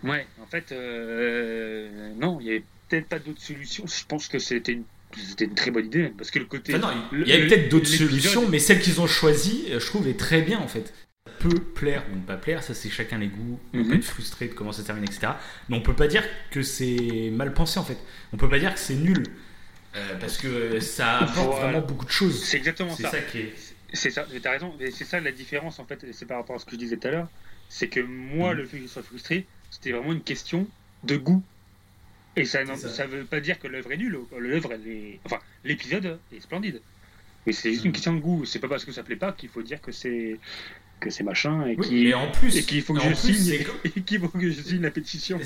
ouais, 0.05 0.27
en 0.43 0.47
fait, 0.47 0.71
euh, 0.73 2.13
non, 2.21 2.39
il 2.41 2.47
y 2.47 2.51
avait 2.51 2.65
peut-être 2.89 3.07
pas 3.09 3.19
d'autres 3.19 3.41
solutions. 3.41 3.85
Je 3.87 4.05
pense 4.07 4.29
que 4.29 4.39
c'était 4.39 4.73
une, 4.73 4.85
c'était 5.17 5.47
une 5.47 5.55
très 5.55 5.71
bonne 5.71 5.87
idée, 5.87 6.13
parce 6.17 6.31
que 6.31 6.39
le 6.39 6.45
côté. 6.45 6.75
Enfin, 6.75 6.95
non, 7.11 7.19
il 7.25 7.29
y 7.29 7.33
a 7.33 7.39
peut-être 7.39 7.69
d'autres 7.71 7.87
solutions, 7.89 8.49
mais 8.49 8.59
celle 8.59 8.81
qu'ils 8.81 9.01
ont 9.01 9.07
choisie, 9.07 9.65
euh, 9.71 9.81
je 9.81 9.87
trouve, 9.87 10.07
est 10.09 10.19
très 10.19 10.43
bien 10.43 10.59
en 10.59 10.69
fait. 10.69 10.93
Peut 11.41 11.55
plaire 11.75 12.05
ou 12.13 12.17
ne 12.17 12.21
pas 12.23 12.37
plaire, 12.37 12.63
ça 12.63 12.75
c'est 12.75 12.91
chacun 12.91 13.19
les 13.19 13.29
goûts. 13.29 13.61
On 13.73 13.79
Mhm. 13.79 13.89
peut 13.89 13.95
être 13.97 14.05
frustré 14.05 14.49
de 14.49 14.55
comment 14.55 14.73
ça 14.73 14.83
termine, 14.83 15.05
etc. 15.05 15.33
Mais 15.69 15.77
on 15.77 15.81
peut 15.83 15.95
pas 15.95 16.09
dire 16.09 16.25
que 16.51 16.63
c'est 16.63 17.31
mal 17.33 17.53
pensé 17.55 17.79
en 17.79 17.85
fait. 17.85 17.99
On 18.33 18.37
peut 18.37 18.49
pas 18.49 18.59
dire 18.59 18.75
que 18.75 18.81
c'est 18.81 18.95
nul. 18.97 19.23
Euh, 19.97 20.17
parce 20.21 20.37
que 20.37 20.81
ça 20.81 21.19
apporte 21.21 21.35
Voilà. 21.57 21.71
vraiment 21.73 21.87
beaucoup 21.87 22.05
de 22.05 22.11
choses. 22.11 22.43
C'est 22.45 22.59
exactement 22.59 22.95
ça. 22.95 23.11
ça 23.11 23.21
qui 23.21 23.39
est. 23.39 23.55
C'est 23.95 24.11
ça, 24.11 24.27
t'as 24.43 24.51
raison, 24.51 24.75
c'est 24.93 25.05
ça 25.05 25.19
la 25.19 25.33
différence 25.33 25.79
en 25.79 25.87
fait, 25.87 26.05
et 26.05 26.13
c'est 26.13 26.27
par 26.27 26.37
rapport 26.37 26.57
à 26.57 26.59
ce 26.59 26.67
que 26.67 26.73
je 26.73 26.77
disais 26.77 26.97
tout 26.99 27.09
à 27.09 27.11
l'heure, 27.11 27.29
c'est 27.71 27.89
que 27.89 28.01
moi, 28.01 28.51
Mhm. 28.53 28.59
le 28.59 28.67
fait 28.67 28.77
que 28.79 28.83
je 28.83 28.89
sois 28.89 29.03
frustré, 29.03 29.47
c'était 29.71 29.93
vraiment 29.93 30.13
une 30.13 30.23
question 30.23 30.67
de 31.05 31.17
goût. 31.17 31.43
Et 32.37 32.45
ça 32.45 32.65
ne 32.65 33.07
veut 33.07 33.25
pas 33.25 33.41
dire 33.41 33.59
que 33.59 33.67
l'œuvre 33.67 33.91
est 33.93 33.97
nulle, 33.97 34.19
l'œuvre 34.39 34.73
elle 34.75 34.87
est... 34.87 35.21
Enfin, 35.25 35.39
l'épisode 35.65 36.19
est 36.33 36.41
splendide. 36.41 36.83
Mais 37.47 37.53
c'est 37.53 37.71
juste 37.71 37.85
une 37.85 37.89
Mhm. 37.91 37.95
question 37.95 38.15
de 38.15 38.21
goût, 38.21 38.45
c'est 38.45 38.59
pas 38.59 38.69
parce 38.69 38.85
que 38.85 38.93
ça 38.93 39.03
plaît 39.03 39.17
pas 39.17 39.33
qu'il 39.33 39.49
faut 39.49 39.63
dire 39.63 39.81
que 39.81 39.91
c'est 39.91 40.39
que 41.01 41.11
c'est 41.11 41.25
machin 41.25 41.67
et 41.67 41.77
Oui, 41.77 41.89
qu'il 41.89 42.05
mais 42.09 42.15
en 42.15 42.31
plus, 42.31 42.57
et 42.57 42.63
qu'il 42.63 42.83
faut 42.83 42.95
que 42.95 43.01
je 43.01 43.09
plus, 43.09 43.35
signe 43.35 43.67
et 43.85 44.01
qu'il 44.03 44.21
faut 44.21 44.29
que 44.29 44.51
je 44.51 44.61
signe 44.61 44.83
la 44.83 44.91
pétition. 44.91 45.39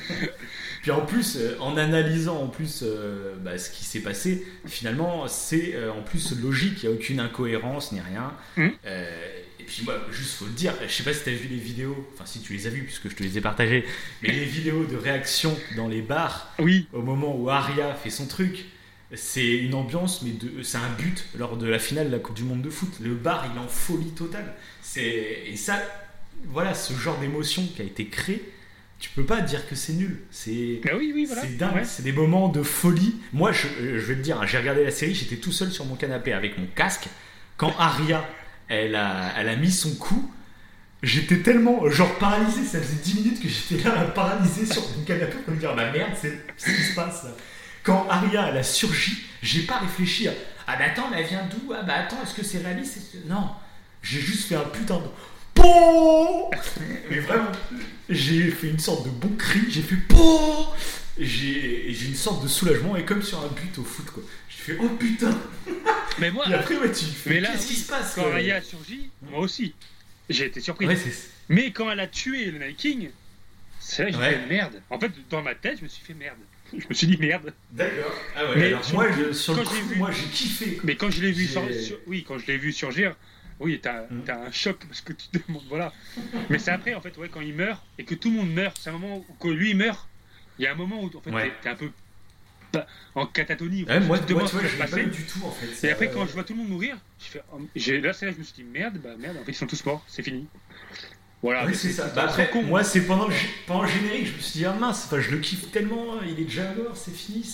Puis 0.82 0.90
en 0.90 1.04
plus, 1.04 1.36
euh, 1.36 1.56
en 1.60 1.76
analysant 1.76 2.40
en 2.42 2.48
plus 2.48 2.82
euh, 2.82 3.34
bah, 3.40 3.58
ce 3.58 3.70
qui 3.70 3.84
s'est 3.84 4.00
passé, 4.00 4.46
finalement, 4.66 5.28
c'est 5.28 5.74
euh, 5.74 5.92
en 5.92 6.02
plus 6.02 6.32
logique. 6.40 6.82
Il 6.82 6.88
n'y 6.88 6.94
a 6.94 6.96
aucune 6.96 7.20
incohérence 7.20 7.92
ni 7.92 8.00
rien. 8.00 8.32
Euh, 8.58 9.38
et 9.58 9.64
puis, 9.64 9.82
moi, 9.84 10.00
juste 10.10 10.34
faut 10.34 10.46
le 10.46 10.52
dire, 10.52 10.74
je 10.86 10.92
sais 10.92 11.02
pas 11.02 11.12
si 11.12 11.22
tu 11.22 11.30
as 11.30 11.34
vu 11.34 11.48
les 11.48 11.56
vidéos, 11.56 12.08
enfin 12.14 12.24
si 12.24 12.40
tu 12.40 12.54
les 12.54 12.66
as 12.66 12.70
vues 12.70 12.84
puisque 12.84 13.10
je 13.10 13.14
te 13.14 13.22
les 13.22 13.36
ai 13.36 13.40
partagées, 13.40 13.84
mais 14.22 14.30
les 14.30 14.44
vidéos 14.44 14.84
de 14.84 14.96
réaction 14.96 15.56
dans 15.76 15.86
les 15.86 16.00
bars 16.00 16.52
Oui, 16.58 16.88
au 16.92 17.02
moment 17.02 17.36
où 17.36 17.50
Aria 17.50 17.94
fait 17.94 18.10
son 18.10 18.26
truc. 18.26 18.64
C'est 19.12 19.56
une 19.56 19.74
ambiance, 19.74 20.22
mais 20.22 20.32
c'est 20.62 20.78
un 20.78 20.90
but 20.96 21.26
lors 21.36 21.56
de 21.56 21.66
la 21.66 21.78
finale 21.78 22.06
de 22.06 22.12
la 22.12 22.20
Coupe 22.20 22.36
du 22.36 22.44
Monde 22.44 22.62
de 22.62 22.70
foot. 22.70 22.92
Le 23.00 23.14
bar, 23.14 23.44
il 23.52 23.56
est 23.56 23.64
en 23.64 23.68
folie 23.68 24.12
totale. 24.12 24.54
Et 24.96 25.56
ça, 25.56 25.82
voilà, 26.46 26.74
ce 26.74 26.94
genre 26.94 27.18
d'émotion 27.18 27.66
qui 27.74 27.82
a 27.82 27.84
été 27.84 28.06
créé, 28.06 28.42
tu 29.00 29.10
peux 29.10 29.24
pas 29.24 29.40
dire 29.40 29.66
que 29.68 29.74
c'est 29.74 29.94
nul. 29.94 30.20
C'est 30.30 30.80
bah 30.84 30.92
oui, 30.96 31.12
oui, 31.14 31.24
voilà. 31.24 31.42
c'est 31.42 31.56
dingue. 31.56 31.74
Ouais. 31.74 31.84
C'est 31.84 32.02
des 32.02 32.12
moments 32.12 32.48
de 32.48 32.62
folie. 32.62 33.16
Moi, 33.32 33.50
je, 33.50 33.66
je 33.78 34.04
vais 34.06 34.14
te 34.14 34.20
dire, 34.20 34.40
hein, 34.40 34.46
j'ai 34.46 34.58
regardé 34.58 34.84
la 34.84 34.90
série, 34.90 35.14
j'étais 35.14 35.36
tout 35.36 35.52
seul 35.52 35.72
sur 35.72 35.86
mon 35.86 35.96
canapé 35.96 36.32
avec 36.32 36.58
mon 36.58 36.66
casque. 36.66 37.08
Quand 37.56 37.74
Aria, 37.78 38.24
elle 38.68 38.94
a, 38.94 39.32
elle 39.38 39.48
a 39.48 39.56
mis 39.56 39.72
son 39.72 39.94
coup, 39.96 40.30
j'étais 41.02 41.38
tellement 41.38 41.88
genre 41.90 42.16
paralysé. 42.18 42.62
Ça 42.64 42.80
faisait 42.80 43.02
10 43.02 43.14
minutes 43.16 43.42
que 43.42 43.48
j'étais 43.48 43.82
là 43.88 44.04
paralysé 44.04 44.66
sur 44.66 44.82
mon 44.96 45.04
canapé 45.04 45.36
pour 45.44 45.54
me 45.54 45.58
dire, 45.58 45.74
bah 45.74 45.90
merde, 45.90 46.12
c'est 46.20 46.38
c'est 46.56 46.70
ce 46.70 46.76
qui 46.76 46.82
se 46.82 46.94
passe 46.94 47.24
là. 47.24 47.30
Quand 47.82 48.06
Aria, 48.08 48.48
elle 48.48 48.58
a 48.58 48.62
surgi, 48.62 49.12
j'ai 49.42 49.62
pas 49.62 49.78
réfléchi 49.78 50.28
à, 50.28 50.32
ah 50.66 50.76
bah 50.76 50.84
attends, 50.86 51.08
mais 51.10 51.20
elle 51.22 51.26
vient 51.28 51.44
d'où? 51.50 51.72
Ah 51.74 51.82
bah 51.82 51.94
attends, 51.94 52.22
est-ce 52.22 52.34
que 52.34 52.42
c'est 52.42 52.58
réaliste? 52.58 53.12
Que- 53.12 53.28
Non, 53.28 53.50
j'ai 54.02 54.20
juste 54.20 54.48
fait 54.48 54.56
un 54.56 54.64
putain 54.64 54.98
de. 54.98 55.06
PON 55.54 56.50
Mais 57.10 57.18
vraiment, 57.18 57.50
j'ai 58.08 58.50
fait 58.50 58.68
une 58.68 58.78
sorte 58.78 59.04
de 59.04 59.10
bon 59.10 59.34
cri, 59.36 59.60
j'ai 59.68 59.82
fait 59.82 59.96
PON 59.96 60.68
J'ai 61.18 61.90
une 62.06 62.14
sorte 62.14 62.42
de 62.42 62.48
soulagement 62.48 62.96
et 62.96 63.04
comme 63.04 63.22
sur 63.22 63.40
un 63.40 63.48
but 63.48 63.76
au 63.78 63.84
foot 63.84 64.06
quoi. 64.10 64.22
J'ai 64.48 64.74
fait 64.74 64.78
oh 64.80 64.88
putain 64.90 65.36
Mais 66.18 66.30
moi, 66.30 66.48
Et 66.48 66.54
après 66.54 66.76
ouais 66.76 66.92
tu 66.92 67.04
fais 67.04 67.40
qu'est-ce 67.42 67.66
qui 67.66 67.74
se 67.74 67.88
passe 67.88 68.14
quand 68.14 68.22
quoi 68.22 68.32
Raya 68.32 68.56
a 68.56 68.62
surgi, 68.62 69.10
moi 69.22 69.40
aussi, 69.40 69.74
j'ai 70.28 70.46
été 70.46 70.60
surpris. 70.60 70.86
Ouais 70.86 70.96
Mais 71.48 71.72
quand 71.72 71.90
elle 71.90 72.00
a 72.00 72.06
tué 72.06 72.46
le 72.46 72.58
Night 72.64 72.76
King, 72.76 73.10
c'est 73.80 74.04
là 74.04 74.10
que 74.10 74.16
j'ai 74.16 74.22
Ouais. 74.22 74.32
fait 74.38 74.46
merde. 74.46 74.80
En 74.88 74.98
fait, 75.00 75.10
dans 75.30 75.42
ma 75.42 75.54
tête, 75.56 75.78
je 75.78 75.82
me 75.84 75.88
suis 75.88 76.04
fait 76.04 76.14
merde. 76.14 76.38
Je 76.76 76.84
me 76.88 76.94
suis 76.94 77.06
dit 77.06 77.16
merde. 77.16 77.52
d'accord. 77.72 78.12
Ah 78.36 78.44
ouais, 78.48 78.56
Mais 78.56 78.66
alors 78.68 78.84
sur 78.84 78.94
moi 78.94 79.06
je- 79.12 79.32
sur 79.32 79.56
quand 79.56 79.64
coup, 79.64 79.74
vu- 79.74 79.96
moi 79.96 80.10
j'ai 80.10 80.26
kiffé. 80.28 80.74
quoi. 80.74 80.82
Mais 80.84 80.96
quand 80.96 81.10
je 81.10 81.20
l'ai 81.22 81.32
vu 81.32 81.46
sur, 81.46 81.62
sur- 81.74 81.98
oui, 82.06 82.24
quand 82.26 82.38
je 82.38 82.46
l'ai 82.46 82.56
vu 82.58 82.72
surgir, 82.72 83.16
oui, 83.58 83.78
t'as 83.82 84.02
Mm. 84.02 84.22
t'as 84.24 84.38
un 84.46 84.50
choc 84.52 84.78
parce 84.86 85.00
que 85.00 85.12
tu 85.12 85.28
te 85.28 85.38
demandes, 85.48 85.64
voilà. 85.68 85.92
Mais 86.48 86.58
c'est 86.58 86.70
après, 86.70 86.94
en 86.94 87.00
fait, 87.00 87.16
ouais, 87.18 87.28
quand 87.28 87.40
il 87.40 87.54
meurt 87.54 87.82
et 87.98 88.04
que 88.04 88.14
tout 88.14 88.30
le 88.30 88.36
monde 88.36 88.52
meurt, 88.52 88.76
c'est 88.80 88.90
un 88.90 88.94
moment 88.94 89.18
où 89.18 89.26
quand 89.38 89.50
lui 89.50 89.70
il 89.70 89.76
meurt, 89.76 90.08
il 90.58 90.64
y 90.64 90.66
a 90.66 90.72
un 90.72 90.76
moment 90.76 91.02
où 91.02 91.06
en 91.16 91.20
fait 91.20 91.30
Ouais. 91.30 91.52
t'es- 91.62 91.68
un 91.68 91.74
peu 91.74 91.90
en 93.16 93.26
catatonie. 93.26 93.82
Ouais, 93.84 93.98
moi, 93.98 94.16
tu 94.20 94.32
vois, 94.32 94.46
ce 94.46 94.56
qui 94.56 94.62
va 94.62 94.70
se 94.70 94.76
passer. 94.92 95.04
du 95.06 95.24
tout 95.24 95.40
en 95.44 95.50
fait. 95.50 95.86
Et 95.88 95.90
après, 95.90 96.06
euh, 96.08 96.12
quand 96.14 96.24
je 96.26 96.32
vois 96.32 96.44
tout 96.44 96.52
le 96.52 96.60
monde 96.60 96.68
mourir, 96.68 96.96
je 97.18 97.24
fais, 97.24 97.42
oh, 97.52 97.58
là, 97.58 98.12
c'est 98.12 98.26
là 98.26 98.30
que 98.30 98.36
je 98.36 98.38
me 98.38 98.44
suis 98.44 98.54
dit 98.54 98.62
merde, 98.62 98.98
bah 99.02 99.10
merde, 99.18 99.38
en 99.38 99.44
fait, 99.44 99.50
ils 99.50 99.54
sont 99.56 99.66
tous 99.66 99.84
morts, 99.84 100.04
c'est 100.06 100.22
fini. 100.22 100.46
Voilà. 101.42 101.64
Ouais, 101.66 101.74
c'est 101.74 101.90
ça. 101.90 102.06
Bah, 102.14 102.24
après, 102.24 102.50
con. 102.50 102.62
moi, 102.62 102.84
c'est 102.84 103.00
pendant 103.02 103.28
pendant 103.66 103.82
le 103.82 103.88
générique, 103.88 104.26
je 104.26 104.32
me 104.34 104.38
suis 104.40 104.58
dit, 104.60 104.64
ah 104.66 104.74
mince, 104.78 105.04
enfin, 105.06 105.20
je 105.20 105.30
le 105.30 105.38
kiffe 105.38 105.70
tellement, 105.70 106.14
hein, 106.14 106.24
il 106.26 106.38
est 106.40 106.44
déjà 106.44 106.64
mort, 106.74 106.94
c'est 106.96 107.14
fini. 107.14 107.44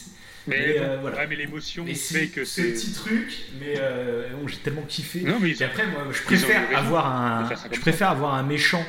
Mais, 0.49 0.59
mais, 0.59 0.79
euh, 0.79 0.99
voilà. 1.01 1.17
ouais, 1.19 1.27
mais 1.29 1.37
l'émotion 1.37 1.85
fait 1.87 1.95
c'est 1.95 2.27
que 2.29 2.45
ce 2.45 2.63
c'est. 2.63 2.73
petit 2.73 2.93
truc, 2.93 3.37
mais 3.61 3.75
euh, 3.79 4.29
bon, 4.41 4.47
j'ai 4.49 4.57
tellement 4.59 4.83
kiffé. 4.83 5.21
Non, 5.21 5.39
mais 5.41 5.51
Et 5.51 5.63
ont- 5.63 5.67
après, 5.67 5.87
moi, 5.87 6.03
je 6.13 6.23
préfère 6.23 6.77
avoir 6.79 7.07
un, 7.07 7.49
je 7.73 7.81
préfère 7.81 8.11
avoir 8.11 8.35
un 8.35 8.43
méchant 8.45 8.85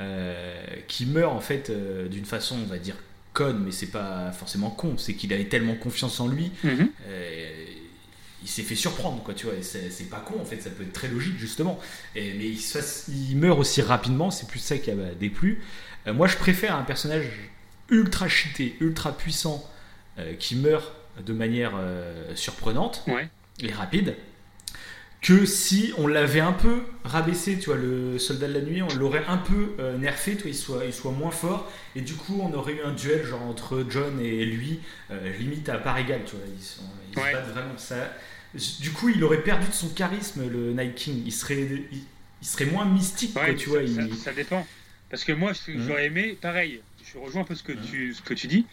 euh, 0.00 0.60
qui 0.88 1.06
meurt 1.06 1.32
en 1.32 1.40
fait 1.40 1.70
d'une 2.10 2.24
façon, 2.24 2.56
on 2.62 2.66
va 2.68 2.78
dire 2.78 2.96
conne, 3.32 3.62
mais 3.64 3.70
c'est 3.72 3.92
pas 3.92 4.32
forcément 4.32 4.70
con. 4.70 4.96
C'est 4.98 5.14
qu'il 5.14 5.32
avait 5.32 5.44
tellement 5.44 5.74
confiance 5.76 6.18
en 6.18 6.26
lui, 6.26 6.50
Mhm. 6.64 6.88
Il 8.48 8.50
s'est 8.50 8.62
fait 8.62 8.74
surprendre, 8.74 9.22
quoi. 9.22 9.34
Tu 9.34 9.44
vois, 9.46 9.54
c'est 9.62 10.08
pas 10.08 10.20
con 10.20 10.40
en 10.40 10.44
fait, 10.46 10.60
ça 10.62 10.70
peut 10.70 10.82
être 10.82 10.92
très 10.94 11.08
logique 11.08 11.38
justement. 11.38 11.78
Et, 12.16 12.32
mais 12.34 12.46
il, 12.46 12.58
se 12.58 12.78
fasse- 12.78 13.04
il 13.08 13.36
meurt 13.36 13.58
aussi 13.58 13.82
rapidement, 13.82 14.30
c'est 14.30 14.48
plus 14.48 14.58
ça 14.58 14.78
qui 14.78 14.90
a 14.90 14.94
déplu. 15.20 15.62
Euh, 16.06 16.14
moi, 16.14 16.26
je 16.26 16.36
préfère 16.36 16.74
un 16.74 16.82
personnage 16.82 17.26
ultra 17.90 18.26
cheaté, 18.28 18.76
ultra 18.80 19.16
puissant, 19.16 19.68
euh, 20.18 20.32
qui 20.34 20.56
meurt 20.56 20.92
de 21.24 21.32
manière 21.32 21.72
euh, 21.76 22.34
surprenante 22.34 23.02
Ouais. 23.06 23.28
et 23.60 23.70
rapide 23.70 24.14
que 25.20 25.44
si 25.46 25.92
on 25.98 26.06
l'avait 26.06 26.38
un 26.40 26.52
peu 26.52 26.82
rabaissé, 27.02 27.58
tu 27.58 27.66
vois, 27.66 27.76
le 27.76 28.18
soldat 28.20 28.46
de 28.46 28.52
la 28.54 28.60
nuit, 28.60 28.82
on 28.82 28.94
l'aurait 28.94 29.24
un 29.26 29.36
peu 29.38 29.74
euh, 29.80 29.98
nerfé, 29.98 30.36
tu 30.36 30.42
vois, 30.42 30.50
il 30.50 30.54
soit, 30.56 30.84
il 30.86 30.92
soit 30.94 31.10
moins 31.10 31.32
fort, 31.32 31.68
et 31.96 32.02
du 32.02 32.14
coup, 32.14 32.40
on 32.40 32.52
aurait 32.54 32.74
eu 32.74 32.82
un 32.84 32.92
duel 32.92 33.26
genre 33.26 33.42
entre 33.42 33.84
John 33.90 34.20
et 34.20 34.44
lui, 34.44 34.78
euh, 35.10 35.36
limite 35.38 35.68
à 35.70 35.78
part 35.78 35.98
égale, 35.98 36.20
tu 36.24 36.36
vois, 36.36 36.44
ils, 36.56 36.62
sont, 36.62 36.82
ils 37.12 37.18
Ouais. 37.18 37.30
se 37.30 37.36
battent 37.36 37.48
vraiment. 37.50 37.76
Ça, 37.78 37.96
du 38.80 38.90
coup, 38.92 39.08
il 39.10 39.22
aurait 39.24 39.42
perdu 39.42 39.66
de 39.68 39.72
son 39.72 39.88
charisme, 39.90 40.48
le 40.48 40.72
Night 40.72 40.94
King. 40.94 41.22
Il 41.26 41.32
serait, 41.32 41.60
il, 41.92 41.98
il 42.40 42.46
serait 42.46 42.66
moins 42.66 42.84
mystique, 42.86 43.32
quoi, 43.34 43.42
Ouais, 43.44 43.54
tu 43.54 43.70
ça, 43.70 43.78
vois. 43.78 43.86
ça- 43.86 44.02
il- 44.02 44.14
ça 44.14 44.32
dépend. 44.32 44.66
Parce 45.10 45.24
que 45.24 45.32
moi, 45.32 45.54
ce 45.54 45.66
que 45.70 45.72
Mhm. 45.72 45.86
j'aurais 45.86 46.06
aimé, 46.06 46.36
pareil, 46.40 46.80
je 47.10 47.16
rejoins 47.18 47.40
un 47.42 47.44
peu 47.44 47.54
ce 47.54 47.62
que, 47.62 47.72
Mhm. 47.72 47.80
tu, 47.90 48.14
ce 48.14 48.20
que 48.22 48.34
tu 48.34 48.46
dis. 48.46 48.66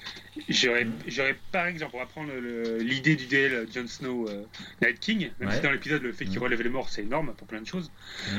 J'aurais, 0.49 0.83
Mhm. 0.85 0.93
j'aurais, 1.07 1.37
par 1.51 1.65
exemple, 1.67 1.91
pour 1.91 2.01
apprendre 2.01 2.31
l'idée 2.79 3.15
du 3.15 3.25
duel 3.25 3.67
Jon 3.73 3.87
Snow 3.87 4.27
euh, 4.27 4.43
Night 4.81 4.99
King, 4.99 5.29
même 5.39 5.49
Ouais. 5.49 5.55
si 5.55 5.61
dans 5.61 5.71
l'épisode, 5.71 6.01
le 6.03 6.11
fait 6.11 6.25
qu'il 6.25 6.39
relève 6.39 6.61
les 6.61 6.69
morts, 6.69 6.89
c'est 6.89 7.03
énorme 7.03 7.33
pour 7.37 7.47
plein 7.47 7.61
de 7.61 7.67
choses. 7.67 7.89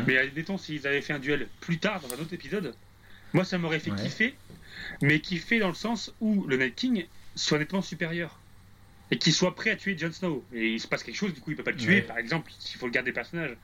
Mais 0.07 0.19
admettons, 0.19 0.59
s'ils 0.59 0.87
avaient 0.87 1.01
fait 1.01 1.15
un 1.15 1.19
duel 1.19 1.49
plus 1.61 1.79
tard, 1.79 2.01
dans 2.03 2.15
un 2.15 2.19
autre 2.21 2.35
épisode, 2.35 2.75
moi, 3.33 3.45
ça 3.45 3.57
m'aurait 3.59 3.81
fait 3.81 3.91
kiffer. 3.95 4.35
Mais 5.03 5.21
kiffer 5.21 5.59
dans 5.59 5.69
le 5.69 5.75
sens 5.75 6.15
où 6.21 6.45
le 6.47 6.57
Night 6.59 6.75
King 6.75 7.07
soit 7.35 7.59
nettement 7.59 7.81
supérieur. 7.83 8.39
Et 9.11 9.19
qu'il 9.19 9.33
soit 9.33 9.55
prêt 9.55 9.71
à 9.71 9.77
tuer 9.77 9.97
Jon 9.97 10.11
Snow. 10.13 10.45
Et 10.53 10.67
il 10.73 10.81
se 10.81 10.89
passe 10.89 11.03
quelque 11.05 11.15
chose, 11.17 11.33
du 11.33 11.41
coup, 11.41 11.51
il 11.53 11.57
peut 11.57 11.63
pas 11.63 11.71
le 11.71 11.77
tuer, 11.77 11.97
Ouais. 11.97 12.03
par 12.03 12.19
exemple, 12.19 12.51
s'il 12.59 12.79
faut 12.79 12.87
le 12.87 12.93
garder 12.93 13.13
personnage. 13.13 13.57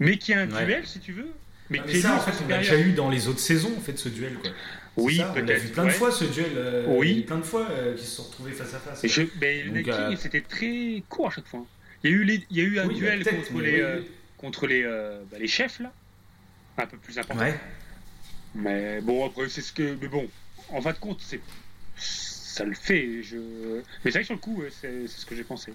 Mais 0.00 0.16
qu'il 0.16 0.34
y 0.34 0.38
ait 0.38 0.40
un 0.42 0.50
Ouais. 0.50 0.64
duel, 0.64 0.86
si 0.86 0.98
tu 1.00 1.12
veux. 1.12 1.28
Mais 1.70 1.80
Ah, 1.80 1.84
mais 1.86 2.00
ça, 2.00 2.14
en 2.16 2.20
fait, 2.20 2.32
on 2.42 2.48
l'a 2.48 2.58
déjà 2.58 2.78
eu 2.78 2.92
dans 2.92 3.10
les 3.10 3.28
autres 3.28 3.40
saisons, 3.40 3.74
en 3.76 3.80
fait, 3.80 3.98
ce 3.98 4.08
duel, 4.08 4.34
quoi. 4.40 4.50
Oui, 4.96 5.16
ça, 5.18 5.34
on 5.36 5.42
l'a 5.44 5.54
vu 5.58 5.68
plein 5.68 5.84
de 5.84 5.90
fois, 5.90 6.10
ce 6.10 6.24
duel. 6.24 6.52
euh, 6.56 6.86
Oui. 6.88 7.22
a 7.24 7.26
plein 7.26 7.36
de 7.36 7.42
fois 7.42 7.68
euh, 7.70 7.94
qui 7.94 8.04
se 8.04 8.16
sont 8.16 8.22
retrouvés 8.22 8.52
face 8.52 8.72
à 8.72 8.78
face. 8.78 9.04
Et 9.04 9.08
je, 9.08 9.22
mais 9.40 9.62
le 9.62 9.66
Donc, 9.72 9.76
Night 9.76 9.84
King, 9.84 10.12
euh, 10.12 10.16
c'était 10.16 10.40
très 10.40 11.02
court 11.10 11.26
à 11.28 11.30
chaque 11.30 11.46
fois. 11.46 11.66
Il 12.02 12.10
y 12.10 12.14
a 12.14 12.16
eu, 12.16 12.24
les, 12.24 12.46
il 12.50 12.56
y 12.56 12.60
a 12.60 12.64
eu 12.64 12.78
un 12.78 12.86
Oui, 12.88 12.94
duel 12.94 13.22
peut-être, 13.22 13.48
contre, 13.48 13.60
les, 13.60 13.72
oui, 13.74 13.80
euh, 13.82 14.00
contre 14.38 14.66
les, 14.66 14.82
euh, 14.84 15.20
bah, 15.30 15.36
les 15.38 15.46
chefs, 15.48 15.78
là. 15.80 15.92
Un 16.78 16.86
peu 16.86 16.96
plus 16.96 17.18
important. 17.18 17.42
Ouais. 17.44 17.60
Mais 18.54 19.00
bon, 19.02 19.26
après, 19.26 19.48
c'est 19.50 19.60
ce 19.60 19.72
que. 19.72 19.96
Mais 20.00 20.08
bon, 20.08 20.26
en 20.70 20.80
fin 20.80 20.92
de 20.92 20.98
compte, 20.98 21.20
c'est. 21.20 21.40
Ça 22.58 22.64
le 22.64 22.74
fait. 22.74 23.22
Je... 23.22 23.36
Mais 24.04 24.10
c'est 24.10 24.10
vrai 24.10 24.20
que 24.20 24.26
sur 24.26 24.34
le 24.34 24.40
coup, 24.40 24.62
c'est 24.80 25.06
ce 25.06 25.24
que 25.24 25.36
j'ai 25.36 25.44
pensé. 25.44 25.72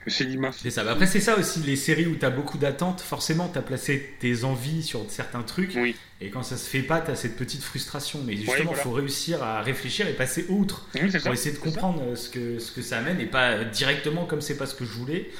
Je 0.00 0.04
me 0.06 0.10
suis 0.10 0.26
dit, 0.26 0.38
mince. 0.38 0.58
C'est 0.62 0.70
ça. 0.70 0.82
Bah, 0.82 0.92
après, 0.92 1.06
c'est 1.06 1.20
ça 1.20 1.36
aussi, 1.38 1.60
les 1.60 1.76
séries 1.76 2.06
où 2.06 2.16
tu 2.16 2.24
as 2.24 2.30
beaucoup 2.30 2.56
d'attentes, 2.56 3.02
forcément, 3.02 3.50
tu 3.50 3.58
as 3.58 3.62
placé 3.62 4.14
tes 4.18 4.44
envies 4.44 4.82
sur 4.82 5.04
certains 5.10 5.42
trucs. 5.42 5.72
Oui. 5.76 5.94
Et 6.22 6.30
quand 6.30 6.42
ça 6.42 6.56
se 6.56 6.66
fait 6.70 6.82
pas, 6.82 7.02
tu 7.02 7.10
as 7.10 7.16
cette 7.16 7.36
petite 7.36 7.62
frustration. 7.62 8.20
Mais 8.24 8.34
justement, 8.36 8.56
il 8.60 8.64
voilà. 8.64 8.82
faut 8.82 8.92
réussir 8.92 9.42
à 9.42 9.60
réfléchir 9.60 10.08
et 10.08 10.14
passer 10.14 10.46
outre 10.48 10.88
Oui, 10.94 11.02
c'est 11.10 11.18
ça. 11.18 11.24
pour 11.24 11.34
essayer 11.34 11.50
de 11.54 11.56
ça. 11.56 11.64
comprendre 11.64 12.02
euh, 12.02 12.16
ce 12.16 12.30
que, 12.30 12.58
ce 12.58 12.72
que 12.72 12.80
ça 12.80 12.96
amène 12.98 13.20
et 13.20 13.26
pas 13.26 13.64
directement 13.64 14.24
comme 14.24 14.40
c'est 14.40 14.56
pas 14.56 14.66
ce 14.66 14.74
que 14.74 14.86
je 14.86 14.92
voulais. 14.92 15.30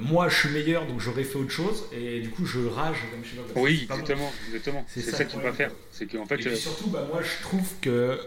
Moi, 0.00 0.28
je 0.30 0.36
suis 0.36 0.48
meilleur, 0.48 0.86
donc 0.86 1.00
j'aurais 1.00 1.24
fait 1.24 1.36
autre 1.36 1.50
chose. 1.50 1.84
Et 1.92 2.20
du 2.20 2.30
coup, 2.30 2.46
je 2.46 2.60
rage 2.60 2.96
comme 3.10 3.22
je 3.24 3.30
sais 3.30 3.36
pas. 3.36 3.52
que 3.52 3.58
Oui, 3.58 3.86
bon. 3.86 3.94
exactement. 3.96 4.32
exactement. 4.46 4.84
C'est 4.88 5.00
C'est 5.02 5.10
ça 5.10 5.16
ça, 5.18 5.24
qu'il 5.26 5.36
ne 5.38 5.42
faut 5.42 5.48
pas 5.48 5.54
faire. 5.54 5.72
C'est 5.90 6.06
qu'en 6.06 6.24
fait. 6.24 6.36
Et 6.36 6.38
puis 6.38 6.48
euh, 6.48 6.56
surtout, 6.56 6.88
bah, 6.88 7.06
moi, 7.12 7.20
je 7.22 7.42
trouve 7.42 7.68
que. 7.82 8.18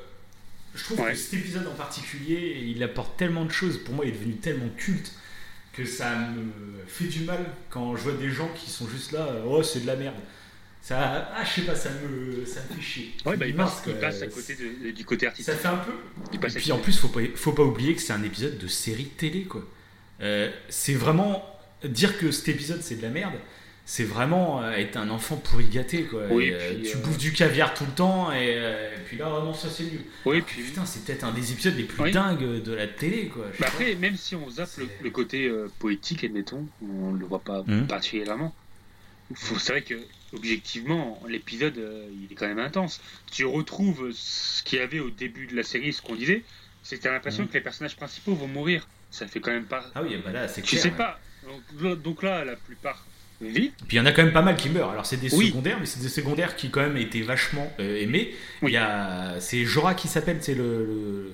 Je 0.76 0.84
trouve 0.84 1.02
Ouais. 1.02 1.12
que 1.12 1.18
cet 1.18 1.34
épisode 1.36 1.68
en 1.68 1.76
particulier, 1.76 2.64
il 2.66 2.82
apporte 2.84 3.18
tellement 3.18 3.46
de 3.46 3.52
choses. 3.52 3.78
Pour 3.78 3.94
moi, 3.96 4.06
il 4.06 4.10
est 4.10 4.18
devenu 4.18 4.36
tellement 4.36 4.70
culte 4.78 5.12
que 5.74 5.86
ça 5.86 6.16
me 6.16 6.52
fait 6.88 7.06
du 7.06 7.22
mal 7.22 7.46
quand 7.70 7.96
je 7.96 8.02
vois 8.04 8.14
des 8.14 8.30
gens 8.30 8.50
qui 8.56 8.70
sont 8.70 8.88
juste 8.88 9.12
là. 9.12 9.22
euh, 9.28 9.44
Oh, 9.46 9.64
c'est 9.64 9.82
de 9.82 9.88
la 9.88 9.96
merde. 9.96 10.16
Ça, 10.82 11.32
ah, 11.34 11.44
je 11.46 11.62
sais 11.62 11.62
pas, 11.66 11.76
ça 11.76 11.90
me, 11.92 12.46
ça 12.46 12.60
me 12.70 12.76
fait 12.76 12.82
chier. 12.82 13.14
Ouais, 13.26 13.38
bah, 13.38 13.48
il 13.48 13.56
passe, 13.56 13.82
quoi. 13.82 13.94
il 13.94 14.00
passe 14.00 14.22
à 14.22 14.28
côté 14.28 14.56
de- 14.56 14.86
de- 14.88 14.92
du 14.92 15.06
côté 15.06 15.26
Ça 15.26 15.30
artistique. 15.30 15.54
fait 15.56 15.68
un 15.68 15.78
peu. 15.78 15.94
Il 16.32 16.36
Et 16.36 16.40
passe 16.40 16.56
puis 16.56 16.72
en 16.72 16.76
côté. 16.76 16.84
plus, 16.84 16.98
faut 17.00 17.08
pas, 17.08 17.22
faut 17.36 17.54
pas 17.54 17.64
oublier 17.64 17.96
que 17.96 18.02
c'est 18.02 18.12
un 18.14 18.24
épisode 18.24 18.58
de 18.58 18.68
série 18.68 19.06
télé, 19.06 19.44
quoi. 19.44 19.64
Euh, 20.22 20.52
c'est 20.70 20.94
vraiment 20.96 21.44
dire 21.86 22.18
que 22.18 22.32
cet 22.32 22.50
épisode 22.50 22.82
c'est 22.82 22.96
de 22.96 23.02
la 23.02 23.10
merde. 23.10 23.34
C'est 23.86 24.06
vraiment 24.06 24.64
euh, 24.64 24.72
être 24.72 24.96
un 24.96 25.10
enfant 25.10 25.36
pourri 25.36 25.66
gâté, 25.68 26.04
quoi. 26.06 26.24
Oui, 26.30 26.46
Et, 26.46 26.54
euh, 26.54 26.74
puis, 26.74 26.90
tu 26.90 26.96
euh, 26.98 27.00
bouffes 27.02 27.18
du 27.18 27.34
caviar 27.34 27.74
tout 27.74 27.84
le 27.86 27.92
temps, 27.92 28.32
et, 28.32 28.54
euh, 28.56 28.96
et 28.96 29.00
puis 29.02 29.18
là, 29.18 29.28
vraiment, 29.28 29.54
ça 29.54 29.70
c'est 29.70 29.84
nul. 29.84 30.00
Oui, 30.26 30.36
Alors 30.38 30.48
que, 30.48 30.52
puis. 30.54 30.64
putain, 30.64 30.86
c'est 30.86 31.04
peut-être 31.04 31.26
un 31.26 31.34
des 31.34 31.52
épisodes 31.52 31.76
les 31.76 31.84
plus 31.84 32.02
Oui. 32.02 32.12
dingues 32.12 32.64
de 32.64 32.72
la 32.74 32.88
télé, 32.88 33.28
quoi. 33.28 33.46
Bah 33.60 33.66
après, 33.68 33.96
même 33.96 34.16
si 34.16 34.36
on 34.36 34.50
zappe 34.50 34.70
le, 35.02 35.10
côté 35.10 35.48
euh, 35.48 35.70
poétique, 35.80 36.24
admettons, 36.24 36.66
on 36.82 37.12
ne 37.12 37.20
le 37.20 37.26
voit 37.26 37.40
pas 37.44 37.64
Mhm. 37.68 37.88
particulièrement. 37.88 38.56
Faut- 39.36 39.60
C'est 39.60 39.74
vrai 39.74 39.82
que, 39.82 39.96
objectivement, 40.34 41.22
l'épisode, 41.28 41.78
euh, 41.78 42.08
il 42.14 42.32
est 42.32 42.36
quand 42.36 42.48
même 42.48 42.60
intense. 42.60 43.02
Tu 43.32 43.44
retrouves 43.46 44.12
ce 44.14 44.64
qu'il 44.64 44.80
y 44.80 44.82
avait 44.82 45.00
au 45.02 45.10
début 45.10 45.46
de 45.48 45.56
la 45.58 45.64
série, 45.64 45.92
ce 45.92 46.02
qu'on 46.02 46.16
disait, 46.16 46.44
c'est 46.84 46.98
que 46.98 47.02
tu 47.02 47.08
as 47.10 47.12
l'impression 47.12 47.44
Mhm. 47.44 47.50
que 47.50 47.54
les 47.56 47.62
personnages 47.62 47.98
principaux 47.98 48.34
vont 48.34 48.48
mourir. 48.48 48.88
Ça 49.12 49.28
fait 49.28 49.42
quand 49.42 49.52
même 49.52 49.66
pas. 49.66 49.84
Ah 49.94 50.04
oui, 50.04 50.16
bah 50.24 50.32
là, 50.32 50.48
c'est 50.48 50.64
Je 50.64 50.70
clair. 50.70 50.82
sais 50.84 50.90
ouais. 50.92 50.96
pas. 50.96 51.20
Donc, 51.46 51.82
là- 51.82 51.96
donc 51.96 52.24
là, 52.24 52.46
la 52.46 52.56
plupart 52.56 53.06
Puis 53.52 53.72
il 53.92 53.96
y 53.96 54.00
en 54.00 54.06
a 54.06 54.12
quand 54.12 54.24
même 54.24 54.34
pas 54.34 54.42
mal 54.42 54.56
qui 54.56 54.70
meurent. 54.70 54.92
Alors 54.92 55.06
c'est 55.06 55.18
des 55.18 55.34
Oui. 55.34 55.48
secondaires, 55.50 55.78
mais 55.80 55.86
c'est 55.86 56.02
des 56.02 56.10
secondaires 56.10 56.56
qui 56.56 56.70
quand 56.70 56.82
même 56.82 56.98
étaient 56.98 57.22
vachement 57.22 57.72
euh, 57.80 58.02
aimés. 58.02 58.34
Oui. 58.62 58.72
Il 58.72 58.74
y 58.74 58.78
a, 58.78 59.36
c'est 59.40 59.66
Jorah 59.66 59.94
qui 59.96 60.08
s'appelle, 60.08 60.38
c'est 60.42 60.56
le, 60.56 60.86
le, 60.86 61.32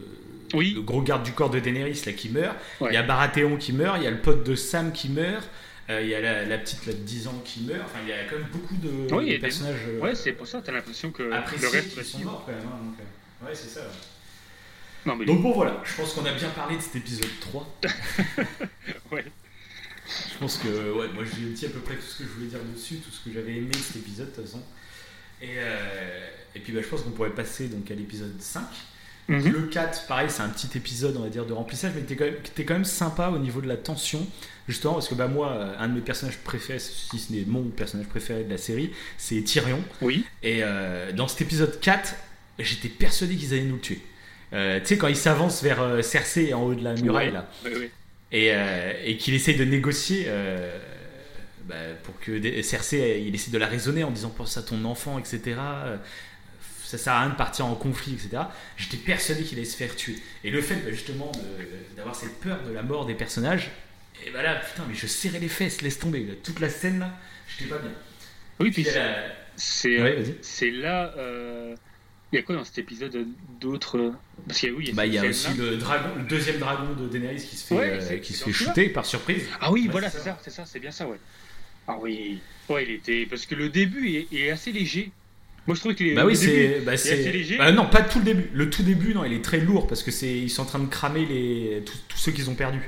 Oui. 0.53 0.73
le 0.75 0.81
gros 0.81 1.01
garde 1.01 1.23
du 1.23 1.31
corps 1.33 1.49
de 1.49 1.59
Daenerys 1.59 2.01
là 2.05 2.13
qui 2.13 2.29
meurt. 2.29 2.55
Ouais. 2.81 2.89
Il 2.91 2.93
y 2.93 2.97
a 2.97 3.03
Baratheon 3.03 3.57
qui 3.57 3.73
meurt. 3.73 3.97
Il 3.99 4.03
y 4.03 4.07
a 4.07 4.11
le 4.11 4.19
pote 4.21 4.43
de 4.43 4.55
Sam 4.55 4.91
qui 4.91 5.09
meurt. 5.09 5.47
euh, 5.89 6.01
il 6.03 6.09
y 6.09 6.15
a 6.15 6.21
la, 6.21 6.45
la 6.45 6.57
petite 6.57 6.85
là, 6.85 6.93
de 6.93 6.99
10 6.99 7.27
ans 7.27 7.41
qui 7.45 7.61
meurt. 7.61 7.81
Enfin, 7.85 7.99
il 8.03 8.09
y 8.09 8.13
a 8.13 8.23
quand 8.29 8.35
même 8.37 8.47
beaucoup 8.51 8.75
de, 8.75 9.13
Oui, 9.15 9.29
a 9.29 9.33
des- 9.33 9.39
personnages 9.39 9.81
euh, 9.87 9.99
Ouais, 9.99 10.15
c'est 10.15 10.33
pour 10.33 10.45
ça, 10.47 10.61
tu 10.61 10.69
as 10.69 10.73
l'impression 10.73 11.11
que 11.11 11.23
le 11.23 11.33
reste 11.71 11.95
qui 12.01 12.03
sont 12.09 12.19
morts 12.19 12.43
quand 12.45 12.51
même. 12.51 12.61
hein, 12.63 12.77
donc, 12.83 13.47
ouais, 13.49 13.55
c'est 13.55 13.69
ça. 13.69 13.81
ouais. 13.81 13.87
Non, 15.05 15.15
mais 15.15 15.25
Donc 15.25 15.41
bon 15.41 15.53
voilà, 15.53 15.81
je 15.85 15.95
pense 15.95 16.13
qu'on 16.13 16.25
a 16.25 16.33
bien 16.33 16.49
parlé 16.49 16.75
de 16.75 16.81
cet 16.81 16.95
épisode 16.97 17.29
3. 17.39 17.79
Ouais. 19.11 19.25
Je 20.33 20.37
pense 20.39 20.57
que 20.57 20.67
ouais, 20.67 21.07
moi 21.13 21.23
j'ai 21.23 21.49
dit 21.49 21.65
à 21.65 21.69
peu 21.69 21.79
près 21.79 21.95
tout 21.95 22.01
ce 22.01 22.19
que 22.19 22.23
je 22.23 22.29
voulais 22.29 22.47
dire 22.47 22.59
dessus, 22.75 22.95
tout 22.95 23.11
ce 23.11 23.23
que 23.27 23.33
j'avais 23.33 23.57
aimé 23.57 23.69
de 23.71 23.77
cet 23.77 23.97
épisode 23.97 24.31
de 24.31 24.35
toute 24.35 24.45
façon. 24.45 24.61
Et, 25.41 25.55
euh, 25.57 26.27
et 26.55 26.59
puis 26.59 26.73
bah, 26.73 26.81
je 26.83 26.87
pense 26.87 27.01
qu'on 27.01 27.11
pourrait 27.11 27.29
passer 27.29 27.67
donc 27.67 27.89
à 27.91 27.93
l'épisode 27.95 28.33
5. 28.39 28.63
Mhm. 29.29 29.51
Le 29.51 29.61
4, 29.67 30.07
pareil, 30.07 30.27
c'est 30.29 30.41
un 30.41 30.49
petit 30.49 30.75
épisode, 30.75 31.15
on 31.17 31.21
va 31.21 31.29
dire, 31.29 31.45
de 31.45 31.53
remplissage, 31.53 31.91
mais 31.95 32.01
qui 32.01 32.13
était 32.13 32.65
quand 32.65 32.73
même, 32.73 32.83
sympa 32.85 33.27
au 33.29 33.37
niveau 33.37 33.61
de 33.61 33.67
la 33.67 33.77
tension, 33.77 34.25
justement, 34.67 34.93
parce 34.93 35.07
que 35.07 35.13
bah, 35.13 35.27
moi, 35.27 35.51
euh, 35.51 35.75
un 35.77 35.87
de 35.87 35.93
mes 35.93 36.01
personnages 36.01 36.39
préférés, 36.39 36.79
si 36.79 37.19
ce 37.19 37.31
n'est 37.31 37.45
mon 37.45 37.65
personnage 37.65 38.07
préféré 38.07 38.43
de 38.43 38.49
la 38.49 38.57
série, 38.57 38.91
c'est 39.19 39.39
Tyrion. 39.43 39.83
Oui. 40.01 40.25
Et 40.41 40.61
euh, 40.63 41.11
dans 41.11 41.27
cet 41.27 41.41
épisode 41.41 41.79
4, 41.79 42.15
j'étais 42.57 42.89
persuadé 42.89 43.35
qu'ils 43.35 43.53
allaient 43.53 43.63
nous 43.65 43.75
le 43.75 43.81
tuer. 43.81 44.01
Euh, 44.53 44.79
tu 44.79 44.87
sais, 44.87 44.97
quand 44.97 45.07
il 45.07 45.15
s'avance 45.15 45.61
vers 45.61 46.03
Cersei 46.03 46.51
en 46.55 46.63
haut 46.63 46.73
de 46.73 46.83
la 46.83 46.95
muraille, 46.95 47.27
Ouais. 47.27 47.31
là, 47.33 47.47
Ouais, 47.63 47.75
ouais. 47.77 47.91
Et, 48.31 48.53
euh, 48.53 48.93
et 49.03 49.17
qu'il 49.17 49.33
essaye 49.33 49.55
de 49.55 49.65
négocier 49.65 50.25
euh, 50.27 50.77
bah, 51.63 51.75
pour 52.03 52.19
que 52.19 52.61
Cersei, 52.61 53.23
il 53.25 53.33
essaie 53.35 53.51
de 53.51 53.57
la 53.57 53.67
raisonner 53.67 54.03
en 54.03 54.11
disant 54.11 54.29
pense 54.29 54.57
à 54.57 54.63
ton 54.63 54.83
enfant, 54.85 55.19
etc. 55.19 55.41
Euh, 55.59 55.97
Ça 56.83 56.97
sert 56.97 57.13
à 57.13 57.21
rien 57.21 57.29
de 57.29 57.35
partir 57.35 57.65
en 57.67 57.75
conflit, 57.75 58.13
etc. 58.13 58.43
J'étais 58.77 58.97
persuadé 58.97 59.43
qu'il 59.43 59.57
allait 59.59 59.67
se 59.67 59.77
faire 59.77 59.95
tuer. 59.95 60.15
Et 60.43 60.49
le 60.51 60.61
fait 60.61 60.75
bah, 60.75 60.89
justement 60.91 61.31
d'avoir 61.95 62.15
cette 62.15 62.39
peur 62.39 62.59
de 62.67 62.71
la 62.73 62.81
mort 62.83 63.05
des 63.05 63.13
personnages, 63.15 63.69
et 64.25 64.31
bah 64.31 64.41
là, 64.43 64.55
putain, 64.55 64.85
mais 64.89 64.95
je 64.95 65.07
serrais 65.07 65.39
les 65.39 65.47
fesses, 65.47 65.81
laisse 65.81 65.97
tomber. 65.99 66.25
Toute 66.43 66.59
la 66.59 66.69
scène 66.69 66.99
là, 66.99 67.11
j'étais 67.47 67.69
pas 67.69 67.77
bien. 67.77 67.91
Oui, 68.59 68.71
puis 68.71 68.83
c'est- 68.83 69.31
c'est 69.55 70.01
Ouais, 70.01 70.23
là. 70.71 71.13
euh, 71.17 71.75
Il 72.31 72.35
y 72.35 72.39
a 72.39 72.43
quoi 72.43 72.55
dans 72.55 72.63
cet 72.63 72.77
épisode 72.77 73.27
d'autres 73.59 74.13
Parce 74.47 74.59
qu'il 74.59 74.69
y 74.69 74.71
a, 74.71 74.75
oui, 74.75 74.83
il 74.85 74.89
y 74.89 74.91
a 74.91 74.95
bah, 74.95 75.05
il 75.07 75.13
y 75.13 75.17
a 75.17 75.25
aussi 75.25 75.51
le 75.57 75.77
dragon, 75.77 76.09
le 76.15 76.23
deuxième 76.23 76.57
dragon 76.59 76.93
de 76.93 77.07
Daenerys 77.07 77.37
qui 77.43 77.55
se 77.55 77.65
fait, 77.65 77.75
Ouais, 77.75 77.99
euh, 78.01 78.17
qui 78.19 78.33
se 78.33 78.43
fait 78.43 78.51
shooter 78.51 78.89
par 78.89 79.05
surprise. 79.05 79.43
Ah 79.59 79.71
oui, 79.71 79.87
voilà, 79.91 80.09
c'est 80.11 80.19
ça. 80.19 80.37
c'est 80.43 80.51
ça, 80.51 80.63
c'est 80.65 80.79
bien 80.79 80.91
ça, 80.91 81.07
ouais. 81.07 81.17
Ah 81.87 81.97
oui. 81.99 82.39
Ouais, 82.69 82.85
il 82.87 82.91
était. 82.91 83.25
Parce 83.27 83.47
que 83.47 83.55
le 83.55 83.69
début 83.69 84.09
est, 84.11 84.27
est 84.31 84.51
assez 84.51 84.71
léger. 84.71 85.09
Moi, 85.65 85.75
je 85.75 85.79
trouve 85.81 85.95
qu'il 85.95 86.07
est. 86.07 86.13
Bah 86.13 86.25
oui, 86.25 86.35
c'est. 86.35 86.81
Bah, 86.81 86.93
est 86.93 86.97
c'est- 86.97 87.13
assez 87.19 87.31
léger. 87.31 87.57
bah 87.57 87.71
non, 87.71 87.87
pas 87.87 88.03
tout 88.03 88.19
le 88.19 88.25
début. 88.25 88.49
Le 88.53 88.69
tout 88.69 88.83
début, 88.83 89.15
non, 89.15 89.25
il 89.25 89.33
est 89.33 89.43
très 89.43 89.59
lourd 89.59 89.87
parce 89.87 90.03
que 90.03 90.11
c'est 90.11 90.31
ils 90.37 90.49
sont 90.49 90.61
en 90.61 90.65
train 90.65 90.79
de 90.79 90.85
cramer 90.87 91.25
les 91.25 91.81
tous, 91.83 91.97
tous 92.09 92.17
ceux 92.19 92.31
qu'ils 92.31 92.49
ont 92.49 92.55
perdus. 92.55 92.87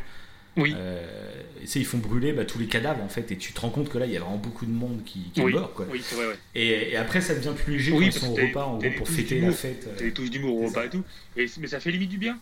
Oui. 0.58 0.74
Euh, 0.78 1.32
ils 1.76 1.86
font 1.86 1.98
brûler 2.00 2.34
bah, 2.34 2.44
tous 2.44 2.60
les 2.60 2.66
cadavres 2.66 3.02
en 3.04 3.08
fait, 3.08 3.32
et 3.32 3.38
tu 3.38 3.54
te 3.54 3.60
rends 3.62 3.70
compte 3.70 3.88
que 3.90 3.98
là, 3.98 4.06
il 4.06 4.12
y 4.12 4.18
a 4.18 4.20
vraiment 4.20 4.38
beaucoup 4.38 4.66
de 4.66 4.72
monde 4.72 5.02
qui, 5.06 5.32
qui 5.34 5.42
oui. 5.42 5.52
est 5.52 5.56
mort, 5.56 5.74
quoi. 5.74 5.86
Oui, 5.90 6.02
c'est 6.04 6.16
vrai, 6.16 6.28
ouais. 6.28 6.36
Et, 6.56 6.92
et 6.92 6.98
après, 6.98 7.22
ça 7.22 7.36
devient 7.36 7.54
plus 7.56 7.74
léger 7.78 7.92
Oui, 7.94 8.00
quand 8.10 8.16
ils 8.16 8.20
sont 8.20 8.32
au 8.32 8.36
repas, 8.36 8.66
en 8.66 8.78
gros, 8.78 8.90
pour 8.98 9.08
fêter 9.08 9.40
la 9.40 9.52
fête. 9.52 9.86
euh. 9.88 9.94
T'as 9.98 10.04
des 10.04 10.12
touches 10.12 10.30
d'humour 10.30 10.62
au 10.62 10.68
repas 10.68 10.86
et 10.86 10.90
tout. 10.90 11.04
Et, 11.38 11.46
mais 11.60 11.68
ça 11.68 11.80
fait 11.80 11.92
limite 11.92 12.10
du 12.10 12.18
bien. 12.18 12.38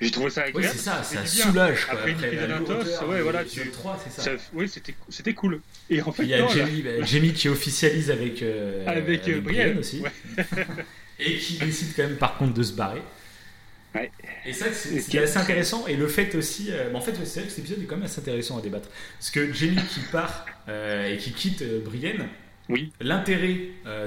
J'ai 0.00 0.10
trouvé 0.12 0.30
ça 0.30 0.42
Oui, 0.42 0.48
agréable. 0.50 0.76
c'est 0.76 0.84
ça, 0.84 1.02
ça 1.02 1.26
soulage. 1.26 1.84
Quoi, 1.86 1.94
Après 1.94 2.12
une 2.12 2.22
épisode 2.24 2.50
lourdeur 2.50 2.80
intense, 2.82 3.08
ouais, 3.08 3.20
voilà, 3.22 3.44
tu- 3.44 3.68
3, 3.70 4.00
c'est 4.04 4.12
ça. 4.12 4.22
Ça- 4.38 4.44
oui, 4.52 4.70
c'était 5.08 5.32
cool. 5.34 5.60
Et 5.90 6.00
en 6.02 6.12
fait, 6.12 6.22
il 6.22 6.28
y 6.28 6.34
a 6.34 6.38
non, 6.40 6.46
là- 6.46 6.54
Jamie, 6.54 6.82
bah, 6.82 6.90
Jamie 7.04 7.32
qui 7.32 7.48
officialise 7.48 8.10
avec, 8.10 8.42
euh, 8.42 8.84
Avec, 8.86 9.28
Brienne, 9.42 9.78
aussi. 9.78 10.00
ouais. 10.00 10.12
et 11.18 11.36
qui 11.38 11.54
décide 11.58 11.88
quand 11.96 12.04
même 12.04 12.16
par 12.16 12.36
contre 12.36 12.54
de 12.54 12.62
se 12.62 12.74
barrer. 12.74 13.02
Ouais. 13.94 14.10
Et 14.44 14.52
ça, 14.52 14.66
c'est 14.72 15.00
c'est 15.00 15.10
qui- 15.10 15.18
assez 15.18 15.38
intéressant. 15.38 15.86
Et 15.86 15.96
le 15.96 16.06
fait 16.08 16.34
aussi, 16.34 16.68
euh, 16.70 16.92
en 16.94 17.00
fait, 17.00 17.12
c'est 17.24 17.40
vrai 17.40 17.48
que 17.48 17.50
cet 17.54 17.58
épisode 17.60 17.82
est 17.82 17.86
quand 17.86 17.96
même 17.96 18.04
assez 18.04 18.20
intéressant 18.20 18.58
à 18.58 18.60
débattre. 18.60 18.88
Parce 19.18 19.30
que 19.30 19.52
Jamie 19.52 19.82
qui 19.88 20.00
part 20.12 20.44
euh, 20.68 21.12
et 21.12 21.16
qui 21.16 21.32
quitte 21.32 21.62
euh, 21.62 21.80
Brienne, 21.82 22.26
Oui. 22.68 22.92
l'intérêt, 23.00 23.56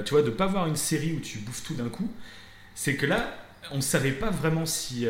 tu 0.04 0.10
vois, 0.10 0.22
de 0.22 0.30
pas 0.30 0.46
voir 0.46 0.66
une 0.68 0.76
série 0.76 1.12
où 1.14 1.20
tu 1.20 1.38
bouffes 1.38 1.64
tout 1.64 1.74
d'un 1.74 1.88
coup, 1.88 2.08
c'est 2.74 2.94
que 2.94 3.06
là, 3.06 3.36
on 3.72 3.76
ne 3.76 3.80
savait 3.82 4.12
pas 4.12 4.30
vraiment 4.30 4.66
si. 4.66 5.06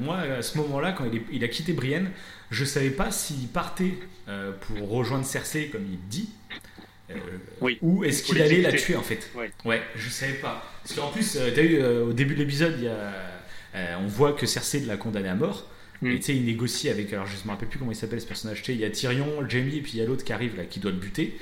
moi, 0.00 0.18
à 0.18 0.42
ce 0.42 0.58
moment-là, 0.58 0.92
quand 0.92 1.04
il, 1.04 1.18
est- 1.18 1.22
il 1.32 1.44
a 1.44 1.48
quitté 1.48 1.72
Brienne, 1.72 2.10
je 2.50 2.64
savais 2.64 2.90
pas 2.90 3.10
s'il 3.12 3.46
partait 3.48 3.94
pour 4.62 4.88
rejoindre 4.90 5.24
Cersei, 5.24 5.68
comme 5.68 5.86
il 5.90 5.98
dit, 6.08 6.30
Euh, 7.08 7.14
Oui. 7.60 7.78
Ou 7.82 8.02
est-ce 8.02 8.24
qu'il 8.24 8.42
allait 8.42 8.60
la 8.62 8.72
tuer 8.72 8.96
en 8.96 9.02
fait 9.02 9.30
Ouais. 9.36 9.52
Ouais, 9.64 9.80
je 9.94 10.08
savais 10.08 10.32
pas. 10.32 10.64
Parce 10.82 10.98
qu'en 10.98 11.12
plus, 11.12 11.36
euh, 11.36 11.52
t'as 11.54 11.62
eu 11.62 11.80
au 11.80 12.12
début 12.12 12.34
de 12.34 12.40
l'épisode, 12.40 12.74
il 12.78 12.84
y 12.84 12.88
a, 12.88 13.12
euh, 13.76 13.94
on 14.00 14.06
voit 14.06 14.32
que 14.32 14.46
Cersei 14.46 14.80
l'a 14.80 14.96
condamné 14.96 15.28
à 15.28 15.34
mort. 15.34 15.70
Mm. 16.02 16.10
Et 16.10 16.16
tu 16.16 16.22
sais, 16.22 16.36
il 16.36 16.44
négocie 16.44 16.88
avec. 16.88 17.12
Alors, 17.12 17.26
je 17.26 17.32
me 17.44 17.50
rappelle 17.50 17.68
plus 17.68 17.78
comment 17.78 17.92
il 17.92 17.96
s'appelle 17.96 18.20
ce 18.20 18.26
personnage. 18.26 18.58
Tu 18.58 18.64
sais, 18.66 18.74
il 18.74 18.80
y 18.80 18.84
a 18.84 18.90
Tyrion, 18.90 19.48
Jamie, 19.48 19.76
et 19.76 19.80
puis 19.82 19.92
il 19.94 19.98
y 19.98 20.02
a 20.02 20.06
l'autre 20.06 20.24
qui 20.24 20.32
arrive 20.32 20.56
là, 20.56 20.64
qui 20.64 20.80
doit 20.80 20.90
le 20.90 20.96
buter. 20.98 21.38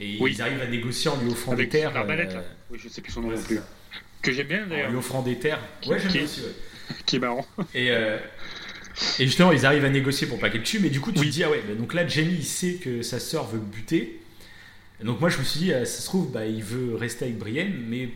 Et 0.00 0.16
Oui. 0.20 0.32
ils 0.34 0.42
arrivent 0.42 0.60
à 0.62 0.66
négocier 0.66 1.10
en 1.10 1.20
lui 1.20 1.30
offrant 1.30 1.52
Avec 1.52 1.70
des 1.70 1.78
terres. 1.80 1.92
l'arbalète, 1.92 2.30
euh, 2.30 2.34
là. 2.36 2.44
Oui, 2.70 2.78
je 2.82 2.88
sais 2.88 3.00
plus 3.00 3.12
son 3.12 3.20
nom 3.22 3.28
ouais, 3.28 3.34
non 3.36 3.42
plus. 3.42 3.58
Que 4.22 4.32
j'aime 4.32 4.46
bien 4.46 4.60
en 4.60 4.64
lui 4.64 4.70
d'ailleurs, 4.70 4.96
offrant 4.96 5.22
des 5.22 5.36
terres. 5.38 5.60
Ouais, 5.86 5.98
j'aime 5.98 6.08
Qui- 6.10 6.18
bien 6.18 6.24
aussi, 6.24 6.40
ouais. 6.40 6.96
qui 7.06 7.16
est 7.16 7.18
marrant. 7.18 7.46
Et, 7.74 7.90
euh, 7.90 8.16
et 9.18 9.26
justement, 9.26 9.52
ils 9.52 9.66
arrivent 9.66 9.84
à 9.84 9.90
négocier 9.90 10.26
pour 10.26 10.38
pas 10.38 10.50
qu'elle 10.50 10.62
tue, 10.62 10.78
mais 10.80 10.90
du 10.90 11.00
coup, 11.00 11.12
tu 11.12 11.20
Oui. 11.20 11.26
te 11.26 11.32
dis, 11.32 11.44
ah 11.44 11.50
ouais, 11.50 11.62
bah, 11.68 11.74
donc 11.74 11.94
là, 11.94 12.06
Jamie, 12.06 12.34
il 12.38 12.44
sait 12.44 12.74
que 12.74 13.02
sa 13.02 13.18
sœur 13.20 13.46
veut 13.46 13.58
le 13.58 13.64
buter. 13.64 14.20
Donc 15.02 15.20
moi, 15.20 15.28
je 15.28 15.38
me 15.38 15.44
suis 15.44 15.60
dit, 15.60 15.72
ah, 15.72 15.84
ça 15.84 16.00
se 16.00 16.06
trouve, 16.06 16.30
bah, 16.32 16.46
il 16.46 16.62
veut 16.62 16.94
rester 16.96 17.26
avec 17.26 17.38
Brienne, 17.38 17.74
mais 17.88 18.08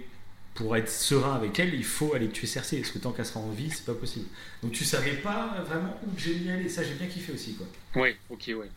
pour 0.55 0.77
être 0.77 0.89
serein 0.91 1.35
avec 1.35 1.59
elle, 1.59 1.75
il 1.75 1.85
faut 1.85 2.15
aller 2.15 2.29
tuer 2.29 2.47
Cersei, 2.47 2.79
parce 2.81 2.91
que 2.91 2.99
tant 2.99 3.13
qu'elle 3.13 3.25
sera 3.27 3.41
en 3.41 3.51
vie, 3.51 3.71
c'est 3.71 3.87
pas 3.87 3.95
possible. 3.95 4.27
Donc 4.63 4.73
tu 4.73 4.85
savais 4.85 5.15
pas 5.17 5.63
vraiment 5.67 5.99
où 6.07 6.19
Jamie 6.19 6.51
allait, 6.51 6.69
ça 6.69 6.83
j'ai 6.83 6.95
bien 6.95 7.07
kiffé 7.07 7.33
aussi, 7.33 7.55
quoi. 7.55 7.67
Ouais, 8.03 8.17
ok, 8.29 8.45
ouais. 8.49 8.69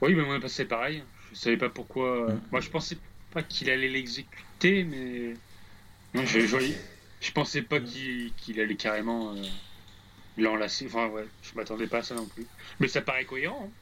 Oui, 0.00 0.14
mais 0.14 0.22
moi, 0.22 0.38
c'est 0.46 0.66
pareil. 0.66 1.02
Je 1.32 1.38
savais 1.38 1.56
pas 1.56 1.68
pourquoi. 1.68 2.28
Mm. 2.30 2.40
Moi, 2.52 2.60
je 2.60 2.70
pensais 2.70 2.96
pas 3.32 3.42
qu'il 3.42 3.70
allait 3.70 3.88
l'exécuter, 3.88 4.84
mais. 4.84 5.34
Non, 6.14 6.24
je, 6.24 6.40
je, 6.40 6.56
je 7.20 7.32
pensais 7.32 7.62
pas 7.62 7.80
qu'il 7.80 8.32
qu'il 8.36 8.60
allait 8.60 8.76
carrément 8.76 9.34
euh, 9.34 9.42
l'enlacer. 10.36 10.86
Enfin, 10.86 11.08
ouais, 11.08 11.26
je 11.42 11.56
m'attendais 11.56 11.88
pas 11.88 11.98
à 11.98 12.02
ça 12.02 12.14
non 12.14 12.26
plus. 12.26 12.46
Mais 12.78 12.86
ça 12.86 13.00
paraît 13.02 13.24
cohérent. 13.24 13.68
hein. 13.68 13.72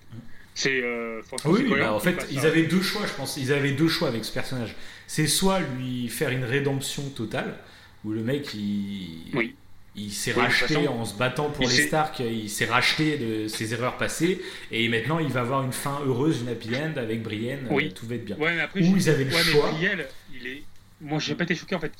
C'est. 0.55 0.83
euh, 0.83 1.23
franchement, 1.23 1.51
Oui, 1.53 1.65
oui, 1.69 1.79
bah, 1.81 1.93
en 1.95 2.01
fait, 2.01 2.27
ils 2.31 2.41
ça. 2.41 2.47
avaient 2.49 2.65
deux 2.65 2.83
choix, 2.83 3.03
je 3.07 3.13
pense. 3.15 3.37
Ils 3.37 3.53
avaient 3.53 3.73
deux 3.73 3.89
choix 3.89 4.09
avec 4.09 4.25
ce 4.25 4.33
personnage. 4.33 4.75
C'est 5.07 5.27
soit 5.27 5.61
lui 5.61 6.09
faire 6.09 6.31
une 6.31 6.45
rédemption 6.45 7.09
totale, 7.11 7.57
où 8.05 8.11
le 8.13 8.23
mec, 8.23 8.53
il, 8.55 9.31
Oui. 9.35 9.55
il 9.97 10.13
s'est 10.13 10.33
Oui, 10.35 10.43
racheté 10.43 10.75
façon, 10.75 10.87
en 10.89 11.05
se 11.05 11.17
battant 11.17 11.51
pour 11.51 11.67
les 11.69 11.87
Stark, 11.87 12.21
il 12.21 12.49
s'est 12.51 12.65
racheté 12.67 13.17
de 13.19 13.49
ses 13.49 13.73
erreurs 13.75 13.97
passées, 13.97 14.41
et 14.71 14.89
maintenant 14.89 15.19
il 15.19 15.29
va 15.29 15.41
avoir 15.41 15.63
une 15.65 15.73
fin 15.73 16.01
heureuse, 16.07 16.41
une 16.43 16.49
happy 16.49 16.77
end 16.77 16.95
avec 16.97 17.23
Brienne, 17.23 17.67
Oui. 17.71 17.87
euh, 17.87 17.91
tout 17.91 18.07
va 18.07 18.15
être 18.17 18.25
bien. 18.25 18.37
Ouais, 18.37 18.55
mais 18.55 18.61
après. 18.63 18.81
Ou 18.81 18.97
ils 18.97 19.09
avaient 19.11 19.25
le 19.25 19.33
ouais, 19.35 19.43
choix. 19.43 19.71
Brielle, 19.71 20.07
il 20.35 20.47
est. 20.47 20.63
Moi, 21.01 21.19
j'ai 21.19 21.35
pas 21.35 21.45
été 21.45 21.55
choqué 21.55 21.75
en 21.75 21.81
fait. 21.81 21.93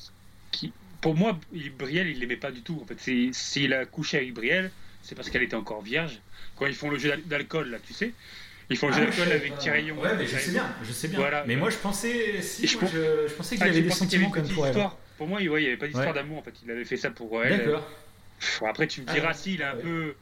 Qui... 0.51 0.71
Pour 1.01 1.15
moi, 1.15 1.37
Brielle, 1.77 2.07
il 2.07 2.19
l'aimait 2.19 2.37
pas 2.37 2.51
du 2.51 2.61
tout. 2.61 2.79
En 2.81 2.85
fait, 2.85 2.97
s'il 3.33 3.73
a 3.73 3.85
couché 3.85 4.17
avec 4.17 4.33
Brielle, 4.33 4.71
c'est 5.03 5.13
parce 5.15 5.29
qu'elle 5.29 5.43
était 5.43 5.55
encore 5.55 5.81
vierge. 5.83 6.19
Quand 6.57 6.65
ils 6.65 6.73
font 6.73 6.89
le 6.89 6.97
jeu 6.97 7.09
d'al- 7.09 7.23
d'alcool, 7.25 7.69
là, 7.69 7.77
tu 7.85 7.93
sais, 7.93 8.11
ils 8.69 8.77
font 8.77 8.87
le 8.87 8.93
Ah, 8.95 8.97
jeu 8.99 9.11
je 9.11 9.17
d'alcool 9.17 9.33
avec. 9.35 9.57
Tyrion. 9.59 9.99
Ouais, 10.01 10.15
mais 10.17 10.25
je 10.25 10.37
sais 10.37 10.51
bien, 10.51 10.75
je 10.83 10.91
sais 10.91 11.07
bien. 11.09 11.19
Voilà. 11.19 11.43
Mais 11.45 11.55
moi 11.55 11.69
je 11.69 11.77
pensais, 11.77 12.41
si, 12.41 12.65
je 12.67 12.73
moi, 12.77 12.81
pense- 12.85 12.93
je, 12.93 13.27
je 13.27 13.33
pensais 13.33 13.55
qu'il 13.55 13.63
Ah, 13.63 13.69
avait 13.69 13.81
des 13.81 13.89
sentiments 13.91 14.29
comme 14.31 14.47
pour 14.47 14.65
elle. 14.67 14.75
Pour 15.17 15.27
moi, 15.27 15.41
il 15.41 15.49
ouais, 15.49 15.61
n'y 15.61 15.67
avait 15.67 15.77
pas 15.77 15.85
d'histoire 15.85 16.07
Ouais. 16.07 16.13
d'amour 16.13 16.39
en 16.39 16.41
fait. 16.41 16.53
Il 16.63 16.71
avait 16.71 16.85
fait 16.85 16.97
ça 16.97 17.11
pour 17.11 17.43
elle. 17.43 17.57
D'accord. 17.65 17.87
Après, 18.67 18.87
tu 18.87 19.01
me 19.01 19.05
diras 19.05 19.29
Ah, 19.29 19.33
si 19.33 19.53
il 19.53 19.61
est 19.61 19.65
un 19.65 19.75
peu. 19.75 20.15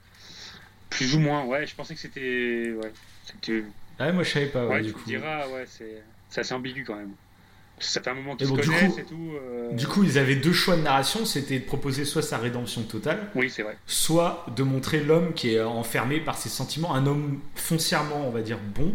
Plus 0.90 1.16
ou 1.16 1.20
moins, 1.20 1.46
ouais, 1.46 1.66
je 1.66 1.74
pensais 1.74 1.94
que 1.96 2.00
c'était. 2.02 2.74
Ouais. 2.74 2.92
Ah 4.00 4.12
moi 4.12 4.24
je 4.24 4.30
savais 4.32 4.48
pas, 4.48 4.66
ouais, 4.66 4.76
Ouais, 4.76 4.82
du 4.82 4.88
tu 4.90 4.94
coup. 4.94 5.00
me 5.02 5.06
diras, 5.06 5.48
ouais, 5.48 5.66
c'est 5.68 6.40
assez 6.42 6.54
ambigu 6.54 6.84
quand 6.84 6.96
même. 6.96 7.14
Fait 7.82 8.08
un 8.08 8.14
moment 8.14 8.36
qu'ils 8.36 8.48
bon, 8.48 8.56
se 8.58 8.62
du 8.62 8.68
connaissent 8.70 8.94
coup- 8.94 9.00
et 9.00 9.04
tout. 9.04 9.32
euh, 9.36 9.72
Du 9.74 9.88
coup, 9.88 10.04
ils 10.04 10.18
avaient 10.18 10.36
deux 10.36 10.54
choix 10.54 10.76
de 10.78 10.82
narration, 10.82 11.26
c'était 11.26 11.60
de 11.60 11.66
proposer 11.66 12.06
soit 12.06 12.22
sa 12.22 12.38
rédemption 12.38 12.84
totale, 12.84 13.30
Oui, 13.36 13.50
c'est 13.50 13.64
vrai. 13.64 13.78
soit 13.88 14.46
de 14.56 14.64
montrer 14.64 15.00
l'homme 15.02 15.34
qui 15.34 15.56
est 15.56 15.62
enfermé 15.62 16.20
par 16.20 16.38
ses 16.38 16.50
sentiments, 16.50 16.94
un 16.96 17.06
homme 17.08 17.40
foncièrement, 17.56 18.28
on 18.28 18.32
va 18.32 18.42
dire, 18.42 18.60
bon, 18.76 18.94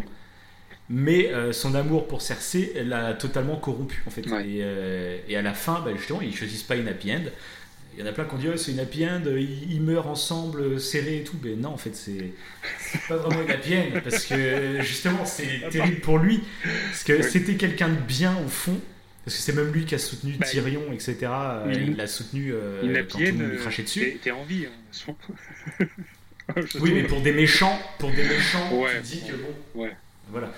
mais 0.89 1.33
euh, 1.33 1.51
son 1.51 1.75
amour 1.75 2.07
pour 2.07 2.21
Cersei 2.21 2.71
l'a 2.85 3.13
totalement 3.13 3.57
corrompu, 3.57 4.03
en 4.07 4.09
fait. 4.09 4.25
Ouais. 4.29 4.47
Et, 4.47 4.59
euh, 4.61 5.17
et 5.27 5.35
à 5.35 5.41
la 5.41 5.53
fin, 5.53 5.81
bah, 5.83 5.91
justement, 5.95 6.21
ils 6.21 6.35
choisissent 6.35 6.63
pas 6.63 6.75
une 6.77 6.87
happy 6.87 7.11
end. 7.11 7.23
Il 7.97 8.01
y 8.01 8.03
en 8.03 8.09
a 8.09 8.13
plein 8.13 8.25
qui 8.25 8.35
ont 8.35 8.37
dit, 8.37 8.47
Ouais, 8.47 8.57
c'est 8.57 8.71
une 8.71 8.79
happy 8.79 9.05
end, 9.07 9.23
ils, 9.25 9.81
meurent 9.81 10.05
ensemble, 10.07 10.79
serrés 10.79 11.17
et 11.17 11.23
tout. 11.23 11.35
Mais 11.43 11.55
non, 11.55 11.69
en 11.69 11.77
fait, 11.77 11.95
c'est 11.95 12.31
pas 13.07 13.17
vraiment 13.17 13.41
une 13.41 13.49
happy 13.49 13.75
end, 13.75 13.99
parce 14.03 14.25
que 14.25 14.81
justement, 14.81 15.25
c'est 15.25 15.67
terrible 15.71 15.99
pour 16.01 16.19
lui, 16.19 16.41
parce 16.91 17.03
que 17.03 17.21
c'était 17.23 17.55
quelqu'un 17.55 17.89
de 17.89 17.95
bien 17.99 18.37
au 18.45 18.47
fond. 18.47 18.79
Parce 19.25 19.35
que 19.35 19.41
c'est 19.43 19.53
même 19.53 19.73
lui 19.73 19.83
qui 19.85 19.93
a 19.95 19.97
soutenu 19.97 20.33
Bah, 20.39 20.45
Tyrion, 20.45 20.93
etc. 20.93 21.17
Euh, 21.23 21.71
il- 21.73 21.89
Il 21.89 21.95
l'a 21.97 22.07
soutenu 22.07 22.53
euh, 22.53 22.81
quand 23.09 23.17
tout 23.17 23.17
le 23.17 23.29
end, 23.29 23.33
monde 23.33 23.41
lui 23.49 23.57
euh, 23.57 23.59
crachait 23.61 23.83
dessus. 23.83 24.19
t'es- 24.23 24.31
en 24.31 24.43
vie. 24.45 24.67
hein, 24.67 25.03
Oui, 26.79 26.91
mais 26.93 27.03
pour 27.03 27.19
des 27.21 27.33
méchants, 27.33 27.77
pour 27.99 28.09
des 28.11 28.23
méchants, 28.23 28.73
Ouais. 28.79 28.91
tu 29.01 29.17
dis 29.17 29.21
que 29.27 29.33
bon. 29.33 29.81
Ouais. 29.83 29.91
Voilà. 30.29 30.53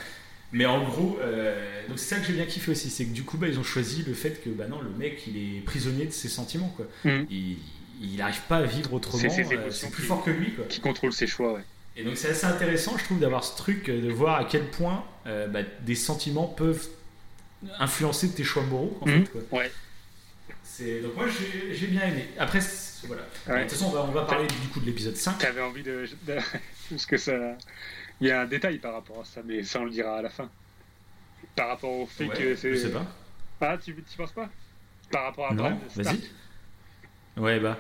Mais 0.52 0.66
en 0.66 0.84
gros, 0.84 1.20
euh, 1.22 1.88
donc 1.88 2.00
c'est 2.00 2.16
ça 2.16 2.20
que 2.22 2.26
j'ai 2.28 2.34
bien 2.34 2.46
kiffé 2.46 2.72
aussi, 2.72 2.90
c'est 2.90 3.06
que 3.06 3.12
du 3.14 3.24
coup, 3.24 3.38
bah, 3.38 3.48
ils 3.48 3.60
ont 3.60 3.64
choisi 3.64 4.04
le 4.08 4.14
fait 4.14 4.42
que 4.44 4.50
bah 4.50 4.66
non, 4.68 4.82
le 4.82 4.90
mec, 4.90 5.22
il 5.28 5.38
est 5.38 5.62
prisonnier 5.62 6.06
de 6.06 6.12
ses 6.12 6.28
sentiments, 6.30 6.74
quoi. 6.76 6.88
Mhm. 7.06 7.28
Il, 8.02 8.16
n'arrive 8.18 8.42
pas 8.48 8.58
à 8.58 8.64
vivre 8.64 8.94
autrement. 8.94 9.20
C'est 9.30 9.46
euh, 9.54 9.70
C'est 9.72 9.92
plus 9.92 10.02
qui- 10.04 10.08
fort 10.08 10.24
que 10.24 10.32
lui, 10.32 10.54
quoi. 10.54 10.66
Qui 10.66 10.80
contrôle 10.80 11.14
ses 11.14 11.28
choix, 11.28 11.54
ouais. 11.54 11.64
Et 11.98 12.04
donc 12.04 12.16
c'est 12.18 12.30
assez 12.30 12.46
intéressant, 12.46 12.98
je 12.98 13.04
trouve, 13.04 13.20
d'avoir 13.20 13.44
ce 13.44 13.58
truc, 13.58 13.90
euh, 13.90 14.02
de 14.02 14.10
voir 14.10 14.38
à 14.40 14.46
quel 14.46 14.64
point 14.70 15.04
euh, 15.28 15.48
bah, 15.48 15.60
des 15.82 15.96
sentiments 15.96 16.48
peuvent 16.48 16.88
influencer 17.78 18.30
tes 18.32 18.44
choix 18.44 18.64
moraux, 18.64 18.98
en 19.02 19.06
fait. 19.06 19.26
Quoi. 19.32 19.42
Ouais. 19.60 19.72
C'est 20.64 21.02
donc 21.02 21.16
moi 21.16 21.26
j'ai 21.28 21.76
j'ai 21.76 21.88
bien 21.88 22.04
aimé. 22.08 22.26
Après, 22.38 22.62
c'est- 22.62 23.06
voilà. 23.06 23.24
Ouais. 23.48 23.58
De 23.58 23.62
toute 23.64 23.72
façon, 23.72 23.88
on 23.88 23.92
va, 23.92 24.04
on 24.08 24.12
va 24.12 24.24
parler 24.24 24.48
du 24.48 24.68
coup 24.70 24.80
de 24.80 24.86
l'épisode 24.86 25.16
5. 25.18 25.38
T'avais 25.40 25.62
envie 25.62 25.84
de. 25.84 26.06
de- 26.26 26.38
Parce 26.90 27.06
que 27.06 27.18
ça. 27.18 27.34
Il 28.22 28.28
y 28.28 28.32
a 28.32 28.42
un 28.42 28.46
détail 28.46 28.78
par 28.80 28.94
rapport 28.94 29.22
à 29.22 29.26
ça, 29.26 29.42
mais 29.46 29.64
ça 29.64 29.80
on 29.82 29.86
le 29.86 29.92
dira 29.92 30.18
à 30.18 30.22
la 30.22 30.30
fin. 30.30 30.50
Par 31.56 31.70
rapport 31.70 31.92
au 31.92 32.06
fait 32.06 32.26
Ouais, 32.28 32.36
que 32.36 32.56
c'est. 32.56 32.72
je 32.74 32.78
sais 32.78 32.92
pas. 32.92 33.06
Ah, 33.62 33.78
tu, 33.78 33.94
tu 33.96 34.18
penses 34.18 34.32
pas 34.34 34.50
Par 35.12 35.24
rapport 35.26 35.52
à 35.52 35.54
Non, 35.54 35.80
vas-y. 35.96 36.20
Ouais, 37.38 37.60
bah. 37.60 37.78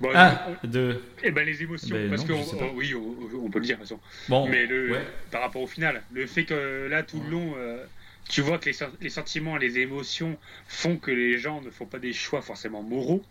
Bon, 0.00 0.10
Ah, 0.14 0.48
on- 0.62 0.66
de. 0.66 1.00
Eh 1.22 1.30
ben 1.30 1.46
les 1.46 1.62
émotions, 1.62 1.94
Ben 1.94 2.10
parce 2.10 2.26
non, 2.26 2.42
que 2.44 2.56
pas. 2.56 2.70
oui, 2.74 2.94
on, 2.94 3.44
on 3.44 3.50
peut 3.50 3.60
le 3.60 3.64
dire 3.64 3.76
de 3.78 3.82
toute 3.82 3.90
façon. 3.90 4.00
Bon, 4.28 4.48
Mais 4.48 4.66
le, 4.66 4.92
ouais. 4.92 5.06
par 5.30 5.42
rapport 5.42 5.62
au 5.62 5.66
final, 5.68 6.02
le 6.12 6.26
fait 6.26 6.44
que 6.44 6.88
là 6.90 7.02
tout 7.04 7.20
le 7.20 7.30
long, 7.30 7.54
euh, 7.56 7.84
tu 8.28 8.40
vois 8.40 8.58
que 8.58 8.68
les, 8.70 8.76
les 9.00 9.10
sentiments, 9.10 9.56
les 9.56 9.78
émotions 9.78 10.36
font 10.66 10.96
que 10.96 11.10
les 11.12 11.38
gens 11.38 11.60
ne 11.60 11.70
font 11.70 11.86
pas 11.86 11.98
des 12.00 12.12
choix 12.12 12.42
forcément 12.42 12.82
moraux. 12.82 13.24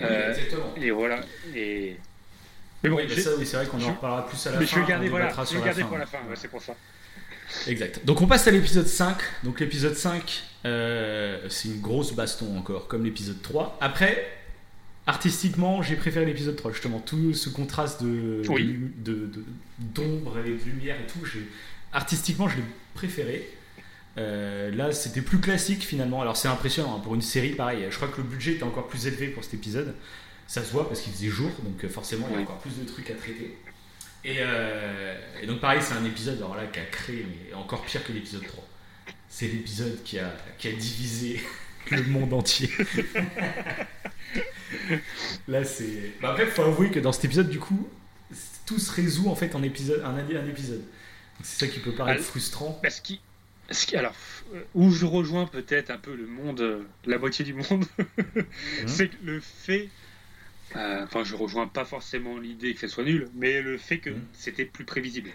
Oui, 0.00 0.06
Euh, 0.08 0.28
exactement. 0.30 0.74
et 0.76 0.90
voilà. 0.92 1.20
Et 1.56 1.96
mais 2.82 2.90
bon, 2.90 2.96
Oui, 2.96 3.20
ça, 3.22 3.30
oui, 3.38 3.46
c'est 3.46 3.56
vrai 3.56 3.66
qu'on 3.66 3.82
en 3.82 3.92
reparlera 3.94 4.26
plus 4.28 4.46
à 4.46 4.52
la 4.52 4.58
mais 4.60 4.66
fin. 4.66 4.76
je 4.76 4.80
vais 4.82 4.86
garder 4.88 5.08
voilà, 5.08 5.30
je 5.50 5.56
vais 5.58 5.64
garder 5.64 5.82
pour 5.84 5.98
la 5.98 6.06
fin. 6.06 6.18
ouais, 6.28 6.34
c'est 6.36 6.48
pour 6.48 6.62
ça. 6.62 6.74
Exact. 7.68 8.04
Donc 8.04 8.20
on 8.20 8.26
passe 8.26 8.46
à 8.46 8.50
l'épisode 8.50 8.86
5. 8.86 9.16
Donc 9.44 9.60
l'épisode 9.60 9.94
5, 9.94 10.42
euh, 10.64 11.46
c'est 11.48 11.68
une 11.68 11.80
grosse 11.80 12.12
baston 12.12 12.56
encore, 12.58 12.88
comme 12.88 13.04
l'épisode 13.04 13.40
3. 13.40 13.78
Après, 13.80 14.26
artistiquement, 15.06 15.82
j'ai 15.82 15.96
préféré 15.96 16.26
l'épisode 16.26 16.56
3, 16.56 16.72
justement. 16.72 16.98
Tout 17.00 17.34
ce 17.34 17.48
contraste 17.48 18.02
de 18.02 18.42
Oui. 18.48 18.78
d'ombre 19.78 20.38
et 20.44 20.50
de 20.50 20.64
lumière 20.64 20.96
et 21.00 21.06
tout, 21.06 21.24
j'ai- 21.24 21.46
artistiquement, 21.92 22.48
je 22.48 22.56
l'ai 22.56 22.64
préféré. 22.94 23.48
Euh, 24.18 24.74
là, 24.74 24.92
c'était 24.92 25.20
plus 25.20 25.38
classique 25.38 25.82
finalement. 25.84 26.22
Alors 26.22 26.36
c'est 26.38 26.48
impressionnant 26.48 26.96
hein, 26.96 27.00
pour 27.02 27.14
une 27.14 27.20
série 27.22 27.50
pareil. 27.50 27.86
Je 27.90 27.96
crois 27.96 28.08
que 28.08 28.16
le 28.16 28.22
budget 28.26 28.52
était 28.52 28.62
encore 28.62 28.88
plus 28.88 29.06
élevé 29.06 29.28
pour 29.28 29.44
cet 29.44 29.54
épisode. 29.54 29.94
Ça 30.46 30.62
se 30.64 30.70
voit 30.72 30.88
parce 30.88 31.00
qu'il 31.00 31.12
faisait 31.12 31.28
jour, 31.28 31.50
donc 31.64 31.84
euh, 31.84 31.88
forcément 31.88 32.26
il 32.30 32.36
y 32.36 32.38
a 32.38 32.42
encore 32.42 32.58
plus 32.58 32.78
de 32.78 32.84
trucs 32.84 33.10
à 33.10 33.14
traiter. 33.14 33.56
Et, 34.24 34.36
euh, 34.38 35.16
et 35.42 35.46
donc 35.46 35.60
pareil, 35.60 35.80
c'est 35.82 35.94
un 35.94 36.04
épisode 36.04 36.38
alors 36.38 36.56
là 36.56 36.66
qui 36.66 36.78
a 36.80 36.84
créé, 36.84 37.26
mais 37.28 37.54
encore 37.54 37.84
pire 37.84 38.04
que 38.04 38.12
l'épisode 38.12 38.46
3. 38.46 38.64
C'est 39.28 39.46
l'épisode 39.48 40.02
qui 40.04 40.18
a, 40.18 40.32
qui 40.58 40.68
a 40.68 40.72
divisé 40.72 41.40
le 41.90 42.02
monde 42.04 42.32
entier. 42.32 42.70
là 45.48 45.64
c'est. 45.64 46.12
Bah, 46.20 46.30
après, 46.30 46.46
faut 46.46 46.62
avouer 46.62 46.90
que 46.90 47.00
dans 47.00 47.12
cet 47.12 47.24
épisode, 47.26 47.48
du 47.48 47.58
coup, 47.58 47.88
tout 48.66 48.78
se 48.78 48.92
résout 48.92 49.28
en 49.28 49.34
fait 49.36 49.54
en 49.54 49.62
épisode, 49.62 50.02
un, 50.04 50.14
un 50.16 50.48
épisode. 50.48 50.82
C'est 51.42 51.66
ça 51.66 51.72
qui 51.72 51.80
peut 51.80 51.92
paraître 51.92 52.22
Ah, 52.22 52.30
frustrant. 52.30 52.78
Parce 52.82 53.00
qui- 53.00 53.20
alors, 53.96 54.14
euh, 54.54 54.62
où 54.74 54.92
je 54.92 55.04
rejoins 55.06 55.46
peut-être 55.46 55.90
un 55.90 55.98
peu 55.98 56.14
le 56.14 56.26
monde, 56.26 56.84
la 57.04 57.18
moitié 57.18 57.44
du 57.44 57.52
monde, 57.52 57.84
c'est 58.86 59.08
que 59.08 59.16
le 59.24 59.40
fait. 59.40 59.88
Euh, 60.76 61.04
Enfin, 61.04 61.24
je 61.24 61.34
rejoins 61.36 61.68
pas 61.68 61.84
forcément 61.84 62.38
l'idée 62.38 62.74
que 62.74 62.80
ça 62.80 62.88
soit 62.88 63.04
nul, 63.04 63.30
mais 63.34 63.62
le 63.62 63.78
fait 63.78 64.00
que 64.00 64.10
Mhm. 64.10 64.22
c'était 64.32 64.64
plus 64.66 64.84
prévisible. 64.84 65.32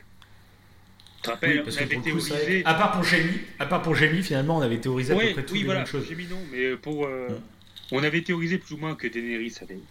Tu 1.16 1.22
te 1.22 1.30
Oui, 1.30 1.30
rappelles, 1.30 1.62
parce 1.64 1.76
on 1.76 1.78
avait 1.78 2.02
coup, 2.02 2.02
théorisé. 2.02 2.64
à 2.66 2.74
part 2.76 2.92
pour 2.92 3.04
Jamie, 3.04 3.40
à 3.60 3.66
part 3.66 3.82
pour 3.82 3.96
finalement, 3.96 4.58
on 4.58 4.62
avait 4.62 4.80
théorisé 4.80 5.14
à 5.14 5.16
peu 5.16 5.28
près 5.30 5.44
toutes 5.44 5.54
oui, 5.54 5.64
les 5.64 5.66
voilà, 5.66 5.80
mêmes 5.80 5.88
choses. 5.88 6.08
mis 6.16 6.28
non, 6.28 6.46
mais 6.48 6.78
pour. 6.78 7.06
euh, 7.06 7.30
Mhm. 7.30 7.42
On 7.92 8.04
avait 8.04 8.24
théorisé 8.24 8.58
plus 8.58 8.74
ou 8.76 8.78
moins 8.78 8.96
que 8.96 9.08
Daenerys 9.08 9.56
avait. 9.62 9.84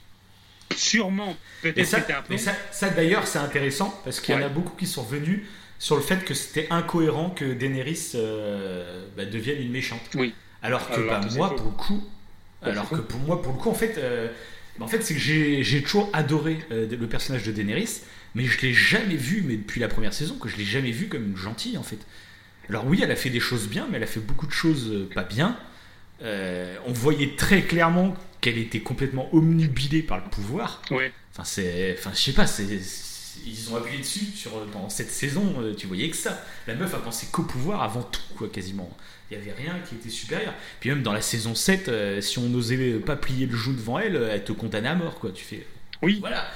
Sûrement, 0.75 1.41
peut-être 1.61 1.85
ça, 1.85 1.99
c'était 1.99 2.13
un 2.15 2.23
peu. 2.23 2.35
mais 2.35 2.39
ça, 2.39 2.53
ça, 2.73 2.91
d'ailleurs, 2.91 3.27
c'est 3.27 3.39
intéressant 3.39 4.01
parce 4.05 4.21
qu'il 4.21 4.35
y 4.35 4.39
en 4.39 4.43
a 4.43 4.49
beaucoup 4.49 4.77
qui 4.77 4.87
sont 4.87 5.03
revenus 5.03 5.43
sur 5.79 5.97
le 5.97 6.03
fait 6.03 6.25
que 6.25 6.35
c'était 6.35 6.67
incohérent 6.71 7.31
que 7.31 7.53
Daenerys 7.55 8.13
euh, 8.15 9.07
bah, 9.17 9.25
devienne 9.25 9.61
une 9.61 9.71
méchante. 9.71 10.01
Oui. 10.15 10.41
Alors 10.63 10.91
que 10.91 11.01
Alors 11.01 11.09
bah, 11.09 11.21
que 11.21 11.35
moi, 11.35 11.57
pour 11.57 11.67
le 11.67 11.73
coup, 11.73 12.03
alors 12.63 12.91
que 12.93 13.01
pour 13.01 13.21
moi, 13.21 13.41
pour 13.43 13.53
le 13.55 13.59
coup, 13.59 13.71
en 13.71 13.75
fait, 13.75 13.97
euh, 13.99 14.29
en 14.79 14.87
fait, 14.87 15.03
c'est 15.03 15.15
que 15.15 15.21
j'ai 15.21 15.83
toujours 15.83 16.09
adoré 16.13 16.59
euh, 16.71 16.87
le 16.89 17.07
personnage 17.07 17.43
de 17.43 17.53
Daenerys, 17.53 18.01
mais 18.35 18.45
je 18.45 18.61
l'ai 18.61 18.73
jamais 18.73 19.17
vu, 19.17 19.43
mais 19.47 19.57
depuis 19.57 19.81
la 19.81 19.89
première 19.89 20.15
saison, 20.15 20.37
que 20.37 20.49
je 20.49 20.57
l'ai 20.57 20.65
jamais 20.65 20.91
vu 20.91 21.09
comme 21.09 21.27
une 21.27 21.37
gentille, 21.37 21.77
en 21.77 21.83
fait. 21.83 21.99
Alors 22.69 22.87
oui, 22.87 23.01
elle 23.03 23.11
a 23.11 23.17
fait 23.17 23.31
des 23.31 23.41
choses 23.41 23.69
bien, 23.69 23.87
mais 23.91 23.97
elle 23.97 24.05
a 24.05 24.07
fait 24.07 24.21
beaucoup 24.21 24.47
de 24.47 24.53
choses 24.53 24.91
euh, 24.91 25.09
pas 25.13 25.25
bien. 25.25 25.59
Euh, 26.23 26.77
on 26.87 26.93
voyait 26.93 27.35
très 27.37 27.63
clairement 27.63 28.15
qu'elle 28.41 28.59
était 28.59 28.81
complètement 28.81 29.35
omnubilée 29.35 30.03
par 30.03 30.19
le 30.19 30.31
pouvoir. 30.31 30.83
Ouais. 30.91 31.13
Enfin, 31.33 31.45
c'est, 31.45 31.97
enfin, 31.99 32.11
je 32.15 32.21
sais 32.21 32.33
pas, 32.33 32.47
c'est, 32.47 32.65
ils 33.45 33.73
ont 33.73 33.77
appuyé 33.77 33.99
dessus 33.99 34.27
sur 34.35 34.67
dans 34.67 34.89
cette 34.89 35.11
saison. 35.11 35.57
Tu 35.77 35.87
voyais 35.87 36.11
que 36.11 36.17
ça. 36.17 36.45
La 36.67 36.75
meuf 36.75 36.95
a 36.95 36.99
pensé 36.99 37.27
qu'au 37.33 37.43
pouvoir 37.43 37.83
avant 37.83 38.03
tout, 38.03 38.21
quoi, 38.37 38.49
quasiment. 38.49 38.91
Il 39.31 39.39
y 39.39 39.41
avait 39.41 39.53
rien 39.53 39.79
qui 39.89 39.95
était 39.95 40.11
supérieur. 40.11 40.55
Puis 40.81 40.91
même 40.91 41.03
dans 41.03 41.13
la 41.13 41.21
saison 41.21 41.55
7, 41.55 41.89
euh, 41.89 42.21
si 42.21 42.39
on 42.39 42.49
n'osait 42.49 42.95
pas 42.95 43.17
plier 43.17 43.47
le 43.47 43.57
joue 43.57 43.73
devant 43.73 43.99
elle, 43.99 44.17
elle 44.31 44.45
te 44.45 44.53
condamnait 44.53 44.89
à 44.89 44.95
mort, 44.95 45.19
quoi. 45.21 45.31
Tu 45.33 45.45
fais. 45.45 45.65
Oui. 46.03 46.19
Voilà. 46.21 46.49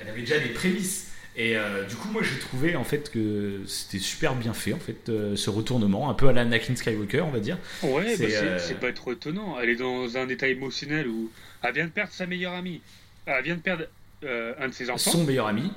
Elle 0.00 0.08
avait 0.08 0.20
déjà 0.20 0.38
des 0.38 0.50
prémices. 0.50 1.10
Et 1.36 1.56
euh, 1.56 1.84
du 1.84 1.96
coup, 1.96 2.08
moi, 2.10 2.22
j'ai 2.22 2.38
trouvé 2.38 2.76
en 2.76 2.84
fait 2.84 3.10
que 3.10 3.62
c'était 3.66 3.98
super 3.98 4.36
bien 4.36 4.54
fait, 4.54 4.72
en 4.72 4.78
fait, 4.78 5.08
euh, 5.08 5.34
ce 5.34 5.50
retournement, 5.50 6.08
un 6.08 6.14
peu 6.14 6.28
à 6.28 6.32
la 6.32 6.42
Anakin 6.42 6.76
Skywalker, 6.76 7.22
on 7.22 7.30
va 7.30 7.40
dire. 7.40 7.58
Ouais, 7.82 8.14
C'est, 8.16 8.28
bah, 8.28 8.34
euh, 8.42 8.74
pas 8.80 8.92
trop 8.92 9.12
étonnant. 9.12 9.56
Elle 9.60 9.70
est 9.70 9.76
dans 9.76 10.16
un 10.16 10.28
état 10.28 10.46
émotionnel 10.46 11.08
où 11.08 11.32
elle 11.62 11.74
vient 11.74 11.86
de 11.86 11.90
perdre 11.90 12.12
sa 12.12 12.26
meilleure 12.26 12.52
amie. 12.52 12.80
Elle 13.26 13.42
vient 13.42 13.56
de 13.56 13.60
perdre 13.60 13.84
euh, 14.22 14.54
un 14.60 14.68
de 14.68 14.74
ses 14.74 14.90
enfants. 14.90 15.10
Son 15.10 15.24
meilleur 15.24 15.48
ami. 15.48 15.72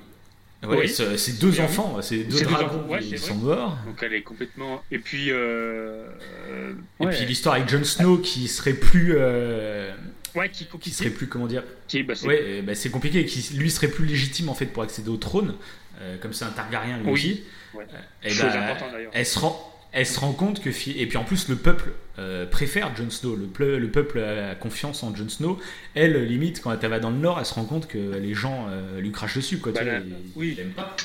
Ouais, 0.66 0.78
Oui. 0.80 0.90
c'est 0.90 1.40
deux 1.40 1.50
Meilleur 1.52 1.66
enfants, 1.66 1.98
c'est 2.02 2.24
deux 2.24 2.38
C'est 2.38 2.46
deux 2.46 2.50
dragons, 2.52 2.88
ouais, 2.90 3.00
ils 3.04 3.20
sont 3.20 3.36
morts. 3.36 3.78
Donc 3.86 4.02
elle 4.02 4.14
est 4.14 4.24
complètement. 4.24 4.82
Et 4.92 4.98
puis. 5.00 5.32
Euh... 5.32 6.08
euh, 6.50 6.74
Et 7.00 7.06
ouais. 7.06 7.16
puis 7.16 7.26
l'histoire 7.26 7.56
avec 7.56 7.70
Jon 7.70 7.84
Snow 7.84 8.18
qui 8.18 8.48
serait 8.48 8.74
plus, 8.74 9.14
euh, 9.18 9.92
Ouais, 10.36 10.50
qui 10.50 10.64
est 10.66 10.80
qui 10.80 10.90
serait 10.92 11.10
plus, 11.12 11.28
comment 11.28 11.48
dire, 11.48 11.64
Qui 11.88 12.00
est- 12.00 12.04
bah, 12.04 12.16
c'est- 12.16 12.28
ouais, 12.28 12.62
bah, 12.64 12.74
c'est 12.76 12.90
compliqué, 12.90 13.26
qui 13.26 13.54
lui 13.56 13.70
serait 13.72 13.88
plus 13.88 14.06
légitime 14.06 14.50
en 14.50 14.54
fait 14.56 14.66
pour 14.68 14.84
accéder 14.84 15.10
au 15.10 15.18
trône, 15.18 15.56
euh, 16.02 16.18
comme 16.20 16.34
c'est 16.34 16.46
un 16.46 16.50
Targaryen 16.52 16.98
lui 16.98 17.06
Oui. 17.06 17.12
aussi. 17.14 17.44
Ouais. 17.76 17.86
Et 18.24 18.30
Chose 18.30 18.52
bah, 18.52 18.64
importante, 18.66 18.92
d'ailleurs. 18.94 19.12
elle 19.14 19.26
se 19.26 19.40
rend, 19.40 19.77
elle 19.92 20.06
se 20.06 20.20
rend 20.20 20.34
compte 20.34 20.62
que 20.62 20.70
et 20.70 21.06
puis 21.08 21.18
en 21.18 21.24
plus 21.24 21.48
le 21.50 21.56
peuple 21.56 21.92
euh, 22.20 22.46
préfère 22.46 22.96
Jon 22.96 23.10
Snow, 23.10 23.36
le, 23.36 23.46
ple- 23.48 23.78
le 23.78 23.90
peuple 23.90 24.20
a 24.20 24.56
confiance 24.56 25.04
en 25.04 25.16
Jon 25.16 25.30
Snow. 25.30 25.60
Elle 25.96 26.26
limite 26.26 26.62
quand 26.62 26.72
elle 26.82 26.90
va 26.90 27.00
dans 27.00 27.10
le 27.12 27.18
Nord, 27.18 27.40
elle 27.40 27.46
se 27.46 27.54
rend 27.54 27.66
compte 27.66 27.88
que 27.88 27.98
les 27.98 28.34
gens 28.34 28.68
euh, 28.70 29.00
lui 29.02 29.12
crachent 29.12 29.36
dessus 29.36 29.60
quoi. 29.60 29.72
Bah, 29.72 29.80
tu 29.80 29.86
vois, 29.86 29.94
là, 29.94 30.00
ils- 30.06 30.16
oui. 30.36 30.56
ils 30.60 30.68
pas. 30.72 30.96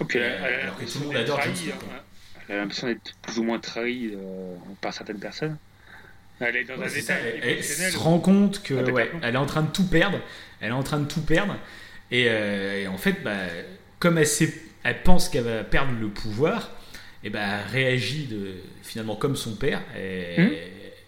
Oh, 0.00 0.04
puis 0.04 0.18
elle, 0.18 0.24
Euh, 0.24 0.36
elle 0.48 0.60
alors 0.62 0.78
que 0.78 0.84
tout 0.84 0.98
le 1.00 1.06
monde 1.06 1.16
adore 1.16 1.40
Jon 1.42 1.54
Snow, 1.54 1.72
hein. 1.72 2.00
Elle 2.48 2.56
a 2.56 2.60
l'impression 2.62 2.86
d'être 2.88 3.14
plus 3.22 3.38
ou 3.38 3.44
moins 3.44 3.58
trahie 3.60 4.10
euh, 4.14 4.54
par 4.80 4.92
certaines 4.92 5.20
personnes. 5.20 5.56
Elle 6.40 6.56
est 6.56 6.64
dans 6.64 6.74
Ouais, 6.76 6.86
un 6.86 6.98
état 6.98 7.14
elle, 7.14 7.40
elle 7.58 7.62
se 7.62 7.96
rend 7.96 8.18
compte 8.18 8.62
que 8.64 8.74
Ah, 8.74 8.90
ouais, 8.90 9.10
elle 9.22 9.34
est 9.34 9.38
en 9.38 9.46
train 9.46 9.62
de 9.62 9.70
tout 9.70 9.86
perdre. 9.86 10.18
Elle 10.60 10.70
est 10.70 10.72
en 10.72 10.82
train 10.82 10.98
de 10.98 11.06
tout 11.06 11.22
perdre. 11.22 11.56
Et, 12.10 12.22
et 12.24 12.88
en 12.88 12.98
fait, 12.98 13.22
bah, 13.22 13.36
comme 14.00 14.18
elle, 14.18 14.26
sait, 14.26 14.52
elle 14.82 15.02
pense 15.04 15.28
qu'elle 15.28 15.44
va 15.44 15.62
perdre 15.62 15.92
le 16.00 16.08
pouvoir, 16.08 16.72
et 17.24 17.30
ben 17.30 17.40
elle 17.64 17.70
réagit 17.70 18.26
de, 18.26 18.54
finalement 18.82 19.16
comme 19.16 19.36
son 19.36 19.54
père. 19.56 19.82
Et, 19.96 20.40
Hmm. 20.40 20.50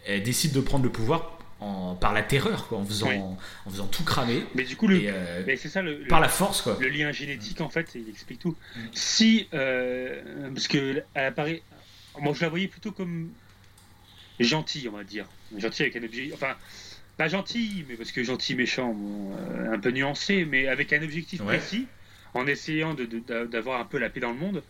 Elle 0.07 0.23
décide 0.23 0.53
de 0.53 0.61
prendre 0.61 0.85
le 0.85 0.93
pouvoir 0.93 1.39
en, 1.61 1.95
par 1.95 2.13
la 2.13 2.23
terreur, 2.23 2.69
quoi, 2.69 2.77
en, 2.77 2.85
faisant, 2.85 3.09
Oui. 3.09 3.17
en 3.17 3.71
faisant 3.71 3.87
tout 3.87 4.05
cramer. 4.05 4.45
Mais 4.55 4.65
du 4.65 4.77
coup, 4.77 4.87
le, 4.87 5.01
euh, 5.03 5.43
mais 5.47 5.57
ça 5.57 5.81
le, 5.81 5.97
le- 6.01 6.07
par 6.09 6.21
la 6.21 6.29
force, 6.29 6.61
quoi. 6.61 6.77
le 6.79 6.89
lien 6.89 7.11
génétique, 7.11 7.63
en 7.63 7.71
fait, 7.71 7.93
il 7.95 8.07
explique 8.11 8.41
tout. 8.41 8.55
Mm. 8.77 8.81
Si, 8.93 9.49
euh, 9.55 10.21
parce 10.53 10.69
que 10.69 11.03
elle 11.15 11.25
apparaît, 11.25 11.63
moi 12.21 12.35
je 12.35 12.43
la 12.43 12.51
voyais 12.51 12.69
plutôt 12.69 12.93
comme 12.93 13.31
gentille, 14.41 14.89
on 14.89 14.97
va 14.97 15.05
dire, 15.05 15.27
gentille 15.57 15.87
avec 15.87 15.97
un 15.97 16.05
objectif, 16.05 16.35
enfin 16.35 16.55
pas 17.17 17.29
gentil, 17.29 17.85
mais 17.89 17.95
parce 17.95 18.13
que 18.13 18.23
gentil 18.25 18.55
méchant, 18.57 18.93
bon, 18.93 19.33
euh, 19.37 19.73
un 19.73 19.79
peu 19.79 19.91
nuancé, 19.91 20.45
mais 20.45 20.67
avec 20.69 20.93
un 20.93 21.03
objectif 21.03 21.41
Ouais. 21.41 21.57
précis, 21.59 21.87
en 22.35 22.47
essayant 22.47 22.95
de- 22.95 23.05
de- 23.07 23.47
d'avoir 23.47 23.81
un 23.81 23.85
peu 23.85 23.99
la 23.99 24.11
paix 24.11 24.21
dans 24.21 24.33
le 24.33 24.37
monde, 24.39 24.63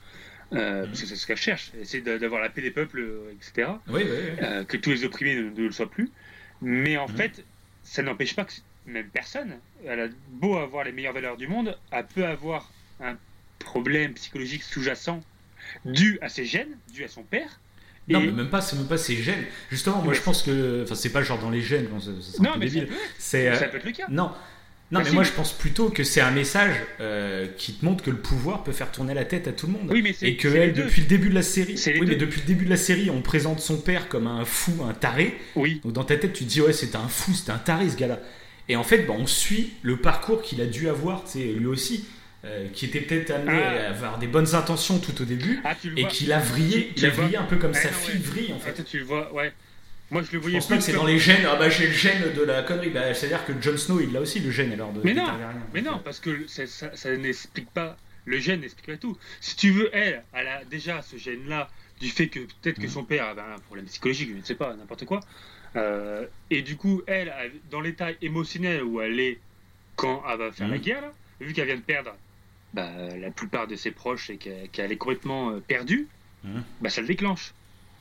euh, 0.54 0.86
parce 0.86 1.00
que 1.00 1.06
c'est 1.06 1.16
ce 1.16 1.26
qu'elle 1.26 1.36
cherche, 1.36 1.72
essayer 1.80 2.02
de- 2.02 2.18
d'avoir 2.18 2.40
la 2.40 2.48
paix 2.50 2.62
des 2.62 2.70
peuples, 2.70 3.00
euh, 3.00 3.32
etc. 3.32 3.68
Oui, 3.88 4.02
oui, 4.04 4.08
oui. 4.10 4.30
euh, 4.42 4.64
que 4.64 4.76
tous 4.76 4.90
les 4.90 5.04
opprimés 5.04 5.34
ne, 5.36 5.50
ne 5.50 5.66
le 5.66 5.72
soient 5.72 5.90
plus. 5.90 6.10
Mais 6.62 6.96
en 6.96 7.08
Mhm. 7.08 7.16
fait, 7.16 7.44
ça 7.82 8.02
n'empêche 8.02 8.34
pas 8.36 8.44
que 8.44 8.52
même 8.86 9.08
personne, 9.08 9.56
elle 9.86 10.00
a 10.00 10.08
beau 10.28 10.56
avoir 10.56 10.84
les 10.84 10.92
meilleures 10.92 11.12
valeurs 11.14 11.36
du 11.36 11.48
monde, 11.48 11.76
elle 11.90 12.06
peut 12.06 12.24
avoir 12.26 12.70
un 13.00 13.16
problème 13.58 14.12
psychologique 14.14 14.62
sous-jacent 14.62 15.20
dû 15.84 16.18
à 16.20 16.28
ses 16.28 16.44
gènes, 16.44 16.76
dû 16.92 17.04
à 17.04 17.08
son 17.08 17.22
père. 17.22 17.60
Non, 18.06 18.20
Et- 18.20 18.26
mais 18.26 18.32
même 18.32 18.50
pas, 18.50 18.60
c'est 18.60 18.76
même 18.76 18.86
pas 18.86 18.98
ses 18.98 19.16
gènes. 19.16 19.44
Justement, 19.70 20.02
moi 20.02 20.12
je 20.12 20.20
pense 20.20 20.42
que. 20.42 20.82
Enfin, 20.84 20.94
c'est 20.94 21.08
pas 21.10 21.22
genre 21.22 21.38
dans 21.38 21.48
les 21.48 21.62
gènes, 21.62 21.88
ça, 22.00 22.10
ça 22.20 22.42
Non, 22.42 22.50
mais 22.58 22.66
débile. 22.68 22.88
C'est. 23.18 23.48
euh. 23.48 24.06
Non. 24.10 24.32
Non, 24.90 25.00
mais 25.02 25.10
moi 25.10 25.24
je 25.24 25.32
pense 25.32 25.52
plutôt 25.52 25.88
que 25.88 26.04
c'est 26.04 26.20
un 26.20 26.30
message 26.30 26.74
euh, 27.00 27.46
qui 27.56 27.72
te 27.74 27.84
montre 27.84 28.04
que 28.04 28.10
le 28.10 28.18
pouvoir 28.18 28.62
peut 28.62 28.70
faire 28.72 28.92
tourner 28.92 29.14
la 29.14 29.24
tête 29.24 29.48
à 29.48 29.52
tout 29.52 29.66
le 29.66 29.72
monde. 29.72 29.88
Oui, 29.90 30.02
mais 30.02 30.12
c'est 30.12 30.28
Et 30.28 30.36
que 30.36 30.50
c'est 30.50 30.58
elle, 30.58 30.72
depuis 30.72 31.00
le 31.02 31.08
début 31.08 31.30
de 31.30 31.34
la 31.34 31.42
série, 31.42 31.76
C'est 31.78 31.98
oui, 31.98 32.06
mais 32.06 32.14
depuis 32.16 32.40
le 32.40 32.46
début 32.46 32.64
de 32.66 32.70
la 32.70 32.76
série, 32.76 33.10
on 33.10 33.20
présente 33.22 33.60
son 33.60 33.78
père 33.78 34.08
comme 34.08 34.26
un 34.26 34.44
fou, 34.44 34.84
un 34.88 34.92
taré. 34.94 35.36
Oui, 35.56 35.80
Donc 35.82 35.94
dans 35.94 36.04
ta 36.04 36.16
tête, 36.16 36.32
tu 36.34 36.44
te 36.44 36.48
dis 36.50 36.60
ouais, 36.60 36.72
c'était 36.72 36.96
un 36.96 37.08
fou, 37.08 37.32
c'était 37.34 37.50
un 37.52 37.58
taré 37.58 37.88
ce 37.90 37.96
gars-là. 37.96 38.20
Et 38.68 38.76
en 38.76 38.84
fait, 38.84 38.98
bah, 38.98 39.14
on 39.18 39.26
suit 39.26 39.72
le 39.82 39.96
parcours 39.96 40.42
qu'il 40.42 40.60
a 40.60 40.66
dû 40.66 40.88
avoir, 40.88 41.24
tu 41.24 41.38
lui 41.38 41.66
aussi, 41.66 42.04
euh, 42.44 42.68
qui 42.72 42.84
était 42.86 43.00
peut-être 43.00 43.30
amené 43.30 43.58
Ah. 43.62 43.86
à 43.86 43.90
avoir 43.90 44.18
des 44.18 44.26
bonnes 44.26 44.54
intentions 44.54 44.98
tout 44.98 45.20
au 45.20 45.24
début, 45.24 45.60
ah, 45.64 45.74
et 45.96 46.06
qu'il 46.06 46.30
a 46.32 46.38
vrillé, 46.38 46.92
Tu 46.94 47.00
il 47.02 47.06
a 47.06 47.10
vrillé 47.10 47.36
un 47.36 47.44
peu 47.44 47.56
comme 47.56 47.72
Ah, 47.74 47.78
sa 47.80 47.88
non, 47.88 47.94
fille 47.94 48.14
ouais. 48.20 48.26
vrille 48.26 48.52
en 48.52 48.58
Ah, 48.62 48.66
fait. 48.66 48.72
toi, 48.74 48.84
tu 48.88 48.98
le 48.98 49.04
vois, 49.04 49.32
ouais. 49.34 49.52
Moi, 50.14 50.22
je 50.22 50.32
le 50.32 50.38
voyais 50.38 50.58
plus 50.60 50.80
c'est 50.80 50.92
comme- 50.92 51.00
dans 51.02 51.06
les 51.06 51.18
gènes. 51.18 51.44
Ah 51.46 51.56
bah 51.56 51.68
j'ai 51.68 51.88
le 51.88 51.92
gène 51.92 52.32
de 52.32 52.42
la 52.42 52.62
connerie. 52.62 52.88
Bah, 52.90 53.12
C'est-à-dire 53.12 53.44
que 53.44 53.52
Jon 53.60 53.76
Snow 53.76 54.00
il 54.00 54.12
l'a 54.12 54.20
aussi 54.20 54.40
le 54.40 54.50
gène 54.50 54.72
alors 54.72 54.92
de. 54.92 55.00
Mais 55.04 55.12
non, 55.12 55.26
Targaryens. 55.26 55.60
Mais 55.74 55.82
non, 55.82 55.98
parce 56.02 56.20
que 56.20 56.46
ça, 56.46 56.66
ça- 56.66 56.94
ça 56.96 57.14
n'explique 57.16 57.68
pas. 57.70 57.96
Le 58.24 58.38
gène 58.38 58.60
n'explique 58.60 58.86
pas 58.86 58.96
tout. 58.96 59.18
Si 59.42 59.56
tu 59.56 59.70
veux, 59.70 59.90
elle, 59.92 60.22
elle 60.32 60.46
a 60.48 60.64
déjà 60.64 61.02
ce 61.02 61.16
gène-là 61.18 61.68
du 62.00 62.08
fait 62.08 62.28
que 62.28 62.38
peut-être 62.40 62.76
que 62.78 62.84
Mhm. 62.84 62.88
son 62.88 63.04
père 63.04 63.26
avait 63.26 63.40
un 63.42 63.58
problème 63.58 63.84
psychologique, 63.86 64.30
je 64.32 64.36
ne 64.38 64.42
sais 64.42 64.54
pas, 64.54 64.74
n'importe 64.74 65.04
quoi. 65.04 65.20
Euh, 65.76 66.24
et 66.50 66.62
du 66.62 66.76
coup, 66.76 67.02
elle, 67.06 67.32
dans 67.70 67.80
l'état 67.80 68.08
émotionnel 68.22 68.82
où 68.84 69.00
elle 69.00 69.18
est 69.20 69.38
quand 69.96 70.22
elle 70.30 70.38
va 70.38 70.52
faire 70.52 70.68
la 70.68 70.76
Mhm. 70.76 70.82
guerre, 70.82 71.00
là, 71.02 71.12
vu 71.40 71.52
qu'elle 71.52 71.66
vient 71.66 71.76
de 71.76 71.80
perdre 71.82 72.14
bah, 72.72 72.90
la 73.20 73.30
plupart 73.30 73.66
de 73.68 73.76
ses 73.76 73.90
proches 73.90 74.30
et 74.30 74.36
qu'elle 74.36 74.90
est 74.92 74.96
complètement 74.96 75.50
euh, 75.50 75.60
perdue, 75.60 76.06
bah, 76.80 76.88
ça 76.90 77.00
le 77.00 77.06
déclenche. 77.08 77.52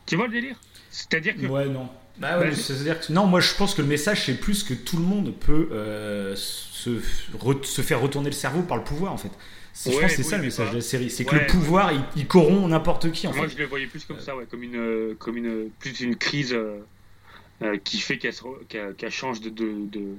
Tu 0.06 0.16
vois 0.16 0.28
le 0.28 0.34
délire? 0.34 0.60
C'est-à-dire 0.90 1.36
que. 1.36 1.46
Ouais 1.48 1.66
non. 1.68 1.90
Bah 2.18 2.38
ouais, 2.40 2.50
Bah, 2.50 2.56
c'est-à-dire 2.56 3.00
que 3.00 3.12
non, 3.12 3.26
moi 3.26 3.40
je 3.40 3.54
pense 3.56 3.74
que 3.74 3.82
le 3.82 3.88
message 3.88 4.26
c'est 4.26 4.36
plus 4.40 4.64
que 4.64 4.74
tout 4.74 4.98
le 4.98 5.04
monde 5.04 5.34
peut 5.40 5.70
euh, 5.72 6.36
se, 6.36 6.92
re- 7.38 7.64
se 7.64 7.82
faire 7.82 8.00
retourner 8.02 8.30
le 8.30 8.36
cerveau 8.36 8.62
par 8.62 8.78
le 8.78 8.84
pouvoir 8.84 9.14
en 9.14 9.18
fait. 9.18 9.32
C'est- 9.74 9.90
je 9.92 9.96
Ouais, 9.96 10.02
pense 10.04 10.12
que 10.12 10.18
c'est 10.18 10.24
oui, 10.24 10.30
ça 10.30 10.38
le 10.38 10.44
message 10.44 10.66
pas- 10.68 10.72
de 10.74 10.78
la 10.78 10.82
série, 10.84 11.10
c'est 11.10 11.26
que 11.26 11.34
le 11.36 11.48
pouvoir 11.48 11.92
il, 11.92 12.02
il 12.16 12.28
corrompt 12.28 12.70
n'importe 12.70 13.12
qui 13.12 13.28
en 13.28 13.34
Moi, 13.34 13.48
fait. 13.48 13.54
je 13.56 13.58
le 13.58 13.66
voyais 13.66 13.88
plus 13.88 14.06
comme 14.06 14.20
ça, 14.20 14.36
ouais, 14.36 14.46
comme 14.46 14.62
une, 14.62 14.76
euh, 14.76 15.16
comme 15.18 15.38
une, 15.38 15.70
plus 15.80 16.00
une 16.02 16.16
crise 16.16 16.54
euh, 16.54 16.78
euh, 17.64 17.78
qui 17.84 17.98
fait 18.00 18.20
qu'elle 18.20 19.12
change 19.12 19.42
de, 19.42 19.50
de, 19.50 19.74
de- 19.88 20.16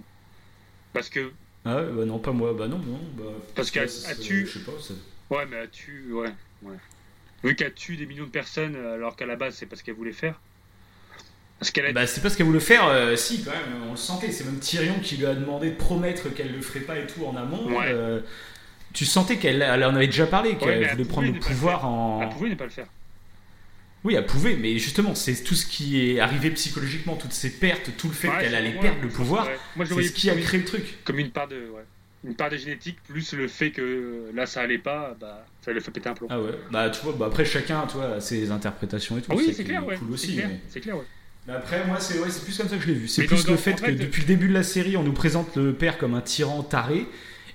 parce 0.93 1.09
que, 1.09 1.31
Ah 1.65 1.77
ouais, 1.77 1.87
bah 1.93 2.05
non 2.05 2.19
pas 2.19 2.33
moi, 2.33 2.53
bah 2.53 2.67
non 2.67 2.79
non. 2.79 2.99
Bah, 3.17 3.23
Parce 3.55 3.71
qu'elle- 3.71 3.89
tue- 4.21 4.47
Je 4.47 4.59
sais 4.59 4.65
pas. 4.65 4.73
c'est- 4.81 4.95
ouais, 5.35 5.47
mais 5.49 5.57
elle 5.59 5.71
tue, 5.71 6.07
ouais, 6.13 6.33
ouais. 6.63 6.77
Vu 7.45 7.55
qu'elle 7.55 7.75
tue 7.75 7.97
des 7.97 8.07
millions 8.07 8.25
de 8.25 8.31
personnes, 8.31 8.75
euh, 8.75 8.95
alors 8.95 9.15
qu'à 9.15 9.27
la 9.27 9.37
base, 9.37 9.55
c'est 9.55 9.67
pas 9.67 9.77
ce 9.77 9.85
qu'elle 9.85 9.95
voulait 9.95 10.13
faire. 10.13 10.41
Bah 11.95 12.07
c'est 12.07 12.21
pas 12.21 12.29
ce 12.31 12.37
qu'elle 12.37 12.47
voulait 12.47 12.61
faire, 12.61 12.87
euh, 12.89 13.17
si 13.17 13.43
quand 13.43 13.53
même, 13.53 13.85
on 13.89 13.93
le 13.93 13.97
sentait, 13.97 14.31
c'est 14.31 14.45
même 14.45 14.59
Tyrion 14.59 14.99
qui 15.03 15.17
lui 15.17 15.25
a 15.27 15.35
demandé 15.35 15.71
de 15.71 15.77
promettre 15.77 16.29
qu'elle 16.35 16.53
le 16.53 16.61
ferait 16.61 16.81
pas 16.81 16.99
et 16.99 17.07
tout 17.07 17.25
en 17.25 17.37
amont. 17.37 17.67
Ouais. 17.79 17.87
euh, 17.89 18.21
tu 18.93 19.05
sentais 19.07 19.37
qu'elle 19.39 19.63
elle 19.63 19.85
en 19.85 19.95
avait 19.97 20.07
déjà 20.07 20.27
parlé, 20.27 20.57
qu'elle 20.57 20.83
Ouais, 20.83 20.89
voulait 20.93 21.05
prendre 21.05 21.27
le 21.29 21.33
le 21.35 21.41
pouvoir 21.41 21.87
en. 21.87 22.21
elle 22.23 22.29
pouvait 22.29 22.51
ne 22.51 22.55
pas 22.55 22.65
le 22.65 22.71
faire. 22.71 22.87
Oui, 24.05 24.15
elle 24.15 24.27
pouvait, 24.27 24.57
mais 24.57 24.77
justement, 24.79 25.15
c'est 25.15 25.43
tout 25.43 25.55
ce 25.55 25.65
qui 25.65 26.11
est 26.11 26.21
arrivé 26.21 26.51
psychologiquement, 26.51 27.17
toutes 27.17 27.33
ces 27.33 27.51
pertes, 27.51 27.91
tout 27.97 28.09
le 28.09 28.13
fait 28.15 28.29
Ouais, 28.29 28.39
qu'elle 28.41 28.55
allait 28.55 28.73
perdre 28.79 29.01
le 29.01 29.09
pouvoir, 29.09 29.49
le 29.79 29.87
c'est 29.87 30.03
ce 30.03 30.13
qui 30.13 30.29
a 30.29 30.35
créé 30.37 30.61
le 30.61 30.67
truc. 30.67 30.99
comme, 31.05 31.19
une 31.19 31.31
part 31.31 31.49
de, 31.49 31.57
ouais, 31.57 31.85
une 32.25 32.35
part 32.35 32.51
de 32.51 32.59
génétique, 32.59 32.99
plus 33.09 33.33
le 33.33 33.49
fait 33.49 33.71
que 33.71 33.81
euh, 33.81 34.31
là, 34.35 34.45
ça 34.45 34.61
allait 34.61 34.77
pas, 34.79 35.17
bah, 35.19 35.47
ça 35.65 35.73
lui 35.73 35.81
fait 35.81 35.91
péter 35.91 36.11
un 36.11 36.15
plomb. 36.15 36.27
Ah 36.31 36.39
ouais, 36.39 36.51
bah 36.71 36.91
tu 36.91 37.01
vois, 37.03 37.15
bah 37.19 37.27
après 37.27 37.47
chacun, 37.47 37.87
tu 37.87 37.97
vois, 37.97 38.17
a 38.17 38.21
ses 38.21 38.51
interprétations 38.51 39.17
et 39.17 39.23
tout. 39.23 39.31
Ah 39.33 39.37
oui, 39.39 39.55
c'est 39.57 39.65
clair, 39.65 39.87
ouais. 39.87 39.97
Cool 39.97 40.09
c'est 40.09 40.15
aussi. 40.15 40.35
clair, 40.35 40.49
mais- 40.51 40.61
c'est 40.69 40.81
clair, 40.81 40.97
ouais. 40.99 41.05
Mais 41.47 41.53
après, 41.55 41.85
moi, 41.87 42.01
c'est 42.01 42.19
ouais, 42.19 42.29
plus 42.45 42.57
comme 42.57 42.69
ça 42.69 42.77
que 42.77 42.83
je 42.83 42.87
l'ai 42.89 42.95
vu. 42.95 43.09
C'est 43.09 43.25
plus 43.25 43.47
le 43.47 43.57
fait 43.57 43.73
en 43.75 43.77
que 43.77 43.91
depuis 43.91 44.23
le 44.23 44.27
début 44.29 44.49
de 44.49 44.55
la 44.55 44.63
série, 44.63 44.97
on 44.97 45.03
nous 45.03 45.13
présente 45.13 45.57
le 45.57 45.73
père 45.75 45.99
comme 45.99 46.15
un 46.15 46.21
tyran 46.23 46.63
taré. 46.63 47.07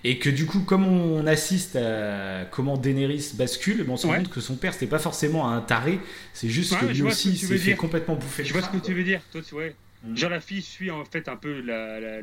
Et 0.06 0.18
que 0.18 0.30
du 0.30 0.45
coup, 0.45 0.61
comme 0.61 0.88
on 0.88 1.28
assiste 1.28 1.76
à 1.76 2.45
comment 2.52 2.78
Daenerys 2.78 3.32
bascule, 3.34 3.86
on 3.90 3.98
se 3.98 4.07
rend 4.07 4.14
Ouais. 4.14 4.20
compte 4.20 4.30
que 4.30 4.40
son 4.40 4.56
père, 4.56 4.74
c'était 4.74 4.88
pas 4.88 4.99
forcément 4.99 5.49
un 5.52 5.60
taré, 5.60 5.99
c'est 6.34 6.48
juste 6.48 6.72
Ouais, 6.72 6.80
que 6.80 6.86
lui 6.86 7.02
aussi, 7.02 7.36
s'est 7.36 7.57
fait 7.57 7.76
complètement 7.76 8.16
bouffer 8.16 8.45
Je 8.45 8.53
vois 8.53 8.61
ce 8.61 8.70
que 8.70 8.78
tu 8.78 8.94
veux 8.94 9.03
dire, 9.03 9.20
toi, 9.32 9.41
tu 9.45 9.56
vois. 9.56 9.66
Mm. 10.06 10.16
Genre 10.16 10.30
la 10.30 10.40
fille 10.40 10.61
suit 10.61 10.90
en 10.90 11.03
fait 11.03 11.28
un 11.28 11.36
peu 11.36 11.60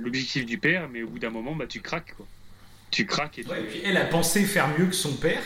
l'objectif 0.01 0.47
du 0.47 0.57
père, 0.57 0.89
mais 0.91 1.03
au 1.03 1.09
bout 1.09 1.19
d'un 1.19 1.29
moment, 1.29 1.55
bah 1.55 1.67
tu 1.69 1.81
craques 1.83 2.15
quoi. 2.17 2.27
Tu 2.91 3.05
craques 3.05 3.39
et 3.41 3.45
tu. 3.45 3.51
Ouais, 3.51 3.61
et 3.61 3.65
puis 3.65 3.81
elle 3.85 3.99
a 3.99 4.07
pensé 4.07 4.45
faire 4.45 4.69
mieux 4.79 4.87
que 4.87 4.95
son 4.95 5.13
père. 5.13 5.43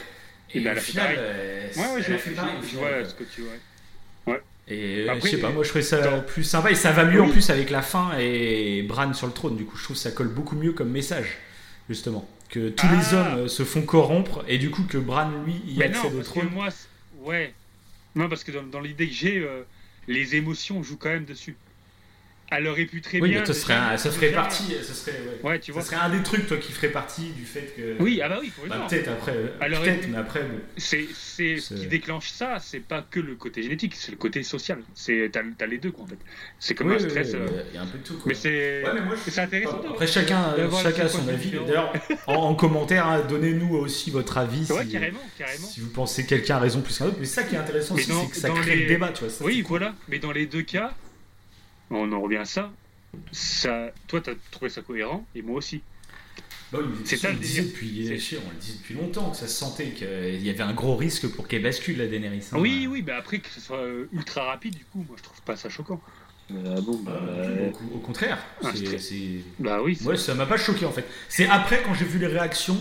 Et, 0.54 0.58
Et 0.58 0.60
ben, 0.60 0.70
au 0.70 0.72
elle 0.72 0.78
a 0.78 0.80
fait 0.80 0.92
pareil. 1.00 1.16
euh, 1.18 1.68
Ouais, 1.74 1.94
ouais, 1.94 2.02
je, 2.02 2.12
vois 2.76 3.04
ce 3.04 3.14
que 3.14 3.24
tu 3.24 3.40
vois. 3.40 3.54
Et 4.70 5.00
euh, 5.08 5.12
Après, 5.12 5.28
je 5.30 5.36
sais 5.36 5.40
pas, 5.40 5.50
moi 5.50 5.64
je 5.64 5.68
trouvais 5.70 5.82
ça 5.84 6.00
dans- 6.00 6.20
plus 6.22 6.44
sympa 6.44 6.70
et 6.70 6.74
ça 6.74 6.92
va 6.92 7.04
mieux 7.04 7.20
Oui. 7.20 7.28
en 7.28 7.30
plus 7.32 7.50
avec 7.50 7.70
la 7.70 7.82
fin 7.82 8.12
et 8.18 8.82
Bran 8.82 9.12
sur 9.14 9.26
le 9.26 9.32
trône. 9.32 9.56
Du 9.56 9.64
coup, 9.64 9.76
je 9.76 9.82
trouve 9.84 9.96
que 9.96 10.02
ça 10.02 10.12
colle 10.12 10.28
beaucoup 10.28 10.54
mieux 10.56 10.72
comme 10.72 10.90
message, 10.90 11.38
justement. 11.88 12.28
Que 12.48 12.68
tous 12.68 12.86
Ah. 12.88 12.96
les 12.96 13.14
hommes 13.14 13.38
euh, 13.40 13.48
se 13.48 13.64
font 13.64 13.82
corrompre 13.82 14.44
et 14.48 14.58
du 14.58 14.70
coup 14.70 14.82
que 14.84 14.98
Bran 14.98 15.30
lui 15.44 15.54
y 15.66 15.78
Mais 15.78 15.88
non, 15.88 15.96
accède 15.98 16.12
au 16.12 16.16
parce 16.16 16.28
que 16.28 16.38
trône. 16.40 16.50
moi, 16.52 16.68
ouais. 17.22 17.52
Non, 18.14 18.28
parce 18.28 18.42
que 18.44 18.52
dans, 18.52 18.62
dans 18.64 18.80
l'idée 18.80 19.06
que 19.08 19.14
j'ai, 19.14 19.38
euh, 19.38 19.62
les 20.08 20.34
émotions 20.36 20.82
jouent 20.82 20.96
quand 20.96 21.10
même 21.10 21.24
dessus. 21.24 21.56
Elle 22.52 22.66
aurait 22.66 22.84
pu 22.84 23.00
très 23.00 23.20
Oui, 23.20 23.30
bien. 23.30 23.44
ça 23.44 23.54
serait, 23.54 23.74
un- 23.74 23.96
ça 23.96 24.10
partie. 24.34 24.74
Ça 24.82 24.92
serait, 24.92 25.12
ouais. 25.12 25.48
Ouais, 25.48 25.58
tu 25.60 25.70
vois. 25.70 25.82
Ça 25.82 25.90
serait 25.92 26.04
un 26.04 26.08
des 26.10 26.22
trucs, 26.22 26.46
toi, 26.48 26.56
qui 26.56 26.72
ferait 26.72 26.88
partie 26.90 27.30
du 27.30 27.44
fait 27.44 27.72
que. 27.76 27.96
Oui, 28.02 28.20
ah 28.24 28.28
bah 28.28 28.38
oui, 28.40 28.50
pour 28.50 28.66
Bah, 28.66 28.86
peut-être 28.88 29.08
après. 29.08 29.32
euh, 29.36 29.46
Alors, 29.60 29.82
peut-être, 29.82 30.08
mais 30.08 30.18
après. 30.18 30.42
C'est, 30.76 31.06
c'est 31.14 31.58
ce 31.58 31.74
qui 31.74 31.86
déclenche 31.86 32.30
ça, 32.30 32.58
c'est 32.60 32.80
pas 32.80 33.06
que 33.08 33.20
le 33.20 33.36
côté 33.36 33.62
génétique, 33.62 33.94
c'est 33.94 34.10
le 34.10 34.16
côté 34.16 34.42
social. 34.42 34.78
C'est, 34.94 35.30
t'as, 35.32 35.42
t'as 35.56 35.66
les 35.66 35.78
deux, 35.78 35.92
quoi, 35.92 36.04
en 36.04 36.06
fait. 36.08 36.18
C'est 36.58 36.74
comme 36.74 36.88
Oui, 36.88 36.96
un 36.96 36.98
stress. 37.08 37.28
oui, 37.34 37.36
euh, 37.40 37.62
Il 37.70 37.74
y 37.76 37.78
a 37.78 37.82
un 37.82 37.86
peu 37.86 37.98
de 37.98 38.02
tout. 38.02 38.14
Quoi. 38.14 38.22
Mais 38.26 38.34
c'est. 38.34 38.82
Ouais, 38.84 38.90
mais 38.94 39.00
moi, 39.02 39.14
je 39.24 39.30
c'est 39.30 39.40
intéressant. 39.40 39.78
De- 39.80 39.88
Après, 39.88 40.06
chacun, 40.08 40.54
voir 40.68 40.82
chacun 40.82 41.04
le 41.04 41.08
son 41.08 41.28
avis. 41.28 41.50
D'ailleurs, 41.52 41.92
en, 42.26 42.34
en 42.34 42.54
commentaire, 42.54 43.06
hein, 43.06 43.22
donnez-nous 43.28 43.76
aussi 43.76 44.10
votre 44.10 44.38
avis. 44.38 44.66
Ouais, 44.72 44.84
si, 44.84 44.90
carrément, 44.90 45.20
carrément. 45.38 45.66
si 45.68 45.80
vous 45.80 45.90
pensez 45.90 46.24
que 46.24 46.30
quelqu'un 46.30 46.56
a 46.56 46.60
raison 46.60 46.80
plus 46.80 46.98
qu'un 46.98 47.06
autre. 47.06 47.16
Mais 47.20 47.26
ça 47.26 47.44
qui 47.44 47.54
est 47.54 47.58
intéressant 47.58 47.94
c'est 47.96 48.28
que 48.28 48.36
ça 48.36 48.50
crée 48.50 48.74
le 48.76 48.86
débat. 48.86 49.10
Tu 49.12 49.24
vois, 49.24 49.46
Oui, 49.46 49.62
voilà. 49.66 49.94
Mais 50.08 50.18
dans 50.18 50.32
les 50.32 50.46
deux 50.46 50.62
cas, 50.62 50.92
on 51.98 52.12
en 52.12 52.20
revient 52.20 52.36
à 52.38 52.44
ça. 52.44 52.72
ça 53.32 53.90
toi, 54.06 54.20
t'as 54.20 54.32
trouvé 54.50 54.70
ça 54.70 54.82
cohérent, 54.82 55.26
et 55.34 55.42
moi 55.42 55.56
aussi. 55.56 55.82
Bah 56.72 56.78
oui, 56.82 56.94
C'est 57.04 57.16
ça, 57.16 57.30
le 57.32 57.38
délire. 57.38 57.64
depuis, 57.64 57.88
on 58.46 58.50
le 58.50 58.56
disait 58.60 58.74
depuis 58.78 58.94
longtemps 58.94 59.30
que 59.30 59.36
ça 59.36 59.48
se 59.48 59.56
sentait 59.56 59.88
qu'il 59.90 60.40
y 60.46 60.50
avait 60.50 60.62
un 60.62 60.72
gros 60.72 60.94
risque 60.96 61.26
pour 61.28 61.48
qu'elle 61.48 61.62
bascule 61.64 61.98
la 61.98 62.06
Daenerys. 62.06 62.44
hein. 62.52 62.58
Oui, 62.60 62.86
oui, 62.88 63.02
mais 63.04 63.10
après 63.12 63.40
que 63.40 63.48
ce 63.48 63.60
soit 63.60 63.78
euh, 63.78 64.06
ultra 64.12 64.44
rapide, 64.44 64.76
du 64.76 64.84
coup, 64.84 65.04
moi, 65.08 65.16
je 65.18 65.22
trouve 65.24 65.42
pas 65.42 65.56
ça 65.56 65.68
choquant. 65.68 66.00
Euh, 66.52 66.80
bon, 66.80 66.96
bah, 67.04 67.20
Euh, 67.28 67.70
au, 67.92 67.96
au 67.96 67.98
contraire, 67.98 68.38
Ah, 68.62 68.70
bah 69.58 69.82
oui. 69.82 69.98
Ouais, 70.04 70.16
ça 70.16 70.34
m'a 70.34 70.46
pas 70.46 70.56
choqué 70.58 70.84
en 70.84 70.92
fait. 70.92 71.04
C'est 71.28 71.46
après, 71.48 71.82
quand 71.84 71.94
j'ai 71.94 72.04
vu 72.04 72.18
les 72.20 72.26
réactions, 72.28 72.80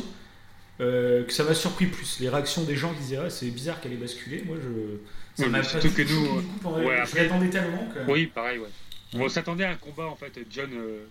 euh, 0.81 1.23
que 1.25 1.33
ça 1.33 1.43
m'a 1.43 1.53
surpris 1.55 1.87
plus. 1.87 2.19
Les 2.19 2.29
réactions 2.29 2.63
des 2.63 2.75
gens 2.75 2.93
qui 2.93 2.99
disaient 3.01 3.17
ah, 3.17 3.29
c'est 3.31 3.47
bizarre 3.47 3.81
qu'elle 3.81 3.93
ait 3.93 3.97
basculé. 3.97 4.43
Moi, 4.45 4.57
je. 4.61 4.97
Ça 5.35 5.45
Oui, 5.47 5.51
m'a 5.51 5.63
surtout 5.63 5.89
que 5.91 6.01
nous, 6.03 6.41
coup, 6.61 6.69
ouais, 6.75 6.95
je 6.97 7.01
après- 7.01 7.21
m'y 7.21 7.25
attendais 7.25 7.49
tellement 7.49 7.87
que. 7.93 8.11
Oui, 8.11 8.27
pareil, 8.27 8.59
ouais. 8.59 8.69
On 9.13 9.29
s'attendait 9.29 9.63
à 9.65 9.71
un 9.71 9.75
combat, 9.75 10.05
en 10.07 10.15
fait, 10.15 10.39
John. 10.51 10.69
euh, 10.73 11.05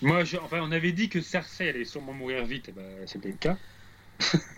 Moi, 0.00 0.24
je... 0.24 0.36
enfin, 0.36 0.58
on 0.62 0.72
avait 0.72 0.92
dit 0.92 1.08
que 1.08 1.20
Cersei 1.20 1.68
allait 1.68 1.84
sûrement 1.84 2.12
mourir 2.12 2.44
vite, 2.44 2.68
et 2.68 2.72
bah, 2.72 2.82
c'était 3.06 3.28
le 3.28 3.34
cas. 3.34 3.56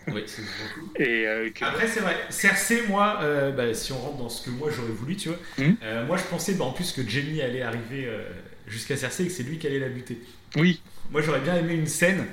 Ouais, 0.07 0.23
c'est 0.27 0.43
beaucoup. 0.43 0.91
Et 0.97 1.25
euh, 1.25 1.49
que... 1.49 1.65
Après, 1.65 1.87
c'est 1.87 2.01
vrai. 2.01 2.15
Cersei, 2.29 2.83
moi, 2.87 3.19
euh, 3.23 3.51
bah, 3.51 3.73
si 3.73 3.91
on 3.93 3.97
rentre 3.97 4.17
dans 4.17 4.29
ce 4.29 4.45
que 4.45 4.51
moi 4.51 4.69
j'aurais 4.69 4.91
voulu, 4.91 5.15
tu 5.15 5.29
vois, 5.29 5.39
euh, 5.81 6.05
moi 6.05 6.17
je 6.17 6.23
pensais 6.23 6.53
bah, 6.53 6.65
en 6.65 6.71
plus 6.71 6.91
que 6.91 7.01
Jamie 7.07 7.41
allait 7.41 7.63
arriver 7.63 8.05
euh, 8.05 8.29
jusqu'à 8.67 8.95
Cersei 8.95 9.23
et 9.23 9.27
que 9.27 9.33
c'est 9.33 9.41
lui 9.43 9.57
qui 9.57 9.65
allait 9.65 9.79
la 9.79 9.89
buter. 9.89 10.19
Oui, 10.55 10.81
Moi 11.09 11.21
j'aurais 11.23 11.39
bien 11.39 11.55
aimé 11.55 11.73
une 11.73 11.87
scène 11.87 12.27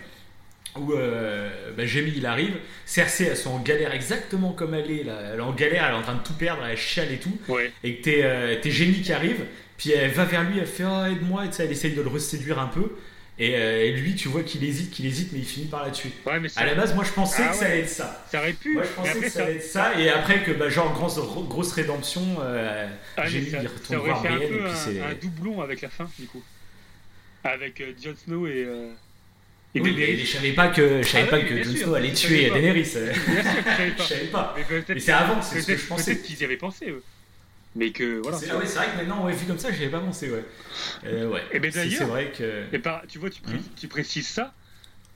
où 0.77 0.93
euh, 0.93 1.73
bah, 1.75 1.87
Jamie 1.87 2.13
il 2.17 2.27
arrive, 2.27 2.57
Cersei 2.85 3.25
elle 3.25 3.37
soit 3.37 3.53
en 3.53 3.61
galère 3.61 3.93
exactement 3.95 4.53
comme 4.53 4.75
elle 4.75 4.91
est, 4.91 5.05
là. 5.05 5.19
elle 5.33 5.39
est 5.39 5.43
en 5.43 5.53
galère, 5.53 5.85
elle 5.87 5.95
est 5.95 5.99
en 5.99 6.03
train 6.03 6.15
de 6.17 6.23
tout 6.23 6.35
perdre, 6.35 6.65
elle 6.67 6.77
chiale 6.77 7.13
et 7.13 7.19
tout, 7.19 7.39
ouais. 7.49 7.73
et 7.83 7.97
que 7.97 8.03
t'es 8.03 8.21
euh, 8.25 8.57
t'es 8.61 8.71
Jamie 8.71 9.01
qui 9.01 9.13
arrive, 9.13 9.47
puis 9.83 9.91
elle 9.93 10.13
va 10.13 10.25
vers 10.25 10.45
lui, 10.45 10.59
elle 10.61 10.67
fait 10.67 10.85
oh, 10.87 11.05
aide-moi, 11.07 11.45
et 11.45 11.49
tu 11.49 11.55
sais, 11.57 11.65
elle 11.65 11.73
essaye 11.73 11.93
de 11.93 12.03
le 12.03 12.09
reséduire 12.09 12.61
un 12.61 12.69
peu, 12.69 12.93
et, 13.39 13.57
euh, 13.57 13.85
et 13.85 13.93
lui 13.93 14.15
tu 14.15 14.29
vois 14.29 14.43
qu'il 14.45 14.63
hésite, 14.63 14.91
qu'il 14.93 15.07
hésite, 15.07 15.33
mais 15.33 15.41
il 15.41 15.45
finit 15.45 15.67
par 15.67 15.85
la 15.85 15.91
tuer. 15.91 16.13
Ouais, 16.25 16.39
mais 16.39 16.49
ça, 16.49 16.61
À 16.61 16.67
la 16.67 16.75
base, 16.75 16.95
moi 16.95 17.03
je 17.03 17.11
pensais 17.11 17.43
Ah 17.45 17.51
que 17.51 17.57
ça 17.57 17.65
allait 17.65 17.81
être 17.81 17.89
ça. 17.89 18.25
ça 18.31 18.39
aurait 18.39 18.53
pu. 18.53 18.75
Moi 18.75 18.85
je 18.85 18.89
pensais 18.91 19.11
après, 19.11 19.21
que 19.23 19.29
ça 19.31 19.45
allait 19.45 19.57
être 19.57 19.65
ça, 19.65 19.99
et 19.99 20.09
après 20.09 20.43
que 20.45 20.53
bah, 20.53 20.69
genre 20.69 20.93
grosse, 20.93 21.19
grosse 21.49 21.73
rédemption, 21.73 22.23
euh, 22.43 22.89
Ah, 23.17 23.27
Jamie 23.27 23.51
ça, 23.51 23.59
il 23.63 23.67
retourne 23.67 23.99
voir 24.07 24.23
fait 24.23 24.29
un 24.29 24.37
Brienne, 24.37 24.53
et 24.53 24.57
peu 24.59 24.65
puis 24.65 24.73
c'est. 24.77 25.01
un, 25.01 25.15
doublon 25.21 25.61
avec 25.63 25.81
la 25.81 25.89
fin, 25.89 26.09
du 26.19 26.27
coup. 26.27 26.43
Avec 27.43 27.81
euh, 27.81 27.93
Jon 28.01 28.15
Snow 28.25 28.47
et, 28.47 28.65
euh, 28.65 28.93
et 29.75 29.81
Oui, 29.81 29.95
mais 29.97 30.17
je 30.17 30.27
savais 30.27 30.53
pas 30.53 30.69
que, 30.69 31.03
je 31.03 31.09
savais 31.09 31.25
Ah 31.27 31.31
pas 31.31 31.39
oui, 31.39 31.47
que 31.49 31.63
Jon 31.65 31.75
Snow 31.77 31.95
allait 31.95 32.13
tuer. 32.13 32.51
Daenerys. 32.51 32.83
Bien 32.83 33.43
sûr 33.43 33.65
que 33.65 33.71
je 33.71 33.77
savais 33.77 33.91
Je 33.91 33.97
pas. 33.97 34.05
savais 34.07 34.27
pas. 34.27 34.57
Mais 34.91 35.01
c'est 35.01 35.13
avant, 35.13 35.43
c'est 35.43 35.61
ce 35.63 35.67
que 35.67 35.77
je 35.77 35.87
pensais. 35.87 36.13
peut-être 36.15 36.27
qu'ils 36.27 36.41
y 36.41 36.45
avaient 36.45 36.57
pensé, 36.57 36.91
eux. 36.91 37.03
Mais 37.75 37.91
que, 37.91 38.21
voilà. 38.23 38.37
C'est 38.37 38.51
ah 38.51 38.59
ouais, 38.59 38.67
c'est 38.67 38.77
vrai 38.79 38.87
que 38.93 38.97
maintenant, 38.99 39.25
ouais, 39.25 39.33
vu 39.33 39.47
comme 39.47 39.59
ça, 39.59 39.71
j'y 39.73 39.83
avais 39.85 39.91
pas 39.93 40.01
pensé, 40.01 40.31
ouais. 40.31 40.45
Euh, 41.05 41.29
ouais. 41.31 41.41
Eh 41.53 41.59
ben, 41.59 41.71
C'est- 41.73 41.79
d'ailleurs- 41.79 41.99
c'est 41.99 42.05
vrai 42.05 42.33
que. 42.37 42.65
Et 42.73 42.79
par, 42.79 43.03
tu 43.09 43.19
vois, 43.19 43.31
tu, 43.31 43.41
pré- 43.41 43.61
tu 43.77 43.89
précises 43.89 44.29
ça. 44.29 44.53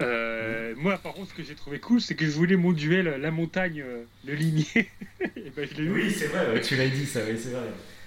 Euh, 0.03 0.75
Moi, 0.77 0.97
par 0.99 1.15
contre, 1.15 1.31
ce 1.31 1.35
que 1.37 1.43
j'ai 1.43 1.55
trouvé 1.55 1.79
cool, 1.81 2.01
c'est 2.01 2.15
que 2.15 2.25
je 2.27 2.31
voulais 2.31 2.57
mon 2.57 2.73
duel, 2.73 3.17
la 3.21 3.31
montagne, 3.31 3.83
euh, 3.87 4.05
le 4.27 4.35
limier. 4.35 4.67
et 5.21 5.51
ben, 5.57 5.67
je 5.71 5.75
l'ai 5.77 5.85
eu. 5.85 5.91
Oui, 5.93 6.11
c'est 6.11 6.27
vrai, 6.27 6.53
ouais, 6.53 6.61
tu 6.61 6.77
l'as 6.77 6.89
dit, 6.89 7.07
ça, 7.07 7.21
oui, 7.29 7.39
c'est 7.39 7.51
vrai. 7.51 7.63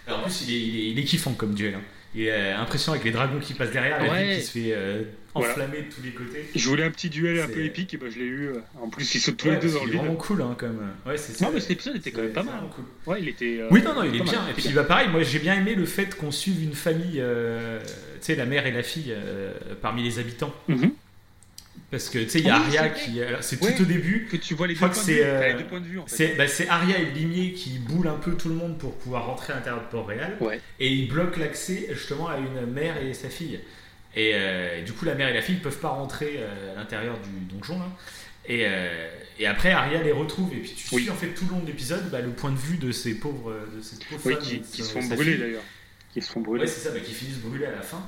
Alors, 0.07 0.19
en 0.19 0.23
plus, 0.23 0.45
il 0.47 0.53
est, 0.53 0.57
il 0.59 0.77
est, 0.79 0.89
il 0.91 0.99
est 0.99 1.03
kiffant 1.03 1.33
comme 1.33 1.53
duel. 1.53 1.75
Hein. 1.75 1.81
Il 2.15 2.23
est 2.23 2.31
euh, 2.31 2.57
impressionnant 2.57 2.93
avec 2.95 3.05
les 3.05 3.11
dragons 3.11 3.39
qui 3.39 3.53
passent 3.53 3.71
derrière, 3.71 4.03
la 4.03 4.11
Ouais. 4.11 4.25
ville 4.25 4.37
qui 4.39 4.43
se 4.43 4.51
fait 4.51 4.71
euh, 4.73 5.03
Voilà. 5.35 5.51
enflammer 5.51 5.83
de 5.83 5.93
tous 5.93 6.01
les 6.03 6.09
côtés. 6.09 6.49
Je 6.55 6.67
voulais 6.67 6.83
un 6.83 6.89
petit 6.89 7.09
duel 7.09 7.39
un 7.39 7.47
peu 7.47 7.63
épique, 7.63 7.93
et 7.93 7.97
ben, 7.97 8.09
je 8.09 8.17
l'ai 8.17 8.25
eu. 8.25 8.47
euh, 8.47 8.59
En 8.81 8.89
plus, 8.89 9.13
ils 9.13 9.19
sautent 9.19 9.37
tous 9.37 9.47
Ouais, 9.47 9.55
les 9.55 9.59
deux 9.61 9.71
dans 9.73 9.83
le 9.85 9.91
vide. 9.91 9.99
vraiment 9.99 10.15
cool, 10.15 10.41
hein, 10.41 10.55
comme. 10.57 10.79
Ouais, 11.05 11.17
c'est 11.17 11.33
ça. 11.33 11.45
Non, 11.45 11.51
mais 11.53 11.59
cet 11.59 11.69
épisode 11.71 11.95
était 11.97 12.11
quand 12.11 12.21
même 12.23 12.33
pas 12.33 12.41
mal. 12.41 12.55
cool. 12.75 12.85
Ouais, 13.05 13.21
il 13.21 13.27
était. 13.29 13.59
euh, 13.61 13.67
Oui, 13.69 13.83
non, 13.83 13.93
non, 13.93 14.03
il 14.03 14.15
est 14.15 14.19
mal, 14.19 14.27
bien. 14.27 14.47
Et 14.49 14.53
puis, 14.53 14.69
bah, 14.69 14.83
pareil, 14.85 15.09
moi, 15.09 15.21
j'ai 15.21 15.37
bien 15.39 15.53
aimé 15.55 15.75
le 15.75 15.85
fait 15.85 16.15
qu'on 16.15 16.31
suive 16.31 16.63
une 16.63 16.73
famille, 16.73 17.17
euh, 17.19 17.79
tu 17.81 17.87
sais, 18.21 18.35
la 18.35 18.45
mère 18.47 18.65
et 18.65 18.71
la 18.71 18.81
fille, 18.81 19.09
euh, 19.15 19.53
parmi 19.81 20.01
les 20.01 20.17
habitants. 20.17 20.53
Mhm. 20.67 20.91
Parce 21.91 22.09
que, 22.09 22.19
tu 22.19 22.29
sais, 22.29 22.39
il 22.39 22.45
y 22.45 22.49
a 22.49 22.59
Oui, 22.59 22.77
Arya 22.77 22.93
c'est 22.95 23.03
qui. 23.11 23.21
alors, 23.23 23.43
C'est 23.43 23.57
tout 23.57 23.81
au 23.81 23.85
début. 23.85 24.27
Que 24.29 24.37
tu 24.37 24.53
vois 24.53 24.67
les 24.67 24.75
Je 24.75 24.79
deux 24.79 24.85
crois 24.89 24.93
points 24.93 25.03
que 25.03 25.09
de 25.09 25.13
c'est, 25.15 25.23
vue. 25.23 25.29
T'as 25.29 25.43
euh, 25.43 25.47
les 25.53 25.53
deux 25.63 25.65
points 25.67 25.79
de 25.81 25.85
vue, 25.85 25.99
en 25.99 26.05
fait. 26.05 26.35
C'est 26.47 26.65
bah, 26.67 26.73
Arya 26.73 26.99
et 26.99 27.05
limier 27.05 27.53
qui 27.53 27.79
boulent 27.79 28.07
un 28.07 28.17
peu 28.17 28.35
tout 28.35 28.49
le 28.49 28.55
monde 28.55 28.77
pour 28.77 28.95
pouvoir 28.97 29.25
rentrer 29.25 29.53
à 29.53 29.55
l'intérieur 29.55 29.81
de 29.83 29.87
Port-Réal. 29.89 30.37
Ouais. 30.39 30.59
Et 30.79 30.87
ils 30.87 31.07
bloquent 31.07 31.39
l'accès 31.39 31.87
justement 31.91 32.27
à 32.27 32.37
une 32.37 32.71
mère 32.71 33.01
et 33.01 33.13
sa 33.13 33.29
fille. 33.29 33.59
Et 34.15 34.31
euh, 34.35 34.81
du 34.83 34.93
coup, 34.93 35.05
la 35.05 35.15
mère 35.15 35.29
et 35.29 35.33
la 35.33 35.41
fille 35.41 35.55
ne 35.55 35.61
peuvent 35.61 35.79
pas 35.79 35.89
rentrer 35.89 36.35
euh, 36.37 36.73
à 36.73 36.79
l'intérieur 36.79 37.15
du 37.19 37.45
donjon. 37.55 37.79
Là. 37.79 37.85
Et, 38.47 38.65
euh, 38.67 39.09
et 39.39 39.47
après, 39.47 39.71
Arya 39.71 40.01
les 40.03 40.11
retrouve. 40.11 40.53
Et 40.53 40.57
puis 40.57 40.71
tu 40.75 40.95
Oui. 40.95 41.01
suis 41.03 41.11
en 41.11 41.15
fait 41.15 41.27
tout 41.29 41.45
le 41.45 41.51
long 41.51 41.59
de 41.59 41.67
l'épisode 41.67 42.09
bah, 42.11 42.19
le 42.21 42.29
point 42.29 42.51
de 42.51 42.57
vue 42.57 42.77
de 42.77 42.91
ces 42.91 43.15
pauvres, 43.15 43.55
de 43.75 43.81
ces 43.81 43.95
pauvres 44.05 44.21
Oui, 44.25 44.33
femmes 44.33 44.61
qui, 44.71 44.83
se 44.83 44.91
font 44.91 45.03
brûler 45.07 45.37
d'ailleurs. 45.37 45.63
Qui 46.13 46.21
se 46.21 46.31
font 46.31 46.41
brûler. 46.41 46.63
Ouais, 46.63 46.67
c'est 46.69 46.87
ça, 46.87 46.91
bah, 46.91 46.99
qui 46.99 47.13
finissent 47.13 47.37
brûlés 47.39 47.65
à 47.65 47.71
la 47.71 47.81
fin. 47.81 48.03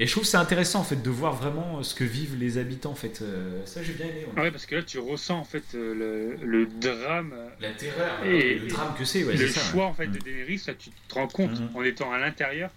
Et 0.00 0.06
je 0.06 0.10
trouve 0.10 0.24
que 0.24 0.28
c'est 0.28 0.36
intéressant 0.36 0.80
en 0.80 0.84
fait 0.84 1.00
de 1.00 1.10
voir 1.10 1.34
vraiment 1.34 1.78
euh, 1.78 1.82
ce 1.84 1.94
que 1.94 2.02
vivent 2.02 2.36
les 2.36 2.58
habitants. 2.58 2.90
En 2.90 2.94
fait, 2.96 3.20
Euh, 3.22 3.64
ça 3.64 3.80
j'ai 3.82 3.92
bien 3.92 4.06
aimé. 4.06 4.24
ouais. 4.26 4.32
Ah 4.36 4.42
ouais, 4.42 4.50
parce 4.50 4.66
que 4.66 4.74
là, 4.74 4.82
tu 4.82 4.98
ressens 4.98 5.38
en 5.38 5.44
fait 5.44 5.62
euh, 5.74 6.36
le, 6.40 6.44
le 6.46 6.66
drame, 6.66 7.32
La 7.60 7.70
terreur, 7.70 8.24
Et- 8.24 8.56
le 8.58 8.66
drame 8.66 8.94
que 8.98 9.04
c'est. 9.04 9.22
Ouais, 9.22 9.36
le 9.36 9.48
ça, 9.48 9.60
choix 9.60 9.84
ouais. 9.84 9.90
en 9.90 9.94
fait 9.94 10.08
de. 10.08 10.18
Daenerys. 10.18 10.62
Là, 10.66 10.74
tu 10.74 10.90
te 11.08 11.14
rends 11.14 11.28
compte 11.28 11.60
Mhm. 11.60 11.68
en 11.74 11.82
étant 11.84 12.10
à 12.12 12.18
l'intérieur. 12.18 12.70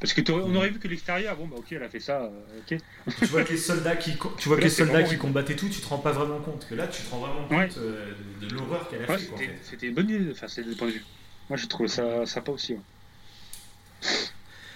Parce 0.00 0.12
que 0.12 0.20
on 0.32 0.48
Mhm. 0.48 0.56
aurait 0.56 0.68
vu 0.70 0.78
que 0.78 0.88
l'extérieur, 0.88 1.36
bon 1.36 1.46
bah 1.46 1.56
ok, 1.58 1.72
elle 1.72 1.82
a 1.82 1.88
fait 1.88 2.00
ça, 2.00 2.30
ok. 2.70 2.78
tu 3.18 3.24
vois 3.26 3.44
que 3.44 3.52
les 3.52 3.56
soldats 3.56 3.96
qui, 3.96 4.12
tu 4.36 4.48
vois 4.48 4.58
que 4.58 4.62
les 4.64 4.68
soldats 4.68 5.02
qui 5.04 5.16
combattaient 5.16 5.56
tout, 5.56 5.70
tu 5.70 5.80
te 5.80 5.86
rends 5.86 5.96
pas 5.98 6.12
vraiment 6.12 6.38
compte. 6.40 6.66
Que 6.68 6.74
là, 6.74 6.86
tu 6.86 7.00
te 7.02 7.10
rends 7.10 7.20
vraiment 7.20 7.48
compte 7.48 7.78
de, 7.78 8.46
de 8.46 8.54
l'horreur 8.54 8.88
qu'elle 8.90 9.02
a 9.04 9.06
fait. 9.06 9.12
en 9.14 9.36
c'était 9.38 9.52
fait. 9.78 9.86
une 9.86 9.94
bonne 9.94 10.10
idée, 10.10 10.32
enfin 10.32 10.48
c'est 10.48 10.62
le 10.66 10.74
point 10.74 10.88
de 10.88 10.92
vue. 10.92 11.04
Moi 11.48 11.56
j'ai 11.56 11.66
trouvé 11.68 11.88
ça 11.88 12.26
sympa 12.26 12.52
aussi. 12.52 12.76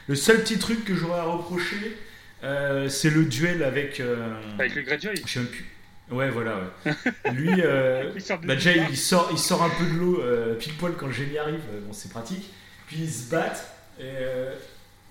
Le 0.08 0.14
seul 0.14 0.42
petit 0.42 0.58
truc 0.58 0.84
que 0.84 0.94
j'aurais 0.94 1.20
à 1.20 1.24
reprocher, 1.24 1.96
euh, 2.44 2.88
c'est 2.88 3.10
le 3.10 3.24
duel 3.24 3.62
avec. 3.62 4.00
euh, 4.00 4.34
Avec 4.58 4.74
le 4.74 4.82
Greyjoy, 4.82 5.14
Je 5.26 5.30
sais 5.32 5.40
même 5.40 5.48
plus. 5.48 5.66
Ouais, 6.10 6.28
voilà. 6.30 6.72
Ouais. 6.84 6.92
Lui, 7.32 7.48
euh, 7.60 8.10
il 8.14 8.20
sort 8.20 8.40
de 8.40 8.46
bah, 8.46 8.56
déjà, 8.56 8.72
il 8.74 8.96
sort, 8.96 9.28
il 9.30 9.38
sort 9.38 9.62
un 9.62 9.70
peu 9.70 9.84
de 9.84 9.96
l'eau 9.98 10.20
euh, 10.20 10.54
pile 10.56 10.74
poil 10.74 10.94
quand 10.98 11.10
Jamie 11.12 11.38
arrive. 11.38 11.60
bon, 11.86 11.92
c'est 11.92 12.10
pratique. 12.10 12.50
Puis 12.88 12.96
ils 12.98 13.10
se 13.10 13.30
battent. 13.30 13.72
Et 14.00 14.04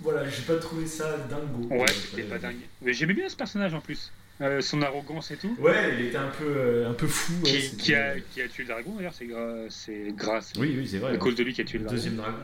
voilà, 0.01 0.27
j'ai 0.29 0.41
pas 0.41 0.55
trouvé 0.55 0.85
ça 0.87 1.17
dingo. 1.29 1.67
Ouais, 1.73 1.85
c'était 1.87 2.23
pas 2.23 2.37
dingue. 2.37 2.55
Mais 2.81 2.91
j'aimais 2.93 3.13
bien 3.13 3.29
ce 3.29 3.35
personnage 3.37 3.73
en 3.73 3.79
plus. 3.81 4.11
Euh, 4.41 4.61
son 4.61 4.81
arrogance 4.81 5.31
et 5.31 5.35
tout. 5.37 5.53
Ouais, 5.59 5.95
il 5.99 6.05
était 6.07 6.17
un 6.17 6.29
peu, 6.29 6.45
euh, 6.47 6.89
un 6.89 6.93
peu 6.93 7.07
fou. 7.07 7.33
Qui, 7.43 7.75
qui 7.77 7.93
a, 7.93 8.15
qui 8.19 8.41
a 8.41 8.47
tué 8.47 8.63
le 8.63 8.69
dragon 8.69 8.95
d'ailleurs, 8.95 9.13
c'est 9.13 9.25
gra- 9.25 9.67
grâce 10.15 10.53
Oui, 10.57 10.73
oui, 10.77 10.87
c'est 10.87 10.97
vrai. 10.97 11.09
à 11.09 11.13
ouais. 11.13 11.19
cause 11.19 11.35
de 11.35 11.43
lui 11.43 11.53
qui 11.53 11.59
a 11.61 11.65
tué 11.65 11.77
le 11.77 11.83
Le 11.83 11.89
dragon. 11.89 11.95
deuxième 11.97 12.15
dragon. 12.15 12.37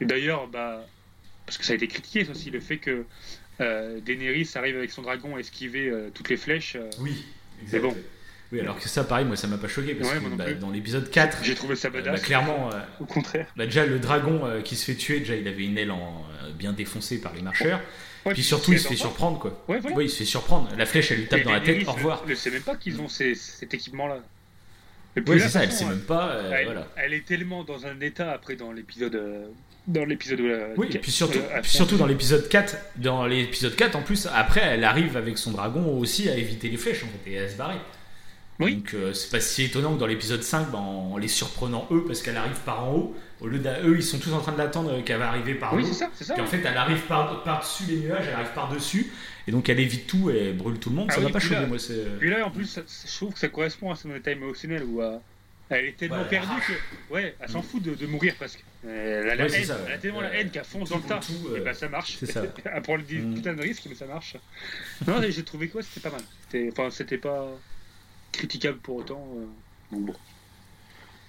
Et 0.00 0.04
d'ailleurs, 0.04 0.48
bah, 0.48 0.84
parce 1.46 1.58
que 1.58 1.64
ça 1.64 1.72
a 1.72 1.76
été 1.76 1.88
critiqué 1.88 2.24
ça 2.24 2.32
aussi, 2.32 2.50
le 2.50 2.60
fait 2.60 2.78
que 2.78 3.04
euh, 3.60 4.00
Daenerys 4.00 4.48
arrive 4.54 4.76
avec 4.76 4.90
son 4.90 5.02
dragon 5.02 5.36
à 5.36 5.40
esquiver 5.40 5.88
euh, 5.88 6.10
toutes 6.12 6.28
les 6.28 6.36
flèches. 6.36 6.76
euh, 6.76 6.90
Oui, 7.00 7.24
C'est 7.66 7.80
bon. 7.80 7.94
Oui, 8.52 8.60
alors 8.60 8.78
que 8.78 8.88
ça, 8.88 9.02
pareil, 9.04 9.24
moi, 9.24 9.36
ça 9.36 9.46
m'a 9.48 9.58
pas 9.58 9.66
choqué 9.68 9.94
parce 9.94 10.12
Ouais, 10.12 10.20
que 10.20 10.36
bah, 10.36 10.52
dans 10.54 10.70
l'épisode 10.70 11.10
4, 11.10 11.38
J'ai 11.42 11.54
trouvé 11.54 11.74
ça 11.76 11.88
euh, 11.88 11.92
badass. 11.92 12.20
bah, 12.20 12.24
clairement, 12.24 12.70
euh, 12.72 12.78
Au 13.00 13.04
contraire. 13.06 13.46
bah, 13.56 13.64
déjà 13.64 13.84
le 13.86 13.98
dragon 13.98 14.44
euh, 14.46 14.60
qui 14.60 14.76
se 14.76 14.84
fait 14.84 14.94
tuer, 14.94 15.20
déjà 15.20 15.34
il 15.34 15.48
avait 15.48 15.64
une 15.64 15.76
aile 15.78 15.90
en, 15.90 16.24
euh, 16.44 16.52
bien 16.52 16.72
défoncée 16.72 17.20
par 17.20 17.32
les 17.34 17.42
marcheurs. 17.42 17.80
Ouais, 18.26 18.32
Puis 18.32 18.42
surtout, 18.42 18.72
il 18.72 18.78
se 18.78 18.88
fait 18.88 18.96
surprendre 18.96 19.38
quoi. 19.38 19.64
Ouais, 19.68 19.80
voilà. 19.80 19.96
Oui, 19.96 20.04
il 20.04 20.10
se 20.10 20.18
fait 20.18 20.24
surprendre. 20.24 20.68
La 20.78 20.86
flèche, 20.86 21.10
elle 21.10 21.18
lui 21.20 21.26
tape 21.26 21.40
Et 21.40 21.44
dans 21.44 21.52
la 21.52 21.60
tête. 21.60 21.86
Au 21.88 21.92
revoir. 21.92 22.24
Ne, 22.24 22.30
ne 22.30 22.34
sait 22.34 22.50
même 22.50 22.62
pas 22.62 22.76
qu'ils 22.76 23.00
ont 23.00 23.08
ces- 23.08 23.34
cet 23.34 23.74
équipement-là. 23.74 24.20
Oui, 25.16 25.40
c'est 25.40 25.48
ça. 25.48 25.58
de 25.60 25.64
Elle 25.64 25.72
sait 25.72 25.78
façon, 25.84 25.88
même 25.90 26.00
pas. 26.00 26.28
euh, 26.30 26.52
elle, 26.52 26.64
voilà. 26.66 26.88
elle 26.96 27.12
est 27.14 27.24
tellement 27.26 27.64
dans 27.64 27.86
un 27.86 28.00
état 28.00 28.32
après 28.32 28.56
dans 28.56 28.72
l'épisode. 28.72 29.14
Euh, 29.88 29.92
dans 29.92 30.04
l'épisode 30.04 30.40
où 30.40 30.46
la- 30.46 30.68
Oui, 30.76 30.88
et 30.92 30.98
puis 30.98 31.10
surtout, 31.10 31.38
euh, 31.38 31.60
surtout 31.62 31.96
dans 31.96 32.06
l'épisode 32.06 32.48
4, 32.48 32.76
dans 32.96 33.26
l'épisode 33.26 33.74
4 33.76 33.96
en 33.96 34.02
plus, 34.02 34.26
après 34.34 34.60
elle 34.62 34.84
arrive 34.84 35.16
avec 35.16 35.38
son 35.38 35.50
dragon 35.52 35.98
aussi 35.98 36.28
à 36.28 36.36
éviter 36.36 36.68
les 36.68 36.76
flèches 36.76 37.04
en 37.04 37.08
fait 37.24 37.30
et 37.30 37.38
à 37.38 37.48
se 37.48 37.56
barrer. 37.56 37.78
Oui. 38.60 38.76
Donc 38.76 38.94
euh, 38.94 39.12
c'est 39.12 39.30
pas 39.32 39.40
si 39.40 39.64
étonnant 39.64 39.94
que 39.94 39.98
dans 40.00 40.06
l'épisode 40.06 40.42
5, 40.42 40.70
ben, 40.70 40.78
en 40.78 41.16
les 41.18 41.26
surprenant 41.26 41.88
eux, 41.90 42.04
parce 42.06 42.22
qu'elle 42.22 42.36
arrive 42.36 42.60
par 42.64 42.84
en 42.84 42.92
haut, 42.94 43.16
au 43.40 43.48
lieu 43.48 43.58
d'eux 43.58 43.96
ils 43.96 44.02
sont 44.02 44.18
tous 44.18 44.32
en 44.32 44.38
train 44.40 44.52
de 44.52 44.58
l'attendre 44.58 44.92
euh, 44.92 45.02
qu'elle 45.02 45.18
va 45.18 45.28
arriver 45.28 45.54
par 45.54 45.72
en 45.74 45.76
Oui, 45.76 45.82
haut. 45.82 45.86
c'est 45.86 45.94
ça, 45.94 46.08
c'est 46.14 46.22
ça. 46.24 46.34
Puis 46.34 46.42
en 46.42 46.46
fait 46.46 46.60
elle 46.64 46.76
arrive 46.76 47.00
par, 47.08 47.42
par-dessus 47.42 47.82
les 47.88 47.96
nuages, 47.96 48.26
elle 48.28 48.34
arrive 48.34 48.52
par-dessus, 48.54 49.10
et 49.48 49.50
donc 49.50 49.68
elle 49.68 49.80
évite 49.80 50.06
tout 50.06 50.30
et 50.30 50.52
brûle 50.52 50.78
tout 50.78 50.90
le 50.90 50.94
monde. 50.96 51.08
Ah 51.10 51.14
ça 51.14 51.18
oui, 51.20 51.32
m'a 51.32 51.32
pas 51.40 51.44
là- 51.50 51.66
moi. 51.66 51.78
c'est- 51.80 52.06
Puis 52.20 52.30
là, 52.30 52.46
en 52.46 52.50
plus, 52.52 52.66
ça- 52.66 52.82
je 53.06 53.16
trouve 53.16 53.32
que 53.32 53.40
ça 53.40 53.48
correspond 53.48 53.90
à 53.90 53.96
son 53.96 54.14
état 54.14 54.30
émotionnel 54.30 54.84
ou 54.88 55.00
à, 55.00 55.20
Elle 55.70 55.86
est 55.86 55.96
tellement 55.96 56.22
Ouais, 56.22 56.28
perdue 56.28 56.60
que, 56.66 57.12
ouais, 57.14 57.34
elle 57.40 57.48
s'en 57.48 57.62
fout 57.62 57.82
de, 57.82 57.94
de 57.94 58.06
mourir 58.06 58.34
presque. 58.36 58.62
Elle 58.86 59.30
a, 59.30 59.34
la 59.34 59.44
Ouais, 59.44 59.48
c'est 59.48 59.60
haine, 59.60 59.64
ça, 59.64 59.76
ouais. 59.76 59.82
elle 59.86 59.92
a 59.94 59.98
tellement 59.98 60.20
la 60.20 60.34
haine 60.34 60.50
qu'elle 60.50 60.64
fonce 60.64 60.90
dans 60.90 60.98
le 60.98 61.02
tas. 61.04 61.20
tout, 61.20 61.54
et 61.56 61.60
euh, 61.60 61.64
bah 61.64 61.72
ça 61.72 61.88
marche. 61.88 62.16
c'est 62.20 62.30
ça. 62.30 62.42
elle 62.64 62.82
prend 62.82 62.98
des 62.98 63.18
Mm. 63.18 63.34
putains 63.34 63.54
de 63.54 63.62
risques, 63.62 63.84
mais 63.88 63.94
ça 63.94 64.06
marche. 64.06 64.36
non, 65.06 65.22
j'ai 65.26 65.42
trouvé 65.42 65.68
quoi 65.68 65.82
C'était 65.82 66.00
pas 66.08 66.10
mal. 66.14 66.20
C'était, 66.50 66.68
enfin, 66.70 66.90
c'était 66.90 67.18
pas 67.18 67.48
critiquable 68.32 68.78
pour 68.78 68.96
autant. 68.96 69.26
euh, 69.38 69.46
donc 69.96 70.06
bon. 70.06 70.14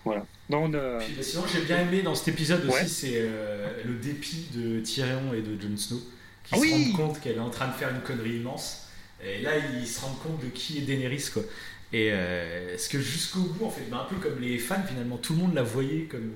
Voilà. 0.04 0.26
Non, 0.50 0.66
on 0.66 0.74
a- 0.74 1.00
Puis, 1.00 1.24
sinon, 1.24 1.44
j'ai 1.52 1.62
bien 1.62 1.80
aimé 1.82 2.02
dans 2.04 2.14
cet 2.14 2.28
épisode 2.28 2.66
aussi, 2.70 2.90
c'est 2.90 3.14
euh, 3.16 3.82
le 3.86 3.96
dépit 3.96 4.48
de 4.54 4.80
Tyrion 4.82 5.34
et 5.34 5.42
de 5.42 5.60
Jon 5.60 5.76
Snow 5.78 5.98
qui 6.44 6.52
Ah 6.54 6.58
se 6.58 6.62
oui 6.62 6.72
rendent 6.94 7.08
compte 7.14 7.22
qu'elle 7.22 7.38
est 7.38 7.40
en 7.40 7.50
train 7.50 7.68
de 7.70 7.74
faire 7.74 7.90
une 7.90 8.02
connerie 8.02 8.36
immense. 8.36 8.82
Et 9.24 9.42
là, 9.42 9.52
ils 9.58 9.88
se 9.88 10.02
rendent 10.02 10.20
compte 10.22 10.44
de 10.44 10.50
qui 10.50 10.78
est 10.78 10.82
Daenerys, 10.82 11.30
quoi. 11.34 11.42
Et 11.94 12.12
euh, 12.12 12.78
ce 12.78 12.90
que 12.90 13.00
jusqu'au 13.00 13.40
bout, 13.42 13.66
en 13.66 13.70
fait, 13.70 13.84
ben, 13.90 13.98
un 14.00 14.04
peu 14.06 14.16
comme 14.18 14.40
les 14.42 14.58
fans, 14.58 14.84
finalement, 14.88 15.18
tout 15.18 15.34
le 15.34 15.40
monde 15.40 15.54
la 15.54 15.64
voyait 15.64 16.04
comme. 16.04 16.32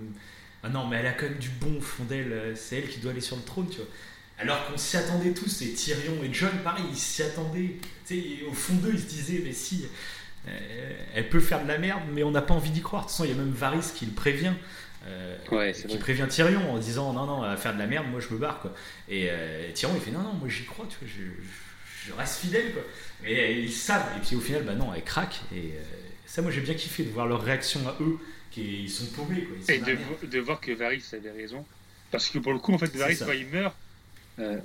Ah 0.63 0.69
non, 0.69 0.87
mais 0.87 0.97
elle 0.97 1.07
a 1.07 1.13
quand 1.13 1.25
même 1.25 1.37
du 1.39 1.49
bon 1.49 1.77
au 1.77 1.81
fond 1.81 2.03
d'elle, 2.03 2.31
euh, 2.33 2.55
c'est 2.55 2.77
elle 2.77 2.87
qui 2.89 2.99
doit 2.99 3.11
aller 3.11 3.21
sur 3.21 3.35
le 3.37 3.41
trône, 3.43 3.67
tu 3.69 3.77
vois. 3.77 3.87
Alors 4.37 4.65
qu'on 4.67 4.77
s'y 4.77 4.95
attendait 4.97 5.33
tous, 5.33 5.61
et 5.63 5.73
Tyrion 5.73 6.23
et 6.23 6.29
John, 6.33 6.51
pareil, 6.63 6.85
ils 6.89 6.97
s'y 6.97 7.23
attendaient. 7.23 7.75
Tu 8.07 8.15
sais, 8.21 8.23
au 8.49 8.53
fond 8.53 8.75
d'eux, 8.75 8.91
ils 8.93 8.99
se 8.99 9.05
disaient, 9.07 9.41
mais 9.43 9.51
si, 9.53 9.85
euh, 10.47 10.93
elle 11.15 11.29
peut 11.29 11.39
faire 11.39 11.63
de 11.63 11.67
la 11.67 11.77
merde, 11.77 12.01
mais 12.13 12.23
on 12.23 12.31
n'a 12.31 12.41
pas 12.41 12.53
envie 12.53 12.69
d'y 12.71 12.81
croire. 12.81 13.03
De 13.03 13.07
toute 13.07 13.11
façon, 13.17 13.25
il 13.25 13.31
y 13.31 13.33
a 13.33 13.37
même 13.37 13.51
Varys 13.51 13.91
qui 13.95 14.05
le 14.05 14.13
prévient. 14.13 14.53
euh, 15.07 15.37
Ouais, 15.51 15.73
qui 15.73 15.87
vrai. 15.87 15.97
prévient 15.99 16.25
Tyrion 16.29 16.73
en 16.73 16.77
disant 16.77 17.13
non 17.13 17.25
non 17.25 17.43
elle 17.45 17.51
va 17.51 17.57
faire 17.57 17.73
de 17.73 17.79
la 17.79 17.87
merde 17.87 18.07
moi 18.11 18.19
je 18.19 18.33
me 18.33 18.37
barre 18.37 18.59
quoi 18.59 18.73
et 19.07 19.29
Tyrion 19.73 19.95
il 19.95 20.01
fait 20.01 20.11
non 20.11 20.19
non 20.23 20.33
moi 20.33 20.49
j'y 20.49 20.65
crois 20.65 20.85
tu 20.89 20.97
vois 20.99 21.07
je, 21.07 21.21
je- 21.23 22.09
je 22.09 22.13
reste 22.17 22.39
fidèle 22.41 22.73
quoi 22.73 22.83
mais 23.23 23.39
euh, 23.39 23.51
ils 23.51 23.71
savent 23.71 24.05
et 24.17 24.19
puis 24.25 24.35
au 24.35 24.39
final 24.41 24.63
bah 24.63 24.75
non 24.75 24.93
elle 24.95 25.03
craque 25.03 25.41
et 25.53 25.57
euh, 25.75 25.81
ça 26.25 26.41
moi 26.41 26.51
j'ai 26.51 26.61
bien 26.61 26.73
kiffé 26.73 27.03
de 27.03 27.09
voir 27.09 27.27
leur 27.27 27.41
réaction 27.43 27.79
à 27.87 27.97
eux 28.01 28.17
qui 28.51 28.83
ils 28.83 28.89
sont 28.89 29.05
paumés 29.07 29.43
quoi 29.43 29.57
Ils 29.67 29.73
Et 29.75 29.79
de, 29.79 29.93
vo- 30.37 30.43
voir 30.43 30.59
que 30.59 30.71
Varys 30.71 31.03
avait 31.13 31.31
raison. 31.31 31.65
Parce 32.11 32.27
que 32.29 32.39
pour 32.39 32.53
le 32.53 32.57
coup, 32.59 32.73
en 32.73 32.79
fait, 32.79 32.95
Varys, 32.95 33.19
quand 33.19 33.31
il 33.31 33.45
meurt, 33.47 33.75
euh, 34.39 34.57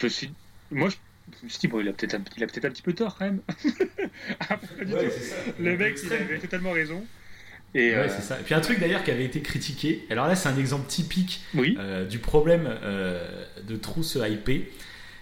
je 0.00 0.06
suis- 0.06 0.32
moi, 0.70 0.88
je, 0.88 0.94
je 1.40 1.44
me 1.44 1.50
suis 1.50 1.58
dit, 1.58 1.66
bon, 1.68 1.80
il 1.80 1.88
a 1.88 1.92
peut-être 1.92 2.14
un, 2.14 2.22
il 2.38 2.42
a 2.42 2.46
peut-être 2.46 2.64
un 2.64 2.70
petit 2.70 2.80
peu 2.80 2.94
tort 2.94 3.16
quand 3.18 3.26
même. 3.26 3.40
Ah, 4.48 4.58
Ouais. 4.78 5.10
Le 5.60 5.76
mec, 5.76 5.98
il 6.02 6.12
avait 6.12 6.38
totalement 6.38 6.72
raison. 6.72 7.04
Et, 7.74 7.90
Ouais, 7.90 7.96
euh, 7.96 8.08
c'est 8.08 8.22
ça. 8.22 8.40
Et 8.40 8.44
puis 8.44 8.54
un 8.54 8.60
truc 8.60 8.78
d'ailleurs 8.80 9.04
qui 9.04 9.10
avait 9.10 9.26
été 9.26 9.42
critiqué, 9.42 10.06
alors 10.08 10.26
là 10.28 10.34
c'est 10.36 10.48
un 10.48 10.56
exemple 10.56 10.86
typique 10.88 11.42
oui, 11.54 11.76
euh, 11.78 12.06
du 12.06 12.18
problème 12.18 12.66
euh, 12.82 13.44
de 13.62 13.76
trop 13.76 14.02
se 14.02 14.18
hyper, 14.26 14.60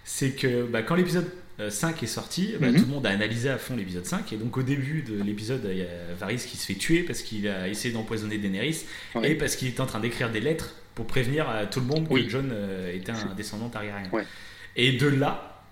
c'est 0.05 0.31
que 0.31 0.63
bah, 0.63 0.83
quand 0.83 0.95
l'épisode 0.95 1.29
5 1.69 2.03
est 2.03 2.07
sorti, 2.07 2.55
bah, 2.61 2.69
Mhm. 2.71 2.75
tout 2.77 2.81
le 2.87 2.91
monde 2.93 3.07
a 3.07 3.11
analysé 3.11 3.49
à 3.49 3.59
fond 3.59 3.77
l'épisode 3.77 4.05
5, 4.07 4.33
et 4.33 4.37
donc 4.37 4.57
au 4.57 4.63
début 4.63 5.03
de 5.03 5.23
l'épisode, 5.23 5.63
il 5.71 5.79
y 5.79 5.83
a 5.83 6.15
Varys 6.19 6.39
qui 6.39 6.57
se 6.57 6.67
fait 6.67 6.75
tuer 6.75 7.03
parce 7.05 7.23
qu'il 7.23 7.47
a 7.49 7.69
essayé 7.69 7.95
d'empoisonner 7.95 8.39
Daenerys, 8.39 8.85
Ouais. 9.15 9.31
et 9.31 9.35
parce 9.37 9.55
qu'il 9.57 9.69
était 9.69 9.81
en 9.81 9.87
train 9.87 10.01
d'écrire 10.01 10.31
des 10.31 10.41
lettres 10.41 10.75
pour 10.97 11.07
prévenir 11.07 11.49
à 11.49 11.67
tout 11.67 11.81
le 11.81 11.87
monde 11.87 12.07
Oui. 12.11 12.25
que 12.25 12.31
John 12.31 12.51
euh, 12.53 12.93
était 12.95 13.13
un 13.13 13.35
descendant 13.37 13.69
targaryen. 13.69 14.09
Ouais. 14.13 14.25
Et 14.77 14.93
de 14.93 15.07
là, 15.07 15.63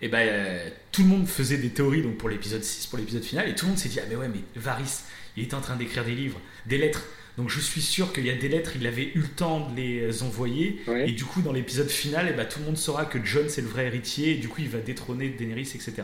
et 0.00 0.08
ben, 0.08 0.18
euh, 0.28 0.68
tout 0.92 1.02
le 1.02 1.08
monde 1.08 1.26
faisait 1.26 1.58
des 1.58 1.70
théories 1.70 2.02
donc 2.02 2.16
pour 2.18 2.28
l'épisode 2.28 2.62
6, 2.62 2.86
pour 2.86 2.98
l'épisode 2.98 3.22
final, 3.24 3.48
et 3.48 3.54
tout 3.54 3.64
le 3.66 3.70
monde 3.70 3.78
s'est 3.78 3.88
dit 3.88 3.98
Ah, 4.00 4.06
mais 4.08 4.16
ouais, 4.16 4.28
mais 4.28 4.40
Varys, 4.56 5.00
il 5.36 5.44
était 5.44 5.54
en 5.54 5.60
train 5.60 5.76
d'écrire 5.76 6.04
des 6.04 6.14
livres, 6.14 6.40
des 6.66 6.78
lettres. 6.78 7.02
Donc 7.38 7.48
je 7.48 7.60
suis 7.60 7.80
sûr 7.80 8.12
qu'il 8.12 8.26
y 8.26 8.30
a 8.30 8.34
des 8.34 8.48
lettres, 8.48 8.72
il 8.76 8.86
avait 8.86 9.04
eu 9.14 9.20
le 9.20 9.28
temps 9.28 9.70
de 9.70 9.76
les 9.76 10.22
envoyer. 10.22 10.82
Ouais. 10.86 11.08
Et 11.08 11.12
du 11.12 11.24
coup, 11.24 11.40
dans 11.40 11.52
l'épisode 11.52 11.88
final, 11.88 12.26
eh 12.30 12.32
ben, 12.34 12.46
tout 12.46 12.60
le 12.60 12.66
monde 12.66 12.76
saura 12.76 13.06
que 13.06 13.18
John 13.24 13.48
c'est 13.48 13.62
le 13.62 13.68
vrai 13.68 13.86
héritier, 13.86 14.32
et 14.32 14.34
du 14.36 14.48
coup, 14.48 14.60
il 14.60 14.68
va 14.68 14.78
détrôner 14.80 15.28
Daenerys, 15.30 15.62
etc. 15.74 15.94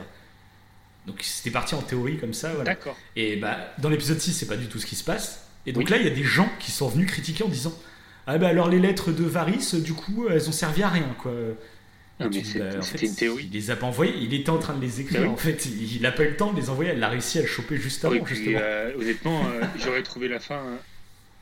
Donc 1.06 1.18
c'était 1.22 1.50
parti 1.50 1.74
en 1.74 1.82
théorie 1.82 2.16
comme 2.18 2.34
ça, 2.34 2.48
voilà. 2.50 2.64
d'accord. 2.64 2.96
Et 3.16 3.36
bah, 3.36 3.74
dans 3.78 3.88
l'épisode 3.90 4.20
6, 4.20 4.32
c'est 4.32 4.46
pas 4.46 4.56
du 4.56 4.66
tout 4.66 4.78
ce 4.78 4.86
qui 4.86 4.96
se 4.96 5.05
passe. 5.05 5.46
Et 5.66 5.72
donc 5.72 5.84
Oui. 5.84 5.90
là, 5.90 5.96
il 5.98 6.05
y 6.05 6.10
a 6.10 6.14
des 6.14 6.24
gens 6.24 6.48
qui 6.60 6.70
sont 6.70 6.88
venus 6.88 7.06
critiquer 7.10 7.44
en 7.44 7.48
disant 7.48 7.74
Ah 8.26 8.38
bah 8.38 8.48
alors 8.48 8.68
les 8.70 8.78
lettres 8.78 9.12
de 9.12 9.24
Varys, 9.24 9.80
du 9.82 9.92
coup, 9.92 10.26
elles 10.30 10.48
ont 10.48 10.52
servi 10.52 10.82
à 10.82 10.88
rien, 10.88 11.14
quoi. 11.20 11.32
Non, 12.20 12.28
mais 12.32 12.40
dis, 12.40 12.59
bah, 12.59 12.64
en 12.78 12.82
fait, 12.82 13.02
une 13.06 13.14
théorie. 13.14 13.48
Il 13.50 13.52
les 13.56 13.70
a 13.70 13.76
pas 13.76 13.86
envoyés, 13.86 14.12
il 14.20 14.34
était 14.34 14.50
en 14.50 14.59
train 14.59 14.74
de 14.74 14.80
les 14.80 15.00
écrire. 15.00 15.20
Bah 15.20 15.26
oui. 15.28 15.32
En 15.34 15.36
fait, 15.36 15.66
il 15.66 15.96
il 15.96 16.05
a 16.06 16.10
pas 16.10 16.24
eu 16.24 16.30
le 16.30 16.36
temps 16.36 16.52
de 16.52 16.60
les 16.60 16.68
envoyer, 16.68 16.90
elle 16.90 17.02
a 17.05 17.09
réussi 17.09 17.38
à 17.38 17.42
le 17.42 17.46
choper 17.46 17.76
juste 17.76 18.05
avant, 18.05 18.14
Oui, 18.14 18.20
puis, 18.24 18.34
justement. 18.34 18.59
euh, 18.60 18.92
honnêtement, 18.98 19.46
euh, 19.46 19.62
j'aurais 19.78 20.02
trouvé 20.02 20.26
la 20.28 20.40
fin 20.40 20.56
euh, 20.56 20.76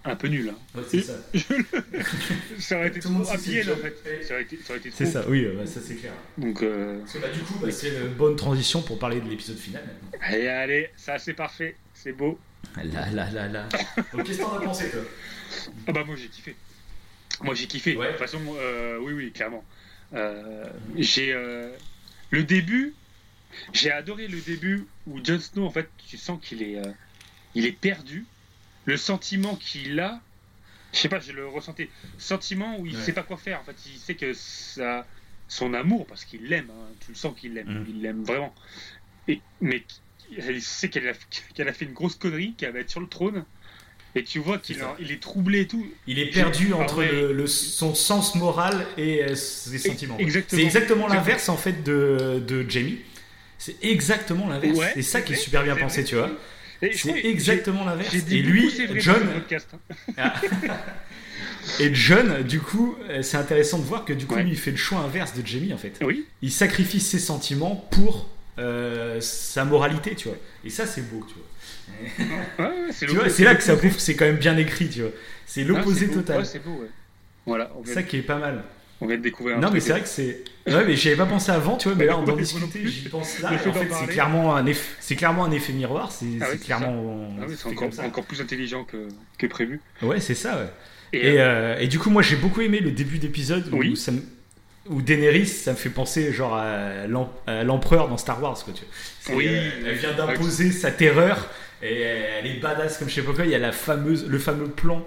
un 0.07 0.16
peu 0.16 0.28
nulle. 0.28 0.51
hein. 0.51 0.78
Ouais, 0.78 0.85
c'est 0.89 1.03
ça. 1.03 1.12
Ça 2.59 2.77
aurait 2.78 2.89
été 2.89 3.01
Tout 3.01 3.09
trop 3.12 3.24
c'est 3.24 3.69
end, 3.69 3.73
en 3.73 3.77
fait. 3.77 4.23
Ça 4.24 4.35
aurait 4.35 4.43
été, 4.43 4.57
ça 4.59 4.70
aurait 4.73 4.78
été 4.78 4.89
trop. 4.91 4.99
C'est 4.99 5.07
ça, 5.07 5.28
oui, 5.28 5.47
bah, 5.57 5.66
ça 5.66 5.81
c'est 5.81 5.95
clair. 5.97 6.12
Donc, 6.39 6.62
euh, 6.62 6.99
Parce 7.01 7.12
que, 7.15 7.19
bah, 7.19 7.28
du 7.28 7.41
coup, 7.41 7.55
bah, 7.61 7.70
c'est 7.70 7.89
une 7.89 8.15
bonne 8.15 8.37
transition 8.37 8.83
pour 8.83 8.99
parler 8.99 9.20
de 9.20 9.28
l'épisode 9.28 9.59
final. 9.59 9.83
allez, 10.20 10.47
allez, 10.49 10.91
ça 10.97 11.19
c'est 11.19 11.35
parfait, 11.35 11.77
c'est 11.95 12.12
beau. 12.12 12.39
Là, 12.77 13.11
là, 13.12 13.31
là, 13.31 13.49
là. 13.49 13.69
Donc, 14.12 14.24
qu'est-ce 14.24 14.39
que 14.39 14.43
t'en 14.43 14.57
as 14.59 14.61
pensé, 14.61 14.91
toi? 14.91 15.01
Ah 15.87 15.93
bah 15.93 16.05
moi 16.05 16.16
j'ai 16.16 16.28
kiffé. 16.28 16.57
Moi 17.43 17.55
j'ai 17.55 17.66
kiffé. 17.66 17.97
Ouais. 17.97 18.07
De 18.07 18.11
toute 18.12 18.20
façon, 18.20 18.41
euh, 18.59 18.99
oui 19.01 19.12
oui 19.12 19.33
clairement. 19.33 19.65
Euh, 20.15 20.65
j'ai 20.97 21.33
euh, 21.33 21.70
le 22.31 22.43
début. 22.45 22.95
J'ai 23.73 23.91
adoré 23.93 24.27
le 24.28 24.41
début 24.41 24.87
où 25.07 25.20
Jon 25.24 25.39
Snow 25.39 25.65
en 25.65 25.70
fait 25.70 25.89
tu 26.09 26.16
sens 26.16 26.39
qu'il 26.43 26.62
est 26.62 26.77
euh, 26.78 26.91
il 27.55 27.65
est 27.65 27.73
perdu. 27.73 28.27
Le 28.86 28.96
sentiment 28.96 29.56
qu'il 29.56 29.98
a, 30.00 30.20
je 30.92 30.98
sais 31.00 31.08
pas, 31.08 31.20
je 31.20 31.32
le 31.32 31.46
ressentais. 31.46 31.90
Sentiment 32.18 32.78
où 32.78 32.86
il 32.86 32.96
Ouais. 32.96 33.02
sait 33.02 33.12
pas 33.12 33.22
quoi 33.22 33.36
faire. 33.36 33.60
En 33.60 33.64
fait, 33.64 33.76
il 33.86 33.98
sait 33.98 34.14
que 34.14 34.32
ça, 34.32 35.06
son 35.48 35.74
amour 35.74 36.06
parce 36.06 36.24
qu'il 36.24 36.44
l'aime. 36.48 36.70
hein, 36.70 36.88
tu 37.04 37.10
le 37.12 37.16
sens 37.16 37.34
qu'il 37.38 37.54
l'aime. 37.54 37.80
Mm. 37.82 37.86
Il 37.88 38.02
l'aime 38.02 38.24
vraiment. 38.24 38.54
Et 39.28 39.40
mais 39.60 39.82
il 40.30 40.62
sait 40.62 40.88
qu'elle 40.88 41.08
a, 41.08 41.72
fait 41.72 41.84
une 41.84 41.92
grosse 41.92 42.14
connerie, 42.16 42.54
qu'elle 42.56 42.72
va 42.72 42.78
être 42.80 42.90
sur 42.90 43.00
le 43.00 43.08
trône. 43.08 43.44
Et 44.14 44.24
tu 44.24 44.38
vois 44.38 44.56
qu'il 44.58 44.82
il 44.98 45.12
est 45.12 45.20
troublé 45.20 45.60
et 45.62 45.66
tout. 45.66 45.86
Il 46.06 46.18
est 46.18 46.30
perdu 46.30 46.68
Ah 46.72 46.76
entre 46.76 46.98
ouais. 47.00 47.12
le, 47.12 47.32
le- 47.34 47.46
son 47.46 47.94
sens 47.94 48.34
moral 48.34 48.86
et 48.96 49.22
euh, 49.24 49.34
ses 49.34 49.76
sentiments. 49.78 50.16
C'est 50.48 50.62
exactement 50.62 51.06
l'inverse 51.06 51.48
en 51.50 51.56
fait 51.58 51.82
de, 51.82 52.42
de 52.46 52.64
Jamie. 52.68 53.00
C'est 53.58 53.76
exactement 53.84 54.48
l'inverse. 54.48 54.78
Ouais, 54.78 54.90
c'est 54.94 55.02
ça 55.02 55.20
qui 55.20 55.32
est 55.34 55.36
super 55.36 55.64
bien 55.64 55.76
pensé, 55.76 56.02
tu 56.04 56.14
vois. 56.14 56.30
C'est 56.93 57.24
exactement 57.24 57.85
l'inverse. 57.85 58.15
Et 58.15 58.43
lui, 58.43 58.70
John, 58.97 59.27
podcast, 59.32 59.69
hein. 60.19 60.32
et 61.81 61.94
John, 61.94 62.43
du 62.43 62.61
coup, 62.61 62.97
euh, 63.09 63.23
c'est 63.23 63.36
intéressant 63.36 63.78
de 63.78 63.85
voir 63.85 64.05
que 64.05 64.12
du 64.12 64.27
coup, 64.27 64.35
Ouais. 64.35 64.43
lui, 64.43 64.51
il 64.53 64.59
fait 64.59 64.70
le 64.70 64.77
choix 64.77 64.98
inverse 65.01 65.35
de 65.35 65.47
Jamie 65.47 65.73
en 65.73 65.78
fait. 65.78 65.98
Oui, 66.03 66.27
Il 66.43 66.51
sacrifie 66.53 67.01
ses 67.01 67.19
sentiments 67.19 67.77
pour 67.90 68.28
euh, 68.59 69.20
sa 69.20 69.65
moralité, 69.65 70.15
tu 70.15 70.28
vois. 70.28 70.36
Et 70.65 70.70
ça, 70.70 70.86
c'est 70.86 71.03
beau, 71.11 71.27
tu 71.28 71.35
vois. 71.35 71.44
Ouais, 72.59 72.65
ouais, 72.65 72.93
c'est 72.93 73.07
Tu 73.07 73.12
vois, 73.15 73.24
l'opposé- 73.24 73.31
c'est 73.36 73.44
là 73.44 73.55
que 73.55 73.62
ça 73.62 73.77
prouve 73.77 73.94
que 73.94 74.01
c'est 74.01 74.16
quand 74.16 74.24
même 74.24 74.36
bien 74.39 74.57
écrit, 74.57 74.89
tu 74.89 75.03
vois. 75.03 75.11
C'est 75.47 75.62
Ah, 75.62 75.65
l'opposé 75.65 76.07
beau. 76.07 76.15
total. 76.15 76.43
Beau, 76.65 76.81
ouais. 76.82 76.89
Voilà, 77.47 77.70
ça 77.85 78.03
qui 78.03 78.16
est 78.16 78.23
pas 78.23 78.39
mal. 78.39 78.65
On 79.01 79.06
vient 79.06 79.16
de 79.16 79.23
découvrir 79.23 79.56
un 79.56 79.60
Non, 79.60 79.70
mais 79.70 79.81
c'est 79.81 79.90
vrai 79.93 80.01
que 80.02 80.09
c'est. 80.09 80.43
Ouais, 80.66 80.85
mais 80.85 80.97
j'y 80.97 81.09
avais 81.09 81.16
pas 81.18 81.27
pensé 81.27 81.52
avant, 81.52 81.77
tu 81.77 81.89
vois, 81.89 81.97
mais 81.97 82.06
là, 82.06 82.18
on 82.18 82.23
discuter, 82.36 82.86
j'y 82.86 83.09
pense 83.09 83.39
là. 83.40 83.52
Et 83.52 83.68
en 83.68 83.73
fait, 83.73 83.89
c'est 83.93 84.06
clairement, 84.06 84.56
un 84.56 84.64
eff- 84.64 84.94
c'est 85.01 85.14
clairement 85.16 85.44
un 85.44 85.51
effet 85.52 85.73
miroir, 85.73 86.10
c'est 86.10 86.27
Ah 86.40 86.47
oui, 86.52 86.59
clairement. 86.59 87.28
Ah 87.40 87.44
oui, 87.48 87.55
c'est 87.56 88.02
encore, 88.05 88.24
plus 88.24 88.40
intelligent 88.40 88.85
que, 88.85 89.09
que 89.39 89.47
prévu. 89.47 89.81
Ouais, 90.02 90.18
c'est 90.20 90.35
ça, 90.35 90.56
ouais. 90.56 90.68
Et, 91.12 91.28
Et, 91.35 91.40
euh, 91.40 91.44
euh, 91.44 91.78
et 91.78 91.86
du 91.86 91.98
coup, 92.01 92.10
moi, 92.10 92.23
j'ai 92.23 92.35
beaucoup 92.36 92.62
aimé 92.62 92.81
le 92.81 92.90
début 92.90 93.18
d'épisode 93.18 93.68
où, 93.73 93.78
Oui. 93.78 93.97
ça 93.97 94.10
me- 94.10 94.23
où 94.89 95.02
Daenerys, 95.02 95.47
ça 95.47 95.70
me 95.73 95.77
fait 95.77 95.89
penser 95.90 96.32
genre 96.32 96.55
à 96.56 97.06
l'em- 97.06 97.28
à 97.47 97.62
l'empereur 97.62 98.09
dans 98.09 98.16
Star 98.16 98.43
Wars, 98.43 98.56
quoi, 98.64 98.73
tu 98.74 98.81
vois. 98.85 98.93
C'est, 99.20 99.35
Oui. 99.35 99.47
euh, 99.48 99.70
elle 99.86 99.94
vient 99.97 100.14
d'imposer 100.14 100.73
sa 100.73 100.90
terreur 100.90 101.48
et 101.82 102.01
elle 102.01 102.47
est 102.47 102.60
badass 102.60 102.98
comme 102.98 103.09
je 103.09 103.14
sais 103.14 103.23
pas 103.23 103.32
quoi. 103.32 103.44
Il 103.44 103.51
y 103.52 103.55
a 103.55 103.59
la 103.59 103.73
fameuse, 103.73 104.27
le 104.27 104.39
fameux 104.39 104.68
plan 104.68 105.05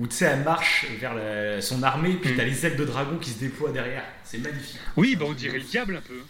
où 0.00 0.06
tu 0.06 0.16
sais, 0.16 0.24
elle 0.24 0.42
marche 0.42 0.86
vers 0.98 1.14
la- 1.14 1.60
son 1.60 1.82
armée, 1.82 2.14
puis 2.14 2.32
Mm. 2.32 2.36
t'as 2.36 2.44
les 2.44 2.66
ailes 2.66 2.76
de 2.76 2.84
dragon 2.84 3.18
qui 3.18 3.30
se 3.30 3.38
déploient 3.38 3.70
derrière. 3.72 4.04
C'est 4.24 4.38
magnifique. 4.38 4.78
oui, 4.96 5.14
bah, 5.16 5.26
on 5.28 5.32
dirait 5.32 5.58
le 5.58 5.64
diable 5.64 5.96
un 5.96 6.00
peu. 6.00 6.20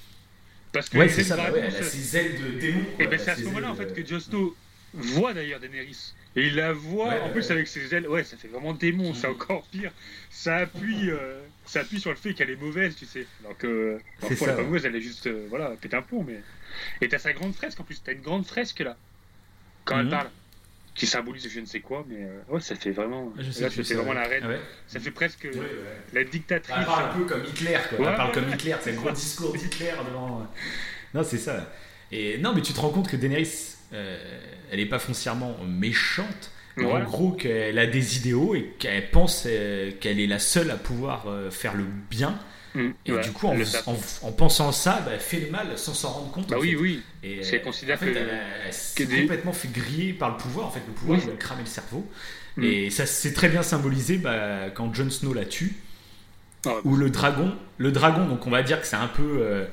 Parce 0.72 0.88
que 0.88 0.98
Ouais, 0.98 1.08
c'est 1.08 1.24
ça, 1.24 1.36
bah 1.36 1.42
dragon, 1.44 1.56
ouais, 1.58 1.64
elle 1.68 1.76
a 1.76 1.82
ça- 1.82 1.90
ses 1.90 2.16
ailes 2.16 2.40
de 2.40 2.58
démon. 2.60 2.80
Et 2.98 3.04
quoi, 3.04 3.06
ben 3.06 3.20
a 3.20 3.24
c'est 3.24 3.30
à 3.30 3.36
ce 3.36 3.42
moment-là 3.42 3.70
en 3.70 3.74
fait 3.74 3.84
euh, 3.90 3.94
que 3.94 4.06
Jon 4.06 4.20
Snow 4.20 4.56
voit 4.94 5.34
d'ailleurs 5.34 5.58
Daenerys. 5.60 6.12
Et 6.36 6.46
il 6.46 6.54
la 6.54 6.72
voit 6.72 7.08
Ouais, 7.08 7.20
en 7.22 7.30
plus 7.30 7.50
avec 7.50 7.66
ses 7.66 7.92
ailes. 7.92 8.06
Ouais, 8.06 8.22
ça 8.22 8.36
fait 8.36 8.46
vraiment 8.46 8.72
démon, 8.72 9.12
c'est 9.14 9.26
Mhm. 9.26 9.34
encore 9.34 9.66
pire. 9.66 9.90
Ça 10.30 10.58
appuie, 10.58 11.10
euh, 11.10 11.40
ça 11.66 11.80
appuie 11.80 11.98
sur 12.00 12.10
le 12.10 12.16
fait 12.16 12.34
qu'elle 12.34 12.50
est 12.50 12.56
mauvaise, 12.56 12.94
tu 12.94 13.04
sais. 13.04 13.26
Alors 13.44 13.56
que 13.58 13.98
C'est 14.20 14.28
parfois 14.28 14.36
ça, 14.36 14.44
elle 14.44 14.50
est 14.50 14.62
pas 14.62 14.66
mauvaise, 14.68 14.84
elle 14.84 14.94
est 14.96 15.00
juste 15.00 15.26
euh, 15.26 15.46
voilà, 15.48 15.70
pète 15.80 15.94
un 15.94 16.02
plomb. 16.02 16.22
Mais... 16.26 16.40
Et 17.00 17.08
t'as 17.08 17.18
sa 17.18 17.32
grande 17.32 17.52
fresque 17.54 17.80
en 17.80 17.84
plus, 17.84 18.00
t'as 18.02 18.12
une 18.12 18.20
grande 18.20 18.46
fresque 18.46 18.78
là. 18.78 18.96
Quand 19.84 19.98
elle 19.98 20.04
Mhm. 20.04 20.10
parle. 20.12 20.30
Qui 20.94 21.06
symbolise 21.06 21.48
je 21.48 21.60
ne 21.60 21.66
sais 21.66 21.80
quoi, 21.80 22.04
mais 22.08 22.24
euh, 22.24 22.40
ouais, 22.54 22.60
ça 22.60 22.74
fait 22.74 22.90
vraiment. 22.90 23.32
Je 23.38 23.50
sais 23.50 23.62
là, 23.62 23.70
ça 23.70 23.82
fait 23.82 23.94
vraiment 23.94 24.12
la 24.12 24.26
reine. 24.26 24.42
Ah 24.44 24.48
ouais. 24.48 24.60
Ça 24.86 24.98
fait 25.00 25.10
presque 25.12 25.44
euh, 25.46 25.52
Ouais, 25.52 25.58
ouais. 25.60 25.66
la 26.12 26.24
dictatrice. 26.24 26.74
Elle 26.78 26.84
parle 26.84 27.04
un 27.10 27.14
peu 27.16 27.24
comme 27.24 27.44
Hitler, 27.44 27.78
quoi. 27.88 27.98
Ouais, 28.00 28.06
elle 28.10 28.16
parle 28.16 28.32
comme. 28.32 28.48
Hitler, 28.52 28.74
c'est 28.80 28.92
le 28.92 28.96
gros 28.98 29.10
discours 29.10 29.52
d'Hitler 29.52 29.92
devant. 30.08 30.46
Non, 31.14 31.22
c'est 31.22 31.38
ça. 31.38 31.72
Et 32.12 32.38
non, 32.38 32.52
mais 32.54 32.60
tu 32.62 32.72
te 32.72 32.80
rends 32.80 32.90
compte 32.90 33.08
que 33.08 33.16
Daenerys, 33.16 33.76
euh, 33.92 34.18
elle 34.72 34.80
est 34.80 34.86
pas 34.86 34.98
foncièrement 34.98 35.56
méchante. 35.64 36.50
mais 36.76 36.84
Voilà. 36.84 37.04
En 37.04 37.08
gros, 37.08 37.32
qu'elle 37.32 37.78
a 37.78 37.86
des 37.86 38.16
idéaux 38.18 38.54
et 38.56 38.74
qu'elle 38.78 39.10
pense 39.10 39.44
euh, 39.46 39.92
qu'elle 40.00 40.18
est 40.20 40.26
la 40.26 40.38
seule 40.40 40.70
à 40.72 40.76
pouvoir 40.76 41.26
euh, 41.28 41.50
faire 41.50 41.74
le 41.74 41.84
bien. 42.10 42.36
Mm, 42.74 42.90
Et 43.06 43.12
ouais, 43.12 43.20
du 43.22 43.32
coup, 43.32 43.46
en, 43.48 43.56
en, 43.86 43.96
en 44.22 44.32
pensant 44.32 44.70
ça, 44.72 45.00
bah, 45.04 45.10
elle 45.14 45.20
fait 45.20 45.40
le 45.40 45.50
mal 45.50 45.76
sans 45.76 45.92
s'en 45.94 46.10
rendre 46.10 46.30
compte. 46.30 46.48
Bah 46.48 46.56
oui, 46.60 46.70
fait. 46.70 46.76
oui. 46.76 47.02
Et 47.22 47.40
euh, 47.44 47.58
considère 47.60 47.96
en 47.96 48.00
fait, 48.00 48.12
que- 48.12 48.18
elle, 48.18 48.40
elle 48.66 48.72
s'est 48.72 49.06
des- 49.06 49.20
complètement 49.22 49.52
fait 49.52 49.68
griller 49.72 50.12
par 50.12 50.30
le 50.30 50.36
pouvoir. 50.36 50.66
En 50.66 50.70
fait, 50.70 50.82
le 50.86 50.92
pouvoir 50.92 51.18
Oui. 51.18 51.24
lui 51.24 51.32
a 51.32 51.36
cramé 51.36 51.62
le 51.62 51.68
cerveau. 51.68 52.06
Mm. 52.56 52.64
Et 52.64 52.90
ça 52.90 53.06
c'est 53.06 53.32
très 53.32 53.48
bien 53.48 53.62
symbolisé 53.62 54.18
bah, 54.18 54.70
quand 54.74 54.92
Jon 54.94 55.10
Snow 55.10 55.32
la 55.34 55.44
tue. 55.44 55.74
Ah, 56.66 56.74
Ou 56.84 56.94
le 56.96 57.08
dragon, 57.10 57.56
le 57.78 57.90
dragon, 57.90 58.26
donc 58.26 58.46
on 58.46 58.50
va 58.50 58.62
dire 58.62 58.80
que 58.80 58.86
c'est 58.86 58.96
un 58.96 59.08
peu, 59.08 59.38
euh, 59.40 59.64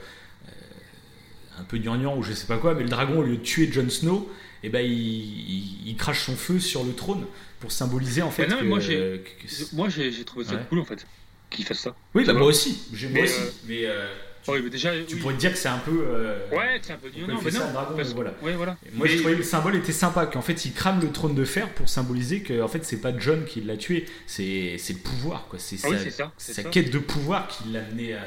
un 1.60 1.64
peu 1.64 1.78
gnangnan 1.78 2.16
ou 2.18 2.24
je 2.24 2.34
sais 2.34 2.48
pas 2.48 2.58
quoi, 2.58 2.76
mais 2.76 2.84
le 2.84 2.90
dragon 2.90 3.20
au 3.20 3.24
lieu 3.24 3.38
de 3.38 3.42
tuer 3.44 3.70
Jon 3.72 3.90
Snow, 3.90 4.32
et 4.64 4.70
ben 4.70 4.80
il, 4.86 4.92
il- 4.92 5.88
il 5.90 5.96
crache 5.98 6.24
son 6.26 6.36
feu 6.36 6.60
sur 6.60 6.84
le 6.84 6.94
trône 6.94 7.26
pour 7.60 7.72
symboliser 7.72 8.22
en 8.22 8.32
fait. 8.32 8.44
Mais 8.44 8.50
non, 8.50 8.56
mais 8.58 8.62
que- 8.64 8.68
moi, 8.68 8.80
j'ai- 8.80 9.24
que- 9.42 9.46
que- 9.48 9.76
Moi, 9.76 9.90
j'ai 9.90 10.12
j'ai 10.12 10.24
trouvé 10.24 10.46
ça 10.46 10.54
Ouais. 10.54 10.62
cool 10.70 10.80
en 10.80 10.86
fait, 10.86 11.06
qu'il 11.50 11.66
fasse 11.66 11.80
ça. 11.80 11.96
oui, 12.14 12.26
bah 12.26 12.34
moi 12.34 12.48
aussi, 12.48 12.82
moi 13.14 13.24
aussi. 13.24 13.40
euh, 13.42 13.52
Mais 13.68 13.86
euh, 13.86 14.08
tu, 14.44 14.52
Oui, 14.52 14.62
mais 14.64 14.70
déjà, 14.70 14.92
tu 15.06 15.16
oui. 15.16 15.22
pourrais 15.22 15.34
te 15.36 15.40
dire 15.40 15.52
que 15.52 15.58
c'est 15.58 15.68
un 15.70 15.78
peu. 15.80 16.06
euh, 16.08 16.50
Ouais, 16.52 16.80
c'est 16.82 16.94
un 16.94 16.98
peu 16.98 17.10
non, 17.28 17.40
mais 17.44 17.52
non. 17.52 17.72
dragon, 17.72 17.96
parce 17.96 18.10
que- 18.10 18.16
voilà. 18.16 18.34
Ouais, 18.42 18.54
voilà. 18.54 18.78
Moi, 18.94 19.08
je 19.08 19.18
trouvais 19.18 19.36
le 19.36 19.44
symbole 19.44 19.76
était 19.76 19.92
sympa, 19.92 20.26
qu'en 20.26 20.42
fait, 20.42 20.66
il 20.66 20.74
crame 20.74 21.00
le 21.02 21.12
trône 21.12 21.36
de 21.36 21.46
fer 21.46 21.70
pour 21.74 21.90
symboliser 21.90 22.42
que, 22.42 22.62
en 22.62 22.68
fait, 22.68 22.84
c'est 22.86 23.02
pas 23.02 23.18
John 23.18 23.46
qui 23.46 23.62
l'a 23.62 23.78
tué, 23.78 24.06
c'est 24.26 24.78
le 24.90 25.00
pouvoir, 25.00 25.48
quoi. 25.50 25.60
C'est 25.60 25.78
Ah 25.84 25.90
oui, 25.90 25.98
sa- 25.98 26.04
c'est 26.04 26.12
ça. 26.12 26.32
c'est 26.38 26.54
sa 26.54 26.64
ça. 26.64 26.70
quête 26.70 26.92
de 26.92 27.00
pouvoir 27.00 27.48
qui 27.48 27.70
l'a 27.70 27.80
amené 27.86 28.14
à, 28.14 28.22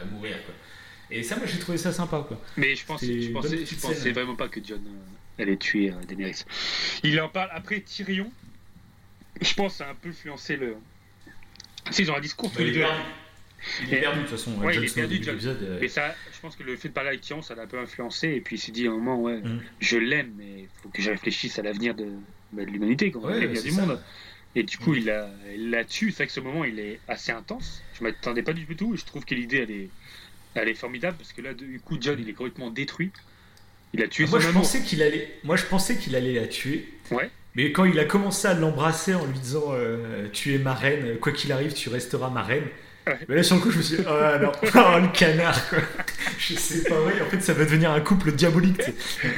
à 0.00 0.04
mourir, 0.04 0.36
quoi. 0.44 0.54
Et 1.12 1.24
ça, 1.24 1.36
moi, 1.36 1.46
j'ai 1.46 1.58
trouvé 1.58 1.76
ça 1.78 1.92
sympa, 1.92 2.24
quoi. 2.26 2.40
Mais 2.56 2.76
je 2.76 2.82
une 2.82 2.86
pensais, 2.86 3.06
bonne 3.32 3.50
je 3.50 3.56
petite 3.64 3.80
pensais 3.80 3.94
scène. 3.96 4.12
vraiment 4.12 4.36
pas 4.36 4.46
que 4.48 4.60
John 4.64 4.80
euh, 4.86 5.42
allait 5.42 5.56
tuer 5.56 5.90
euh, 5.90 5.94
Daenerys. 6.06 6.44
Il 7.02 7.20
en 7.20 7.28
parle 7.28 7.48
après 7.52 7.80
Tyrion. 7.80 8.30
Je 9.40 9.54
pense 9.54 9.72
que 9.72 9.78
ça 9.78 9.86
a 9.88 9.90
un 9.90 9.94
peu 9.96 10.10
influencé 10.10 10.56
le. 10.56 10.76
Si, 11.90 12.02
ils 12.02 12.10
ont 12.10 12.16
un 12.16 12.20
discours 12.20 12.50
tous 12.52 12.60
les 12.62 12.72
deux. 12.72 12.84
Il 13.86 13.92
est 13.92 13.98
Et- 13.98 14.00
perdu, 14.00 14.20
de 14.20 14.22
toute 14.24 14.30
façon. 14.38 14.54
Ouais, 14.58 14.74
il 14.74 14.84
est 14.84 14.94
perdu, 14.94 15.18
l'épisode, 15.18 15.62
euh, 15.62 15.78
Mais 15.80 15.88
ça, 15.88 16.14
je 16.32 16.40
pense 16.40 16.56
que 16.56 16.62
le 16.62 16.76
fait 16.76 16.88
de 16.88 16.94
parler 16.94 17.10
avec 17.10 17.20
Tyrion, 17.20 17.42
ça 17.42 17.54
l'a 17.54 17.62
un 17.62 17.66
peu 17.66 17.78
influencé. 17.78 18.28
Et 18.28 18.40
puis 18.40 18.56
il 18.56 18.58
s'est 18.58 18.72
dit 18.72 18.86
à 18.86 18.90
un 18.90 18.94
moment, 18.94 19.20
ouais, 19.20 19.36
Mm. 19.40 19.60
je 19.80 19.98
l'aime, 19.98 20.32
mais 20.38 20.60
il 20.62 20.68
faut 20.82 20.88
que 20.88 21.02
je 21.02 21.10
réfléchisse 21.10 21.58
à 21.58 21.62
l'avenir 21.62 21.94
de, 21.94 22.06
bah, 22.52 22.64
de 22.64 22.70
l'humanité, 22.70 23.12
à 23.14 23.18
Ouais, 23.18 23.38
l'avenir 23.40 23.62
du 23.62 23.70
ça. 23.70 23.80
monde. 23.82 24.00
Et 24.56 24.62
du 24.62 24.78
coup, 24.78 24.92
Mm. 24.92 24.96
il 24.96 25.04
l'a 25.04 25.30
il 25.54 25.70
l'a 25.70 25.84
tué. 25.84 26.10
C'est 26.10 26.16
vrai 26.18 26.26
que 26.28 26.32
ce 26.32 26.40
moment, 26.40 26.64
il 26.64 26.78
est 26.80 27.00
assez 27.06 27.32
intense. 27.32 27.82
Je 27.98 28.02
m'attendais 28.02 28.42
pas 28.42 28.54
du 28.54 28.64
tout. 28.76 28.94
Et 28.94 28.96
je 28.96 29.04
trouve 29.04 29.24
que 29.26 29.34
l'idée, 29.34 29.58
elle 29.58 29.70
est, 29.70 29.88
elle 30.54 30.68
est 30.68 30.74
formidable 30.74 31.16
parce 31.18 31.32
que 31.34 31.42
là, 31.42 31.52
du 31.52 31.80
coup, 31.80 31.98
John, 32.00 32.16
il 32.18 32.28
est 32.28 32.32
complètement 32.32 32.70
détruit. 32.70 33.10
Il 33.92 34.02
a 34.02 34.08
tué 34.08 34.24
Moi, 34.24 34.38
son 34.38 34.40
je 34.40 34.48
amour. 34.48 34.62
pensais 34.62 34.82
qu'il 34.82 35.02
allait, 35.02 35.38
moi, 35.44 35.56
je 35.56 35.66
pensais 35.66 35.96
qu'il 35.98 36.16
allait 36.16 36.34
la 36.34 36.46
tuer. 36.46 36.88
Ouais. 37.10 37.28
Mais 37.56 37.72
quand 37.72 37.84
il 37.84 37.98
a 37.98 38.04
commencé 38.04 38.46
à 38.48 38.54
l'embrasser 38.54 39.14
en 39.14 39.26
lui 39.26 39.38
disant 39.38 39.64
euh, 39.72 40.28
Tu 40.32 40.54
es 40.54 40.58
ma 40.58 40.74
reine, 40.74 41.18
quoi 41.20 41.32
qu'il 41.32 41.50
arrive, 41.52 41.72
tu 41.72 41.88
resteras 41.88 42.30
ma 42.30 42.42
reine. 42.42 42.64
Ouais. 43.06 43.18
Mais 43.28 43.34
là, 43.36 43.42
sur 43.42 43.56
le 43.56 43.62
coup, 43.62 43.70
je 43.70 43.78
me 43.78 43.82
suis 43.82 43.96
dit 43.96 44.04
Oh 44.06 44.38
non, 44.40 44.52
oh, 44.62 44.98
le 45.00 45.08
canard, 45.12 45.68
quoi. 45.68 45.78
Je 46.38 46.54
sais 46.54 46.88
pas 46.88 46.94
vrai, 47.00 47.14
en 47.20 47.30
fait, 47.30 47.40
ça 47.40 47.52
va 47.54 47.64
devenir 47.64 47.90
un 47.90 48.00
couple 48.00 48.32
diabolique. 48.32 48.78
tu 48.78 48.92
sais. 48.92 49.28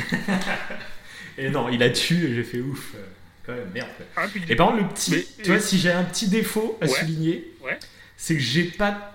et 1.39 1.49
non, 1.51 1.69
il 1.69 1.83
a 1.83 1.91
tué 1.91 2.31
et 2.31 2.35
j'ai 2.35 2.45
fait 2.45 2.61
ouf. 2.61 2.93
euh, 2.97 2.99
Quand 3.47 3.53
même, 3.55 3.71
merde. 3.73 3.89
quoi. 3.97 4.07
Ah, 4.25 4.29
puis, 4.31 4.43
Et 4.49 4.57
par 4.57 4.69
contre, 4.69 4.83
le 4.83 4.89
petit, 4.89 5.11
Mais- 5.13 5.43
tu 5.45 5.51
vois, 5.51 5.61
si 5.61 5.79
j'ai 5.79 5.91
un 5.93 6.05
petit 6.05 6.29
défaut 6.29 6.79
à 6.81 6.85
Ouais. 6.87 6.91
souligner, 6.91 7.53
Ouais. 7.65 7.79
c'est 8.17 8.35
que 8.35 8.41
j'ai 8.41 8.65
pas 8.65 9.12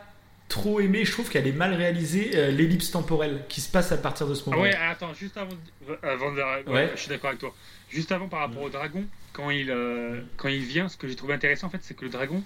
trop 0.49 0.79
aimé, 0.79 1.03
je 1.05 1.11
trouve 1.11 1.29
qu'elle 1.29 1.47
est 1.47 1.51
mal 1.51 1.73
réalisée, 1.73 2.31
euh, 2.35 2.51
l'ellipse 2.51 2.91
temporelle 2.91 3.43
qui 3.49 3.59
se 3.61 3.69
passe 3.69 3.91
à 3.91 3.97
partir 3.97 4.27
de 4.27 4.33
ce 4.33 4.43
Ah 4.47 4.49
moment. 4.51 4.61
ouais, 4.61 4.75
attends, 4.75 5.13
juste 5.13 5.37
avant, 5.37 5.51
de- 5.53 5.99
avant 6.07 6.31
de- 6.33 6.41
ouais, 6.69 6.73
Ouais. 6.73 6.91
je 6.95 6.99
suis 7.01 7.09
d'accord 7.09 7.29
avec 7.29 7.39
toi. 7.39 7.53
Juste 7.89 8.11
avant, 8.11 8.27
par 8.27 8.39
rapport 8.39 8.61
au 8.63 8.69
dragon, 8.69 9.05
quand 9.33 9.49
il, 9.49 9.69
euh, 9.71 10.21
quand 10.37 10.47
il 10.49 10.63
vient, 10.63 10.87
ce 10.89 10.97
que 10.97 11.07
j'ai 11.07 11.15
trouvé 11.15 11.33
intéressant, 11.33 11.67
en 11.67 11.69
fait, 11.69 11.79
c'est 11.81 11.95
que 11.95 12.03
le 12.05 12.11
dragon, 12.11 12.43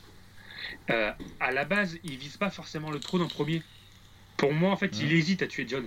euh, 0.90 1.12
à 1.40 1.52
la 1.52 1.66
base, 1.66 1.98
il 2.04 2.18
vise 2.18 2.38
pas 2.38 2.50
forcément 2.50 2.92
le 2.92 3.00
trône 3.00 3.22
en 3.22 3.28
premier. 3.28 3.62
Pour 4.38 4.54
moi, 4.54 4.72
en 4.72 4.78
fait, 4.78 5.00
il 5.00 5.08
Ouais. 5.08 5.14
hésite 5.20 5.42
à 5.42 5.48
tuer 5.48 5.66
John. 5.68 5.86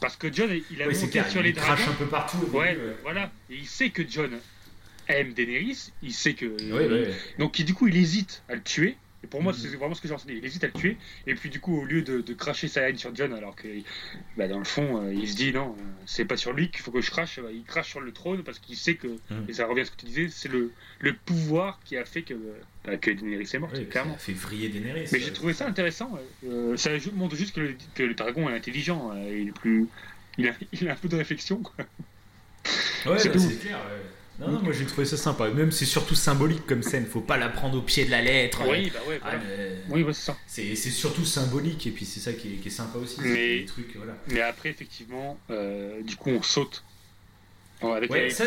Parce 0.00 0.16
que 0.16 0.32
John, 0.32 0.50
il 0.70 0.82
a 0.82 0.92
c'est 0.92 1.06
monté 1.06 1.22
sur 1.30 1.40
il 1.40 1.44
les 1.44 1.52
crache 1.52 1.80
dragons. 1.80 1.92
un 1.92 1.94
peu 1.94 2.06
partout. 2.06 2.38
Ouais, 2.52 2.76
euh. 2.78 2.94
voilà. 3.02 3.30
Et 3.50 3.56
il 3.56 3.66
sait 3.66 3.90
que 3.90 4.02
John 4.08 4.38
aime 5.08 5.32
Daenerys. 5.32 5.92
Il 6.02 6.12
sait 6.12 6.34
que. 6.34 6.46
Ouais, 6.72 6.88
ouais. 6.88 7.14
Donc, 7.38 7.60
du 7.60 7.74
coup, 7.74 7.88
il 7.88 7.96
hésite 7.96 8.42
à 8.48 8.54
le 8.54 8.62
tuer. 8.62 8.96
Et 9.24 9.26
pour 9.26 9.42
moi, 9.42 9.52
Mhm. 9.52 9.58
c'est 9.58 9.68
vraiment 9.76 9.94
ce 9.94 10.02
que 10.02 10.08
j'ai 10.08 10.12
enseigné. 10.12 10.34
Il 10.36 10.44
hésite 10.44 10.62
à 10.64 10.66
le 10.66 10.74
tuer. 10.74 10.98
Et 11.26 11.34
puis, 11.34 11.48
du 11.48 11.58
coup, 11.58 11.80
au 11.80 11.84
lieu 11.86 12.02
de, 12.02 12.20
de 12.20 12.34
cracher 12.34 12.68
sa 12.68 12.82
haine 12.82 12.98
sur 12.98 13.14
John, 13.16 13.32
alors 13.32 13.56
que, 13.56 13.66
bah, 14.36 14.46
dans 14.48 14.58
le 14.58 14.64
fond, 14.66 15.02
euh, 15.02 15.14
il 15.14 15.26
se 15.26 15.34
dit 15.34 15.50
non, 15.50 15.74
euh, 15.78 15.82
c'est 16.04 16.26
pas 16.26 16.36
sur 16.36 16.52
lui 16.52 16.70
qu'il 16.70 16.80
faut 16.80 16.90
que 16.90 17.00
je 17.00 17.10
crache. 17.10 17.40
bah, 17.40 17.48
il 17.50 17.64
crache 17.64 17.88
sur 17.88 18.00
le 18.02 18.12
trône 18.12 18.42
parce 18.44 18.58
qu'il 18.58 18.76
sait 18.76 18.96
que, 18.96 19.06
Mhm. 19.30 19.46
et 19.48 19.52
ça 19.54 19.66
revient 19.66 19.80
à 19.80 19.84
ce 19.86 19.90
que 19.92 19.96
tu 19.96 20.04
disais, 20.06 20.28
c'est 20.28 20.50
le, 20.50 20.72
le 21.00 21.14
pouvoir 21.14 21.80
qui 21.86 21.96
a 21.96 22.04
fait 22.04 22.20
que, 22.22 22.34
bah, 22.84 22.98
que 22.98 23.10
Daenerys 23.10 23.48
est 23.54 23.58
morte, 23.58 23.74
Ouais, 23.78 23.86
clairement. 23.86 24.12
Ça 24.18 24.18
fait 24.26 24.32
vriller 24.34 24.68
Daenerys. 24.68 25.08
Mais 25.10 25.20
j'ai 25.20 25.32
trouvé 25.32 25.54
ça 25.54 25.66
intéressant. 25.66 26.18
Euh, 26.46 26.76
ça 26.76 26.90
montre 27.14 27.34
juste 27.34 27.54
que 27.54 27.60
le, 27.60 27.76
que 27.94 28.02
le 28.02 28.12
dragon 28.14 28.50
est 28.50 28.54
intelligent. 28.54 29.10
euh, 29.14 29.38
il 29.38 29.48
est 29.48 29.52
plus. 29.52 29.88
Il 30.36 30.48
a, 30.48 30.52
il 30.72 30.86
a 30.88 30.92
un 30.92 30.96
peu 30.96 31.08
de 31.08 31.16
réflexion. 31.16 31.62
Quoi. 31.62 31.86
Ouais, 33.06 33.18
c'est 33.18 33.28
bah, 33.30 33.38
c'est 33.38 33.56
clair. 33.56 33.78
ouais. 33.78 34.02
Non, 34.40 34.48
non, 34.48 34.62
moi 34.62 34.72
j'ai 34.72 34.84
trouvé 34.84 35.04
ça 35.06 35.16
sympa. 35.16 35.48
Même 35.50 35.70
c'est 35.70 35.84
surtout 35.84 36.14
symbolique 36.14 36.66
comme 36.66 36.82
scène. 36.82 37.06
Faut 37.06 37.20
pas 37.20 37.36
la 37.36 37.48
prendre 37.48 37.78
au 37.78 37.82
pied 37.82 38.04
de 38.04 38.10
la 38.10 38.20
lettre. 38.22 38.62
Oui, 38.68 38.90
bah 38.92 39.00
ouais, 39.08 39.20
Ah, 39.24 39.30
voilà. 39.36 39.42
Oui, 39.90 40.02
ouais, 40.02 40.12
c'est 40.12 40.26
ça. 40.26 40.36
C'est 40.46 40.74
surtout 40.74 41.24
symbolique 41.24 41.86
et 41.86 41.90
puis 41.90 42.04
c'est 42.04 42.20
ça 42.20 42.32
qui 42.32 42.54
est, 42.54 42.56
qui 42.56 42.68
est 42.68 42.70
sympa 42.72 42.98
aussi. 42.98 43.16
Mais- 43.20 43.60
des 43.60 43.64
trucs, 43.64 43.94
voilà. 43.96 44.14
Mais 44.28 44.40
après, 44.40 44.70
effectivement, 44.70 45.38
euh, 45.50 46.02
du 46.02 46.16
coup, 46.16 46.30
on 46.30 46.42
saute. 46.42 46.82
Avec 47.82 48.10
Ouais, 48.10 48.30
ça. 48.30 48.44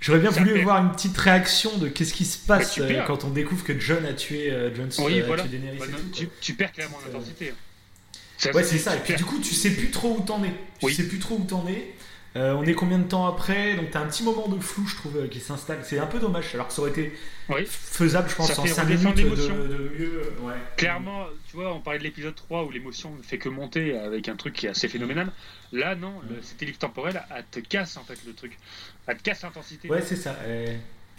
J'aurais 0.00 0.18
bien 0.20 0.30
voulu 0.30 0.62
voir 0.62 0.82
une 0.84 0.92
petite 0.92 1.16
réaction 1.16 1.76
de 1.78 1.88
qu'est-ce 1.88 2.14
qui 2.14 2.24
se 2.24 2.38
passe 2.38 2.78
Bah, 2.78 2.84
euh, 2.84 3.02
quand 3.06 3.24
on 3.24 3.30
découvre 3.30 3.64
que 3.64 3.78
John 3.78 4.04
a 4.06 4.12
tué 4.12 4.50
euh, 4.52 4.70
Snow, 4.90 5.06
Oui, 5.06 5.20
voilà. 5.20 5.42
Daenerys 5.44 5.78
Bah, 5.78 5.86
et 5.88 5.92
non, 5.92 5.98
tout, 6.12 6.26
tu, 6.40 6.54
perds 6.54 6.72
clairement 6.72 6.98
Euh, 7.02 7.12
l'intensité. 7.12 7.52
Ouais, 8.52 8.62
c'est 8.64 8.78
ça. 8.78 8.96
Et 8.96 9.00
puis 9.00 9.14
du 9.14 9.24
coup, 9.24 9.38
tu 9.40 9.54
sais 9.54 9.70
plus 9.70 9.90
trop 9.90 10.16
où 10.18 10.20
t'en 10.20 10.42
es. 10.44 10.50
Tu 10.78 10.86
Oui. 10.86 10.94
sais 10.94 11.04
plus 11.08 11.18
trop 11.18 11.36
où 11.36 11.44
t'en 11.44 11.66
es. 11.68 11.93
Euh, 12.36 12.52
on 12.54 12.64
est 12.64 12.74
combien 12.74 12.98
de 12.98 13.04
temps 13.08 13.26
après? 13.28 13.74
Donc 13.76 13.90
t'as 13.92 14.00
un 14.00 14.06
petit 14.06 14.24
moment 14.24 14.48
de 14.48 14.58
flou, 14.60 14.84
je 14.88 14.96
trouve, 14.96 15.16
euh, 15.18 15.28
qui 15.28 15.38
s'installe. 15.38 15.78
C'est 15.84 15.98
un 16.00 16.06
peu 16.06 16.18
dommage. 16.18 16.52
Alors 16.54 16.66
que 16.66 16.72
ça 16.72 16.82
aurait 16.82 16.90
été 16.90 17.12
Oui. 17.48 17.64
faisable, 17.64 18.28
je 18.28 18.34
pense, 18.34 18.52
Ça 18.52 18.60
en 18.60 18.64
fait 18.64 18.70
5 18.72 18.82
redescendre 18.84 19.14
minutes 19.16 19.16
de, 19.18 19.22
l'émotion. 19.36 19.54
de 19.56 19.92
mieux. 19.96 20.22
euh, 20.24 20.46
Ouais. 20.46 20.54
Clairement, 20.76 21.26
tu 21.48 21.56
vois, 21.56 21.72
on 21.72 21.80
parlait 21.80 22.00
de 22.00 22.04
l'épisode 22.04 22.34
3 22.34 22.64
où 22.64 22.70
l'émotion 22.72 23.14
ne 23.14 23.22
fait 23.22 23.38
que 23.38 23.48
monter 23.48 23.96
avec 23.96 24.28
un 24.28 24.34
truc 24.34 24.54
qui 24.54 24.66
est 24.66 24.70
assez 24.70 24.88
phénoménal. 24.88 25.30
Là, 25.72 25.94
non, 25.94 26.12
le- 26.28 26.42
cette 26.42 26.60
ellipse 26.62 26.80
temporelle, 26.80 27.22
elle 27.36 27.44
te 27.50 27.60
casse 27.60 27.96
en 27.96 28.02
fait 28.02 28.18
le 28.26 28.32
truc. 28.32 28.58
Elle 29.06 29.16
te 29.18 29.22
casse 29.22 29.42
l'intensité. 29.42 29.88
Ouais, 29.88 30.02
c'est 30.02 30.16
ça. 30.16 30.34
Euh, 30.42 30.76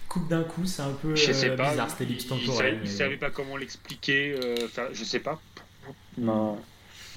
coupe 0.10 0.28
d'un 0.28 0.44
coup, 0.44 0.66
c'est 0.66 0.82
un 0.82 0.92
peu 0.92 1.16
Je 1.16 1.32
sais 1.32 1.50
euh, 1.52 1.56
pas. 1.56 1.70
bizarre 1.72 1.90
cette 1.90 2.02
ellipse 2.02 2.26
il- 2.26 2.28
temporelle. 2.46 2.80
Il, 2.84 2.90
mais- 2.90 2.96
savait 2.96 3.18
pas 3.18 3.30
comment 3.30 3.56
l'expliquer. 3.56 4.36
euh, 4.44 4.56
Enfin, 4.66 4.88
je 4.92 5.04
sais 5.06 5.20
pas. 5.20 5.42
Non. 6.18 6.60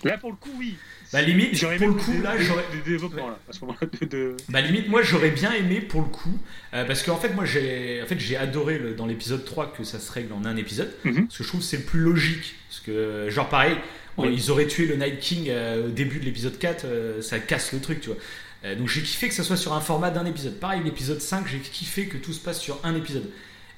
Là, 0.05 0.19
pour 0.19 0.31
le 0.31 0.37
coup, 0.37 0.51
oui. 0.59 0.77
Bah, 1.12 1.23
limite, 1.23 1.55
J'aurais 1.57 1.77
pour 1.79 1.89
le 1.89 1.95
coup, 1.95 2.12
des- 2.12 2.19
là, 2.23 2.37
j'aurais- 2.39 2.65
des 2.73 2.91
développements 2.91 3.29
là, 3.29 3.39
à 3.49 3.53
ce 3.53 3.61
moment-là. 3.62 3.87
De, 4.01 4.07
de- 4.07 4.37
Bah 4.51 4.61
limite 4.61 4.89
moi 4.89 5.01
j'aurais 5.03 5.31
bien 5.31 5.53
aimé 5.55 5.81
pour 5.81 6.03
le 6.03 6.09
coup 6.09 6.39
euh, 6.75 6.85
parce 6.85 7.03
qu'en 7.03 7.16
fait 7.16 7.31
moi 7.31 7.47
j'ai 7.47 8.03
en 8.03 8.07
fait 8.07 8.19
j'ai 8.20 8.37
adoré 8.37 8.79
le- 8.79 8.93
dans 8.93 9.07
l'épisode 9.07 9.43
3 9.45 9.73
que 9.73 9.85
ça 9.85 9.99
se 10.01 10.12
règle 10.12 10.35
en 10.35 10.45
un 10.45 10.57
épisode 10.59 10.93
Mhm. 11.05 11.27
parce 11.29 11.39
que 11.39 11.45
je 11.45 11.49
trouve 11.49 11.61
que 11.61 11.66
c'est 11.66 11.79
le 11.79 11.85
plus 11.85 12.01
logique 12.01 12.57
parce 12.69 12.81
que 12.81 13.31
genre 13.31 13.49
pareil 13.49 13.77
Oui. 14.19 14.29
ils 14.35 14.51
auraient 14.51 14.66
tué 14.66 14.85
le 14.85 14.97
Night 14.97 15.19
King 15.19 15.47
euh, 15.49 15.87
au 15.87 15.89
début 15.89 16.19
de 16.20 16.27
l'épisode 16.27 16.59
4 16.59 16.85
euh, 16.85 17.23
ça 17.23 17.39
casse 17.39 17.73
le 17.73 17.81
truc 17.81 18.01
tu 18.03 18.09
vois 18.09 18.19
Euh, 18.66 18.75
donc 18.75 18.89
j'ai 18.89 19.01
kiffé 19.03 19.29
que 19.29 19.35
ça 19.35 19.45
soit 19.45 19.57
sur 19.57 19.73
un 19.73 19.81
format 19.81 20.11
d'un 20.11 20.27
épisode 20.27 20.59
pareil 20.61 20.83
l'épisode 20.85 21.20
5 21.23 21.47
j'ai 21.49 21.59
kiffé 21.61 22.05
que 22.07 22.19
tout 22.19 22.35
se 22.35 22.41
passe 22.41 22.61
sur 22.61 22.81
un 22.85 22.95
épisode 22.95 23.31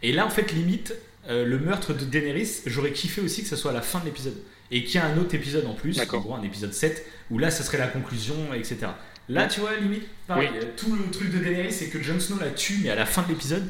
et 0.02 0.10
là 0.12 0.26
en 0.26 0.30
fait 0.30 0.50
limite 0.52 0.94
euh, 1.28 1.44
le 1.44 1.58
meurtre 1.60 1.92
de 1.94 2.04
Daenerys 2.04 2.62
j'aurais 2.66 2.90
kiffé 2.92 3.20
aussi 3.20 3.42
que 3.42 3.48
ça 3.48 3.56
soit 3.56 3.70
à 3.70 3.74
la 3.74 3.82
fin 3.82 4.00
de 4.00 4.06
l'épisode 4.06 4.36
et 4.70 4.84
qu'il 4.84 4.94
y 4.96 4.98
a 4.98 5.06
un 5.06 5.16
autre 5.18 5.34
épisode 5.34 5.66
en 5.66 5.74
plus 5.74 5.98
en 6.00 6.04
gros 6.06 6.34
un 6.34 6.42
épisode 6.42 6.72
7 6.72 7.04
où 7.30 7.38
là 7.38 7.50
ça 7.50 7.62
serait 7.64 7.78
la 7.78 7.88
conclusion 7.88 8.52
etc 8.54 8.88
Là, 9.28 9.46
tu 9.46 9.60
vois, 9.60 9.76
limite, 9.76 10.02
pareil, 10.26 10.48
Oui. 10.52 10.58
euh, 10.60 10.64
tout 10.76 10.92
le 10.96 11.08
truc 11.12 11.30
de 11.30 11.38
Daenerys, 11.38 11.70
c'est 11.70 11.86
que 11.88 12.02
Jon 12.02 12.18
Snow 12.18 12.40
la 12.40 12.50
tue, 12.50 12.78
mais 12.82 12.90
à 12.90 12.96
la 12.96 13.06
fin 13.06 13.22
de 13.22 13.28
l'épisode, 13.28 13.64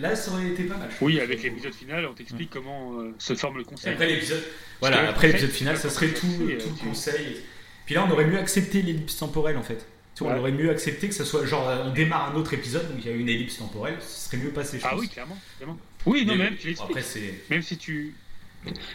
là, 0.00 0.16
ça 0.16 0.32
aurait 0.32 0.48
été 0.48 0.64
pas 0.64 0.76
mal. 0.78 0.88
Oui, 1.00 1.20
avec 1.20 1.44
l'épisode 1.44 1.74
final, 1.74 2.06
on 2.06 2.12
t'explique 2.12 2.50
comment 2.50 2.98
euh, 2.98 3.14
se 3.18 3.34
forme 3.36 3.58
le 3.58 3.62
Et 3.62 3.66
conseil. 3.66 3.92
après 3.92 4.08
l'épisode, 4.08 4.42
voilà, 4.80 5.08
après 5.10 5.28
l'épisode 5.28 5.50
final, 5.50 5.76
ça 5.76 5.90
serait 5.90 6.08
tout, 6.08 6.26
ça, 6.26 6.36
tout 6.38 6.44
le 6.48 6.54
euh, 6.54 6.88
conseil. 6.88 7.36
Puis 7.84 7.94
là, 7.94 8.04
on 8.04 8.10
aurait 8.10 8.24
mieux 8.24 8.38
accepté 8.38 8.82
l'ellipse 8.82 9.16
temporelle 9.18 9.56
en 9.58 9.62
fait. 9.62 9.86
Tu 10.16 10.24
vois, 10.24 10.32
Ouais. 10.32 10.38
on 10.38 10.40
aurait 10.40 10.50
mieux 10.52 10.70
accepté 10.70 11.06
que 11.06 11.14
ça 11.14 11.24
soit 11.24 11.46
genre, 11.46 11.68
euh, 11.68 11.84
on 11.86 11.92
démarre 11.92 12.32
un 12.32 12.36
autre 12.36 12.54
épisode, 12.54 12.88
donc 12.90 12.98
il 13.04 13.08
y 13.08 13.14
a 13.14 13.16
une 13.16 13.28
ellipse 13.28 13.58
temporelle, 13.58 13.98
ce 14.00 14.26
serait 14.28 14.38
mieux 14.38 14.50
passé, 14.50 14.80
je 14.80 14.86
Ah 14.86 14.90
pense. 14.90 15.00
oui, 15.02 15.08
clairement. 15.08 15.38
clairement. 15.58 15.78
Oui, 16.06 16.26
non, 16.26 16.34
Mais 16.34 16.44
même, 16.46 16.56
tu 16.56 16.74
bon. 16.74 16.82
Après, 16.82 17.02
c'est. 17.02 17.34
Même 17.48 17.62
si 17.62 17.76
tu... 17.76 18.12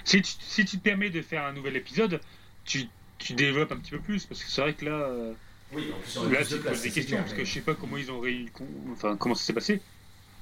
Si 0.03 0.21
tu, 0.21 0.31
si 0.39 0.65
tu 0.65 0.77
te 0.77 0.83
permets 0.83 1.09
de 1.09 1.21
faire 1.21 1.43
un 1.45 1.53
nouvel 1.53 1.75
épisode, 1.75 2.19
tu, 2.65 2.85
tu 3.17 3.33
développes 3.33 3.71
un 3.71 3.77
petit 3.77 3.91
peu 3.91 3.99
plus. 3.99 4.25
Parce 4.25 4.43
que 4.43 4.49
c'est 4.49 4.61
vrai 4.61 4.73
que 4.73 4.85
là, 4.85 4.91
euh, 4.91 5.33
Oui, 5.71 5.85
en 6.17 6.21
plus, 6.25 6.33
là 6.33 6.43
tu 6.43 6.49
te 6.55 6.67
poses 6.67 6.81
des 6.81 6.89
questions. 6.91 7.15
clair, 7.17 7.23
parce 7.25 7.33
que 7.37 7.45
je 7.45 7.51
sais 7.53 7.61
pas 7.61 7.75
comment 7.75 7.97
ils 7.97 8.11
ont 8.11 8.19
réussi. 8.19 8.49
Enfin, 8.91 9.15
comment 9.17 9.35
ça 9.35 9.43
s'est 9.45 9.53
passé. 9.53 9.81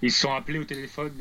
Ils 0.01 0.11
se 0.13 0.21
sont 0.21 0.33
appelés 0.33 0.59
au 0.59 0.63
téléphone. 0.63 1.11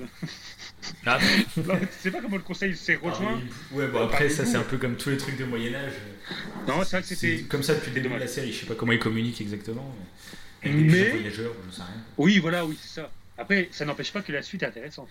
Ah, 1.04 1.18
non, 1.56 1.78
tu 1.80 1.86
sais 2.00 2.10
pas 2.12 2.20
comment 2.20 2.36
le 2.36 2.42
conseil 2.42 2.76
s'est 2.76 2.94
rejoint. 2.94 3.34
ah, 3.40 3.42
oui. 3.72 3.78
Ouais, 3.78 3.88
bon, 3.88 4.04
après, 4.04 4.28
ça, 4.28 4.46
c'est 4.46 4.56
un 4.56 4.62
peu 4.62 4.78
comme 4.78 4.96
tous 4.96 5.10
les 5.10 5.16
trucs 5.16 5.36
de 5.36 5.44
Moyen-Âge. 5.44 5.94
Non, 6.68 6.84
c'est 6.84 6.90
vrai 6.92 7.00
que 7.02 7.08
C'est 7.08 7.14
c'était. 7.16 7.42
comme 7.42 7.64
ça 7.64 7.74
depuis 7.74 7.90
le 7.90 8.00
début 8.00 8.14
de 8.14 8.20
la 8.20 8.28
série. 8.28 8.52
Je 8.52 8.60
sais 8.60 8.66
pas 8.66 8.76
comment 8.76 8.92
ils 8.92 9.00
communiquent 9.00 9.40
exactement. 9.40 9.92
Mais... 10.64 10.70
Mais- 10.70 11.10
voyageurs, 11.10 11.52
je 11.68 11.74
sais 11.76 11.82
rien. 11.82 11.90
Oui, 12.18 12.38
voilà, 12.38 12.64
oui, 12.64 12.78
c'est 12.80 13.00
ça. 13.00 13.10
Après, 13.36 13.68
ça 13.72 13.84
n'empêche 13.84 14.12
pas 14.12 14.22
que 14.22 14.30
la 14.32 14.42
suite 14.42 14.62
est 14.62 14.66
intéressante. 14.66 15.08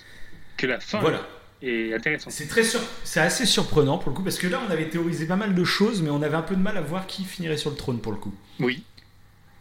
Que 0.55 0.65
la 0.68 0.80
fin. 0.80 0.99
Voilà. 1.01 1.27
Et. 1.62 1.96
C'est 2.30 2.48
très 2.48 2.64
sur... 2.64 2.80
c'est 3.04 3.20
assez 3.20 3.46
surprenant 3.46 3.98
pour 3.98 4.12
le 4.12 4.16
coup 4.16 4.24
parce 4.24 4.38
que 4.38 4.48
là 4.48 4.62
on 4.68 4.72
avait 4.72 4.90
théorisé 4.90 5.26
pas 5.26 5.36
mal 5.36 5.56
de 5.56 5.64
choses, 5.64 6.02
mais 6.02 6.10
on 6.10 6.22
avait 6.22 6.36
un 6.36 6.42
peu 6.42 6.56
de 6.56 6.62
mal 6.62 6.78
à 6.78 6.82
voir 6.82 7.08
qui 7.08 7.24
finirait 7.24 7.58
sur 7.58 7.72
le 7.72 7.76
trône 7.76 8.00
pour 8.00 8.12
le 8.12 8.18
coup. 8.18 8.34
Oui. 8.60 8.84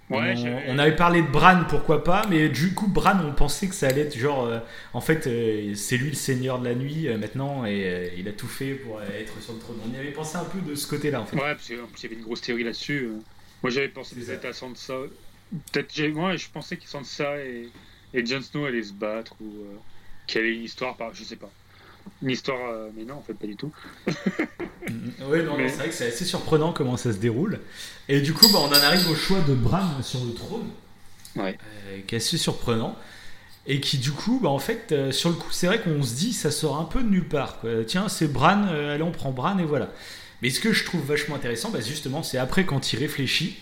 Ouais, 0.09 0.35
on, 0.69 0.75
on, 0.75 0.79
avait 0.79 0.95
parlé 0.95 1.21
de 1.21 1.27
Bran, 1.27 1.65
pourquoi 1.69 2.05
pas, 2.05 2.25
mais 2.31 2.49
du 2.49 2.75
coup 2.75 2.87
Bran, 2.87 3.19
on 3.25 3.33
pensait 3.33 3.67
que 3.67 3.75
ça 3.75 3.89
allait 3.89 4.03
être 4.03 4.17
genre, 4.17 4.45
euh, 4.45 4.61
en 4.93 5.01
fait, 5.01 5.27
euh, 5.27 5.75
c'est 5.75 5.97
lui 5.97 6.11
le 6.11 6.15
seigneur 6.15 6.61
de 6.61 6.65
la 6.65 6.77
nuit 6.77 7.09
euh, 7.09 7.19
maintenant 7.19 7.67
et 7.67 8.13
il 8.17 8.29
a 8.29 8.33
tout 8.33 8.47
fait 8.47 8.75
pour 8.75 9.03
être 9.03 9.43
sur 9.43 9.55
le 9.55 9.59
trône. 9.59 9.79
On 9.85 9.93
y 9.93 9.97
avait 9.97 10.13
pensé 10.13 10.37
un 10.37 10.45
peu 10.45 10.61
de 10.61 10.77
ce 10.77 10.87
côté-là 10.87 11.23
en 11.23 11.27
fait. 11.27 11.35
Ouais, 11.35 11.55
parce 11.55 11.69
qu'en 11.69 11.87
plus 11.87 12.01
il 12.01 12.03
y 12.05 12.07
avait 12.07 12.17
une 12.17 12.23
grosse 12.23 12.41
théorie 12.41 12.63
là-dessus. 12.63 13.11
Moi 13.65 13.71
j'avais 13.71 13.89
pensé 13.89 14.15
peut-être 14.15 14.45
à 14.45 14.53
Sansa, 14.53 14.95
peut-être 15.73 16.01
moi 16.15 16.37
je 16.37 16.47
pensais 16.53 16.77
que 16.77 16.87
Sansa 16.87 17.39
et, 17.39 17.69
et 18.15 18.25
Jon 18.25 18.43
Snow 18.43 18.67
allaient 18.67 18.85
se 18.85 18.93
battre 18.93 19.35
ou 19.41 19.53
qu'il 20.29 20.41
y 20.41 20.45
avait 20.45 20.55
une 20.55 20.63
histoire, 20.63 20.97
par, 20.97 21.15
je 21.15 21.25
sais 21.25 21.37
pas 21.37 21.51
une 22.23 22.31
histoire, 22.31 22.71
euh, 22.71 22.89
mais 22.97 23.05
non, 23.05 23.15
en 23.17 23.23
fait, 23.23 23.35
pas 23.35 23.47
du 23.47 23.57
tout. 23.57 23.71
oui, 24.09 25.43
non, 25.45 25.57
c'est 25.59 25.77
vrai 25.77 25.89
que 25.89 25.95
c'est 25.95 26.09
assez 26.09 26.25
surprenant 26.25 26.73
comment 26.73 26.97
ça 26.97 27.13
se 27.13 27.19
déroule. 27.19 27.61
Et 28.09 28.21
du 28.21 28.33
coup, 28.33 28.51
bah, 28.53 28.59
on 28.63 28.69
en 28.69 28.73
arrive 28.73 29.09
au 29.11 29.15
choix 29.15 29.41
de 29.41 29.55
Bran 29.55 30.03
sur 30.03 30.25
le 30.25 30.33
trône, 30.33 30.69
ouais. 31.37 31.59
Euh, 31.89 32.01
qui 32.07 32.15
est 32.15 32.19
assez 32.19 32.39
surprenant. 32.39 32.97
Et 33.67 33.81
qui, 33.81 33.99
du 33.99 34.13
coup, 34.13 34.41
bah, 34.43 34.49
en 34.49 34.59
fait, 34.59 34.93
euh, 34.93 35.13
sur 35.13 35.29
le 35.29 35.35
coup, 35.35 35.51
c'est 35.51 35.67
vrai 35.67 35.81
qu'on 35.81 36.03
se 36.03 36.15
dit, 36.15 36.33
ça 36.33 36.51
sort 36.51 36.79
un 36.79 36.85
peu 36.85 37.03
de 37.03 37.09
nulle 37.09 37.29
part. 37.29 37.59
Tiens, 37.87 38.09
c'est 38.09 38.29
Bran, 38.29 38.63
allez, 38.69 39.03
on 39.03 39.13
prend 39.13 39.33
Bran, 39.33 39.59
et 39.59 39.65
voilà. 39.65 39.91
Mais 40.41 40.51
ce 40.51 40.61
que 40.61 40.73
je 40.73 40.85
trouve 40.85 41.05
vachement 41.05 41.35
intéressant, 41.35 41.71
bah, 41.71 41.81
justement, 41.81 42.23
c'est 42.23 42.39
après 42.39 42.65
quand 42.65 42.93
il 42.93 42.99
réfléchit, 42.99 43.59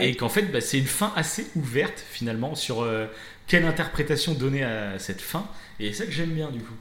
et 0.00 0.16
qu'en 0.16 0.30
fait, 0.30 0.44
bah, 0.50 0.62
c'est 0.62 0.78
une 0.78 0.86
fin 0.86 1.12
assez 1.16 1.46
ouverte, 1.54 2.02
finalement, 2.10 2.54
sur 2.54 2.86
quelle 3.46 3.66
interprétation 3.66 4.32
donner 4.32 4.64
à 4.64 4.98
cette 4.98 5.20
fin. 5.20 5.46
Et 5.80 5.92
c'est 5.92 6.04
ça 6.04 6.06
que 6.06 6.12
j'aime 6.12 6.30
bien, 6.30 6.50
du 6.50 6.60
coup. 6.60 6.74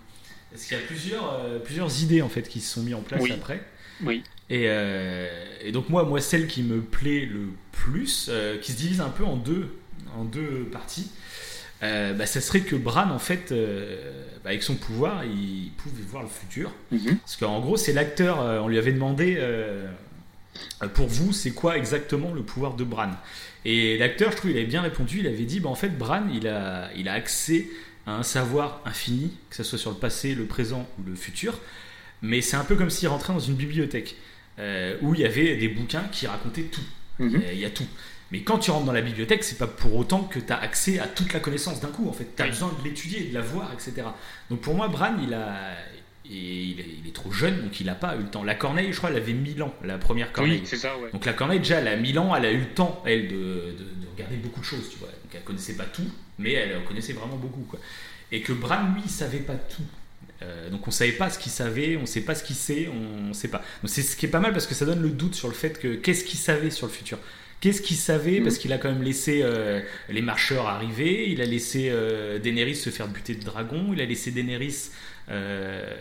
Parce 0.51 0.65
qu'il 0.65 0.77
y 0.77 0.79
a 0.79 0.83
plusieurs, 0.83 1.33
euh, 1.33 1.59
plusieurs 1.59 2.03
idées 2.03 2.21
en 2.21 2.29
fait 2.29 2.43
qui 2.43 2.59
se 2.59 2.73
sont 2.73 2.81
mises 2.81 2.95
en 2.95 3.01
place 3.01 3.23
après. 3.31 3.61
Oui. 4.03 4.23
Et, 4.49 4.63
euh, 4.65 5.27
et, 5.63 5.71
donc 5.71 5.89
moi, 5.89 6.03
moi, 6.03 6.19
celle 6.19 6.47
qui 6.47 6.61
me 6.61 6.81
plaît 6.81 7.25
le 7.25 7.49
plus, 7.71 8.27
euh, 8.29 8.57
qui 8.57 8.73
se 8.73 8.77
divise 8.77 8.99
un 8.99 9.09
peu 9.09 9.23
en 9.23 9.37
deux, 9.37 9.69
en 10.17 10.25
deux 10.25 10.67
parties, 10.71 11.09
bah, 11.81 12.25
ça 12.25 12.41
serait 12.41 12.61
que 12.61 12.75
Bran, 12.75 13.09
en 13.09 13.17
fait, 13.17 13.51
bah, 14.43 14.49
avec 14.49 14.61
son 14.61 14.75
pouvoir, 14.75 15.23
il 15.23 15.71
pouvait 15.77 16.03
voir 16.03 16.21
le 16.21 16.29
futur. 16.29 16.71
Mhm. 16.91 17.17
Parce 17.17 17.37
qu'en 17.37 17.59
gros, 17.59 17.77
c'est 17.77 17.93
l'acteur, 17.93 18.39
on 18.63 18.67
lui 18.67 18.77
avait 18.77 18.91
demandé, 18.91 19.41
pour 20.93 21.07
vous, 21.07 21.33
c'est 21.33 21.51
quoi 21.51 21.77
exactement 21.77 22.33
le 22.33 22.43
pouvoir 22.43 22.75
de 22.75 22.83
Bran? 22.83 23.11
Et 23.65 23.97
l'acteur, 23.97 24.31
je 24.31 24.37
trouve, 24.37 24.51
il 24.51 24.57
avait 24.57 24.65
bien 24.65 24.81
répondu, 24.81 25.19
il 25.19 25.27
avait 25.27 25.45
dit, 25.45 25.59
bah, 25.59 25.69
en 25.69 25.75
fait, 25.75 25.97
Bran, 25.97 26.23
il 26.31 26.47
a, 26.47 26.91
il 26.95 27.07
a 27.07 27.13
accès 27.13 27.67
un 28.07 28.23
savoir 28.23 28.81
infini, 28.85 29.31
que 29.49 29.55
ce 29.55 29.63
soit 29.63 29.77
sur 29.77 29.91
le 29.91 29.97
passé, 29.97 30.35
le 30.35 30.45
présent 30.45 30.87
ou 30.99 31.03
le 31.03 31.15
futur. 31.15 31.59
Mais 32.21 32.41
c'est 32.41 32.57
un 32.57 32.63
peu 32.63 32.75
comme 32.75 32.89
s'il 32.89 33.07
rentrait 33.07 33.33
dans 33.33 33.39
une 33.39 33.55
bibliothèque 33.55 34.15
euh, 34.59 34.97
où 35.01 35.15
il 35.15 35.21
y 35.21 35.25
avait 35.25 35.55
des 35.57 35.67
bouquins 35.67 36.03
qui 36.11 36.27
racontaient 36.27 36.63
tout. 36.63 36.81
Mhm. 37.19 37.41
Il 37.51 37.59
y 37.59 37.65
a 37.65 37.69
tout. 37.69 37.87
Mais 38.31 38.41
quand 38.41 38.59
tu 38.59 38.71
rentres 38.71 38.85
dans 38.85 38.93
la 38.93 39.01
bibliothèque, 39.01 39.43
c'est 39.43 39.57
pas 39.57 39.67
pour 39.67 39.95
autant 39.95 40.23
que 40.23 40.39
tu 40.39 40.53
as 40.53 40.57
accès 40.57 40.99
à 40.99 41.07
toute 41.07 41.33
la 41.33 41.39
connaissance 41.39 41.81
d'un 41.81 41.89
coup. 41.89 42.07
En 42.07 42.13
fait, 42.13 42.27
tu 42.35 42.41
as 42.41 42.47
besoin 42.47 42.73
de 42.79 42.87
l'étudier, 42.87 43.25
de 43.25 43.33
la 43.33 43.41
voir, 43.41 43.71
etc. 43.73 44.07
Donc 44.49 44.61
pour 44.61 44.73
moi, 44.73 44.87
Bran, 44.87 45.15
il 45.21 45.33
a. 45.33 45.75
il, 46.25 46.79
est, 46.79 47.13
trop 47.13 47.31
jeune, 47.31 47.61
donc 47.61 47.79
il 47.81 47.87
n'a 47.87 47.95
pas 47.95 48.15
eu 48.15 48.19
le 48.19 48.29
temps. 48.29 48.43
La 48.43 48.55
Corneille, 48.55 48.93
je 48.93 48.97
crois, 48.97 49.09
elle 49.09 49.17
avait 49.17 49.33
1000 49.33 49.63
ans, 49.63 49.73
la 49.83 49.97
première 49.97 50.31
Corneille. 50.31 50.59
Oui, 50.59 50.65
c'est 50.65 50.77
ça, 50.77 50.97
ouais. 50.97 51.11
Donc 51.11 51.25
la 51.25 51.33
Corneille, 51.33 51.59
déjà, 51.59 51.79
elle 51.79 51.89
a 51.89 51.97
1000 51.97 52.19
ans, 52.19 52.33
elle 52.33 52.45
a 52.45 52.51
eu 52.51 52.59
le 52.59 52.73
temps, 52.73 53.03
elle, 53.05 53.27
de, 53.27 53.35
de, 53.35 54.07
regarder 54.15 54.37
beaucoup 54.37 54.61
de 54.61 54.65
choses, 54.65 54.89
tu 54.89 54.97
vois. 54.97 55.09
Donc 55.09 55.35
elle 55.35 55.43
connaissait 55.43 55.75
pas 55.75 55.83
tout, 55.83 56.09
mais 56.41 56.53
elle 56.53 56.83
connaissait 56.83 57.13
vraiment 57.13 57.37
beaucoup. 57.37 57.65
Quoi. 57.69 57.79
Et 58.31 58.41
que 58.41 58.53
Bran, 58.53 58.93
lui, 58.93 59.03
il 59.05 59.11
savait 59.11 59.39
pas 59.39 59.55
tout. 59.55 59.83
Euh, 60.41 60.69
donc 60.69 60.87
on 60.87 60.91
savait 60.91 61.11
pas 61.11 61.29
ce 61.29 61.37
qu'il 61.37 61.51
savait, 61.51 61.97
on 61.97 62.05
sait 62.05 62.21
pas 62.21 62.33
ce 62.33 62.43
qu'il 62.43 62.55
sait, 62.55 62.89
on 62.91 63.27
ne 63.29 63.33
sait 63.33 63.47
pas. 63.47 63.59
Donc 63.83 63.89
c'est 63.89 64.01
ce 64.01 64.15
qui 64.15 64.25
est 64.25 64.29
pas 64.29 64.39
mal 64.39 64.53
parce 64.53 64.65
que 64.65 64.73
ça 64.73 64.85
donne 64.85 65.01
le 65.01 65.09
doute 65.09 65.35
sur 65.35 65.47
le 65.47 65.53
fait 65.53 65.79
que 65.79 65.95
qu'est-ce 65.95 66.23
qu'il 66.23 66.39
savait 66.39 66.71
sur 66.71 66.87
le 66.87 66.91
futur? 66.91 67.19
Qu'est-ce 67.59 67.81
qu'il 67.81 67.97
savait 67.97 68.39
mm. 68.39 68.43
Parce 68.43 68.57
qu'il 68.57 68.73
a 68.73 68.79
quand 68.79 68.89
même 68.89 69.03
laissé 69.03 69.41
euh, 69.43 69.81
les 70.09 70.21
marcheurs 70.21 70.67
arriver, 70.67 71.29
il 71.29 71.41
a 71.41 71.45
laissé 71.45 71.89
euh, 71.91 72.39
Daenerys 72.39 72.75
se 72.75 72.89
faire 72.89 73.07
buter 73.07 73.35
de 73.35 73.43
dragons, 73.43 73.91
il 73.93 74.01
a 74.01 74.05
laissé 74.05 74.31
Daenerys 74.31 74.89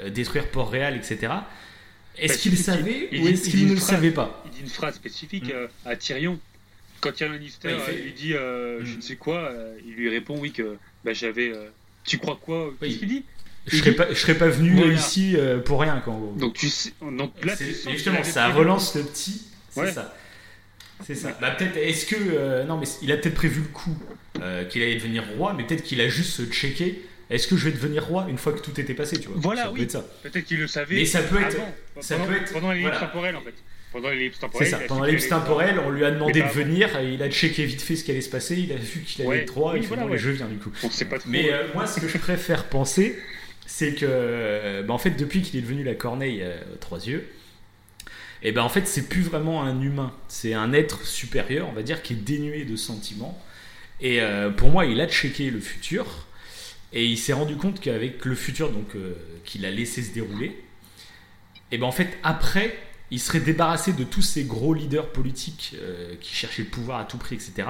détruire 0.09 0.49
Port-Réal, 0.49 0.97
etc. 0.97 1.33
Est-ce 2.19 2.39
qu'il 2.39 2.59
savait 2.59 3.09
ou 3.13 3.29
est-ce 3.29 3.49
qu'il 3.49 3.69
ne 3.69 3.75
le 3.75 3.79
savait 3.79 4.11
pas? 4.11 4.43
Il 4.47 4.51
dit 4.51 4.61
une 4.63 4.69
phrase 4.69 4.95
spécifique 4.97 5.53
mm. 5.53 5.89
à 5.89 5.97
Tyrion. 5.97 6.39
Quand 7.01 7.13
Tyrion 7.13 7.33
Lannister 7.33 7.77
lui 8.03 8.13
dit 8.13 8.33
je 8.33 8.93
mm. 8.93 8.97
ne 8.97 9.01
sais 9.01 9.17
quoi, 9.17 9.53
il 9.87 9.95
lui 9.95 10.09
répond 10.09 10.39
oui 10.39 10.53
que 10.53 10.77
bah, 11.05 11.13
j'avais 11.13 11.53
tu 12.05 12.19
crois 12.19 12.39
quoi 12.41 12.73
Qu'est-ce 12.81 12.99
qu'il 12.99 13.09
dit 13.09 13.25
je 13.67 13.77
serais, 13.77 13.93
pas, 13.93 14.09
je 14.09 14.15
serais 14.15 14.35
pas 14.35 14.49
venu 14.49 14.93
ici 14.93 15.35
euh, 15.37 15.59
pour 15.59 15.81
rien, 15.81 16.01
quand 16.05 16.35
Donc, 16.37 16.55
tu 16.55 16.69
sais, 16.69 16.93
donc 17.01 17.33
là, 17.45 17.55
justement, 17.89 18.25
ça 18.25 18.49
relance 18.49 18.95
le 18.97 19.03
petit. 19.03 19.43
C'est 19.71 19.93
ça. 19.93 20.15
C'est 21.05 21.15
ça. 21.15 21.37
Bah, 21.41 21.51
peut-être, 21.53 21.77
est-ce 21.77 22.07
que. 22.07 22.17
Euh, 22.19 22.65
non, 22.65 22.79
mais 22.79 22.87
il 23.03 23.13
a 23.13 23.17
peut-être 23.17 23.35
prévu 23.35 23.61
le 23.61 23.69
coup 23.69 23.97
euh, 24.41 24.65
qu'il 24.65 24.83
allait 24.83 24.97
devenir 24.97 25.25
roi, 25.37 25.55
mais 25.57 25.65
peut-être 25.65 25.83
qu'il 25.83 26.01
a 26.01 26.09
juste 26.09 26.51
checké. 26.51 27.03
Est-ce 27.31 27.47
que 27.47 27.57
je 27.57 27.67
vais 27.67 27.73
devenir 27.73 28.05
roi 28.05 28.27
une 28.29 28.39
fois 28.39 28.53
que 28.53 28.59
tout 28.59 28.79
était 28.81 28.95
passé, 28.95 29.21
tu 29.21 29.29
vois? 29.29 29.37
Voilà, 29.39 29.65
ça 29.65 29.71
oui. 29.71 29.87
Peut 29.87 30.01
peut-être 30.25 30.45
qu'il 30.45 30.59
le 30.59 30.67
savait. 30.67 30.97
Mais 30.97 31.05
ça 31.05 31.23
peut 31.23 31.41
être. 31.41 31.57
Ça 32.01 32.17
pendant, 32.17 32.29
peut 32.29 32.37
être 32.37 32.53
pendant 32.53 32.73
les 32.73 32.81
voilà. 32.81 32.99
temporelles, 32.99 33.37
en 33.37 33.41
fait. 33.41 33.55
Pendant 33.93 34.11
l'ellipse 34.11 34.39
temporelle. 34.39 34.69
C'est 34.69 34.77
ça, 34.77 34.83
pendant 34.87 35.05
l'ellipse 35.05 35.29
temporelle, 35.29 35.81
on 35.81 35.91
lui 35.91 36.05
a 36.05 36.13
demandé 36.13 36.43
de 36.43 36.49
venir, 36.49 36.89
il 37.03 37.23
a 37.23 37.31
checké 37.31 37.65
vite 37.65 37.83
fait 37.83 37.97
ce 37.97 38.05
qui 38.05 38.13
allait 38.13 38.21
se 38.21 38.31
passer, 38.31 38.57
il 38.57 38.73
a 38.73 38.77
vu 38.77 39.01
qu'il 39.01 39.27
allait 39.27 39.43
être 39.43 39.57
roi, 39.57 39.77
et 39.77 39.81
voilà, 39.81 40.17
je 40.17 40.31
viens 40.31 40.47
du 40.47 40.59
coup. 40.59 40.71
pas 40.71 41.17
Mais 41.27 41.53
euh, 41.53 41.67
moi, 41.75 41.87
ce 41.87 41.99
que 41.99 42.07
je 42.07 42.19
préfère 42.19 42.69
penser, 42.69 43.19
c'est 43.67 43.95
que, 43.95 44.07
euh, 44.09 44.83
bah, 44.85 44.95
en 44.95 44.99
fait, 44.99 45.11
depuis 45.11 45.43
qu'il 45.43 45.59
est 45.59 45.63
devenu 45.63 45.83
la 45.83 45.95
corneille 45.95 46.41
euh, 46.43 46.57
aux 46.73 46.77
trois 46.77 47.05
yeux, 47.05 47.27
et 48.43 48.49
eh 48.49 48.53
ben 48.53 48.63
en 48.63 48.71
fait, 48.71 48.87
c'est 48.87 49.07
plus 49.07 49.21
vraiment 49.21 49.63
un 49.63 49.83
humain, 49.83 50.15
c'est 50.29 50.55
un 50.55 50.73
être 50.73 51.05
supérieur, 51.05 51.69
on 51.69 51.73
va 51.73 51.83
dire, 51.83 52.01
qui 52.01 52.15
est 52.15 52.17
dénué 52.17 52.65
de 52.65 52.75
sentiments. 52.75 53.39
Et 54.01 54.19
pour 54.57 54.71
moi, 54.71 54.87
il 54.87 54.99
a 55.03 55.07
checké 55.07 55.51
le 55.51 55.61
futur, 55.61 56.07
et 56.95 57.05
il 57.05 57.19
s'est 57.19 57.35
rendu 57.35 57.57
compte 57.57 57.81
qu'avec 57.81 58.25
le 58.25 58.35
futur 58.35 58.71
donc 58.71 58.97
qu'il 59.45 59.67
a 59.67 59.71
laissé 59.71 60.03
se 60.03 60.15
dérouler, 60.15 60.57
et 61.71 61.77
ben 61.77 61.85
en 61.85 61.93
fait, 61.93 62.17
après, 62.23 62.79
il 63.11 63.21
serait 63.21 63.41
débarrassé 63.41 63.93
de 63.93 64.05
tous 64.05 64.23
ces 64.23 64.45
gros 64.45 64.75
leaders 64.75 65.11
politiques 65.11 65.75
euh, 65.75 66.15
qui 66.21 66.35
cherchaient 66.35 66.63
le 66.63 66.69
pouvoir 66.69 67.01
à 67.01 67.05
tout 67.05 67.19
prix, 67.19 67.35
etc. 67.35 67.69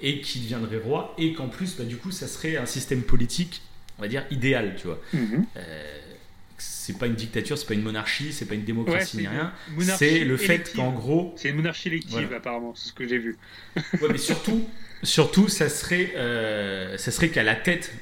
Et 0.00 0.20
qui 0.20 0.40
deviendraient 0.40 0.78
rois, 0.78 1.14
et 1.18 1.32
qu'en 1.32 1.48
plus, 1.48 1.76
bah, 1.76 1.84
du 1.84 1.96
coup, 1.96 2.10
ça 2.10 2.28
serait 2.28 2.56
un 2.56 2.66
système 2.66 3.02
politique, 3.02 3.62
on 3.98 4.02
va 4.02 4.08
dire, 4.08 4.24
idéal, 4.30 4.74
tu 4.78 4.86
vois. 4.86 5.00
Mhm. 5.14 5.46
Euh, 5.56 6.00
c'est 6.58 6.98
pas 6.98 7.06
une 7.06 7.14
dictature, 7.14 7.58
c'est 7.58 7.66
pas 7.66 7.74
une 7.74 7.82
monarchie, 7.82 8.32
c'est 8.32 8.46
pas 8.46 8.54
une 8.54 8.64
démocratie 8.64 9.18
ni 9.18 9.26
rien. 9.26 9.52
C'est 9.96 10.24
le 10.24 10.36
fait 10.36 10.72
qu'en 10.74 10.92
gros. 10.92 11.34
C'est 11.36 11.50
une 11.50 11.56
monarchie 11.56 11.88
élective, 11.88 12.32
apparemment, 12.32 12.74
c'est 12.74 12.88
ce 12.88 12.92
que 12.92 13.06
j'ai 13.06 13.18
vu. 13.18 13.36
ouais, 13.76 14.08
mais 14.10 14.18
surtout, 14.18 14.66
surtout 15.02 15.48
ça 15.48 15.68
serait, 15.68 16.12
euh, 16.16 16.96
ça 16.96 17.10
serait 17.10 17.28
qu'à 17.28 17.42
la 17.42 17.56
tête 17.56 17.92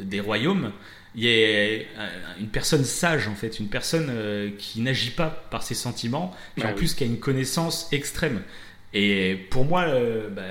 des 0.00 0.20
royaumes, 0.20 0.72
il 1.14 1.24
y 1.24 1.28
a 1.28 1.82
une 2.40 2.48
personne 2.48 2.84
sage 2.84 3.28
en 3.28 3.34
fait, 3.34 3.58
une 3.58 3.68
personne 3.68 4.08
euh, 4.10 4.50
qui 4.58 4.80
n'agit 4.80 5.10
pas 5.10 5.28
par 5.50 5.62
ses 5.62 5.74
sentiments, 5.74 6.34
mais 6.56 6.64
en 6.64 6.70
ah 6.70 6.72
plus 6.72 6.94
qui 6.94 7.04
a 7.04 7.06
une 7.06 7.18
connaissance 7.18 7.88
extrême. 7.92 8.42
Et 8.94 9.36
pour 9.50 9.64
moi, 9.64 9.82
euh, 9.82 10.28
bah, 10.30 10.42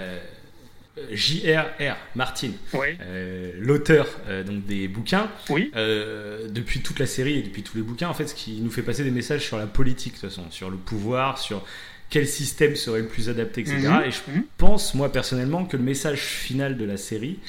J.R.R. 1.12 1.96
Martin, 2.16 2.52
euh, 2.76 3.52
l'auteur 3.58 4.08
donc 4.46 4.66
des 4.66 4.88
bouquins, 4.88 5.32
depuis 5.50 6.82
toute 6.82 7.00
la 7.00 7.08
série 7.08 7.40
et 7.40 7.42
depuis 7.42 7.64
tous 7.64 7.78
les 7.78 7.84
bouquins, 7.84 8.10
en 8.10 8.14
fait, 8.14 8.28
ce 8.28 8.36
qui 8.36 8.62
nous 8.62 8.72
fait 8.72 8.84
passer 8.84 9.04
des 9.04 9.12
messages 9.12 9.46
sur 9.46 9.58
la 9.58 9.68
politique, 9.68 10.14
de 10.16 10.20
toute 10.20 10.30
façon, 10.30 10.52
sur 10.52 10.70
le 10.70 10.78
pouvoir, 10.78 11.40
sur 11.40 11.66
quel 12.12 12.28
système 12.28 12.76
serait 12.76 13.00
le 13.00 13.08
plus 13.08 13.30
adapté, 13.30 13.62
etc. 13.62 13.78
Mhm. 13.80 14.02
Et 14.06 14.12
je 14.12 14.20
mhm. 14.32 14.44
pense, 14.58 14.94
moi 14.94 15.12
personnellement, 15.12 15.66
que 15.66 15.78
le 15.78 15.84
message 15.84 16.20
final 16.20 16.78
de 16.78 16.86
la 16.86 16.98
série, 16.98 17.40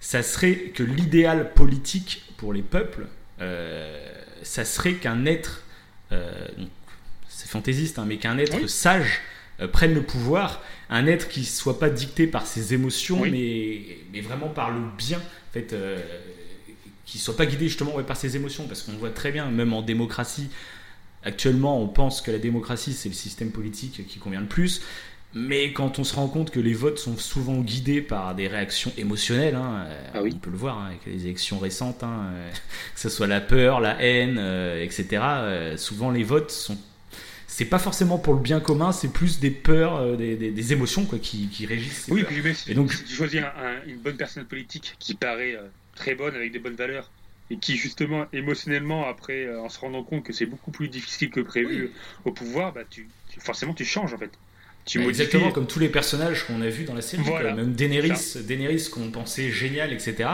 ça 0.00 0.22
serait 0.22 0.56
que 0.74 0.82
l'idéal 0.82 1.52
politique 1.54 2.27
pour 2.38 2.54
les 2.54 2.62
peuples, 2.62 3.06
euh, 3.42 4.10
ça 4.42 4.64
serait 4.64 4.94
qu'un 4.94 5.26
être, 5.26 5.64
euh, 6.12 6.48
c'est 7.28 7.48
fantaisiste, 7.48 7.98
hein, 7.98 8.06
mais 8.08 8.16
qu'un 8.16 8.38
être 8.38 8.66
sage 8.66 9.20
euh, 9.60 9.68
prenne 9.68 9.92
le 9.92 10.02
pouvoir, 10.02 10.62
un 10.88 11.06
être 11.06 11.28
qui 11.28 11.44
soit 11.44 11.78
pas 11.78 11.90
dicté 11.90 12.26
par 12.26 12.46
ses 12.46 12.72
émotions, 12.72 13.20
mais, 13.20 13.98
mais 14.12 14.22
vraiment 14.22 14.48
par 14.48 14.70
le 14.70 14.80
bien, 14.96 15.18
en 15.18 15.52
fait, 15.52 15.74
qui 17.04 17.18
soit 17.18 17.36
pas 17.36 17.44
guidé 17.44 17.68
justement 17.68 18.02
par 18.02 18.16
ses 18.16 18.36
émotions, 18.36 18.66
parce 18.66 18.82
qu'on 18.82 18.92
voit 18.92 19.10
très 19.10 19.32
bien, 19.32 19.50
même 19.50 19.74
en 19.74 19.82
démocratie, 19.82 20.48
Actuellement, 21.24 21.82
on 21.82 21.88
pense 21.88 22.22
que 22.22 22.30
la 22.30 22.38
démocratie, 22.38 22.92
c'est 22.92 23.08
le 23.08 23.14
système 23.14 23.50
politique 23.50 24.06
qui 24.06 24.18
convient 24.18 24.40
le 24.40 24.46
plus. 24.46 24.82
Mais 25.38 25.72
quand 25.72 25.98
on 25.98 26.04
se 26.04 26.16
rend 26.16 26.28
compte 26.28 26.50
que 26.50 26.60
les 26.60 26.74
votes 26.74 26.98
sont 26.98 27.16
souvent 27.16 27.60
guidés 27.60 28.00
par 28.00 28.34
des 28.34 28.48
réactions 28.48 28.92
émotionnelles, 28.96 29.54
hein, 29.54 29.86
ah 30.14 30.20
on 30.22 30.30
peut 30.30 30.50
le 30.50 30.56
voir 30.56 30.78
hein, 30.78 30.86
avec 30.88 31.06
les 31.06 31.26
élections 31.26 31.58
récentes, 31.58 32.02
hein, 32.02 32.30
euh, 32.32 32.50
que 32.94 33.00
ce 33.00 33.08
soit 33.08 33.26
la 33.26 33.40
peur, 33.40 33.80
la 33.80 34.02
haine, 34.02 34.36
euh, 34.38 34.82
etc. 34.82 35.06
Euh, 35.22 35.76
souvent 35.76 36.10
les 36.10 36.24
votes 36.24 36.50
sont 36.50 36.78
c'est 37.46 37.64
pas 37.64 37.80
forcément 37.80 38.18
pour 38.18 38.34
le 38.34 38.40
bien 38.40 38.60
commun, 38.60 38.92
c'est 38.92 39.12
plus 39.12 39.40
des 39.40 39.50
peurs, 39.50 40.16
des, 40.16 40.72
émotions 40.72 41.06
quoi, 41.06 41.18
qui, 41.18 41.48
régissent. 41.66 42.06
Oui, 42.08 42.22
puis, 42.22 42.40
et 42.68 42.74
donc, 42.74 42.92
si 42.92 43.02
tu 43.02 43.12
choisis 43.12 43.42
une 43.84 43.98
bonne 43.98 44.16
personne 44.16 44.44
politique 44.44 44.94
qui 45.00 45.14
paraît 45.14 45.58
très 45.96 46.14
bonne, 46.14 46.36
avec 46.36 46.52
des 46.52 46.60
bonnes 46.60 46.76
valeurs, 46.76 47.10
et 47.50 47.58
qui 47.58 47.76
justement 47.76 48.26
émotionnellement 48.32 49.06
après 49.06 49.44
euh, 49.46 49.60
en 49.60 49.68
se 49.68 49.78
rendant 49.78 50.02
compte 50.02 50.24
que 50.24 50.32
c'est 50.32 50.46
beaucoup 50.46 50.70
plus 50.70 50.88
difficile 50.88 51.30
que 51.30 51.40
prévu 51.40 51.90
au 52.24 52.32
pouvoir 52.32 52.72
bah 52.72 52.82
tu, 52.88 53.08
tu- 53.30 53.40
forcément 53.40 53.74
tu 53.74 53.84
changes 53.84 54.12
en 54.12 54.18
fait 54.18 54.30
tu 54.88 54.98
Bah, 54.98 55.08
exactement 55.08 55.50
comme 55.52 55.66
tous 55.66 55.78
les 55.78 55.88
personnages 55.88 56.46
qu'on 56.46 56.60
a 56.62 56.68
vus 56.68 56.84
dans 56.84 56.94
la 56.94 57.02
série. 57.02 57.22
Voilà. 57.24 57.54
Même 57.54 57.72
Daenerys, 57.72 58.38
Daenerys 58.42 58.88
qu'on 58.90 59.10
pensait 59.10 59.50
génial, 59.50 59.92
etc. 59.92 60.28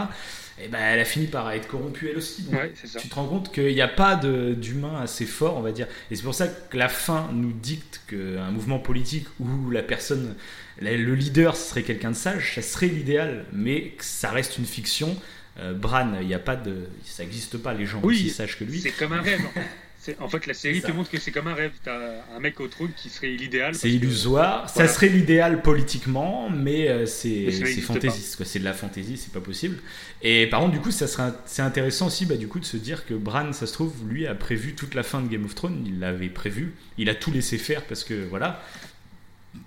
Et 0.63 0.69
ben 0.69 0.79
elle 0.79 1.01
a 1.01 1.05
fini 1.05 1.27
par 1.27 1.51
être 1.51 1.67
corrompue 1.67 2.09
elle 2.09 2.17
aussi. 2.17 2.43
Donc, 2.43 2.55
ouais 2.55 2.73
c'est 2.75 2.87
ça 2.87 3.01
Tu 3.01 3.09
te 3.09 3.15
rends 3.17 3.27
compte 3.27 3.53
qu'il 3.53 3.75
n'y 3.75 3.81
a 3.81 3.89
pas 3.89 4.15
d'humain 4.15 5.01
assez 5.03 5.27
fort, 5.27 5.57
on 5.57 5.63
va 5.63 5.73
dire. 5.73 5.89
Et 6.11 6.17
c'est 6.17 6.23
pour 6.23 6.35
ça 6.35 6.47
que 6.47 6.77
la 6.77 6.89
fin 6.89 7.29
nous 7.33 7.53
dicte 7.53 8.03
qu'un 8.09 8.51
mouvement 8.53 8.79
politique 8.79 9.27
où 9.41 9.71
la 9.71 9.83
personne, 9.83 10.37
le 10.81 11.15
leader, 11.15 11.57
ce 11.57 11.71
serait 11.71 11.83
quelqu'un 11.83 12.13
de 12.13 12.17
sage, 12.17 12.55
ça 12.55 12.63
serait 12.63 12.87
l'idéal, 12.87 13.47
mais 13.53 13.89
que 13.99 14.05
ça 14.05 14.31
reste 14.31 14.59
une 14.59 14.65
fiction. 14.67 15.17
Euh, 15.59 15.73
Bran, 15.73 16.13
il 16.21 16.27
n'y 16.27 16.35
a 16.35 16.41
pas 16.41 16.57
de, 16.57 16.89
ça 17.05 17.23
n'existe 17.23 17.59
pas 17.59 17.75
les 17.75 17.87
gens 17.87 18.01
Oui, 18.03 18.15
aussi 18.15 18.31
sages 18.31 18.59
que 18.59 18.65
lui. 18.65 18.81
c'est 18.81 18.91
comme 18.91 19.13
un 19.13 19.23
rêve 19.23 19.41
en 20.21 20.29
fait. 20.29 20.47
La 20.47 20.55
série 20.55 20.81
te 20.83 20.91
montre 20.93 21.11
que 21.11 21.19
c'est 21.19 21.31
comme 21.33 21.47
un 21.49 21.55
rêve. 21.55 21.73
T'as 21.85 21.99
un 22.37 22.41
mec 22.41 22.61
au 22.61 22.69
trône 22.69 22.91
qui 22.97 23.09
serait 23.09 23.29
l'idéal. 23.29 23.75
C'est 23.75 23.89
que- 23.89 23.95
illusoire, 23.95 24.69
ça 24.71 24.87
serait 24.89 25.09
l'idéal 25.09 25.63
politiquement, 25.63 26.51
mais 26.51 26.89
euh, 26.89 27.07
c'est 27.07 27.51
fantaisiste. 27.81 28.43
C'est 28.45 28.59
de 28.59 28.65
la 28.65 28.73
fantaisie, 28.75 29.17
c'est 29.17 29.33
pas 29.33 29.41
possible. 29.41 29.79
Et 30.23 30.47
par 30.47 30.61
contre, 30.61 30.73
du 30.73 30.81
coup, 30.81 30.91
ça 30.91 31.07
serait 31.07 31.33
c'est 31.47 31.63
intéressant 31.63 32.07
aussi, 32.07 32.27
bah, 32.27 32.37
du 32.37 32.49
coup, 32.49 32.61
de 32.61 32.65
se 32.65 32.77
dire 32.77 33.07
que 33.07 33.15
Bran, 33.15 33.53
ça 33.53 33.67
se 33.67 33.73
trouve, 33.73 33.93
lui 34.09 34.27
a 34.27 34.35
prévu 34.35 34.75
toute 34.75 34.95
la 34.95 35.03
fin 35.03 35.21
de 35.21 35.29
Game 35.29 35.45
of 35.45 35.55
Thrones. 35.55 35.83
Il 35.87 36.01
l'avait 36.01 36.29
prévu, 36.29 36.73
il 36.99 37.09
a 37.09 37.15
tout 37.15 37.31
laissé 37.31 37.59
faire 37.59 37.83
parce 37.85 38.05
que 38.05 38.27
voilà, 38.29 38.63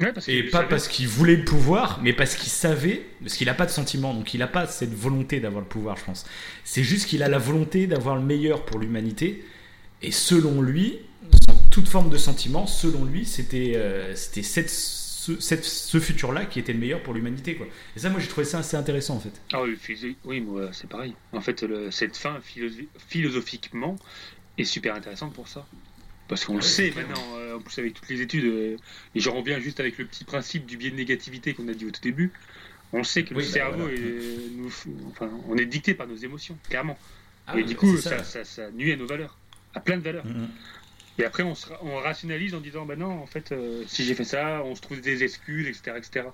Ouais, 0.01 0.11
parce 0.11 0.27
et 0.27 0.43
pas 0.43 0.57
savait. 0.59 0.69
parce 0.69 0.87
qu'il 0.89 1.07
voulait 1.07 1.37
le 1.37 1.45
pouvoir, 1.45 2.01
mais 2.03 2.11
parce 2.11 2.35
qu'il 2.35 2.49
savait, 2.49 3.03
parce 3.21 3.35
qu'il 3.35 3.47
n'a 3.47 3.53
pas 3.53 3.65
de 3.65 3.71
sentiment, 3.71 4.13
donc 4.13 4.33
il 4.33 4.39
n'a 4.39 4.47
pas 4.47 4.67
cette 4.67 4.93
volonté 4.93 5.39
d'avoir 5.39 5.61
le 5.61 5.67
pouvoir, 5.67 5.95
je 5.95 6.03
pense. 6.03 6.25
C'est 6.65 6.83
juste 6.83 7.07
qu'il 7.07 7.23
a 7.23 7.29
la 7.29 7.37
volonté 7.37 7.87
d'avoir 7.87 8.17
le 8.17 8.21
meilleur 8.21 8.65
pour 8.65 8.79
l'humanité, 8.79 9.45
et 10.01 10.11
selon 10.11 10.61
lui, 10.61 10.99
sans 11.47 11.55
toute 11.69 11.87
forme 11.87 12.09
de 12.09 12.17
sentiment, 12.17 12.67
selon 12.67 13.05
lui, 13.05 13.25
c'était 13.25 13.73
euh, 13.75 14.15
c'était 14.15 14.43
cette- 14.43 14.69
ce, 14.69 15.39
cette- 15.41 15.65
ce 15.65 15.99
futur-là 15.99 16.45
qui 16.45 16.59
était 16.59 16.71
le 16.73 16.79
meilleur 16.79 17.03
pour 17.03 17.13
l'humanité, 17.13 17.55
quoi. 17.55 17.67
Et 17.95 17.99
ça, 17.99 18.09
moi, 18.09 18.19
j'ai 18.21 18.27
trouvé 18.29 18.45
ça 18.45 18.59
assez 18.59 18.77
intéressant, 18.77 19.15
en 19.15 19.19
fait. 19.19 19.33
Ah 19.51 19.61
oui, 19.63 19.77
oui, 20.23 20.39
moi 20.41 20.69
c'est 20.71 20.87
pareil. 20.87 21.13
En 21.33 21.41
fait, 21.41 21.63
le- 21.63 21.91
cette 21.91 22.15
fin 22.15 22.39
philosophi- 22.39 22.87
philosophiquement 23.09 23.97
est 24.57 24.63
super 24.63 24.95
intéressante 24.95 25.33
pour 25.33 25.47
ça. 25.47 25.65
Parce 26.29 26.45
qu'on 26.45 26.53
Ah 26.53 26.57
le 26.57 26.61
sait 26.61 26.91
maintenant, 26.95 27.23
euh, 27.37 27.57
en 27.57 27.59
plus 27.59 27.77
avec 27.79 27.93
toutes 27.93 28.09
les 28.09 28.21
études, 28.21 28.45
euh, 28.45 28.77
et 29.15 29.19
j'en 29.19 29.33
reviens 29.35 29.59
juste 29.59 29.79
avec 29.79 29.97
le 29.97 30.05
petit 30.05 30.23
principe 30.25 30.65
du 30.65 30.75
biais 30.77 30.91
de 30.91 30.95
négativité 30.95 31.53
qu'on 31.53 31.67
a 31.69 31.73
dit 31.73 31.85
au 31.85 31.91
tout 31.91 32.01
début. 32.01 32.31
On 32.93 33.03
sait 33.03 33.23
que 33.23 33.33
Oui, 33.33 33.41
le 33.43 33.47
bah, 33.47 33.53
cerveau, 33.53 33.77
voilà. 33.83 33.93
est- 33.95 34.51
nous, 34.55 34.71
enfin, 35.09 35.29
on 35.49 35.57
est 35.57 35.65
dicté 35.65 35.93
par 35.93 36.07
nos 36.07 36.15
émotions, 36.15 36.57
clairement. 36.69 36.97
Ah 37.47 37.57
et 37.59 37.63
du 37.63 37.73
bah, 37.75 37.79
coup, 37.81 37.95
c'est 37.97 38.09
ça, 38.09 38.23
ça, 38.23 38.43
ça 38.45 38.71
nuit 38.71 38.91
à 38.93 38.95
nos 38.97 39.05
valeurs, 39.07 39.37
à 39.73 39.79
plein 39.79 39.97
de 39.97 40.01
valeurs. 40.03 40.25
Mhm. 40.25 40.47
Et 41.19 41.25
après, 41.25 41.41
on, 41.41 41.55
se 41.55 41.67
ra- 41.67 41.79
on 41.81 41.95
rationalise 41.97 42.53
en 42.53 42.59
disant, 42.59 42.85
bah 42.85 42.95
non, 42.95 43.09
en 43.09 43.25
fait, 43.25 43.51
euh, 43.51 43.83
si 43.87 44.05
j'ai 44.05 44.13
fait 44.13 44.23
ça, 44.23 44.61
on 44.63 44.75
se 44.75 44.81
trouve 44.81 45.01
des 45.01 45.23
excuses, 45.23 45.65
etc. 45.67 45.97
etc. 45.97 46.27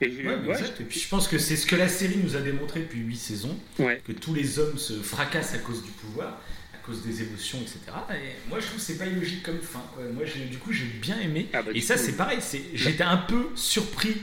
Et 0.00 0.06
Ouais, 0.08 0.26
euh, 0.26 0.38
mais 0.42 0.48
ouais, 0.48 0.58
exact. 0.58 0.80
Et 0.80 0.84
puis, 0.84 0.98
je 0.98 1.08
pense 1.08 1.28
que 1.28 1.38
c'est 1.38 1.54
ce 1.54 1.66
que 1.66 1.76
la 1.76 1.86
série 1.88 2.16
nous 2.16 2.34
a 2.34 2.40
démontré 2.40 2.80
depuis 2.80 2.98
8 2.98 3.16
saisons. 3.16 3.56
ouais. 3.78 4.02
que 4.04 4.10
tous 4.12 4.34
les 4.34 4.58
hommes 4.58 4.76
se 4.76 4.94
fracassent 4.94 5.54
à 5.54 5.58
cause 5.58 5.84
du 5.84 5.92
pouvoir, 5.92 6.40
à 6.74 6.78
cause 6.84 7.02
des 7.04 7.22
émotions, 7.22 7.58
etc. 7.60 7.78
Et 8.10 8.48
moi, 8.48 8.58
je 8.58 8.66
trouve 8.66 8.78
que 8.78 8.82
c'est 8.84 8.98
pas 8.98 9.06
illogique 9.06 9.44
comme 9.44 9.60
fin. 9.60 9.84
Moi, 10.12 10.24
j'ai- 10.24 10.46
du 10.46 10.58
coup, 10.58 10.72
j'ai 10.72 10.86
bien 10.86 11.20
aimé. 11.20 11.46
Ah 11.52 11.62
bah, 11.62 11.70
Et 11.72 11.80
ça, 11.80 11.94
coup, 11.94 12.00
c'est 12.04 12.16
pareil. 12.16 12.38
c'est- 12.40 12.64
J'étais 12.74 13.04
un 13.04 13.18
peu 13.18 13.50
surpris 13.54 14.16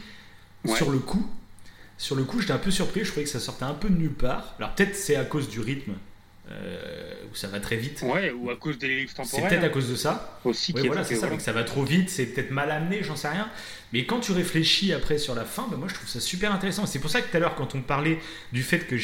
Ouais. 0.66 0.76
sur 0.76 0.92
le 0.92 1.00
coup. 1.00 1.26
Sur 1.98 2.18
le 2.18 2.26
coup, 2.26 2.42
j'étais 2.42 2.52
un 2.52 2.58
peu 2.58 2.72
surpris. 2.72 3.06
Je 3.06 3.12
trouvais 3.12 3.24
que 3.24 3.30
ça 3.30 3.40
sortait 3.40 3.64
un 3.64 3.74
peu 3.76 3.88
de 3.90 3.96
nulle 3.96 4.12
part. 4.14 4.56
Alors 4.60 4.76
peut-être 4.76 4.94
c'est 4.96 5.16
à 5.16 5.24
cause 5.24 5.48
du 5.48 5.62
rythme 5.62 5.94
euh, 6.52 7.14
où 7.32 7.36
ça 7.36 7.48
va 7.48 7.60
très 7.60 7.76
vite. 7.76 8.02
Ouais, 8.04 8.32
ou 8.32 8.50
à 8.50 8.56
cause 8.56 8.78
des 8.78 8.88
livres 8.88 9.10
C'est 9.16 9.24
temporels 9.24 9.50
peut-être 9.50 9.64
à 9.64 9.70
cause 9.70 9.90
de 9.90 9.96
ça. 9.96 10.40
aussi. 10.46 10.74
Est- 10.78 10.88
voilà, 10.88 11.04
c'est 11.04 11.16
ça. 11.16 11.22
voilà. 11.22 11.32
donc 11.36 11.42
ça 11.42 11.52
va 11.52 11.64
trop 11.64 11.84
vite, 11.84 12.10
c'est 12.10 12.26
peut-être 12.28 12.52
mal 12.52 12.70
amené, 12.72 13.02
j'en 13.04 13.16
sais 13.16 13.30
rien. 13.30 13.50
Mais 13.94 14.06
quand 14.06 14.20
tu 14.20 14.32
réfléchis 14.32 14.94
après 14.94 15.18
sur 15.18 15.36
la 15.36 15.46
fin, 15.46 15.68
bah, 15.70 15.78
moi 15.78 15.88
je 15.88 15.96
trouve 15.96 16.08
ça 16.08 16.20
super 16.20 16.52
intéressant. 16.52 16.86
C'est 16.86 17.00
pour 17.00 17.10
ça 17.10 17.22
que 17.22 17.30
tout 17.30 17.38
à 17.38 17.40
l'heure, 17.40 17.56
quand 17.56 17.76
on 17.76 17.82
parlait 17.82 18.20
du 18.52 18.62
fait 18.64 18.80
que. 18.80 18.96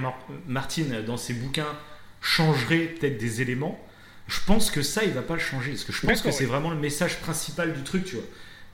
Mar- 0.00 0.26
Martin, 0.46 0.84
dans 1.06 1.16
ses 1.16 1.34
bouquins, 1.34 1.76
changerait 2.20 2.86
peut-être 2.98 3.18
des 3.18 3.40
éléments, 3.42 3.80
je 4.28 4.38
pense 4.46 4.70
que 4.70 4.82
ça, 4.82 5.04
il 5.04 5.10
va 5.12 5.22
pas 5.22 5.34
le 5.34 5.40
changer. 5.40 5.70
Parce 5.72 5.84
que 5.84 5.92
je 5.92 6.06
pense 6.06 6.22
que 6.22 6.30
c'est 6.30 6.40
ouais. 6.44 6.46
vraiment 6.46 6.70
le 6.70 6.76
message 6.76 7.18
principal 7.20 7.72
du 7.72 7.82
truc, 7.82 8.04
tu 8.04 8.16
vois. 8.16 8.24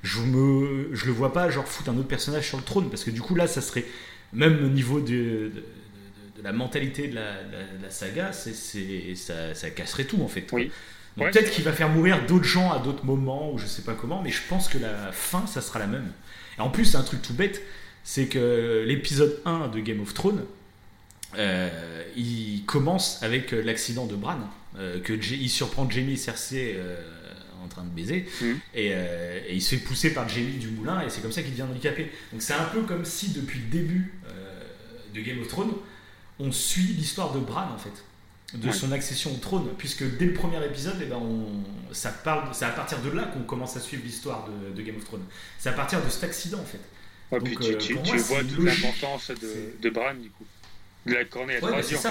Je, 0.03 0.21
me, 0.21 0.91
je 0.93 1.07
le 1.07 1.13
vois 1.13 1.33
pas, 1.33 1.51
genre, 1.51 1.67
foutre 1.67 1.91
un 1.91 1.97
autre 1.97 2.09
personnage 2.09 2.47
sur 2.47 2.59
le 2.59 2.63
trône, 2.65 2.91
parce 2.91 3.03
que 3.05 3.11
du 3.11 3.21
coup, 3.21 3.35
là, 3.35 3.47
ça 3.47 3.61
serait, 3.61 3.85
même 4.33 4.65
au 4.65 4.69
niveau 4.69 5.01
de, 5.01 5.07
de, 5.55 5.65
de- 6.39 6.43
la 6.45 6.53
mentalité 6.53 7.09
de 7.09 7.15
la, 7.15 7.33
de 7.43 7.91
saga, 7.91 8.33
c'est, 8.33 8.55
c'est- 8.55 9.15
ça, 9.15 9.55
ça 9.55 9.71
casserait 9.71 10.05
tout, 10.05 10.23
en 10.23 10.29
fait. 10.29 10.43
quoi. 10.43 10.59
Oui. 10.61 10.71
Donc 11.17 11.27
Ouais, 11.27 11.31
peut-être 11.31 11.51
qu'il 11.51 11.65
va 11.65 11.73
faire 11.73 11.89
mourir 11.89 12.27
d'autres 12.27 12.45
gens 12.45 12.71
à 12.73 12.79
d'autres 12.79 13.05
moments 13.07 13.51
ou 13.53 13.59
je 13.59 13.65
sais 13.67 13.81
pas 13.83 13.95
comment, 13.95 14.21
mais 14.23 14.31
je 14.31 14.43
pense 14.51 14.69
que 14.69 14.77
la 14.77 15.13
fin 15.13 15.47
ça 15.47 15.63
sera 15.63 15.79
la 15.79 15.87
même. 15.87 16.13
Et 16.59 16.61
en 16.61 16.69
plus, 16.69 16.85
c'est 16.85 16.99
un 16.99 17.03
truc 17.03 17.23
tout 17.23 17.33
bête, 17.33 17.63
c'est 18.05 18.27
que 18.27 18.85
l'épisode 18.87 19.41
1 19.47 19.69
de 19.69 19.81
Game 19.81 20.01
of 20.03 20.13
Thrones, 20.13 20.45
euh, 21.39 22.03
il 22.17 22.65
commence 22.67 23.23
avec 23.23 23.53
l'accident 23.53 24.07
de 24.07 24.15
Bran, 24.15 24.39
euh, 24.79 25.01
que 25.01 25.13
il 25.15 25.49
surprend 25.49 25.89
Jamie 25.89 26.13
et 26.13 26.17
Cersei 26.17 26.75
euh, 26.77 26.97
en 27.65 27.69
train 27.69 27.83
de 27.85 27.89
baiser, 27.91 28.27
Mhm. 28.43 28.59
et, 28.75 28.87
et 28.89 29.55
il 29.55 29.61
se 29.63 29.75
fait 29.75 29.81
pousser 29.83 30.13
par 30.15 30.29
Jamie 30.29 30.59
du 30.59 30.69
moulin, 30.69 31.01
et 31.01 31.09
c'est 31.11 31.21
comme 31.23 31.33
ça 31.33 31.43
qu'il 31.43 31.51
devient 31.53 31.63
handicapé. 31.63 32.11
Donc 32.33 32.43
c'est 32.43 32.53
un 32.55 32.65
peu 32.65 32.83
comme 32.83 33.05
si 33.05 33.31
depuis 33.31 33.59
le 33.61 33.67
début 33.71 34.13
de 35.15 35.21
Game 35.23 35.41
of 35.41 35.49
Thrones, 35.49 35.73
on 36.41 36.53
suit 36.53 36.93
l'histoire 36.95 37.33
de 37.33 37.41
Bran 37.41 37.69
en 37.75 37.79
fait 37.79 37.93
de 38.55 38.69
Ouais. 38.69 38.73
son 38.73 38.93
accession 38.93 39.33
au 39.33 39.39
trône, 39.39 39.69
puisque 39.77 40.05
dès 40.19 40.27
le 40.27 40.33
premier 40.33 40.65
épisode, 40.65 40.95
eh 41.03 41.07
ben, 41.07 41.17
on, 41.17 41.47
ça 41.93 42.11
parle, 42.11 42.45
c'est 42.53 42.65
à 42.65 42.71
partir 42.71 42.99
de 43.03 43.11
là 43.11 43.25
qu'on 43.25 43.43
commence 43.43 43.77
à 43.77 43.81
suivre 43.81 44.05
l'histoire 44.05 44.47
de, 44.49 44.73
de 44.75 44.83
Game 44.83 44.97
of 44.97 45.05
Thrones. 45.05 45.25
C'est 45.59 45.69
à 45.69 45.73
partir 45.73 46.03
de 46.03 46.09
cet 46.09 46.23
accident, 46.25 46.59
en 46.61 46.65
fait. 46.65 46.79
Ouais, 47.33 47.41
Donc, 47.41 47.49
puis 47.49 47.57
tu, 47.59 47.73
euh, 47.75 47.77
tu- 47.79 47.95
moi, 47.95 48.17
vois 48.19 48.45
toute 48.45 48.59
l'importance 48.65 49.31
de, 49.33 49.75
de 49.83 49.91
Bran, 49.91 50.15
du 50.15 50.31
coup. 50.31 50.45
De 51.07 51.15
la 51.15 51.25
cornée 51.25 51.55
à 51.55 51.57
Ouais, 51.57 51.61
trois 51.63 51.77
mais 51.77 51.83
c'est 51.83 51.91
yeux, 51.93 51.99
en 51.99 52.03
fait. 52.03 52.09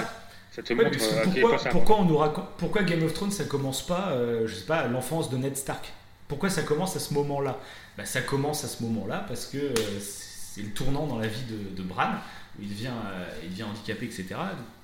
ça. 0.51 0.61
Te 0.61 0.73
montre 0.73 0.87
euh, 0.91 1.21
quel 1.33 1.41
pourquoi, 1.41 1.57
point 1.57 1.71
pourquoi 1.71 1.99
on 2.01 2.05
nous 2.05 2.17
raconte, 2.17 2.49
pourquoi 2.57 2.83
Game 2.83 3.03
of 3.03 3.13
Thrones 3.13 3.31
ça 3.31 3.45
commence 3.45 3.85
pas, 3.85 4.09
euh, 4.11 4.45
je 4.45 4.55
sais 4.55 4.65
pas, 4.65 4.79
à 4.79 4.87
l'enfance 4.87 5.29
de 5.29 5.37
Ned 5.37 5.55
Stark? 5.55 5.91
Pourquoi 6.27 6.49
ça 6.49 6.63
commence 6.63 6.95
à 6.97 6.99
ce 6.99 7.13
moment-là? 7.13 7.59
Bah, 7.97 8.05
Ça 8.05 8.21
commence 8.21 8.63
à 8.65 8.67
ce 8.67 8.83
moment-là 8.83 9.23
parce 9.27 9.45
que 9.45 9.57
euh, 9.57 9.73
c'est 10.01 10.61
le 10.63 10.69
tournant 10.71 11.07
dans 11.07 11.17
la 11.19 11.27
vie 11.27 11.43
de, 11.49 11.75
de 11.75 11.81
Bran, 11.83 12.11
il 12.61 12.69
devient, 12.69 12.87
euh, 12.87 13.25
il 13.43 13.49
devient 13.51 13.63
handicapé, 13.63 14.05
etc. 14.05 14.25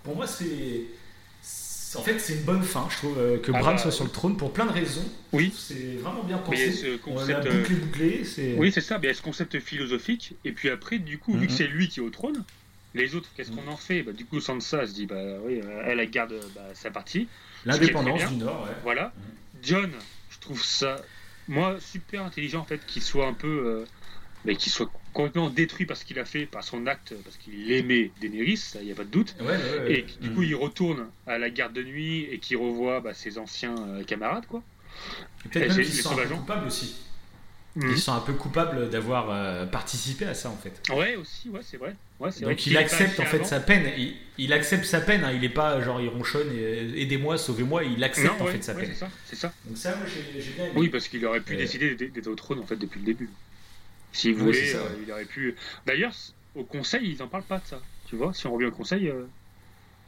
Pour 0.03 0.15
moi, 0.15 0.27
c'est. 0.27 0.81
En 1.93 2.02
fait, 2.03 2.19
c'est 2.19 2.35
une 2.35 2.43
bonne 2.43 2.64
fin, 2.64 2.88
je 2.89 2.95
trouve, 2.95 3.18
euh, 3.19 3.38
que 3.38 3.52
Ah 3.53 3.60
Bran 3.60 3.72
bah, 3.73 3.77
soit 3.77 3.91
sur 3.91 4.06
le 4.06 4.10
trône 4.11 4.38
pour 4.38 4.53
plein 4.53 4.65
de 4.65 4.72
raisons. 4.72 5.03
Oui. 5.34 5.53
C'est 5.53 5.98
vraiment 6.02 6.23
bien 6.23 6.41
Mais 6.49 6.57
il 6.57 6.60
y 6.60 6.64
a 6.64 6.68
pensé. 6.69 6.77
ce 6.77 6.88
On 7.06 7.15
l'a 7.15 7.19
concept. 7.35 7.45
euh, 7.48 7.60
bouclé, 7.60 7.76
bouclé. 7.76 8.56
Oui, 8.57 8.72
c'est 8.72 8.80
ça, 8.80 8.98
mais 8.98 9.07
il 9.07 9.10
y 9.10 9.11
a 9.11 9.14
ce 9.14 9.22
concept 9.22 9.60
philosophique. 9.60 10.34
Et 10.45 10.53
puis 10.53 10.69
après, 10.69 10.99
du 10.99 11.18
coup, 11.18 11.34
vu 11.34 11.39
Mhm. 11.41 11.48
que 11.48 11.52
c'est 11.53 11.68
lui 11.68 11.89
qui 11.89 11.99
est 11.99 12.03
au 12.03 12.10
trône, 12.10 12.45
les 12.93 13.14
autres, 13.15 13.27
qu'est-ce 13.35 13.52
qu'on 13.52 13.68
en 13.68 13.76
fait? 13.76 14.03
Bah, 14.03 14.14
Du 14.14 14.23
coup, 14.23 14.39
Sansa 14.39 14.88
se 14.88 14.93
dit, 14.93 15.06
bah 15.06 15.22
oui, 15.43 15.60
elle, 15.85 15.99
elle 15.99 16.10
garde 16.10 16.34
bah, 16.56 16.61
sa 16.73 16.91
partie. 16.91 17.27
L'indépendance 17.65 18.22
Ce 18.22 18.27
du 18.30 18.35
Nord, 18.35 18.64
ouais. 18.64 18.76
Voilà. 18.84 19.11
John, 19.61 19.91
je 20.30 20.39
trouve 20.39 20.64
ça, 20.64 20.95
moi, 21.49 21.76
super 21.81 22.23
intelligent 22.23 22.61
en 22.61 22.65
fait, 22.65 22.80
qu'il 22.88 23.02
soit 23.02 23.27
un 23.27 23.34
peu, 23.34 23.48
euh, 23.48 23.85
mais 24.46 24.56
qu'il 24.56 24.72
soit 24.72 24.92
complètement 25.14 25.50
détruit 25.50 25.86
par 25.86 25.98
ce 25.98 26.06
qu'il 26.06 26.20
a 26.20 26.26
fait, 26.26 26.46
par 26.46 26.64
son 26.64 26.88
acte, 26.88 27.14
parce 27.24 27.38
qu'il 27.38 27.72
aimait 27.72 28.14
Daenerys, 28.18 28.60
il 28.76 28.86
n'y 28.86 28.92
a 28.92 28.96
pas 28.96 29.04
de 29.04 29.10
doute. 29.10 29.36
Ouais, 29.40 29.46
ouais, 29.48 29.80
ouais. 29.80 29.94
Et 29.94 30.04
du 30.20 30.30
Mm. 30.30 30.34
coup, 30.34 30.44
il 30.44 30.56
retourne 30.56 31.12
à 31.28 31.38
la 31.38 31.50
garde 31.50 31.74
de 31.74 31.84
nuit 31.84 32.24
et 32.32 32.40
qu'il 32.40 32.58
revoit 32.58 33.02
bah, 33.02 33.14
ses 33.14 33.38
anciens 33.38 33.76
euh, 33.78 34.04
camarades, 34.04 34.46
quoi. 34.48 34.64
Peut-être 35.50 35.74
qu'ils 35.76 35.96
les 35.96 36.02
sont 36.02 36.12
un 36.12 36.16
peu 36.16 36.30
coupables 36.36 36.68
aussi. 36.68 36.96
Mhm. 37.76 37.92
Ils 37.92 38.00
sont 38.00 38.14
un 38.14 38.20
peu 38.20 38.34
coupables 38.34 38.90
d'avoir 38.90 39.30
euh, 39.32 39.66
participé 39.66 40.26
à 40.26 40.34
ça, 40.34 40.50
en 40.50 40.58
fait. 40.58 40.82
Ouais, 40.90 41.16
aussi, 41.16 41.50
ouais, 41.50 41.62
c'est 41.64 41.78
vrai. 41.78 41.96
Ouais, 42.20 42.30
vrai 42.30 42.42
Donc 42.42 42.58
qu'il 42.58 42.74
il 42.74 42.78
accepte 42.78 43.20
en 43.20 43.26
fait 43.26 43.38
avant. 43.38 43.46
sa 43.46 43.60
peine. 43.60 43.92
Il, 43.98 44.16
il 44.38 44.54
accepte 44.54 44.86
sa 44.86 45.02
peine. 45.02 45.24
hein. 45.24 45.32
Il 45.34 45.44
est 45.44 45.50
pas 45.50 45.82
genre 45.82 46.02
il 46.02 46.10
ronchonne 46.10 46.52
et 46.54 47.02
aidez-moi, 47.02 47.38
sauvez-moi. 47.38 47.84
Il 47.84 48.04
accepte 48.04 48.36
Non, 48.36 48.44
en 48.44 48.46
ouais, 48.46 48.52
fait 48.52 48.64
sa 48.64 48.74
ouais, 48.74 48.82
peine. 48.82 48.94
c'est 48.94 49.00
ça, 49.00 49.12
ça. 49.36 49.54
Donc 49.66 49.78
ça, 49.78 49.96
moi 49.96 50.06
j'ai 50.08 50.42
j'ai 50.42 50.52
bien 50.52 50.66
aimé. 50.66 50.74
Oui, 50.76 50.90
parce 50.90 51.08
qu'il 51.08 51.26
aurait 51.26 51.42
pu 51.42 51.54
Euh, 51.54 51.58
décider 51.58 51.96
d'être 51.96 52.14
d'être 52.14 52.28
au 52.28 52.36
trône 52.36 52.60
en 52.60 52.66
fait 52.66 52.76
depuis 52.78 53.00
le 53.00 53.06
début. 53.06 53.30
S'il 54.12 54.34
Oui, 54.36 54.42
voulait, 54.42 54.66
ça, 54.66 54.78
euh, 54.80 54.82
ouais. 54.90 54.98
il 55.06 55.12
aurait 55.12 55.26
pu. 55.26 55.56
D'ailleurs, 55.86 56.14
au 56.56 56.64
conseil, 56.64 57.12
ils 57.12 57.22
en 57.24 57.28
parlent 57.28 57.44
pas 57.44 57.60
de 57.60 57.66
ça. 57.66 57.80
Tu 58.08 58.16
vois, 58.16 58.34
si 58.34 58.46
on 58.48 58.54
revient 58.54 58.66
au 58.66 58.72
conseil, 58.72 59.08
euh, 59.08 59.26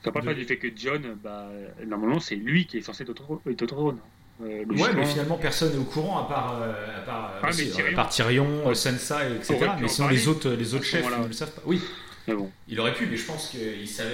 ils 0.04 0.10
en 0.10 0.12
parlent 0.12 0.26
De- 0.26 0.32
pas 0.32 0.36
du 0.38 0.46
fait 0.46 0.58
que 0.58 0.68
John, 0.76 1.18
bah, 1.24 1.50
normalement, 1.86 2.20
c'est 2.20 2.36
lui 2.36 2.66
qui 2.66 2.78
est 2.78 2.82
censé 2.82 3.04
être 3.04 3.10
au 3.10 3.14
trône. 3.14 3.40
trône. 3.68 3.98
Euh, 4.42 4.66
Ouais, 4.66 4.92
mais 4.96 5.06
finalement 5.06 5.38
personne 5.38 5.72
n'est 5.74 5.78
au 5.78 5.84
courant 5.84 6.18
à 6.26 6.28
part 6.28 6.60
euh, 6.60 6.98
à 6.98 7.02
part, 7.02 7.34
euh, 7.36 7.40
Ah, 7.44 7.52
si, 7.52 7.66
mais 7.66 7.70
Tyrion. 7.72 7.92
à 7.92 7.96
part 7.96 8.10
Tyrion, 8.10 8.68
euh, 8.68 8.74
Sansa, 8.74 9.30
et 9.30 9.36
etc. 9.36 9.58
Mais 9.80 9.88
sinon 9.88 10.08
parler 10.08 10.18
les 10.20 10.28
autres 10.28 10.50
les 10.50 10.74
autres 10.74 10.84
à 10.86 10.88
chefs 10.88 11.20
ne 11.22 11.28
le 11.28 11.34
savent 11.34 11.54
pas. 11.54 11.62
Oui, 11.68 11.80
Mais 12.28 12.34
bon. 12.34 12.52
il 12.68 12.80
aurait 12.80 12.96
pu, 12.96 13.06
mais 13.06 13.16
je 13.16 13.26
pense 13.28 13.50
qu'il 13.50 13.88
savait. 13.88 14.10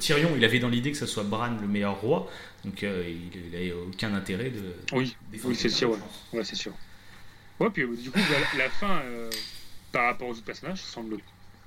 Tyrion, 0.00 0.30
il 0.36 0.44
avait 0.44 0.58
dans 0.58 0.68
l'idée 0.68 0.90
que 0.90 0.98
ce 0.98 1.06
soit 1.06 1.22
Bran 1.22 1.56
le 1.60 1.68
meilleur 1.68 2.00
roi, 2.00 2.28
donc 2.64 2.82
il, 2.82 3.30
il 3.50 3.54
avait 3.54 3.72
aucun 3.72 4.12
intérêt 4.14 4.50
de. 4.50 4.62
Oui, 4.92 5.16
défendre 5.30 5.50
oui, 5.54 5.56
c'est 5.56 5.68
sûr, 5.68 5.96
ouais, 6.32 6.42
c'est 6.44 6.56
sûr. 6.56 6.72
Ouais, 7.60 7.70
puis 7.70 7.82
euh, 7.82 7.94
du 7.96 8.10
coup, 8.10 8.18
la, 8.18 8.64
la 8.64 8.70
fin, 8.70 9.00
euh, 9.04 9.30
par 9.92 10.04
rapport 10.06 10.28
aux 10.28 10.32
autres 10.32 10.44
personnages, 10.44 10.80
semble 10.82 11.16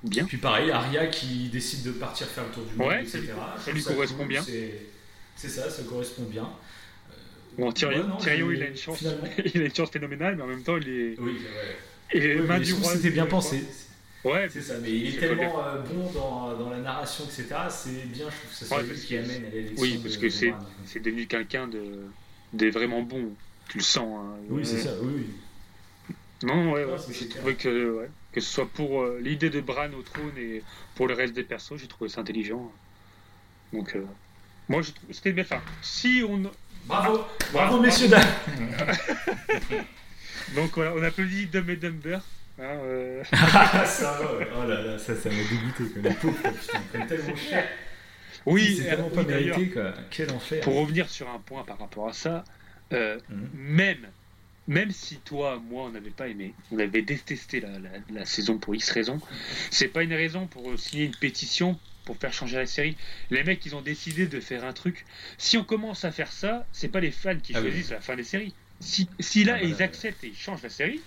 bien. 0.04 0.26
Puis 0.26 0.38
pareil, 0.38 0.70
Arya 0.72 1.08
qui 1.08 1.50
décide 1.50 1.84
de 1.84 1.92
partir 1.92 2.28
faire 2.28 2.46
le 2.46 2.52
tour 2.52 2.64
du 2.64 2.76
monde, 2.76 2.88
Ouais, 2.88 3.02
etc. 3.02 3.24
ça 3.64 3.72
lui 3.72 3.84
correspond 3.84 4.26
bien. 4.26 4.44
C'est 5.36 5.50
ça, 5.50 5.70
ça 5.70 5.84
correspond 5.84 6.24
bien. 6.24 6.50
Bon, 7.58 7.72
Tyrion, 7.72 8.02
Ouais, 8.04 8.08
non, 8.08 8.18
Tyrion, 8.18 8.52
il 8.52 8.64
a 8.64 8.68
une 8.68 8.78
chance, 8.78 9.02
il 9.54 9.62
a 9.62 9.66
une 9.66 9.76
chance 9.76 9.90
phénoménale, 9.90 10.36
mais 10.36 10.44
en 10.44 10.48
même 10.48 10.64
temps, 10.64 10.78
il 10.78 10.88
est. 10.88 11.16
Oui, 11.20 11.34
ouais. 12.14 12.18
Et 12.22 12.36
main 12.36 12.60
du 12.60 12.74
roi, 12.74 12.92
que 12.92 12.98
c'était 12.98 13.10
bien 13.12 13.26
pensé. 13.26 13.64
Ouais, 14.24 14.50
C'est 14.52 14.62
ça, 14.62 14.74
mais 14.82 14.92
il 14.92 15.08
est 15.08 15.12
C'est 15.12 15.18
tellement 15.20 15.66
euh, 15.66 15.82
bon 15.82 16.12
dans, 16.12 16.54
dans 16.58 16.70
la 16.70 16.80
narration, 16.80 17.24
etc. 17.24 17.46
C'est 17.70 18.06
bien, 18.08 18.26
je 18.30 18.36
trouve 18.36 18.50
que 18.50 18.56
ça 18.56 18.66
soit 18.66 18.78
Ouais, 18.78 18.84
lui 18.84 18.90
parce 18.90 19.02
qui 19.06 19.18
amène 19.18 19.46
à 19.46 19.50
l'élection. 19.50 19.82
Oui, 19.82 20.00
parce 20.04 20.16
de- 20.18 20.22
que 20.22 20.30
c'est 20.30 20.54
c'est 20.86 21.00
devenu 21.00 21.26
quelqu'un 21.26 21.68
de, 21.70 21.84
de 22.54 22.70
vraiment 22.70 23.02
bon. 23.02 23.32
Tu 23.70 23.78
le 23.78 23.84
sens. 23.84 24.20
hein. 24.22 24.36
Oui, 24.50 24.66
c'est 24.66 24.76
Ouais. 24.76 24.82
ça, 24.82 24.92
oui. 25.02 25.14
oui. 25.18 25.26
Non, 26.44 26.72
ouais, 26.72 26.86
Ouais, 26.86 26.96
j'ai 27.12 27.28
trouvé 27.28 27.56
que, 27.56 27.98
ouais, 28.00 28.10
que 28.32 28.40
ce 28.42 28.50
soit 28.52 28.68
pour 28.70 29.02
euh, 29.02 29.20
l'idée 29.22 29.50
de 29.50 29.60
Bran 29.62 29.90
au 29.98 30.02
trône 30.02 30.38
et 30.38 30.64
pour 30.96 31.08
le 31.08 31.14
reste 31.14 31.34
des 31.34 31.44
persos, 31.44 31.74
j'ai 31.78 31.88
trouvé 31.88 32.10
ça 32.10 32.22
intelligent. 32.22 32.72
Donc, 33.74 33.96
euh, 33.96 34.06
moi, 34.70 34.82
je 34.82 34.92
trouve 34.92 35.12
c'était 35.12 35.34
bien. 35.34 35.44
Enfin, 35.44 35.62
si 35.82 36.24
on. 36.28 36.38
Bravo, 36.86 37.18
bravo, 37.18 37.28
Bravo, 37.54 37.82
messieurs, 37.82 38.08
dames. 38.08 38.24
Donc 40.56 40.72
voilà, 40.76 40.94
on 40.96 41.04
applaudit 41.04 41.48
Dumb 41.48 41.70
et 41.70 41.76
Dumber. 41.76 42.20
Hein, 42.60 42.64
euh, 42.64 43.24
Ah, 43.32 43.86
ça 43.86 44.14
va, 44.20 44.36
ouais. 44.38 44.48
Oh 44.58 44.68
là 44.68 44.82
là, 44.82 44.98
ça, 44.98 45.16
ça 45.16 45.30
m'a 45.30 45.36
dégoûté, 45.36 45.84
quoi. 45.94 46.02
Les 46.10 46.16
pauvres, 46.16 46.38
putain, 46.38 46.80
prennent 46.92 47.08
tellement 47.08 47.36
cher. 47.36 47.68
Oui, 48.46 48.76
c'est 48.78 48.88
euh, 48.88 48.90
tellement 48.96 49.10
pas 49.10 49.22
oui, 49.22 49.26
d'ailleurs, 49.28 49.58
mérité, 49.58 49.74
quoi. 49.74 49.94
Quel 50.10 50.32
enfer. 50.32 50.62
Pour 50.64 50.76
revenir 50.80 51.10
sur 51.10 51.30
un 51.30 51.40
point 51.40 51.64
par 51.64 51.78
rapport 51.78 52.08
à 52.08 52.14
ça, 52.14 52.44
euh, 52.94 53.20
Mhm. 53.30 53.50
même, 53.54 54.08
même 54.70 54.92
si 54.92 55.18
toi, 55.18 55.60
moi, 55.70 55.84
on 55.86 55.90
n'avait 55.90 56.12
pas 56.12 56.28
aimé, 56.30 56.54
on 56.72 56.80
avait 56.80 57.02
détesté 57.02 57.60
la, 57.60 57.70
la- 57.80 57.90
la 58.14 58.26
saison 58.26 58.58
pour 58.58 58.74
X 58.76 58.92
raisons, 58.92 59.20
c'est 59.72 59.88
pas 59.90 60.04
une 60.04 60.14
raison 60.14 60.48
pour 60.48 60.78
signer 60.80 61.06
une 61.06 61.16
pétition 61.16 61.78
pour 62.06 62.16
faire 62.18 62.32
changer 62.34 62.56
la 62.58 62.66
série. 62.66 62.96
Les 63.32 63.44
mecs, 63.44 63.66
ils 63.66 63.76
ont 63.76 63.82
décidé 63.82 64.26
de 64.28 64.40
faire 64.40 64.64
un 64.64 64.74
truc. 64.74 65.06
Si 65.38 65.58
on 65.58 65.64
commence 65.64 66.06
à 66.06 66.12
faire 66.12 66.32
ça, 66.32 66.66
c'est 66.72 66.88
pas 66.88 67.00
les 67.02 67.12
fans 67.12 67.38
qui 67.38 67.54
Ah 67.56 67.60
oui. 67.62 67.70
choisissent 67.70 67.92
la 67.92 68.00
fin 68.02 68.16
des 68.16 68.24
séries. 68.24 68.54
Si, 68.80 69.10
si 69.20 69.44
là, 69.44 69.58
Ah, 69.60 69.64
ils 69.64 69.82
acceptent 69.84 70.24
et 70.24 70.28
ils 70.30 70.36
changent 70.38 70.64
la 70.64 70.70
série, 70.70 71.02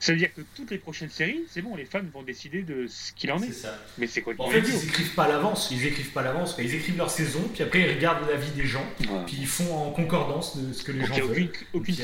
ça 0.00 0.12
veut 0.12 0.18
dire 0.18 0.32
que 0.32 0.40
toutes 0.54 0.70
les 0.70 0.78
prochaines 0.78 1.10
séries, 1.10 1.40
c'est 1.50 1.60
bon, 1.60 1.74
les 1.76 1.84
fans 1.84 2.00
vont 2.14 2.22
décider 2.22 2.62
de 2.62 2.86
ce 2.86 3.12
qu'il 3.12 3.32
en 3.32 3.38
C'est 3.40 3.48
est. 3.48 3.52
ça. 3.52 3.76
Mais 3.98 4.06
c'est 4.06 4.22
quoi 4.22 4.32
En 4.38 4.48
fait, 4.48 4.60
ils 4.60 4.84
écrivent 4.88 5.14
pas 5.14 5.24
à 5.24 5.28
l'avance. 5.28 5.68
Ils 5.72 5.84
écrivent 5.86 6.12
pas 6.12 6.20
à 6.20 6.24
l'avance. 6.24 6.54
Ils 6.58 6.74
écrivent 6.74 6.96
leur 6.98 7.10
saison, 7.10 7.42
puis 7.52 7.62
après 7.64 7.80
ils 7.82 7.94
regardent 7.96 8.28
l'avis 8.30 8.50
des 8.52 8.64
gens, 8.64 8.86
puis 9.26 9.36
ils 9.40 9.46
font 9.46 9.74
en 9.74 9.90
concordance 9.90 10.56
de 10.56 10.72
ce 10.72 10.82
que 10.84 10.92
les 10.92 11.00
Donc 11.00 11.08
gens 11.08 11.14
n'y 11.16 11.20
a 11.20 11.24
veulent. 11.24 11.42
aucune, 11.44 11.66
aucune 11.72 11.94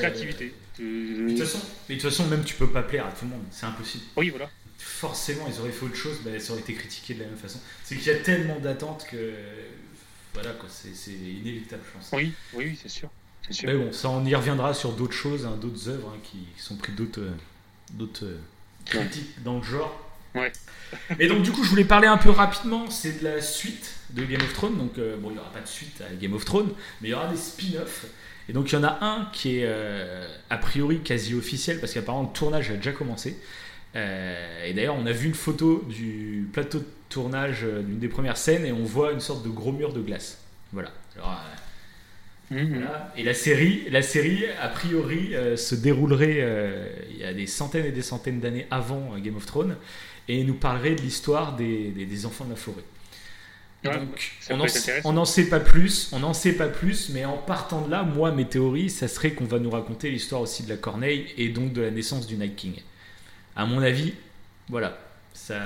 Euh. 0.80 1.24
De 1.24 1.30
toute 1.30 1.38
façon, 1.46 1.60
mais 1.88 1.96
de 1.96 2.00
toute 2.00 2.10
façon, 2.10 2.26
même 2.26 2.44
tu 2.44 2.54
peux 2.54 2.70
pas 2.70 2.82
plaire 2.82 3.06
à 3.06 3.12
tout 3.12 3.24
le 3.24 3.30
monde. 3.30 3.44
C'est 3.50 3.66
impossible. 3.66 4.04
Oui, 4.16 4.30
voilà. 4.30 4.50
Forcément, 4.78 5.46
ils 5.48 5.60
auraient 5.60 5.70
fait 5.70 5.86
autre 5.86 5.96
chose, 5.96 6.18
bah, 6.24 6.38
ça 6.38 6.52
aurait 6.52 6.62
été 6.62 6.74
critiqué 6.74 7.14
de 7.14 7.20
la 7.20 7.26
même 7.26 7.36
façon. 7.36 7.58
C'est 7.84 7.96
qu'il 7.96 8.06
y 8.06 8.10
a 8.10 8.18
tellement 8.18 8.58
d'attentes 8.58 9.06
que 9.10 9.32
voilà 10.34 10.50
quoi, 10.50 10.68
c'est 10.68 11.12
inéluctable, 11.12 11.82
je 11.86 11.92
pense. 11.92 12.08
Oui, 12.12 12.32
oui, 12.54 12.64
oui, 12.66 12.78
c'est 12.80 12.88
sûr. 12.88 13.08
Sûr. 13.50 13.68
Mais 13.68 13.76
bon, 13.76 13.92
ça 13.92 14.08
on 14.08 14.24
y 14.24 14.34
reviendra 14.34 14.72
sur 14.72 14.92
d'autres 14.92 15.12
choses, 15.12 15.44
hein, 15.44 15.56
d'autres 15.60 15.88
œuvres 15.90 16.12
hein, 16.14 16.18
qui, 16.22 16.38
qui 16.56 16.62
sont 16.62 16.76
pris 16.76 16.92
d'autres 16.92 17.20
euh, 17.20 18.06
euh, 18.22 18.38
critiques 18.86 19.42
dans 19.42 19.58
le 19.58 19.62
genre. 19.62 20.00
Ouais. 20.34 20.50
Et 21.20 21.28
donc 21.28 21.42
du 21.42 21.52
coup, 21.52 21.62
je 21.62 21.68
voulais 21.68 21.84
parler 21.84 22.08
un 22.08 22.16
peu 22.16 22.30
rapidement. 22.30 22.88
C'est 22.90 23.20
de 23.20 23.24
la 23.24 23.42
suite 23.42 23.94
de 24.10 24.24
Game 24.24 24.40
of 24.40 24.52
Thrones. 24.54 24.78
Donc 24.78 24.98
euh, 24.98 25.16
bon, 25.18 25.30
il 25.30 25.36
y 25.36 25.38
aura 25.38 25.52
pas 25.52 25.60
de 25.60 25.68
suite 25.68 26.00
à 26.00 26.14
Game 26.14 26.32
of 26.32 26.44
Thrones, 26.44 26.72
mais 27.00 27.08
il 27.08 27.10
y 27.10 27.14
aura 27.14 27.28
des 27.28 27.36
spin-offs. 27.36 28.06
Et 28.48 28.52
donc 28.52 28.70
il 28.70 28.74
y 28.74 28.78
en 28.78 28.84
a 28.84 28.98
un 29.00 29.28
qui 29.32 29.58
est 29.58 29.64
euh, 29.64 30.26
a 30.50 30.58
priori 30.58 31.00
quasi 31.00 31.34
officiel 31.34 31.80
parce 31.80 31.92
qu'apparemment 31.94 32.28
le 32.32 32.36
tournage 32.38 32.70
a 32.70 32.74
déjà 32.74 32.92
commencé. 32.92 33.36
Euh, 33.96 34.66
et 34.66 34.74
d'ailleurs, 34.74 34.96
on 34.98 35.06
a 35.06 35.12
vu 35.12 35.28
une 35.28 35.34
photo 35.34 35.84
du 35.88 36.48
plateau 36.52 36.80
de 36.80 36.86
tournage 37.08 37.60
euh, 37.62 37.80
d'une 37.82 37.98
des 38.00 38.08
premières 38.08 38.36
scènes 38.36 38.66
et 38.66 38.72
on 38.72 38.82
voit 38.84 39.12
une 39.12 39.20
sorte 39.20 39.44
de 39.44 39.48
gros 39.50 39.70
mur 39.72 39.92
de 39.92 40.00
glace. 40.00 40.38
Voilà. 40.72 40.90
Alors, 41.16 41.30
euh, 41.30 41.56
Mhm. 42.50 42.74
voilà. 42.74 43.12
Et 43.16 43.22
la 43.22 43.32
série, 43.34 43.84
la 43.90 44.02
série, 44.02 44.44
a 44.60 44.68
priori, 44.68 45.32
se 45.56 45.74
déroulerait 45.74 46.46
il 47.10 47.16
y 47.16 47.24
a 47.24 47.32
des 47.32 47.46
centaines 47.46 47.86
et 47.86 47.90
des 47.92 48.02
centaines 48.02 48.38
d'années 48.40 48.66
avant 48.70 49.16
Game 49.18 49.36
of 49.36 49.46
Thrones 49.46 49.76
et 50.28 50.44
nous 50.44 50.54
parlerait 50.54 50.94
de 50.94 51.00
l'histoire 51.00 51.56
des, 51.56 51.88
des- 51.90 52.04
des 52.04 52.26
enfants 52.26 52.44
de 52.44 52.50
la 52.50 52.56
forêt. 52.56 52.82
Ouais, 53.84 53.98
Donc, 53.98 54.32
on 55.04 55.12
n'en 55.12 55.24
sait 55.26 55.44
pas 55.48 55.60
plus, 55.60 56.08
on 56.12 56.20
n'en 56.20 56.32
sait 56.34 56.52
pas 56.54 56.68
plus, 56.68 57.10
mais 57.10 57.24
en 57.24 57.36
partant 57.36 57.82
de 57.82 57.90
là, 57.90 58.02
moi, 58.02 58.32
mes 58.32 58.46
théories, 58.46 58.88
ça 58.90 59.08
serait 59.08 59.32
qu'on 59.32 59.44
va 59.44 59.58
nous 59.58 59.70
raconter 59.70 60.10
l'histoire 60.10 60.40
aussi 60.40 60.62
de 60.62 60.68
la 60.70 60.76
Corneille 60.76 61.26
et 61.36 61.48
donc 61.50 61.72
de 61.72 61.82
la 61.82 61.90
naissance 61.90 62.26
du 62.26 62.36
Night 62.36 62.56
King. 62.56 62.74
À 63.56 63.66
mon 63.66 63.82
avis, 63.82 64.14
voilà, 64.68 64.98
ça, 65.32 65.58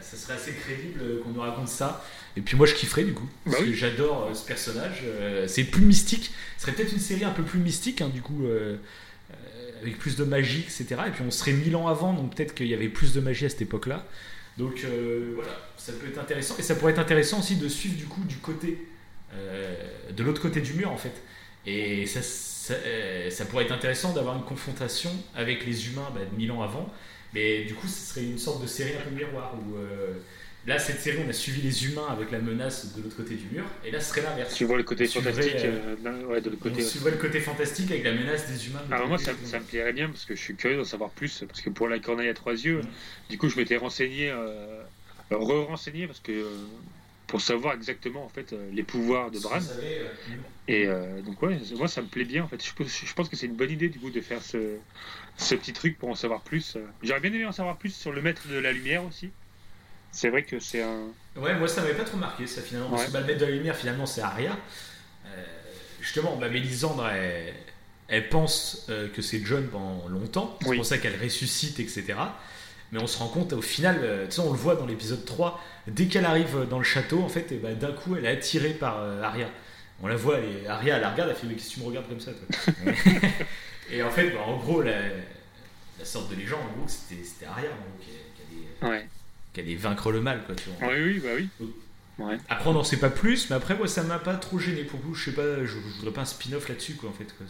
ça 0.00 0.16
serait 0.16 0.34
assez 0.34 0.52
crédible 0.52 1.00
euh, 1.02 1.20
qu'on 1.22 1.30
nous 1.30 1.40
raconte 1.40 1.68
ça. 1.68 2.04
Et 2.36 2.40
puis 2.40 2.56
moi, 2.56 2.66
je 2.66 2.74
kifferais 2.74 3.04
du 3.04 3.14
coup, 3.14 3.28
parce 3.44 3.56
Bah 3.56 3.62
oui. 3.64 3.72
que 3.72 3.76
j'adore 3.76 4.28
euh, 4.30 4.34
ce 4.34 4.46
personnage. 4.46 5.00
euh, 5.04 5.46
c'est 5.48 5.64
plus 5.64 5.84
mystique. 5.84 6.32
Ce 6.56 6.62
serait 6.62 6.72
peut-être 6.72 6.92
une 6.92 7.00
série 7.00 7.24
un 7.24 7.30
peu 7.30 7.42
plus 7.42 7.58
mystique, 7.58 8.00
hein, 8.00 8.10
du 8.14 8.22
coup, 8.22 8.44
euh, 8.44 8.76
avec 9.82 9.98
plus 9.98 10.16
de 10.16 10.24
magie, 10.24 10.60
etc. 10.60 10.86
Et 11.06 11.10
puis 11.10 11.22
on 11.26 11.30
serait 11.30 11.52
mille 11.52 11.76
ans 11.76 11.88
avant, 11.88 12.12
donc 12.12 12.34
peut-être 12.36 12.54
qu'il 12.54 12.66
y 12.68 12.74
avait 12.74 12.88
plus 12.88 13.12
de 13.12 13.20
magie 13.20 13.44
à 13.46 13.48
cette 13.48 13.62
époque-là. 13.62 14.04
Donc 14.56 14.84
euh, 14.84 15.32
voilà, 15.34 15.52
ça 15.76 15.92
peut 15.92 16.08
être 16.08 16.18
intéressant. 16.18 16.54
Et 16.58 16.62
ça 16.62 16.74
pourrait 16.74 16.92
être 16.92 16.98
intéressant 16.98 17.40
aussi 17.40 17.56
de 17.56 17.68
suivre 17.68 17.96
du 17.96 18.06
coup 18.06 18.22
du 18.24 18.36
côté, 18.36 18.86
euh, 19.34 19.74
de 20.10 20.22
l'autre 20.22 20.40
côté 20.40 20.60
du 20.60 20.72
mur 20.74 20.90
en 20.90 20.96
fait. 20.96 21.22
Et 21.66 22.06
ça, 22.06 22.22
ça, 22.22 22.74
euh, 22.74 23.30
pourrait 23.50 23.64
être 23.64 23.72
intéressant 23.72 24.12
d'avoir 24.12 24.36
une 24.36 24.44
confrontation 24.44 25.10
avec 25.34 25.66
les 25.66 25.88
humains 25.88 26.08
bah, 26.14 26.20
mille 26.36 26.52
ans 26.52 26.62
avant. 26.62 26.90
Mais 27.34 27.64
du 27.64 27.74
coup, 27.74 27.86
ce 27.86 28.12
serait 28.12 28.24
une 28.24 28.38
sorte 28.38 28.62
de 28.62 28.66
série 28.66 28.94
un 28.96 29.00
peu 29.00 29.10
miroir 29.10 29.54
où 29.54 29.76
là, 30.66 30.78
cette 30.78 31.00
série, 31.00 31.18
on 31.24 31.28
a 31.28 31.32
suivi 31.32 31.60
les 31.62 31.86
humains 31.86 32.06
avec 32.08 32.30
la 32.30 32.38
menace 32.38 32.94
de 32.96 33.02
l'autre 33.02 33.16
côté 33.16 33.34
du 33.34 33.46
mur. 33.54 33.64
Et 33.84 33.90
là, 33.90 34.00
ce 34.00 34.10
serait 34.10 34.22
l'inverse. 34.22 34.54
Tu 34.54 34.64
vois 34.64 34.76
le 34.76 34.82
côté 34.82 35.06
suivrait, 35.06 35.32
fantastique 35.32 35.64
euh, 35.64 35.94
euh, 36.04 36.24
ouais, 36.26 36.40
de 36.40 36.50
l'autre 36.50 36.62
côté. 36.62 36.76
ouais. 36.76 36.82
suivrait 36.82 37.10
le 37.12 37.16
côté 37.18 37.40
fantastique 37.40 37.90
avec 37.90 38.04
la 38.04 38.12
menace 38.12 38.48
des 38.50 38.66
humains. 38.66 38.80
de 38.88 38.92
Alors 38.92 39.08
l'autre 39.08 39.24
moi, 39.24 39.34
ça, 39.44 39.58
me 39.60 39.64
plairait 39.64 39.92
bien 39.92 40.08
parce 40.08 40.24
que 40.24 40.34
je 40.34 40.40
suis 40.40 40.54
curieux 40.56 40.76
d'en 40.76 40.84
savoir 40.84 41.10
plus. 41.10 41.44
Parce 41.48 41.60
que 41.60 41.70
pour 41.70 41.88
la 41.88 41.98
corneille 41.98 42.28
à 42.28 42.34
trois 42.34 42.52
yeux, 42.54 42.80
Mm. 42.82 43.30
du 43.30 43.38
coup, 43.38 43.48
je 43.48 43.56
m'étais 43.56 43.76
renseigné, 43.76 44.30
euh, 44.30 44.82
re-renseigné 45.30 46.06
parce 46.06 46.20
que 46.20 46.46
pour 47.26 47.40
savoir 47.40 47.74
exactement 47.74 48.24
en 48.24 48.28
fait 48.28 48.54
les 48.72 48.84
pouvoirs 48.84 49.32
de 49.32 49.40
Bran. 49.40 49.60
Savez, 49.60 49.98
euh, 50.88 51.16
Et 51.18 51.22
donc 51.22 51.42
ouais, 51.42 51.58
moi 51.76 51.88
ça 51.88 52.00
me 52.02 52.06
plaît 52.06 52.24
bien 52.24 52.44
en 52.44 52.48
fait. 52.48 52.64
Je, 52.64 52.72
pense- 52.72 53.04
je 53.04 53.12
pense 53.14 53.28
que 53.28 53.34
c'est 53.34 53.46
une 53.46 53.56
bonne 53.56 53.70
idée 53.70 53.88
du 53.88 53.98
coup 53.98 54.10
de 54.10 54.20
faire 54.20 54.40
ce, 54.42 54.76
ce 55.36 55.54
petit 55.56 55.72
truc 55.72 55.98
pour 55.98 56.08
en 56.08 56.14
savoir 56.14 56.42
plus. 56.42 56.76
J'aurais 57.02 57.18
bien 57.20 57.32
aimé 57.32 57.44
en 57.44 57.50
savoir 57.52 57.78
plus 57.78 57.92
sur 57.94 58.12
le 58.12 58.22
maître 58.22 58.46
de 58.48 58.56
la 58.58 58.72
lumière 58.72 59.04
aussi. 59.04 59.30
C'est 60.16 60.30
vrai 60.30 60.42
que 60.44 60.58
c'est 60.58 60.82
un. 60.82 61.08
Ouais, 61.36 61.54
moi 61.58 61.68
ça 61.68 61.82
m'avait 61.82 61.94
pas 61.94 62.04
trop 62.04 62.16
marqué 62.16 62.46
ça 62.46 62.62
finalement. 62.62 62.88
Parce 62.88 63.02
Ouais. 63.02 63.08
que 63.08 63.12
bah, 63.12 63.20
le 63.20 63.26
maître 63.26 63.40
de 63.40 63.44
la 63.44 63.50
lumière 63.50 63.76
finalement 63.76 64.06
c'est 64.06 64.22
Arya. 64.22 64.56
Euh, 65.26 65.44
justement, 66.00 66.36
bah, 66.36 66.48
Mélisandre 66.48 67.06
elle, 67.08 67.52
elle 68.08 68.28
pense 68.30 68.86
euh, 68.88 69.08
que 69.08 69.20
c'est 69.20 69.44
John 69.44 69.66
pendant 69.68 70.08
longtemps. 70.08 70.56
C'est 70.62 70.68
Oui. 70.68 70.76
pour 70.78 70.86
ça 70.86 70.96
qu'elle 70.98 71.20
ressuscite, 71.22 71.78
etc. 71.80 72.14
Mais 72.92 72.98
on 73.00 73.06
se 73.06 73.18
rend 73.18 73.28
compte 73.28 73.52
au 73.52 73.60
final, 73.60 73.98
euh, 74.02 74.26
tu 74.26 74.32
sais, 74.36 74.40
on 74.40 74.52
le 74.52 74.56
voit 74.58 74.76
dans 74.76 74.86
l'épisode 74.86 75.24
3, 75.24 75.60
dès 75.88 76.06
qu'elle 76.06 76.24
arrive 76.24 76.66
dans 76.70 76.78
le 76.78 76.84
château, 76.84 77.20
en 77.22 77.28
fait, 77.28 77.52
et 77.52 77.56
bah, 77.56 77.74
d'un 77.74 77.92
coup 77.92 78.16
elle 78.16 78.24
est 78.24 78.28
attirée 78.30 78.70
par 78.74 78.96
Arya. 79.22 79.50
On 80.02 80.06
la 80.06 80.16
voit, 80.16 80.38
et 80.40 80.66
Arya 80.66 80.96
elle 80.96 81.02
la 81.02 81.10
regarde, 81.10 81.30
elle 81.30 81.36
fait 81.36 81.46
Mais 81.46 81.54
qu'est-ce 81.54 81.70
que 81.70 81.74
tu 81.74 81.80
me 81.80 81.86
regardes 81.86 82.08
comme 82.08 82.20
ça 82.20 82.30
toi 82.32 82.92
Et 83.90 84.02
en 84.02 84.10
fait, 84.10 84.30
bah, 84.30 84.40
en 84.46 84.56
gros, 84.56 84.80
la, 84.82 84.92
la 85.98 86.04
sorte 86.04 86.30
de 86.30 86.36
légende, 86.36 86.60
en 86.60 86.78
gros, 86.78 86.88
c'était 86.88 87.46
Arya 87.46 87.68
en 87.70 87.74
gros, 87.74 87.98
qui, 88.00 88.10
qui 88.10 88.86
allait, 88.86 88.90
Ouais. 88.98 89.08
Qui 89.56 89.60
allait 89.62 89.74
vaincre 89.74 90.12
le 90.12 90.20
mal, 90.20 90.42
quoi, 90.44 90.54
tu 90.54 90.68
vois. 90.68 90.88
Oui, 90.92 91.02
oui, 91.02 91.20
bah 91.24 91.30
oui. 91.34 91.68
Ouais. 92.18 92.36
Après, 92.50 92.68
on 92.68 92.74
n'en 92.74 92.84
sait 92.84 92.98
pas 92.98 93.08
plus, 93.08 93.48
mais 93.48 93.56
après, 93.56 93.74
moi, 93.74 93.88
ça 93.88 94.02
m'a 94.02 94.18
pas 94.18 94.34
trop 94.34 94.58
gêné. 94.58 94.84
Pour 94.84 95.00
vous, 95.00 95.14
je 95.14 95.24
sais 95.24 95.32
pas, 95.32 95.60
je, 95.60 95.66
je 95.66 95.98
voudrais 95.98 96.12
pas 96.12 96.22
un 96.22 96.26
spin-off 96.26 96.68
là-dessus, 96.68 96.92
quoi, 96.94 97.08
en 97.08 97.12
fait. 97.12 97.34
Quoi. 97.36 97.46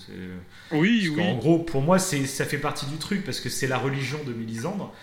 Oui, 0.70 1.08
Parce 1.08 1.16
oui. 1.16 1.16
qu'en 1.16 1.34
gros, 1.36 1.58
pour 1.58 1.82
moi, 1.82 1.98
c'est, 1.98 2.24
ça 2.26 2.44
fait 2.44 2.58
partie 2.58 2.86
du 2.86 2.96
truc, 2.98 3.24
parce 3.24 3.40
que 3.40 3.48
c'est 3.48 3.66
la 3.66 3.78
religion 3.78 4.22
de 4.24 4.32
Mélisandre. 4.32 4.94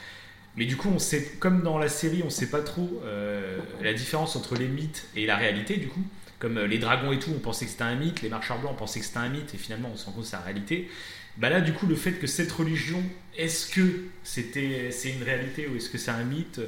Mais 0.56 0.66
du 0.66 0.78
coup, 0.78 0.90
on 0.94 1.00
sait, 1.00 1.24
comme 1.40 1.62
dans 1.62 1.78
la 1.78 1.90
série, 1.90 2.22
on 2.24 2.30
sait 2.30 2.50
pas 2.50 2.62
trop 2.62 3.02
euh, 3.04 3.58
la 3.82 3.94
différence 3.94 4.38
entre 4.38 4.56
les 4.56 4.68
mythes 4.68 5.08
et 5.16 5.26
la 5.26 5.36
réalité, 5.36 5.76
du 5.76 5.88
coup. 5.88 6.04
Comme 6.40 6.58
euh, 6.58 6.68
les 6.68 6.78
dragons 6.78 7.12
et 7.12 7.20
tout, 7.20 7.32
on 7.36 7.40
pensait 7.40 7.66
que 7.66 7.72
c'était 7.72 7.84
un 7.84 7.96
mythe, 7.96 8.22
les 8.22 8.30
marcheurs 8.30 8.60
blancs, 8.60 8.72
on 8.74 8.78
pensait 8.78 9.00
que 9.00 9.06
c'était 9.06 9.20
un 9.20 9.30
mythe, 9.30 9.54
et 9.54 9.58
finalement, 9.58 9.90
on 9.94 9.98
se 9.98 10.06
rend 10.06 10.14
compte 10.14 10.24
que 10.24 10.30
c'est 10.30 10.38
la 10.38 10.44
réalité. 10.44 10.90
Bah 11.38 11.50
là, 11.50 11.62
du 11.62 11.74
coup, 11.74 11.88
le 11.88 11.96
fait 11.96 12.14
que 12.14 12.28
cette 12.28 12.52
religion, 12.52 13.02
est-ce 13.38 13.74
que 13.74 14.04
c'était, 14.24 14.92
c'est 14.92 15.10
une 15.10 15.24
réalité 15.24 15.68
ou 15.68 15.76
est-ce 15.78 15.90
que 15.90 15.98
c'est 15.98 16.12
un 16.12 16.24
mythe 16.24 16.62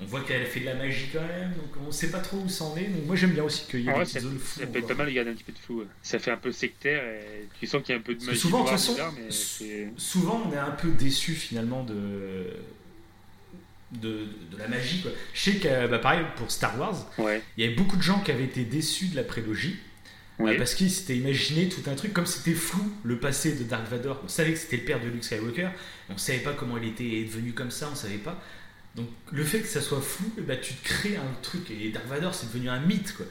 On 0.00 0.04
voit 0.06 0.20
qu'elle 0.20 0.46
fait 0.46 0.60
de 0.60 0.66
la 0.66 0.74
magie 0.74 1.08
quand 1.12 1.20
même, 1.26 1.50
donc 1.54 1.74
on 1.86 1.90
sait 1.90 2.10
pas 2.10 2.20
trop 2.20 2.36
où 2.38 2.48
ça 2.48 2.64
en 2.64 2.76
est. 2.76 2.84
Donc 2.84 3.04
moi, 3.06 3.16
j'aime 3.16 3.32
bien 3.32 3.42
aussi 3.42 3.66
qu'il 3.66 3.80
y 3.80 3.82
ait 3.82 3.86
des 3.86 3.92
ouais, 3.98 4.04
petites 4.04 4.14
ça, 4.14 4.20
zones 4.20 4.38
floues. 4.38 4.60
ça 4.60 4.66
peut 4.68 4.78
être 4.78 4.86
pas 4.86 4.94
mal 4.94 5.06
de 5.08 5.12
garder 5.12 5.30
un 5.30 5.34
petit 5.34 5.42
peu 5.44 5.52
de 5.52 5.58
flou. 5.58 5.84
Ça 6.02 6.18
fait 6.20 6.30
un 6.30 6.36
peu 6.36 6.52
sectaire 6.52 7.02
et 7.04 7.48
tu 7.58 7.66
sens 7.66 7.82
qu'il 7.82 7.94
y 7.94 7.98
a 7.98 8.00
un 8.00 8.04
peu 8.04 8.14
de 8.14 8.24
magie. 8.24 8.38
souvent, 8.38 8.62
de 8.64 8.68
façon, 8.68 8.92
bizarre, 8.92 9.12
mais 9.18 9.30
c'est- 9.30 9.88
souvent 9.96 10.42
on 10.46 10.52
est 10.52 10.56
un 10.56 10.70
peu 10.70 10.90
déçu 10.90 11.32
finalement 11.32 11.82
de, 11.82 12.52
de, 13.92 14.26
de 14.52 14.56
la 14.58 14.68
magie. 14.68 15.00
Quoi. 15.02 15.10
Je 15.34 15.40
sais 15.50 15.56
que, 15.56 15.86
bah, 15.88 15.98
pareil, 15.98 16.24
pour 16.36 16.50
Star 16.50 16.78
Wars, 16.78 17.10
Ouais. 17.18 17.42
il 17.56 17.64
y 17.64 17.66
avait 17.66 17.76
beaucoup 17.76 17.96
de 17.96 18.02
gens 18.02 18.20
qui 18.20 18.30
avaient 18.30 18.44
été 18.44 18.64
déçus 18.64 19.06
de 19.08 19.16
la 19.16 19.24
prélogie. 19.24 19.76
Oui. 20.40 20.52
euh, 20.52 20.56
parce 20.56 20.76
qu'ils 20.76 20.92
s'étaient 20.92 21.16
imaginé 21.16 21.68
tout 21.68 21.80
un 21.90 21.96
truc, 21.96 22.12
comme 22.12 22.24
c'était 22.26 22.52
flou 22.54 22.80
le 23.02 23.18
passé 23.18 23.56
de 23.56 23.64
Dark 23.64 23.88
Vador. 23.90 24.20
On 24.24 24.28
savait 24.28 24.52
que 24.52 24.58
c'était 24.60 24.76
le 24.76 24.84
père 24.84 25.00
de 25.02 25.08
Luke 25.08 25.24
Skywalker, 25.24 25.70
on 26.10 26.16
savait 26.16 26.38
pas 26.38 26.52
comment 26.52 26.78
il 26.78 26.86
était 26.90 27.24
devenu 27.24 27.50
comme 27.54 27.72
ça, 27.72 27.88
on 27.90 27.96
savait 27.96 28.18
pas. 28.18 28.40
Donc 28.94 29.08
le 29.32 29.44
fait 29.44 29.60
que 29.60 29.68
ça 29.68 29.80
soit 29.80 30.00
flou, 30.00 30.30
bah, 30.38 30.56
tu 30.56 30.74
te 30.74 30.84
crées 30.84 31.16
un 31.16 31.42
truc. 31.42 31.70
Et 31.70 31.90
Dark 31.90 32.06
Vador, 32.06 32.34
c'est 32.34 32.46
devenu 32.46 32.68
un 32.68 32.80
mythe. 32.80 33.16
Quoi. 33.16 33.26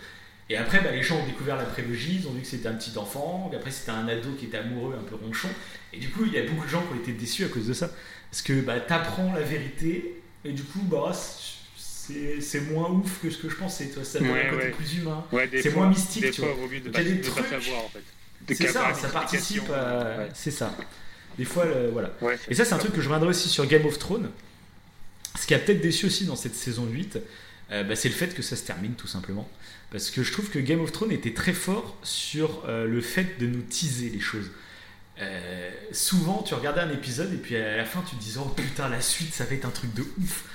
Et 0.49 0.55
après, 0.55 0.79
bah, 0.81 0.91
les 0.91 1.03
gens 1.03 1.17
ont 1.17 1.25
découvert 1.25 1.57
la 1.57 1.65
prélogie, 1.65 2.19
ils 2.21 2.27
ont 2.27 2.31
vu 2.31 2.41
que 2.41 2.47
c'était 2.47 2.69
un 2.69 2.73
petit 2.73 2.97
enfant, 2.97 3.51
après 3.53 3.71
c'était 3.71 3.91
un 3.91 4.07
ado 4.07 4.31
qui 4.39 4.45
était 4.45 4.57
amoureux, 4.57 4.95
un 4.97 5.03
peu 5.03 5.15
ronchon. 5.15 5.49
Et 5.91 5.97
du 5.97 6.09
coup, 6.09 6.23
il 6.25 6.33
y 6.33 6.37
a 6.37 6.43
beaucoup 6.43 6.65
de 6.65 6.69
gens 6.69 6.81
qui 6.83 6.93
ont 6.93 7.01
été 7.01 7.11
déçus 7.11 7.43
à 7.43 7.49
cause 7.49 7.67
de 7.67 7.73
ça. 7.73 7.89
Parce 8.31 8.41
que 8.41 8.61
bah, 8.61 8.79
t'apprends 8.79 9.33
la 9.33 9.41
vérité, 9.41 10.21
et 10.45 10.53
du 10.53 10.63
coup, 10.63 10.81
bah, 10.83 11.11
c'est 11.75 12.61
moins 12.71 12.89
ouf 12.89 13.21
que 13.21 13.29
ce 13.29 13.37
que 13.37 13.49
je 13.49 13.55
pensais. 13.55 13.89
Ça 14.03 14.19
donne 14.19 14.29
un 14.29 14.49
côté 14.49 14.69
plus 14.69 14.97
humain. 14.99 15.25
c'est 15.51 15.75
moins 15.75 15.89
mystique. 15.89 16.23
Des 16.23 16.31
fois, 16.31 16.55
mieux 16.71 16.79
de, 16.79 16.89
pas, 16.89 16.99
savoir 17.43 17.85
en 17.85 17.89
fait. 17.89 18.03
C'est 18.55 18.67
ça, 18.67 18.93
ça 18.93 19.09
participe. 19.09 19.69
C'est 20.33 20.51
ça. 20.51 20.73
Des 21.37 21.45
fois, 21.45 21.65
voilà. 21.91 22.11
et 22.47 22.55
ça, 22.55 22.63
c'est 22.63 22.73
un 22.73 22.77
truc 22.77 22.93
que 22.93 23.01
je 23.01 23.09
reviendrai 23.09 23.29
aussi 23.29 23.49
sur 23.49 23.65
Game 23.65 23.85
of 23.85 23.99
Thrones. 23.99 24.29
Ce 25.39 25.45
qui 25.45 25.53
a 25.53 25.59
peut-être 25.59 25.81
déçu 25.81 26.07
aussi 26.07 26.25
dans 26.25 26.35
cette 26.35 26.55
saison 26.55 26.85
8, 26.85 27.19
euh, 27.71 27.83
bah, 27.83 27.95
c'est 27.95 28.09
le 28.09 28.15
fait 28.15 28.33
que 28.33 28.41
ça 28.41 28.55
se 28.55 28.63
termine 28.63 28.93
tout 28.93 29.07
simplement. 29.07 29.47
Parce 29.91 30.09
que 30.09 30.23
je 30.23 30.31
trouve 30.31 30.49
que 30.49 30.59
Game 30.59 30.81
of 30.81 30.91
Thrones 30.91 31.11
était 31.11 31.33
très 31.33 31.53
fort 31.53 31.97
sur 32.03 32.63
euh, 32.67 32.85
le 32.85 33.01
fait 33.01 33.39
de 33.39 33.47
nous 33.47 33.61
teaser 33.61 34.09
les 34.09 34.19
choses. 34.19 34.51
Euh, 35.19 35.71
souvent, 35.91 36.43
tu 36.43 36.53
regardais 36.53 36.81
un 36.81 36.91
épisode 36.91 37.33
et 37.33 37.37
puis 37.37 37.55
à 37.55 37.77
la 37.77 37.85
fin, 37.85 38.01
tu 38.07 38.15
te 38.15 38.21
disais 38.21 38.39
Oh 38.43 38.49
putain, 38.49 38.89
la 38.89 39.01
suite, 39.01 39.33
ça 39.33 39.45
va 39.45 39.55
être 39.55 39.65
un 39.65 39.71
truc 39.71 39.93
de 39.93 40.03
ouf. 40.19 40.45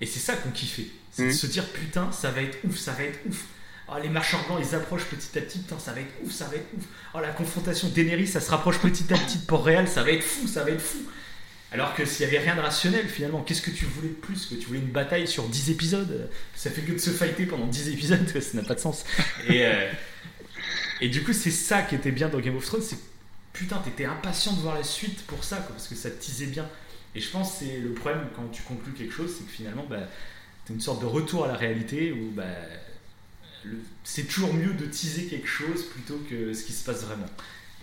Et 0.00 0.06
c'est 0.06 0.20
ça 0.20 0.34
qu'on 0.34 0.50
kiffait. 0.50 0.88
C'est 1.12 1.26
de 1.26 1.28
mm. 1.28 1.32
se 1.32 1.46
dire 1.46 1.66
Putain, 1.66 2.10
ça 2.10 2.30
va 2.30 2.42
être 2.42 2.58
ouf, 2.64 2.78
ça 2.78 2.92
va 2.92 3.04
être 3.04 3.20
ouf. 3.28 3.44
Oh, 3.88 3.94
les 4.02 4.08
marcheurs 4.08 4.44
blancs, 4.46 4.60
ils 4.60 4.74
approchent 4.74 5.04
petit 5.04 5.38
à 5.38 5.42
petit. 5.42 5.58
Putain, 5.58 5.78
ça 5.78 5.92
va 5.92 6.00
être 6.00 6.12
ouf, 6.24 6.32
ça 6.32 6.46
va 6.46 6.56
être 6.56 6.66
ouf. 6.76 6.84
Oh, 7.14 7.20
la 7.20 7.30
confrontation 7.30 7.88
Daenerys, 7.88 8.26
ça 8.26 8.40
se 8.40 8.50
rapproche 8.50 8.78
petit 8.78 9.12
à 9.12 9.18
petit 9.18 9.38
de 9.38 9.44
Port-Réal, 9.44 9.86
ça 9.86 10.02
va 10.02 10.10
être 10.10 10.24
fou, 10.24 10.48
ça 10.48 10.64
va 10.64 10.70
être 10.70 10.80
fou. 10.80 10.98
Alors 11.74 11.92
que 11.92 12.04
s'il 12.04 12.24
n'y 12.24 12.36
avait 12.36 12.44
rien 12.44 12.54
de 12.54 12.60
rationnel, 12.60 13.08
finalement, 13.08 13.42
qu'est-ce 13.42 13.60
que 13.60 13.72
tu 13.72 13.84
voulais 13.84 14.10
de 14.10 14.14
plus 14.14 14.46
Que 14.46 14.54
tu 14.54 14.66
voulais 14.66 14.78
une 14.78 14.92
bataille 14.92 15.26
sur 15.26 15.48
10 15.48 15.70
épisodes? 15.70 16.30
Ça 16.54 16.70
fait 16.70 16.82
que 16.82 16.92
de 16.92 16.98
se 16.98 17.10
fighter 17.10 17.46
pendant 17.46 17.66
10 17.66 17.88
épisodes, 17.88 18.28
ça 18.40 18.56
n'a 18.56 18.62
pas 18.62 18.76
de 18.76 18.80
sens. 18.80 19.04
Et, 19.48 19.66
euh, 19.66 19.90
et 21.00 21.08
du 21.08 21.24
coup, 21.24 21.32
c'est 21.32 21.50
ça 21.50 21.82
qui 21.82 21.96
était 21.96 22.12
bien 22.12 22.28
dans 22.28 22.38
Game 22.38 22.56
of 22.56 22.64
Thrones, 22.64 22.80
c'est 22.80 22.98
putain, 23.52 23.78
t'étais 23.78 24.04
impatient 24.04 24.52
de 24.52 24.60
voir 24.60 24.76
la 24.76 24.84
suite 24.84 25.26
pour 25.26 25.42
ça, 25.42 25.56
parce 25.56 25.88
que 25.88 25.96
ça 25.96 26.10
te 26.10 26.24
teasait 26.24 26.46
bien. 26.46 26.68
Et 27.16 27.20
je 27.20 27.28
pense 27.28 27.54
que 27.54 27.64
c'est 27.64 27.80
le 27.80 27.92
problème 27.92 28.28
quand 28.36 28.46
tu 28.52 28.62
conclus 28.62 28.92
quelque 28.92 29.12
chose, 29.12 29.34
c'est 29.36 29.44
que 29.44 29.50
finalement, 29.50 29.84
bah, 29.90 30.08
t'as 30.66 30.74
une 30.74 30.80
sorte 30.80 31.00
de 31.00 31.06
retour 31.06 31.44
à 31.44 31.48
la 31.48 31.56
réalité 31.56 32.12
où 32.12 32.30
bah, 32.30 32.44
c'est 34.04 34.28
toujours 34.28 34.54
mieux 34.54 34.74
de 34.74 34.86
teaser 34.86 35.24
quelque 35.24 35.48
chose 35.48 35.86
plutôt 35.86 36.20
que 36.30 36.54
ce 36.54 36.62
qui 36.62 36.72
se 36.72 36.84
passe 36.84 37.02
vraiment. 37.02 37.26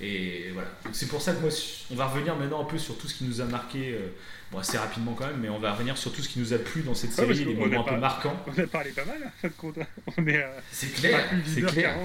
Et 0.01 0.49
voilà. 0.53 0.67
C'est 0.91 1.07
pour 1.07 1.21
ça 1.21 1.33
que 1.33 1.41
moi, 1.41 1.49
on 1.91 1.95
va 1.95 2.07
revenir 2.07 2.35
maintenant 2.35 2.61
un 2.61 2.65
peu 2.65 2.79
sur 2.79 2.97
tout 2.97 3.07
ce 3.07 3.13
qui 3.13 3.23
nous 3.23 3.39
a 3.39 3.45
marqué, 3.45 3.93
euh, 3.93 4.07
bon, 4.51 4.57
assez 4.57 4.77
rapidement 4.77 5.13
quand 5.13 5.27
même, 5.27 5.39
mais 5.39 5.49
on 5.49 5.59
va 5.59 5.73
revenir 5.73 5.95
sur 5.97 6.11
tout 6.11 6.23
ce 6.23 6.29
qui 6.29 6.39
nous 6.39 6.53
a 6.53 6.57
plu 6.57 6.81
dans 6.81 6.95
cette 6.95 7.11
série, 7.11 7.45
les 7.45 7.53
moments 7.53 7.87
un 7.87 7.93
peu 7.93 7.97
marquants. 7.97 8.35
On 8.47 8.59
a 8.59 8.67
parlé 8.67 8.91
pas 8.91 9.05
mal, 9.05 9.17
en 9.23 9.41
fait, 9.41 9.55
compte. 9.55 9.77
On 10.17 10.25
est. 10.27 10.43
c'est 10.71 10.91
clair, 10.93 11.29
c'est 11.45 11.61
clair. 11.61 11.95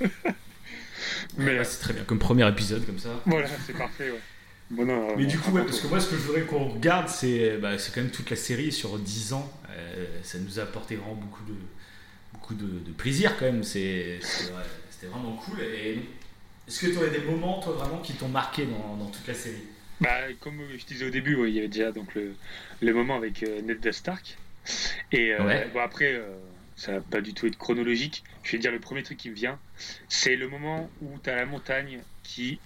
mais 1.38 1.62
c'est 1.64 1.80
très 1.80 1.92
bien, 1.92 2.02
comme 2.04 2.18
premier 2.18 2.48
épisode, 2.48 2.84
comme 2.84 2.98
ça. 2.98 3.10
Voilà, 3.24 3.48
c'est 3.66 3.76
parfait, 3.76 4.10
ouais. 4.10 4.20
Bon, 4.70 4.84
non, 4.86 5.14
mais 5.16 5.26
du 5.26 5.38
coup, 5.38 5.52
ouais, 5.52 5.62
parce 5.62 5.78
que 5.80 5.86
moi, 5.86 6.00
ce 6.00 6.08
que 6.08 6.16
je 6.16 6.22
voudrais 6.22 6.42
qu'on 6.42 6.70
regarde, 6.70 7.08
c'est 7.08 7.58
bah, 7.58 7.72
quand 7.76 8.00
même 8.00 8.10
toute 8.10 8.30
la 8.30 8.36
série 8.36 8.72
sur 8.72 8.98
10 8.98 9.34
ans. 9.34 9.52
Euh, 9.70 10.06
ça 10.22 10.38
nous 10.38 10.58
a 10.58 10.62
apporté 10.62 10.96
vraiment 10.96 11.14
beaucoup 11.14 11.44
de, 11.44 11.54
beaucoup 12.32 12.54
de, 12.54 12.80
de 12.80 12.92
plaisir, 12.92 13.36
quand 13.38 13.44
même. 13.44 13.62
C'était 13.62 14.18
vraiment 15.02 15.36
cool. 15.36 15.60
Et 15.60 16.00
est-ce 16.66 16.86
que 16.86 16.92
tu 16.92 16.96
aurais 16.96 17.10
des 17.10 17.18
moments, 17.18 17.60
toi, 17.60 17.74
vraiment, 17.74 17.98
qui 17.98 18.14
t'ont 18.14 18.28
marqué 18.28 18.66
dans, 18.66 19.06
toute 19.06 19.26
la 19.26 19.34
série? 19.34 19.64
Bah, 20.00 20.32
Comme 20.40 20.60
je 20.76 20.84
disais 20.84 21.04
au 21.04 21.10
début, 21.10 21.36
il 21.46 21.54
y 21.54 21.58
avait 21.58 21.68
déjà 21.68 21.92
donc, 21.92 22.14
le, 22.14 22.34
le 22.80 22.94
moment 22.94 23.16
avec 23.16 23.42
euh, 23.42 23.60
Ned 23.62 23.92
Stark. 23.92 24.38
Et 25.12 25.34
euh, 25.34 25.64
bon, 25.74 25.80
après, 25.80 26.14
euh, 26.14 26.22
ça 26.74 26.92
va 26.92 27.00
pas 27.00 27.20
du 27.20 27.34
tout 27.34 27.46
être 27.46 27.58
chronologique. 27.58 28.24
Je 28.42 28.52
vais 28.52 28.58
dire 28.58 28.72
le 28.72 28.80
premier 28.80 29.02
truc 29.02 29.18
qui 29.18 29.28
me 29.28 29.34
vient. 29.34 29.58
C'est 30.08 30.36
le 30.36 30.48
moment 30.48 30.90
où 31.02 31.18
tu 31.22 31.28
as 31.28 31.36
la 31.36 31.44
montagne 31.44 32.00
qui, 32.22 32.58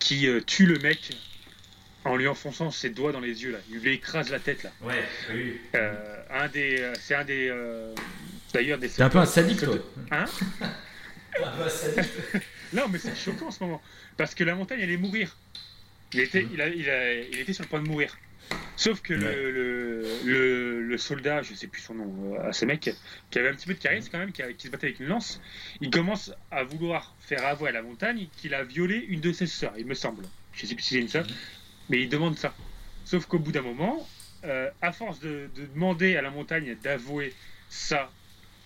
qui 0.00 0.28
tue 0.46 0.66
le 0.66 0.78
mec 0.80 1.16
en 2.04 2.16
lui 2.16 2.26
enfonçant 2.26 2.72
ses 2.72 2.90
doigts 2.90 3.12
dans 3.12 3.20
les 3.20 3.44
yeux. 3.44 3.52
Là. 3.52 3.58
Il 3.70 3.78
lui 3.78 3.94
écrase 3.94 4.30
la 4.30 4.40
tête. 4.40 4.64
Là. 4.64 4.70
Ouais, 4.82 5.04
oui. 5.32 5.60
un 6.30 6.48
des, 6.48 6.92
c'est 7.00 7.14
un 7.14 7.24
des. 7.24 7.54
D'ailleurs, 8.52 8.78
des. 8.78 8.88
C'est 8.88 9.02
un 9.02 9.08
peu 9.08 9.18
un 9.18 9.26
sadique, 9.26 9.60
toi. 9.60 9.76
Hein? 10.10 10.24
non, 12.72 12.88
mais 12.88 12.98
c'est 12.98 13.16
choquant 13.16 13.46
en 13.46 13.50
ce 13.50 13.62
moment. 13.62 13.82
Parce 14.16 14.34
que 14.34 14.44
la 14.44 14.54
montagne 14.54 14.82
allait 14.82 14.96
mourir. 14.96 15.36
Il 16.12 16.20
était, 16.20 16.42
il, 16.42 16.60
il, 16.76 17.38
était 17.38 17.52
sur 17.52 17.64
le 17.64 17.68
point 17.68 17.82
de 17.82 17.88
mourir. 17.88 18.16
Sauf 18.76 19.02
que 19.02 19.12
le, 19.12 19.50
le, 20.24 20.82
le, 20.82 20.98
soldat, 20.98 21.42
je 21.42 21.52
sais 21.52 21.66
plus 21.66 21.82
son 21.82 21.94
nom, 21.94 22.34
euh, 22.34 22.48
à 22.48 22.52
ce 22.52 22.64
mec, 22.64 22.90
qui 23.30 23.38
avait 23.38 23.48
un 23.48 23.54
petit 23.54 23.66
peu 23.66 23.74
de 23.74 23.78
charisme 23.78 24.08
quand 24.10 24.18
même, 24.18 24.32
qui, 24.32 24.42
qui, 24.56 24.68
se 24.68 24.72
battait 24.72 24.86
avec 24.86 25.00
une 25.00 25.06
lance, 25.08 25.40
il 25.80 25.90
commence 25.90 26.32
à 26.50 26.62
vouloir 26.62 27.14
faire 27.18 27.44
avouer 27.44 27.68
à 27.68 27.72
la 27.72 27.82
montagne 27.82 28.28
qu'il 28.36 28.54
a 28.54 28.62
violé 28.64 29.04
une 29.08 29.20
de 29.20 29.32
ses 29.32 29.46
sœurs, 29.46 29.74
il 29.76 29.84
me 29.84 29.94
semble. 29.94 30.24
Je 30.54 30.64
sais 30.64 30.74
plus 30.74 30.82
si 30.82 30.94
c'est 30.94 31.00
une 31.00 31.08
sœur, 31.08 31.26
mais 31.90 32.00
il 32.00 32.08
demande 32.08 32.38
ça. 32.38 32.54
Sauf 33.04 33.26
qu'au 33.26 33.38
bout 33.38 33.52
d'un 33.52 33.62
moment, 33.62 34.06
euh, 34.44 34.70
à 34.80 34.92
force 34.92 35.18
de, 35.20 35.50
de, 35.56 35.66
demander 35.66 36.16
à 36.16 36.22
la 36.22 36.30
montagne 36.30 36.76
d'avouer 36.82 37.34
ça, 37.68 38.10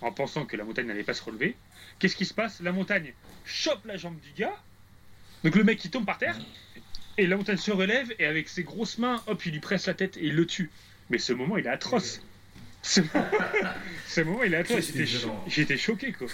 en 0.03 0.13
pensant 0.13 0.45
que 0.45 0.57
la 0.57 0.65
montagne 0.65 0.87
n'allait 0.87 1.05
pas 1.05 1.15
se 1.15 1.23
relever, 1.23 1.57
Qu'est-ce 1.99 2.17
qui 2.17 2.25
se 2.25 2.35
passe? 2.35 2.61
La 2.61 2.73
montagne 2.73 3.13
chope 3.45 3.85
la 3.85 3.97
jambe 3.97 4.19
du 4.21 4.33
gars. 4.37 4.57
Donc 5.45 5.55
le 5.55 5.63
mec 5.65 5.85
il 5.85 5.91
tombe 5.91 6.05
par 6.05 6.19
terre. 6.19 6.37
Et 7.19 7.27
la 7.27 7.37
montagne 7.37 7.59
se 7.59 7.71
relève 7.71 8.13
et 8.19 8.27
avec 8.27 8.49
ses 8.49 8.65
grosses 8.65 8.99
mains, 8.99 9.23
hop, 9.27 9.45
il 9.45 9.53
lui 9.53 9.61
presse 9.61 9.87
la 9.87 9.95
tête 9.95 10.17
et 10.17 10.25
il 10.25 10.35
le 10.35 10.47
tue. 10.47 10.71
Mais 11.11 11.19
ce 11.19 11.33
moment 11.33 11.57
il 11.59 11.67
est 11.67 11.71
atroce. 11.71 12.21
Ce 12.83 14.21
moment, 14.23 14.43
il 14.43 14.55
est 14.55 14.57
atroce. 14.57 14.91
J'étais 15.47 15.77
choqué 15.77 16.11
quoi. 16.11 16.27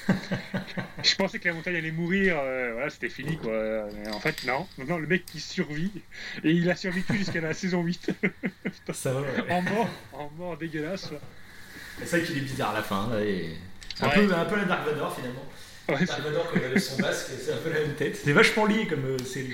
Je 1.05 1.15
pensais 1.15 1.39
que 1.39 1.47
la 1.47 1.53
montagne 1.53 1.77
allait 1.77 1.91
mourir. 1.91 2.39
Euh, 2.39 2.73
voilà, 2.73 2.89
c'était 2.89 3.11
fini 3.11 3.37
quoi. 3.37 3.87
Mais 3.93 4.09
en 4.09 4.19
fait 4.19 4.47
non. 4.47 4.67
Non, 4.87 4.97
le 4.97 5.07
mec 5.07 5.27
qui 5.27 5.41
survit 5.41 5.93
et 6.43 6.51
il 6.51 6.71
a 6.71 6.75
survécu 6.75 7.19
jusqu'à 7.19 7.43
la 7.43 7.53
saison 7.53 7.83
8. 7.83 8.13
Ça 8.95 9.13
va. 9.13 9.27
En 9.51 9.61
mort, 9.61 9.91
en 10.15 10.31
mort 10.39 10.57
dégueulasse. 10.57 11.11
C'est 12.01 12.07
ça 12.07 12.21
qu'il 12.21 12.39
est 12.39 12.43
bizarre 12.43 12.71
à 12.71 12.75
la 12.75 12.83
fin. 12.83 13.11
et... 13.21 13.57
Un, 14.01 14.09
peu, 14.11 14.33
un 14.33 14.45
peu 14.45 14.57
la 14.57 14.65
Dark 14.65 14.87
Vador 14.87 15.15
finalement. 15.15 15.45
Ouais, 15.89 16.05
Dark 16.05 16.23
Vador 16.23 16.51
quand 16.51 16.59
il 16.59 16.65
avait 16.65 16.79
son 16.79 17.01
masque, 17.01 17.29
c'est 17.41 17.53
un 17.53 17.57
peu 17.57 17.73
la 17.73 17.81
même 17.81 17.95
tête. 17.95 18.17
C'est 18.23 18.33
vachement 18.33 18.67
lié 18.67 18.87
comme 18.87 19.05
euh, 19.05 19.19
série. 19.19 19.53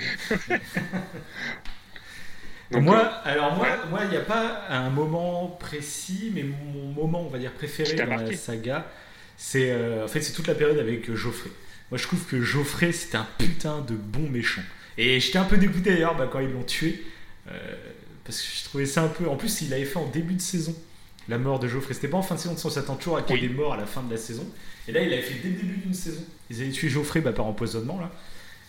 moi, 2.81 2.99
euh, 3.25 3.29
alors 3.29 3.55
moi, 3.55 3.67
moi, 3.89 4.01
il 4.03 4.09
n'y 4.09 4.17
a 4.17 4.21
pas 4.21 4.65
un 4.69 4.89
moment 4.89 5.47
précis, 5.59 6.31
mais 6.33 6.43
mon 6.43 6.93
moment, 6.93 7.21
on 7.25 7.29
va 7.29 7.39
dire 7.39 7.51
préféré 7.51 7.95
dans 7.95 8.05
la 8.05 8.35
saga, 8.35 8.85
c'est 9.37 9.71
euh, 9.71 10.05
en 10.05 10.07
fait 10.07 10.21
c'est 10.21 10.33
toute 10.33 10.47
la 10.47 10.55
période 10.55 10.77
avec 10.77 11.13
Geoffrey. 11.13 11.49
Moi, 11.89 11.97
je 11.97 12.03
trouve 12.03 12.23
que 12.25 12.41
Geoffrey 12.41 12.91
c'était 12.91 13.17
un 13.17 13.27
putain 13.37 13.81
de 13.81 13.95
bon 13.95 14.29
méchant. 14.29 14.63
Et 14.97 15.19
j'étais 15.19 15.39
un 15.39 15.43
peu 15.43 15.57
dégoûté 15.57 15.91
d'ailleurs 15.91 16.15
bah, 16.15 16.29
quand 16.31 16.39
ils 16.39 16.51
l'ont 16.51 16.63
tué, 16.63 17.03
parce 18.23 18.41
que 18.41 18.47
je 18.59 18.63
trouvais 18.65 18.85
ça 18.85 19.03
un 19.03 19.07
peu. 19.07 19.27
En 19.27 19.35
plus, 19.35 19.61
il 19.61 19.69
l'avait 19.69 19.85
fait 19.85 19.97
en 19.97 20.07
début 20.07 20.35
de 20.35 20.41
saison 20.41 20.75
la 21.27 21.37
mort 21.37 21.59
de 21.59 21.67
Geoffrey. 21.67 21.93
C'était 21.93 22.07
pas 22.07 22.17
en 22.17 22.21
fin 22.21 22.35
de 22.35 22.39
saison, 22.39 22.55
on 22.63 22.69
s'attend 22.69 22.95
toujours 22.95 23.17
à 23.17 23.21
qu'il 23.21 23.37
y 23.37 23.45
ait 23.45 23.47
des 23.47 23.53
morts 23.53 23.73
à 23.73 23.77
la 23.77 23.85
fin 23.85 24.03
de 24.03 24.11
la 24.11 24.17
saison. 24.17 24.45
Et 24.87 24.91
là, 24.91 25.01
il 25.01 25.11
avait 25.11 25.21
fait 25.21 25.35
dès 25.41 25.49
le 25.49 25.55
début 25.55 25.77
d'une 25.77 25.93
saison. 25.93 26.23
Ils 26.49 26.61
avaient 26.61 26.71
tué 26.71 26.89
Geoffrey 26.89 27.21
bah, 27.21 27.33
par 27.33 27.45
empoisonnement 27.45 27.99
là. 27.99 28.11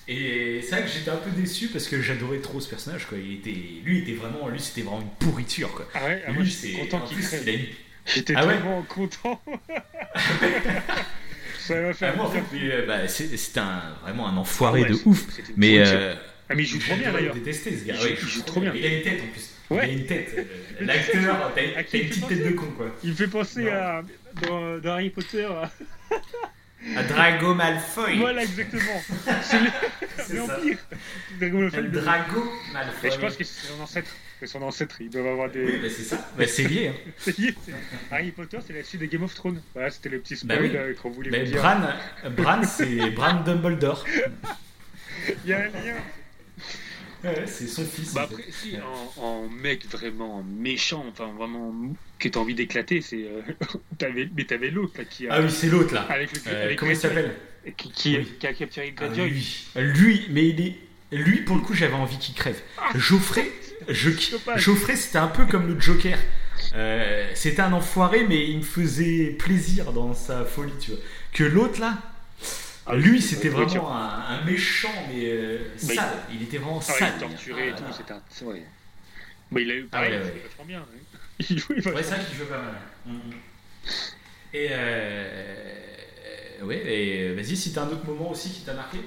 Et 0.09 0.61
c'est 0.63 0.71
vrai 0.71 0.83
que 0.83 0.89
j'étais 0.89 1.11
un 1.11 1.17
peu 1.17 1.31
déçu 1.31 1.67
parce 1.69 1.89
que 1.89 2.01
j'adorais 2.01 2.39
trop 2.39 2.61
ce 2.61 2.69
personnage. 2.69 3.07
Quoi. 3.07 3.19
Il 3.19 3.35
était, 3.35 3.57
lui, 3.85 3.99
était 3.99 4.13
vraiment, 4.13 4.49
lui, 4.49 4.61
c'était 4.61 4.83
vraiment 4.83 5.01
une 5.01 5.11
pourriture. 5.19 5.73
Quoi. 5.73 5.89
Ah 5.95 6.05
ouais, 6.05 6.23
ah 6.27 6.31
lui, 6.31 6.49
c'est 6.49 6.73
content 6.73 7.01
qu'il 7.01 7.19
crève. 7.19 7.45
J'étais 8.07 8.35
ah 8.37 8.45
vraiment 8.45 8.83
content. 8.83 9.43
Ça 11.59 11.81
m'a 11.81 11.93
fait. 11.93 12.07
Ah, 12.07 12.15
moi, 12.15 12.27
en 12.27 12.31
fait, 12.31 12.45
euh, 12.55 12.87
bah, 12.87 13.09
c'était 13.09 13.59
un, 13.59 13.97
vraiment 14.03 14.29
un 14.29 14.37
enfoiré 14.37 14.85
de 14.85 14.97
ouf. 15.05 15.27
Mais, 15.57 15.81
euh, 15.81 16.15
ah, 16.49 16.55
mais 16.55 16.63
il 16.63 16.67
joue 16.67 16.79
trop 16.79 16.95
bien 16.95 17.13
d'ailleurs. 17.13 17.35
détesté 17.35 17.77
ce 17.77 17.85
gars. 17.85 17.95
Il, 17.97 18.01
joue, 18.01 18.15
il 18.23 18.29
joue 18.29 18.43
trop 18.43 18.61
bien. 18.61 18.73
Il 18.73 18.87
a 18.87 18.89
une 18.89 19.03
tête 19.03 19.21
en 19.21 19.33
plus. 19.33 19.51
Ouais. 19.71 19.89
Il 19.89 19.91
a 19.91 19.93
une 19.93 20.07
tête. 20.07 20.35
Euh, 20.37 20.45
l'acteur, 20.81 21.53
t'as 21.55 21.63
une, 21.63 22.09
petite 22.09 22.29
tête 22.29 22.45
de 22.45 22.51
con, 22.53 22.67
quoi. 22.77 22.87
Il 23.03 23.11
me 23.11 23.15
fait 23.15 23.29
penser 23.29 23.69
à. 23.69 24.03
Dans, 24.43 24.79
dans, 24.79 24.93
Harry 24.93 25.11
Potter. 25.11 25.49
À 26.95 27.03
Drago 27.03 27.55
Malfoy. 27.55 28.19
Voilà, 28.19 28.43
exactement. 28.43 29.03
C'est 29.43 30.35
l'Empire. 30.35 30.79
Drago 31.41 31.59
Malfoy. 31.59 31.89
Drago 31.91 32.53
Malfoy. 32.73 33.09
Et 33.09 33.13
je 33.13 33.19
pense 33.19 33.37
que 33.37 33.45
c'est 33.45 33.67
son 33.67 33.83
ancêtre. 33.83 34.11
C'est 34.39 34.47
son 34.47 34.63
ancêtre. 34.63 35.01
Ils 35.01 35.11
doivent 35.11 35.27
avoir 35.27 35.51
des. 35.51 35.65
Oui, 35.65 35.79
bah 35.83 35.89
c'est 35.89 36.05
ça. 36.05 36.31
Bah, 36.39 36.47
c'est 36.47 36.65
lié. 36.65 36.89
Hein. 36.89 37.11
c'est 37.19 37.39
lié. 37.39 37.55
Harry 38.11 38.31
Potter, 38.31 38.59
c'est 38.65 38.75
la 38.75 38.85
suite 38.85 39.01
de 39.01 39.07
Game 39.07 39.23
of 39.23 39.35
Thrones. 39.35 39.61
Voilà, 39.75 39.91
c'était 39.91 40.11
le 40.11 40.21
petit 40.21 40.37
spoil 40.37 40.71
bah 40.71 40.79
oui. 40.87 40.95
qu'on 40.95 41.11
voulait 41.11 41.31
bah, 41.31 41.39
dire. 41.41 41.61
Bran, 41.61 41.81
Bran 42.31 42.63
c'est 42.63 43.11
Bran 43.11 43.41
Dumbledore. 43.41 44.05
Il 45.45 45.51
y 45.51 45.55
a 45.55 45.59
un 45.59 45.69
lien 45.69 45.97
c'est 47.47 47.67
son 47.67 47.85
fils. 47.85 48.15
Bah 48.15 48.23
après, 48.23 48.45
si, 48.51 48.77
en, 49.19 49.49
mec 49.49 49.87
vraiment 49.87 50.43
méchant, 50.43 51.05
enfin 51.11 51.33
vraiment 51.37 51.75
que 52.19 52.29
t'as 52.29 52.41
envie 52.41 52.55
d'éclater, 52.55 53.01
c'est. 53.01 53.25
Euh, 53.25 53.43
mais 54.35 54.45
t'avais 54.45 54.71
l'autre 54.71 54.95
là 54.99 55.05
qui 55.05 55.29
a. 55.29 55.35
Ah 55.35 55.41
oui, 55.43 55.51
c'est 55.51 55.69
l'autre 55.69 55.95
là. 55.95 56.03
Avec 56.09 56.33
le, 56.33 56.41
euh, 56.47 56.75
comment 56.77 56.93
il 56.93 56.97
s'appelle 56.97 57.35
qui, 57.77 57.91
qui, 57.91 58.47
a 58.47 58.53
capturé 58.53 58.93
Greyjoy. 58.93 59.65
Ah, 59.75 59.81
lui. 59.81 59.93
lui, 59.93 60.27
mais 60.31 60.49
il 60.49 60.61
est 60.61 60.77
lui, 61.13 61.43
pour 61.43 61.57
le 61.57 61.63
coup, 61.63 61.75
j'avais 61.75 61.95
envie 61.95 62.19
qu'il 62.19 62.35
crève. 62.35 62.61
Geoffrey, 62.95 63.51
je, 63.89 64.11
Dommage. 64.31 64.61
Geoffrey, 64.61 64.97
c'était 64.97 65.19
un 65.19 65.29
peu 65.29 65.47
comme 65.47 65.69
le 65.69 65.79
Joker. 65.81 66.19
Euh, 66.75 67.31
c'était 67.35 67.63
un 67.63 67.73
enfoiré, 67.73 68.25
mais 68.29 68.49
il 68.49 68.59
me 68.59 68.63
faisait 68.63 69.37
plaisir 69.39 69.93
dans 69.93 70.15
sa 70.15 70.45
folie, 70.45 70.73
tu 70.81 70.93
vois. 70.93 71.01
Que 71.33 71.45
l'autre 71.45 71.81
là, 71.81 71.99
Ah, 72.89 72.95
lui, 72.95 73.11
oui, 73.13 73.21
c'était 73.23 73.49
vraiment 73.49 73.93
un, 73.97 74.21
un 74.29 74.45
méchant, 74.45 74.93
mais 75.09 75.25
euh, 75.25 75.59
Mais- 75.89 75.95
sale. 75.97 76.09
Il 76.33 76.43
était 76.43 76.59
vraiment 76.59 76.79
Ah, 76.79 76.93
sale. 76.93 77.13
il 77.17 77.21
torturé 77.21 77.69
et 77.69 77.73
Ah, 77.75 77.79
tout, 77.81 77.93
c'était 77.97 78.13
un. 78.13 78.23
c'est 78.31 78.45
vrai. 78.45 78.63
Mais 79.51 79.63
il 79.63 79.71
a 79.71 79.75
eu 79.75 79.89
Ah, 79.91 79.97
pareil, 79.97 80.13
ouais, 80.13 80.17
il 80.19 80.23
ouais. 80.23 80.31
jouait 80.33 80.43
vachement 80.49 80.65
bien. 80.65 80.81
hein. 80.81 81.19
Il 81.51 81.59
jouait 81.59 81.75
Ouais, 81.77 81.81
vachement 81.83 82.01
c'est 82.03 82.15
vrai 82.17 82.25
qu'il 82.27 82.39
joue 82.39 82.47
pas 82.47 82.59
mal. 82.63 82.75
Mhm. 83.07 83.21
Et 84.55 84.69
euh, 84.71 86.63
ouais, 86.63 86.77
et 86.87 87.35
vas-y, 87.35 87.57
si 87.57 87.73
t'as 87.73 87.83
un 87.83 87.89
autre 87.89 88.07
moment 88.07 88.31
aussi 88.31 88.51
qui 88.51 88.61
t'a 88.63 88.73
marqué. 88.75 88.99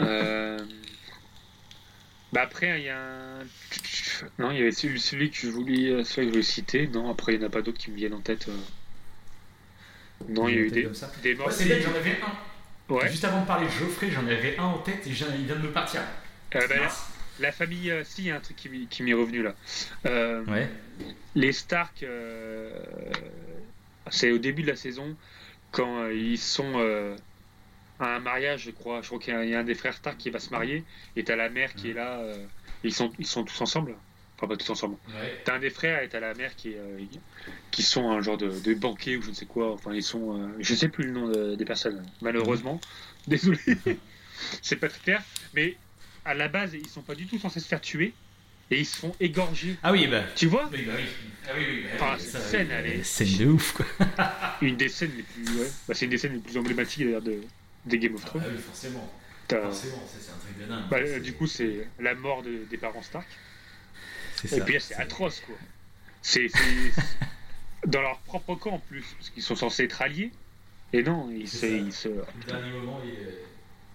Euh, 0.00 0.58
Bah 2.32 2.42
après, 2.42 2.80
il 2.80 2.84
y 2.84 2.88
a 2.88 2.98
un. 2.98 3.38
Non, 4.38 4.50
il 4.52 4.58
y 4.58 4.60
avait 4.62 4.70
celui, 4.72 5.30
que 5.30 5.36
je 5.36 5.48
voulais, 5.48 5.88
euh, 5.90 6.04
celui 6.04 6.28
que 6.28 6.32
je 6.34 6.38
voulais 6.38 6.42
citer. 6.42 6.86
Non, 6.86 7.10
après, 7.10 7.34
il 7.34 7.38
n'y 7.40 7.44
en 7.44 7.48
a 7.48 7.50
pas 7.50 7.62
d'autres 7.62 7.78
qui 7.78 7.90
me 7.90 7.96
viennent 7.96 8.14
en 8.14 8.20
tête. 8.20 8.46
euh. 8.48 8.56
Non, 10.28 10.48
il 10.48 10.54
y 10.54 10.58
a 10.58 10.60
eu 10.62 10.70
des, 10.70 10.88
des 11.22 11.34
morts. 11.34 11.48
Ouais, 11.48 11.52
c'est 11.52 11.80
j'en 11.82 11.94
avais 11.94 12.12
un. 12.12 12.32
Ouais. 12.88 13.08
Juste 13.08 13.24
avant 13.24 13.40
de 13.42 13.46
parler 13.46 13.66
de 13.66 13.70
Geoffrey, 13.72 14.10
j'en 14.10 14.26
avais 14.26 14.56
un 14.58 14.64
en 14.64 14.78
tête 14.78 15.06
et 15.06 15.10
il 15.10 15.14
vient 15.14 15.28
de 15.28 15.54
me 15.62 15.72
partir. 15.72 16.00
Euh, 16.54 16.66
bah, 16.68 16.76
la, 16.76 16.90
la 17.40 17.52
famille, 17.52 17.90
euh, 17.90 18.04
si, 18.04 18.22
il 18.22 18.26
y 18.26 18.30
a 18.30 18.36
un 18.36 18.40
truc 18.40 18.56
qui, 18.56 19.02
m'est 19.02 19.14
revenu 19.14 19.42
là. 19.42 19.54
Euh, 20.06 20.44
Ouais. 20.44 20.68
Les 21.34 21.52
Stark, 21.52 22.02
euh, 22.02 22.70
c'est 24.10 24.30
au 24.30 24.38
début 24.38 24.62
de 24.62 24.68
la 24.68 24.76
saison 24.76 25.16
quand 25.72 26.08
ils 26.08 26.38
sont 26.38 26.78
à 27.98 28.06
un 28.16 28.20
mariage, 28.20 28.62
je 28.64 28.70
crois. 28.70 29.00
Je 29.02 29.06
crois 29.08 29.18
qu'il 29.18 29.34
y 29.48 29.54
a 29.54 29.58
un- 29.58 29.64
des 29.64 29.74
frères 29.74 29.94
Stark 29.94 30.16
qui 30.18 30.30
va 30.30 30.38
se 30.38 30.50
marier 30.50 30.84
et 31.16 31.24
t'as 31.24 31.36
la 31.36 31.48
mère 31.48 31.74
qui 31.74 31.90
est 31.90 31.94
là. 31.94 32.20
ils 32.84 32.92
sont 32.94 33.10
ils 33.18 33.26
sont 33.26 33.44
tous 33.44 33.60
ensemble. 33.62 33.96
Enfin 34.36 34.48
pas 34.48 34.56
tous 34.56 34.68
ensemble. 34.70 34.96
Ouais. 35.08 35.40
T'as 35.44 35.54
un 35.54 35.58
des 35.60 35.70
frères 35.70 36.02
et 36.02 36.08
t'as 36.08 36.20
la 36.20 36.34
mère 36.34 36.56
qui 36.56 36.74
euh, 36.74 36.98
qui 37.70 37.82
sont 37.82 38.10
un 38.10 38.20
genre 38.20 38.36
de, 38.36 38.48
de 38.60 38.74
banquier 38.74 39.16
ou 39.16 39.22
je 39.22 39.30
ne 39.30 39.34
sais 39.34 39.46
quoi. 39.46 39.72
Enfin 39.72 39.92
ils 39.94 40.02
sont, 40.02 40.38
euh, 40.40 40.48
je 40.58 40.74
sais 40.74 40.88
plus 40.88 41.04
le 41.04 41.12
nom 41.12 41.28
de- 41.28 41.54
des 41.54 41.64
personnes. 41.64 42.04
Malheureusement, 42.20 42.80
désolé, 43.28 43.58
c'est 44.62 44.76
pas 44.76 44.88
très 44.88 44.98
clair. 45.00 45.22
Mais 45.54 45.76
à 46.24 46.34
la 46.34 46.48
base 46.48 46.74
ils 46.74 46.88
sont 46.88 47.02
pas 47.02 47.14
du 47.14 47.26
tout 47.26 47.38
censés 47.38 47.60
se 47.60 47.68
faire 47.68 47.80
tuer 47.80 48.12
et 48.70 48.80
ils 48.80 48.86
se 48.86 48.96
font 48.96 49.14
égorger. 49.20 49.76
Ah 49.82 49.92
oui, 49.92 50.06
bah. 50.08 50.24
Tu 50.34 50.46
vois? 50.46 50.68
Oui, 50.72 50.82
bah 50.86 50.94
oui. 50.96 51.04
Ah 51.46 51.50
oui, 51.56 51.64
oui. 51.68 51.84
bah, 51.98 52.12
Ah, 52.14 52.16
cette 52.18 52.40
scène, 52.42 52.68
oui, 52.70 52.74
elle 52.76 52.86
est- 52.86 53.02
Scène 53.04 53.36
de 53.38 53.46
ouf, 53.46 53.72
quoi. 53.74 53.86
Une 54.62 54.76
des 54.76 54.88
scènes 54.88 55.12
les 55.16 55.22
plus, 55.22 55.44
ouais. 55.60 55.68
Bah, 55.86 55.94
c'est 55.94 56.06
une 56.06 56.10
des 56.10 56.18
scènes 56.18 56.32
les 56.32 56.38
plus 56.40 56.56
emblématiques 56.56 57.04
d'ailleurs 57.04 57.20
de, 57.22 57.40
des 57.84 57.98
Game 57.98 58.14
of 58.14 58.22
Ah 58.24 58.28
Thrones. 58.30 58.42
oui, 58.50 58.58
forcément. 58.58 59.12
Forcément, 59.48 60.02
c'est 60.08 60.30
un 60.32 60.38
truc 60.38 60.58
de 60.58 60.64
dingue. 60.64 60.88
bah, 60.90 61.20
du 61.20 61.34
coup, 61.34 61.46
c'est 61.46 61.86
la 62.00 62.14
mort 62.14 62.42
de- 62.42 62.64
des 62.70 62.78
parents 62.78 63.02
Stark. 63.02 63.26
C'est 64.48 64.56
Et 64.56 64.58
ça. 64.60 64.64
puis 64.64 64.74
là, 64.74 64.80
c'est 64.80 64.94
atroce, 64.94 65.40
quoi. 65.40 65.54
C'est 66.22 66.46
dans 67.86 68.00
leur 68.02 68.18
propre 68.20 68.54
camp 68.54 68.72
en 68.74 68.78
plus, 68.78 69.04
parce 69.18 69.30
qu'ils 69.30 69.42
sont 69.42 69.56
censés 69.56 69.84
être 69.84 70.00
alliés. 70.02 70.30
Et 70.92 71.02
non, 71.02 71.30
ils 71.30 71.48
se, 71.48 71.66
ils 71.66 71.86
Le 71.86 72.44
dernier 72.46 72.70
moment, 72.72 73.00
il 73.04 73.10
est- 73.10 73.40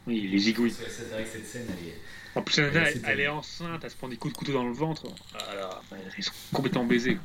ils 0.08 0.32
les 0.32 0.50
igouillent. 0.50 0.72
c'est 0.72 0.90
c'est 0.90 1.04
vrai 1.10 1.24
que 1.24 1.30
cette 1.30 1.46
scène, 1.46 1.66
elle 1.70 1.88
est. 1.90 1.96
En 2.36 2.42
plus, 2.42 2.60
elle, 2.60 3.02
elle 3.06 3.20
est 3.20 3.28
enceinte, 3.28 3.82
elle 3.84 3.90
se 3.90 3.96
prend 3.96 4.08
des 4.08 4.18
coups 4.18 4.34
de 4.34 4.38
couteau 4.38 4.54
dans 4.54 4.66
le 4.68 4.74
ventre. 4.74 5.08
Ah 5.34 5.56
là, 5.56 5.82
ils 6.18 6.24
sont 6.24 6.32
complètement 6.54 6.86
baisés. 6.86 7.18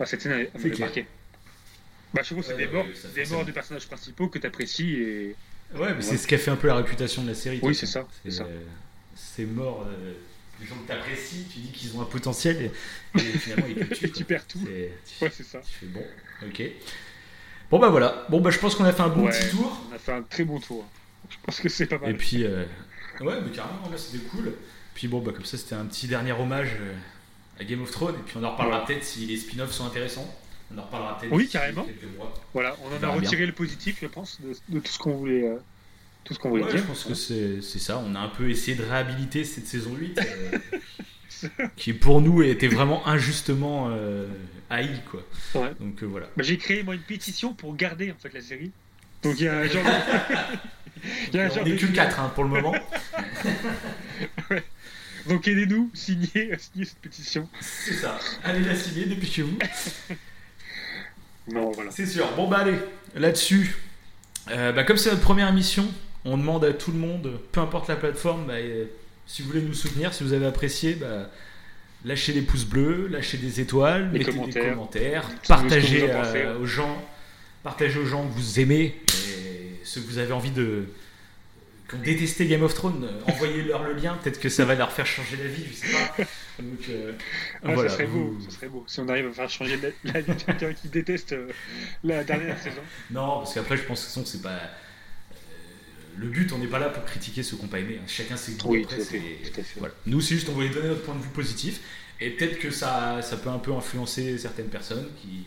Ah, 0.00 0.06
cette 0.06 0.22
scène, 0.22 0.32
elle, 0.32 0.50
elle 0.54 0.60
clair. 0.70 0.78
marqué. 0.80 1.06
Bah, 2.12 2.22
je 2.22 2.28
trouve 2.30 2.40
que 2.40 2.46
c'est 2.46 2.52
Ouais, 2.54 2.58
des 2.58 2.66
ouais, 2.66 2.72
morts, 2.72 2.86
des 3.14 3.24
morts 3.26 3.44
personnages 3.52 3.86
principaux 3.86 4.28
que 4.28 4.38
t'apprécies 4.38 4.94
et. 4.94 5.36
Ouais, 5.74 5.94
mais 5.94 6.02
c'est 6.02 6.16
ce 6.16 6.26
qui 6.26 6.34
a 6.34 6.38
fait 6.38 6.50
un 6.50 6.56
peu 6.56 6.68
la 6.68 6.76
réputation 6.76 7.22
de 7.22 7.28
la 7.28 7.34
série. 7.34 7.58
Oui, 7.62 7.74
c'est 7.74 7.86
ça, 7.86 8.06
c'est 8.22 8.30
ça. 8.30 8.44
euh, 8.44 8.60
Gens 10.66 10.76
que 10.76 10.88
t'apprécies, 10.88 11.44
tu 11.52 11.58
dis 11.60 11.70
qu'ils 11.72 11.96
ont 11.96 12.02
un 12.02 12.06
potentiel 12.06 12.70
et, 13.14 13.18
et 13.18 13.20
finalement 13.20 13.66
ils 13.68 13.86
te 13.88 13.94
tuent. 13.94 14.10
tu 14.12 14.24
perds 14.24 14.46
tout. 14.46 14.60
Tu- 14.60 15.24
Ouais, 15.24 15.30
c'est 15.34 15.42
ça. 15.44 15.60
Tu 15.60 15.72
fais 15.74 15.86
bon, 15.86 16.04
ok. 16.46 16.62
Bon 17.70 17.78
bah 17.78 17.88
voilà. 17.88 18.26
Bon 18.28 18.40
bah 18.40 18.50
je 18.50 18.58
pense 18.58 18.74
qu'on 18.74 18.84
a 18.84 18.92
fait 18.92 19.02
un 19.02 19.08
bon 19.08 19.24
Ouais, 19.26 19.30
petit 19.30 19.50
tour. 19.50 19.80
On 19.90 19.94
a 19.94 19.98
fait 19.98 20.12
un 20.12 20.22
très 20.22 20.44
bon 20.44 20.60
tour. 20.60 20.84
Je 21.30 21.36
pense 21.42 21.58
que 21.60 21.68
c'est 21.68 21.86
pas 21.86 21.98
mal. 21.98 22.10
Et 22.10 22.14
puis 22.14 22.44
euh, 22.44 22.64
ouais, 23.20 23.40
mais 23.42 23.50
carrément 23.50 23.88
là 23.90 23.96
c'était 23.96 24.22
cool. 24.26 24.52
Puis 24.94 25.08
bon 25.08 25.20
bah 25.20 25.32
comme 25.34 25.44
ça 25.46 25.56
c'était 25.56 25.74
un 25.74 25.86
petit 25.86 26.06
dernier 26.06 26.32
hommage 26.32 26.76
euh, 26.80 26.94
à 27.58 27.64
Game 27.64 27.82
of 27.82 27.90
Thrones. 27.90 28.14
Et 28.14 28.22
puis 28.26 28.36
on 28.38 28.44
en 28.44 28.52
reparlera 28.52 28.80
Ouais. 28.80 28.86
peut-être 28.86 29.04
si 29.04 29.26
les 29.26 29.36
spin-offs 29.38 29.72
sont 29.72 29.86
intéressants. 29.86 30.32
On 30.74 30.78
en 30.78 30.82
reparlera 30.82 31.18
peut-être. 31.18 31.32
Oui, 31.32 31.48
carrément. 31.48 31.86
mois. 32.16 32.32
Voilà, 32.52 32.76
on 32.84 32.88
en 32.92 32.96
a 32.96 32.98
bien. 32.98 33.08
retiré 33.10 33.46
le 33.46 33.52
positif, 33.52 33.98
je 34.02 34.06
pense, 34.06 34.40
de, 34.40 34.54
de 34.68 34.80
tout 34.80 34.92
ce 34.92 34.98
qu'on 34.98 35.14
voulait, 35.16 35.46
euh, 35.48 35.56
tout 36.24 36.34
ce 36.34 36.38
qu'on 36.38 36.48
voulait 36.50 36.64
Ouais, 36.64 36.70
dire. 36.70 36.78
je 36.80 36.84
pense 36.84 37.04
que 37.04 37.14
c'est 37.14 37.60
c'est 37.62 37.78
ça. 37.78 37.98
On 38.04 38.14
a 38.14 38.18
un 38.20 38.28
peu 38.28 38.48
essayé 38.50 38.76
de 38.76 38.82
réhabiliter 38.82 39.44
cette 39.44 39.66
saison 39.66 39.94
8, 39.94 40.18
euh, 40.20 41.48
qui 41.76 41.92
pour 41.92 42.20
nous 42.20 42.42
était 42.42 42.68
vraiment 42.68 43.06
injustement 43.06 43.88
euh, 43.90 44.26
haï, 44.70 45.00
quoi. 45.10 45.22
Ouais. 45.54 45.72
Donc 45.80 46.02
euh, 46.02 46.06
voilà. 46.06 46.26
Bah, 46.36 46.42
J'ai 46.42 46.56
créé 46.58 46.82
moi 46.82 46.94
une 46.94 47.00
pétition 47.02 47.52
pour 47.54 47.76
garder 47.76 48.10
en 48.12 48.16
fait 48.18 48.32
la 48.32 48.40
série. 48.40 48.72
Donc 49.22 49.38
il 49.38 49.44
y 49.44 49.48
a 49.48 49.58
un 49.58 49.66
genre 49.66 49.84
il 51.32 51.36
y 51.36 51.38
a 51.38 51.44
un 51.44 51.50
on 51.50 51.54
genre 51.54 51.64
n'est 51.64 51.72
de- 51.72 51.86
que 51.86 51.86
4 51.86 52.30
pour 52.34 52.44
le 52.44 52.50
moment. 52.50 52.74
Donc 55.28 55.48
aidez-nous, 55.48 55.90
signez, 55.94 56.28
signez 56.58 56.84
cette 56.84 56.98
pétition. 56.98 57.48
c'est 57.60 57.94
ça. 57.94 58.18
Allez 58.42 58.60
la 58.60 58.74
signer 58.76 59.06
depuis 59.06 59.26
chez 59.26 59.40
vous. 59.42 59.56
Non, 61.50 61.70
voilà. 61.72 61.90
C'est 61.90 62.06
sûr. 62.06 62.30
Bon 62.36 62.46
bah 62.48 62.58
allez, 62.58 62.76
là-dessus, 63.14 63.74
euh, 64.50 64.72
bah, 64.72 64.84
comme 64.84 64.96
c'est 64.98 65.10
notre 65.10 65.22
première 65.22 65.48
émission, 65.48 65.86
on 66.24 66.36
demande 66.36 66.64
à 66.64 66.72
tout 66.72 66.90
le 66.92 66.98
monde, 66.98 67.38
peu 67.52 67.60
importe 67.60 67.88
la 67.88 67.96
plateforme, 67.96 68.46
bah, 68.46 68.54
euh, 68.54 68.86
si 69.26 69.42
vous 69.42 69.48
voulez 69.48 69.62
nous 69.62 69.74
soutenir, 69.74 70.12
si 70.14 70.24
vous 70.24 70.32
avez 70.32 70.46
apprécié, 70.46 70.94
bah, 70.94 71.30
lâchez 72.04 72.32
des 72.32 72.42
pouces 72.42 72.64
bleus, 72.64 73.08
lâchez 73.08 73.38
des 73.38 73.60
étoiles, 73.60 74.10
Des 74.12 74.18
mettez 74.20 74.32
commentaires. 74.32 74.62
des 74.64 74.70
commentaires, 74.70 75.30
Ce 75.42 75.48
partagez 75.48 76.08
pensez. 76.08 76.36
euh, 76.42 76.58
aux 76.58 76.66
gens, 76.66 77.02
partagez 77.62 77.98
aux 77.98 78.06
gens 78.06 78.26
que 78.26 78.32
vous 78.32 78.60
aimez 78.60 78.94
et 79.08 79.80
ceux 79.84 80.00
que 80.00 80.06
vous 80.06 80.18
avez 80.18 80.32
envie 80.32 80.50
de 80.50 80.84
qui 81.88 81.96
ont 81.96 81.98
détesté 81.98 82.46
Game 82.46 82.62
of 82.62 82.72
Thrones, 82.72 83.04
euh, 83.04 83.30
envoyez-leur 83.32 83.82
le 83.82 83.92
lien, 83.92 84.18
peut-être 84.22 84.40
que 84.40 84.48
ça 84.48 84.64
va 84.64 84.74
leur 84.74 84.90
faire 84.90 85.04
changer 85.04 85.36
la 85.36 85.46
vie, 85.48 85.64
je 85.70 85.74
sais 85.86 85.92
pas. 85.92 86.24
Donc, 86.58 86.78
euh, 86.88 87.12
Ah, 87.62 87.72
voilà, 87.74 87.90
ça 87.90 87.96
serait 87.96 88.06
beau, 88.06 88.18
vous- 88.38 88.40
ça 88.40 88.50
serait 88.56 88.68
beau. 88.68 88.84
Si 88.86 89.00
on 89.00 89.08
arrive 89.10 89.26
à 89.26 89.32
faire 89.32 89.50
changer 89.50 89.76
la, 89.76 90.12
la 90.14 90.20
vie 90.22 90.32
de 90.34 90.40
quelqu'un 90.42 90.72
qui 90.72 90.88
déteste 90.88 91.34
euh, 91.34 91.48
la 92.02 92.24
dernière 92.24 92.58
saison. 92.58 92.80
Non, 93.10 93.38
parce 93.40 93.52
qu'après, 93.52 93.76
je 93.76 93.82
pense 93.82 94.02
que 94.04 94.10
sinon, 94.10 94.24
c'est 94.24 94.40
pas. 94.40 94.58
Le 96.16 96.26
but, 96.28 96.52
on 96.52 96.58
n'est 96.58 96.66
pas 96.66 96.78
là 96.78 96.88
pour 96.88 97.04
critiquer 97.04 97.42
ceux 97.42 97.56
qui 97.56 97.62
n'ont 97.62 97.68
pas 97.68 97.78
aimé. 97.80 97.98
hein. 98.00 98.04
Chacun 98.06 98.36
ses 98.36 98.52
goûts. 98.52 98.70
Oui. 98.72 98.86
Voilà. 99.78 99.94
Nous, 100.06 100.20
c'est 100.20 100.34
juste, 100.34 100.48
on 100.48 100.52
voulait 100.52 100.68
donner 100.68 100.88
notre 100.88 101.02
point 101.02 101.14
de 101.14 101.22
vue 101.22 101.28
positif. 101.30 101.80
Et 102.20 102.30
peut-être 102.30 102.58
que 102.58 102.70
ça, 102.70 103.20
ça 103.22 103.36
peut 103.36 103.48
un 103.50 103.58
peu 103.58 103.72
influencer 103.72 104.38
certaines 104.38 104.68
personnes 104.68 105.08
qui, 105.20 105.44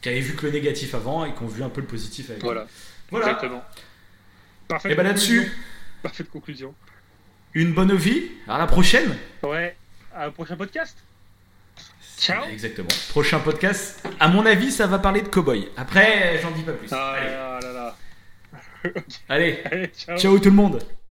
qui 0.00 0.08
avaient 0.08 0.20
vu 0.20 0.34
que 0.36 0.46
le 0.46 0.52
négatif 0.52 0.94
avant 0.94 1.24
et 1.24 1.34
qui 1.34 1.42
ont 1.42 1.46
vu 1.48 1.62
un 1.62 1.68
peu 1.68 1.80
le 1.80 1.86
positif 1.88 2.30
avec. 2.30 2.42
Voilà, 2.42 2.66
Voilà. 3.10 3.26
exactement. 3.26 3.64
Parfait. 4.68 4.92
Et 4.92 4.94
bah 4.94 5.02
là-dessus, 5.02 5.50
Parfaite 6.02 6.30
conclusion. 6.30 6.74
une 7.54 7.72
bonne 7.74 7.94
vie. 7.96 8.30
À 8.48 8.58
la 8.58 8.66
prochaine. 8.66 9.16
Ouais, 9.42 9.76
à 10.14 10.26
un 10.26 10.30
prochain 10.30 10.56
podcast. 10.56 10.96
Ciao. 12.18 12.44
Exactement. 12.50 12.88
Prochain 13.10 13.40
podcast. 13.40 14.02
À 14.20 14.28
mon 14.28 14.46
avis, 14.46 14.70
ça 14.72 14.86
va 14.86 14.98
parler 14.98 15.20
de 15.22 15.28
cowboy. 15.28 15.68
Après, 15.76 16.38
j'en 16.40 16.50
dis 16.52 16.62
pas 16.62 16.72
plus. 16.72 16.88
Ah 16.92 17.10
Allez. 17.12 17.30
là 17.30 17.60
là 17.60 17.72
là. 17.72 17.96
Allez. 19.28 19.58
Allez, 19.64 19.88
ciao. 19.88 20.18
Ciao 20.18 20.38
tout 20.38 20.50
le 20.50 20.56
monde. 20.56 20.78